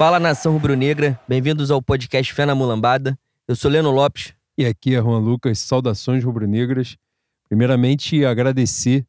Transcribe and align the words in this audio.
Fala 0.00 0.18
nação 0.18 0.54
rubro-negra, 0.54 1.20
bem-vindos 1.28 1.70
ao 1.70 1.82
podcast 1.82 2.32
Fé 2.32 2.46
na 2.46 2.54
Mulambada. 2.54 3.18
Eu 3.46 3.54
sou 3.54 3.70
Leno 3.70 3.90
Lopes. 3.90 4.32
E 4.56 4.64
aqui 4.64 4.94
é 4.94 4.98
Juan 4.98 5.18
Lucas, 5.18 5.58
saudações 5.58 6.24
rubro-negras. 6.24 6.96
Primeiramente, 7.46 8.24
agradecer 8.24 9.04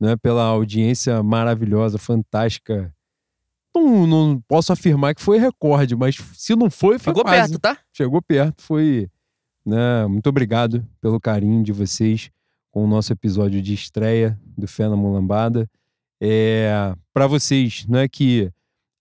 né, 0.00 0.16
pela 0.16 0.42
audiência 0.42 1.22
maravilhosa, 1.22 1.98
fantástica. 1.98 2.90
Não, 3.76 4.06
não 4.06 4.42
posso 4.48 4.72
afirmar 4.72 5.14
que 5.14 5.20
foi 5.20 5.38
recorde, 5.38 5.94
mas 5.94 6.16
se 6.32 6.56
não 6.56 6.70
foi, 6.70 6.98
foi 6.98 7.12
Chegou 7.12 7.22
quase. 7.22 7.50
perto, 7.50 7.60
tá? 7.60 7.78
Chegou 7.92 8.22
perto, 8.22 8.62
foi. 8.62 9.10
Né, 9.62 10.06
muito 10.06 10.26
obrigado 10.26 10.82
pelo 11.02 11.20
carinho 11.20 11.62
de 11.62 11.70
vocês 11.70 12.30
com 12.70 12.82
o 12.82 12.88
nosso 12.88 13.12
episódio 13.12 13.60
de 13.60 13.74
estreia 13.74 14.40
do 14.56 14.66
Fé 14.66 14.88
na 14.88 14.96
Mulambada. 14.96 15.68
É, 16.18 16.94
para 17.12 17.26
vocês 17.26 17.84
né, 17.86 18.08
que 18.08 18.50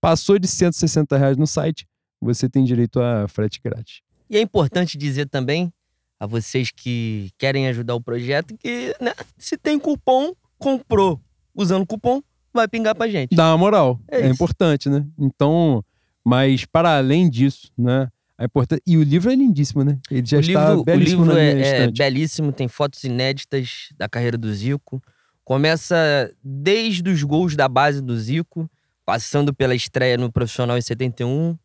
Passou 0.00 0.38
de 0.38 0.46
160 0.46 1.16
reais 1.16 1.36
no 1.36 1.46
site, 1.46 1.86
você 2.20 2.48
tem 2.48 2.64
direito 2.64 3.00
a 3.00 3.26
frete 3.26 3.60
grátis. 3.62 4.02
E 4.30 4.36
é 4.36 4.40
importante 4.40 4.96
dizer 4.96 5.28
também 5.28 5.72
a 6.20 6.26
vocês 6.26 6.70
que 6.70 7.30
querem 7.36 7.66
ajudar 7.68 7.94
o 7.94 8.00
projeto 8.00 8.56
que 8.56 8.94
né, 9.00 9.12
se 9.36 9.56
tem 9.56 9.78
cupom, 9.78 10.34
comprou 10.58 11.20
usando 11.54 11.86
cupom, 11.86 12.22
vai 12.52 12.68
pingar 12.68 12.94
pra 12.94 13.08
gente. 13.08 13.34
Dá 13.34 13.50
uma 13.50 13.58
moral. 13.58 14.00
É 14.08 14.20
É, 14.20 14.28
importante, 14.28 14.88
né? 14.88 15.04
Então, 15.18 15.84
mas 16.26 16.64
para 16.64 16.96
além 16.96 17.30
disso, 17.30 17.70
né? 17.78 18.08
É 18.36 18.46
importante. 18.46 18.82
E 18.84 18.96
o 18.96 19.02
livro 19.04 19.30
é 19.30 19.36
lindíssimo, 19.36 19.84
né? 19.84 19.96
Ele 20.10 20.26
já 20.26 20.38
o 20.38 20.40
está 20.40 20.68
livro, 20.68 20.80
o 20.80 20.84
belíssimo 20.84 21.22
livro 21.22 21.36
na 21.36 21.40
minha 21.40 21.64
é, 21.64 21.82
é 21.84 21.90
belíssimo, 21.92 22.52
tem 22.52 22.66
fotos 22.66 23.04
inéditas 23.04 23.90
da 23.96 24.08
carreira 24.08 24.36
do 24.36 24.52
Zico. 24.52 25.00
Começa 25.44 26.28
desde 26.42 27.08
os 27.08 27.22
gols 27.22 27.54
da 27.54 27.68
base 27.68 28.02
do 28.02 28.18
Zico, 28.18 28.68
passando 29.04 29.54
pela 29.54 29.72
estreia 29.72 30.18
no 30.18 30.30
profissional 30.30 30.76
em 30.76 30.80
71 30.80 31.56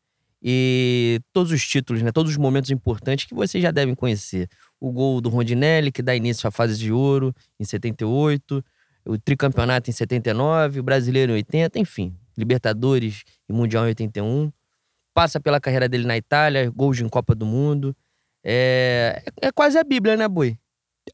e 0.44 1.20
todos 1.34 1.52
os 1.52 1.68
títulos, 1.68 2.04
né? 2.04 2.12
Todos 2.12 2.32
os 2.32 2.38
momentos 2.38 2.70
importantes 2.70 3.26
que 3.26 3.34
vocês 3.34 3.64
já 3.64 3.72
devem 3.72 3.96
conhecer. 3.96 4.48
O 4.80 4.92
gol 4.92 5.20
do 5.22 5.30
Rondinelli, 5.30 5.92
que 5.92 6.04
dá 6.04 6.16
início 6.16 6.48
à 6.48 6.52
fase 6.52 6.78
de 6.78 6.92
ouro 6.92 7.34
em 7.60 7.66
78, 7.66 8.64
o 9.06 9.18
tricampeonato 9.18 9.90
em 9.90 9.94
79, 9.94 10.82
o 10.82 10.84
brasileiro 10.84 11.32
em 11.32 11.36
80, 11.38 11.80
enfim, 11.80 12.16
Libertadores 12.38 13.24
e 13.48 13.54
Mundial 13.54 13.86
em 13.86 13.90
81 13.90 14.52
passa 15.14 15.40
pela 15.40 15.60
carreira 15.60 15.88
dele 15.90 16.06
na 16.06 16.18
Itália, 16.18 16.70
gols 16.70 17.00
em 17.00 17.10
Copa 17.10 17.36
do 17.36 17.46
Mundo. 17.46 17.96
É, 18.44 19.24
é 19.42 19.52
quase 19.52 19.78
a 19.78 19.84
Bíblia, 19.84 20.16
né, 20.16 20.28
Boi? 20.28 20.58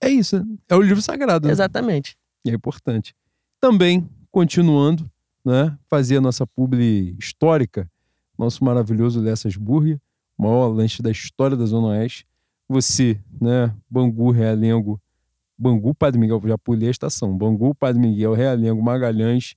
É 0.02 0.10
isso. 0.10 0.44
É 0.70 0.76
o 0.76 0.82
livro 0.82 1.02
sagrado. 1.02 1.48
né? 1.48 1.52
Exatamente. 1.52 2.18
E 2.46 2.50
é 2.50 2.54
importante. 2.54 3.16
Também, 3.60 4.08
continuando, 4.32 5.10
né? 5.44 5.78
Fazer 5.90 6.18
a 6.18 6.22
nossa 6.22 6.46
publi 6.46 7.16
histórica, 7.18 7.90
nosso 8.38 8.64
maravilhoso 8.64 9.20
Lessas 9.20 9.56
Burger, 9.56 10.00
maior 10.38 10.68
lanche 10.68 11.02
da 11.02 11.10
história 11.10 11.58
da 11.58 11.66
Zona 11.66 11.88
Oeste. 11.88 12.26
Você, 12.70 13.20
né? 13.42 13.74
Bangu, 13.90 14.30
Realengo, 14.30 15.02
Bangu, 15.58 15.96
Padre 15.96 16.20
Miguel, 16.20 16.42
já 16.46 16.58
pulei 16.58 16.90
a 16.90 16.92
estação. 16.92 17.36
Bangu, 17.36 17.74
Padre 17.74 18.00
Miguel, 18.00 18.34
Realengo, 18.34 18.82
Magalhães, 18.84 19.56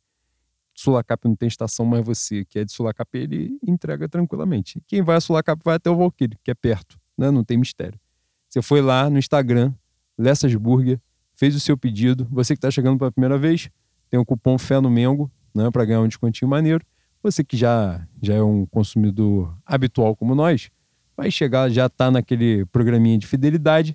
Sulacap 0.81 1.29
não 1.29 1.37
tem 1.37 1.47
estação, 1.47 1.85
mas 1.85 2.05
você 2.05 2.45
que 2.45 2.59
é 2.59 2.65
de 2.65 2.73
Sulacap, 2.73 3.09
ele 3.17 3.59
entrega 3.67 4.09
tranquilamente. 4.09 4.83
Quem 4.87 5.03
vai 5.03 5.17
a 5.17 5.21
Sulacap 5.21 5.61
vai 5.63 5.77
até 5.77 5.91
o 5.91 5.97
Valquírio, 5.97 6.39
que 6.43 6.51
é 6.51 6.55
perto, 6.55 6.99
né? 7.17 7.31
Não 7.31 7.45
tem 7.45 7.59
mistério. 7.59 8.01
Você 8.49 8.63
foi 8.63 8.81
lá 8.81 9.11
no 9.11 9.19
Instagram, 9.19 9.73
Lessas 10.19 10.55
Burger, 10.55 10.99
fez 11.35 11.55
o 11.55 11.61
seu 11.61 11.77
pedido. 11.77 12.27
Você 12.31 12.55
que 12.55 12.59
está 12.59 12.71
chegando 12.71 12.99
pela 12.99 13.13
primeira 13.13 13.37
vez, 13.37 13.69
tem 14.09 14.19
o 14.19 14.25
cupom 14.25 14.57
Fé 14.59 14.81
no 14.81 14.91
Mengo, 14.91 15.31
né? 15.55 15.71
Para 15.71 15.85
ganhar 15.85 16.01
um 16.01 16.09
descontinho 16.09 16.49
maneiro. 16.49 16.85
Você 17.23 17.45
que 17.45 17.57
já, 17.57 18.07
já 18.23 18.35
é 18.35 18.43
um 18.43 18.65
consumidor 18.65 19.55
habitual 19.67 20.17
como 20.17 20.35
nós, 20.35 20.71
vai 21.15 21.31
chegar, 21.31 21.69
já 21.69 21.87
está 21.87 22.11
naquele 22.11 22.65
programinha 22.67 23.19
de 23.19 23.27
fidelidade, 23.27 23.95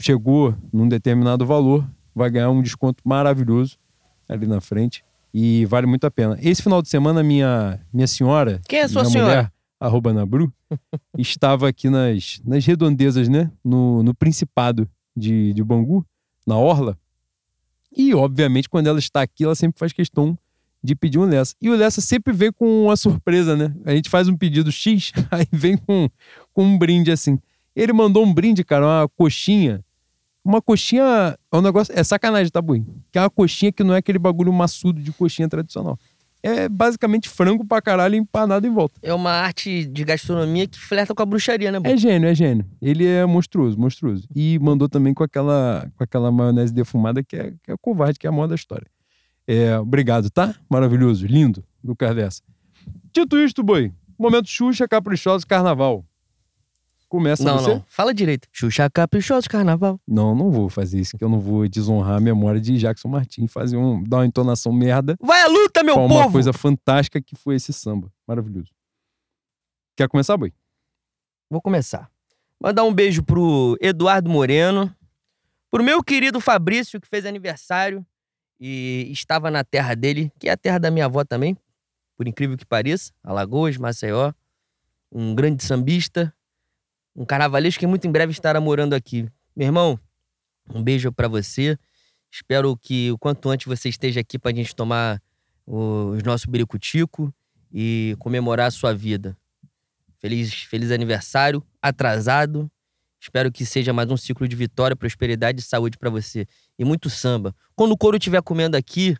chegou 0.00 0.52
num 0.72 0.88
determinado 0.88 1.46
valor, 1.46 1.88
vai 2.12 2.28
ganhar 2.28 2.50
um 2.50 2.60
desconto 2.60 3.00
maravilhoso 3.06 3.78
ali 4.28 4.48
na 4.48 4.60
frente 4.60 5.04
e 5.32 5.64
vale 5.66 5.86
muito 5.86 6.04
a 6.06 6.10
pena. 6.10 6.36
Esse 6.40 6.62
final 6.62 6.82
de 6.82 6.88
semana, 6.88 7.22
minha, 7.22 7.80
minha 7.92 8.06
senhora, 8.06 8.60
Quem 8.68 8.80
é 8.80 8.82
a 8.82 8.88
sua 8.88 9.04
senhora? 9.04 9.30
mulher, 9.30 9.52
arroba 9.80 10.12
Nabru, 10.12 10.52
estava 11.18 11.68
aqui 11.68 11.88
nas, 11.88 12.40
nas 12.44 12.64
redondezas, 12.64 13.28
né? 13.28 13.50
No, 13.64 14.02
no 14.02 14.14
Principado 14.14 14.88
de, 15.16 15.52
de 15.52 15.62
Bangu, 15.64 16.04
na 16.46 16.56
Orla. 16.56 16.98
E, 17.94 18.14
obviamente, 18.14 18.68
quando 18.68 18.86
ela 18.86 18.98
está 18.98 19.22
aqui, 19.22 19.44
ela 19.44 19.54
sempre 19.54 19.78
faz 19.78 19.92
questão 19.92 20.38
de 20.82 20.94
pedir 20.94 21.18
um 21.18 21.24
Lessa. 21.24 21.54
E 21.60 21.70
o 21.70 21.76
Lessa 21.76 22.00
sempre 22.00 22.32
vem 22.32 22.50
com 22.50 22.84
uma 22.84 22.96
surpresa, 22.96 23.56
né? 23.56 23.74
A 23.84 23.94
gente 23.94 24.10
faz 24.10 24.28
um 24.28 24.36
pedido 24.36 24.72
X, 24.72 25.12
aí 25.30 25.46
vem 25.52 25.76
com, 25.76 26.08
com 26.52 26.64
um 26.64 26.78
brinde 26.78 27.10
assim. 27.12 27.38
Ele 27.74 27.92
mandou 27.92 28.24
um 28.24 28.32
brinde, 28.32 28.64
cara, 28.64 28.84
uma 28.84 29.08
coxinha. 29.08 29.84
Uma 30.44 30.60
coxinha. 30.60 31.36
É 31.52 31.56
um 31.56 31.60
negócio. 31.60 31.92
É 31.96 32.02
sacanagem, 32.02 32.50
tá, 32.50 32.60
Bui? 32.60 32.84
Que 33.10 33.18
é 33.18 33.22
uma 33.22 33.30
coxinha 33.30 33.72
que 33.72 33.84
não 33.84 33.94
é 33.94 33.98
aquele 33.98 34.18
bagulho 34.18 34.52
maçudo 34.52 35.00
de 35.00 35.12
coxinha 35.12 35.48
tradicional. 35.48 35.98
É 36.42 36.68
basicamente 36.68 37.28
frango 37.28 37.64
pra 37.64 37.80
caralho 37.80 38.16
empanado 38.16 38.66
em 38.66 38.70
volta. 38.70 38.98
É 39.00 39.14
uma 39.14 39.30
arte 39.30 39.84
de 39.84 40.04
gastronomia 40.04 40.66
que 40.66 40.76
flerta 40.76 41.14
com 41.14 41.22
a 41.22 41.26
bruxaria, 41.26 41.70
né, 41.70 41.78
Boi? 41.78 41.92
É 41.92 41.96
gênio, 41.96 42.28
é 42.28 42.34
gênio. 42.34 42.66
Ele 42.80 43.06
é 43.06 43.24
monstruoso, 43.24 43.78
monstruoso. 43.78 44.26
E 44.34 44.58
mandou 44.58 44.88
também 44.88 45.14
com 45.14 45.22
aquela, 45.22 45.88
com 45.96 46.02
aquela 46.02 46.32
maionese 46.32 46.74
defumada 46.74 47.22
que 47.22 47.36
é, 47.36 47.54
que 47.62 47.70
é 47.70 47.76
covarde, 47.80 48.18
que 48.18 48.26
é 48.26 48.30
a 48.30 48.32
maior 48.32 48.48
da 48.48 48.56
história. 48.56 48.86
É, 49.46 49.78
obrigado, 49.78 50.30
tá? 50.30 50.52
Maravilhoso, 50.68 51.26
lindo, 51.26 51.62
Lucas 51.82 52.14
dessa. 52.14 52.42
Dito 53.14 53.38
isto, 53.38 53.62
boi, 53.62 53.92
momento 54.18 54.48
Xuxa 54.48 54.88
Caprichosa 54.88 55.46
Carnaval. 55.46 56.04
Começa 57.12 57.44
não, 57.44 57.58
você? 57.58 57.74
não. 57.74 57.84
Fala 57.88 58.14
direito. 58.14 58.48
Xuxa 58.50 58.88
Caprichoso 58.88 59.46
Carnaval. 59.46 60.00
Não, 60.08 60.34
não 60.34 60.50
vou 60.50 60.70
fazer 60.70 60.98
isso, 60.98 61.18
que 61.18 61.22
eu 61.22 61.28
não 61.28 61.38
vou 61.38 61.68
desonrar 61.68 62.16
a 62.16 62.20
memória 62.20 62.58
de 62.58 62.78
Jackson 62.78 63.08
Martins, 63.08 63.52
fazer 63.52 63.76
um, 63.76 64.02
dar 64.02 64.16
uma 64.16 64.24
entonação 64.26 64.72
merda 64.72 65.14
Vai 65.20 65.42
à 65.42 65.46
luta, 65.46 65.82
meu 65.82 65.94
com 65.94 66.08
povo! 66.08 66.20
uma 66.20 66.32
coisa 66.32 66.54
fantástica 66.54 67.20
que 67.20 67.36
foi 67.36 67.56
esse 67.56 67.70
samba. 67.70 68.10
Maravilhoso. 68.26 68.70
Quer 69.94 70.08
começar, 70.08 70.38
boi? 70.38 70.54
Vou 71.50 71.60
começar. 71.60 72.10
Mandar 72.58 72.82
um 72.84 72.94
beijo 72.94 73.22
pro 73.22 73.76
Eduardo 73.78 74.30
Moreno, 74.30 74.90
pro 75.70 75.84
meu 75.84 76.02
querido 76.02 76.40
Fabrício, 76.40 76.98
que 76.98 77.06
fez 77.06 77.26
aniversário 77.26 78.06
e 78.58 79.06
estava 79.10 79.50
na 79.50 79.62
terra 79.62 79.94
dele, 79.94 80.32
que 80.38 80.48
é 80.48 80.52
a 80.52 80.56
terra 80.56 80.78
da 80.78 80.90
minha 80.90 81.04
avó 81.04 81.24
também, 81.26 81.58
por 82.16 82.26
incrível 82.26 82.56
que 82.56 82.64
pareça, 82.64 83.12
Alagoas, 83.22 83.76
Maceió. 83.76 84.32
Um 85.14 85.34
grande 85.34 85.62
sambista, 85.62 86.32
um 87.14 87.24
carnavalesco 87.24 87.80
que 87.80 87.86
muito 87.86 88.06
em 88.06 88.12
breve 88.12 88.32
estará 88.32 88.60
morando 88.60 88.94
aqui. 88.94 89.28
Meu 89.54 89.66
irmão, 89.66 89.98
um 90.74 90.82
beijo 90.82 91.12
para 91.12 91.28
você. 91.28 91.78
Espero 92.30 92.76
que 92.76 93.10
o 93.12 93.18
quanto 93.18 93.50
antes 93.50 93.66
você 93.66 93.88
esteja 93.88 94.20
aqui 94.20 94.38
pra 94.38 94.52
gente 94.52 94.74
tomar 94.74 95.20
os 95.66 96.22
nossos 96.22 96.46
biricutico 96.46 97.32
e 97.72 98.16
comemorar 98.18 98.68
a 98.68 98.70
sua 98.70 98.94
vida. 98.94 99.36
Feliz, 100.18 100.52
feliz 100.54 100.90
aniversário, 100.90 101.62
atrasado. 101.80 102.70
Espero 103.20 103.52
que 103.52 103.64
seja 103.64 103.92
mais 103.92 104.10
um 104.10 104.16
ciclo 104.16 104.48
de 104.48 104.56
vitória, 104.56 104.96
prosperidade 104.96 105.60
e 105.60 105.62
saúde 105.62 105.98
para 105.98 106.10
você. 106.10 106.46
E 106.78 106.84
muito 106.84 107.10
samba. 107.10 107.54
Quando 107.74 107.92
o 107.92 107.96
couro 107.96 108.16
estiver 108.16 108.42
comendo 108.42 108.76
aqui, 108.76 109.16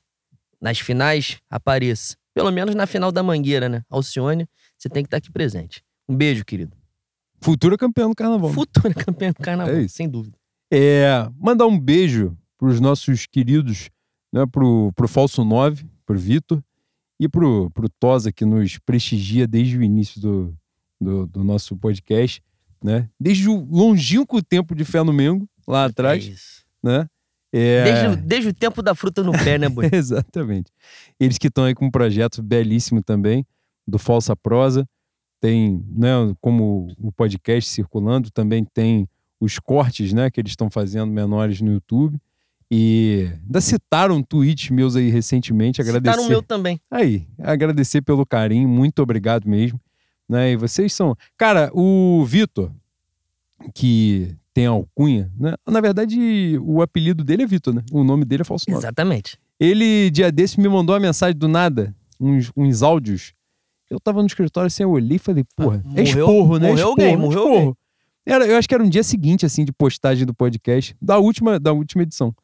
nas 0.61 0.79
finais, 0.79 1.41
apareça. 1.51 2.17
Pelo 2.35 2.51
menos 2.51 2.75
na 2.75 2.87
final 2.87 3.13
da 3.13 3.23
Mangueira, 3.23 3.69
né? 3.69 3.85
Alcione, 3.91 4.49
você 4.79 4.89
tem 4.89 5.03
que 5.03 5.09
estar 5.09 5.19
aqui 5.19 5.31
presente. 5.31 5.85
Um 6.09 6.17
beijo, 6.17 6.45
querido. 6.45 6.82
Futura 7.43 7.77
campeã 7.77 8.09
do 8.09 8.15
carnaval. 8.15 8.53
Futura 8.53 8.95
campeã 8.95 9.31
do 9.33 9.43
carnaval, 9.43 9.75
É 9.75 9.89
sem 9.89 10.09
dúvida. 10.09 10.37
É, 10.73 11.29
mandar 11.39 11.67
um 11.67 11.79
beijo 11.79 12.37
pros 12.59 12.81
nossos 12.81 13.27
queridos, 13.27 13.91
né, 14.33 14.47
pro, 14.51 14.93
pro 14.95 15.09
Falso 15.09 15.45
9, 15.45 15.85
pro 16.07 16.19
Vitor, 16.19 16.63
e 17.21 17.29
pro, 17.29 17.71
pro 17.71 17.89
Tosa, 17.89 18.33
que 18.33 18.45
nos 18.45 18.79
prestigia 18.79 19.47
desde 19.47 19.77
o 19.79 19.83
início 19.83 20.21
do, 20.21 20.55
do, 21.01 21.27
do 21.27 21.45
nosso 21.45 21.77
podcast, 21.77 22.43
né? 22.83 23.09
Desde 23.21 23.49
o 23.49 23.65
longínquo 23.71 24.43
tempo 24.43 24.75
de 24.75 24.85
Fé 24.85 25.03
no 25.05 25.13
Mengo, 25.13 25.47
lá 25.69 25.85
atrás, 25.85 26.25
É 26.25 26.29
isso. 26.31 26.65
né? 26.83 27.07
É... 27.53 27.85
Desde, 27.85 28.07
o- 28.07 28.17
desde 28.17 28.49
o 28.49 28.55
tempo 28.55 28.83
da 28.83 28.95
fruta 28.95 29.23
no 29.23 29.33
pé, 29.33 29.59
né, 29.59 29.69
boi? 29.69 29.89
Exatamente. 29.93 30.73
Eles 31.21 31.39
que 31.39 31.47
estão 31.49 31.65
aí 31.65 31.75
com 31.75 31.87
um 31.87 31.91
projeto 31.91 32.43
belíssimo 32.43 33.03
também, 33.03 33.45
do 33.87 33.99
Falsa 33.99 34.35
Prosa. 34.35 34.89
Tem, 35.43 35.85
né, 35.91 36.13
como 36.41 36.87
o 37.01 37.11
podcast 37.11 37.69
circulando, 37.69 38.31
também 38.31 38.65
tem 38.65 39.09
os 39.41 39.59
cortes, 39.59 40.13
né, 40.13 40.31
que 40.31 40.41
eles 40.41 40.53
estão 40.53 40.71
fazendo 40.71 41.11
menores 41.11 41.61
no 41.61 41.73
YouTube. 41.73 42.17
E 42.71 43.29
ainda 43.43 43.61
citaram 43.61 44.23
tweets 44.23 44.71
meus 44.71 44.95
aí 44.95 45.11
recentemente, 45.11 45.81
agradecer. 45.81 46.17
Tá 46.17 46.23
no 46.23 46.29
meu 46.29 46.41
também. 46.43 46.81
Aí, 46.89 47.27
agradecer 47.41 48.03
pelo 48.03 48.25
carinho, 48.25 48.69
muito 48.69 49.03
obrigado 49.03 49.49
mesmo. 49.49 49.81
Né? 50.29 50.53
E 50.53 50.57
vocês 50.57 50.95
são. 50.95 51.17
Cara, 51.37 51.73
o 51.75 52.25
Vitor, 52.25 52.71
que 53.75 54.37
tem 54.55 54.67
alcunha, 54.67 55.29
né? 55.37 55.55
Na 55.67 55.81
verdade, 55.81 56.57
o 56.63 56.81
apelido 56.81 57.25
dele 57.25 57.43
é 57.43 57.47
Vitor, 57.47 57.75
né? 57.75 57.83
O 57.91 58.05
nome 58.05 58.25
dele 58.25 58.43
é 58.43 58.45
falso 58.45 58.71
nome. 58.71 58.81
Exatamente. 58.81 59.37
Ele, 59.59 60.09
dia 60.11 60.31
desse, 60.31 60.61
me 60.61 60.69
mandou 60.69 60.95
uma 60.95 61.01
mensagem 61.01 61.37
do 61.37 61.49
nada, 61.49 61.93
uns, 62.21 62.53
uns 62.57 62.81
áudios. 62.81 63.35
Eu 63.93 64.01
tava 64.01 64.21
no 64.23 64.27
escritório 64.27 64.67
assim, 64.67 64.83
eu 64.83 64.91
olhei 64.91 65.17
e 65.17 65.19
falei, 65.19 65.45
porra, 65.55 65.83
Ah, 65.85 66.01
é 66.01 66.03
esporro, 66.03 66.59
né? 66.59 66.69
morreu 66.69 66.75
esporro, 66.75 66.91
alguém, 66.91 67.17
morreu 67.17 67.39
esporro. 67.41 67.59
alguém. 67.59 67.77
Era, 68.25 68.47
eu 68.47 68.57
acho 68.57 68.69
que 68.69 68.75
era 68.75 68.83
um 68.83 68.89
dia 68.89 69.03
seguinte, 69.03 69.45
assim, 69.45 69.65
de 69.65 69.73
postagem 69.73 70.25
do 70.25 70.33
podcast, 70.33 70.97
da 71.03 71.19
última, 71.19 71.59
da 71.61 71.73
última 71.73 72.03
edição. 72.03 72.35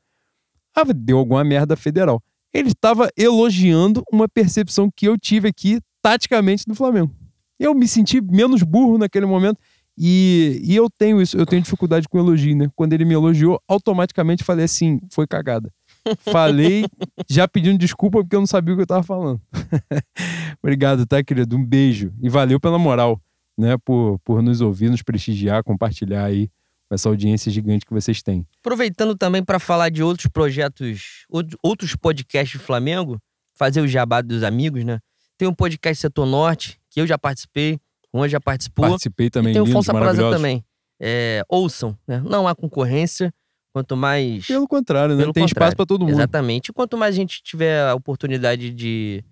Ah, 0.75 0.85
deu 0.85 1.19
alguma 1.19 1.43
merda 1.43 1.77
federal. 1.77 2.23
Ele 2.53 2.69
estava 2.69 3.09
elogiando 3.17 4.03
uma 4.13 4.29
percepção 4.29 4.91
que 4.95 5.07
eu 5.07 5.17
tive 5.17 5.49
aqui, 5.49 5.81
taticamente, 6.03 6.65
do 6.67 6.75
Flamengo. 6.75 7.15
Eu 7.59 7.75
me 7.75 7.89
senti 7.89 8.21
menos 8.21 8.63
burro 8.63 8.99
naquele 8.99 9.27
momento. 9.27 9.59
E, 9.97 10.61
e 10.63 10.77
eu 10.77 10.89
tenho 10.89 11.21
isso, 11.21 11.37
eu 11.37 11.45
tenho 11.45 11.63
dificuldade 11.63 12.09
com 12.09 12.19
elogio, 12.19 12.57
né? 12.57 12.71
Quando 12.77 12.93
ele 12.93 13.05
me 13.05 13.15
elogiou, 13.15 13.61
automaticamente 13.67 14.45
falei 14.45 14.65
assim, 14.65 15.01
foi 15.11 15.27
cagada. 15.27 15.73
Falei, 16.21 16.85
já 17.29 17.47
pedindo 17.49 17.79
desculpa 17.79 18.19
porque 18.23 18.37
eu 18.37 18.41
não 18.41 18.47
sabia 18.47 18.75
o 18.75 18.77
que 18.77 18.83
eu 18.83 18.87
tava 18.87 19.03
falando. 19.03 19.41
Obrigado, 20.63 21.07
tá, 21.07 21.23
querido? 21.23 21.57
Um 21.57 21.65
beijo. 21.65 22.13
E 22.21 22.29
valeu 22.29 22.59
pela 22.61 22.79
moral, 22.79 23.21
né? 23.57 23.77
Por, 23.85 24.19
por 24.25 24.43
nos 24.43 24.61
ouvir, 24.61 24.91
nos 24.91 25.03
prestigiar, 25.03 25.63
compartilhar 25.63 26.25
aí 26.25 26.49
com 26.89 26.95
essa 26.95 27.09
audiência 27.09 27.51
gigante 27.53 27.85
que 27.85 27.93
vocês 27.93 28.23
têm. 28.23 28.47
Aproveitando 28.61 29.15
também 29.17 29.43
para 29.45 29.59
falar 29.59 29.91
de 29.91 30.03
outros 30.03 30.27
projetos, 30.29 31.27
out- 31.33 31.57
outros 31.63 31.95
podcasts 31.95 32.59
do 32.59 32.65
Flamengo, 32.65 33.19
fazer 33.57 33.81
o 33.81 33.89
jabá 33.89 34.21
dos 34.23 34.43
amigos, 34.43 34.85
né? 34.85 34.99
Tem 35.37 35.47
um 35.47 35.55
podcast 35.55 36.01
Setor 36.01 36.27
Norte, 36.27 36.79
que 36.91 37.01
eu 37.01 37.07
já 37.07 37.19
participei, 37.19 37.79
o 38.13 38.19
Juan 38.19 38.29
já 38.29 38.41
participou. 38.41 38.89
Participei 38.89 39.31
também, 39.31 39.51
e 39.53 39.55
tem 39.55 39.63
o 39.63 39.71
Prosa 39.71 39.93
maravilhosos. 39.93 40.37
também. 40.37 40.65
É, 41.01 41.43
ouçam, 41.49 41.97
né? 42.09 42.21
Não 42.25 42.49
há 42.49 42.55
concorrência. 42.57 43.33
Quanto 43.79 43.97
mais. 43.97 44.47
Pelo 44.47 44.67
contrário, 44.67 45.15
né? 45.15 45.23
Pelo 45.23 45.33
Tem 45.33 45.45
contrário. 45.45 45.67
espaço 45.69 45.77
pra 45.77 45.87
todo 45.87 46.01
mundo. 46.01 46.11
Exatamente. 46.11 46.71
E 46.71 46.73
quanto 46.73 46.97
mais 46.99 47.15
a 47.15 47.17
gente 47.17 47.41
tiver 47.43 47.89
a 47.89 47.95
oportunidade 47.95 48.71
de 48.73 49.23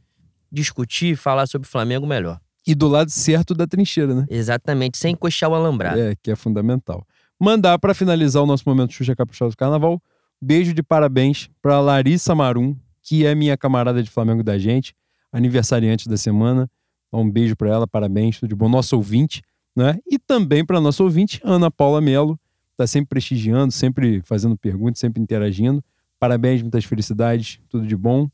discutir, 0.53 1.17
falar 1.17 1.47
sobre 1.47 1.67
o 1.67 1.71
Flamengo, 1.71 2.07
melhor. 2.07 2.39
E 2.67 2.75
do 2.75 2.87
lado 2.89 3.11
certo 3.11 3.55
da 3.55 3.67
trincheira, 3.67 4.15
né? 4.15 4.27
Exatamente, 4.31 4.99
sem 4.99 5.15
coxar 5.17 5.51
o 5.51 5.55
alambrado. 5.55 5.99
É, 6.01 6.15
que 6.23 6.31
é 6.31 6.37
fundamental. 6.37 7.05
Mandar 7.41 7.79
pra 7.79 7.93
finalizar 7.93 8.43
o 8.43 8.47
nosso 8.47 8.63
momento 8.67 8.93
Xuxa 8.93 9.15
Caprichosa 9.17 9.51
do 9.51 9.57
Carnaval, 9.57 10.01
beijo 10.41 10.73
de 10.73 10.83
parabéns 10.83 11.51
pra 11.61 11.81
Larissa 11.81 12.35
Marum, 12.35 12.77
que 13.03 13.27
é 13.27 13.35
minha 13.35 13.57
camarada 13.57 14.03
de 14.03 14.09
Flamengo 14.11 14.43
da 14.43 14.57
gente, 14.59 14.95
aniversariante 15.33 16.09
da 16.09 16.17
semana. 16.17 16.71
Um 17.13 17.29
beijo 17.29 17.57
pra 17.57 17.69
ela, 17.69 17.87
parabéns, 17.87 18.39
tudo 18.39 18.49
de 18.49 18.55
bom. 18.55 18.69
Nosso 18.69 18.97
ouvinte, 18.97 19.43
né? 19.75 19.99
E 20.11 20.19
também 20.19 20.65
pra 20.65 20.81
nossa 20.81 21.03
ouvinte, 21.03 21.41
Ana 21.45 21.71
Paula 21.71 22.01
Melo, 22.01 22.39
tá 22.77 22.87
sempre 22.87 23.09
prestigiando, 23.09 23.73
sempre 23.73 24.21
fazendo 24.23 24.57
perguntas, 24.57 24.99
sempre 24.99 25.23
interagindo. 25.23 25.83
Parabéns, 26.19 26.63
muitas 26.63 26.85
felicidades, 26.85 27.59
tudo 27.69 27.87
de 27.87 27.97
bom. 27.97 28.29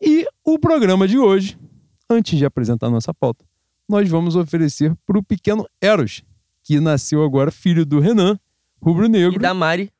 E 0.00 0.26
o 0.44 0.58
programa 0.58 1.08
de 1.08 1.18
hoje, 1.18 1.58
antes 2.08 2.38
de 2.38 2.44
apresentar 2.44 2.86
a 2.88 2.90
nossa 2.90 3.14
pauta, 3.14 3.44
nós 3.88 4.08
vamos 4.08 4.36
oferecer 4.36 4.94
para 5.06 5.18
o 5.18 5.22
pequeno 5.22 5.66
Eros, 5.80 6.22
que 6.62 6.80
nasceu 6.80 7.22
agora 7.22 7.50
filho 7.50 7.86
do 7.86 8.00
Renan, 8.00 8.38
rubro-negro, 8.82 9.36
E 9.36 9.38
da 9.38 9.54
Mari. 9.54 9.90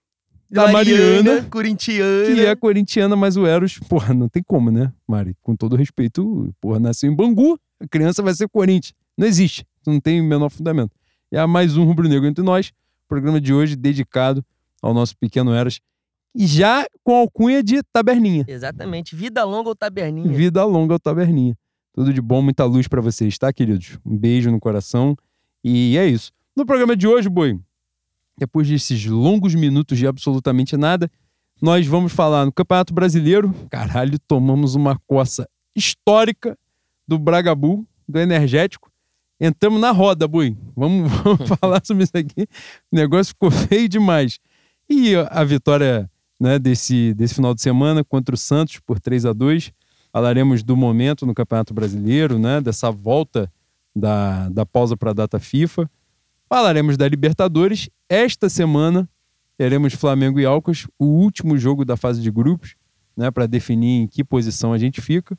Da 0.48 0.70
Mariana, 0.70 1.42
corintiana. 1.50 2.26
que 2.26 2.40
é 2.46 2.54
corintiana, 2.54 3.16
mas 3.16 3.36
o 3.36 3.44
Eros, 3.46 3.78
porra, 3.88 4.14
não 4.14 4.28
tem 4.28 4.42
como, 4.42 4.70
né, 4.70 4.92
Mari? 5.06 5.36
Com 5.42 5.56
todo 5.56 5.74
respeito, 5.74 6.54
porra, 6.60 6.78
nasceu 6.78 7.10
em 7.10 7.14
Bangu, 7.14 7.58
a 7.80 7.86
criança 7.88 8.22
vai 8.22 8.32
ser 8.32 8.48
Corinthians. 8.48 8.94
Não 9.18 9.26
existe, 9.26 9.66
não 9.84 9.98
tem 9.98 10.20
o 10.20 10.24
menor 10.24 10.50
fundamento. 10.50 10.92
E 11.32 11.36
há 11.36 11.46
mais 11.48 11.76
um 11.76 11.84
rubro-negro 11.84 12.28
entre 12.28 12.44
nós, 12.44 12.72
programa 13.08 13.40
de 13.40 13.52
hoje 13.52 13.76
dedicado 13.76 14.44
ao 14.82 14.92
nosso 14.92 15.16
pequeno 15.16 15.54
Eros, 15.54 15.80
e 16.34 16.46
já 16.46 16.86
com 17.02 17.14
alcunha 17.14 17.62
de 17.62 17.82
taberninha. 17.82 18.44
Exatamente. 18.46 19.16
Vida 19.16 19.42
longa 19.44 19.70
ou 19.70 19.74
taberninha. 19.74 20.30
Vida 20.30 20.64
longa 20.64 20.94
ao 20.94 20.98
Taberninha. 20.98 21.56
Tudo 21.94 22.12
de 22.12 22.20
bom, 22.20 22.42
muita 22.42 22.64
luz 22.66 22.86
pra 22.86 23.00
vocês, 23.00 23.38
tá, 23.38 23.50
queridos? 23.50 23.98
Um 24.04 24.14
beijo 24.14 24.50
no 24.50 24.60
coração. 24.60 25.16
E 25.64 25.96
é 25.96 26.06
isso. 26.06 26.30
No 26.54 26.66
programa 26.66 26.94
de 26.94 27.08
hoje, 27.08 27.28
boi, 27.28 27.58
depois 28.36 28.68
desses 28.68 29.06
longos 29.06 29.54
minutos 29.54 29.96
de 29.96 30.06
absolutamente 30.06 30.76
nada, 30.76 31.10
nós 31.60 31.86
vamos 31.86 32.12
falar 32.12 32.44
no 32.44 32.52
Campeonato 32.52 32.92
Brasileiro. 32.92 33.54
Caralho, 33.70 34.18
tomamos 34.18 34.74
uma 34.74 35.00
coça 35.06 35.48
histórica 35.74 36.56
do 37.08 37.18
Bragabu, 37.18 37.86
do 38.06 38.18
Energético. 38.18 38.90
Entramos 39.40 39.80
na 39.80 39.90
roda, 39.90 40.26
boi. 40.26 40.56
Vamos, 40.74 41.10
vamos 41.22 41.48
falar 41.60 41.80
sobre 41.84 42.04
isso 42.04 42.16
aqui. 42.16 42.48
O 42.92 42.96
negócio 42.96 43.32
ficou 43.34 43.50
feio 43.50 43.88
demais. 43.88 44.38
E 44.88 45.14
a 45.16 45.44
vitória 45.44 46.10
né, 46.38 46.58
desse, 46.58 47.12
desse 47.14 47.34
final 47.34 47.54
de 47.54 47.62
semana 47.62 48.04
contra 48.04 48.34
o 48.34 48.38
Santos 48.38 48.78
por 48.78 49.00
3 49.00 49.26
a 49.26 49.32
2 49.32 49.72
Falaremos 50.16 50.62
do 50.62 50.74
momento 50.74 51.26
no 51.26 51.34
Campeonato 51.34 51.74
Brasileiro, 51.74 52.38
né, 52.38 52.58
dessa 52.58 52.90
volta 52.90 53.52
da, 53.94 54.48
da 54.48 54.64
pausa 54.64 54.96
para 54.96 55.10
a 55.10 55.12
data 55.12 55.38
FIFA. 55.38 55.90
Falaremos 56.48 56.96
da 56.96 57.06
Libertadores. 57.06 57.90
Esta 58.08 58.48
semana 58.48 59.06
teremos 59.58 59.92
Flamengo 59.92 60.40
e 60.40 60.46
Alcas, 60.46 60.86
o 60.98 61.04
último 61.04 61.58
jogo 61.58 61.84
da 61.84 61.98
fase 61.98 62.22
de 62.22 62.30
grupos, 62.30 62.76
né, 63.14 63.30
para 63.30 63.44
definir 63.44 64.00
em 64.00 64.06
que 64.06 64.24
posição 64.24 64.72
a 64.72 64.78
gente 64.78 65.02
fica. 65.02 65.36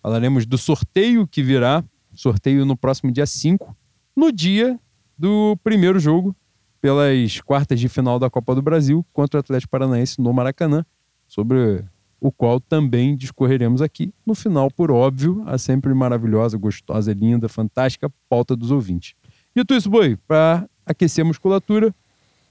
Falaremos 0.00 0.46
do 0.46 0.56
sorteio 0.56 1.26
que 1.26 1.42
virá, 1.42 1.82
sorteio 2.14 2.64
no 2.64 2.76
próximo 2.76 3.10
dia 3.12 3.26
5, 3.26 3.76
no 4.16 4.32
dia 4.32 4.78
do 5.18 5.56
primeiro 5.62 5.98
jogo 5.98 6.34
pelas 6.80 7.40
quartas 7.40 7.78
de 7.78 7.88
final 7.88 8.18
da 8.18 8.30
Copa 8.30 8.54
do 8.54 8.62
Brasil 8.62 9.04
contra 9.12 9.38
o 9.38 9.40
Atlético 9.40 9.70
Paranaense 9.70 10.20
no 10.20 10.32
Maracanã, 10.32 10.84
sobre 11.28 11.84
o 12.20 12.30
qual 12.30 12.60
também 12.60 13.16
discorreremos 13.16 13.80
aqui 13.80 14.12
no 14.26 14.34
final, 14.34 14.70
por 14.70 14.90
óbvio, 14.90 15.42
a 15.46 15.56
sempre 15.58 15.92
maravilhosa, 15.94 16.58
gostosa, 16.58 17.12
linda, 17.12 17.48
fantástica 17.48 18.10
pauta 18.28 18.54
dos 18.54 18.70
ouvintes. 18.70 19.14
Dito 19.54 19.74
isso, 19.74 19.90
Boi, 19.90 20.16
para 20.28 20.68
aquecer 20.84 21.24
a 21.24 21.28
musculatura, 21.28 21.94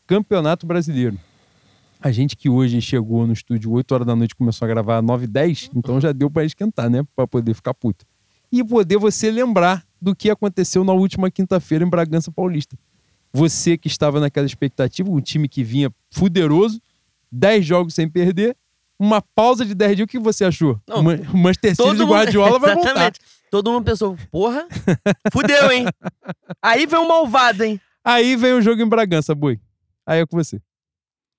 Campeonato 0.08 0.66
Brasileiro. 0.66 1.20
A 2.01 2.12
gente 2.12 2.36
que 2.36 2.50
hoje 2.50 2.82
chegou 2.82 3.28
no 3.28 3.34
estúdio 3.34 3.72
8 3.72 3.92
horas 3.92 4.08
da 4.08 4.16
noite 4.16 4.32
e 4.32 4.36
começou 4.36 4.66
a 4.66 4.70
gravar 4.70 5.01
9 5.01 5.25
h 5.25 5.32
10, 5.32 5.70
então 5.75 6.00
já 6.00 6.12
deu 6.12 6.32
para 6.32 6.46
esquentar, 6.46 6.89
né? 6.89 7.04
Para 7.16 7.28
poder 7.28 7.54
ficar 7.54 7.74
puto. 7.74 8.06
E 8.51 8.63
poder 8.63 8.98
você 8.98 9.29
lembrar 9.32 9.86
do 10.01 10.15
que 10.15 10.29
aconteceu 10.29 10.84
na 10.84 10.94
última 10.94 11.29
quinta-feira 11.29 11.86
em 11.86 11.89
Bragança 11.89 12.32
Paulista. 12.32 12.77
Você 13.32 13.77
que 13.77 13.88
estava 13.88 14.20
naquela 14.20 14.48
expectativa, 14.48 15.10
um 15.10 15.22
time 15.22 15.48
que 15.48 15.63
vinha 15.63 15.91
fuderoso, 16.10 16.82
10 17.32 17.63
jogos 17.65 17.94
sem 17.94 18.10
perder, 18.10 18.58
uma 18.98 19.22
pausa 19.22 19.63
de 19.65 19.75
10 19.75 19.96
dias, 19.98 20.06
o 20.06 20.08
que 20.10 20.18
você 20.20 20.44
achou? 20.46 20.82
Não, 20.88 21.00
o 21.00 21.03
Man- 21.03 21.20
o 21.34 21.38
Manchester 21.38 21.75
City 21.75 22.03
Guardiola 22.06 22.58
vai 22.60 22.74
voltar. 22.94 23.12
Todo 23.51 23.72
mundo 23.72 23.86
pensou, 23.86 24.18
porra, 24.32 24.68
fudeu, 25.32 25.72
hein? 25.72 25.86
Aí 26.62 26.86
vem 26.86 27.00
um 27.00 27.08
malvado, 27.08 27.63
hein? 27.63 27.79
Aí 28.03 28.36
vem 28.36 28.53
o 28.53 28.62
jogo 28.62 28.82
em 28.82 28.88
Bragança, 28.88 29.34
Boi. 29.36 29.60
Aí 30.06 30.20
é 30.22 30.25
com 30.25 30.38
você. 30.38 30.60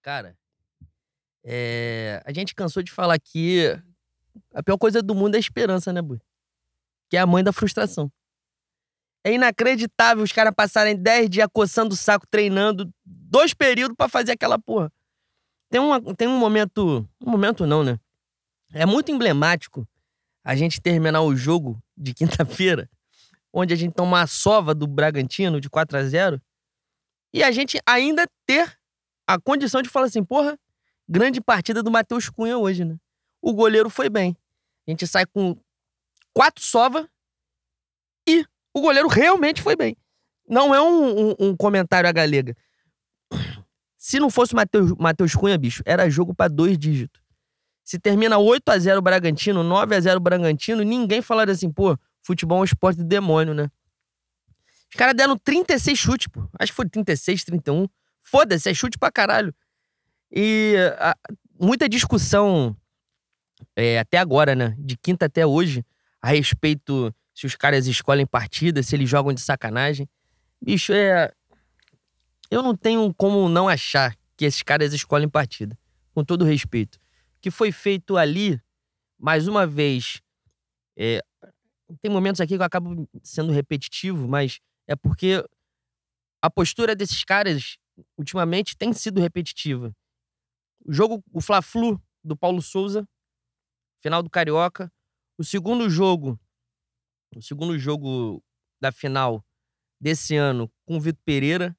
Cara, 0.03 0.37
é, 1.45 2.23
a 2.25 2.33
gente 2.33 2.55
cansou 2.55 2.83
de 2.83 2.93
falar 2.93 3.19
que 3.19 3.77
a 4.55 4.63
pior 4.63 4.77
coisa 4.79 5.03
do 5.03 5.15
mundo 5.15 5.35
é 5.35 5.39
a 5.39 5.41
esperança, 5.41 5.93
né, 5.93 6.01
Bui? 6.03 6.21
Que 7.11 7.17
é 7.17 7.21
a 7.21 7.27
mãe 7.27 7.45
da 7.45 7.53
frustração. 7.53 8.11
É 9.23 9.35
inacreditável 9.35 10.25
os 10.25 10.33
caras 10.33 10.55
passarem 10.55 10.97
10 10.97 11.29
dias 11.29 11.49
coçando 11.53 11.93
o 11.93 11.97
saco, 11.97 12.27
treinando, 12.27 12.91
dois 13.05 13.53
períodos 13.53 13.95
pra 13.97 14.09
fazer 14.09 14.33
aquela 14.33 14.59
porra. 14.59 14.91
Tem, 15.69 15.81
uma, 15.81 16.01
tem 16.15 16.27
um 16.27 16.39
momento. 16.39 17.07
Um 17.21 17.31
momento 17.31 17.67
não, 17.67 17.85
né? 17.85 17.99
É 18.73 18.87
muito 18.87 19.11
emblemático 19.11 19.87
a 20.43 20.55
gente 20.55 20.81
terminar 20.81 21.21
o 21.21 21.37
jogo 21.37 21.83
de 21.97 22.15
quinta-feira, 22.15 22.89
onde 23.53 23.75
a 23.75 23.77
gente 23.77 23.93
toma 23.93 24.19
uma 24.19 24.27
sova 24.27 24.75
do 24.75 24.87
Bragantino 24.87 25.61
de 25.61 25.69
4 25.69 25.99
a 25.99 26.03
0 26.03 26.41
e 27.33 27.43
a 27.43 27.51
gente 27.51 27.79
ainda 27.87 28.27
ter 28.47 28.77
a 29.27 29.39
condição 29.39 29.83
de 29.83 29.89
falar 29.89 30.07
assim, 30.07 30.25
porra, 30.25 30.59
grande 31.09 31.41
partida 31.41 31.83
do 31.83 31.91
Matheus 31.91 32.29
Cunha 32.29 32.59
hoje, 32.59 32.85
né? 32.85 32.97
O 33.41 33.53
goleiro 33.53 33.89
foi 33.91 34.09
bem. 34.09 34.37
A 34.87 34.91
gente 34.91 35.07
sai 35.07 35.27
com 35.27 35.57
quatro 36.35 36.63
sova 36.65 37.09
e 38.29 38.45
o 38.75 38.81
goleiro 38.81 39.09
realmente 39.09 39.63
foi 39.63 39.77
bem. 39.77 39.97
Não 40.49 40.75
é 40.75 40.81
um, 40.83 41.31
um- 41.31 41.35
um 41.41 41.57
comentário 41.57 42.09
à 42.09 42.13
galega. 42.13 42.57
Se 43.97 44.19
não 44.19 44.31
fosse 44.31 44.55
Matheus, 44.55 44.93
Matheus 44.99 45.35
Cunha, 45.35 45.59
bicho, 45.59 45.83
era 45.85 46.09
jogo 46.09 46.35
pra 46.35 46.49
dois 46.49 46.79
dígitos. 46.79 47.21
Se 47.85 47.99
termina 47.99 48.39
8 48.39 48.69
a 48.71 48.79
0 48.79 49.03
Bragantino, 49.03 49.63
9 49.63 49.95
a 49.97 50.01
0 50.01 50.21
Bragantino, 50.21 50.83
ninguém 50.83 51.21
falaria 51.21 51.53
assim, 51.53 51.71
pô, 51.71 51.97
futebol 52.23 52.59
é 52.59 52.61
um 52.63 52.65
esporte 52.65 52.99
do 52.99 53.05
demônio, 53.05 53.53
né? 53.53 53.69
Os 54.91 54.97
caras 54.97 55.15
deram 55.15 55.37
36 55.37 55.99
chutes, 55.99 56.27
pô. 56.29 56.49
Acho 56.59 56.73
que 56.73 56.77
foi 56.77 56.89
36, 56.89 57.45
31. 57.45 57.87
Foda-se, 58.23 58.69
é 58.71 58.75
chute 58.75 58.99
pra 58.99 59.11
caralho. 59.11 59.55
E 60.33 60.75
a- 60.99 61.17
muita 61.61 61.89
discussão 61.89 62.77
é, 63.77 63.99
até 63.99 64.19
agora, 64.19 64.55
né? 64.55 64.75
De 64.79 64.97
quinta 64.97 65.27
até 65.27 65.45
hoje, 65.45 65.85
a 66.23 66.29
respeito 66.29 67.15
se 67.35 67.47
os 67.47 67.57
caras 67.57 67.87
escolhem 67.87 68.27
partida, 68.27 68.83
se 68.83 68.95
eles 68.95 69.09
jogam 69.09 69.33
de 69.33 69.41
sacanagem. 69.41 70.09
Bicho, 70.61 70.93
é. 70.93 71.33
Eu 72.51 72.63
não 72.63 72.77
tenho 72.77 73.15
como 73.15 73.49
não 73.49 73.69
achar 73.69 74.17
que 74.37 74.45
esses 74.45 74.63
caras 74.63 74.93
escolhem 74.93 75.29
partida. 75.29 75.79
Com 76.13 76.25
todo 76.25 76.45
respeito. 76.45 76.97
O 76.97 77.41
que 77.41 77.51
foi 77.51 77.73
feito 77.73 78.17
ali, 78.17 78.61
mais 79.19 79.49
uma 79.49 79.67
vez. 79.67 80.21
é, 80.97 81.23
Tem 82.03 82.11
momentos 82.11 82.41
aqui 82.41 82.57
que 82.57 82.61
eu 82.61 82.67
acabo 82.67 83.09
sendo 83.23 83.53
repetitivo, 83.53 84.29
mas 84.29 84.61
é 84.87 84.97
porque 84.97 85.45
a 86.43 86.51
postura 86.51 86.97
desses 86.97 87.23
caras, 87.25 87.79
ultimamente, 88.19 88.77
tem 88.77 88.93
sido 88.93 89.21
repetitiva. 89.21 89.95
O 90.85 90.93
jogo, 90.93 91.23
o 91.33 91.41
Fla-Flu 91.41 92.03
do 92.25 92.37
Paulo 92.37 92.61
Souza, 92.61 93.09
final 94.01 94.23
do 94.23 94.31
Carioca. 94.31 94.93
O 95.41 95.43
segundo 95.43 95.89
jogo, 95.89 96.39
o 97.35 97.41
segundo 97.41 97.79
jogo 97.79 98.45
da 98.79 98.93
final 98.93 99.43
desse 99.99 100.37
ano 100.37 100.71
com 100.85 100.99
o 100.99 101.01
Vitor 101.01 101.23
Pereira. 101.25 101.75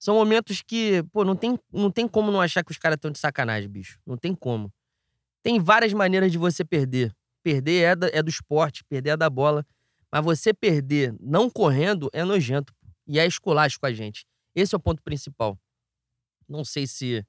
São 0.00 0.16
momentos 0.16 0.62
que, 0.62 1.00
pô, 1.12 1.24
não 1.24 1.36
tem, 1.36 1.56
não 1.72 1.92
tem 1.92 2.08
como 2.08 2.32
não 2.32 2.40
achar 2.40 2.64
que 2.64 2.72
os 2.72 2.78
caras 2.78 2.96
estão 2.96 3.12
de 3.12 3.20
sacanagem, 3.20 3.68
bicho. 3.70 4.00
Não 4.04 4.16
tem 4.16 4.34
como. 4.34 4.68
Tem 5.44 5.60
várias 5.60 5.92
maneiras 5.92 6.32
de 6.32 6.38
você 6.38 6.64
perder. 6.64 7.14
Perder 7.44 7.82
é, 7.84 7.94
da- 7.94 8.08
é 8.12 8.20
do 8.20 8.28
esporte, 8.28 8.82
perder 8.82 9.10
é 9.10 9.16
da 9.16 9.30
bola. 9.30 9.64
Mas 10.10 10.24
você 10.24 10.52
perder 10.52 11.14
não 11.20 11.48
correndo 11.48 12.10
é 12.12 12.24
nojento. 12.24 12.74
E 13.06 13.16
é 13.16 13.24
esculacho 13.24 13.78
com 13.78 13.86
a 13.86 13.92
gente. 13.92 14.26
Esse 14.56 14.74
é 14.74 14.76
o 14.76 14.80
ponto 14.80 15.00
principal. 15.04 15.56
Não 16.48 16.64
sei 16.64 16.88
se 16.88 17.24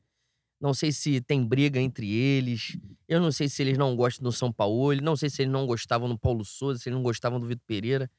não 0.63 0.73
sei 0.73 0.93
se 0.93 1.19
tem 1.19 1.43
briga 1.45 1.77
entre 1.79 2.09
eles. 2.09 2.77
Eu 3.05 3.19
não 3.19 3.33
sei 3.33 3.49
se 3.49 3.61
eles 3.61 3.77
não 3.77 3.95
gostam 3.97 4.23
do 4.23 4.31
São 4.31 4.49
Paulo. 4.51 4.95
Não 5.01 5.13
sei 5.17 5.29
se 5.29 5.41
eles 5.41 5.51
não 5.51 5.67
gostavam 5.67 6.07
do 6.07 6.17
Paulo 6.17 6.45
Souza, 6.45 6.79
se 6.79 6.87
eles 6.87 6.95
não 6.95 7.03
gostavam 7.03 7.37
do 7.37 7.45
Vitor 7.45 7.65
Pereira. 7.67 8.09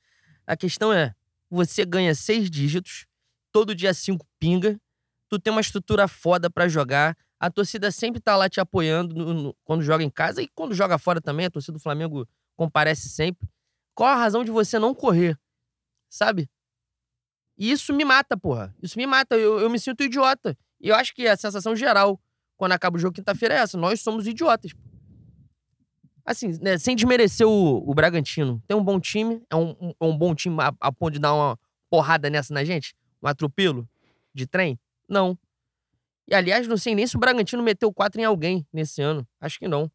A 0.46 0.54
questão 0.54 0.92
é: 0.92 1.14
você 1.48 1.86
ganha 1.86 2.14
seis 2.14 2.50
dígitos, 2.50 3.06
todo 3.50 3.74
dia 3.74 3.94
cinco 3.94 4.26
pinga, 4.38 4.78
tu 5.30 5.38
tem 5.38 5.50
uma 5.50 5.62
estrutura 5.62 6.06
foda 6.06 6.50
pra 6.50 6.68
jogar. 6.68 7.16
A 7.40 7.50
torcida 7.50 7.90
sempre 7.90 8.20
tá 8.20 8.36
lá 8.36 8.46
te 8.48 8.60
apoiando 8.60 9.14
no- 9.14 9.34
no- 9.34 9.56
quando 9.64 9.82
joga 9.82 10.04
em 10.04 10.10
casa 10.10 10.42
e 10.42 10.48
quando 10.48 10.74
joga 10.74 10.98
fora 10.98 11.20
também. 11.22 11.46
A 11.46 11.50
torcida 11.50 11.72
do 11.78 11.80
Flamengo 11.82 12.28
comparece 12.54 13.08
sempre. 13.08 13.48
Qual 13.94 14.10
a 14.10 14.16
razão 14.16 14.44
de 14.44 14.50
você 14.50 14.78
não 14.78 14.94
correr? 14.94 15.38
Sabe? 16.10 16.48
E 17.56 17.70
isso 17.70 17.92
me 17.94 18.04
mata, 18.04 18.36
porra. 18.36 18.74
Isso 18.82 18.98
me 18.98 19.06
mata. 19.06 19.36
Eu, 19.36 19.60
eu 19.60 19.70
me 19.70 19.78
sinto 19.78 20.02
idiota. 20.04 20.56
E 20.80 20.88
eu 20.88 20.94
acho 20.94 21.14
que 21.14 21.26
a 21.26 21.36
sensação 21.36 21.74
geral, 21.74 22.20
quando 22.56 22.72
acaba 22.72 22.96
o 22.96 23.00
jogo 23.00 23.14
quinta-feira, 23.14 23.54
é 23.54 23.58
essa. 23.58 23.76
Nós 23.78 24.00
somos 24.00 24.26
idiotas. 24.26 24.72
Assim, 26.24 26.58
né, 26.60 26.78
sem 26.78 26.96
desmerecer 26.96 27.46
o, 27.46 27.88
o 27.88 27.94
Bragantino. 27.94 28.62
Tem 28.66 28.76
um 28.76 28.82
bom 28.82 28.98
time. 28.98 29.42
É 29.50 29.56
um, 29.56 29.76
um, 29.80 29.94
é 30.00 30.04
um 30.04 30.16
bom 30.16 30.34
time 30.34 30.56
a, 30.60 30.72
a 30.80 30.92
ponto 30.92 31.12
de 31.12 31.18
dar 31.18 31.34
uma 31.34 31.58
porrada 31.90 32.30
nessa 32.30 32.54
na 32.54 32.64
gente? 32.64 32.94
Um 33.22 33.28
atropelo 33.28 33.88
de 34.32 34.46
trem? 34.46 34.78
Não. 35.08 35.38
E, 36.26 36.34
aliás, 36.34 36.66
não 36.66 36.76
sei 36.76 36.94
nem 36.94 37.06
se 37.06 37.16
o 37.16 37.20
Bragantino 37.20 37.62
meteu 37.62 37.92
4 37.92 38.20
em 38.20 38.24
alguém 38.24 38.66
nesse 38.72 39.02
ano. 39.02 39.26
Acho 39.40 39.58
que 39.58 39.68
não. 39.68 39.90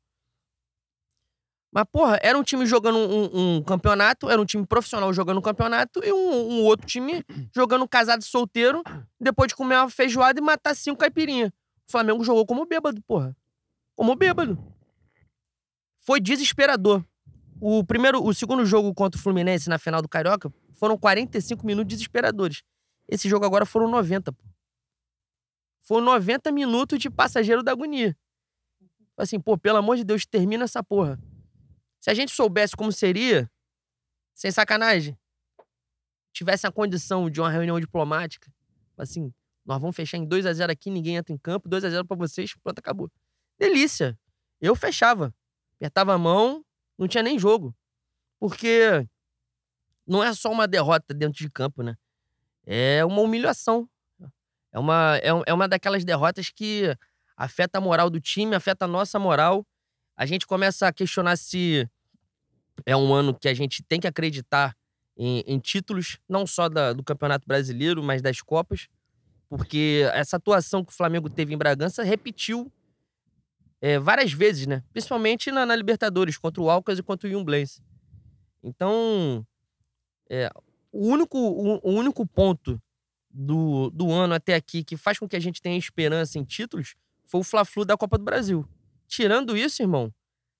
Mas, 1.71 1.85
porra, 1.91 2.19
era 2.21 2.37
um 2.37 2.43
time 2.43 2.65
jogando 2.65 2.97
um, 2.97 3.57
um 3.57 3.63
campeonato, 3.63 4.29
era 4.29 4.41
um 4.41 4.45
time 4.45 4.65
profissional 4.65 5.13
jogando 5.13 5.37
um 5.37 5.41
campeonato 5.41 6.03
e 6.03 6.11
um, 6.11 6.63
outro 6.63 6.87
time 6.87 7.23
jogando 7.53 7.87
casado 7.87 8.23
solteiro, 8.23 8.81
depois 9.19 9.49
de 9.49 9.55
comer 9.55 9.75
uma 9.75 9.89
feijoada 9.89 10.39
e 10.39 10.43
matar 10.43 10.75
cinco 10.75 10.99
caipirinha. 10.99 11.53
O 11.89 11.91
Flamengo 11.91 12.23
jogou 12.23 12.45
como 12.45 12.67
bêbado, 12.67 13.01
porra. 13.01 13.35
Como 13.95 14.15
bêbado. 14.15 14.63
Foi 15.97 16.21
desesperador. 16.21 17.03
O 17.59 17.83
primeiro, 17.83 18.23
o 18.23 18.31
segundo 18.31 18.63
jogo 18.63 18.93
contra 18.93 19.19
o 19.19 19.23
Fluminense 19.23 19.67
na 19.67 19.79
final 19.79 19.99
do 19.99 20.07
Carioca 20.07 20.53
foram 20.73 20.95
45 20.95 21.65
minutos 21.65 21.89
desesperadores. 21.89 22.61
Esse 23.07 23.27
jogo 23.27 23.43
agora 23.43 23.65
foram 23.65 23.89
90, 23.89 24.31
pô. 24.31 24.43
Foram 25.81 26.05
90 26.05 26.51
minutos 26.51 26.99
de 26.99 27.09
passageiro 27.09 27.63
da 27.63 27.71
agonia. 27.71 28.15
Assim, 29.17 29.39
pô, 29.39 29.57
pelo 29.57 29.79
amor 29.79 29.97
de 29.97 30.03
Deus, 30.03 30.27
termina 30.27 30.65
essa 30.65 30.83
porra. 30.83 31.19
Se 31.99 32.11
a 32.11 32.13
gente 32.13 32.31
soubesse 32.31 32.75
como 32.77 32.91
seria, 32.91 33.49
sem 34.35 34.51
sacanagem, 34.51 35.17
tivesse 36.31 36.67
a 36.67 36.71
condição 36.71 37.31
de 37.31 37.41
uma 37.41 37.49
reunião 37.49 37.79
diplomática, 37.79 38.53
assim, 38.95 39.33
nós 39.69 39.79
vamos 39.79 39.95
fechar 39.95 40.17
em 40.17 40.25
2 40.25 40.47
a 40.47 40.51
0 40.53 40.71
aqui, 40.71 40.89
ninguém 40.89 41.15
entra 41.17 41.31
em 41.31 41.37
campo, 41.37 41.69
2 41.69 41.85
a 41.85 41.91
0 41.91 42.03
pra 42.03 42.17
vocês, 42.17 42.55
pronto, 42.63 42.79
acabou. 42.79 43.07
Delícia. 43.59 44.17
Eu 44.59 44.75
fechava. 44.75 45.31
Apertava 45.75 46.15
a 46.15 46.17
mão, 46.17 46.65
não 46.97 47.07
tinha 47.07 47.21
nem 47.21 47.37
jogo. 47.37 47.75
Porque 48.39 49.07
não 50.07 50.23
é 50.23 50.33
só 50.33 50.51
uma 50.51 50.67
derrota 50.67 51.13
dentro 51.13 51.37
de 51.37 51.49
campo, 51.51 51.83
né? 51.83 51.95
É 52.65 53.05
uma 53.05 53.21
humilhação. 53.21 53.87
É 54.71 54.79
uma, 54.79 55.17
é, 55.17 55.27
é 55.45 55.53
uma 55.53 55.67
daquelas 55.67 56.03
derrotas 56.03 56.49
que 56.49 56.95
afeta 57.37 57.77
a 57.77 57.81
moral 57.81 58.09
do 58.09 58.19
time, 58.19 58.55
afeta 58.55 58.85
a 58.85 58.87
nossa 58.87 59.19
moral. 59.19 59.63
A 60.17 60.25
gente 60.25 60.47
começa 60.47 60.87
a 60.87 60.91
questionar 60.91 61.37
se 61.37 61.87
é 62.87 62.95
um 62.97 63.13
ano 63.13 63.37
que 63.37 63.47
a 63.47 63.53
gente 63.53 63.83
tem 63.83 63.99
que 63.99 64.07
acreditar 64.07 64.75
em, 65.15 65.41
em 65.45 65.59
títulos, 65.59 66.17
não 66.27 66.47
só 66.47 66.67
da- 66.67 66.91
do 66.91 67.03
Campeonato 67.03 67.47
Brasileiro, 67.47 68.01
mas 68.01 68.19
das 68.21 68.41
Copas. 68.41 68.87
Porque 69.49 70.03
essa 70.13 70.37
atuação 70.37 70.85
que 70.85 70.91
o 70.91 70.95
Flamengo 70.95 71.29
teve 71.29 71.53
em 71.53 71.57
Bragança 71.57 72.03
repetiu 72.03 72.71
é, 73.81 73.97
várias 73.97 74.31
vezes, 74.31 74.67
né? 74.67 74.83
Principalmente 74.91 75.51
na, 75.51 75.65
na 75.65 75.75
Libertadores, 75.75 76.37
contra 76.37 76.61
o 76.61 76.69
Alcas 76.69 76.99
e 76.99 77.03
contra 77.03 77.27
o 77.27 77.31
Yumblense. 77.31 77.81
Então, 78.61 79.45
é, 80.29 80.51
o, 80.91 81.07
único, 81.07 81.37
o, 81.37 81.79
o 81.81 81.91
único 81.91 82.25
ponto 82.27 82.79
do, 83.31 83.89
do 83.89 84.11
ano 84.11 84.33
até 84.33 84.53
aqui 84.53 84.83
que 84.83 84.95
faz 84.95 85.17
com 85.17 85.27
que 85.27 85.35
a 85.35 85.39
gente 85.39 85.61
tenha 85.61 85.77
esperança 85.77 86.37
em 86.37 86.43
títulos 86.43 86.95
foi 87.25 87.41
o 87.41 87.43
Fla-Flu 87.43 87.85
da 87.85 87.97
Copa 87.97 88.17
do 88.17 88.23
Brasil. 88.23 88.67
Tirando 89.07 89.57
isso, 89.57 89.81
irmão, 89.81 90.13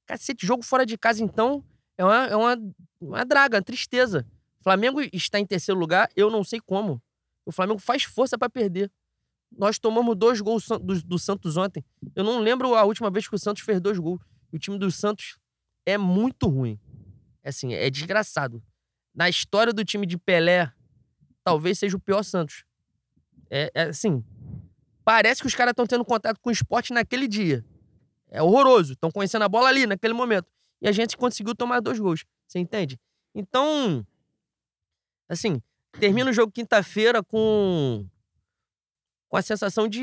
cacete, 0.05 0.45
jogo 0.45 0.63
fora 0.63 0.85
de 0.85 0.97
casa, 0.97 1.23
então, 1.23 1.63
é 1.97 2.03
uma, 2.03 2.25
é 2.25 2.35
uma, 2.35 2.73
uma 2.99 3.25
draga, 3.25 3.57
uma 3.57 3.63
tristeza. 3.63 4.25
Flamengo 4.61 5.01
está 5.13 5.39
em 5.39 5.45
terceiro 5.45 5.79
lugar, 5.79 6.09
eu 6.15 6.29
não 6.29 6.43
sei 6.43 6.59
como. 6.59 7.01
O 7.49 7.51
Flamengo 7.51 7.79
faz 7.79 8.03
força 8.03 8.37
pra 8.37 8.47
perder. 8.47 8.91
Nós 9.51 9.79
tomamos 9.79 10.15
dois 10.15 10.39
gols 10.39 10.67
do, 10.67 11.01
do 11.01 11.17
Santos 11.17 11.57
ontem. 11.57 11.83
Eu 12.15 12.23
não 12.23 12.39
lembro 12.39 12.75
a 12.75 12.83
última 12.83 13.09
vez 13.09 13.27
que 13.27 13.33
o 13.33 13.39
Santos 13.39 13.63
fez 13.63 13.81
dois 13.81 13.97
gols. 13.97 14.21
O 14.51 14.59
time 14.59 14.77
do 14.77 14.91
Santos 14.91 15.39
é 15.83 15.97
muito 15.97 16.47
ruim. 16.47 16.79
É 17.41 17.49
assim, 17.49 17.73
é 17.73 17.89
desgraçado. 17.89 18.61
Na 19.15 19.27
história 19.27 19.73
do 19.73 19.83
time 19.83 20.05
de 20.05 20.15
Pelé, 20.15 20.71
talvez 21.43 21.79
seja 21.79 21.97
o 21.97 21.99
pior 21.99 22.21
Santos. 22.21 22.63
É, 23.49 23.71
é 23.73 23.81
assim, 23.85 24.23
parece 25.03 25.41
que 25.41 25.47
os 25.47 25.55
caras 25.55 25.71
estão 25.71 25.87
tendo 25.87 26.05
contato 26.05 26.39
com 26.39 26.49
o 26.49 26.53
esporte 26.53 26.93
naquele 26.93 27.27
dia. 27.27 27.65
É 28.29 28.43
horroroso. 28.43 28.93
Estão 28.93 29.09
conhecendo 29.09 29.41
a 29.41 29.49
bola 29.49 29.69
ali, 29.69 29.87
naquele 29.87 30.13
momento. 30.13 30.51
E 30.79 30.87
a 30.87 30.91
gente 30.91 31.17
conseguiu 31.17 31.55
tomar 31.55 31.79
dois 31.79 31.97
gols. 31.97 32.25
Você 32.47 32.59
entende? 32.59 32.99
Então, 33.33 34.05
assim, 35.27 35.59
termina 35.99 36.29
o 36.29 36.33
jogo 36.33 36.51
quinta-feira 36.51 37.21
com 37.21 38.05
com 39.27 39.37
a 39.37 39.41
sensação 39.41 39.87
de 39.87 40.01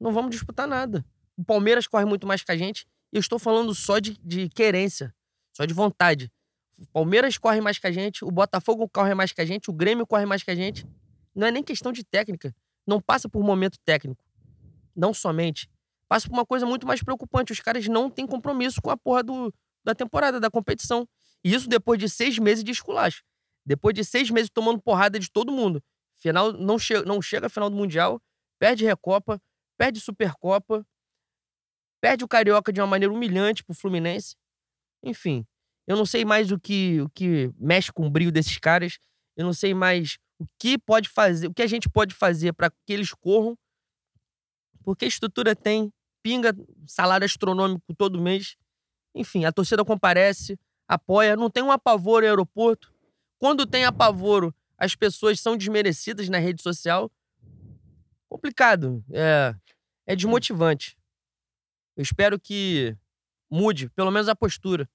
não 0.00 0.12
vamos 0.12 0.30
disputar 0.30 0.66
nada. 0.66 1.04
O 1.36 1.44
Palmeiras 1.44 1.86
corre 1.86 2.06
muito 2.06 2.26
mais 2.26 2.42
que 2.42 2.50
a 2.50 2.56
gente. 2.56 2.86
E 3.12 3.16
eu 3.16 3.20
estou 3.20 3.38
falando 3.38 3.74
só 3.74 3.98
de, 3.98 4.16
de 4.24 4.48
querência, 4.48 5.14
só 5.52 5.66
de 5.66 5.74
vontade. 5.74 6.32
O 6.78 6.86
Palmeiras 6.86 7.36
corre 7.36 7.60
mais 7.60 7.78
que 7.78 7.86
a 7.86 7.92
gente, 7.92 8.24
o 8.24 8.30
Botafogo 8.30 8.88
corre 8.88 9.14
mais 9.14 9.32
que 9.32 9.40
a 9.40 9.44
gente, 9.44 9.70
o 9.70 9.72
Grêmio 9.72 10.06
corre 10.06 10.24
mais 10.24 10.42
que 10.42 10.50
a 10.50 10.54
gente. 10.54 10.86
Não 11.34 11.46
é 11.46 11.50
nem 11.50 11.62
questão 11.62 11.92
de 11.92 12.02
técnica. 12.02 12.54
Não 12.86 13.00
passa 13.00 13.28
por 13.28 13.42
momento 13.42 13.78
técnico. 13.84 14.24
Não 14.96 15.12
somente. 15.12 15.68
Passa 16.08 16.28
por 16.28 16.34
uma 16.34 16.46
coisa 16.46 16.64
muito 16.64 16.86
mais 16.86 17.02
preocupante. 17.02 17.52
Os 17.52 17.60
caras 17.60 17.86
não 17.86 18.08
têm 18.08 18.26
compromisso 18.26 18.80
com 18.80 18.90
a 18.90 18.96
porra 18.96 19.22
do, 19.22 19.52
da 19.84 19.94
temporada, 19.94 20.40
da 20.40 20.50
competição. 20.50 21.06
E 21.44 21.52
isso 21.52 21.68
depois 21.68 21.98
de 21.98 22.08
seis 22.08 22.38
meses 22.38 22.64
de 22.64 22.70
esculacho. 22.70 23.22
Depois 23.64 23.94
de 23.94 24.04
seis 24.04 24.30
meses 24.30 24.50
tomando 24.50 24.80
porrada 24.80 25.18
de 25.18 25.30
todo 25.30 25.52
mundo. 25.52 25.82
Final, 26.16 26.52
não, 26.52 26.78
che 26.78 27.02
não 27.02 27.20
chega 27.20 27.46
a 27.46 27.50
final 27.50 27.68
do 27.68 27.76
Mundial, 27.76 28.20
perde 28.58 28.84
Recopa, 28.84 29.40
perde 29.76 30.00
Supercopa, 30.00 30.86
perde 32.00 32.24
o 32.24 32.28
Carioca 32.28 32.72
de 32.72 32.80
uma 32.80 32.86
maneira 32.86 33.12
humilhante 33.12 33.64
pro 33.64 33.74
Fluminense. 33.74 34.36
Enfim, 35.02 35.46
eu 35.86 35.96
não 35.96 36.06
sei 36.06 36.24
mais 36.24 36.50
o 36.50 36.58
que, 36.58 37.00
o 37.00 37.10
que 37.10 37.52
mexe 37.58 37.92
com 37.92 38.06
o 38.06 38.10
brilho 38.10 38.32
desses 38.32 38.58
caras. 38.58 38.98
Eu 39.36 39.44
não 39.44 39.52
sei 39.52 39.74
mais 39.74 40.18
o 40.38 40.46
que 40.58 40.78
pode 40.78 41.08
fazer, 41.08 41.48
o 41.48 41.54
que 41.54 41.62
a 41.62 41.66
gente 41.66 41.88
pode 41.88 42.14
fazer 42.14 42.52
para 42.52 42.70
que 42.70 42.92
eles 42.92 43.12
corram. 43.12 43.56
Porque 44.82 45.04
a 45.04 45.08
estrutura 45.08 45.56
tem, 45.56 45.92
pinga 46.22 46.54
salário 46.86 47.24
astronômico 47.24 47.94
todo 47.94 48.20
mês. 48.20 48.56
Enfim, 49.14 49.44
a 49.44 49.52
torcida 49.52 49.84
comparece, 49.84 50.58
apoia, 50.88 51.36
não 51.36 51.50
tem 51.50 51.62
um 51.62 51.72
apavoro 51.72 52.24
em 52.24 52.28
aeroporto. 52.28 52.93
Quando 53.44 53.66
tem 53.66 53.84
apavoro, 53.84 54.54
as 54.78 54.96
pessoas 54.96 55.38
são 55.38 55.54
desmerecidas 55.54 56.30
na 56.30 56.38
rede 56.38 56.62
social. 56.62 57.12
Complicado, 58.26 59.04
é, 59.12 59.54
é 60.06 60.16
desmotivante. 60.16 60.96
Eu 61.94 62.02
espero 62.02 62.40
que 62.40 62.96
mude, 63.50 63.90
pelo 63.90 64.10
menos 64.10 64.30
a 64.30 64.34
postura. 64.34 64.88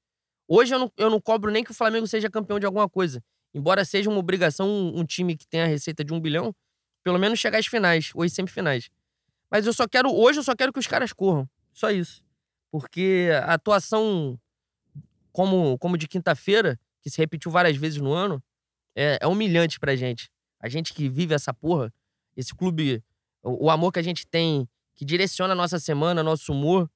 Hoje 0.47 0.73
eu 0.73 0.79
não, 0.79 0.91
eu 0.97 1.11
não 1.11 1.21
cobro 1.21 1.51
nem 1.51 1.63
que 1.63 1.69
o 1.69 1.75
Flamengo 1.75 2.07
seja 2.07 2.27
campeão 2.27 2.59
de 2.59 2.65
alguma 2.65 2.89
coisa. 2.89 3.23
Embora 3.53 3.85
seja 3.85 4.09
uma 4.09 4.17
obrigação 4.17 4.67
um, 4.67 5.01
um 5.01 5.05
time 5.05 5.37
que 5.37 5.47
tem 5.47 5.61
a 5.61 5.67
receita 5.67 6.03
de 6.03 6.11
um 6.11 6.19
bilhão, 6.19 6.51
pelo 7.03 7.19
menos 7.19 7.37
chegar 7.37 7.59
às 7.59 7.67
finais, 7.67 8.09
ou 8.15 8.23
às 8.23 8.33
semifinais. 8.33 8.89
Mas 9.51 9.67
eu 9.67 9.73
só 9.73 9.87
quero, 9.87 10.11
hoje 10.11 10.39
eu 10.39 10.43
só 10.43 10.55
quero 10.55 10.73
que 10.73 10.79
os 10.79 10.87
caras 10.87 11.13
corram. 11.13 11.47
Só 11.71 11.91
isso. 11.91 12.23
Porque 12.71 13.29
a 13.43 13.53
atuação 13.53 14.39
como, 15.31 15.77
como 15.77 15.99
de 15.99 16.07
quinta-feira, 16.07 16.79
que 17.01 17.09
se 17.09 17.17
repetiu 17.17 17.51
várias 17.51 17.77
vezes 17.77 17.99
no 17.99 18.11
ano, 18.11 18.43
é, 18.95 19.17
é, 19.21 19.27
humilhante 19.27 19.79
pra 19.79 19.95
gente. 19.95 20.29
A 20.59 20.67
gente 20.67 20.93
que 20.93 21.07
vive 21.07 21.33
essa 21.33 21.53
porra, 21.53 21.93
esse 22.35 22.53
clube, 22.53 23.03
o, 23.41 23.65
o 23.65 23.69
amor 23.69 23.91
que 23.91 23.99
a 23.99 24.03
gente 24.03 24.27
tem, 24.27 24.67
que 24.95 25.05
direciona 25.05 25.53
a 25.53 25.55
nossa 25.55 25.79
semana, 25.79 26.21
nosso 26.21 26.51
humor. 26.51 26.89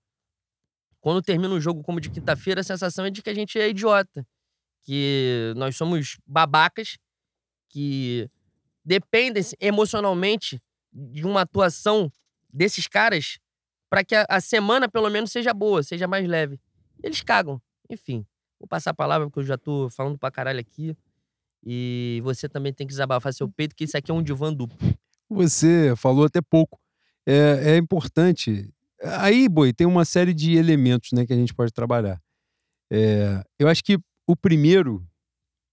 Quando 0.99 1.21
termina 1.21 1.53
um 1.53 1.61
jogo 1.61 1.83
como 1.83 2.01
de 2.01 2.09
quinta-feira, 2.09 2.61
a 2.61 2.63
sensação 2.63 3.05
é 3.05 3.09
de 3.09 3.21
que 3.21 3.29
a 3.29 3.33
gente 3.33 3.57
é 3.59 3.69
idiota. 3.69 4.25
Que 4.81 5.53
nós 5.55 5.77
somos 5.77 6.17
babacas, 6.25 6.97
que 7.69 8.29
dependem 8.83 9.43
emocionalmente 9.59 10.61
de 10.91 11.25
uma 11.25 11.41
atuação 11.41 12.11
desses 12.51 12.87
caras 12.87 13.39
para 13.89 14.03
que 14.03 14.15
a, 14.15 14.25
a, 14.29 14.41
semana, 14.41 14.89
pelo 14.89 15.09
menos, 15.09 15.31
seja 15.31 15.53
boa, 15.53 15.83
seja 15.83 16.07
mais 16.07 16.27
leve. 16.27 16.59
Eles 17.01 17.21
cagam. 17.21 17.61
Enfim, 17.89 18.25
vou 18.63 18.67
passar 18.67 18.91
a 18.91 18.93
palavra, 18.93 19.27
porque 19.27 19.39
eu 19.39 19.43
já 19.43 19.57
tô 19.57 19.89
falando 19.89 20.17
pra 20.17 20.31
caralho 20.31 20.59
aqui. 20.59 20.95
E 21.65 22.21
você 22.23 22.47
também 22.47 22.73
tem 22.73 22.87
que 22.87 22.93
desabafar 22.93 23.33
seu 23.33 23.49
peito, 23.49 23.75
que 23.75 23.83
isso 23.83 23.97
aqui 23.97 24.09
é 24.09 24.13
um 24.13 24.23
divã 24.23 24.53
duplo. 24.53 24.77
Você 25.29 25.93
falou 25.97 26.25
até 26.25 26.41
pouco. 26.41 26.79
É, 27.25 27.73
é 27.73 27.77
importante. 27.77 28.69
Aí, 29.01 29.47
Boi, 29.49 29.73
tem 29.73 29.85
uma 29.85 30.05
série 30.05 30.33
de 30.33 30.55
elementos 30.55 31.11
né, 31.11 31.25
que 31.25 31.33
a 31.33 31.35
gente 31.35 31.53
pode 31.53 31.71
trabalhar. 31.71 32.21
É, 32.91 33.43
eu 33.59 33.67
acho 33.67 33.83
que 33.83 33.97
o 34.27 34.35
primeiro, 34.35 35.05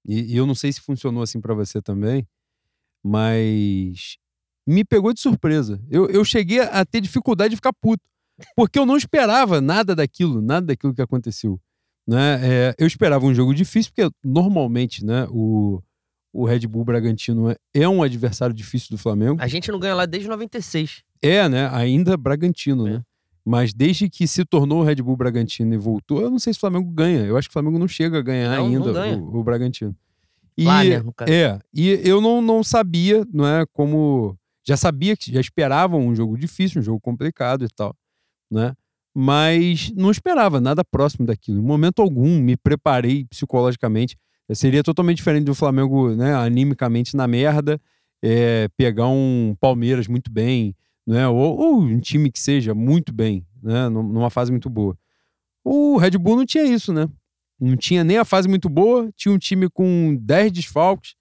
e, 0.05 0.35
e 0.35 0.37
eu 0.37 0.47
não 0.47 0.55
sei 0.55 0.73
se 0.73 0.81
funcionou 0.81 1.23
assim 1.23 1.41
para 1.41 1.55
você 1.55 1.81
também, 1.81 2.27
mas 3.05 4.17
me 4.67 4.85
pegou 4.85 5.13
de 5.13 5.21
surpresa. 5.21 5.81
Eu, 5.89 6.09
eu 6.09 6.25
cheguei 6.25 6.61
a 6.61 6.85
ter 6.85 7.01
dificuldade 7.01 7.51
de 7.51 7.57
ficar 7.57 7.73
puto, 7.73 8.03
porque 8.57 8.79
eu 8.79 8.87
não 8.87 8.97
esperava 8.97 9.61
nada 9.61 9.95
daquilo, 9.95 10.41
nada 10.41 10.67
daquilo 10.67 10.95
que 10.95 11.03
aconteceu. 11.03 11.61
Né? 12.11 12.41
É, 12.43 12.75
eu 12.77 12.89
esperava 12.89 13.25
um 13.25 13.33
jogo 13.33 13.55
difícil, 13.55 13.93
porque 13.95 14.13
normalmente 14.25 15.05
né, 15.05 15.29
o, 15.31 15.81
o 16.33 16.45
Red 16.45 16.67
Bull 16.67 16.85
Bragantino 16.85 17.49
é, 17.51 17.57
é 17.73 17.89
um 17.89 18.03
adversário 18.03 18.53
difícil 18.53 18.89
do 18.91 18.99
Flamengo. 18.99 19.41
A 19.41 19.47
gente 19.47 19.71
não 19.71 19.79
ganha 19.79 19.95
lá 19.95 20.07
desde 20.07 20.29
96. 20.29 21.05
É, 21.23 21.49
né? 21.49 21.71
Ainda 21.73 22.17
Bragantino, 22.17 22.89
é. 22.89 22.95
né? 22.95 23.03
Mas 23.45 23.73
desde 23.73 24.11
que 24.11 24.27
se 24.27 24.45
tornou 24.45 24.81
o 24.81 24.83
Red 24.83 24.97
Bull 24.97 25.17
Bragantino 25.17 25.73
e 25.73 25.79
voltou, 25.79 26.21
eu 26.21 26.29
não 26.29 26.41
sei 26.41 26.53
se 26.53 26.57
o 26.57 26.61
Flamengo 26.61 26.91
ganha. 26.91 27.21
Eu 27.21 27.37
acho 27.37 27.49
que 27.49 27.53
o 27.53 27.55
Flamengo 27.55 27.79
não 27.79 27.87
chega 27.87 28.19
a 28.19 28.23
ganhar 28.23 28.57
não, 28.57 28.67
ainda 28.67 28.93
não 28.93 29.23
o, 29.23 29.39
o, 29.39 29.45
Bragantino. 29.45 29.95
E, 30.59 30.65
Lá, 30.65 30.83
né, 30.83 31.01
É, 31.29 31.61
e 31.73 31.91
eu 32.05 32.21
não, 32.21 32.43
não 32.43 32.65
sabia, 32.65 33.25
não 33.33 33.47
é, 33.47 33.65
como 33.73 34.37
já 34.67 34.77
sabia 34.77 35.17
que 35.17 35.33
já 35.33 35.41
esperavam 35.41 36.05
um 36.05 36.15
jogo 36.15 36.37
difícil, 36.37 36.81
um 36.81 36.85
jogo 36.85 37.01
complicado 37.01 37.65
e 37.65 37.69
tal, 37.69 37.97
né? 38.51 38.75
Mas 39.15 39.93
não 39.97 40.11
esperava 40.11 40.61
nada 40.61 40.85
próximo 40.85 41.27
daquilo. 41.27 41.59
Em 41.59 41.65
momento 41.65 42.01
algum 42.01 42.41
me 42.41 42.57
preparei 42.57 43.25
psicologicamente. 43.25 44.17
Seria 44.53 44.83
totalmente 44.83 45.19
diferente 45.19 45.45
do 45.45 45.55
Flamengo, 45.55 46.15
né, 46.15 46.35
animicamente 46.35 47.17
na 47.17 47.27
merda, 47.29 47.81
é, 48.23 48.69
pegar 48.77 49.07
um 49.09 49.57
Palmeiras 49.61 50.09
muito 50.09 50.31
bem, 50.31 50.75
né, 51.07 51.29
ou, 51.29 51.57
ou, 51.57 51.81
um 51.81 52.01
time 52.01 52.31
que 52.31 52.41
seja 52.41 52.75
muito 52.75 53.13
bem, 53.13 53.47
né, 53.63 53.89
numa 53.89 54.29
fase 54.29 54.51
muito 54.51 54.69
boa. 54.69 54.99
O 55.65 55.97
Red 55.99 56.19
Bull 56.19 56.37
não 56.37 56.47
tinha 56.47 56.65
isso, 56.65 56.93
né? 56.93 57.09
Não 57.61 57.77
tinha 57.77 58.03
nem 58.03 58.17
a 58.17 58.25
fase 58.25 58.49
muito 58.49 58.69
boa, 58.69 59.11
tinha 59.15 59.33
um 59.33 59.39
time 59.39 59.69
com 59.69 60.17
10 60.21 60.51
desfalques, 60.51 61.15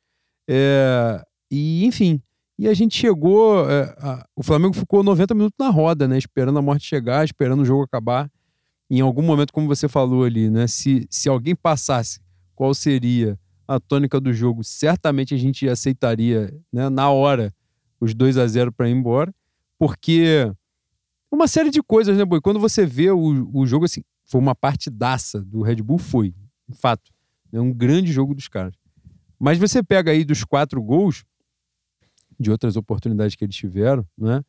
é, 0.50 1.24
e 1.52 1.86
enfim, 1.86 2.22
e 2.60 2.68
a 2.68 2.74
gente 2.74 2.98
chegou. 2.98 3.70
É, 3.70 3.96
a, 4.00 4.28
o 4.36 4.44
Flamengo 4.44 4.74
ficou 4.74 5.02
90 5.02 5.34
minutos 5.34 5.56
na 5.58 5.70
roda, 5.70 6.10
né? 6.10 6.18
Esperando 6.18 6.60
a 6.60 6.62
morte 6.62 6.86
chegar, 6.86 7.24
esperando 7.24 7.62
o 7.62 7.66
jogo 7.66 7.84
acabar. 7.84 8.30
Em 8.90 9.00
algum 9.00 9.22
momento, 9.22 9.54
como 9.54 9.66
você 9.66 9.88
falou 9.88 10.26
ali, 10.26 10.50
né? 10.50 10.68
Se, 10.68 11.08
se 11.10 11.30
alguém 11.30 11.56
passasse 11.56 12.20
qual 12.54 12.74
seria 12.74 13.40
a 13.66 13.80
tônica 13.80 14.20
do 14.20 14.34
jogo, 14.34 14.62
certamente 14.62 15.34
a 15.34 15.38
gente 15.38 15.70
aceitaria 15.70 16.54
né, 16.74 16.90
na 16.90 17.10
hora 17.10 17.54
os 18.02 18.14
2 18.14 18.38
a 18.38 18.46
0 18.46 18.74
para 18.74 18.90
ir 18.90 18.92
embora. 18.92 19.34
Porque 19.78 20.52
uma 21.32 21.48
série 21.48 21.70
de 21.70 21.82
coisas, 21.82 22.18
né, 22.18 22.26
Boi? 22.26 22.42
Quando 22.42 22.60
você 22.60 22.86
vê 22.86 23.10
o, 23.10 23.50
o 23.54 23.66
jogo 23.66 23.86
assim, 23.86 24.02
foi 24.26 24.42
uma 24.42 24.54
partidaça 24.54 25.42
do 25.42 25.62
Red 25.62 25.78
Bull, 25.78 25.98
foi, 25.98 26.36
de 26.68 26.78
fato. 26.78 27.10
É 27.54 27.62
um 27.62 27.72
grande 27.72 28.12
jogo 28.12 28.36
dos 28.36 28.50
caras. 28.50 28.74
Mas 29.40 29.58
você 29.58 29.82
pega 29.82 30.12
aí 30.12 30.26
dos 30.26 30.44
quatro 30.44 30.84
gols, 30.84 31.24
de 32.40 32.50
outras 32.50 32.78
oportunidades 32.78 33.36
que 33.36 33.44
eles 33.44 33.56
tiveram, 33.56 34.06
né? 34.18 34.42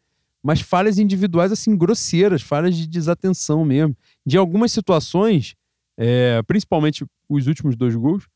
Mas 0.42 0.60
falhas 0.60 0.98
individuais, 0.98 1.52
assim, 1.52 1.76
grosseiras, 1.76 2.40
falhas 2.40 2.74
de 2.74 2.86
desatenção 2.86 3.64
mesmo. 3.64 3.94
De 4.24 4.38
algumas 4.38 4.72
situações, 4.72 5.54
é, 5.98 6.40
principalmente 6.42 7.04
os 7.28 7.46
últimos 7.46 7.76
dois 7.76 7.94
gols, 7.94 8.26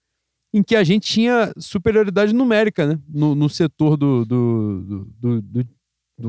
em 0.52 0.62
que 0.62 0.76
a 0.76 0.84
gente 0.84 1.08
tinha 1.08 1.52
superioridade 1.56 2.34
numérica, 2.34 2.86
né? 2.86 3.00
No, 3.08 3.34
no 3.34 3.48
setor 3.48 3.96
do, 3.96 4.24
do, 4.24 5.08
do, 5.18 5.42
do, 5.42 5.66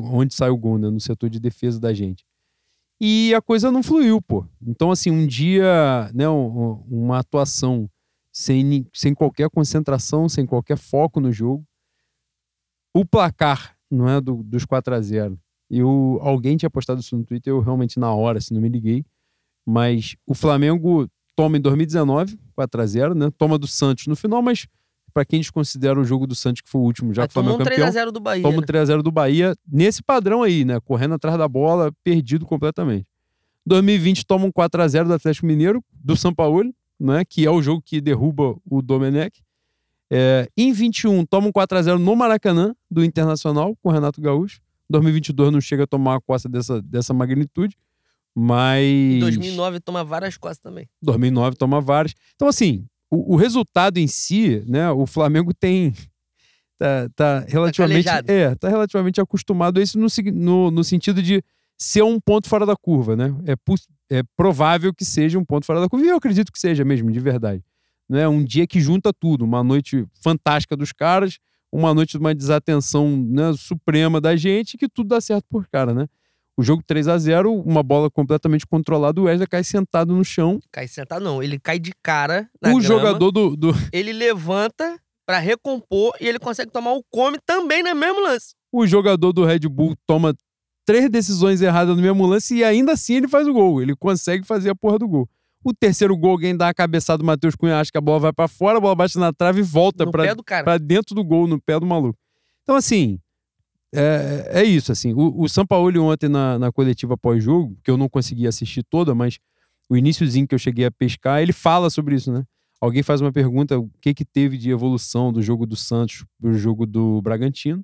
onde 0.03 0.33
sai 0.33 0.49
o 0.49 0.57
gol, 0.57 0.77
né? 0.77 0.89
No 0.89 0.99
setor 0.99 1.29
de 1.29 1.39
defesa 1.39 1.79
da 1.79 1.93
gente. 1.93 2.25
E 2.99 3.33
a 3.35 3.41
coisa 3.41 3.69
não 3.69 3.83
fluiu, 3.83 4.21
pô. 4.21 4.45
Então, 4.65 4.91
assim, 4.91 5.11
um 5.11 5.27
dia, 5.27 6.09
né? 6.13 6.27
Uma 6.29 7.19
atuação 7.19 7.89
sem, 8.31 8.87
sem 8.93 9.13
qualquer 9.13 9.49
concentração, 9.49 10.29
sem 10.29 10.45
qualquer 10.45 10.77
foco 10.77 11.19
no 11.19 11.31
jogo 11.31 11.65
o 12.95 13.05
placar, 13.05 13.75
não 13.91 14.07
é? 14.07 14.21
Do, 14.21 14.41
dos 14.41 14.63
4 14.63 14.95
a 14.95 15.01
0 15.01 15.37
eu, 15.69 16.19
alguém 16.21 16.55
tinha 16.55 16.69
postado 16.69 17.01
isso 17.01 17.17
no 17.17 17.25
Twitter, 17.25 17.51
eu 17.51 17.59
realmente 17.59 17.99
na 17.99 18.13
hora, 18.13 18.37
assim, 18.37 18.53
não 18.53 18.61
me 18.61 18.69
liguei. 18.69 19.03
Mas 19.65 20.15
o 20.25 20.33
Flamengo 20.33 21.09
toma 21.35 21.57
em 21.57 21.61
2019, 21.61 22.39
4 22.55 22.81
a 22.81 22.85
0 22.85 23.15
né? 23.15 23.31
Toma 23.37 23.57
do 23.57 23.67
Santos 23.67 24.07
no 24.07 24.15
final, 24.15 24.41
mas 24.41 24.67
para 25.11 25.25
quem 25.25 25.39
desconsidera 25.39 25.99
o 25.99 26.05
jogo 26.05 26.27
do 26.27 26.35
Santos, 26.35 26.61
que 26.61 26.69
foi 26.69 26.81
o 26.81 26.83
último, 26.83 27.13
já 27.13 27.23
que 27.27 27.31
o 27.31 27.33
Flamengo 27.33 27.55
um 27.55 27.57
campeão. 27.65 27.87
3x0 27.89 28.11
do 28.11 28.19
Bahia. 28.19 28.43
Toma 28.43 28.57
um 28.57 28.61
3x0 28.61 29.01
do 29.01 29.11
Bahia, 29.11 29.55
nesse 29.67 30.03
padrão 30.03 30.43
aí, 30.43 30.63
né? 30.63 30.79
Correndo 30.79 31.15
atrás 31.15 31.37
da 31.37 31.47
bola, 31.47 31.91
perdido 32.03 32.45
completamente. 32.45 33.07
2020 33.65 34.25
toma 34.25 34.45
um 34.45 34.51
4x0 34.51 35.07
do 35.07 35.13
Atlético 35.13 35.47
Mineiro, 35.47 35.83
do 35.91 36.15
São 36.15 36.33
Paulo, 36.33 36.71
né? 36.99 37.25
Que 37.25 37.45
é 37.45 37.49
o 37.49 37.61
jogo 37.61 37.81
que 37.81 37.99
derruba 37.99 38.55
o 38.69 38.81
Domenech. 38.81 39.41
É, 40.11 40.47
em 40.55 40.71
21, 40.71 41.25
toma 41.25 41.47
um 41.47 41.51
4x0 41.51 41.97
no 41.97 42.15
Maracanã, 42.15 42.75
do 42.89 43.03
Internacional, 43.03 43.75
com 43.81 43.89
o 43.89 43.91
Renato 43.91 44.21
Gaúcho. 44.21 44.61
2022 44.89 45.51
não 45.51 45.61
chega 45.61 45.83
a 45.83 45.87
tomar 45.87 46.13
uma 46.13 46.21
costa 46.21 46.47
dessa, 46.47 46.81
dessa 46.81 47.13
magnitude, 47.13 47.75
mas. 48.35 48.85
Em 48.85 49.19
2009 49.19 49.79
toma 49.79 50.03
várias 50.03 50.37
costas 50.37 50.59
também. 50.59 50.87
2009 51.01 51.55
toma 51.55 51.81
várias. 51.81 52.13
Então, 52.35 52.47
assim, 52.47 52.85
o, 53.09 53.33
o 53.33 53.35
resultado 53.35 53.97
em 53.97 54.07
si, 54.07 54.63
né? 54.67 54.91
O 54.91 55.05
Flamengo 55.05 55.53
tem. 55.53 55.93
Tá, 56.77 57.09
tá 57.15 57.39
relativamente. 57.47 58.05
Tá 58.05 58.21
é, 58.27 58.53
tá 58.53 58.69
relativamente 58.69 59.19
acostumado 59.21 59.79
a 59.79 59.83
isso 59.83 59.97
no, 59.97 60.07
no, 60.33 60.71
no 60.71 60.83
sentido 60.83 61.21
de 61.23 61.41
ser 61.77 62.03
um 62.03 62.19
ponto 62.19 62.47
fora 62.47 62.65
da 62.65 62.75
curva, 62.75 63.15
né? 63.15 63.33
É, 63.47 64.17
é 64.17 64.23
provável 64.35 64.93
que 64.93 65.03
seja 65.03 65.39
um 65.39 65.45
ponto 65.45 65.65
fora 65.65 65.79
da 65.79 65.89
curva, 65.89 66.05
e 66.05 66.09
eu 66.09 66.17
acredito 66.17 66.51
que 66.51 66.59
seja 66.59 66.85
mesmo, 66.85 67.11
de 67.11 67.19
verdade. 67.19 67.63
Né? 68.09 68.27
Um 68.27 68.43
dia 68.43 68.67
que 68.67 68.79
junta 68.79 69.11
tudo, 69.11 69.43
uma 69.43 69.63
noite 69.63 70.05
fantástica 70.21 70.75
dos 70.75 70.91
caras, 70.91 71.39
uma 71.71 71.93
noite 71.93 72.11
de 72.11 72.17
uma 72.17 72.33
desatenção 72.33 73.17
né, 73.17 73.53
suprema 73.57 74.21
da 74.21 74.35
gente, 74.35 74.77
que 74.77 74.87
tudo 74.87 75.09
dá 75.09 75.19
certo 75.19 75.45
por 75.49 75.67
cara, 75.67 75.93
né? 75.93 76.07
O 76.57 76.63
jogo 76.63 76.81
3 76.87 77.09
a 77.09 77.17
0 77.17 77.53
uma 77.53 77.83
bola 77.83 78.09
completamente 78.09 78.65
controlada, 78.65 79.19
o 79.19 79.25
Wesley 79.25 79.47
cai 79.47 79.63
sentado 79.63 80.15
no 80.15 80.23
chão. 80.23 80.57
Cai 80.71 80.87
sentado 80.87 81.23
não, 81.23 81.43
ele 81.43 81.59
cai 81.59 81.77
de 81.77 81.91
cara 82.01 82.49
na 82.61 82.69
O 82.69 82.79
grama, 82.79 82.81
jogador 82.81 83.31
do, 83.31 83.57
do... 83.57 83.73
Ele 83.91 84.13
levanta 84.13 84.97
para 85.25 85.39
recompor 85.39 86.15
e 86.21 86.27
ele 86.27 86.39
consegue 86.39 86.71
tomar 86.71 86.93
o 86.93 87.03
come 87.11 87.37
também 87.45 87.83
no 87.83 87.93
mesmo 87.93 88.21
lance. 88.21 88.55
O 88.71 88.87
jogador 88.87 89.33
do 89.33 89.43
Red 89.43 89.67
Bull 89.67 89.95
toma 90.07 90.33
três 90.85 91.09
decisões 91.09 91.61
erradas 91.61 91.95
no 91.95 92.01
mesmo 92.01 92.25
lance 92.25 92.55
e 92.55 92.63
ainda 92.63 92.93
assim 92.93 93.15
ele 93.15 93.27
faz 93.27 93.47
o 93.47 93.53
gol. 93.53 93.81
Ele 93.81 93.95
consegue 93.95 94.45
fazer 94.45 94.69
a 94.69 94.75
porra 94.75 94.99
do 94.99 95.07
gol. 95.07 95.29
O 95.65 95.73
terceiro 95.73 96.15
gol, 96.15 96.33
alguém 96.33 96.55
dá 96.55 96.69
a 96.69 96.73
cabeçada 96.75 97.17
do 97.17 97.25
Matheus 97.25 97.55
Cunha, 97.55 97.79
acha 97.79 97.91
que 97.91 97.97
a 97.97 98.01
bola 98.01 98.19
vai 98.19 98.31
para 98.31 98.47
fora, 98.47 98.77
a 98.77 98.81
bola 98.81 98.93
bate 98.93 99.17
na 99.17 99.33
trave 99.33 99.61
e 99.61 99.63
volta 99.63 100.05
para 100.63 100.77
dentro 100.77 101.15
do 101.15 101.23
gol, 101.23 101.47
no 101.47 101.59
pé 101.59 101.79
do 101.79 101.87
maluco. 101.87 102.19
Então, 102.61 102.75
assim, 102.75 103.19
é, 103.91 104.61
é 104.61 104.63
isso. 104.63 104.91
assim. 104.91 105.11
O, 105.13 105.41
o 105.41 105.49
São 105.49 105.65
Paulo 105.65 106.03
ontem 106.03 106.29
na, 106.29 106.59
na 106.59 106.71
coletiva 106.71 107.17
pós-jogo, 107.17 107.75
que 107.83 107.89
eu 107.89 107.97
não 107.97 108.07
consegui 108.07 108.45
assistir 108.45 108.83
toda, 108.83 109.15
mas 109.15 109.39
o 109.89 109.97
iníciozinho 109.97 110.47
que 110.47 110.53
eu 110.53 110.59
cheguei 110.59 110.85
a 110.85 110.91
pescar, 110.91 111.41
ele 111.41 111.51
fala 111.51 111.89
sobre 111.89 112.13
isso, 112.13 112.31
né? 112.31 112.43
Alguém 112.79 113.01
faz 113.01 113.19
uma 113.19 113.31
pergunta: 113.31 113.79
o 113.79 113.89
que, 113.99 114.13
que 114.13 114.23
teve 114.23 114.59
de 114.59 114.69
evolução 114.69 115.33
do 115.33 115.41
jogo 115.41 115.65
do 115.65 115.75
Santos 115.75 116.25
pro 116.39 116.53
jogo 116.53 116.85
do 116.85 117.23
Bragantino? 117.23 117.83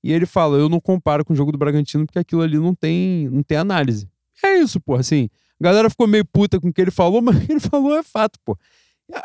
E 0.00 0.12
ele 0.12 0.26
fala: 0.26 0.58
eu 0.58 0.68
não 0.68 0.78
comparo 0.78 1.24
com 1.24 1.32
o 1.32 1.36
jogo 1.36 1.50
do 1.50 1.58
Bragantino 1.58 2.06
porque 2.06 2.20
aquilo 2.20 2.42
ali 2.42 2.56
não 2.56 2.72
tem, 2.72 3.28
não 3.30 3.42
tem 3.42 3.58
análise. 3.58 4.08
É 4.44 4.58
isso, 4.58 4.80
pô. 4.80 4.94
Assim, 4.94 5.28
a 5.60 5.64
galera 5.64 5.90
ficou 5.90 6.06
meio 6.06 6.24
puta 6.24 6.60
com 6.60 6.68
o 6.68 6.72
que 6.72 6.80
ele 6.80 6.90
falou, 6.90 7.20
mas 7.22 7.36
o 7.36 7.40
que 7.40 7.52
ele 7.52 7.60
falou 7.60 7.96
é 7.96 8.02
fato, 8.02 8.38
pô. 8.44 8.56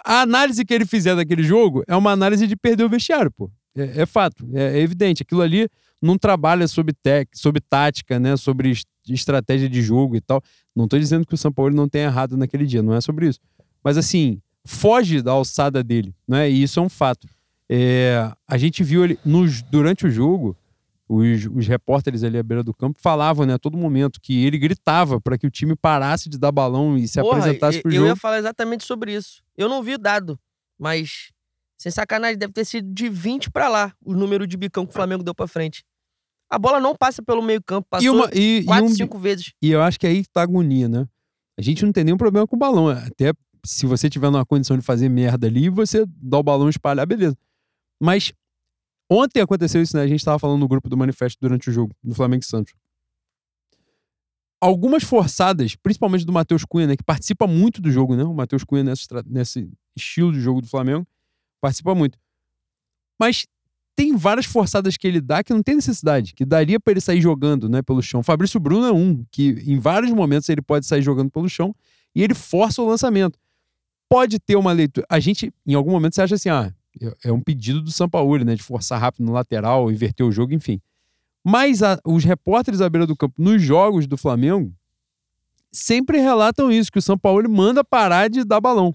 A 0.06 0.22
análise 0.22 0.64
que 0.64 0.74
ele 0.74 0.86
fizer 0.86 1.16
daquele 1.16 1.44
jogo 1.44 1.84
é 1.88 1.96
uma 1.96 2.12
análise 2.12 2.46
de 2.48 2.56
perder 2.56 2.84
o 2.84 2.90
vestiário, 2.90 3.32
pô. 3.32 3.52
É, 3.76 4.02
é 4.02 4.06
fato, 4.06 4.48
é, 4.54 4.78
é, 4.78 4.80
evidente. 4.80 5.24
Aquilo 5.24 5.42
ali 5.42 5.68
não 6.02 6.18
trabalha 6.18 6.68
sobre, 6.68 6.94
tec, 6.94 7.30
sobre 7.34 7.62
tática, 7.62 8.20
né? 8.20 8.36
Sobre 8.38 8.74
estratégia 9.08 9.68
de 9.68 9.82
jogo 9.82 10.16
e 10.16 10.22
tal. 10.22 10.42
Não 10.76 10.88
tô 10.88 10.98
dizendo 11.00 11.26
que 11.26 11.34
o 11.34 11.38
São 11.38 11.52
Paulo 11.52 11.74
não 11.74 11.88
tenha 11.88 12.06
errado 12.06 12.38
naquele 12.38 12.66
dia, 12.66 12.84
não 12.84 12.94
é 12.94 13.02
sobre 13.02 13.28
isso. 13.28 13.40
Mas 13.84 13.98
assim, 13.98 14.40
foge 14.66 15.22
da 15.22 15.32
alçada 15.32 15.84
dele, 15.84 16.14
né? 16.28 16.50
E 16.50 16.64
isso 16.64 16.80
é 16.80 16.84
um 16.84 16.90
fato. 16.90 17.28
É, 17.70 18.32
a 18.48 18.58
gente 18.58 18.84
viu 18.84 19.04
ele 19.04 19.18
nos, 19.26 19.62
durante 19.62 20.06
o 20.06 20.12
jogo 20.12 20.56
os, 21.14 21.46
os 21.46 21.68
repórteres 21.68 22.24
ali 22.24 22.38
à 22.38 22.44
beira 22.44 22.64
do 22.64 22.74
campo 22.74 23.00
falavam, 23.02 23.46
né, 23.46 23.56
a 23.56 23.60
todo 23.60 23.78
momento, 23.78 24.20
que 24.22 24.46
ele 24.46 24.58
gritava 24.58 25.20
para 25.20 25.38
que 25.38 25.46
o 25.46 25.52
time 25.52 25.76
parasse 25.76 26.30
de 26.30 26.38
dar 26.38 26.54
balão 26.54 26.98
e 26.98 27.06
se 27.06 27.22
Porra, 27.22 27.40
apresentasse 27.40 27.82
pro 27.82 27.92
eu 27.92 27.96
jogo. 27.96 28.06
Eu 28.08 28.10
ia 28.12 28.16
falar 28.16 28.40
exatamente 28.40 28.86
sobre 28.86 29.14
isso. 29.14 29.44
Eu 29.58 29.68
não 29.68 29.84
vi 29.84 29.96
o 29.96 29.98
dado, 29.98 30.40
mas 30.80 31.32
sem 31.78 31.92
sacanagem, 31.92 32.38
deve 32.38 32.54
ter 32.54 32.64
sido 32.64 32.94
de 32.94 33.10
20 33.10 33.52
para 33.52 33.68
lá 33.68 33.94
o 34.06 34.14
número 34.14 34.48
de 34.48 34.56
bicão 34.56 34.86
que 34.86 34.92
o 34.92 34.94
Flamengo 34.94 35.24
deu 35.24 35.36
para 35.36 35.48
frente. 35.48 35.84
A 36.50 36.58
bola 36.58 36.80
não 36.80 36.96
passa 36.96 37.22
pelo 37.22 37.42
meio-campo, 37.42 37.88
passou 37.90 38.06
e 38.06 38.10
uma, 38.10 38.30
e, 38.34 38.64
quatro, 38.64 38.86
e 38.86 38.92
um, 38.92 38.96
cinco 38.96 39.18
vezes. 39.18 39.52
E 39.62 39.72
eu 39.72 39.82
acho 39.82 40.00
que 40.00 40.08
aí 40.08 40.24
tá 40.32 40.42
a 40.42 40.44
agonia, 40.44 40.88
né? 40.88 41.08
A 41.58 41.62
gente 41.62 41.84
não 41.84 41.92
tem 41.92 42.04
nenhum 42.04 42.18
problema 42.18 42.48
com 42.48 42.56
o 42.56 42.60
balão. 42.60 42.88
Até 42.88 43.34
se 43.66 43.86
você 43.86 44.10
tiver 44.10 44.30
numa 44.30 44.46
condição 44.46 44.78
de 44.78 44.84
fazer 44.84 45.10
merda 45.10 45.48
ali, 45.48 45.70
você 45.70 46.06
dá 46.08 46.38
o 46.38 46.44
balão 46.44 46.68
e 46.68 46.70
espalhar, 46.70 47.06
beleza. 47.06 47.38
Mas 48.00 48.32
Ontem 49.14 49.42
aconteceu 49.42 49.82
isso, 49.82 49.98
né? 49.98 50.04
A 50.04 50.08
gente 50.08 50.20
estava 50.20 50.40
falando 50.40 50.62
no 50.62 50.70
grupo 50.70 50.88
do 50.88 50.96
Manifesto 50.96 51.38
durante 51.42 51.70
o 51.70 51.74
jogo, 51.74 51.94
do 52.02 52.16
Flamengo 52.16 52.44
e 52.44 52.48
Santos. 52.48 52.74
Algumas 54.62 55.04
forçadas, 55.04 55.76
principalmente 55.76 56.26
do 56.26 56.32
Matheus 56.32 56.64
Cunha, 56.64 56.88
né? 56.88 56.96
Que 56.96 57.04
participa 57.04 57.46
muito 57.46 57.82
do 57.82 57.92
jogo, 57.92 58.16
né? 58.16 58.24
O 58.24 58.34
Matheus 58.34 58.64
Cunha, 58.64 58.86
nesse, 59.26 59.70
estilo 59.94 60.32
de 60.32 60.40
jogo 60.40 60.62
do 60.62 60.68
Flamengo, 60.68 61.06
participa 61.60 61.94
muito. 61.94 62.18
Mas 63.20 63.46
tem 63.98 64.16
várias 64.16 64.46
forçadas 64.46 64.96
que 64.96 65.06
ele 65.06 65.20
dá 65.20 65.44
que 65.44 65.52
não 65.52 65.62
tem 65.62 65.76
necessidade, 65.76 66.34
que 66.34 66.46
daria 66.46 66.80
para 66.80 66.92
ele 66.92 67.02
sair 67.02 67.20
jogando, 67.20 67.68
né, 67.68 67.82
pelo 67.82 68.02
chão. 68.02 68.24
Fabrício 68.24 68.62
Bruno 68.62 68.86
é 68.86 68.94
um, 68.94 69.26
que 69.30 69.62
em 69.68 69.78
vários 69.78 70.14
momentos 70.14 70.48
ele 70.48 70.62
pode 70.62 70.86
sair 70.86 71.02
jogando 71.02 71.30
pelo 71.30 71.50
chão 71.50 71.76
e 72.16 72.24
ele 72.24 72.34
força 72.34 72.82
o 72.82 72.88
lançamento. 72.88 73.38
Pode 74.08 74.40
ter 74.40 74.56
uma 74.56 74.72
leitura. 74.72 75.06
A 75.10 75.20
gente, 75.20 75.54
em 75.68 75.74
algum 75.74 75.92
momento, 75.92 76.16
você 76.16 76.22
acha 76.22 76.36
assim, 76.36 76.48
ah, 76.48 76.74
é, 77.00 77.30
é 77.30 77.32
um 77.32 77.40
pedido 77.40 77.82
do 77.82 77.92
Sampaoli, 77.92 78.44
né? 78.44 78.56
De 78.56 78.64
forçar 78.64 79.00
rápido 79.00 79.26
no 79.26 79.32
lateral, 79.32 79.92
inverter 79.92 80.26
o 80.26 80.32
jogo, 80.32 80.54
enfim. 80.54 80.82
Mas 81.44 81.82
a, 81.82 82.00
os 82.06 82.24
repórteres 82.24 82.82
à 82.82 82.90
beira 82.90 83.08
do 83.08 83.16
campo, 83.16 83.36
nos 83.38 83.62
jogos 83.62 84.08
do 84.08 84.18
Flamengo, 84.18 84.74
sempre 85.72 86.20
relatam 86.20 86.72
isso, 86.72 86.92
que 86.92 87.00
o 87.00 87.02
São 87.02 87.18
Paulo 87.18 87.50
manda 87.50 87.84
parar 87.84 88.30
de 88.30 88.44
dar 88.44 88.62
balão. 88.62 88.94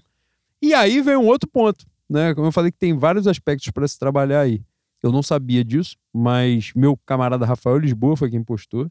E 0.61 0.73
aí 0.73 1.01
vem 1.01 1.17
um 1.17 1.25
outro 1.25 1.49
ponto, 1.49 1.85
né? 2.09 2.33
Como 2.33 2.47
eu 2.47 2.51
falei 2.51 2.71
que 2.71 2.77
tem 2.77 2.97
vários 2.97 3.27
aspectos 3.27 3.69
para 3.71 3.87
se 3.87 3.97
trabalhar 3.97 4.41
aí. 4.41 4.61
Eu 5.03 5.11
não 5.11 5.21
sabia 5.21 5.63
disso, 5.63 5.95
mas 6.13 6.71
meu 6.75 6.97
camarada 7.05 7.45
Rafael 7.45 7.77
Lisboa 7.77 8.17
foi 8.17 8.29
quem 8.29 8.43
postou. 8.43 8.89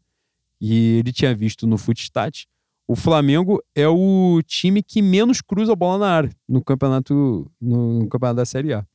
E 0.61 0.99
ele 0.99 1.13
tinha 1.13 1.35
visto 1.35 1.67
no 1.67 1.77
Footstat. 1.77 2.47
O 2.89 2.95
Flamengo 2.95 3.61
é 3.75 3.89
o 3.89 4.41
time 4.47 4.83
que 4.83 5.03
menos 5.03 5.41
cruza 5.41 5.73
a 5.73 5.77
bola 5.77 5.99
na 5.99 6.09
área 6.09 6.31
no 6.49 6.63
campeonato, 6.63 7.51
no, 7.61 8.01
no 8.01 8.09
campeonato 8.09 8.37
da 8.37 8.47
Série 8.47 8.73
A. 8.73 8.87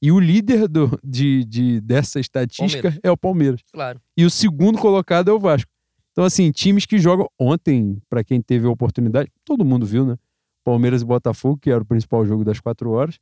E 0.00 0.12
o 0.12 0.20
líder 0.20 0.68
do, 0.68 0.98
de, 1.02 1.44
de, 1.44 1.80
dessa 1.80 2.20
estatística 2.20 2.82
Palmeiras. 2.82 3.00
é 3.02 3.10
o 3.10 3.16
Palmeiras. 3.16 3.60
Claro. 3.72 4.00
E 4.16 4.24
o 4.24 4.30
segundo 4.30 4.78
colocado 4.78 5.30
é 5.30 5.34
o 5.34 5.40
Vasco. 5.40 5.70
Então, 6.12 6.24
assim, 6.24 6.50
times 6.50 6.86
que 6.86 6.98
jogam 6.98 7.28
ontem, 7.38 8.00
para 8.08 8.24
quem 8.24 8.40
teve 8.40 8.66
a 8.66 8.70
oportunidade, 8.70 9.30
todo 9.44 9.64
mundo 9.64 9.86
viu, 9.86 10.04
né? 10.04 10.16
Palmeiras 10.64 11.02
e 11.02 11.04
Botafogo, 11.04 11.58
que 11.58 11.70
era 11.70 11.82
o 11.82 11.86
principal 11.86 12.24
jogo 12.26 12.44
das 12.44 12.60
quatro 12.60 12.90
horas. 12.90 13.18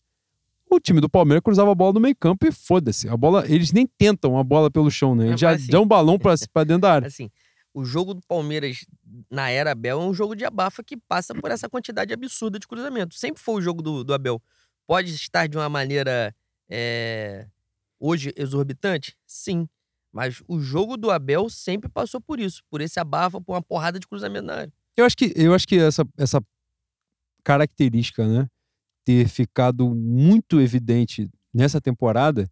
O 0.70 0.80
time 0.80 1.00
do 1.00 1.08
Palmeiras 1.08 1.42
cruzava 1.42 1.70
a 1.70 1.74
bola 1.74 1.92
no 1.92 2.00
meio-campo 2.00 2.46
e 2.46 2.52
foda-se. 2.52 3.08
A 3.08 3.16
bola, 3.16 3.44
eles 3.48 3.72
nem 3.72 3.86
tentam 3.86 4.38
a 4.38 4.42
bola 4.42 4.70
pelo 4.70 4.90
chão, 4.90 5.14
né? 5.14 5.28
Eles 5.28 5.40
já 5.40 5.50
assim, 5.50 5.68
dão 5.68 5.84
um 5.84 5.86
balão 5.86 6.18
pra, 6.18 6.34
pra 6.52 6.64
dentro 6.64 6.82
da 6.82 6.92
área. 6.92 7.06
Assim, 7.08 7.30
o 7.72 7.84
jogo 7.84 8.14
do 8.14 8.20
Palmeiras 8.26 8.86
na 9.30 9.50
era 9.50 9.72
Abel 9.72 10.00
é 10.00 10.04
um 10.04 10.14
jogo 10.14 10.34
de 10.34 10.44
abafa 10.44 10.82
que 10.82 10.96
passa 10.96 11.34
por 11.34 11.50
essa 11.50 11.68
quantidade 11.68 12.12
absurda 12.12 12.58
de 12.58 12.66
cruzamento. 12.66 13.14
Sempre 13.14 13.42
foi 13.42 13.56
o 13.56 13.60
jogo 13.60 13.82
do, 13.82 14.02
do 14.02 14.14
Abel. 14.14 14.42
Pode 14.86 15.14
estar 15.14 15.46
de 15.46 15.56
uma 15.56 15.68
maneira 15.68 16.34
é, 16.68 17.46
hoje 17.98 18.32
exorbitante? 18.36 19.16
Sim. 19.26 19.68
Mas 20.12 20.42
o 20.48 20.60
jogo 20.60 20.96
do 20.96 21.10
Abel 21.10 21.48
sempre 21.50 21.90
passou 21.90 22.20
por 22.20 22.40
isso, 22.40 22.62
por 22.70 22.80
esse 22.80 22.98
abafa, 22.98 23.40
por 23.40 23.52
uma 23.52 23.62
porrada 23.62 23.98
de 23.98 24.06
cruzamento 24.06 24.46
na 24.46 24.54
área. 24.54 24.72
Eu 24.96 25.04
acho 25.04 25.16
que, 25.16 25.32
eu 25.36 25.52
acho 25.52 25.68
que 25.68 25.78
essa, 25.78 26.06
essa 26.16 26.40
característica, 27.44 28.26
né, 28.26 28.48
ter 29.04 29.28
ficado 29.28 29.94
muito 29.94 30.60
evidente 30.60 31.28
nessa 31.52 31.80
temporada, 31.80 32.50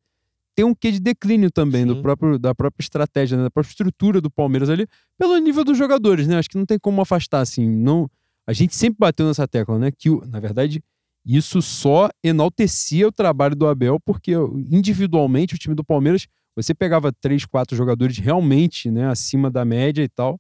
tem 0.55 0.65
um 0.65 0.75
quê 0.75 0.93
de 0.93 1.01
declínio 1.01 1.51
também 1.51 1.85
do 1.85 2.01
próprio, 2.01 2.39
da 2.39 2.55
própria 2.55 2.85
estratégia, 2.85 3.37
né, 3.37 3.45
da 3.45 3.51
própria 3.51 3.71
estrutura 3.71 4.21
do 4.21 4.31
Palmeiras 4.31 4.71
ali, 4.71 4.87
pelo 5.19 5.37
nível 5.39 5.65
dos 5.65 5.77
jogadores, 5.77 6.29
né? 6.29 6.39
Acho 6.39 6.49
que 6.49 6.57
não 6.57 6.65
tem 6.65 6.79
como 6.79 7.01
afastar, 7.01 7.41
assim. 7.41 7.69
Não, 7.69 8.09
a 8.47 8.53
gente 8.53 8.75
sempre 8.77 8.97
bateu 8.99 9.27
nessa 9.27 9.49
tecla, 9.49 9.79
né? 9.79 9.91
Que, 9.91 10.11
na 10.29 10.39
verdade, 10.39 10.81
isso 11.25 11.63
só 11.63 12.11
enaltecia 12.23 13.09
o 13.09 13.13
trabalho 13.13 13.57
do 13.57 13.67
Abel, 13.67 13.99
porque 13.99 14.33
individualmente 14.71 15.55
o 15.55 15.59
time 15.59 15.75
do 15.75 15.85
Palmeiras, 15.85 16.27
você 16.55 16.75
pegava 16.75 17.13
três, 17.13 17.45
quatro 17.45 17.77
jogadores 17.77 18.19
realmente 18.19 18.91
né, 18.91 19.09
acima 19.09 19.51
da 19.51 19.65
média 19.65 20.03
e 20.03 20.09
tal, 20.09 20.39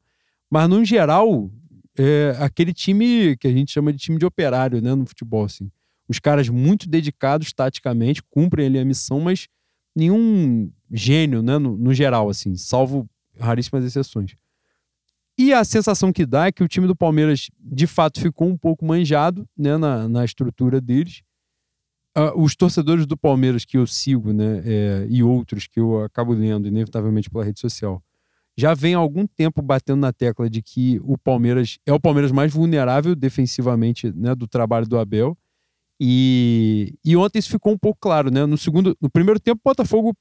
mas 0.51 0.69
no 0.69 0.85
geral, 0.85 1.51
é 1.99 2.37
aquele 2.39 2.73
time 2.73 3.37
que 3.37 3.47
a 3.47 3.51
gente 3.51 3.73
chama 3.73 3.93
de 3.93 3.99
time 3.99 4.19
de 4.19 4.27
operário 4.27 4.81
né, 4.81 4.95
no 4.95 5.07
futebol. 5.07 5.45
Assim. 5.45 5.71
Os 6.09 6.19
caras 6.19 6.49
muito 6.49 6.89
dedicados 6.89 7.53
taticamente, 7.53 8.23
cumprem 8.23 8.67
ali 8.67 8.79
a 8.79 8.85
missão, 8.85 9.21
mas 9.21 9.49
nenhum 9.97 10.71
gênio 10.93 11.43
né, 11.43 11.59
no, 11.59 11.77
no 11.77 11.95
geral, 11.95 12.29
assim, 12.29 12.57
salvo 12.57 13.09
raríssimas 13.39 13.85
exceções. 13.85 14.37
E 15.37 15.53
a 15.53 15.65
sensação 15.65 16.13
que 16.13 16.25
dá 16.25 16.47
é 16.47 16.53
que 16.53 16.63
o 16.63 16.69
time 16.69 16.87
do 16.87 16.95
Palmeiras, 16.95 17.51
de 17.59 17.87
fato, 17.87 18.21
ficou 18.21 18.49
um 18.49 18.57
pouco 18.57 18.85
manjado 18.85 19.49
né, 19.57 19.77
na, 19.77 20.09
na 20.09 20.25
estrutura 20.25 20.81
deles. 20.81 21.23
Uh, 22.17 22.41
os 22.41 22.55
torcedores 22.55 23.07
do 23.07 23.17
Palmeiras 23.17 23.65
que 23.65 23.77
eu 23.77 23.87
sigo, 23.89 24.33
né, 24.33 24.63
é, 24.65 25.07
e 25.11 25.21
outros 25.25 25.67
que 25.67 25.81
eu 25.81 26.05
acabo 26.05 26.33
lendo, 26.33 26.69
inevitavelmente 26.69 27.29
pela 27.29 27.45
rede 27.45 27.59
social, 27.59 28.01
já 28.57 28.73
vem 28.73 28.95
há 28.95 28.99
algum 28.99 29.27
tempo 29.27 29.61
batendo 29.61 29.99
na 30.01 30.13
tecla 30.13 30.49
de 30.49 30.63
que 30.63 31.01
o 31.03 31.19
Palmeiras 31.19 31.79
é 31.85 31.93
o 31.93 31.99
Palmeiras 31.99 32.31
mais 32.31 32.53
vulnerável 32.53 33.17
defensivamente 33.17 34.13
né, 34.13 34.33
do 34.35 34.47
trabalho 34.47 34.87
do 34.87 34.97
Abel. 34.97 35.37
E, 35.99 36.95
e 37.05 37.17
ontem 37.17 37.41
isso 37.41 37.51
ficou 37.51 37.73
um 37.73 37.79
pouco 37.79 37.99
claro, 38.01 38.31
né? 38.31 38.47
No 38.47 38.59
segundo, 38.59 38.97
no 39.01 39.11
primeiro 39.11 39.41
tempo, 39.41 39.61
o 39.65 39.69
Botafogo 39.69 40.17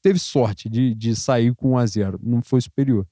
teve 0.00 0.18
sorte 0.18 0.68
de, 0.68 0.94
de 0.94 1.14
sair 1.16 1.54
com 1.54 1.72
1 1.72 1.78
a 1.78 1.86
0 1.86 2.20
não 2.22 2.42
foi 2.42 2.60
superior. 2.60 3.06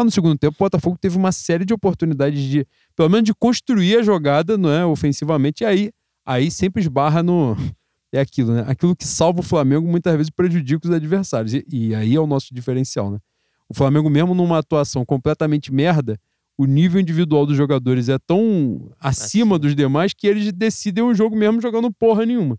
Mas 0.00 0.06
no 0.06 0.10
segundo 0.10 0.38
tempo, 0.38 0.56
o 0.58 0.64
Botafogo 0.64 0.96
teve 0.98 1.18
uma 1.18 1.30
série 1.30 1.62
de 1.62 1.74
oportunidades 1.74 2.42
de, 2.42 2.66
pelo 2.96 3.10
menos, 3.10 3.24
de 3.24 3.34
construir 3.34 3.98
a 3.98 4.02
jogada, 4.02 4.56
não 4.56 4.70
é, 4.70 4.82
ofensivamente, 4.82 5.62
e 5.62 5.66
aí, 5.66 5.90
aí 6.24 6.50
sempre 6.50 6.80
esbarra 6.80 7.22
no. 7.22 7.54
É 8.12 8.18
aquilo, 8.18 8.52
né? 8.52 8.64
Aquilo 8.66 8.96
que 8.96 9.06
salva 9.06 9.38
o 9.38 9.42
Flamengo 9.42 9.86
muitas 9.86 10.12
vezes 10.16 10.30
prejudica 10.30 10.84
os 10.84 10.92
adversários. 10.92 11.54
E, 11.54 11.64
e 11.68 11.94
aí 11.94 12.16
é 12.16 12.18
o 12.18 12.26
nosso 12.26 12.52
diferencial, 12.52 13.08
né? 13.08 13.18
O 13.68 13.74
Flamengo, 13.74 14.10
mesmo 14.10 14.34
numa 14.34 14.58
atuação 14.58 15.04
completamente 15.04 15.72
merda, 15.72 16.18
o 16.58 16.64
nível 16.64 17.00
individual 17.00 17.46
dos 17.46 17.56
jogadores 17.56 18.08
é 18.08 18.18
tão 18.18 18.90
acima 18.98 19.60
dos 19.60 19.76
demais 19.76 20.12
que 20.12 20.26
eles 20.26 20.52
decidem 20.52 21.04
o 21.04 21.14
jogo 21.14 21.36
mesmo 21.36 21.60
jogando 21.60 21.88
porra 21.92 22.26
nenhuma. 22.26 22.58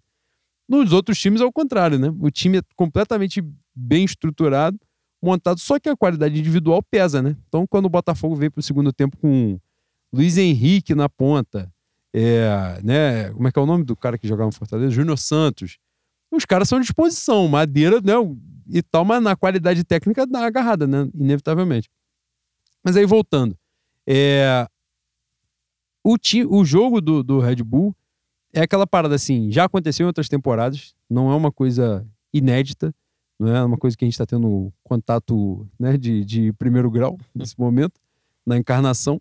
Nos 0.70 0.94
outros 0.94 1.20
times 1.20 1.42
é 1.42 1.46
o 1.46 1.52
contrário, 1.52 2.00
né? 2.00 2.14
O 2.18 2.32
time 2.32 2.60
é 2.60 2.62
completamente 2.78 3.44
bem 3.76 4.06
estruturado, 4.06 4.80
montado, 5.22 5.60
só 5.60 5.80
que 5.80 5.90
a 5.90 5.96
qualidade 5.96 6.40
individual 6.40 6.82
pesa, 6.82 7.22
né? 7.22 7.38
Então, 7.48 7.68
quando 7.68 7.86
o 7.86 7.90
Botafogo 7.90 8.36
veio 8.36 8.52
para 8.52 8.60
o 8.60 8.64
segundo 8.64 8.92
tempo 8.92 9.16
com 9.18 9.60
Luiz 10.12 10.38
Henrique 10.38 10.96
na 10.96 11.08
ponta, 11.08 11.72
é, 12.14 12.80
né? 12.84 13.32
Como 13.32 13.48
é 13.48 13.52
que 13.52 13.60
é 13.60 13.62
o 13.62 13.66
nome 13.66 13.84
do 13.84 13.96
cara 13.96 14.18
que 14.18 14.28
jogava 14.28 14.48
no 14.48 14.56
Fortaleza? 14.56 14.92
Júnior 14.92 15.18
Santos. 15.18 15.78
Os 16.32 16.46
caras 16.46 16.68
são 16.68 16.80
de 16.80 16.86
disposição, 16.86 17.48
madeira, 17.48 18.02
né? 18.02 18.14
E 18.68 18.82
tal, 18.82 19.06
mas 19.06 19.22
na 19.22 19.36
qualidade 19.36 19.84
técnica 19.84 20.26
dá 20.26 20.46
agarrada, 20.46 20.88
né? 20.88 21.10
Inevitavelmente. 21.14 21.90
Mas 22.84 22.96
aí, 22.98 23.06
voltando. 23.06 23.58
É, 24.08 24.68
o, 26.04 26.18
ti, 26.18 26.44
o 26.46 26.66
jogo 26.66 27.00
do, 27.00 27.22
do 27.22 27.40
Red 27.40 27.58
Bull 27.58 27.96
é 28.54 28.62
aquela 28.62 28.88
parada 28.88 29.16
assim, 29.16 29.52
já 29.52 29.66
aconteceu 29.66 30.04
em 30.04 30.08
outras 30.08 30.28
temporadas, 30.28 30.94
não 31.10 31.32
é 31.32 31.36
uma 31.36 31.52
coisa 31.52 32.06
inédita, 32.34 32.94
não 33.42 33.56
é 33.56 33.64
uma 33.64 33.78
coisa 33.78 33.98
que 33.98 34.06
a 34.06 34.08
gente 34.08 34.14
está 34.14 34.26
tendo 34.26 34.72
contato 34.84 35.68
né, 35.80 35.98
de, 35.98 36.24
de 36.24 36.54
primeiro 36.54 36.92
grau 36.92 37.18
nesse 37.34 37.60
momento, 37.60 38.00
na 38.46 38.56
encarnação, 38.56 39.20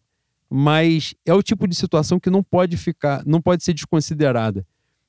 mas 0.48 1.14
é 1.24 1.33
o 1.33 1.42
tipo 1.42 1.66
de 1.66 1.74
situação 1.74 2.20
que 2.20 2.28
não 2.28 2.42
pode 2.42 2.76
ficar, 2.76 3.24
não 3.24 3.40
pode 3.40 3.64
ser 3.64 3.72
desconsiderada. 3.72 4.66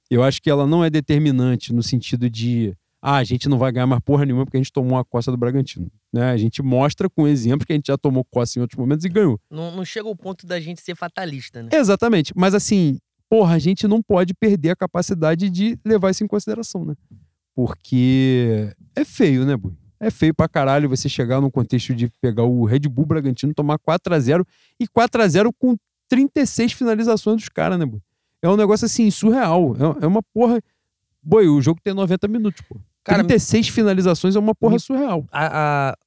Eu 0.09 0.23
acho 0.23 0.41
que 0.41 0.49
ela 0.49 0.65
não 0.65 0.83
é 0.83 0.89
determinante 0.89 1.73
no 1.73 1.83
sentido 1.83 2.29
de 2.29 2.75
ah, 3.01 3.17
a 3.17 3.23
gente 3.23 3.49
não 3.49 3.57
vai 3.57 3.71
ganhar 3.71 3.87
mais 3.87 4.01
porra 4.01 4.25
nenhuma 4.25 4.45
porque 4.45 4.57
a 4.57 4.59
gente 4.59 4.71
tomou 4.71 4.97
a 4.97 5.03
costa 5.03 5.31
do 5.31 5.37
Bragantino. 5.37 5.91
Né? 6.13 6.31
A 6.31 6.37
gente 6.37 6.61
mostra 6.61 7.09
com 7.09 7.27
exemplo 7.27 7.65
que 7.65 7.73
a 7.73 7.75
gente 7.75 7.87
já 7.87 7.97
tomou 7.97 8.23
costa 8.23 8.59
em 8.59 8.61
outros 8.61 8.77
momentos 8.77 9.03
e 9.03 9.09
ganhou. 9.09 9.39
Não, 9.49 9.71
não 9.71 9.83
chega 9.83 10.07
ao 10.07 10.15
ponto 10.15 10.45
da 10.45 10.59
gente 10.59 10.81
ser 10.81 10.95
fatalista, 10.95 11.63
né? 11.63 11.69
Exatamente. 11.73 12.31
Mas 12.35 12.53
assim, 12.53 12.99
porra, 13.27 13.55
a 13.55 13.59
gente 13.59 13.87
não 13.87 14.01
pode 14.01 14.33
perder 14.33 14.69
a 14.69 14.75
capacidade 14.75 15.49
de 15.49 15.79
levar 15.83 16.11
isso 16.11 16.23
em 16.23 16.27
consideração, 16.27 16.85
né? 16.85 16.93
Porque 17.55 18.73
é 18.95 19.03
feio, 19.03 19.45
né, 19.45 19.55
Bui? 19.55 19.73
É 19.99 20.09
feio 20.09 20.33
pra 20.33 20.47
caralho 20.47 20.89
você 20.89 21.07
chegar 21.07 21.39
no 21.39 21.51
contexto 21.51 21.93
de 21.93 22.09
pegar 22.19 22.43
o 22.43 22.65
Red 22.65 22.79
Bull 22.81 23.05
Bragantino, 23.05 23.53
tomar 23.53 23.77
4 23.77 24.15
a 24.15 24.19
0 24.19 24.47
e 24.79 24.87
4 24.87 25.21
a 25.21 25.27
0 25.27 25.53
com 25.53 25.77
36 26.09 26.73
finalizações 26.73 27.37
dos 27.37 27.49
caras, 27.49 27.77
né, 27.77 27.85
Bui? 27.85 28.01
É 28.41 28.49
um 28.49 28.57
negócio 28.57 28.85
assim, 28.85 29.09
surreal. 29.11 29.75
É, 29.75 30.05
é 30.05 30.07
uma 30.07 30.23
porra. 30.23 30.59
Boi, 31.21 31.47
o 31.47 31.61
jogo 31.61 31.79
tem 31.83 31.93
90 31.93 32.27
minutos, 32.27 32.61
pô. 32.67 32.79
Cara, 33.03 33.23
36 33.23 33.67
finalizações 33.69 34.35
é 34.35 34.39
uma 34.39 34.55
porra 34.55 34.73
me, 34.73 34.79
surreal. 34.79 35.25
A, 35.31 35.91
a, 35.91 35.97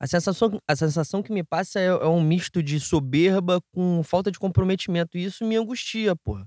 a, 0.00 0.06
sensação, 0.06 0.60
a 0.66 0.76
sensação 0.76 1.22
que 1.22 1.32
me 1.32 1.44
passa 1.44 1.78
é, 1.78 1.86
é, 1.86 2.06
um 2.06 2.22
misto 2.22 2.62
de 2.62 2.80
soberba 2.80 3.60
com 3.72 4.02
falta 4.02 4.30
de 4.30 4.38
comprometimento. 4.38 5.16
E 5.16 5.24
isso 5.24 5.44
me 5.44 5.56
angustia, 5.56 6.16
porra. 6.16 6.46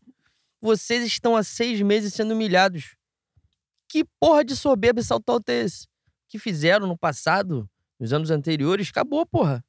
Vocês 0.62 1.06
estão 1.06 1.36
há 1.36 1.44
seis 1.44 1.82
meses 1.82 2.14
sendo 2.14 2.34
humilhados. 2.34 2.97
Que 3.90 4.04
porra 4.20 4.44
de 4.44 4.56
soberba 4.56 5.00
e 5.00 5.04
salto 5.04 5.30
alto 5.30 5.50
é 5.50 5.64
esse? 5.64 5.88
Que 6.28 6.38
fizeram 6.38 6.88
no 6.88 6.98
passado, 6.98 7.70
nos 8.00 8.12
anos 8.12 8.32
anteriores, 8.32 8.90
acabou, 8.90 9.26
porra. 9.26 9.64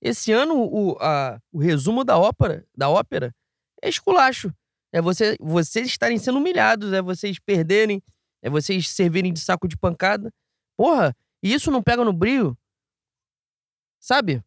Esse 0.00 0.32
ano, 0.32 0.56
o, 0.56 0.96
a, 1.00 1.40
o 1.52 1.58
resumo 1.58 2.04
da 2.04 2.18
ópera, 2.18 2.66
da 2.76 2.88
ópera 2.88 3.34
é 3.82 3.88
esculacho. 3.88 4.52
É 4.92 5.00
você, 5.00 5.36
vocês 5.40 5.86
estarem 5.86 6.18
sendo 6.18 6.38
humilhados, 6.38 6.92
é 6.92 7.00
vocês 7.00 7.38
perderem 7.38 8.02
é 8.42 8.50
vocês 8.50 8.88
servirem 8.88 9.32
de 9.32 9.40
saco 9.40 9.68
de 9.68 9.76
pancada. 9.76 10.34
Porra, 10.76 11.16
e 11.42 11.54
isso 11.54 11.70
não 11.70 11.82
pega 11.82 12.04
no 12.04 12.12
brilho? 12.12 12.58
Sabe? 14.00 14.42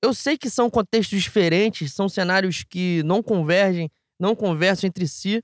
Eu 0.00 0.14
sei 0.14 0.38
que 0.38 0.48
são 0.48 0.70
contextos 0.70 1.20
diferentes, 1.20 1.92
são 1.92 2.08
cenários 2.08 2.62
que 2.62 3.02
não 3.02 3.22
convergem, 3.22 3.90
não 4.18 4.36
conversam 4.36 4.86
entre 4.86 5.08
si. 5.08 5.42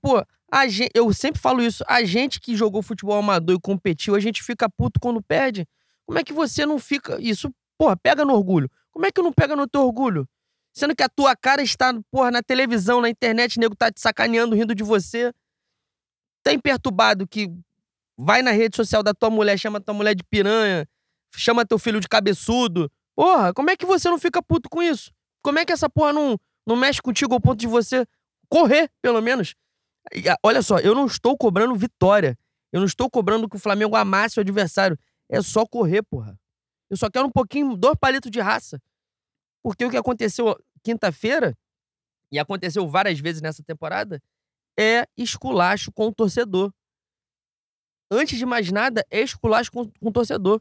Pô, 0.00 0.24
a 0.50 0.68
gente, 0.68 0.90
eu 0.94 1.12
sempre 1.12 1.40
falo 1.40 1.62
isso. 1.62 1.84
A 1.86 2.04
gente 2.04 2.40
que 2.40 2.56
jogou 2.56 2.82
futebol 2.82 3.18
amador 3.18 3.56
e 3.56 3.60
competiu, 3.60 4.14
a 4.14 4.20
gente 4.20 4.42
fica 4.42 4.68
puto 4.68 5.00
quando 5.00 5.22
perde. 5.22 5.66
Como 6.06 6.18
é 6.18 6.24
que 6.24 6.32
você 6.32 6.64
não 6.66 6.78
fica. 6.78 7.20
Isso, 7.20 7.52
porra, 7.78 7.96
pega 7.96 8.24
no 8.24 8.34
orgulho. 8.34 8.70
Como 8.90 9.06
é 9.06 9.10
que 9.10 9.20
não 9.20 9.32
pega 9.32 9.56
no 9.56 9.66
teu 9.66 9.82
orgulho? 9.82 10.28
Sendo 10.72 10.94
que 10.94 11.02
a 11.02 11.08
tua 11.08 11.36
cara 11.36 11.62
está, 11.62 11.92
porra, 12.10 12.30
na 12.30 12.42
televisão, 12.42 13.00
na 13.00 13.08
internet, 13.08 13.56
o 13.56 13.60
nego 13.60 13.76
tá 13.76 13.92
te 13.92 14.00
sacaneando, 14.00 14.56
rindo 14.56 14.74
de 14.74 14.82
você 14.82 15.32
tem 16.44 16.58
perturbado 16.58 17.26
que 17.26 17.50
vai 18.16 18.42
na 18.42 18.52
rede 18.52 18.76
social 18.76 19.02
da 19.02 19.14
tua 19.14 19.30
mulher, 19.30 19.58
chama 19.58 19.80
tua 19.80 19.94
mulher 19.94 20.14
de 20.14 20.22
piranha, 20.22 20.86
chama 21.34 21.64
teu 21.64 21.78
filho 21.78 21.98
de 21.98 22.06
cabeçudo. 22.06 22.92
Porra, 23.16 23.52
como 23.52 23.70
é 23.70 23.76
que 23.76 23.86
você 23.86 24.08
não 24.08 24.18
fica 24.18 24.42
puto 24.42 24.68
com 24.68 24.82
isso? 24.82 25.10
Como 25.42 25.58
é 25.58 25.64
que 25.64 25.72
essa 25.72 25.88
porra 25.88 26.12
não, 26.12 26.38
não 26.66 26.76
mexe 26.76 27.00
contigo 27.00 27.32
ao 27.34 27.40
ponto 27.40 27.58
de 27.58 27.66
você 27.66 28.06
correr, 28.48 28.90
pelo 29.00 29.20
menos? 29.22 29.54
Olha 30.42 30.62
só, 30.62 30.78
eu 30.78 30.94
não 30.94 31.06
estou 31.06 31.36
cobrando 31.36 31.74
vitória. 31.74 32.38
Eu 32.72 32.80
não 32.80 32.86
estou 32.86 33.08
cobrando 33.10 33.48
que 33.48 33.56
o 33.56 33.60
Flamengo 33.60 33.94
amasse 33.96 34.38
o 34.38 34.40
adversário. 34.40 34.98
É 35.28 35.40
só 35.40 35.64
correr, 35.66 36.02
porra. 36.02 36.38
Eu 36.90 36.96
só 36.96 37.10
quero 37.10 37.26
um 37.26 37.30
pouquinho, 37.30 37.76
dois 37.76 37.96
palitos 37.98 38.30
de 38.30 38.40
raça. 38.40 38.80
Porque 39.62 39.84
o 39.84 39.90
que 39.90 39.96
aconteceu 39.96 40.56
quinta-feira, 40.82 41.56
e 42.30 42.38
aconteceu 42.38 42.86
várias 42.88 43.18
vezes 43.18 43.40
nessa 43.40 43.62
temporada, 43.62 44.22
é 44.78 45.06
esculacho 45.16 45.90
com 45.92 46.08
o 46.08 46.14
torcedor. 46.14 46.72
Antes 48.10 48.38
de 48.38 48.44
mais 48.44 48.70
nada, 48.70 49.04
é 49.10 49.22
esculacho 49.22 49.72
com, 49.72 49.86
com 49.86 50.08
o 50.08 50.12
torcedor. 50.12 50.60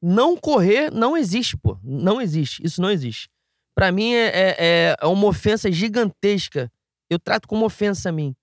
Não 0.00 0.36
correr 0.36 0.90
não 0.90 1.16
existe, 1.16 1.56
pô. 1.56 1.78
Não 1.82 2.20
existe. 2.20 2.60
Isso 2.64 2.82
não 2.82 2.90
existe. 2.90 3.30
Para 3.74 3.90
mim 3.90 4.12
é, 4.12 4.26
é, 4.58 4.96
é 5.00 5.06
uma 5.06 5.26
ofensa 5.26 5.70
gigantesca. 5.70 6.70
Eu 7.08 7.18
trato 7.18 7.48
como 7.48 7.64
ofensa 7.64 8.08
a 8.08 8.12
mim. 8.12 8.34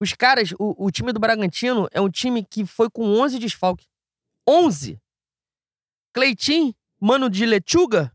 Os 0.00 0.12
caras, 0.12 0.52
o, 0.58 0.86
o 0.86 0.90
time 0.90 1.12
do 1.12 1.20
Bragantino 1.20 1.88
é 1.90 2.00
um 2.00 2.10
time 2.10 2.44
que 2.44 2.64
foi 2.64 2.88
com 2.88 3.04
11 3.20 3.38
desfalques. 3.38 3.86
11! 4.48 5.00
Cleitinho, 6.12 6.74
mano 7.00 7.28
de 7.28 7.44
Lechuga, 7.44 8.12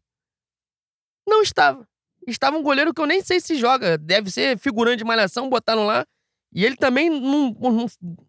não 1.27 1.41
estava 1.41 1.87
estava 2.27 2.57
um 2.57 2.63
goleiro 2.63 2.93
que 2.93 3.01
eu 3.01 3.05
nem 3.05 3.21
sei 3.21 3.39
se 3.39 3.55
joga. 3.55 3.97
Deve 3.97 4.31
ser 4.31 4.57
figurante 4.57 4.99
de 4.99 5.03
malhação, 5.03 5.49
botaram 5.49 5.85
lá. 5.85 6.05
E 6.53 6.63
ele 6.63 6.75
também 6.75 7.09
não, 7.09 7.51
não, 7.51 7.85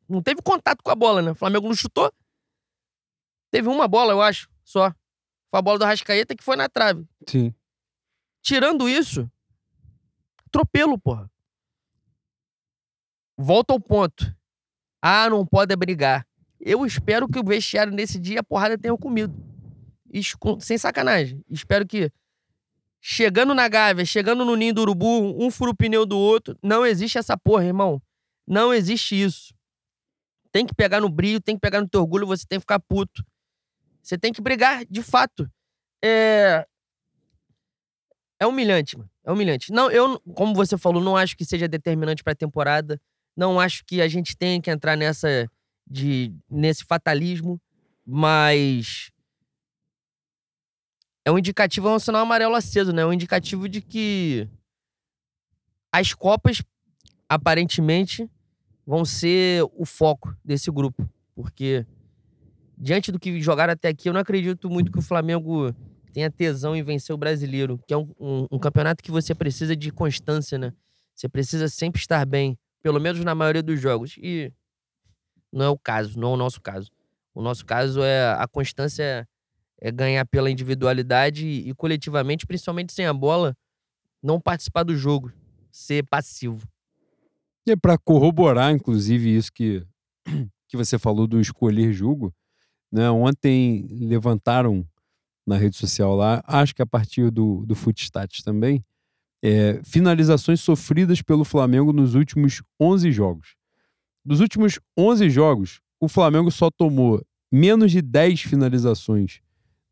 não 0.09 0.23
teve 0.23 0.41
contato 0.43 0.83
com 0.83 0.91
a 0.91 0.95
bola, 0.95 1.21
né? 1.21 1.33
O 1.33 1.35
Flamengo 1.35 1.69
não 1.69 1.75
chutou. 1.75 2.13
Teve 3.51 3.69
uma 3.69 3.87
bola, 3.87 4.13
eu 4.13 4.23
acho, 4.23 4.49
só. 4.65 4.93
Foi 5.49 5.59
a 5.59 5.63
bola 5.63 5.79
do 5.79 5.85
Rascaeta 5.85 6.35
que 6.35 6.43
foi 6.43 6.57
na 6.57 6.69
trave. 6.69 7.07
Sim. 7.29 7.55
Tirando 8.43 8.89
isso, 8.89 9.31
atropelo, 10.47 10.99
porra. 10.99 11.31
Volta 13.37 13.73
ao 13.73 13.81
ponto. 13.81 14.35
Ah, 15.03 15.29
não 15.29 15.45
pode 15.45 15.75
brigar. 15.77 16.27
Eu 16.61 16.87
espero 16.87 17.29
que 17.29 17.39
o 17.39 17.45
vestiário 17.45 17.93
nesse 17.93 18.19
dia 18.19 18.41
a 18.41 18.45
porrada 18.45 18.79
tenha 18.79 18.97
comido. 18.97 19.35
Sem 20.61 20.79
sacanagem. 20.79 21.45
Espero 21.51 21.87
que 21.87 22.11
chegando 23.01 23.55
na 23.55 23.69
Gávea, 23.69 24.05
chegando 24.05 24.45
no 24.45 24.57
ninho 24.57 24.73
do 24.73 24.81
urubu, 24.83 25.37
um 25.45 25.51
fura 25.51 25.73
o 25.73 25.77
pneu 25.77 26.07
do 26.07 26.17
outro. 26.17 26.57
Não 26.63 26.87
existe 26.87 27.19
essa 27.19 27.37
porra, 27.37 27.65
irmão. 27.65 28.01
Não 28.47 28.73
existe 28.73 29.21
isso. 29.21 29.55
Tem 30.51 30.65
que 30.65 30.75
pegar 30.75 31.01
no 31.01 31.09
brilho, 31.09 31.41
tem 31.41 31.57
que 31.57 31.61
pegar 31.61 31.81
no 31.81 31.89
teu 31.89 32.01
orgulho, 32.01 32.27
você 32.27 32.47
tem 32.47 32.59
que 32.59 32.63
ficar 32.63 32.79
puto. 32.79 33.25
Você 34.01 34.17
tem 34.17 34.33
que 34.33 34.41
brigar, 34.41 34.85
de 34.87 35.03
fato. 35.03 35.51
É. 36.03 36.67
É 38.39 38.47
humilhante, 38.47 38.97
mano. 38.97 39.11
É 39.25 39.33
humilhante. 39.33 39.73
Não, 39.73 39.91
eu, 39.91 40.21
como 40.35 40.55
você 40.55 40.79
falou, 40.79 41.03
não 41.03 41.17
acho 41.17 41.37
que 41.37 41.45
seja 41.45 41.67
determinante 41.67 42.23
pra 42.23 42.35
temporada. 42.35 43.01
Não 43.37 43.59
acho 43.59 43.85
que 43.85 44.01
a 44.01 44.09
gente 44.09 44.37
tenha 44.37 44.61
que 44.61 44.71
entrar 44.71 44.97
nessa. 44.97 45.51
De, 45.87 46.35
nesse 46.51 46.85
fatalismo. 46.85 47.61
Mas 48.07 49.11
é 51.25 51.31
um 51.31 51.39
indicativo, 51.39 51.89
é 51.89 51.95
um 51.95 51.99
sinal 51.99 52.23
amarelo 52.23 52.55
aceso, 52.55 52.93
né? 52.93 53.03
É 53.03 53.07
um 53.07 53.13
indicativo 53.13 53.69
de 53.69 53.81
que 53.81 54.49
as 55.91 56.13
Copas, 56.13 56.63
aparentemente, 57.29 58.29
vão 58.87 59.05
ser 59.05 59.65
o 59.75 59.87
foco 59.87 60.37
desse 60.45 60.71
grupo. 60.71 61.09
Porque, 61.35 61.87
diante 62.77 63.11
do 63.11 63.19
que 63.19 63.41
jogaram 63.41 63.73
até 63.73 63.89
aqui, 63.89 64.09
eu 64.09 64.13
não 64.13 64.21
acredito 64.21 64.69
muito 64.69 64.93
que 64.93 64.99
o 64.99 65.03
Flamengo 65.03 65.75
tenha 66.13 66.31
tesão 66.31 66.77
em 66.77 66.83
vencer 66.83 67.15
o 67.15 67.19
brasileiro, 67.19 67.81
que 67.87 67.95
é 67.95 67.97
um, 67.97 68.13
um, 68.21 68.47
um 68.53 68.59
campeonato 68.59 69.03
que 69.03 69.11
você 69.11 69.35
precisa 69.35 69.75
de 69.75 69.91
constância, 69.91 70.59
né? 70.59 70.73
Você 71.15 71.29
precisa 71.29 71.69
sempre 71.69 72.01
estar 72.01 72.27
bem, 72.27 72.59
pelo 72.85 73.01
menos 73.01 73.25
na 73.25 73.35
maioria 73.35 73.63
dos 73.63 73.81
jogos. 73.81 74.17
E 74.19 74.53
não 75.51 75.65
é 75.65 75.69
o 75.71 75.79
caso, 75.79 76.21
não 76.21 76.33
é 76.33 76.35
o 76.35 76.37
nosso 76.37 76.61
caso. 76.61 76.91
O 77.35 77.41
nosso 77.41 77.65
caso 77.65 78.03
é 78.03 78.35
a 78.35 78.47
constância 78.47 79.27
é 79.81 79.91
ganhar 79.91 80.27
pela 80.27 80.51
individualidade 80.51 81.47
e, 81.47 81.71
e 81.71 81.75
coletivamente, 81.75 82.47
principalmente 82.47 82.93
sem 82.93 83.07
a 83.07 83.13
bola, 83.15 83.57
não 84.23 84.39
participar 84.39 84.83
do 84.83 84.95
jogo, 84.95 85.33
ser 85.71 86.05
passivo. 86.09 86.69
E 87.67 87.73
é 87.73 87.77
para 87.77 87.97
corroborar, 87.97 88.71
inclusive, 88.71 89.35
isso 89.35 89.51
que, 89.51 89.83
que 90.69 90.77
você 90.77 90.99
falou 90.99 91.27
do 91.27 91.41
escolher 91.41 91.91
jogo, 91.91 92.35
né? 92.93 93.11
Ontem 93.11 93.89
levantaram 93.91 94.87
na 95.47 95.57
rede 95.57 95.77
social 95.77 96.15
lá, 96.15 96.43
acho 96.47 96.75
que 96.75 96.83
a 96.83 96.87
partir 96.87 97.31
do, 97.31 97.65
do 97.67 97.75
Footstats 97.75 98.43
também, 98.43 98.85
é, 99.45 99.79
finalizações 99.85 100.63
sofridas 100.63 101.21
pelo 101.21 101.45
Flamengo 101.45 101.93
nos 101.93 102.15
últimos 102.15 102.63
11 102.81 103.13
jogos. 103.13 103.55
Dos 104.25 104.41
últimos 104.41 104.81
11 104.99 105.29
jogos, 105.29 105.81
o 106.01 106.09
Flamengo 106.09 106.51
só 106.51 106.71
tomou 106.71 107.23
menos 107.53 107.93
de 107.93 108.01
10 108.01 108.41
finalizações 108.41 109.43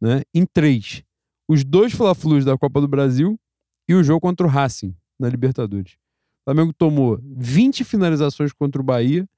né, 0.00 0.22
em 0.32 0.46
três. 0.46 1.04
Os 1.46 1.64
dois 1.64 1.92
Fla-Flus 1.92 2.46
da 2.46 2.56
Copa 2.56 2.80
do 2.80 2.88
Brasil 2.88 3.38
e 3.86 3.94
o 3.94 4.02
jogo 4.02 4.20
contra 4.20 4.46
o 4.46 4.48
Racing 4.48 4.96
na 5.20 5.28
Libertadores. 5.28 5.92
O 6.40 6.44
Flamengo 6.44 6.72
tomou 6.72 7.20
20 7.22 7.84
finalizações 7.84 8.54
contra 8.54 8.80
o 8.80 8.84
Bahia, 8.84 9.28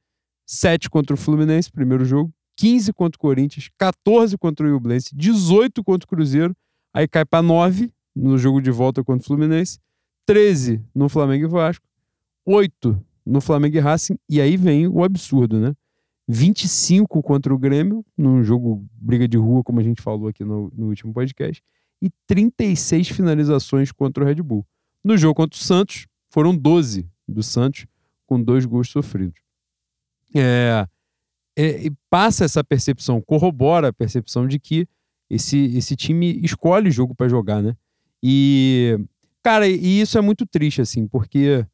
7 0.46 0.88
contra 0.88 1.14
o 1.14 1.18
Fluminense, 1.18 1.72
primeiro 1.72 2.04
jogo, 2.04 2.32
15 2.56 2.92
contra 2.92 3.16
o 3.16 3.20
Corinthians, 3.20 3.68
14 3.76 4.38
contra 4.38 4.64
o 4.64 4.68
Iublense, 4.68 5.10
18 5.12 5.82
contra 5.82 6.06
o 6.06 6.08
Cruzeiro, 6.08 6.56
aí 6.94 7.08
cai 7.08 7.24
para 7.24 7.42
9 7.42 7.92
no 8.14 8.38
jogo 8.38 8.62
de 8.62 8.70
volta 8.70 9.02
contra 9.02 9.24
o 9.24 9.26
Fluminense, 9.26 9.80
13 10.26 10.82
no 10.94 11.08
Flamengo 11.08 11.44
e 11.44 11.48
Vasco, 11.48 11.86
8 12.44 13.00
no 13.24 13.40
Flamengo 13.40 13.76
e 13.76 13.80
Racing, 13.80 14.18
e 14.28 14.40
aí 14.40 14.56
vem 14.56 14.86
o 14.86 15.02
absurdo, 15.02 15.58
né? 15.58 15.74
25 16.26 17.22
contra 17.22 17.54
o 17.54 17.58
Grêmio, 17.58 18.04
num 18.16 18.42
jogo 18.42 18.86
briga 18.92 19.28
de 19.28 19.36
rua, 19.36 19.62
como 19.62 19.80
a 19.80 19.82
gente 19.82 20.00
falou 20.00 20.28
aqui 20.28 20.44
no, 20.44 20.72
no 20.74 20.86
último 20.86 21.12
podcast, 21.12 21.62
e 22.00 22.10
36 22.26 23.08
finalizações 23.08 23.92
contra 23.92 24.24
o 24.24 24.26
Red 24.26 24.42
Bull. 24.42 24.66
No 25.02 25.16
jogo 25.16 25.34
contra 25.34 25.58
o 25.58 25.62
Santos, 25.62 26.06
foram 26.30 26.56
12 26.56 27.06
do 27.28 27.42
Santos, 27.42 27.86
com 28.26 28.42
dois 28.42 28.64
gols 28.64 28.88
sofridos. 28.88 29.40
É, 30.34 30.86
é, 31.56 31.90
passa 32.10 32.44
essa 32.44 32.64
percepção, 32.64 33.20
corrobora 33.20 33.88
a 33.88 33.92
percepção 33.92 34.48
de 34.48 34.58
que 34.58 34.88
esse, 35.28 35.76
esse 35.76 35.94
time 35.94 36.40
escolhe 36.42 36.90
jogo 36.90 37.14
para 37.14 37.28
jogar, 37.28 37.62
né? 37.62 37.76
E, 38.22 38.98
cara, 39.44 39.68
e 39.68 40.00
isso 40.00 40.16
é 40.16 40.22
muito 40.22 40.46
triste, 40.46 40.80
assim, 40.80 41.06
porque 41.06 41.64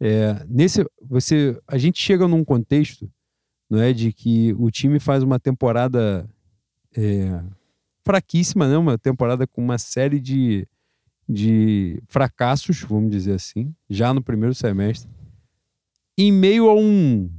é, 0.00 0.44
nesse, 0.48 0.84
você, 1.00 1.56
a 1.68 1.78
gente 1.78 2.00
chega 2.00 2.26
num 2.26 2.44
contexto 2.44 3.08
não 3.70 3.80
é, 3.80 3.92
de 3.92 4.12
que 4.12 4.52
o 4.58 4.70
time 4.70 4.98
faz 4.98 5.22
uma 5.22 5.38
temporada 5.38 6.28
é, 6.94 7.40
fraquíssima, 8.04 8.68
né? 8.68 8.76
uma 8.76 8.98
temporada 8.98 9.46
com 9.46 9.62
uma 9.62 9.78
série 9.78 10.20
de, 10.20 10.68
de 11.26 12.02
fracassos, 12.08 12.80
vamos 12.82 13.10
dizer 13.10 13.34
assim, 13.34 13.72
já 13.88 14.12
no 14.12 14.22
primeiro 14.22 14.54
semestre, 14.54 15.08
em 16.18 16.32
meio 16.32 16.68
a 16.68 16.74
um 16.74 17.30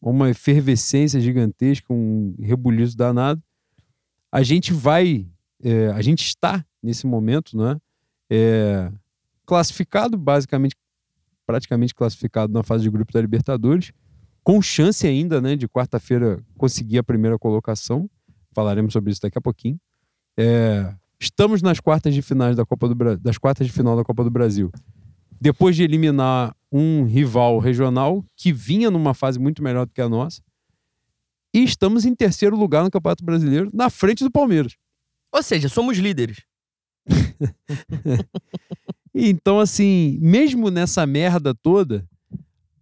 uma 0.00 0.30
efervescência 0.30 1.20
gigantesca, 1.20 1.92
um 1.92 2.34
rebuliço 2.40 2.96
danado. 2.96 3.42
A 4.30 4.42
gente 4.42 4.72
vai, 4.72 5.26
é, 5.62 5.88
a 5.88 6.00
gente 6.00 6.24
está 6.26 6.64
nesse 6.82 7.06
momento, 7.06 7.56
né? 7.56 7.76
É, 8.30 8.90
classificado, 9.46 10.18
basicamente, 10.18 10.74
praticamente 11.46 11.94
classificado 11.94 12.52
na 12.52 12.62
fase 12.62 12.82
de 12.82 12.90
grupo 12.90 13.12
da 13.12 13.20
Libertadores, 13.20 13.92
com 14.42 14.60
chance 14.60 15.06
ainda, 15.06 15.40
né, 15.40 15.56
de 15.56 15.68
quarta-feira 15.68 16.42
conseguir 16.56 16.98
a 16.98 17.04
primeira 17.04 17.38
colocação. 17.38 18.10
Falaremos 18.52 18.92
sobre 18.92 19.12
isso 19.12 19.20
daqui 19.20 19.38
a 19.38 19.40
pouquinho. 19.40 19.80
É, 20.36 20.94
estamos 21.18 21.62
nas 21.62 21.80
quartas 21.80 22.14
de 22.14 22.22
finais 22.22 22.56
da 22.56 22.64
Copa 22.64 22.88
do 22.88 23.16
das 23.16 23.38
quartas 23.38 23.66
de 23.66 23.72
final 23.72 23.96
da 23.96 24.04
Copa 24.04 24.22
do 24.22 24.30
Brasil. 24.30 24.70
Depois 25.40 25.76
de 25.76 25.82
eliminar 25.82 26.54
um 26.70 27.04
rival 27.04 27.58
regional 27.58 28.24
que 28.36 28.52
vinha 28.52 28.90
numa 28.90 29.14
fase 29.14 29.38
muito 29.38 29.62
melhor 29.62 29.86
do 29.86 29.92
que 29.92 30.00
a 30.00 30.08
nossa. 30.08 30.40
E 31.52 31.62
estamos 31.64 32.04
em 32.04 32.14
terceiro 32.14 32.56
lugar 32.56 32.84
no 32.84 32.90
Campeonato 32.90 33.24
Brasileiro, 33.24 33.70
na 33.72 33.88
frente 33.88 34.22
do 34.22 34.30
Palmeiras. 34.30 34.76
Ou 35.32 35.42
seja, 35.42 35.68
somos 35.68 35.98
líderes. 35.98 36.42
então, 39.18 39.58
assim, 39.58 40.18
mesmo 40.20 40.70
nessa 40.70 41.06
merda 41.06 41.54
toda, 41.54 42.06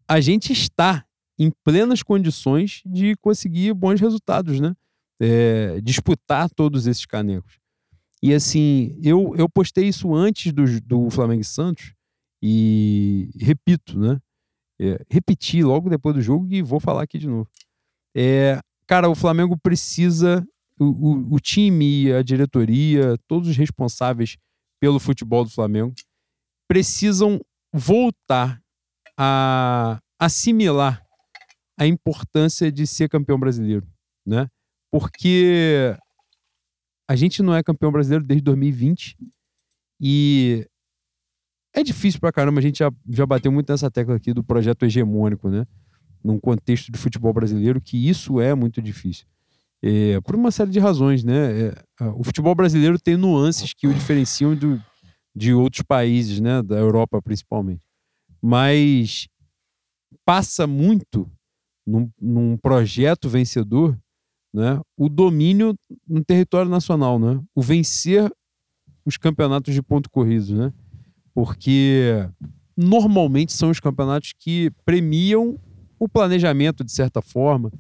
a 0.08 0.20
gente 0.20 0.52
está 0.52 1.04
em 1.38 1.52
plenas 1.62 2.02
condições 2.02 2.82
de 2.84 3.14
conseguir 3.16 3.72
bons 3.72 4.00
resultados, 4.00 4.58
né? 4.58 4.74
É, 5.20 5.80
disputar 5.80 6.50
todos 6.50 6.88
esses 6.88 7.06
canecos. 7.06 7.58
E 8.20 8.34
assim, 8.34 8.98
eu, 9.00 9.34
eu 9.36 9.48
postei 9.48 9.86
isso 9.86 10.12
antes 10.12 10.52
do, 10.52 10.64
do 10.80 11.08
Flamengo 11.10 11.40
e 11.40 11.44
Santos, 11.44 11.94
e 12.42 13.30
repito, 13.38 13.96
né? 13.96 14.18
É, 14.80 15.04
repeti 15.08 15.62
logo 15.62 15.88
depois 15.88 16.16
do 16.16 16.22
jogo 16.22 16.48
e 16.50 16.62
vou 16.62 16.80
falar 16.80 17.04
aqui 17.04 17.16
de 17.16 17.28
novo. 17.28 17.48
É, 18.16 18.58
cara, 18.88 19.08
o 19.08 19.14
Flamengo 19.14 19.56
precisa, 19.56 20.44
o, 20.80 20.84
o, 20.84 21.34
o 21.34 21.40
time, 21.40 22.12
a 22.12 22.22
diretoria, 22.22 23.16
todos 23.28 23.48
os 23.48 23.56
responsáveis 23.56 24.36
pelo 24.80 24.98
futebol 24.98 25.44
do 25.44 25.50
Flamengo 25.50 25.94
precisam 26.68 27.40
voltar 27.72 28.60
a 29.16 30.00
assimilar 30.18 31.04
a 31.78 31.86
importância 31.86 32.70
de 32.70 32.86
ser 32.86 33.08
campeão 33.08 33.38
brasileiro, 33.38 33.86
né? 34.24 34.48
Porque 34.90 35.96
a 37.08 37.16
gente 37.16 37.42
não 37.42 37.54
é 37.54 37.62
campeão 37.62 37.90
brasileiro 37.90 38.24
desde 38.24 38.44
2020 38.44 39.16
e 40.00 40.66
é 41.74 41.82
difícil 41.82 42.20
pra 42.20 42.32
caramba, 42.32 42.60
a 42.60 42.62
gente 42.62 42.78
já, 42.78 42.90
já 43.08 43.26
bateu 43.26 43.50
muito 43.50 43.70
nessa 43.70 43.90
tecla 43.90 44.14
aqui 44.14 44.32
do 44.32 44.44
projeto 44.44 44.84
hegemônico, 44.84 45.48
né? 45.48 45.66
Num 46.22 46.38
contexto 46.38 46.90
de 46.90 46.98
futebol 46.98 47.32
brasileiro, 47.32 47.80
que 47.80 48.08
isso 48.08 48.40
é 48.40 48.54
muito 48.54 48.80
difícil. 48.80 49.26
É, 49.82 50.20
por 50.20 50.36
uma 50.36 50.50
série 50.50 50.70
de 50.70 50.78
razões, 50.78 51.24
né? 51.24 51.66
É, 51.66 52.04
o 52.16 52.22
futebol 52.22 52.54
brasileiro 52.54 52.98
tem 52.98 53.16
nuances 53.16 53.74
que 53.74 53.86
o 53.86 53.92
diferenciam 53.92 54.54
do, 54.54 54.80
de 55.34 55.52
outros 55.52 55.82
países, 55.82 56.40
né? 56.40 56.62
Da 56.62 56.76
Europa, 56.76 57.20
principalmente. 57.20 57.82
Mas 58.40 59.26
passa 60.24 60.66
muito 60.66 61.30
num, 61.86 62.10
num 62.20 62.56
projeto 62.56 63.28
vencedor, 63.28 63.98
né? 64.52 64.80
O 64.96 65.08
domínio 65.08 65.74
no 66.06 66.24
território 66.24 66.70
nacional, 66.70 67.18
né? 67.18 67.40
O 67.54 67.62
vencer 67.62 68.30
os 69.04 69.16
campeonatos 69.16 69.74
de 69.74 69.82
ponto 69.82 70.08
corrido, 70.08 70.56
né? 70.56 70.72
porque 71.34 72.26
normalmente 72.76 73.52
são 73.52 73.68
os 73.70 73.80
campeonatos 73.80 74.32
que 74.38 74.70
premiam 74.84 75.58
o 75.98 76.08
planejamento, 76.08 76.84
de 76.84 76.92
certa 76.92 77.20
forma, 77.20 77.72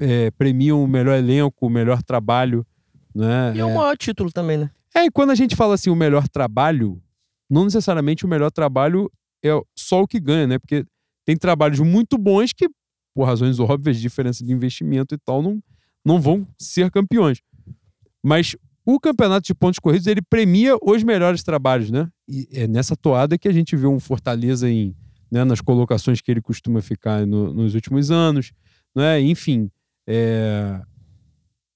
é, 0.00 0.30
premiam 0.32 0.82
o 0.82 0.88
melhor 0.88 1.16
elenco, 1.16 1.66
o 1.66 1.70
melhor 1.70 2.02
trabalho. 2.02 2.66
Né? 3.14 3.52
E 3.54 3.60
é 3.60 3.64
o 3.64 3.68
é. 3.68 3.74
maior 3.74 3.96
título 3.96 4.32
também, 4.32 4.56
né? 4.56 4.70
É, 4.96 5.04
e 5.04 5.10
quando 5.10 5.30
a 5.30 5.34
gente 5.34 5.56
fala 5.56 5.74
assim, 5.74 5.90
o 5.90 5.96
melhor 5.96 6.28
trabalho, 6.28 7.02
não 7.50 7.64
necessariamente 7.64 8.24
o 8.24 8.28
melhor 8.28 8.50
trabalho 8.50 9.10
é 9.44 9.50
só 9.76 10.02
o 10.02 10.06
que 10.06 10.20
ganha, 10.20 10.46
né? 10.46 10.58
Porque 10.58 10.84
tem 11.24 11.36
trabalhos 11.36 11.80
muito 11.80 12.16
bons 12.16 12.52
que, 12.52 12.68
por 13.14 13.24
razões 13.24 13.58
óbvias, 13.58 14.00
diferença 14.00 14.44
de 14.44 14.52
investimento 14.52 15.14
e 15.14 15.18
tal, 15.18 15.42
não, 15.42 15.62
não 16.04 16.20
vão 16.20 16.46
ser 16.58 16.90
campeões. 16.90 17.40
Mas 18.22 18.56
o 18.86 19.00
campeonato 19.00 19.46
de 19.46 19.54
pontos 19.54 19.78
corridos 19.78 20.06
ele 20.06 20.22
premia 20.22 20.76
os 20.82 21.02
melhores 21.02 21.42
trabalhos, 21.42 21.90
né? 21.90 22.08
E 22.28 22.48
é 22.52 22.66
nessa 22.68 22.94
toada 22.94 23.38
que 23.38 23.48
a 23.48 23.52
gente 23.52 23.74
vê 23.74 23.86
um 23.86 23.98
Fortaleza 23.98 24.70
em, 24.70 24.94
né, 25.30 25.42
nas 25.44 25.60
colocações 25.60 26.20
que 26.20 26.30
ele 26.30 26.42
costuma 26.42 26.80
ficar 26.82 27.26
no, 27.26 27.52
nos 27.52 27.74
últimos 27.74 28.10
anos, 28.10 28.52
né? 28.94 29.20
Enfim, 29.20 29.70
é... 30.06 30.80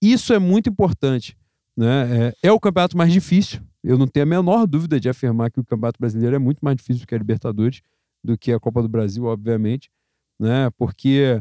isso 0.03 0.33
é 0.33 0.39
muito 0.39 0.69
importante, 0.69 1.37
né? 1.79 2.33
É, 2.43 2.49
é 2.49 2.53
o 2.53 2.59
campeonato 2.59 2.97
mais 2.97 3.13
difícil. 3.13 3.61
Eu 3.85 3.97
não 3.97 4.09
tenho 4.09 4.25
a 4.25 4.29
menor 4.29 4.67
dúvida 4.67 4.99
de 4.99 5.09
afirmar 5.09 5.49
que 5.49 5.61
o 5.61 5.65
campeonato 5.65 6.01
brasileiro 6.01 6.35
é 6.35 6.39
muito 6.39 6.59
mais 6.61 6.77
difícil 6.77 7.05
do 7.05 7.07
que 7.07 7.15
a 7.15 7.19
Libertadores, 7.19 7.81
do 8.23 8.37
que 8.37 8.53
a 8.53 8.59
Copa 8.59 8.83
do 8.83 8.89
Brasil, 8.89 9.25
obviamente, 9.25 9.89
né? 10.41 10.71
Porque 10.77 11.41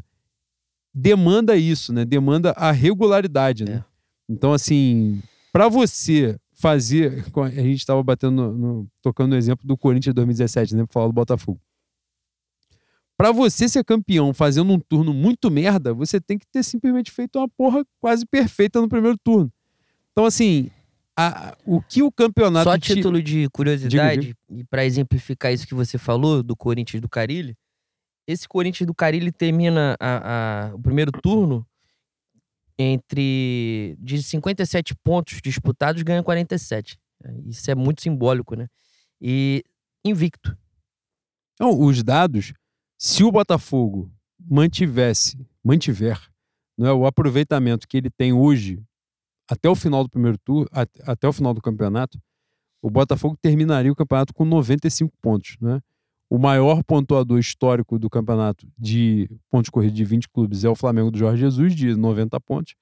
demanda 0.94 1.58
isso, 1.58 1.92
né? 1.92 2.06
Demanda 2.06 2.52
a 2.52 2.72
regularidade, 2.72 3.66
né? 3.66 3.78
É. 3.78 3.84
Então, 4.30 4.54
assim, 4.54 5.24
para 5.52 5.68
você 5.68 6.40
fazer. 6.54 7.26
A 7.36 7.50
gente 7.50 7.78
estava 7.80 8.04
batendo, 8.04 8.36
no, 8.36 8.54
no, 8.58 8.88
tocando 9.02 9.32
no 9.32 9.38
exemplo 9.38 9.66
do 9.66 9.76
Corinthians 9.76 10.14
2017, 10.14 10.76
né? 10.76 10.86
Pra 10.86 10.94
falar 10.94 11.08
do 11.08 11.14
Botafogo. 11.14 11.60
Para 13.18 13.32
você 13.32 13.68
ser 13.68 13.84
campeão 13.84 14.36
fazendo 14.36 14.72
um 14.72 14.80
turno 14.80 15.12
muito 15.16 15.50
merda, 15.50 15.96
você 15.96 16.22
tem 16.22 16.38
que 16.38 16.46
ter 16.46 16.62
simplesmente 16.62 17.12
feito 17.12 17.40
uma 17.40 17.50
porra 17.50 17.84
quase 18.00 18.24
perfeita 18.24 18.80
no 18.80 18.88
primeiro 18.88 19.18
turno. 19.18 19.52
Então, 20.18 20.26
assim, 20.26 20.72
a, 21.15 21.55
o 21.63 21.80
que 21.80 22.01
o 22.01 22.11
campeonato. 22.11 22.68
Só 22.68 22.76
título 22.76 23.22
te... 23.22 23.24
de 23.24 23.49
curiosidade, 23.49 24.36
e 24.49 24.63
para 24.63 24.84
exemplificar 24.84 25.53
isso 25.53 25.68
que 25.68 25.76
você 25.76 25.99
falou, 25.99 26.41
do 26.41 26.57
Corinthians 26.57 26.99
do 26.99 27.07
Carilho, 27.07 27.55
esse 28.26 28.47
Corinthians 28.47 28.88
do 28.88 28.95
Carilli 28.95 29.32
termina 29.32 29.95
a, 29.99 30.70
a, 30.72 30.76
o 30.76 30.80
primeiro 30.80 31.11
turno 31.11 31.63
entre 32.80 33.95
de 33.99 34.24
57 34.24 34.95
pontos 35.03 35.39
disputados, 35.39 36.01
ganha 36.01 36.24
47. 36.24 36.97
Isso 37.45 37.70
é 37.70 37.76
muito 37.76 38.01
simbólico, 38.01 38.55
né? 38.55 38.68
E 39.22 39.63
invicto. 40.03 40.57
Então, 41.53 41.80
os 41.80 42.01
dados, 42.01 42.53
se 42.97 43.24
o 43.24 43.32
Botafogo 43.32 44.11
mantivesse, 44.49 45.38
mantiver, 45.63 46.20
não 46.76 46.88
é, 46.88 46.93
o 46.93 47.05
aproveitamento 47.05 47.88
que 47.88 47.97
ele 47.97 48.09
tem 48.09 48.34
hoje 48.34 48.84
até 49.50 49.70
o 49.70 49.76
final 49.76 50.04
do 50.04 50.10
primeiro 50.10 50.38
turno, 50.38 50.68
até 51.04 51.28
o 51.28 51.34
final 51.34 51.54
do 51.54 51.62
campeonato, 51.62 52.20
o 52.82 52.89
Botafogo 52.89 53.38
terminaria 53.41 53.91
o 53.91 53.95
campeonato 53.95 54.34
com 54.34 54.45
95 54.45 55.14
pontos, 55.22 55.56
né? 55.60 55.80
O 56.30 56.38
maior 56.38 56.84
pontuador 56.84 57.39
histórico 57.39 57.98
do 57.98 58.10
campeonato 58.10 58.68
de 58.78 59.30
pontos 59.50 59.70
corridos 59.70 59.95
de 59.95 60.04
20 60.04 60.28
clubes 60.30 60.66
é 60.66 60.70
o 60.70 60.76
Flamengo 60.76 61.10
do 61.10 61.18
Jorge 61.18 61.39
Jesus, 61.39 61.74
de 61.74 61.95
90 61.95 62.39
pontos. 62.41 62.76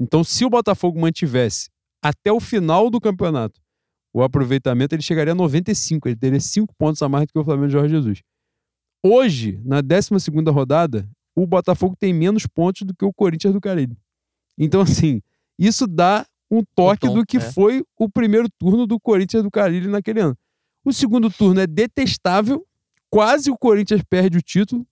Então, 0.00 0.24
se 0.24 0.44
o 0.44 0.50
Botafogo 0.50 0.98
mantivesse 0.98 1.70
até 2.02 2.32
o 2.32 2.40
final 2.40 2.88
do 2.88 3.00
campeonato 3.00 3.60
o 4.12 4.22
aproveitamento, 4.22 4.94
ele 4.94 5.02
chegaria 5.02 5.32
a 5.32 5.36
95. 5.36 6.08
Ele 6.08 6.16
teria 6.16 6.40
5 6.40 6.74
pontos 6.76 7.02
a 7.02 7.08
mais 7.08 7.26
do 7.26 7.32
que 7.32 7.38
o 7.38 7.44
Flamengo 7.44 7.68
do 7.68 7.72
Jorge 7.72 7.94
Jesus. 7.94 8.22
Hoje, 9.04 9.60
na 9.64 9.80
12 9.82 10.10
rodada, 10.50 11.08
o 11.36 11.46
Botafogo 11.46 11.94
tem 11.94 12.12
menos 12.12 12.46
pontos 12.46 12.82
do 12.82 12.94
que 12.94 13.04
o 13.04 13.12
Corinthians 13.12 13.52
do 13.52 13.60
Caribe. 13.60 13.96
Então, 14.56 14.80
assim, 14.80 15.20
isso 15.58 15.86
dá 15.86 16.26
um 16.50 16.62
toque 16.74 17.06
tom, 17.06 17.14
do 17.14 17.26
que 17.26 17.38
é. 17.38 17.40
foi 17.40 17.84
o 17.98 18.08
primeiro 18.08 18.48
turno 18.58 18.86
do 18.86 18.98
Corinthians 18.98 19.42
do 19.42 19.50
Caribe 19.50 19.88
naquele 19.88 20.20
ano. 20.20 20.36
O 20.84 20.92
segundo 20.92 21.30
turno 21.30 21.60
é 21.60 21.66
detestável, 21.66 22.64
quase 23.10 23.50
o 23.50 23.58
Corinthians 23.58 24.02
perde 24.08 24.38
o 24.38 24.42
título, 24.42 24.86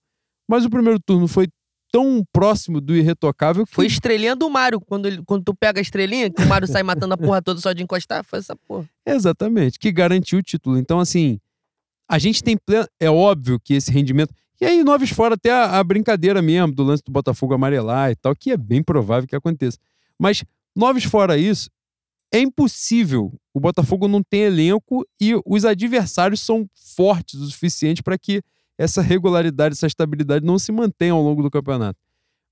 mas 0.47 0.65
o 0.65 0.69
primeiro 0.69 0.99
turno 0.99 1.27
foi 1.27 1.47
tão 1.91 2.23
próximo 2.31 2.79
do 2.81 2.95
irretocável 2.95 3.65
que... 3.65 3.73
Foi 3.73 3.85
estrelinha 3.85 4.35
do 4.35 4.49
Mário. 4.49 4.79
Quando, 4.79 5.07
ele, 5.07 5.21
quando 5.25 5.43
tu 5.43 5.55
pega 5.55 5.79
a 5.79 5.81
estrelinha, 5.81 6.29
que 6.29 6.41
o 6.43 6.47
Mário 6.47 6.67
sai 6.67 6.83
matando 6.83 7.13
a 7.13 7.17
porra 7.17 7.41
toda 7.41 7.59
só 7.59 7.73
de 7.73 7.81
encostar, 7.81 8.23
foi 8.23 8.39
essa 8.39 8.55
porra. 8.55 8.87
Exatamente, 9.05 9.79
que 9.79 9.91
garantiu 9.91 10.39
o 10.39 10.43
título. 10.43 10.77
Então, 10.77 10.99
assim, 10.99 11.39
a 12.07 12.19
gente 12.19 12.43
tem 12.43 12.57
pleno... 12.57 12.87
É 12.99 13.09
óbvio 13.09 13.59
que 13.59 13.73
esse 13.73 13.91
rendimento... 13.91 14.33
E 14.59 14.65
aí, 14.65 14.83
Noves 14.83 15.11
fora 15.11 15.35
até 15.35 15.51
a, 15.51 15.79
a, 15.79 15.83
brincadeira 15.83 16.41
mesmo 16.41 16.73
do 16.73 16.83
lance 16.83 17.03
do 17.03 17.11
Botafogo 17.11 17.53
amarelar 17.53 18.11
e 18.11 18.15
tal, 18.15 18.35
que 18.35 18.51
é 18.51 18.57
bem 18.57 18.81
provável 18.81 19.27
que 19.27 19.35
aconteça. 19.35 19.77
Mas, 20.19 20.43
Noves 20.77 21.05
fora 21.05 21.35
isso, 21.39 21.71
é 22.31 22.39
impossível. 22.39 23.33
O 23.51 23.59
Botafogo 23.59 24.07
não 24.07 24.21
tem 24.21 24.41
elenco 24.41 25.03
e 25.19 25.33
os 25.43 25.65
adversários 25.65 26.39
são 26.39 26.69
fortes 26.95 27.39
o 27.39 27.49
suficiente 27.49 28.03
para 28.03 28.15
que 28.15 28.43
essa 28.77 29.01
regularidade, 29.01 29.73
essa 29.73 29.87
estabilidade 29.87 30.45
não 30.45 30.59
se 30.59 30.71
mantenha 30.71 31.13
ao 31.13 31.21
longo 31.23 31.41
do 31.41 31.49
campeonato. 31.49 31.99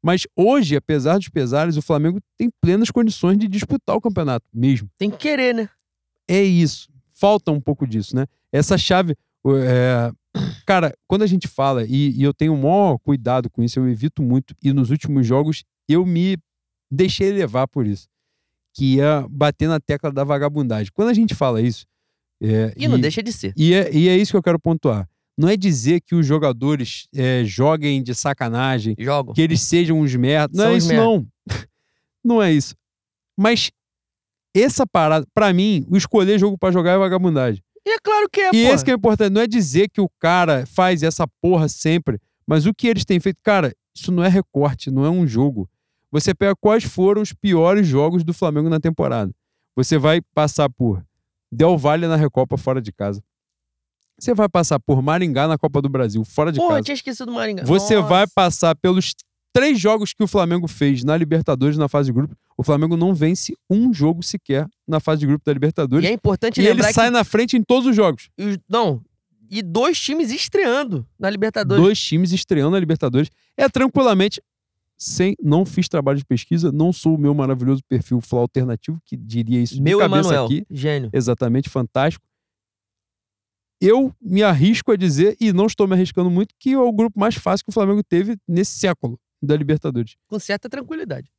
Mas 0.03 0.23
hoje, 0.35 0.75
apesar 0.75 1.19
dos 1.19 1.29
pesares, 1.29 1.77
o 1.77 1.83
Flamengo 1.83 2.19
tem 2.35 2.49
plenas 2.59 2.89
condições 2.89 3.37
de 3.37 3.47
disputar 3.47 3.95
o 3.95 4.01
campeonato 4.01 4.47
mesmo. 4.51 4.89
Tem 4.97 5.11
que 5.11 5.17
querer, 5.17 5.53
né? 5.53 5.69
É 6.27 6.41
isso. 6.41 6.89
Falta 7.11 7.51
um 7.51 7.61
pouco 7.61 7.85
disso, 7.85 8.15
né? 8.15 8.25
Essa 8.51 8.75
chave. 8.75 9.15
É... 9.45 10.11
Cara, 10.65 10.95
quando 11.07 11.21
a 11.21 11.27
gente 11.27 11.47
fala, 11.47 11.85
e, 11.85 12.09
e 12.09 12.23
eu 12.23 12.33
tenho 12.33 12.55
o 12.55 12.57
maior 12.57 12.97
cuidado 12.97 13.51
com 13.51 13.61
isso, 13.61 13.77
eu 13.77 13.87
evito 13.87 14.23
muito, 14.23 14.55
e 14.63 14.73
nos 14.73 14.89
últimos 14.89 15.27
jogos 15.27 15.63
eu 15.87 16.03
me 16.03 16.39
deixei 16.89 17.31
levar 17.31 17.67
por 17.67 17.85
isso 17.85 18.07
que 18.75 18.95
ia 18.95 19.25
bater 19.29 19.69
na 19.69 19.79
tecla 19.79 20.11
da 20.11 20.23
vagabundagem. 20.23 20.91
Quando 20.93 21.09
a 21.09 21.13
gente 21.13 21.33
fala 21.33 21.61
isso. 21.61 21.87
É, 22.43 22.73
e 22.75 22.87
não 22.87 22.97
e, 22.97 23.01
deixa 23.01 23.23
de 23.23 23.31
ser. 23.31 23.53
E 23.55 23.73
é, 23.73 23.89
e 23.91 24.09
é 24.09 24.17
isso 24.17 24.31
que 24.33 24.37
eu 24.37 24.43
quero 24.43 24.59
pontuar. 24.59 25.07
Não 25.37 25.47
é 25.47 25.55
dizer 25.55 26.01
que 26.01 26.13
os 26.13 26.25
jogadores 26.25 27.07
é, 27.15 27.43
joguem 27.45 28.03
de 28.03 28.13
sacanagem, 28.13 28.95
que 29.33 29.41
eles 29.41 29.61
sejam 29.61 29.99
uns 29.99 30.13
merda. 30.15 30.63
Não 30.63 30.71
é 30.71 30.77
isso, 30.77 30.93
não. 30.93 31.27
não 32.23 32.43
é 32.43 32.53
isso. 32.53 32.75
Mas 33.37 33.71
essa 34.53 34.85
parada, 34.85 35.25
para 35.33 35.51
mim, 35.53 35.85
o 35.89 35.97
escolher 35.97 36.37
jogo 36.37 36.57
para 36.57 36.71
jogar 36.71 36.91
é 36.91 36.97
vagabundagem. 36.97 37.61
E 37.85 37.91
é 37.91 37.97
claro 37.99 38.29
que 38.29 38.41
é, 38.41 38.49
E 38.53 38.65
esse 38.65 38.83
que 38.83 38.91
é 38.91 38.93
importante. 38.93 39.31
Não 39.31 39.41
é 39.41 39.47
dizer 39.47 39.89
que 39.89 40.01
o 40.01 40.09
cara 40.19 40.65
faz 40.65 41.03
essa 41.03 41.25
porra 41.41 41.69
sempre, 41.69 42.19
mas 42.45 42.65
o 42.65 42.73
que 42.73 42.87
eles 42.87 43.05
têm 43.05 43.19
feito. 43.19 43.37
Cara, 43.43 43.73
isso 43.95 44.11
não 44.11 44.23
é 44.23 44.27
recorte, 44.27 44.91
não 44.91 45.05
é 45.05 45.09
um 45.09 45.25
jogo. 45.25 45.69
Você 46.15 46.33
pega 46.33 46.55
quais 46.55 46.85
foram 46.85 47.21
os 47.21 47.33
piores 47.33 47.85
jogos 47.85 48.23
do 48.23 48.33
Flamengo 48.33 48.69
na 48.69 48.79
temporada. 48.79 49.35
Você 49.75 49.97
vai 49.97 50.21
passar 50.33 50.69
por 50.69 51.05
Del 51.51 51.77
Valle 51.77 52.07
na 52.07 52.15
Recopa 52.15 52.55
fora 52.55 52.81
de 52.81 52.93
casa. 52.93 53.21
Você 54.17 54.33
vai 54.33 54.47
passar 54.47 54.79
por 54.79 55.01
Maringá 55.01 55.45
na 55.45 55.57
Copa 55.57 55.81
do 55.81 55.89
Brasil 55.89 56.23
fora 56.23 56.53
de 56.53 56.57
Porra, 56.57 56.75
casa. 56.75 56.83
tinha 56.83 56.95
esquecido 56.95 57.25
do 57.25 57.33
Maringá. 57.33 57.65
Você 57.65 57.97
Nossa. 57.97 58.07
vai 58.07 58.25
passar 58.33 58.73
pelos 58.77 59.13
três 59.51 59.77
jogos 59.77 60.13
que 60.13 60.23
o 60.23 60.27
Flamengo 60.27 60.69
fez 60.69 61.03
na 61.03 61.17
Libertadores 61.17 61.77
na 61.77 61.89
fase 61.89 62.07
de 62.07 62.13
grupo. 62.13 62.33
O 62.55 62.63
Flamengo 62.63 62.95
não 62.95 63.13
vence 63.13 63.53
um 63.69 63.93
jogo 63.93 64.23
sequer 64.23 64.69
na 64.87 65.01
fase 65.01 65.19
de 65.19 65.27
grupo 65.27 65.43
da 65.43 65.51
Libertadores. 65.51 66.05
E 66.05 66.07
é 66.07 66.13
importante 66.13 66.61
e 66.61 66.65
ele 66.65 66.81
sai 66.93 67.09
na 67.09 67.25
frente 67.25 67.57
em 67.57 67.61
todos 67.61 67.89
os 67.89 67.95
jogos. 67.95 68.29
Não, 68.69 69.03
e 69.51 69.61
dois 69.61 69.99
times 69.99 70.31
estreando 70.31 71.05
na 71.19 71.29
Libertadores. 71.29 71.83
Dois 71.83 71.99
times 71.99 72.31
estreando 72.31 72.71
na 72.71 72.79
Libertadores. 72.79 73.29
É 73.57 73.67
tranquilamente 73.67 74.41
sem 74.97 75.35
não 75.41 75.65
fiz 75.65 75.87
trabalho 75.87 76.17
de 76.17 76.25
pesquisa, 76.25 76.71
não 76.71 76.93
sou 76.93 77.15
o 77.15 77.17
meu 77.17 77.33
maravilhoso 77.33 77.81
perfil 77.87 78.21
Fla 78.21 78.39
alternativo 78.39 78.99
que 79.05 79.17
diria 79.17 79.61
isso 79.61 79.81
meu 79.81 79.97
de 79.99 80.03
cabeça 80.03 80.29
Emanuel, 80.29 80.45
aqui. 80.45 80.65
Gênio. 80.69 81.09
Exatamente, 81.13 81.69
fantástico. 81.69 82.25
Eu 83.81 84.13
me 84.21 84.41
arrisco 84.41 84.91
a 84.91 84.95
dizer, 84.95 85.35
e 85.39 85.51
não 85.51 85.65
estou 85.65 85.87
me 85.87 85.93
arriscando 85.93 86.29
muito, 86.29 86.55
que 86.57 86.71
é 86.71 86.79
o 86.79 86.93
grupo 86.93 87.19
mais 87.19 87.35
fácil 87.35 87.65
que 87.65 87.69
o 87.69 87.73
Flamengo 87.73 88.01
teve 88.03 88.37
nesse 88.47 88.79
século 88.79 89.19
da 89.41 89.55
Libertadores. 89.55 90.15
Com 90.27 90.39
certa 90.39 90.69
tranquilidade. 90.69 91.29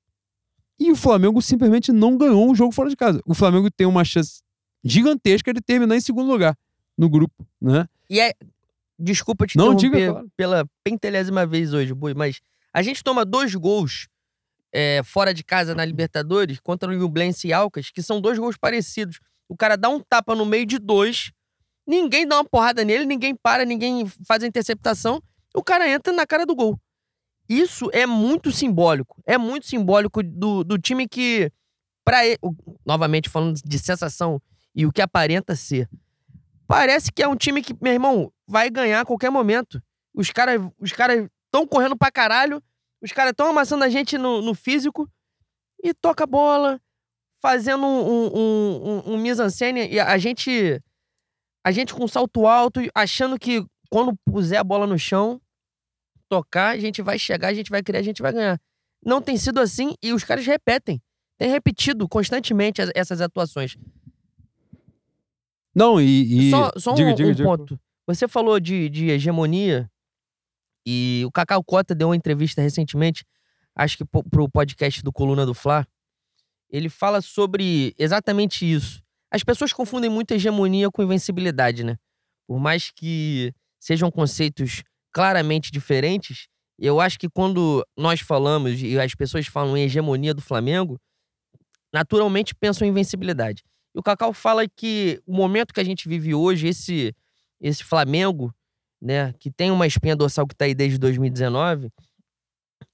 E 0.79 0.93
o 0.93 0.97
Flamengo 0.97 1.41
simplesmente 1.41 1.91
não 1.91 2.19
ganhou 2.19 2.49
um 2.49 2.55
jogo 2.55 2.73
fora 2.73 2.91
de 2.91 2.97
casa. 2.97 3.23
O 3.27 3.35
Flamengo 3.35 3.71
tem 3.71 3.87
uma 3.87 4.05
chance 4.05 4.43
gigantesca 4.85 5.53
de 5.53 5.61
terminar 5.63 5.97
em 5.97 6.01
segundo 6.01 6.31
lugar 6.31 6.57
no 6.97 7.09
grupo, 7.09 7.47
né? 7.61 7.89
E 8.09 8.21
é. 8.21 8.33
Desculpa 8.99 9.47
te 9.47 9.59
não 9.59 9.75
interromper 9.75 9.99
diga, 9.99 10.13
claro. 10.13 10.31
pela 10.37 10.67
pentelésima 10.83 11.45
vez 11.45 11.75
hoje, 11.75 11.93
Bui, 11.93 12.15
mas 12.15 12.41
a 12.77 12.83
gente 12.83 13.03
toma 13.03 13.25
dois 13.25 13.55
gols 13.55 14.07
é, 14.71 15.01
fora 15.03 15.33
de 15.33 15.43
casa 15.43 15.75
na 15.75 15.83
Libertadores 15.83 16.61
contra 16.61 16.91
o 16.91 16.95
Nublense 16.95 17.49
e 17.49 17.53
Alcas, 17.55 17.91
que 17.91 18.03
são 18.03 18.21
dois 18.21 18.39
gols 18.39 18.59
parecidos. 18.59 19.19
O 19.49 19.57
cara 19.57 19.77
dá 19.77 19.89
um 19.89 19.99
tapa 19.99 20.35
no 20.35 20.45
meio 20.45 20.67
de 20.67 20.79
dois, 20.79 21.33
ninguém 21.87 22.29
dá 22.29 22.37
uma 22.37 22.45
porrada 22.45 22.85
nele, 22.85 23.07
ninguém 23.07 23.35
para, 23.35 23.65
ninguém 23.65 24.07
faz 24.29 24.43
a 24.43 24.47
interceptação, 24.47 25.23
o 25.55 25.65
cara 25.65 25.89
entra 25.89 26.13
na 26.13 26.27
cara 26.27 26.45
do 26.45 26.55
gol. 26.55 26.79
Isso 27.49 27.89
é 27.95 28.05
muito 28.05 28.53
simbólico. 28.53 29.23
É 29.25 29.39
muito 29.39 29.67
simbólico 29.67 30.23
do, 30.23 30.63
do 30.63 30.77
time 30.77 31.09
que, 31.09 31.51
para 32.05 32.19
novamente 32.85 33.31
falando 33.31 33.59
de 33.65 33.79
sensação 33.79 34.39
e 34.75 34.85
o 34.85 34.93
que 34.93 35.01
aparenta 35.01 35.57
ser, 35.57 35.89
parece 36.69 37.11
que 37.11 37.23
é 37.23 37.29
um 37.29 37.37
time 37.37 37.63
que, 37.63 37.75
meu 37.81 37.95
irmão, 37.95 38.31
vai 38.47 38.69
ganhar 38.69 39.01
a 39.01 39.07
qualquer 39.07 39.31
momento. 39.31 39.83
Os 40.13 40.31
caras 40.31 40.61
os 40.79 40.93
cara 40.93 41.31
estão 41.57 41.67
correndo 41.67 41.97
pra 41.97 42.11
caralho, 42.11 42.63
os 43.03 43.13
caras 43.13 43.31
estão 43.31 43.49
amassando 43.49 43.85
a 43.85 43.89
gente 43.89 44.19
no, 44.19 44.43
no, 44.43 44.55
físico 44.55 45.11
e 45.83 45.95
toca 45.95 46.25
a 46.25 46.27
bola, 46.27 46.81
fazendo 47.41 47.87
um, 47.87 48.27
um, 48.27 48.89
um, 48.89 49.15
um 49.15 49.19
mise-en-scène 49.19 49.89
e 49.89 49.99
a 49.99 50.19
gente, 50.19 50.83
a 51.65 51.71
gente 51.71 51.95
com 51.95 52.07
salto 52.07 52.47
alto, 52.47 52.81
achando 52.95 53.39
que 53.39 53.65
quando 53.91 54.15
puser 54.25 54.59
a 54.59 54.65
bola 54.65 54.87
no 54.87 54.99
chão, 54.99 55.41
tocar, 56.29 56.75
a 56.75 56.79
gente 56.79 57.01
vai 57.03 57.19
chegar, 57.19 57.49
a 57.49 57.55
gente 57.55 57.71
vai 57.71 57.83
criar, 57.83 58.01
a 58.01 58.05
gente 58.05 58.21
vai 58.21 58.33
ganhar. 58.33 58.61
Não 59.05 59.23
tem 59.23 59.37
sido 59.37 59.61
assim 59.61 59.95
e 60.03 60.13
os 60.13 60.25
caras 60.25 60.47
repetem. 60.47 61.01
Tem 61.39 61.51
repetido 61.51 62.09
constantemente 62.09 62.81
essas 62.95 63.21
atuações. 63.21 63.77
Não, 65.75 66.01
e. 66.01 66.49
e... 66.49 66.51
Só, 66.51 66.73
só 66.77 66.95
diga, 66.95 67.11
um, 67.11 67.15
diga, 67.15 67.29
um 67.29 67.33
diga. 67.33 67.49
ponto. 67.49 67.81
Você 68.07 68.27
falou 68.27 68.59
de, 68.59 68.89
de 68.89 69.11
hegemonia 69.11 69.89
e 70.87 71.25
o 71.27 71.33
Cacau 71.33 71.63
Cota 71.65 71.95
deu 71.95 72.09
uma 72.09 72.17
entrevista 72.17 72.63
recentemente, 72.63 73.25
acho 73.75 73.99
que 73.99 74.05
pro 74.05 74.49
podcast 74.49 75.03
do 75.03 75.13
Coluna 75.13 75.45
do 75.45 75.53
Fla. 75.53 75.87
Ele 76.71 76.89
fala 76.89 77.21
sobre 77.21 77.93
exatamente 77.99 78.71
isso. 78.71 79.03
As 79.31 79.43
pessoas 79.43 79.73
confundem 79.73 80.09
muito 80.09 80.33
hegemonia 80.33 80.91
com 80.91 81.03
invencibilidade, 81.03 81.83
né? 81.83 81.97
Por 82.47 82.61
mais 82.61 82.93
que 82.93 83.53
sejam 83.81 84.11
conceitos 84.11 84.85
claramente 85.13 85.73
diferentes, 85.73 86.47
eu 86.79 87.01
acho 87.01 87.19
que 87.19 87.29
quando 87.29 87.85
nós 87.97 88.21
falamos 88.21 88.81
e 88.81 88.99
as 88.99 89.15
pessoas 89.15 89.47
falam 89.47 89.77
em 89.77 89.83
hegemonia 89.83 90.33
do 90.33 90.43
Flamengo, 90.43 91.01
naturalmente 91.93 92.55
pensam 92.55 92.87
em 92.87 92.91
invencibilidade. 92.91 93.63
E 93.95 93.99
o 93.99 94.03
Cacau 94.03 94.33
fala 94.33 94.69
que 94.69 95.21
o 95.27 95.35
momento 95.35 95.73
que 95.73 95.81
a 95.81 95.85
gente 95.85 96.09
vive 96.09 96.35
hoje, 96.35 96.69
esse, 96.69 97.15
esse 97.61 97.83
Flamengo, 97.83 98.55
né, 99.07 99.33
que 99.35 99.53
tem 99.53 99.71
uma 99.71 99.87
espinha 99.87 100.17
dorsal 100.17 100.49
que 100.49 100.53
está 100.53 100.65
aí 100.65 100.75
desde 100.75 100.99
2019, 100.99 101.93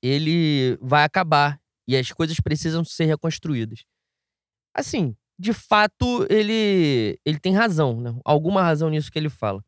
ele 0.03 0.77
vai 0.79 1.05
acabar 1.05 1.59
e 1.89 1.97
as 1.97 2.13
coisas 2.13 2.39
precisam 2.39 2.85
ser 2.85 3.07
reconstruídas. 3.07 3.87
Assim, 4.75 5.17
de 5.39 5.55
fato, 5.55 6.27
ele 6.29 7.19
ele 7.25 7.39
tem 7.39 7.55
razão, 7.55 7.99
né? 7.99 8.15
Alguma 8.27 8.63
razão 8.63 8.91
nisso 8.91 9.11
que 9.11 9.19
ele 9.19 9.31
fala. 9.31 9.65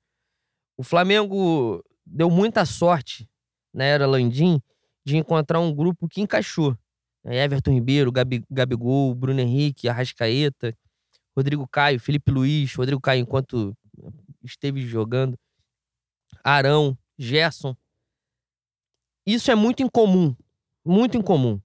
O 0.76 0.82
Flamengo 0.82 1.82
deu 2.04 2.28
muita 2.30 2.66
sorte 2.66 3.26
na 3.72 3.84
era 3.84 4.06
Landim, 4.06 4.60
de 5.02 5.16
encontrar 5.16 5.60
um 5.60 5.74
grupo 5.74 6.06
que 6.06 6.20
encaixou. 6.20 6.76
É, 7.24 7.42
Everton 7.42 7.72
Ribeiro, 7.72 8.12
Gabi, 8.12 8.44
Gabigol, 8.50 9.14
Bruno 9.14 9.40
Henrique, 9.40 9.88
Arrascaeta, 9.88 10.76
Rodrigo 11.34 11.66
Caio, 11.66 11.98
Felipe 11.98 12.30
Luiz, 12.30 12.74
Rodrigo 12.74 13.00
Caio 13.00 13.22
enquanto 13.22 13.74
esteve 14.44 14.86
jogando, 14.86 15.38
Arão, 16.44 16.96
Gerson. 17.18 17.74
Isso 19.26 19.50
é 19.50 19.54
muito 19.54 19.82
incomum, 19.82 20.36
muito 20.84 21.16
incomum. 21.16 21.58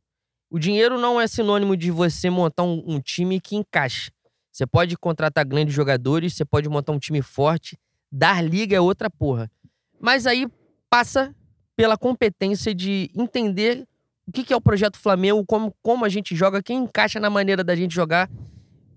O 0.49 0.57
dinheiro 0.57 0.97
não 0.97 1.19
é 1.19 1.27
sinônimo 1.27 1.75
de 1.75 1.91
você 1.91 2.30
montar 2.30 2.63
um, 2.63 2.82
um 2.88 2.99
time 3.01 3.41
que 3.41 3.57
encaixe. 3.57 4.11
Você 4.51 4.65
pode 4.65 4.97
contratar 4.97 5.45
grandes 5.45 5.75
jogadores, 5.75 6.34
você 6.34 6.45
pode 6.45 6.69
montar 6.69 6.93
um 6.93 6.99
time 6.99 7.21
forte, 7.21 7.77
dar 8.11 8.43
liga 8.43 8.75
é 8.75 8.80
outra 8.80 9.09
porra. 9.09 9.51
Mas 9.99 10.25
aí 10.25 10.47
passa 10.89 11.36
pela 11.75 11.97
competência 11.97 12.73
de 12.73 13.11
entender 13.15 13.88
o 14.27 14.32
que, 14.32 14.43
que 14.43 14.53
é 14.53 14.55
o 14.55 14.61
projeto 14.61 14.97
Flamengo, 14.97 15.43
como, 15.45 15.73
como 15.82 16.05
a 16.05 16.09
gente 16.09 16.36
joga, 16.36 16.63
quem 16.63 16.84
encaixa 16.84 17.19
na 17.19 17.30
maneira 17.30 17.63
da 17.63 17.75
gente 17.75 17.93
jogar. 17.93 18.30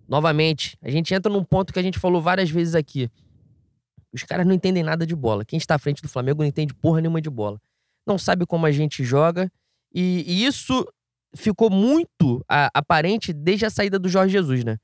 Novamente, 0.09 0.77
a 0.83 0.91
gente 0.91 1.13
entra 1.15 1.33
num 1.33 1.45
ponto 1.45 1.73
que 1.73 1.79
a 1.79 1.83
gente 1.83 1.99
falou 1.99 2.21
várias 2.21 2.51
vezes 2.51 2.75
aqui. 2.75 3.11
Os 4.13 4.23
caras 4.23 4.47
não 4.47 4.55
entendem 4.55 4.83
nada 4.83 5.07
de 5.07 5.17
bola. 5.17 5.45
Quem 5.45 5.57
está 5.57 5.75
à 5.75 5.79
frente 5.79 6.03
do 6.03 6.09
Flamengo 6.09 6.43
não 6.43 6.49
entende 6.49 6.75
porra 6.75 7.01
nenhuma 7.01 7.21
de 7.21 7.31
bola. 7.31 7.61
Não 8.07 8.19
sabe 8.19 8.45
como 8.45 8.67
a 8.67 8.71
gente 8.71 9.03
joga. 9.05 9.51
E, 9.95 10.25
e 10.27 10.45
isso 10.45 10.87
ficou 11.35 11.71
muito 11.71 12.45
a, 12.49 12.71
aparente 12.75 13.33
desde 13.33 13.65
a 13.65 13.71
saída 13.71 13.99
do 13.99 14.09
Jorge 14.09 14.33
Jesus, 14.33 14.65
né? 14.65 14.77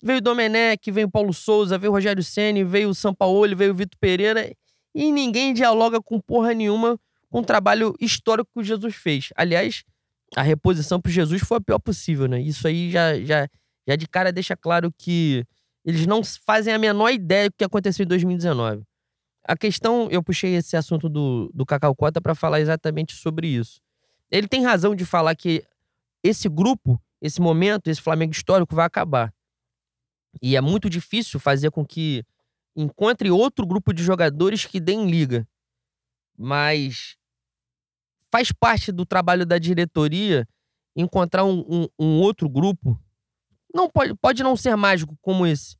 Veio 0.00 0.18
o 0.18 0.22
Domenech, 0.22 0.90
veio 0.92 1.08
o 1.08 1.10
Paulo 1.10 1.32
Souza, 1.32 1.76
veio 1.76 1.90
o 1.90 1.94
Rogério 1.94 2.22
Ceni, 2.22 2.62
veio 2.62 2.88
o 2.88 2.94
Sampaoli, 2.94 3.54
veio 3.54 3.72
o 3.72 3.74
Vitor 3.74 3.98
Pereira. 3.98 4.52
E 4.94 5.10
ninguém 5.10 5.52
dialoga 5.52 6.00
com 6.00 6.20
porra 6.20 6.54
nenhuma 6.54 6.98
com 7.28 7.40
o 7.40 7.44
trabalho 7.44 7.94
histórico 8.00 8.48
que 8.54 8.60
o 8.60 8.64
Jesus 8.64 8.94
fez. 8.94 9.30
Aliás, 9.36 9.82
a 10.36 10.42
reposição 10.42 11.00
para 11.00 11.10
Jesus 11.10 11.42
foi 11.42 11.58
a 11.58 11.60
pior 11.60 11.78
possível, 11.78 12.28
né? 12.28 12.40
Isso 12.40 12.66
aí 12.66 12.90
já, 12.90 13.18
já, 13.20 13.48
já 13.86 13.96
de 13.96 14.06
cara 14.06 14.32
deixa 14.32 14.56
claro 14.56 14.92
que 14.96 15.44
eles 15.88 16.06
não 16.06 16.20
fazem 16.22 16.74
a 16.74 16.78
menor 16.78 17.08
ideia 17.08 17.48
do 17.48 17.56
que 17.56 17.64
aconteceu 17.64 18.04
em 18.04 18.06
2019. 18.06 18.82
A 19.42 19.56
questão, 19.56 20.06
eu 20.10 20.22
puxei 20.22 20.54
esse 20.54 20.76
assunto 20.76 21.08
do, 21.08 21.50
do 21.54 21.64
Cacau 21.64 21.96
Cota 21.96 22.20
para 22.20 22.34
falar 22.34 22.60
exatamente 22.60 23.14
sobre 23.14 23.48
isso. 23.48 23.80
Ele 24.30 24.46
tem 24.46 24.62
razão 24.62 24.94
de 24.94 25.06
falar 25.06 25.34
que 25.34 25.64
esse 26.22 26.46
grupo, 26.46 27.02
esse 27.22 27.40
momento, 27.40 27.88
esse 27.88 28.02
Flamengo 28.02 28.32
histórico 28.32 28.74
vai 28.74 28.84
acabar. 28.84 29.32
E 30.42 30.56
é 30.56 30.60
muito 30.60 30.90
difícil 30.90 31.40
fazer 31.40 31.70
com 31.70 31.86
que 31.86 32.22
encontre 32.76 33.30
outro 33.30 33.66
grupo 33.66 33.94
de 33.94 34.02
jogadores 34.02 34.66
que 34.66 34.78
deem 34.78 35.10
liga. 35.10 35.48
Mas 36.36 37.16
faz 38.30 38.52
parte 38.52 38.92
do 38.92 39.06
trabalho 39.06 39.46
da 39.46 39.56
diretoria 39.56 40.46
encontrar 40.94 41.46
um, 41.46 41.60
um, 41.66 41.88
um, 41.98 42.20
outro 42.20 42.46
grupo. 42.46 43.02
Não 43.72 43.88
pode, 43.88 44.14
pode 44.16 44.42
não 44.42 44.54
ser 44.54 44.76
mágico 44.76 45.16
como 45.22 45.46
esse, 45.46 45.77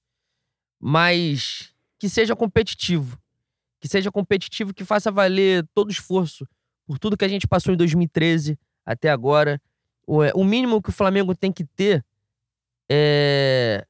mas 0.80 1.72
que 1.98 2.08
seja 2.08 2.36
competitivo. 2.36 3.18
Que 3.80 3.88
seja 3.88 4.10
competitivo, 4.10 4.74
que 4.74 4.84
faça 4.84 5.10
valer 5.10 5.66
todo 5.74 5.88
o 5.88 5.92
esforço 5.92 6.46
por 6.86 6.98
tudo 6.98 7.16
que 7.16 7.24
a 7.24 7.28
gente 7.28 7.46
passou 7.46 7.72
em 7.72 7.76
2013 7.76 8.58
até 8.84 9.10
agora. 9.10 9.60
O, 10.06 10.20
o 10.34 10.44
mínimo 10.44 10.80
que 10.80 10.90
o 10.90 10.92
Flamengo 10.92 11.34
tem 11.34 11.52
que 11.52 11.64
ter 11.64 12.04
é, 12.90 13.84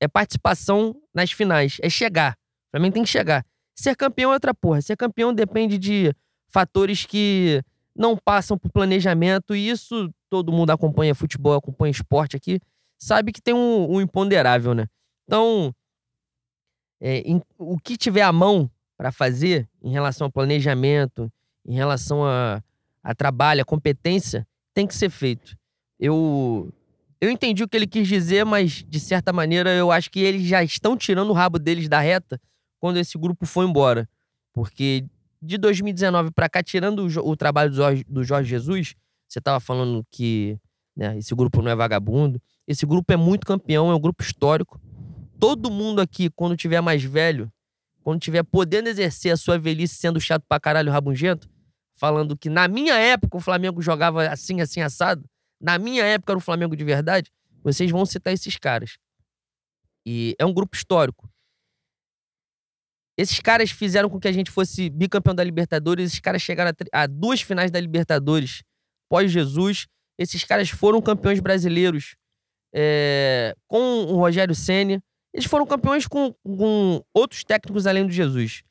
é 0.00 0.08
participação 0.08 0.94
nas 1.12 1.32
finais, 1.32 1.78
é 1.82 1.90
chegar. 1.90 2.34
O 2.68 2.70
Flamengo 2.76 2.94
tem 2.94 3.02
que 3.02 3.10
chegar. 3.10 3.44
Ser 3.74 3.96
campeão 3.96 4.30
é 4.30 4.34
outra 4.34 4.54
porra. 4.54 4.80
Ser 4.80 4.96
campeão 4.96 5.34
depende 5.34 5.76
de 5.76 6.14
fatores 6.48 7.04
que 7.04 7.62
não 7.94 8.16
passam 8.16 8.56
por 8.56 8.70
planejamento, 8.70 9.54
e 9.54 9.68
isso 9.68 10.12
todo 10.28 10.52
mundo 10.52 10.70
acompanha 10.70 11.14
futebol, 11.14 11.54
acompanha 11.54 11.90
esporte 11.90 12.36
aqui, 12.36 12.60
sabe 12.98 13.32
que 13.32 13.40
tem 13.40 13.54
um, 13.54 13.94
um 13.94 14.00
imponderável, 14.00 14.74
né? 14.74 14.86
Então, 15.24 15.74
é, 17.00 17.18
em, 17.18 17.42
o 17.58 17.78
que 17.78 17.96
tiver 17.96 18.22
à 18.22 18.32
mão 18.32 18.70
para 18.96 19.12
fazer 19.12 19.68
em 19.82 19.90
relação 19.90 20.26
ao 20.26 20.32
planejamento, 20.32 21.30
em 21.66 21.74
relação 21.74 22.24
a, 22.24 22.62
a 23.02 23.14
trabalho, 23.14 23.62
a 23.62 23.64
competência, 23.64 24.46
tem 24.72 24.86
que 24.86 24.94
ser 24.94 25.10
feito. 25.10 25.56
Eu, 25.98 26.72
eu 27.20 27.30
entendi 27.30 27.62
o 27.62 27.68
que 27.68 27.76
ele 27.76 27.86
quis 27.86 28.06
dizer, 28.06 28.44
mas 28.44 28.84
de 28.86 29.00
certa 29.00 29.32
maneira 29.32 29.70
eu 29.70 29.90
acho 29.90 30.10
que 30.10 30.20
eles 30.20 30.42
já 30.42 30.62
estão 30.62 30.96
tirando 30.96 31.30
o 31.30 31.34
rabo 31.34 31.58
deles 31.58 31.88
da 31.88 32.00
reta 32.00 32.40
quando 32.78 32.98
esse 32.98 33.18
grupo 33.18 33.46
foi 33.46 33.66
embora. 33.66 34.08
Porque 34.52 35.04
de 35.40 35.58
2019 35.58 36.30
para 36.30 36.48
cá, 36.48 36.62
tirando 36.62 37.06
o, 37.06 37.30
o 37.30 37.36
trabalho 37.36 37.70
do 37.70 37.76
Jorge, 37.76 38.04
do 38.08 38.24
Jorge, 38.24 38.50
Jesus, 38.50 38.94
você 39.28 39.38
estava 39.38 39.60
falando 39.60 40.04
que 40.10 40.58
né, 40.96 41.16
esse 41.18 41.34
grupo 41.34 41.60
não 41.60 41.70
é 41.70 41.74
vagabundo. 41.74 42.40
Esse 42.66 42.86
grupo 42.86 43.12
é 43.12 43.16
muito 43.16 43.46
campeão, 43.46 43.90
é 43.90 43.94
um 43.94 44.00
grupo 44.00 44.22
histórico. 44.22 44.80
Todo 45.38 45.70
mundo 45.70 46.00
aqui, 46.00 46.30
quando 46.30 46.56
tiver 46.56 46.80
mais 46.80 47.02
velho, 47.02 47.52
quando 48.02 48.20
tiver 48.20 48.42
podendo 48.42 48.88
exercer 48.88 49.32
a 49.32 49.36
sua 49.36 49.58
velhice 49.58 49.96
sendo 49.96 50.20
chato 50.20 50.44
pra 50.48 50.60
caralho 50.60 50.92
rabugento, 50.92 51.48
falando 51.94 52.36
que 52.36 52.48
na 52.48 52.68
minha 52.68 52.94
época 52.94 53.36
o 53.36 53.40
Flamengo 53.40 53.82
jogava 53.82 54.28
assim, 54.28 54.60
assim, 54.60 54.80
assado, 54.80 55.28
na 55.60 55.78
minha 55.78 56.04
época 56.04 56.32
era 56.32 56.38
o 56.38 56.42
Flamengo 56.42 56.76
de 56.76 56.84
verdade, 56.84 57.30
vocês 57.62 57.90
vão 57.90 58.06
citar 58.06 58.32
esses 58.32 58.56
caras. 58.56 58.96
E 60.06 60.36
é 60.38 60.46
um 60.46 60.54
grupo 60.54 60.76
histórico. 60.76 61.28
Esses 63.18 63.40
caras 63.40 63.70
fizeram 63.70 64.08
com 64.08 64.20
que 64.20 64.28
a 64.28 64.32
gente 64.32 64.50
fosse 64.50 64.90
bicampeão 64.90 65.34
da 65.34 65.42
Libertadores. 65.42 66.06
Esses 66.06 66.20
caras 66.20 66.42
chegaram 66.42 66.70
a, 66.92 67.02
a 67.02 67.06
duas 67.06 67.40
finais 67.40 67.70
da 67.70 67.80
Libertadores 67.80 68.62
pós-Jesus. 69.08 69.86
Esses 70.18 70.44
caras 70.44 70.68
foram 70.68 71.00
campeões 71.00 71.40
brasileiros 71.40 72.14
é, 72.74 73.54
com 73.66 74.04
o 74.04 74.16
Rogério 74.16 74.54
Senna. 74.54 75.02
Eles 75.36 75.44
foram 75.44 75.66
campeões 75.66 76.06
com, 76.06 76.32
com, 76.42 77.04
outros 77.12 77.44
técnicos 77.44 77.86
além 77.86 78.06
do 78.06 78.10
Jesus. 78.10 78.62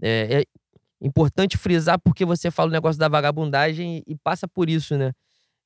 É, 0.00 0.40
é, 0.40 0.44
importante 0.98 1.58
frisar 1.58 2.00
porque 2.00 2.24
você 2.24 2.50
fala 2.50 2.70
o 2.70 2.72
negócio 2.72 2.98
da 2.98 3.08
vagabundagem 3.08 3.98
e, 3.98 4.12
e 4.14 4.16
passa 4.16 4.48
por 4.48 4.70
isso, 4.70 4.96
né? 4.96 5.12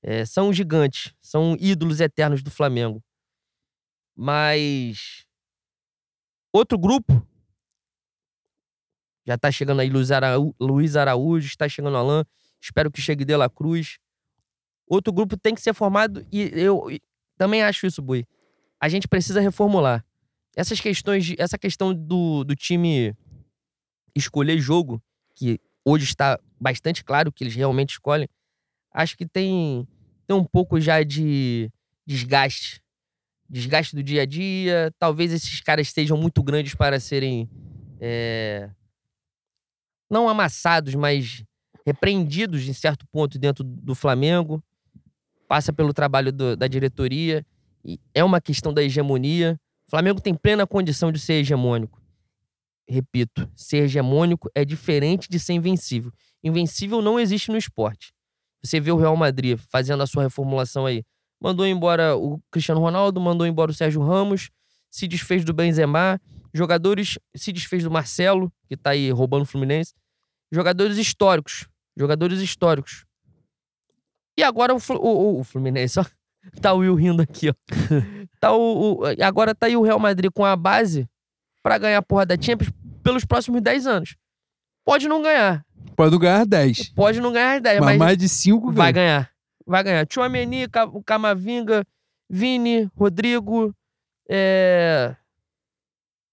É, 0.02 0.24
são 0.24 0.52
gigantes, 0.52 1.14
são 1.20 1.56
ídolos 1.60 2.00
eternos 2.00 2.42
do 2.42 2.50
Flamengo. 2.50 3.00
Mas 4.16 5.24
outro 6.52 6.76
grupo 6.76 7.24
já 9.24 9.38
tá 9.38 9.52
chegando 9.52 9.80
aí 9.80 9.88
Luiz 9.88 10.10
Araújo, 10.10 10.54
Luiz 10.58 10.96
Araújo 10.96 11.46
está 11.46 11.68
chegando 11.68 11.96
Alain. 11.96 12.24
Espero 12.60 12.90
que 12.90 13.00
chegue 13.00 13.24
De 13.24 13.36
La 13.36 13.48
Cruz. 13.48 14.00
Outro 14.88 15.12
grupo 15.12 15.36
tem 15.36 15.54
que 15.54 15.60
ser 15.60 15.72
formado 15.72 16.26
e 16.32 16.50
eu 16.52 16.88
também 17.36 17.62
acho 17.62 17.86
isso, 17.86 18.02
Bui. 18.02 18.26
A 18.80 18.88
gente 18.88 19.06
precisa 19.06 19.40
reformular. 19.40 20.04
Essas 20.58 20.80
questões, 20.80 21.36
essa 21.38 21.56
questão 21.56 21.94
do, 21.94 22.42
do 22.42 22.56
time 22.56 23.14
escolher 24.12 24.58
jogo, 24.58 25.00
que 25.36 25.60
hoje 25.84 26.02
está 26.02 26.36
bastante 26.60 27.04
claro 27.04 27.30
que 27.30 27.44
eles 27.44 27.54
realmente 27.54 27.90
escolhem, 27.90 28.28
acho 28.92 29.16
que 29.16 29.24
tem, 29.24 29.86
tem 30.26 30.36
um 30.36 30.42
pouco 30.42 30.80
já 30.80 31.04
de 31.04 31.70
desgaste. 32.04 32.82
Desgaste 33.48 33.94
do 33.94 34.02
dia 34.02 34.22
a 34.22 34.26
dia. 34.26 34.92
Talvez 34.98 35.32
esses 35.32 35.60
caras 35.60 35.86
estejam 35.86 36.16
muito 36.16 36.42
grandes 36.42 36.74
para 36.74 36.98
serem 36.98 37.48
é, 38.00 38.68
não 40.10 40.28
amassados, 40.28 40.92
mas 40.96 41.44
repreendidos 41.86 42.66
em 42.66 42.72
certo 42.72 43.06
ponto 43.12 43.38
dentro 43.38 43.62
do 43.62 43.94
Flamengo. 43.94 44.60
Passa 45.46 45.72
pelo 45.72 45.94
trabalho 45.94 46.32
do, 46.32 46.56
da 46.56 46.66
diretoria. 46.66 47.46
É 48.12 48.24
uma 48.24 48.40
questão 48.40 48.74
da 48.74 48.82
hegemonia. 48.82 49.56
O 49.88 49.90
Flamengo 49.90 50.20
tem 50.20 50.34
plena 50.34 50.66
condição 50.66 51.10
de 51.10 51.18
ser 51.18 51.40
hegemônico. 51.40 52.00
Repito, 52.86 53.50
ser 53.56 53.84
hegemônico 53.84 54.50
é 54.54 54.64
diferente 54.64 55.28
de 55.28 55.40
ser 55.40 55.54
invencível. 55.54 56.12
Invencível 56.44 57.02
não 57.02 57.18
existe 57.18 57.50
no 57.50 57.56
esporte. 57.56 58.12
Você 58.62 58.78
vê 58.78 58.92
o 58.92 58.96
Real 58.96 59.16
Madrid 59.16 59.58
fazendo 59.70 60.02
a 60.02 60.06
sua 60.06 60.24
reformulação 60.24 60.86
aí. 60.86 61.02
Mandou 61.40 61.66
embora 61.66 62.16
o 62.16 62.40
Cristiano 62.50 62.80
Ronaldo, 62.80 63.20
mandou 63.20 63.46
embora 63.46 63.70
o 63.70 63.74
Sérgio 63.74 64.02
Ramos, 64.02 64.50
se 64.90 65.08
desfez 65.08 65.44
do 65.44 65.52
Benzema, 65.52 66.20
Jogadores 66.52 67.18
se 67.36 67.52
desfez 67.52 67.84
do 67.84 67.90
Marcelo, 67.90 68.52
que 68.68 68.76
tá 68.76 68.90
aí 68.90 69.10
roubando 69.10 69.42
o 69.42 69.46
Fluminense. 69.46 69.94
Jogadores 70.50 70.98
históricos. 70.98 71.68
Jogadores 71.96 72.40
históricos. 72.40 73.04
E 74.36 74.42
agora 74.42 74.74
o, 74.74 74.78
o, 74.96 75.40
o 75.40 75.44
Fluminense, 75.44 76.00
ó. 76.00 76.04
Tá 76.62 76.72
o 76.72 76.78
Will 76.78 76.94
rindo 76.94 77.20
aqui, 77.20 77.50
ó. 77.50 77.54
tá 78.38 78.52
o, 78.52 79.00
o, 79.00 79.04
agora 79.22 79.54
tá 79.54 79.66
aí 79.66 79.76
o 79.76 79.82
Real 79.82 79.98
Madrid 79.98 80.30
com 80.32 80.44
a 80.44 80.56
base 80.56 81.08
para 81.62 81.78
ganhar 81.78 81.98
a 81.98 82.02
porra 82.02 82.24
da 82.24 82.40
Champions 82.40 82.70
pelos 83.02 83.24
próximos 83.24 83.60
10 83.60 83.86
anos. 83.86 84.16
Pode 84.84 85.08
não 85.08 85.22
ganhar. 85.22 85.64
Pode 85.96 86.12
não 86.12 86.18
ganhar 86.18 86.46
10. 86.46 86.90
Pode 86.90 87.20
não 87.20 87.32
ganhar 87.32 87.60
10, 87.60 87.80
mas, 87.80 87.86
mas 87.86 87.98
mais 87.98 88.18
de 88.18 88.28
5 88.28 88.70
vai 88.72 88.92
ganhar. 88.92 89.30
Vai 89.66 89.82
ganhar. 89.82 90.06
Tchouameni, 90.06 90.66
Camavinga, 91.04 91.84
Vini, 92.30 92.90
Rodrigo, 92.96 93.74
é... 94.28 95.16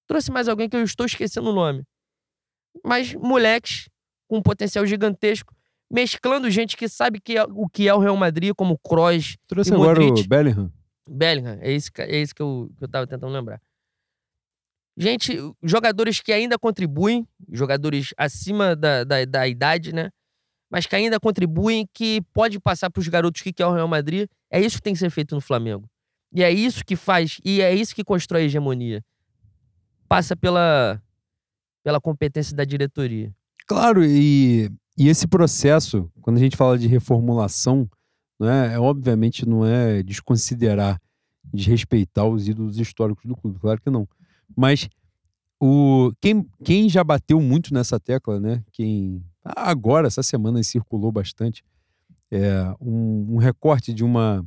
Trouxe 0.07 0.31
mais 0.31 0.47
alguém 0.47 0.69
que 0.69 0.75
eu 0.75 0.83
estou 0.83 1.05
esquecendo 1.05 1.49
o 1.49 1.53
nome. 1.53 1.83
Mas 2.83 3.13
moleques 3.15 3.89
com 4.27 4.37
um 4.37 4.41
potencial 4.41 4.85
gigantesco. 4.85 5.53
mesclando 5.89 6.49
gente 6.49 6.75
que 6.75 6.89
sabe 6.89 7.19
que 7.19 7.37
é, 7.37 7.43
o 7.43 7.67
que 7.69 7.87
é 7.87 7.93
o 7.93 7.99
Real 7.99 8.17
Madrid, 8.17 8.53
como 8.55 8.77
Kroos 8.77 9.37
Trouxe 9.47 9.73
agora 9.73 9.99
Modric. 9.99 10.25
o 10.25 10.29
Bellingham. 10.29 10.71
Bellingham, 11.09 11.57
é 11.61 11.77
ca- 11.93 12.03
é 12.03 12.25
que, 12.25 12.41
eu, 12.41 12.71
que 12.77 12.83
eu 12.83 12.87
tava 12.87 13.05
tentando 13.07 13.31
lembrar. 13.33 13.61
Gente, 14.97 15.37
jogadores 15.61 16.21
que 16.21 16.31
ainda 16.31 16.57
contribuem, 16.57 17.27
jogadores 17.51 18.13
acima 18.17 18.75
da, 18.75 19.03
da, 19.03 19.25
da 19.25 19.47
idade, 19.47 19.93
né? 19.93 20.09
Mas 20.69 20.85
que 20.85 20.95
ainda 20.95 21.19
contribuem, 21.19 21.87
que 21.93 22.21
pode 22.33 22.59
passar 22.59 22.89
pros 22.89 23.07
garotos 23.07 23.41
que 23.41 23.51
quer 23.53 23.65
o 23.65 23.73
Real 23.73 23.87
Madrid. 23.87 24.27
É 24.49 24.59
isso 24.59 24.77
que 24.77 24.81
tem 24.83 24.93
que 24.93 24.99
ser 24.99 25.09
feito 25.09 25.35
no 25.35 25.41
Flamengo. 25.41 25.87
E 26.33 26.41
é 26.43 26.51
isso 26.51 26.83
que 26.83 26.95
faz, 26.95 27.39
e 27.45 27.61
é 27.61 27.73
isso 27.73 27.93
que 27.95 28.03
constrói 28.03 28.41
a 28.41 28.45
hegemonia. 28.45 29.03
Passa 30.07 30.35
pela, 30.35 31.01
pela 31.83 31.99
competência 31.99 32.55
da 32.55 32.63
diretoria. 32.63 33.33
Claro, 33.67 34.03
e, 34.03 34.69
e 34.97 35.07
esse 35.07 35.27
processo, 35.27 36.09
quando 36.21 36.37
a 36.37 36.39
gente 36.39 36.55
fala 36.57 36.77
de 36.77 36.87
reformulação, 36.87 37.89
não 38.39 38.49
é, 38.49 38.73
é 38.73 38.79
obviamente 38.79 39.47
não 39.47 39.65
é 39.65 40.03
desconsiderar, 40.03 41.01
desrespeitar 41.53 42.27
os 42.27 42.47
ídolos 42.47 42.77
históricos 42.77 43.25
do 43.25 43.35
clube, 43.35 43.59
claro 43.59 43.81
que 43.81 43.89
não. 43.89 44.07
Mas 44.55 44.89
o 45.59 46.11
quem, 46.21 46.45
quem 46.63 46.89
já 46.89 47.03
bateu 47.03 47.39
muito 47.41 47.73
nessa 47.73 47.99
tecla, 47.99 48.39
né? 48.39 48.63
Quem 48.71 49.23
agora 49.43 50.07
essa 50.07 50.23
semana 50.23 50.61
circulou 50.63 51.11
bastante 51.11 51.63
é 52.31 52.73
um, 52.81 53.35
um 53.35 53.37
recorte 53.37 53.93
de 53.93 54.03
uma 54.03 54.45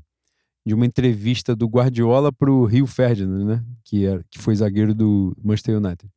de 0.67 0.75
uma 0.75 0.85
entrevista 0.85 1.57
do 1.57 1.67
Guardiola 1.67 2.31
para 2.31 2.53
o 2.53 2.67
Rio 2.67 2.87
Ferdinand, 2.87 3.45
né? 3.45 3.65
Que, 3.83 4.05
era, 4.05 4.23
que 4.31 4.39
foi 4.39 4.55
zagueiro 4.55 4.95
do 4.95 5.35
Manchester 5.43 5.79
United. 5.79 6.13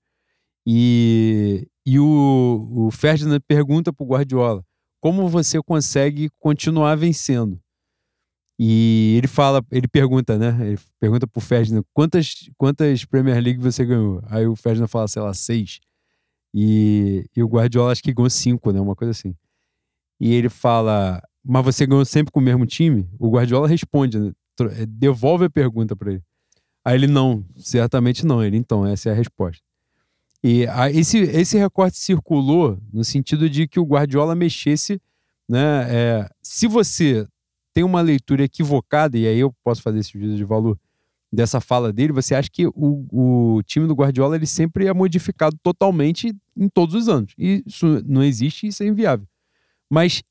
E, 0.67 1.69
e 1.85 1.97
o, 1.97 2.67
o 2.69 2.91
Ferdinand 2.91 3.39
pergunta 3.47 3.93
para 3.93 4.03
o 4.03 4.07
Guardiola 4.07 4.61
como 4.99 5.27
você 5.27 5.61
consegue 5.63 6.29
continuar 6.39 6.95
vencendo. 6.95 7.59
E 8.59 9.15
ele 9.17 9.27
fala, 9.27 9.63
ele 9.71 9.87
pergunta, 9.87 10.37
né? 10.37 10.55
Ele 10.67 10.79
pergunta 10.99 11.25
pro 11.25 11.41
Ferdinand 11.41 11.83
quantas, 11.93 12.49
quantas 12.57 13.03
Premier 13.05 13.41
League 13.41 13.59
você 13.59 13.83
ganhou. 13.83 14.21
Aí 14.27 14.45
o 14.45 14.55
Ferdinand 14.55 14.87
fala, 14.87 15.07
sei 15.07 15.21
lá, 15.21 15.33
seis. 15.33 15.79
E, 16.53 17.25
e 17.35 17.41
o 17.41 17.47
Guardiola 17.47 17.91
acho 17.91 18.03
que 18.03 18.13
ganhou 18.13 18.29
cinco, 18.29 18.71
né? 18.71 18.79
Uma 18.79 18.95
coisa 18.95 19.11
assim. 19.11 19.35
E 20.19 20.33
ele 20.33 20.49
fala, 20.49 21.21
mas 21.43 21.65
você 21.65 21.87
ganhou 21.87 22.05
sempre 22.05 22.31
com 22.31 22.39
o 22.39 22.43
mesmo 22.43 22.65
time? 22.65 23.09
O 23.17 23.29
Guardiola 23.31 23.67
responde, 23.67 24.19
né? 24.19 24.31
Eh, 24.59 24.85
devolve 24.85 25.45
a 25.45 25.49
pergunta 25.49 25.95
para 25.95 26.11
ele. 26.11 26.23
Aí 26.85 26.95
ele, 26.95 27.07
não, 27.07 27.43
certamente 27.55 28.25
não. 28.25 28.43
Ele, 28.43 28.57
então, 28.57 28.85
essa 28.85 29.09
é 29.09 29.11
a 29.11 29.15
resposta. 29.15 29.63
E 30.43 30.67
a- 30.67 30.89
esse, 30.91 31.17
esse 31.19 31.57
recorte 31.57 31.97
circulou 31.97 32.79
no 32.91 33.03
sentido 33.03 33.49
de 33.49 33.67
que 33.67 33.79
o 33.79 33.85
Guardiola 33.85 34.35
mexesse, 34.35 35.01
né? 35.49 35.85
é, 35.89 36.29
se 36.41 36.67
você 36.67 37.27
tem 37.73 37.83
uma 37.83 38.01
leitura 38.01 38.43
equivocada, 38.43 39.17
e 39.17 39.27
aí 39.27 39.39
eu 39.39 39.53
posso 39.63 39.81
fazer 39.81 39.99
esse 39.99 40.11
juízo 40.13 40.35
de 40.35 40.43
valor 40.43 40.77
dessa 41.31 41.61
fala 41.61 41.93
dele, 41.93 42.11
você 42.11 42.35
acha 42.35 42.49
que 42.51 42.67
o, 42.67 42.73
o 43.55 43.63
time 43.63 43.87
do 43.87 43.93
Guardiola 43.95 44.35
ele 44.35 44.45
sempre 44.45 44.87
é 44.87 44.93
modificado 44.93 45.57
totalmente 45.63 46.35
em 46.57 46.67
todos 46.67 46.93
os 46.93 47.07
anos. 47.07 47.33
E 47.37 47.63
isso 47.65 48.03
não 48.05 48.21
existe, 48.21 48.67
isso 48.67 48.83
é 48.83 48.87
inviável. 48.87 49.25
Mas 49.89 50.21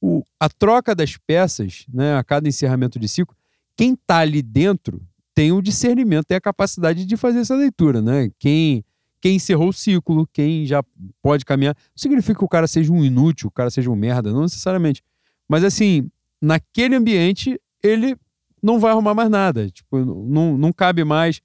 o- 0.00 0.22
a 0.40 0.48
troca 0.48 0.94
das 0.94 1.16
peças, 1.16 1.84
né, 1.92 2.16
a 2.16 2.24
cada 2.24 2.48
encerramento 2.48 2.98
de 2.98 3.08
ciclo, 3.08 3.36
quem 3.76 3.94
está 3.94 4.18
ali 4.18 4.42
dentro 4.42 5.02
tem 5.34 5.52
o 5.52 5.62
discernimento, 5.62 6.26
tem 6.26 6.36
a 6.36 6.40
capacidade 6.40 7.04
de 7.04 7.16
fazer 7.16 7.40
essa 7.40 7.54
leitura, 7.54 8.02
né? 8.02 8.30
Quem 8.38 8.84
quem 9.20 9.34
encerrou 9.34 9.70
o 9.70 9.72
ciclo, 9.72 10.28
quem 10.32 10.64
já 10.64 10.80
pode 11.20 11.44
caminhar. 11.44 11.74
Não 11.76 11.92
significa 11.96 12.38
que 12.38 12.44
o 12.44 12.48
cara 12.48 12.68
seja 12.68 12.92
um 12.92 13.04
inútil, 13.04 13.48
o 13.48 13.50
cara 13.50 13.68
seja 13.68 13.90
um 13.90 13.96
merda, 13.96 14.32
não 14.32 14.42
necessariamente. 14.42 15.02
Mas 15.48 15.64
assim, 15.64 16.08
naquele 16.40 16.96
ambiente, 16.96 17.60
ele 17.82 18.16
não 18.62 18.78
vai 18.78 18.92
arrumar 18.92 19.14
mais 19.14 19.30
nada. 19.30 19.70
Tipo, 19.70 19.98
não, 19.98 20.56
não 20.56 20.72
cabe 20.72 21.04
mais. 21.04 21.40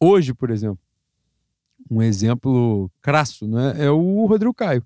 Hoje, 0.00 0.34
por 0.34 0.50
exemplo, 0.50 0.78
um 1.90 2.02
exemplo 2.02 2.90
crasso, 3.00 3.46
né? 3.46 3.74
É 3.78 3.90
o 3.90 4.24
Rodrigo 4.26 4.54
Caio. 4.54 4.84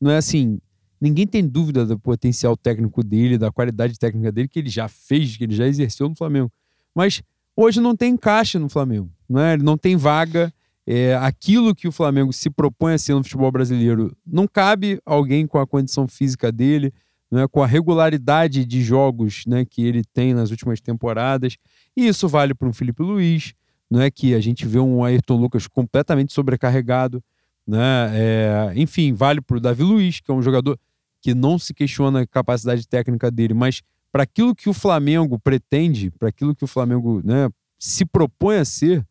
Não 0.00 0.10
é 0.10 0.16
assim, 0.16 0.58
ninguém 1.00 1.26
tem 1.26 1.46
dúvida 1.46 1.84
do 1.84 1.98
potencial 1.98 2.56
técnico 2.56 3.02
dele, 3.02 3.38
da 3.38 3.50
qualidade 3.50 3.98
técnica 3.98 4.30
dele, 4.32 4.48
que 4.48 4.58
ele 4.58 4.68
já 4.68 4.88
fez, 4.88 5.36
que 5.36 5.44
ele 5.44 5.54
já 5.54 5.66
exerceu 5.66 6.08
no 6.08 6.16
Flamengo. 6.16 6.50
Mas 6.94 7.22
hoje 7.56 7.80
não 7.80 7.96
tem 7.96 8.14
encaixe 8.14 8.58
no 8.58 8.68
Flamengo. 8.68 9.10
Não 9.28 9.40
é? 9.40 9.54
Ele 9.54 9.62
não 9.62 9.76
tem 9.76 9.96
vaga. 9.96 10.52
É, 10.86 11.14
aquilo 11.16 11.74
que 11.74 11.86
o 11.86 11.92
Flamengo 11.92 12.32
se 12.32 12.48
propõe 12.48 12.94
a 12.94 12.98
ser 12.98 13.14
no 13.14 13.22
futebol 13.22 13.52
brasileiro 13.52 14.16
não 14.26 14.48
cabe 14.48 14.98
alguém 15.04 15.46
com 15.46 15.58
a 15.58 15.66
condição 15.66 16.08
física 16.08 16.50
dele, 16.50 16.94
né, 17.30 17.46
com 17.48 17.62
a 17.62 17.66
regularidade 17.66 18.64
de 18.64 18.82
jogos 18.82 19.44
né, 19.46 19.64
que 19.64 19.84
ele 19.84 20.02
tem 20.12 20.34
nas 20.34 20.50
últimas 20.50 20.80
temporadas. 20.80 21.56
E 21.96 22.06
isso 22.06 22.28
vale 22.28 22.54
para 22.54 22.68
um 22.68 22.72
Felipe 22.72 23.02
Luiz, 23.02 23.54
não 23.90 24.00
é 24.00 24.10
que 24.10 24.34
a 24.34 24.40
gente 24.40 24.66
vê 24.66 24.78
um 24.78 25.04
Ayrton 25.04 25.36
Lucas 25.36 25.66
completamente 25.66 26.32
sobrecarregado. 26.32 27.22
Né? 27.66 28.10
É, 28.12 28.72
enfim, 28.76 29.12
vale 29.12 29.40
para 29.40 29.56
o 29.56 29.60
Davi 29.60 29.82
Luiz, 29.82 30.20
que 30.20 30.30
é 30.30 30.34
um 30.34 30.42
jogador 30.42 30.78
que 31.20 31.34
não 31.34 31.58
se 31.58 31.74
questiona 31.74 32.22
a 32.22 32.26
capacidade 32.26 32.86
técnica 32.86 33.30
dele, 33.30 33.54
mas 33.54 33.82
para 34.12 34.22
aquilo 34.22 34.54
que 34.54 34.68
o 34.68 34.72
Flamengo 34.72 35.38
pretende, 35.38 36.10
para 36.10 36.28
aquilo 36.28 36.54
que 36.54 36.64
o 36.64 36.68
Flamengo 36.68 37.20
né, 37.24 37.48
se 37.78 38.04
propõe 38.04 38.56
a 38.56 38.64
ser, 38.64 39.06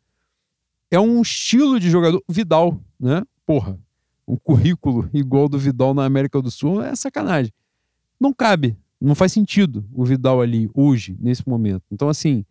é 0.90 1.00
um 1.00 1.22
estilo 1.22 1.80
de 1.80 1.90
jogador. 1.90 2.24
Vidal, 2.28 2.80
né? 3.00 3.24
Porra, 3.46 3.78
um 4.28 4.36
currículo 4.38 5.10
igual 5.14 5.48
do 5.48 5.60
Vidal 5.60 5.94
na 5.94 6.06
América 6.06 6.42
do 6.42 6.50
Sul 6.50 6.82
é 6.82 6.96
sacanagem. 6.96 7.52
Não 8.20 8.34
cabe, 8.34 8.78
não 9.00 9.16
faz 9.16 9.32
sentido 9.32 9.86
o 9.94 10.04
Vidal 10.04 10.42
ali 10.42 10.70
hoje, 10.74 11.16
nesse 11.20 11.48
momento. 11.48 11.84
Então, 11.92 12.10
assim, 12.10 12.44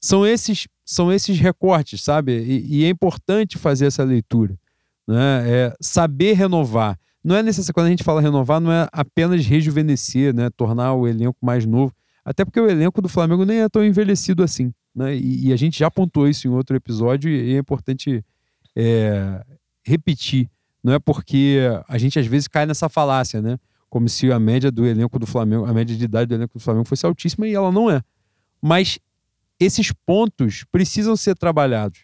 são 0.00 0.26
esses, 0.26 0.68
são 0.84 1.12
esses 1.12 1.38
recortes, 1.38 2.02
sabe? 2.02 2.38
E, 2.38 2.78
e 2.80 2.84
é 2.84 2.88
importante 2.88 3.58
fazer 3.58 3.86
essa 3.86 4.04
leitura, 4.04 4.58
né? 5.06 5.44
É 5.46 5.76
saber 5.80 6.34
renovar. 6.34 6.98
Não 7.22 7.34
é 7.34 7.42
necessário, 7.42 7.74
quando 7.74 7.86
a 7.86 7.90
gente 7.90 8.04
fala 8.04 8.20
renovar, 8.20 8.60
não 8.60 8.70
é 8.72 8.88
apenas 8.92 9.44
rejuvenescer, 9.44 10.34
né? 10.34 10.50
Tornar 10.50 10.94
o 10.94 11.06
elenco 11.06 11.38
mais 11.42 11.66
novo. 11.66 11.92
Até 12.24 12.44
porque 12.44 12.60
o 12.60 12.68
elenco 12.68 13.02
do 13.02 13.08
Flamengo 13.08 13.44
nem 13.44 13.60
é 13.60 13.68
tão 13.68 13.84
envelhecido 13.84 14.42
assim. 14.42 14.72
Né? 14.94 15.16
E, 15.16 15.48
e 15.48 15.52
a 15.52 15.56
gente 15.56 15.78
já 15.78 15.88
apontou 15.88 16.28
isso 16.28 16.46
em 16.46 16.50
outro 16.50 16.76
episódio 16.76 17.30
e 17.30 17.54
é 17.54 17.58
importante 17.58 18.24
é, 18.76 19.42
repetir. 19.82 20.48
Não 20.82 20.92
é 20.92 20.98
porque 20.98 21.58
a 21.88 21.98
gente 21.98 22.18
às 22.18 22.26
vezes 22.26 22.46
cai 22.46 22.66
nessa 22.66 22.88
falácia, 22.88 23.42
né? 23.42 23.58
Como 23.88 24.08
se 24.08 24.30
a 24.30 24.38
média 24.38 24.70
do 24.70 24.86
elenco 24.86 25.18
do 25.18 25.26
Flamengo, 25.26 25.64
a 25.64 25.72
média 25.72 25.96
de 25.96 26.04
idade 26.04 26.28
do 26.28 26.34
elenco 26.34 26.58
do 26.58 26.62
Flamengo 26.62 26.84
fosse 26.84 27.06
altíssima 27.06 27.46
e 27.46 27.54
ela 27.54 27.72
não 27.72 27.90
é. 27.90 28.02
Mas 28.60 28.98
esses 29.58 29.92
pontos 29.92 30.64
precisam 30.70 31.16
ser 31.16 31.36
trabalhados. 31.36 32.00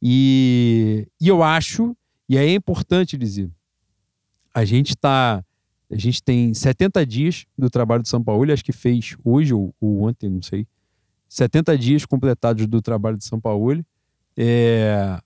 E, 0.00 1.06
e 1.20 1.28
eu 1.28 1.42
acho, 1.42 1.96
e 2.28 2.36
aí 2.36 2.50
é 2.50 2.54
importante 2.54 3.16
dizer, 3.16 3.50
a 4.52 4.64
gente 4.64 4.96
tá. 4.96 5.44
A 5.90 5.96
gente 5.96 6.22
tem 6.22 6.54
70 6.54 7.04
dias 7.04 7.44
do 7.56 7.68
trabalho 7.68 8.02
do 8.02 8.08
São 8.08 8.22
Paulo, 8.24 8.50
acho 8.50 8.64
que 8.64 8.72
fez 8.72 9.14
hoje 9.22 9.52
ou, 9.52 9.74
ou 9.78 10.04
ontem, 10.04 10.30
não 10.30 10.40
sei. 10.40 10.66
70 11.28 11.76
dias 11.76 12.06
completados 12.06 12.66
do 12.66 12.80
trabalho 12.80 13.18
de 13.18 13.24
São 13.24 13.38
Paulo. 13.38 13.84
É... 14.36 15.18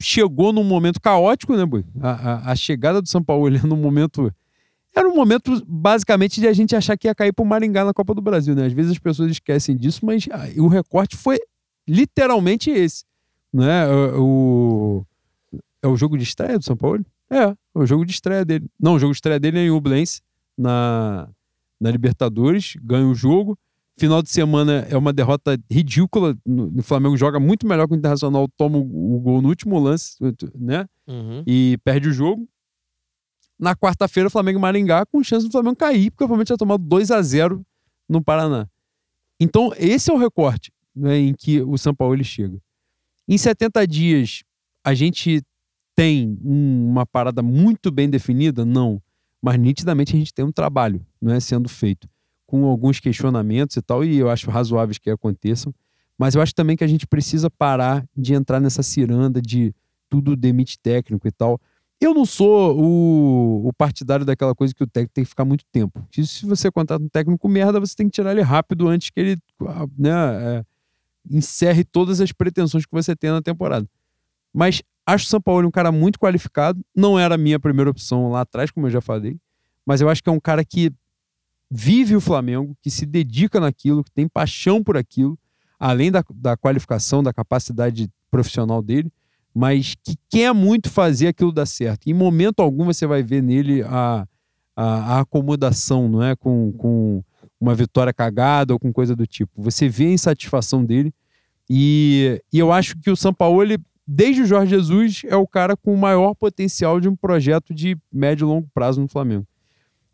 Chegou 0.00 0.52
num 0.52 0.64
momento 0.64 1.00
caótico, 1.00 1.56
né, 1.56 1.64
Boi? 1.64 1.84
A, 2.00 2.10
a, 2.10 2.52
a, 2.52 2.56
chegada 2.56 3.00
do 3.00 3.08
São 3.08 3.22
Paulo 3.22 3.46
era 3.46 3.66
num 3.66 3.76
momento. 3.76 4.32
Era 4.94 5.08
um 5.08 5.14
momento, 5.14 5.64
basicamente, 5.66 6.40
de 6.40 6.46
a 6.46 6.52
gente 6.52 6.76
achar 6.76 6.96
que 6.98 7.08
ia 7.08 7.14
cair 7.14 7.32
pro 7.32 7.44
Maringá 7.44 7.84
na 7.84 7.94
Copa 7.94 8.14
do 8.14 8.20
Brasil, 8.20 8.54
né? 8.54 8.66
Às 8.66 8.72
vezes 8.72 8.92
as 8.92 8.98
pessoas 8.98 9.30
esquecem 9.30 9.76
disso, 9.76 10.04
mas 10.04 10.28
ah, 10.30 10.46
o 10.58 10.68
recorte 10.68 11.16
foi 11.16 11.38
literalmente 11.88 12.70
esse. 12.70 13.04
Né? 13.52 13.86
O, 13.88 15.04
o, 15.52 15.58
é 15.82 15.88
o 15.88 15.96
jogo 15.96 16.16
de 16.16 16.24
estreia 16.24 16.58
do 16.58 16.64
São 16.64 16.76
Paulo? 16.76 17.04
É, 17.30 17.54
o 17.74 17.86
jogo 17.86 18.04
de 18.04 18.12
estreia 18.12 18.44
dele. 18.44 18.66
Não, 18.78 18.94
o 18.94 18.98
jogo 18.98 19.12
de 19.12 19.16
estreia 19.16 19.40
dele 19.40 19.58
é 19.58 19.64
em 19.64 19.70
Ublense, 19.70 20.20
na, 20.56 21.28
na 21.80 21.90
Libertadores, 21.90 22.74
ganha 22.82 23.06
o 23.06 23.14
jogo. 23.14 23.58
Final 23.98 24.22
de 24.22 24.30
semana 24.30 24.86
é 24.90 24.96
uma 24.96 25.12
derrota 25.12 25.58
ridícula. 25.70 26.36
O 26.46 26.82
Flamengo 26.82 27.16
joga 27.16 27.38
muito 27.38 27.66
melhor 27.66 27.86
que 27.86 27.94
o 27.94 27.96
Internacional, 27.96 28.48
toma 28.56 28.78
o, 28.78 29.16
o 29.16 29.20
gol 29.20 29.42
no 29.42 29.48
último 29.48 29.78
lance, 29.78 30.16
né? 30.54 30.86
Uhum. 31.06 31.42
E 31.46 31.78
perde 31.84 32.08
o 32.08 32.12
jogo. 32.12 32.48
Na 33.62 33.76
quarta-feira, 33.76 34.28
Flamengo 34.28 34.58
e 34.58 34.60
Maringá, 34.60 35.06
com 35.06 35.22
chance 35.22 35.46
do 35.46 35.52
Flamengo 35.52 35.76
cair, 35.76 36.10
porque 36.10 36.24
o 36.24 36.26
Flamengo 36.26 36.46
tinha 36.46 36.58
tomado 36.58 36.82
2 36.82 37.12
a 37.12 37.22
0 37.22 37.64
no 38.08 38.20
Paraná. 38.20 38.66
Então, 39.38 39.72
esse 39.78 40.10
é 40.10 40.12
o 40.12 40.18
recorte 40.18 40.72
né, 40.92 41.16
em 41.16 41.32
que 41.32 41.62
o 41.62 41.78
São 41.78 41.94
Paulo 41.94 42.12
ele 42.12 42.24
chega. 42.24 42.60
Em 43.28 43.38
70 43.38 43.86
dias, 43.86 44.42
a 44.84 44.94
gente 44.94 45.40
tem 45.94 46.36
um, 46.44 46.88
uma 46.88 47.06
parada 47.06 47.40
muito 47.40 47.92
bem 47.92 48.10
definida? 48.10 48.64
Não. 48.64 49.00
Mas 49.40 49.56
nitidamente 49.60 50.16
a 50.16 50.18
gente 50.18 50.34
tem 50.34 50.44
um 50.44 50.50
trabalho 50.50 51.06
não 51.20 51.32
é, 51.32 51.38
sendo 51.38 51.68
feito, 51.68 52.08
com 52.44 52.64
alguns 52.64 52.98
questionamentos 52.98 53.76
e 53.76 53.82
tal, 53.82 54.04
e 54.04 54.18
eu 54.18 54.28
acho 54.28 54.50
razoáveis 54.50 54.98
que 54.98 55.08
aconteçam. 55.08 55.72
Mas 56.18 56.34
eu 56.34 56.42
acho 56.42 56.52
também 56.52 56.76
que 56.76 56.82
a 56.82 56.88
gente 56.88 57.06
precisa 57.06 57.48
parar 57.48 58.04
de 58.16 58.34
entrar 58.34 58.58
nessa 58.58 58.82
ciranda 58.82 59.40
de 59.40 59.72
tudo 60.08 60.34
demite 60.34 60.80
técnico 60.80 61.28
e 61.28 61.30
tal. 61.30 61.60
Eu 62.02 62.12
não 62.12 62.26
sou 62.26 62.76
o, 62.76 63.68
o, 63.68 63.72
partidário 63.72 64.26
daquela 64.26 64.56
coisa 64.56 64.74
que 64.74 64.82
o 64.82 64.86
técnico 64.88 65.14
tem 65.14 65.22
que 65.22 65.30
ficar 65.30 65.44
muito 65.44 65.64
tempo. 65.70 66.04
Se 66.10 66.44
você 66.44 66.68
contrata 66.68 67.04
um 67.04 67.08
técnico 67.08 67.48
merda, 67.48 67.78
você 67.78 67.94
tem 67.94 68.06
que 68.06 68.12
tirar 68.12 68.32
ele 68.32 68.40
rápido 68.40 68.88
antes 68.88 69.08
que 69.08 69.20
ele 69.20 69.38
né, 69.96 70.10
é, 70.10 70.64
encerre 71.30 71.84
todas 71.84 72.20
as 72.20 72.32
pretensões 72.32 72.84
que 72.84 72.90
você 72.90 73.14
tem 73.14 73.30
na 73.30 73.40
temporada. 73.40 73.88
Mas 74.52 74.82
acho 75.06 75.26
o 75.26 75.28
São 75.28 75.40
Paulo 75.40 75.68
um 75.68 75.70
cara 75.70 75.92
muito 75.92 76.18
qualificado. 76.18 76.84
Não 76.92 77.16
era 77.16 77.36
a 77.36 77.38
minha 77.38 77.60
primeira 77.60 77.88
opção 77.88 78.32
lá 78.32 78.40
atrás, 78.40 78.72
como 78.72 78.88
eu 78.88 78.90
já 78.90 79.00
falei. 79.00 79.38
Mas 79.86 80.00
eu 80.00 80.08
acho 80.08 80.24
que 80.24 80.28
é 80.28 80.32
um 80.32 80.40
cara 80.40 80.64
que 80.64 80.92
vive 81.70 82.16
o 82.16 82.20
Flamengo, 82.20 82.76
que 82.82 82.90
se 82.90 83.06
dedica 83.06 83.60
naquilo, 83.60 84.02
que 84.02 84.10
tem 84.10 84.26
paixão 84.26 84.82
por 84.82 84.96
aquilo, 84.96 85.38
além 85.78 86.10
da, 86.10 86.24
da 86.34 86.56
qualificação, 86.56 87.22
da 87.22 87.32
capacidade 87.32 88.10
profissional 88.28 88.82
dele, 88.82 89.08
mas 89.54 89.94
que 90.02 90.16
quer 90.30 90.52
muito 90.54 90.90
fazer 90.90 91.28
aquilo 91.28 91.52
dar 91.52 91.66
certo. 91.66 92.08
Em 92.08 92.14
momento 92.14 92.60
algum 92.60 92.84
você 92.84 93.06
vai 93.06 93.22
ver 93.22 93.42
nele 93.42 93.82
a, 93.82 94.26
a, 94.74 94.84
a 94.84 95.20
acomodação, 95.20 96.08
não 96.08 96.22
é? 96.22 96.34
Com, 96.34 96.72
com 96.72 97.22
uma 97.60 97.74
vitória 97.74 98.12
cagada 98.12 98.72
ou 98.72 98.78
com 98.78 98.92
coisa 98.92 99.14
do 99.14 99.26
tipo. 99.26 99.62
Você 99.62 99.88
vê 99.88 100.06
a 100.06 100.12
insatisfação 100.12 100.84
dele. 100.84 101.12
E, 101.68 102.42
e 102.52 102.58
eu 102.58 102.72
acho 102.72 102.98
que 102.98 103.10
o 103.10 103.16
São 103.16 103.32
Paulo, 103.32 103.62
ele, 103.62 103.78
desde 104.06 104.42
o 104.42 104.46
Jorge 104.46 104.70
Jesus, 104.70 105.22
é 105.26 105.36
o 105.36 105.46
cara 105.46 105.76
com 105.76 105.94
o 105.94 105.98
maior 105.98 106.34
potencial 106.34 107.00
de 107.00 107.08
um 107.08 107.14
projeto 107.14 107.74
de 107.74 107.96
médio 108.12 108.46
e 108.46 108.48
longo 108.48 108.68
prazo 108.74 109.00
no 109.00 109.08
Flamengo. 109.08 109.46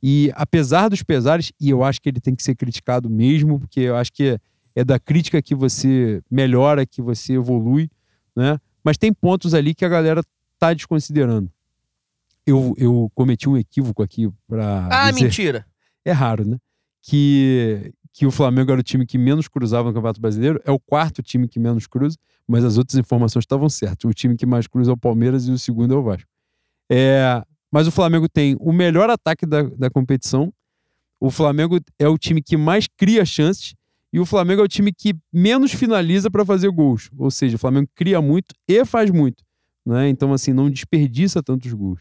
E 0.02 0.30
apesar 0.34 0.88
dos 0.88 1.02
pesares, 1.02 1.52
e 1.60 1.70
eu 1.70 1.82
acho 1.82 2.00
que 2.00 2.08
ele 2.08 2.20
tem 2.20 2.34
que 2.34 2.42
ser 2.42 2.54
criticado 2.54 3.10
mesmo, 3.10 3.58
porque 3.58 3.80
eu 3.80 3.96
acho 3.96 4.12
que 4.12 4.28
é, 4.28 4.38
é 4.76 4.84
da 4.84 4.98
crítica 4.98 5.42
que 5.42 5.54
você 5.54 6.22
melhora, 6.30 6.86
que 6.86 7.02
você 7.02 7.34
evolui, 7.34 7.90
né? 8.36 8.58
Mas 8.88 8.96
tem 8.96 9.12
pontos 9.12 9.52
ali 9.52 9.74
que 9.74 9.84
a 9.84 9.88
galera 9.88 10.22
tá 10.58 10.72
desconsiderando. 10.72 11.52
Eu, 12.46 12.74
eu 12.78 13.12
cometi 13.14 13.46
um 13.46 13.54
equívoco 13.54 14.02
aqui 14.02 14.30
para. 14.46 14.88
Ah, 14.90 15.10
dizer... 15.10 15.24
mentira! 15.24 15.66
É 16.02 16.10
raro, 16.10 16.48
né? 16.48 16.56
Que, 17.02 17.92
que 18.14 18.24
o 18.24 18.30
Flamengo 18.30 18.72
era 18.72 18.80
o 18.80 18.82
time 18.82 19.04
que 19.04 19.18
menos 19.18 19.46
cruzava 19.46 19.90
no 19.90 19.94
Campeonato 19.94 20.22
Brasileiro, 20.22 20.58
é 20.64 20.70
o 20.70 20.78
quarto 20.78 21.22
time 21.22 21.46
que 21.46 21.60
menos 21.60 21.86
cruza, 21.86 22.16
mas 22.46 22.64
as 22.64 22.78
outras 22.78 22.98
informações 22.98 23.42
estavam 23.42 23.68
certas. 23.68 24.10
O 24.10 24.14
time 24.14 24.34
que 24.34 24.46
mais 24.46 24.66
cruza 24.66 24.90
é 24.90 24.94
o 24.94 24.96
Palmeiras 24.96 25.46
e 25.46 25.50
o 25.50 25.58
segundo 25.58 25.92
é 25.92 25.96
o 25.98 26.02
Vasco. 26.02 26.30
É, 26.90 27.44
mas 27.70 27.86
o 27.86 27.90
Flamengo 27.90 28.26
tem 28.26 28.56
o 28.58 28.72
melhor 28.72 29.10
ataque 29.10 29.44
da, 29.44 29.64
da 29.64 29.90
competição. 29.90 30.50
O 31.20 31.30
Flamengo 31.30 31.78
é 31.98 32.08
o 32.08 32.16
time 32.16 32.40
que 32.40 32.56
mais 32.56 32.86
cria 32.96 33.22
chances. 33.26 33.74
E 34.12 34.18
o 34.18 34.24
Flamengo 34.24 34.62
é 34.62 34.64
o 34.64 34.68
time 34.68 34.92
que 34.92 35.14
menos 35.32 35.72
finaliza 35.72 36.30
para 36.30 36.44
fazer 36.44 36.70
gols. 36.70 37.10
Ou 37.16 37.30
seja, 37.30 37.56
o 37.56 37.58
Flamengo 37.58 37.88
cria 37.94 38.20
muito 38.20 38.54
e 38.66 38.84
faz 38.84 39.10
muito. 39.10 39.44
Né? 39.84 40.08
Então, 40.08 40.32
assim, 40.32 40.52
não 40.52 40.70
desperdiça 40.70 41.42
tantos 41.42 41.72
gols. 41.72 42.00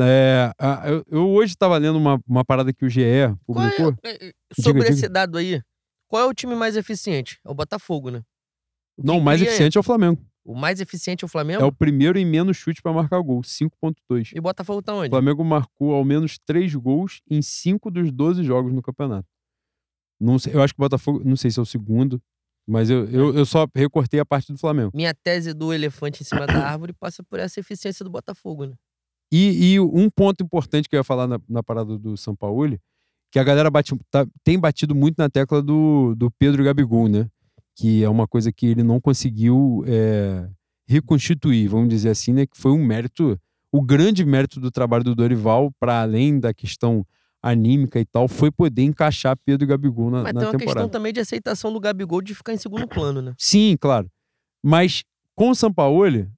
É, 0.00 0.52
eu, 0.86 1.04
eu, 1.10 1.28
hoje 1.28 1.52
estava 1.52 1.76
lendo 1.76 1.96
uma, 1.98 2.20
uma 2.26 2.44
parada 2.44 2.72
que 2.72 2.84
o 2.84 2.88
GE 2.88 3.02
publicou. 3.46 3.94
É, 4.02 4.28
é, 4.28 4.32
sobre 4.58 4.82
diga, 4.82 4.92
esse 4.92 5.02
diga. 5.02 5.12
dado 5.12 5.36
aí, 5.36 5.60
qual 6.08 6.22
é 6.22 6.26
o 6.26 6.34
time 6.34 6.54
mais 6.54 6.76
eficiente? 6.76 7.38
É 7.44 7.50
o 7.50 7.54
Botafogo, 7.54 8.10
né? 8.10 8.22
O 8.96 9.04
não, 9.04 9.18
o 9.18 9.20
mais 9.20 9.42
eficiente 9.42 9.76
é... 9.76 9.78
é 9.78 9.80
o 9.80 9.82
Flamengo. 9.82 10.20
O 10.44 10.56
mais 10.56 10.80
eficiente 10.80 11.24
é 11.24 11.26
o 11.26 11.28
Flamengo? 11.28 11.62
É 11.62 11.64
o 11.64 11.72
primeiro 11.72 12.18
em 12.18 12.24
menos 12.24 12.56
chute 12.56 12.82
para 12.82 12.92
marcar 12.92 13.20
gol, 13.20 13.42
5.2. 13.42 14.32
E 14.34 14.38
o 14.38 14.42
Botafogo 14.42 14.82
tá 14.82 14.92
onde? 14.92 15.08
O 15.08 15.10
Flamengo 15.10 15.44
marcou 15.44 15.94
ao 15.94 16.04
menos 16.04 16.36
3 16.44 16.74
gols 16.74 17.20
em 17.30 17.40
5 17.40 17.90
dos 17.90 18.10
12 18.10 18.42
jogos 18.42 18.72
no 18.72 18.82
campeonato. 18.82 19.28
Não 20.22 20.38
sei, 20.38 20.54
eu 20.54 20.62
acho 20.62 20.74
que 20.74 20.80
o 20.80 20.84
Botafogo, 20.84 21.22
não 21.24 21.36
sei 21.36 21.50
se 21.50 21.58
é 21.58 21.62
o 21.62 21.66
segundo, 21.66 22.20
mas 22.66 22.90
eu, 22.90 23.08
eu, 23.10 23.34
eu 23.34 23.44
só 23.44 23.66
recortei 23.74 24.20
a 24.20 24.24
parte 24.24 24.52
do 24.52 24.58
Flamengo. 24.58 24.92
Minha 24.94 25.14
tese 25.14 25.52
do 25.52 25.72
elefante 25.72 26.22
em 26.22 26.24
cima 26.24 26.46
da 26.46 26.68
árvore 26.68 26.92
passa 26.92 27.22
por 27.22 27.40
essa 27.40 27.58
eficiência 27.58 28.04
do 28.04 28.10
Botafogo, 28.10 28.66
né? 28.66 28.74
E, 29.32 29.72
e 29.72 29.80
um 29.80 30.10
ponto 30.10 30.44
importante 30.44 30.88
que 30.88 30.94
eu 30.94 31.00
ia 31.00 31.04
falar 31.04 31.26
na, 31.26 31.40
na 31.48 31.62
parada 31.62 31.98
do 31.98 32.16
São 32.16 32.36
Paulo, 32.36 32.78
que 33.30 33.38
a 33.38 33.44
galera 33.44 33.70
bate, 33.70 33.94
tá, 34.10 34.26
tem 34.44 34.58
batido 34.58 34.94
muito 34.94 35.16
na 35.16 35.28
tecla 35.28 35.62
do, 35.62 36.14
do 36.14 36.30
Pedro 36.30 36.62
Gabigol, 36.62 37.08
né? 37.08 37.28
que 37.74 38.02
é 38.02 38.08
uma 38.08 38.26
coisa 38.26 38.52
que 38.52 38.66
ele 38.66 38.82
não 38.82 39.00
conseguiu 39.00 39.84
é, 39.86 40.48
reconstituir, 40.86 41.68
vamos 41.68 41.88
dizer 41.88 42.10
assim, 42.10 42.32
né? 42.32 42.46
Que 42.46 42.56
foi 42.56 42.72
um 42.72 42.84
mérito, 42.84 43.38
o 43.70 43.80
grande 43.80 44.24
mérito 44.24 44.60
do 44.60 44.70
trabalho 44.70 45.04
do 45.04 45.14
Dorival, 45.14 45.72
para 45.80 46.02
além 46.02 46.38
da 46.38 46.52
questão 46.52 47.06
anímica 47.42 47.98
e 47.98 48.04
tal, 48.04 48.28
foi 48.28 48.50
poder 48.50 48.82
encaixar 48.82 49.36
Pedro 49.44 49.66
e 49.66 49.68
Gabigol 49.68 50.10
na, 50.10 50.22
Mas 50.22 50.32
na 50.32 50.40
tem 50.40 50.50
uma 50.50 50.58
questão 50.58 50.88
também 50.88 51.12
de 51.12 51.20
aceitação 51.20 51.72
do 51.72 51.80
Gabigol 51.80 52.22
de 52.22 52.34
ficar 52.34 52.52
em 52.52 52.56
segundo 52.56 52.86
plano, 52.86 53.20
né? 53.20 53.34
Sim, 53.36 53.76
claro. 53.80 54.08
Mas 54.62 55.02
com 55.34 55.50
o 55.50 55.54
Sampaoli, 55.54 56.30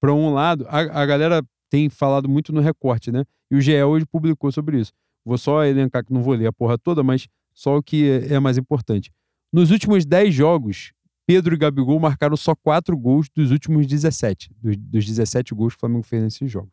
para 0.00 0.14
um 0.14 0.32
lado, 0.32 0.64
a, 0.68 1.02
a 1.02 1.06
galera 1.06 1.42
tem 1.68 1.88
falado 1.88 2.28
muito 2.28 2.52
no 2.52 2.60
recorte, 2.60 3.10
né? 3.10 3.24
E 3.50 3.56
o 3.56 3.60
GE 3.60 3.82
hoje 3.82 4.06
publicou 4.06 4.52
sobre 4.52 4.78
isso. 4.78 4.92
Vou 5.24 5.36
só 5.36 5.64
elencar 5.64 6.04
que 6.04 6.12
não 6.12 6.22
vou 6.22 6.34
ler 6.34 6.46
a 6.46 6.52
porra 6.52 6.78
toda, 6.78 7.02
mas 7.02 7.26
só 7.52 7.76
o 7.78 7.82
que 7.82 8.08
é, 8.08 8.34
é 8.34 8.38
mais 8.38 8.56
importante. 8.56 9.10
Nos 9.52 9.70
últimos 9.70 10.04
10 10.04 10.34
jogos, 10.34 10.92
Pedro 11.26 11.54
e 11.54 11.58
Gabigol 11.58 11.98
marcaram 11.98 12.36
só 12.36 12.54
4 12.54 12.96
gols 12.96 13.28
dos 13.34 13.50
últimos 13.50 13.86
17, 13.86 14.50
dos, 14.60 14.76
dos 14.76 15.06
17 15.06 15.54
gols 15.54 15.72
que 15.72 15.78
o 15.78 15.80
Flamengo 15.80 16.02
fez 16.02 16.22
nesses 16.22 16.50
jogos. 16.50 16.72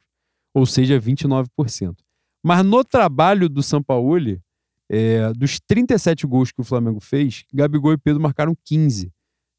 Ou 0.54 0.66
seja, 0.66 1.00
29%. 1.00 1.96
Mas 2.44 2.66
no 2.66 2.84
trabalho 2.84 3.48
do 3.48 3.62
Sampaoli, 3.62 4.42
é, 4.90 5.32
dos 5.34 5.60
37 5.60 6.26
gols 6.26 6.52
que 6.52 6.62
o 6.62 6.64
Flamengo 6.64 7.00
fez, 7.00 7.46
Gabigol 7.54 7.94
e 7.94 7.98
Pedro 7.98 8.22
marcaram 8.22 8.56
15, 8.66 9.12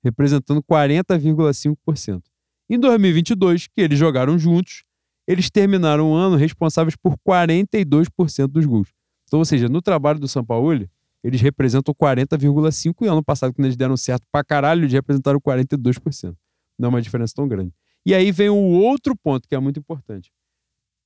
representando 0.05 0.63
40,5%. 0.63 2.23
Em 2.69 2.79
2022, 2.79 3.67
que 3.69 3.81
eles 3.81 3.99
jogaram 3.99 4.39
juntos, 4.39 4.85
eles 5.27 5.51
terminaram 5.51 6.11
o 6.11 6.15
ano 6.15 6.37
responsáveis 6.37 6.97
por 6.97 7.17
42% 7.27 8.47
dos 8.49 8.67
gols. 8.67 8.89
Então, 9.27 9.39
ou 9.39 9.45
seja, 9.45 9.69
no 9.69 9.81
trabalho 9.81 10.19
do 10.19 10.29
Sampaoli, 10.29 10.91
eles 11.23 11.41
representam 11.41 11.95
40,5% 11.95 12.95
e 13.03 13.07
ano 13.07 13.23
passado, 13.23 13.55
quando 13.55 13.67
eles 13.67 13.77
deram 13.77 13.97
certo 13.97 14.27
pra 14.31 14.43
caralho, 14.43 14.81
eles 14.81 14.93
representaram 14.93 15.41
42%. 15.41 16.35
Não 16.79 16.87
é 16.87 16.91
uma 16.91 17.03
diferença 17.03 17.33
tão 17.35 17.47
grande. 17.47 17.73
E 18.05 18.15
aí 18.15 18.33
vem 18.33 18.49
o 18.49 18.57
outro 18.57 19.17
ponto 19.17 19.49
que 19.49 19.55
é 19.55 19.59
muito 19.59 19.79
importante. 19.79 20.33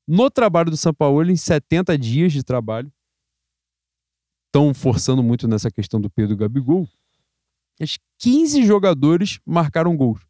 No 0.07 0.31
trabalho 0.31 0.71
do 0.71 0.77
São 0.77 0.95
Paulo, 0.95 1.31
em 1.31 1.37
70 1.37 1.99
dias 1.99 2.33
de 2.33 2.43
trabalho, 2.43 2.93
estão 4.47 4.73
forçando 4.73 5.23
muito 5.23 5.47
nessa 5.49 5.71
questão 5.71 6.01
do 6.01 6.09
Pedro 6.09 6.37
Gabigol, 6.37 6.89
as 7.81 7.99
15 8.19 8.65
jogadores 8.65 9.39
marcaram 9.45 9.97
gols 9.97 10.21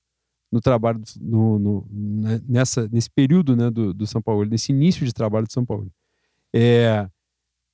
no 0.50 0.60
trabalho, 0.60 1.02
no, 1.20 1.58
no, 1.58 1.86
né, 1.90 2.40
nessa, 2.48 2.88
nesse 2.88 3.10
período 3.10 3.54
né, 3.54 3.70
do, 3.70 3.92
do 3.92 4.06
São 4.06 4.22
Paulo, 4.22 4.44
nesse 4.44 4.72
início 4.72 5.04
de 5.04 5.12
trabalho 5.12 5.46
do 5.46 5.52
São 5.52 5.64
Paulo. 5.64 5.90
É, 6.52 7.08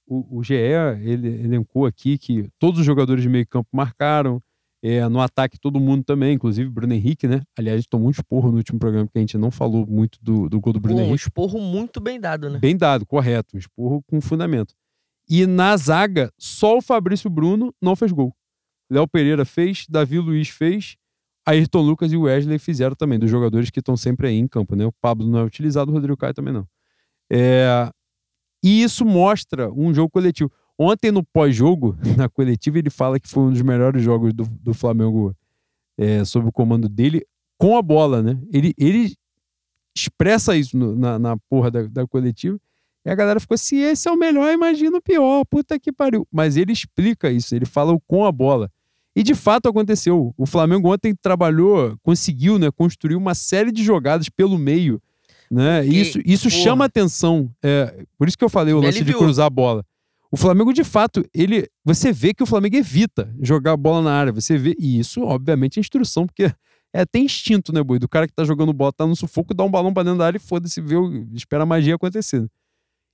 o, 0.06 0.38
o 0.38 0.42
GE 0.42 0.54
ele 0.54 1.28
elencou 1.42 1.86
aqui 1.86 2.18
que 2.18 2.50
todos 2.58 2.80
os 2.80 2.86
jogadores 2.86 3.22
de 3.22 3.28
meio 3.28 3.46
campo 3.46 3.68
marcaram, 3.72 4.42
é, 4.82 5.08
no 5.08 5.20
ataque 5.20 5.58
todo 5.60 5.78
mundo 5.78 6.02
também, 6.02 6.34
inclusive 6.34 6.68
Bruno 6.68 6.92
Henrique, 6.92 7.28
né? 7.28 7.42
Aliás, 7.56 7.86
tomou 7.86 8.08
um 8.08 8.10
esporro 8.10 8.50
no 8.50 8.56
último 8.56 8.80
programa 8.80 9.06
que 9.06 9.16
a 9.16 9.20
gente 9.20 9.38
não 9.38 9.50
falou 9.50 9.86
muito 9.86 10.18
do, 10.20 10.48
do 10.48 10.60
gol 10.60 10.72
do 10.72 10.80
Bruno 10.80 10.96
Pô, 10.96 11.00
Henrique. 11.02 11.12
Um 11.12 11.16
esporro 11.16 11.60
muito 11.60 12.00
bem 12.00 12.18
dado, 12.18 12.50
né? 12.50 12.58
Bem 12.58 12.76
dado, 12.76 13.06
correto. 13.06 13.56
Um 13.56 13.58
esporro 13.58 14.02
com 14.08 14.20
fundamento. 14.20 14.74
E 15.28 15.46
na 15.46 15.76
zaga, 15.76 16.32
só 16.36 16.78
o 16.78 16.82
Fabrício 16.82 17.30
Bruno 17.30 17.72
não 17.80 17.94
fez 17.94 18.10
gol. 18.10 18.34
Léo 18.90 19.06
Pereira 19.06 19.44
fez, 19.44 19.86
Davi 19.88 20.18
Luiz 20.18 20.48
fez, 20.48 20.96
Ayrton 21.46 21.80
Lucas 21.80 22.12
e 22.12 22.16
Wesley 22.16 22.58
fizeram 22.58 22.96
também, 22.96 23.18
dos 23.18 23.30
jogadores 23.30 23.70
que 23.70 23.78
estão 23.78 23.96
sempre 23.96 24.26
aí 24.26 24.36
em 24.36 24.48
campo, 24.48 24.74
né? 24.74 24.84
O 24.84 24.92
Pablo 25.00 25.28
não 25.28 25.38
é 25.38 25.44
utilizado, 25.44 25.90
o 25.90 25.94
Rodrigo 25.94 26.16
Caio 26.16 26.34
também 26.34 26.52
não. 26.52 26.66
É, 27.32 27.88
e 28.62 28.82
isso 28.82 29.04
mostra 29.04 29.72
um 29.72 29.94
jogo 29.94 30.10
coletivo. 30.10 30.50
Ontem, 30.82 31.10
no 31.10 31.22
pós-jogo, 31.22 31.96
na 32.16 32.28
coletiva, 32.28 32.78
ele 32.78 32.90
fala 32.90 33.18
que 33.18 33.28
foi 33.28 33.44
um 33.44 33.50
dos 33.50 33.62
melhores 33.62 34.02
jogos 34.02 34.32
do, 34.32 34.44
do 34.44 34.74
Flamengo 34.74 35.34
é, 35.98 36.24
sob 36.24 36.48
o 36.48 36.52
comando 36.52 36.88
dele, 36.88 37.24
com 37.58 37.76
a 37.76 37.82
bola, 37.82 38.22
né? 38.22 38.38
Ele, 38.52 38.74
ele 38.76 39.14
expressa 39.96 40.56
isso 40.56 40.76
no, 40.76 40.96
na, 40.96 41.18
na 41.18 41.36
porra 41.48 41.70
da, 41.70 41.82
da 41.82 42.06
coletiva. 42.06 42.58
E 43.04 43.10
a 43.10 43.14
galera 43.14 43.38
ficou 43.38 43.54
assim: 43.54 43.78
esse 43.78 44.08
é 44.08 44.12
o 44.12 44.16
melhor, 44.16 44.52
imagina 44.52 44.96
o 44.96 45.02
pior, 45.02 45.44
puta 45.44 45.78
que 45.78 45.92
pariu. 45.92 46.26
Mas 46.32 46.56
ele 46.56 46.72
explica 46.72 47.30
isso, 47.30 47.54
ele 47.54 47.66
fala 47.66 47.96
com 48.06 48.24
a 48.24 48.32
bola. 48.32 48.70
E 49.14 49.22
de 49.22 49.34
fato 49.34 49.68
aconteceu. 49.68 50.32
O 50.38 50.46
Flamengo 50.46 50.92
ontem 50.92 51.14
trabalhou, 51.14 51.96
conseguiu 52.02 52.58
né, 52.58 52.70
construir 52.70 53.14
uma 53.14 53.34
série 53.34 53.70
de 53.70 53.84
jogadas 53.84 54.28
pelo 54.30 54.58
meio 54.58 55.00
né? 55.52 55.86
E, 55.86 56.00
isso 56.00 56.18
isso 56.24 56.50
chama 56.50 56.86
atenção. 56.86 57.50
É, 57.62 58.04
por 58.16 58.26
isso 58.26 58.38
que 58.38 58.44
eu 58.44 58.48
falei 58.48 58.72
o 58.72 58.80
lance 58.80 59.04
de 59.04 59.12
cruzar 59.12 59.46
a 59.46 59.50
bola. 59.50 59.84
O 60.32 60.36
Flamengo, 60.36 60.72
de 60.72 60.82
fato, 60.82 61.22
ele. 61.34 61.68
Você 61.84 62.10
vê 62.10 62.32
que 62.32 62.42
o 62.42 62.46
Flamengo 62.46 62.76
evita 62.76 63.30
jogar 63.38 63.72
a 63.72 63.76
bola 63.76 64.00
na 64.00 64.12
área. 64.12 64.32
Você 64.32 64.56
vê. 64.56 64.74
E 64.78 64.98
isso, 64.98 65.20
obviamente, 65.20 65.78
é 65.78 65.80
instrução, 65.80 66.26
porque 66.26 66.44
é 66.94 67.00
até 67.02 67.18
instinto, 67.18 67.70
né, 67.70 67.82
Boi? 67.82 67.98
Do 67.98 68.08
cara 68.08 68.26
que 68.26 68.32
tá 68.32 68.42
jogando 68.42 68.72
bola, 68.72 68.92
tá 68.94 69.06
no 69.06 69.14
sufoco, 69.14 69.52
dá 69.52 69.62
um 69.62 69.70
balão 69.70 69.92
pra 69.92 70.02
dentro 70.02 70.18
da 70.18 70.26
área 70.26 70.38
e 70.38 70.40
foda-se, 70.40 70.80
vê, 70.80 70.94
espera 71.34 71.64
a 71.64 71.66
magia 71.66 71.94
acontecer. 71.94 72.48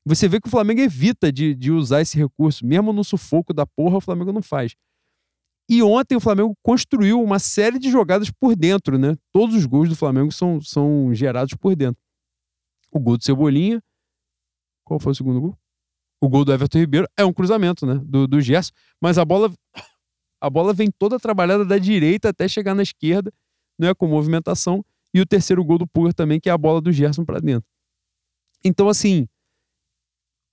Você 0.06 0.28
vê 0.28 0.40
que 0.40 0.46
o 0.46 0.50
Flamengo 0.50 0.80
evita 0.80 1.32
de, 1.32 1.56
de 1.56 1.72
usar 1.72 2.00
esse 2.02 2.16
recurso. 2.16 2.64
Mesmo 2.64 2.92
no 2.92 3.02
sufoco 3.02 3.52
da 3.52 3.66
porra, 3.66 3.96
o 3.96 4.00
Flamengo 4.00 4.32
não 4.32 4.40
faz. 4.40 4.76
E 5.68 5.82
ontem 5.82 6.14
o 6.14 6.20
Flamengo 6.20 6.56
construiu 6.62 7.20
uma 7.20 7.40
série 7.40 7.80
de 7.80 7.90
jogadas 7.90 8.30
por 8.30 8.54
dentro, 8.54 8.96
né? 8.96 9.16
Todos 9.32 9.56
os 9.56 9.66
gols 9.66 9.88
do 9.88 9.96
Flamengo 9.96 10.30
são, 10.32 10.60
são 10.60 11.12
gerados 11.12 11.54
por 11.54 11.74
dentro. 11.74 12.00
O 12.92 13.00
gol 13.00 13.18
do 13.18 13.24
Cebolinha. 13.24 13.82
Qual 14.84 14.98
foi 15.00 15.12
o 15.12 15.14
segundo 15.14 15.40
gol? 15.40 15.58
O 16.20 16.28
gol 16.28 16.44
do 16.44 16.52
Everton 16.52 16.78
Ribeiro 16.78 17.08
é 17.16 17.24
um 17.24 17.32
cruzamento, 17.32 17.86
né? 17.86 18.00
Do, 18.04 18.26
do 18.26 18.40
Gerson. 18.40 18.72
Mas 19.00 19.18
a 19.18 19.24
bola. 19.24 19.52
A 20.40 20.48
bola 20.48 20.72
vem 20.72 20.88
toda 20.88 21.18
trabalhada 21.18 21.64
da 21.64 21.78
direita 21.78 22.28
até 22.28 22.46
chegar 22.46 22.72
na 22.72 22.84
esquerda, 22.84 23.32
né? 23.76 23.92
Com 23.92 24.06
movimentação. 24.06 24.84
E 25.12 25.20
o 25.20 25.26
terceiro 25.26 25.64
gol 25.64 25.78
do 25.78 25.86
Pulgar 25.86 26.14
também, 26.14 26.38
que 26.38 26.48
é 26.48 26.52
a 26.52 26.56
bola 26.56 26.80
do 26.80 26.92
Gerson 26.92 27.24
para 27.24 27.40
dentro. 27.40 27.68
Então, 28.64 28.88
assim. 28.88 29.26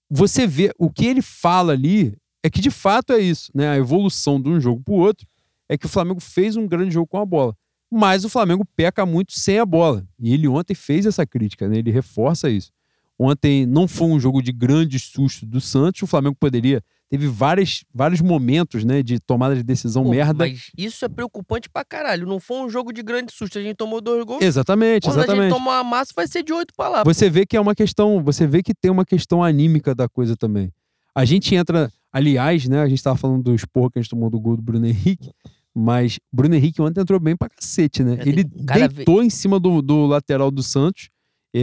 Você 0.10 0.48
vê. 0.48 0.72
O 0.80 0.90
que 0.90 1.06
ele 1.06 1.22
fala 1.22 1.74
ali 1.74 2.18
é 2.44 2.50
que 2.50 2.62
de 2.62 2.72
fato 2.72 3.14
é 3.14 3.20
isso, 3.20 3.52
né? 3.54 3.70
A 3.70 3.78
evolução 3.78 4.42
de 4.42 4.50
um 4.50 4.60
jogo 4.60 4.82
para 4.84 4.94
o 4.94 4.98
outro 4.98 5.28
é 5.70 5.78
que 5.78 5.86
o 5.86 5.90
Flamengo 5.90 6.20
fez 6.20 6.56
um 6.56 6.68
grande 6.68 6.94
jogo 6.94 7.08
com 7.08 7.20
a 7.20 7.26
bola. 7.26 7.56
Mas 7.92 8.26
o 8.26 8.30
Flamengo 8.30 8.66
peca 8.76 9.06
muito 9.06 9.34
sem 9.34 9.60
a 9.60 9.66
bola. 9.66 10.08
E 10.20 10.34
ele 10.34 10.48
ontem 10.48 10.74
fez 10.74 11.06
essa 11.06 11.26
crítica, 11.26 11.68
né? 11.68 11.78
Ele 11.78 11.92
reforça 11.92 12.50
isso. 12.50 12.72
Ontem 13.18 13.66
não 13.66 13.88
foi 13.88 14.08
um 14.08 14.20
jogo 14.20 14.42
de 14.42 14.52
grande 14.52 15.00
susto 15.00 15.46
do 15.46 15.62
Santos. 15.62 16.02
O 16.02 16.08
Flamengo 16.08 16.36
poderia. 16.40 16.84
Teve 17.10 17.28
vários, 17.28 17.86
vários 17.94 18.20
momentos, 18.20 18.84
né? 18.84 19.02
De 19.02 19.20
tomada 19.20 19.56
de 19.56 19.64
decisão 19.64 20.04
Pô, 20.04 20.10
merda. 20.10 20.46
Mas 20.46 20.72
isso 20.78 21.06
é 21.06 21.08
preocupante 21.08 21.70
pra 21.70 21.86
caralho. 21.86 22.28
Não 22.28 22.40
foi 22.40 22.58
um 22.58 22.70
jogo 22.70 22.92
de 22.92 23.02
grande 23.02 23.32
susto. 23.32 23.58
A 23.58 23.62
gente 23.62 23.76
tomou 23.76 24.02
dois 24.02 24.26
gols. 24.26 24.44
Exatamente, 24.44 25.04
Quando 25.04 25.20
a 25.20 25.24
exatamente. 25.24 25.44
gente 25.52 25.54
tomar 25.54 25.82
uma 25.82 25.84
massa, 25.84 26.12
vai 26.16 26.28
ser 26.28 26.44
de 26.44 26.52
oito 26.52 26.74
pra 26.76 26.90
lá. 26.90 27.04
Você 27.04 27.30
vê 27.30 27.46
que 27.46 27.56
é 27.56 27.62
uma 27.62 27.76
questão, 27.76 28.22
você 28.24 28.46
vê 28.48 28.62
que 28.62 28.74
tem 28.74 28.92
uma 28.92 29.06
questão 29.06 29.44
anímica 29.44 29.96
da 29.96 30.10
coisa 30.10 30.36
também. 30.36 30.72
A 31.14 31.24
gente 31.24 31.56
entra, 31.56 31.90
aliás, 32.12 32.68
né? 32.68 32.82
A 32.82 32.90
gente 32.90 33.02
tava 33.02 33.16
falando 33.18 33.44
do 33.44 33.56
esporro 33.56 33.90
que 33.90 34.00
a 34.00 34.02
gente 34.02 34.10
tomou 34.10 34.30
do 34.30 34.40
gol 34.40 34.58
do 34.58 34.62
Bruno 34.62 34.86
Henrique, 34.86 35.32
mas 35.74 36.20
Bruno 36.34 36.56
Henrique 36.56 36.82
ontem 36.82 37.00
entrou 37.00 37.20
bem 37.20 37.38
pra 37.38 37.50
cacete, 37.50 38.04
né? 38.04 38.18
É, 38.20 38.28
Ele 38.28 38.44
deitou 38.44 39.24
em 39.24 39.30
cima 39.30 39.60
do, 39.60 39.82
do 39.82 40.06
lateral 40.06 40.52
do 40.52 40.64
Santos, 40.64 41.10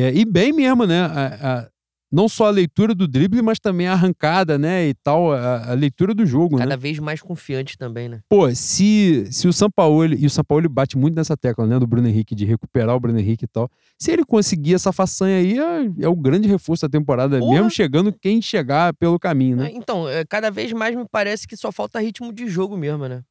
é, 0.01 0.13
e 0.15 0.25
bem 0.25 0.53
mesmo, 0.53 0.87
né? 0.87 1.01
A- 1.03 1.59
a- 1.59 1.69
não 2.15 2.29
só 2.29 2.45
a 2.47 2.51
leitura 2.51 2.95
do 2.95 3.09
drible, 3.09 3.41
mas 3.41 3.59
também 3.59 3.87
a 3.87 3.95
arrancada, 3.95 4.59
né? 4.59 4.87
E 4.87 4.93
tal, 4.95 5.33
a, 5.33 5.71
a 5.71 5.73
leitura 5.73 6.13
do 6.15 6.27
jogo, 6.27 6.57
né? 6.59 6.65
Cada 6.65 6.77
vez 6.77 6.99
mais 6.99 7.23
confiante 7.23 7.79
também, 7.79 8.07
né? 8.07 8.21
Pô, 8.29 8.55
se, 8.55 9.27
se 9.33 9.49
o 9.49 9.53
Sampaoli, 9.53 10.19
e 10.23 10.27
o 10.27 10.31
Sampaoli 10.31 10.69
bate 10.69 10.99
muito 10.99 11.15
nessa 11.15 11.39
tecla, 11.39 11.67
né, 11.67 11.79
do 11.79 11.87
Bruno 11.87 12.07
Henrique, 12.07 12.35
de 12.35 12.45
recuperar 12.45 12.95
o 12.95 13.01
Bruno 13.01 13.19
Henrique 13.19 13.47
e 13.47 13.49
tal. 13.49 13.71
Se 13.99 14.11
ele 14.13 14.27
conseguir 14.27 14.75
essa 14.75 14.93
façanha 14.93 15.39
aí, 15.39 15.59
é, 15.59 16.05
é 16.05 16.09
o 16.09 16.15
grande 16.15 16.47
reforço 16.47 16.87
da 16.87 16.91
temporada, 16.91 17.39
Porra. 17.39 17.55
mesmo 17.55 17.71
chegando 17.71 18.13
quem 18.13 18.43
chegar 18.43 18.93
pelo 18.95 19.19
caminho, 19.19 19.57
né? 19.57 19.69
É, 19.69 19.73
Então, 19.75 20.07
é, 20.07 20.23
cada 20.27 20.51
vez 20.51 20.71
mais 20.75 20.95
me 20.95 21.07
parece 21.11 21.49
que 21.49 21.57
só 21.57 21.73
falta 21.73 21.99
ritmo 21.99 22.31
de 22.31 22.47
jogo 22.47 22.77
mesmo, 22.77 23.09
né? 23.09 23.23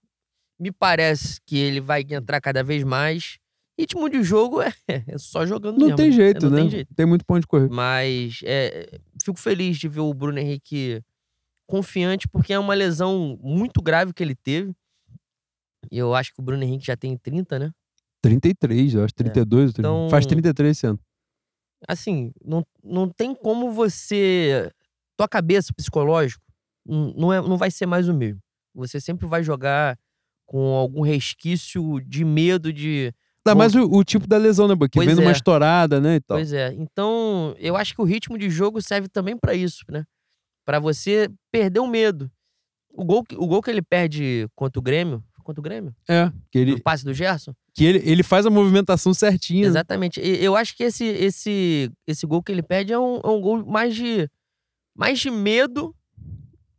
Me 0.60 0.72
parece 0.72 1.40
que 1.46 1.56
ele 1.56 1.80
vai 1.80 2.04
entrar 2.10 2.42
cada 2.42 2.64
vez 2.64 2.84
mais. 2.84 3.38
Ritmo 3.82 4.10
de 4.10 4.24
jogo 4.24 4.62
é, 4.62 4.72
é 5.08 5.18
só 5.18 5.46
jogando 5.46 5.78
Não 5.78 5.88
mesmo, 5.88 5.98
tem 5.98 6.10
né? 6.10 6.16
jeito, 6.16 6.46
não 6.50 6.52
né? 6.52 6.62
Tem 6.62 6.70
jeito. 6.70 6.96
Tem 6.96 7.06
muito 7.06 7.26
ponto 7.26 7.42
de 7.42 7.48
correr. 7.48 7.70
Mas 7.70 8.40
é, 8.44 9.00
fico 9.24 9.40
feliz 9.40 9.78
de 9.78 9.88
ver 9.88 10.02
o 10.02 10.14
Bruno 10.14 10.38
Henrique 10.40 11.02
confiante, 11.68 12.28
porque 12.28 12.54
é 12.54 12.60
uma 12.60 12.74
lesão 12.74 13.40
muito 13.42 13.82
grave 13.82 14.14
que 14.14 14.22
ele 14.22 14.36
teve. 14.36 14.74
E 15.92 15.98
eu 15.98 16.14
acho 16.14 16.34
que 16.34 16.40
o 16.40 16.44
Bruno 16.44 16.64
Henrique 16.64 16.86
já 16.86 16.96
tem 16.96 17.18
30, 17.18 17.58
né? 17.58 17.72
33, 18.22 18.94
eu 18.94 19.04
acho, 19.04 19.14
32. 19.16 19.72
Então- 19.72 20.08
Faz 20.10 20.26
33 20.26 20.78
esse 20.78 20.86
ano. 20.86 21.00
Assim, 21.88 22.32
não, 22.46 22.64
não 22.84 23.10
tem 23.10 23.34
como 23.34 23.72
você. 23.72 24.72
Tua 25.18 25.28
cabeça 25.28 25.74
psicológico 25.74 26.44
não, 26.86 27.34
é, 27.34 27.42
não 27.42 27.58
vai 27.58 27.72
ser 27.72 27.86
mais 27.86 28.08
o 28.08 28.14
mesmo. 28.14 28.40
Você 28.76 29.00
sempre 29.00 29.26
vai 29.28 29.44
jogar 29.44 29.98
com 30.46 30.76
algum 30.76 31.02
resquício 31.02 32.00
de 32.02 32.24
medo 32.24 32.72
de. 32.72 33.14
Bom- 33.46 33.58
mais 33.58 33.74
o, 33.76 33.84
o 33.92 34.04
tipo 34.04 34.28
da 34.28 34.38
lesão, 34.38 34.68
né, 34.68 34.76
Buck? 34.76 34.90
Que 34.92 35.00
Pois 35.00 35.08
vem 35.08 35.16
numa 35.16 35.30
é. 35.30 35.34
estourada, 35.34 36.00
né, 36.00 36.16
e 36.16 36.20
tal. 36.22 36.38
Pois 36.38 36.54
é. 36.54 36.74
Então, 36.74 37.56
eu 37.58 37.76
acho 37.76 37.94
que 37.96 38.02
o 38.02 38.06
ritmo 38.06 38.38
de 38.38 38.50
jogo 38.50 38.82
serve 38.82 39.08
também 39.08 39.36
pra 39.38 39.54
isso, 39.56 39.84
né? 39.90 40.04
Pra 40.66 40.80
você 40.80 41.30
perder 41.52 41.80
o 41.80 41.88
medo. 41.88 42.30
O 42.94 43.04
gol, 43.04 43.24
que- 43.24 43.36
o 43.36 43.48
gol 43.48 43.62
que 43.62 43.72
ele 43.72 43.82
perde 43.82 44.48
contra 44.56 44.80
o 44.80 44.82
Grêmio. 44.84 45.24
Contra 45.44 45.60
o 45.60 45.64
Grêmio? 45.64 45.96
É, 46.08 46.32
que 46.52 46.60
ele, 46.60 46.72
No 46.74 46.82
passe 46.84 47.04
do 47.04 47.14
Gerson? 47.16 47.52
que 47.74 47.84
ele, 47.84 48.00
ele 48.06 48.22
faz 48.22 48.46
a 48.46 48.50
movimentação 48.52 49.12
certinha. 49.12 49.64
né? 49.64 49.68
Exatamente. 49.70 50.20
E- 50.22 50.44
Eu 50.44 50.56
acho 50.56 50.76
que 50.78 50.84
esse, 50.84 51.04
esse, 51.06 51.92
esse 52.06 52.28
gol 52.28 52.44
que 52.44 52.52
ele 52.52 52.62
perde 52.62 52.94
é 52.94 53.00
um, 53.00 53.16
é 53.24 53.28
um 53.28 53.42
gol 53.42 53.66
mais 53.66 53.96
de, 53.96 54.30
mais 54.96 55.20
de 55.20 55.32
medo 55.32 55.96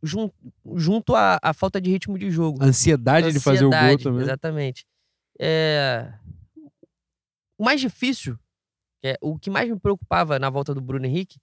jun- 0.01 0.31
junto 0.75 1.13
à, 1.13 1.37
à 1.43 1.51
falta 1.53 1.81
de 1.81 1.89
ritmo 1.89 2.17
de 2.17 2.31
jogo. 2.31 2.63
A 2.63 2.67
ansiedade 2.67 3.33
de 3.33 3.39
fazer 3.41 3.65
o 3.65 3.69
gol 3.69 3.77
Ansiedade, 3.77 4.03
também. 4.03 4.21
Exatamente. 4.21 4.85
É... 5.37 6.13
O 7.63 7.65
mais 7.65 7.79
difícil, 7.79 8.37
é, 9.01 9.17
o 9.21 9.39
que 9.39 9.49
mais 9.49 9.69
me 9.69 9.79
preocupava 9.79 10.37
na 10.37 10.49
volta 10.49 10.73
do 10.73 10.81
Bruno 10.81 11.05
Henrique, 11.05 11.39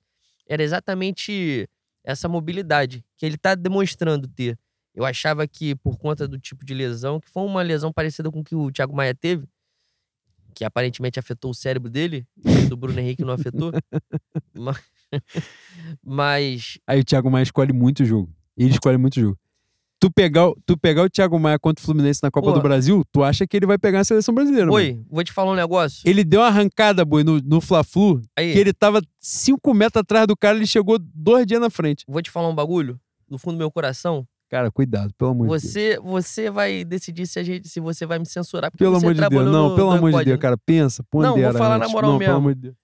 era 0.47 0.62
exatamente 0.62 1.66
essa 2.05 2.29
mobilidade 2.29 3.03
que 3.16 3.25
ele 3.25 3.39
tá 3.39 3.55
demonstrando 3.55 4.29
ter. 4.29 4.59
Eu 4.95 5.07
achava 5.07 5.49
que, 5.49 5.75
por 5.77 5.97
conta 5.97 6.29
do 6.29 6.39
tipo 6.39 6.62
de 6.62 6.75
lesão, 6.75 7.18
que 7.18 7.31
foi 7.31 7.43
uma 7.43 7.62
lesão 7.62 7.91
parecida 7.91 8.31
com 8.31 8.41
o 8.41 8.45
que 8.45 8.55
o 8.55 8.71
Thiago 8.71 8.95
Maia 8.95 9.14
teve, 9.14 9.49
que 10.55 10.62
aparentemente 10.62 11.18
afetou 11.18 11.53
o 11.53 11.55
cérebro 11.55 11.89
dele, 11.89 12.27
do 12.68 12.77
Bruno 12.77 13.01
Henrique 13.01 13.25
não 13.25 13.33
afetou. 13.33 13.73
mas, 14.53 14.83
mas 16.05 16.79
Aí 16.87 17.01
o 17.01 17.05
Thiago 17.05 17.31
Maia 17.31 17.45
escolhe 17.45 17.73
muito 17.73 18.03
o 18.03 18.05
jogo. 18.05 18.31
Ele 18.59 18.73
escolhe 18.73 18.99
muito 18.99 19.16
o 19.16 19.21
jogo. 19.23 19.39
Tu 20.01 20.11
pegar, 20.11 20.48
o- 20.48 20.57
tu 20.64 20.78
pegar 20.78 21.03
o 21.03 21.11
Thiago 21.11 21.38
Maia 21.38 21.59
contra 21.59 21.82
o 21.82 21.84
Fluminense 21.84 22.20
na 22.22 22.30
Copa 22.30 22.48
Pô. 22.48 22.55
do 22.55 22.62
Brasil, 22.62 23.05
tu 23.12 23.22
acha 23.22 23.46
que 23.46 23.55
ele 23.55 23.66
vai 23.66 23.76
pegar 23.76 24.01
a 24.01 24.05
seleção 24.05 24.34
brasileira, 24.34 24.64
mano. 24.64 24.76
Oi, 24.76 24.98
vou 25.11 25.22
te 25.22 25.30
falar 25.30 25.53
um 25.53 25.55
negócio. 25.55 26.01
Ele 26.09 26.24
deu 26.24 26.40
uma 26.40 26.46
arrancada, 26.46 27.05
boi, 27.05 27.22
no, 27.22 27.38
no 27.40 27.61
Fla-Flu, 27.61 28.22
que 28.34 28.42
ele 28.42 28.72
tava 28.72 29.03
5 29.18 29.74
metros 29.74 30.01
atrás 30.01 30.26
do 30.26 30.34
cara, 30.34 30.57
ele 30.57 30.66
chegou 30.66 30.98
dois 30.98 31.46
dias 31.46 31.61
na 31.61 31.68
frente. 31.68 32.05
vou 32.09 32.22
te 32.22 32.30
falar 32.30 32.48
um 32.48 32.55
bagulho. 32.55 32.98
Do 33.28 33.36
fundo 33.38 33.57
do 33.57 33.59
meu 33.59 33.70
coração, 33.70 34.26
Cara, 34.48 34.68
cuidado, 34.68 35.14
pelo 35.16 35.30
amor 35.30 35.44
de 35.46 35.51
Deus. 35.51 35.62
Você, 35.62 35.98
você 36.03 36.51
vai 36.51 36.84
decidir 36.84 37.24
se, 37.24 37.38
a 37.38 37.42
gente, 37.44 37.68
se 37.68 37.78
você 37.78 38.05
vai 38.05 38.18
me 38.18 38.26
censurar. 38.26 38.68
Porque 38.68 38.82
Pelo 38.82 38.98
você 38.98 39.07
amor 39.07 39.14
de 39.14 39.20
Deus. 39.28 39.44
Não, 39.44 39.68
no- 39.68 39.76
pelo 39.76 39.90
no 39.92 39.96
amor 39.98 40.11
de 40.12 40.24
Deus, 40.24 40.40
cara, 40.40 40.57
pensa, 40.59 41.05
vou 41.12 41.22
pondera 41.22 41.53
falar 41.53 41.78
na 41.78 41.84
antes. 41.84 41.92
moral 41.92 42.11
Não, 42.11 42.18
mesmo. 42.18 42.30
pelo 42.32 42.38
amor 42.38 42.55
de 42.57 42.61
Deus. 42.62 42.74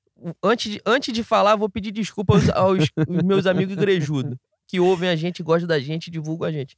Antes 0.45 0.71
de, 0.73 0.81
antes 0.87 1.13
de 1.13 1.25
falar, 1.25 1.57
vou 1.57 1.69
pedir 1.69 1.91
desculpa 1.91 2.35
aos, 2.35 2.49
aos- 2.51 2.89
aos 2.97 3.07
meus 3.25 3.47
amigos 3.47 3.73
igrejudos 3.75 4.37
que 4.69 4.79
ouvem 4.79 5.09
a 5.09 5.17
gente, 5.17 5.43
gostam 5.43 5.67
da 5.67 5.81
gente, 5.81 6.09
divulgam 6.09 6.47
a 6.47 6.53
gente. 6.53 6.77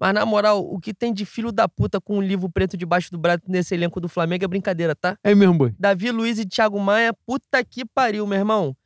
Mas, 0.00 0.14
na 0.14 0.24
moral, 0.24 0.60
o 0.64 0.78
que 0.78 0.94
tem 0.94 1.12
de 1.12 1.24
filho 1.24 1.50
da 1.50 1.68
puta 1.68 2.00
com 2.00 2.18
um 2.18 2.22
livro 2.22 2.48
preto 2.48 2.76
debaixo 2.76 3.10
do 3.10 3.18
braço 3.18 3.40
nesse 3.48 3.74
elenco 3.74 4.00
do 4.00 4.08
Flamengo 4.08 4.44
é 4.44 4.48
brincadeira, 4.48 4.94
tá? 4.94 5.16
É 5.24 5.34
mesmo, 5.34 5.54
boi. 5.54 5.74
Davi 5.78 6.10
Luiz 6.12 6.38
e 6.38 6.46
Thiago 6.46 6.78
Maia, 6.78 7.12
puta 7.26 7.64
que 7.64 7.84
pariu, 7.84 8.24
meu 8.26 8.38
irmão. 8.38 8.76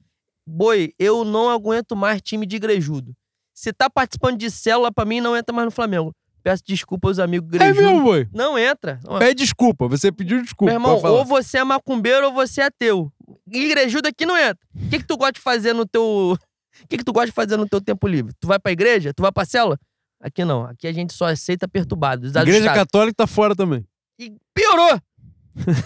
Boi, 0.46 0.92
eu 0.98 1.24
não 1.24 1.50
aguento 1.50 1.94
mais 1.94 2.20
time 2.22 2.46
de 2.46 2.56
igrejudo. 2.56 3.12
Se 3.54 3.72
tá 3.72 3.90
participando 3.90 4.38
de 4.38 4.50
célula, 4.50 4.90
pra 4.90 5.04
mim, 5.04 5.20
não 5.20 5.36
entra 5.36 5.54
mais 5.54 5.66
no 5.66 5.70
Flamengo. 5.70 6.14
Peço 6.42 6.62
desculpa 6.66 7.06
aos 7.08 7.18
amigos 7.20 7.48
É 7.52 7.56
igrejudos. 7.56 7.84
mesmo, 7.84 8.02
boi. 8.02 8.28
Não 8.32 8.58
entra. 8.58 8.98
Pede 9.20 9.44
desculpa, 9.44 9.86
você 9.86 10.10
pediu 10.10 10.42
desculpa. 10.42 10.72
Meu 10.72 10.80
irmão, 10.80 11.00
ou 11.12 11.24
você 11.24 11.58
é 11.58 11.64
macumbeiro 11.64 12.26
ou 12.28 12.32
você 12.32 12.62
é 12.62 12.64
ateu. 12.64 13.12
Igrejudo 13.46 14.08
aqui 14.08 14.26
não 14.26 14.36
entra. 14.36 14.58
O 14.74 14.88
que, 14.88 14.98
que 14.98 15.06
tu 15.06 15.16
gosta 15.16 15.32
de 15.34 15.40
fazer 15.40 15.72
no 15.74 15.86
teu. 15.86 16.36
O 16.84 16.88
que, 16.88 16.96
que 16.96 17.04
tu 17.04 17.12
gosta 17.12 17.26
de 17.26 17.32
fazer 17.32 17.58
no 17.58 17.68
teu 17.68 17.82
tempo 17.82 18.08
livre? 18.08 18.32
Tu 18.40 18.48
vai 18.48 18.58
pra 18.58 18.72
igreja? 18.72 19.12
Tu 19.14 19.20
vai 19.22 19.30
pra 19.30 19.44
cela? 19.44 19.78
Aqui 20.22 20.44
não. 20.44 20.64
Aqui 20.64 20.86
a 20.86 20.92
gente 20.92 21.12
só 21.12 21.26
aceita 21.26 21.66
perturbado. 21.68 22.26
Igreja 22.26 22.42
desajustado. 22.44 22.78
Católica 22.78 23.14
tá 23.16 23.26
fora 23.26 23.54
também. 23.56 23.84
E 24.18 24.34
piorou! 24.54 25.00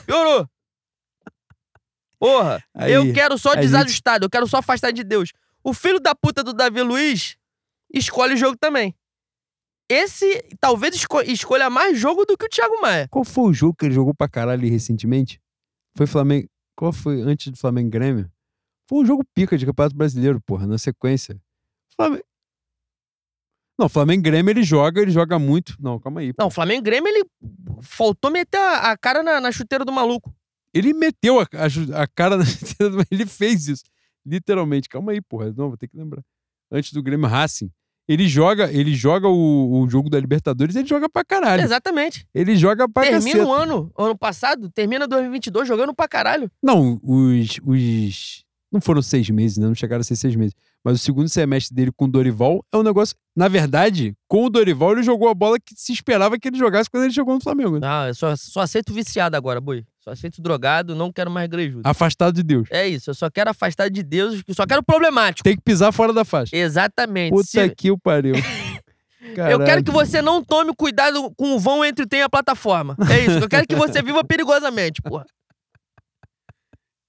Piorou! 0.07 0.47
Porra, 2.19 2.63
Aí, 2.75 2.93
eu 2.93 3.13
quero 3.13 3.37
só 3.39 3.51
a 3.51 3.55
gente- 3.55 3.63
desajustado, 3.63 4.25
eu 4.25 4.31
quero 4.31 4.47
só 4.47 4.59
afastar 4.59 4.91
de 4.91 5.05
Deus. 5.05 5.33
O 5.63 5.75
filho 5.75 6.01
da 6.01 6.15
puta 6.15 6.43
do 6.43 6.53
Davi 6.55 6.81
Luiz 6.83 7.37
escolhe 7.93 8.35
o 8.35 8.37
jogo 8.37 8.57
também. 8.57 8.95
Esse 9.89 10.43
talvez 10.61 10.95
esco- 10.95 11.21
escolha 11.23 11.69
mais 11.71 11.99
jogo 11.99 12.25
do 12.25 12.37
que 12.37 12.47
o 12.47 12.49
Thiago 12.49 12.81
Maia. 12.81 13.07
Qual 13.09 13.25
foi 13.25 13.51
o 13.51 13.53
jogo 13.53 13.75
que 13.79 13.85
ele 13.87 13.95
jogou 13.95 14.15
pra 14.15 14.29
caralho 14.29 14.69
recentemente? 14.69 15.41
Foi 15.97 16.07
Flamengo. 16.07 16.49
Qual 16.75 16.93
foi 16.93 17.21
antes 17.23 17.49
do 17.53 17.57
Flamengo 17.59 17.91
Grêmio? 17.91 18.31
Foi 18.89 18.99
um 19.03 19.07
jogo 19.07 19.25
pica 19.35 19.57
de 19.57 19.65
Campeonato 19.67 19.97
Brasileiro, 19.97 20.41
porra, 20.41 20.67
na 20.67 20.79
sequência. 20.79 21.41
Flamengo. 21.95 22.25
Não, 23.79 23.89
Flamengo 23.89 24.23
Grêmio 24.23 24.51
ele 24.51 24.63
joga, 24.63 25.01
ele 25.03 25.11
joga 25.11 25.39
muito. 25.39 25.77
Não, 25.79 25.99
calma 26.01 26.21
aí. 26.21 26.33
pô. 26.33 26.43
Não, 26.43 26.49
o 26.49 26.51
Flamengo 26.51 26.83
Grêmio, 26.83 27.09
ele 27.09 27.25
faltou 27.83 28.31
meter 28.31 28.59
a, 28.59 28.93
a 28.93 28.97
cara 28.97 29.23
na, 29.23 29.41
na 29.41 29.53
chuteira 29.53 29.85
do 29.85 29.93
maluco. 29.93 30.35
Ele 30.73 30.93
meteu 30.95 31.41
a, 31.41 31.43
a 31.45 32.03
a 32.03 32.07
cara 32.07 32.37
na. 32.37 32.45
ele 33.11 33.27
fez 33.27 33.69
isso. 33.69 33.83
Literalmente. 34.25 34.89
Calma 34.89 35.13
aí, 35.13 35.21
porra. 35.21 35.47
Não, 35.57 35.69
vou 35.69 35.77
ter 35.77 35.89
que 35.89 35.97
lembrar. 35.97 36.23
Antes 36.71 36.93
do 36.93 37.03
Grêmio 37.03 37.29
Racing. 37.29 37.71
Ele 38.09 38.29
joga, 38.29 38.73
ele 38.73 38.95
joga 38.95 39.27
o, 39.27 39.81
o 39.83 39.91
jogo 39.91 40.09
da 40.09 40.21
Libertadores, 40.21 40.77
ele 40.77 40.87
joga 40.87 41.09
pra 41.09 41.25
caralho. 41.25 41.63
Exatamente. 41.63 42.25
Ele 42.33 42.55
joga 42.55 42.89
pra 42.89 43.03
Termina 43.03 43.41
caceta. 43.41 43.47
o 43.47 43.53
ano, 43.53 43.91
ano 43.99 44.17
passado, 44.17 44.71
termina 44.71 45.09
2022 45.09 45.67
jogando 45.67 45.93
pra 45.93 46.07
caralho. 46.07 46.49
Não, 46.63 47.01
os, 47.03 47.59
os. 47.65 48.45
Não 48.71 48.81
foram 48.81 49.03
seis 49.03 49.29
meses, 49.29 49.59
né? 49.59 49.67
Não 49.67 49.75
chegaram 49.75 50.03
a 50.03 50.05
ser 50.05 50.15
seis 50.15 50.37
meses. 50.37 50.55
Mas 50.87 51.01
o 51.01 51.03
segundo 51.03 51.29
semestre 51.29 51.75
dele 51.75 51.91
com 51.91 52.05
o 52.05 52.09
Dorival 52.09 52.65
é 52.73 52.77
um 52.77 52.83
negócio. 52.85 53.17
Na 53.35 53.49
verdade, 53.49 54.15
com 54.29 54.45
o 54.45 54.49
Dorival, 54.49 54.93
ele 54.93 55.03
jogou 55.03 55.29
a 55.29 55.35
bola 55.35 55.59
que 55.59 55.75
se 55.75 55.93
esperava 55.93 56.39
que 56.39 56.47
ele 56.47 56.57
jogasse 56.57 56.89
quando 56.89 57.03
ele 57.03 57.13
jogou 57.13 57.35
no 57.35 57.41
Flamengo. 57.41 57.81
né? 57.81 57.89
Ah, 57.91 58.05
eu 58.07 58.15
só, 58.15 58.37
só 58.37 58.61
aceito 58.61 58.95
viciado 58.95 59.37
agora, 59.37 59.61
boi. 59.61 59.85
Só 59.99 60.13
aceito 60.13 60.41
drogado, 60.41 60.95
não 60.95 61.11
quero 61.11 61.29
mais 61.29 61.49
grejudo. 61.49 61.81
Afastado 61.85 62.37
de 62.37 62.45
Deus. 62.45 62.69
É 62.71 62.87
isso, 62.87 63.11
eu 63.11 63.15
só 63.15 63.29
quero 63.29 63.51
afastar 63.51 63.91
de 63.91 64.01
Deus, 64.05 64.41
só 64.51 64.65
quero 64.65 64.81
problemático. 64.81 65.43
Tem 65.43 65.57
que 65.57 65.63
pisar 65.63 65.91
fora 65.91 66.13
da 66.13 66.25
faixa. 66.25 66.55
Exatamente. 66.55 67.33
Puta 67.33 67.45
Se- 67.47 67.75
que 67.75 67.91
o 67.91 67.99
pariu. 67.99 68.37
Eu 69.51 69.59
quero 69.65 69.83
que 69.83 69.91
você 69.91 70.23
não 70.23 70.41
tome 70.45 70.73
cuidado 70.73 71.33
com 71.37 71.57
o 71.57 71.59
vão 71.59 71.85
entre 71.85 72.05
o 72.05 72.09
tem 72.09 72.21
e 72.21 72.23
a 72.23 72.29
plataforma. 72.29 72.97
É 73.11 73.25
isso. 73.25 73.39
Eu 73.41 73.49
quero 73.49 73.67
que 73.67 73.75
você 73.75 74.01
viva 74.01 74.23
perigosamente, 74.23 75.03
porra. 75.03 75.27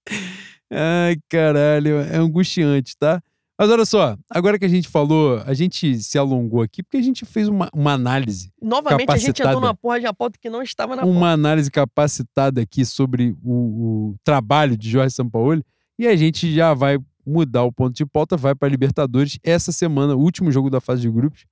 Ai, 0.72 1.16
caralho, 1.30 2.00
é 2.00 2.18
angustiante, 2.18 2.96
tá? 2.98 3.22
Mas 3.60 3.70
olha 3.72 3.86
só, 3.86 4.16
agora 4.30 4.60
que 4.60 4.66
a 4.66 4.70
gente 4.70 4.88
falou, 4.88 5.42
a 5.46 5.54
gente 5.54 5.98
se 6.04 6.18
alongou 6.18 6.62
aqui 6.62 6.84
porque 6.84 6.98
a 6.98 7.02
gente 7.02 7.26
fez 7.26 7.48
uma, 7.48 7.70
uma 7.74 7.94
análise, 7.94 8.52
Novamente, 8.62 9.10
a 9.10 9.18
gente 9.18 9.30
entrou 9.30 9.46
Capacitada. 9.46 9.60
numa 9.60 9.74
porra 9.74 10.00
de 10.00 10.06
uma 10.06 10.14
pauta 10.14 10.38
que 10.40 10.50
não 10.50 10.62
estava 10.62 10.96
na 10.96 11.04
uma 11.04 11.14
pauta. 11.14 11.28
análise 11.34 11.72
capacitada 11.72 12.62
aqui 12.62 12.86
sobre 12.86 13.36
o, 13.44 14.12
o 14.12 14.16
trabalho 14.24 14.78
de 14.78 14.88
Jorge 14.90 15.16
Sampaoli 15.16 15.64
e 15.98 16.06
a 16.08 16.16
gente 16.16 16.54
já 16.54 16.76
vai 16.76 17.00
mudar 17.26 17.64
o 17.64 17.72
ponto 17.72 17.96
de 17.96 18.06
pauta, 18.06 18.38
vai 18.38 18.54
para 18.54 18.70
Libertadores 18.70 19.40
essa 19.44 19.72
semana, 19.72 20.16
o 20.16 20.20
último 20.20 20.52
jogo 20.52 20.70
da 20.70 20.80
fase 20.80 21.02
de 21.02 21.10
grupos, 21.10 21.46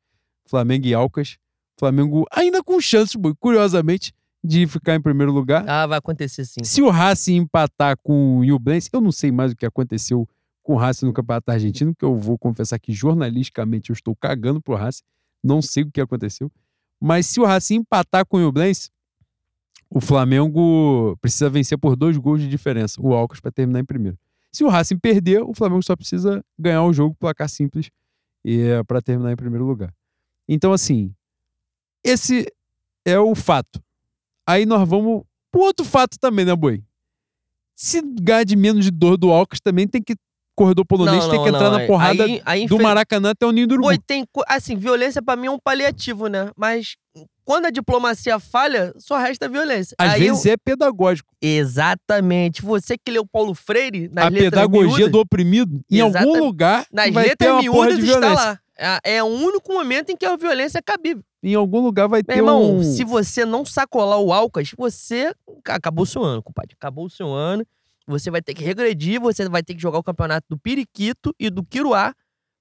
Flamengo 0.48 0.86
e 0.86 0.94
Alcas. 0.94 1.38
Flamengo 1.78 2.26
ainda 2.32 2.64
com 2.64 2.80
chances, 2.80 3.20
curiosamente, 3.40 4.14
de 4.42 4.66
ficar 4.68 4.96
em 4.96 5.02
primeiro 5.02 5.32
lugar. 5.34 5.68
Ah, 5.68 5.86
vai 5.88 5.98
acontecer 5.98 6.46
sim. 6.46 6.64
Se 6.64 6.82
o 6.82 6.90
Racing 6.90 7.36
empatar 7.36 7.98
com 8.02 8.38
o 8.38 8.44
Newblense, 8.44 8.90
eu 8.94 9.02
não 9.02 9.12
sei 9.12 9.32
mais 9.32 9.52
o 9.52 9.56
que 9.56 9.66
aconteceu 9.66 10.26
com 10.66 10.74
o 10.74 10.78
Racing 10.78 11.06
no 11.06 11.14
Campeonato 11.14 11.52
Argentino, 11.52 11.96
que 11.96 12.04
eu 12.04 12.18
vou 12.18 12.40
confessar 12.40 12.80
que 12.80 12.92
jornalisticamente 12.92 13.92
eu 13.92 13.94
estou 13.94 14.16
cagando 14.16 14.60
pro 14.60 14.74
Racing, 14.74 15.04
não 15.44 15.62
sei 15.62 15.84
o 15.84 15.92
que 15.92 16.02
aconteceu. 16.02 16.52
Mas 17.00 17.28
se 17.28 17.40
o 17.40 17.46
Racing 17.46 17.76
empatar 17.76 18.26
com 18.26 18.38
o 18.38 18.40
Newblense, 18.40 18.90
o 19.90 20.02
Flamengo 20.02 21.16
precisa 21.22 21.52
vencer 21.52 21.78
por 21.78 21.96
dois 21.96 22.18
gols 22.18 22.42
de 22.42 22.50
diferença, 22.50 23.00
o 23.00 23.14
Alcas 23.14 23.40
para 23.40 23.52
terminar 23.52 23.80
em 23.80 23.86
primeiro. 23.86 24.18
Se 24.52 24.64
o 24.64 24.68
Racing 24.68 24.98
perder, 24.98 25.44
o 25.44 25.54
Flamengo 25.54 25.84
só 25.84 25.96
precisa 25.96 26.44
ganhar 26.58 26.84
o 26.84 26.92
jogo 26.92 27.16
placar 27.16 27.48
simples 27.48 27.92
e 28.44 28.60
é 28.62 28.84
para 28.84 29.02
terminar 29.04 29.32
em 29.32 29.36
primeiro 29.36 29.66
lugar. 29.66 29.94
Então 30.48 30.74
assim, 30.74 31.14
esse 32.04 32.52
é 33.06 33.20
o 33.20 33.36
fato. 33.36 33.80
Aí 34.48 34.66
nós 34.66 34.90
vamos 34.90 35.24
pro 35.52 35.62
outro 35.62 35.86
fato 35.86 36.18
também, 36.18 36.44
né, 36.44 36.56
Boi? 36.56 36.84
Se 37.76 38.02
ganhar 38.02 38.44
de 38.44 38.56
menos 38.56 38.86
de 38.86 38.90
dois 38.90 39.20
do 39.20 39.32
Alcas, 39.32 39.60
também 39.60 39.88
tem 39.88 40.02
que. 40.02 40.16
Corredor 40.56 40.86
polonês 40.86 41.28
tem 41.28 41.42
que 41.44 41.50
entrar 41.50 41.70
na 41.70 41.80
aí- 41.80 41.88
porrada 41.88 42.24
aí, 42.24 42.42
aí, 42.46 42.66
do 42.66 42.80
Maracanã 42.80 43.32
até 43.32 43.46
o 43.46 43.52
Ninho 43.52 43.68
do. 43.68 43.80
Pô, 43.82 43.90
tem. 44.08 44.26
Assim, 44.48 44.76
violência 44.76 45.22
pra 45.22 45.36
mim 45.36 45.48
é 45.48 45.52
um 45.52 45.60
paliativo, 45.60 46.28
né? 46.28 46.50
Mas 46.56 46.96
quando 47.44 47.66
a 47.66 47.70
diplomacia 47.70 48.40
falha, 48.40 48.94
só 48.98 49.18
resta 49.18 49.50
violência. 49.50 49.96
Às 50.00 50.14
Aí 50.14 50.26
eu- 50.28 50.34
vezes 50.34 50.46
é 50.46 50.56
pedagógico. 50.58 51.30
Exatamente. 51.42 52.62
Você 52.62 52.98
que 52.98 53.12
leu 53.12 53.26
Paulo 53.26 53.54
Freire 53.54 54.10
nas 54.12 54.26
a 54.28 54.32
pedagogia 54.32 54.90
miúdas, 54.98 55.12
do 55.12 55.20
oprimido, 55.20 55.82
em 55.92 56.00
algum 56.00 56.40
lugar, 56.40 56.86
nas 56.92 57.12
vai 57.14 57.24
ter 57.24 57.30
letras 57.30 57.52
uma 57.52 57.72
porra 57.72 57.88
miúdas 57.88 57.98
de 57.98 58.06
está 58.06 58.20
violência. 58.20 58.46
lá. 58.46 58.60
É, 58.78 59.16
é 59.18 59.24
o 59.24 59.28
único 59.28 59.72
momento 59.74 60.10
em 60.12 60.18
que 60.18 60.26
a 60.26 60.36
violência 60.36 60.80
é 60.80 60.82
cabível. 60.82 61.24
Em 61.42 61.54
algum 61.54 61.80
lugar 61.80 62.08
vai 62.08 62.22
Meu 62.22 62.26
ter 62.26 62.38
irmão, 62.42 62.78
um. 62.78 62.84
se 62.84 63.04
você 63.04 63.46
não 63.46 63.64
sacolar 63.64 64.20
o 64.20 64.34
Alcas, 64.34 64.72
você. 64.78 65.34
Acabou 65.68 66.04
o 66.04 66.08
seu 66.08 66.24
ano, 66.24 66.42
compadre. 66.42 66.74
Acabou 66.78 67.06
o 67.06 67.10
seu 67.10 67.28
ano. 67.32 67.66
Você 68.08 68.30
vai 68.30 68.42
ter 68.42 68.54
que 68.54 68.64
regredir, 68.64 69.20
você 69.20 69.48
vai 69.50 69.64
ter 69.64 69.74
que 69.76 69.82
jogar 69.82 69.98
o 70.00 70.04
campeonato 70.04 70.46
do 70.50 70.58
Periquito 70.60 71.34
e 71.40 71.50
do 71.50 71.64
Quiruá 71.64 72.14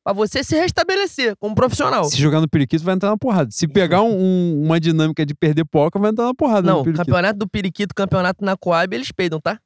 pra 0.03 0.13
você 0.13 0.43
se 0.45 0.55
restabelecer 0.57 1.35
como 1.37 1.55
profissional. 1.55 2.05
Se 2.05 2.17
jogar 2.19 2.41
no 2.41 2.49
periquito, 2.49 2.85
vai 2.85 2.95
entrar 2.95 3.11
na 3.11 3.17
porrada. 3.17 3.51
Se 3.51 3.67
pegar 3.67 4.03
um- 4.03 4.15
um- 4.19 4.63
uma 4.65 4.79
dinâmica 4.79 5.25
de 5.25 5.35
perder 5.35 5.65
poca, 5.65 5.99
vai 5.99 6.11
entrar 6.11 6.27
na 6.27 6.35
porrada 6.35 6.71
Não, 6.71 6.85
campeonato 6.85 7.39
do 7.39 7.49
Periquito, 7.49 7.95
campeonato 7.95 8.45
na 8.45 8.55
Coab, 8.57 8.95
eles 8.95 9.11
peidam, 9.11 9.41
tá? 9.41 9.59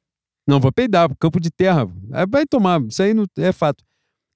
Não, 0.47 0.59
vai 0.59 0.71
peidar, 0.71 1.09
campo 1.19 1.39
de 1.39 1.51
terra. 1.51 1.85
Vai 2.29 2.45
tomar, 2.45 2.81
isso 2.83 3.03
aí 3.03 3.13
não, 3.13 3.25
é 3.37 3.51
fato. 3.51 3.83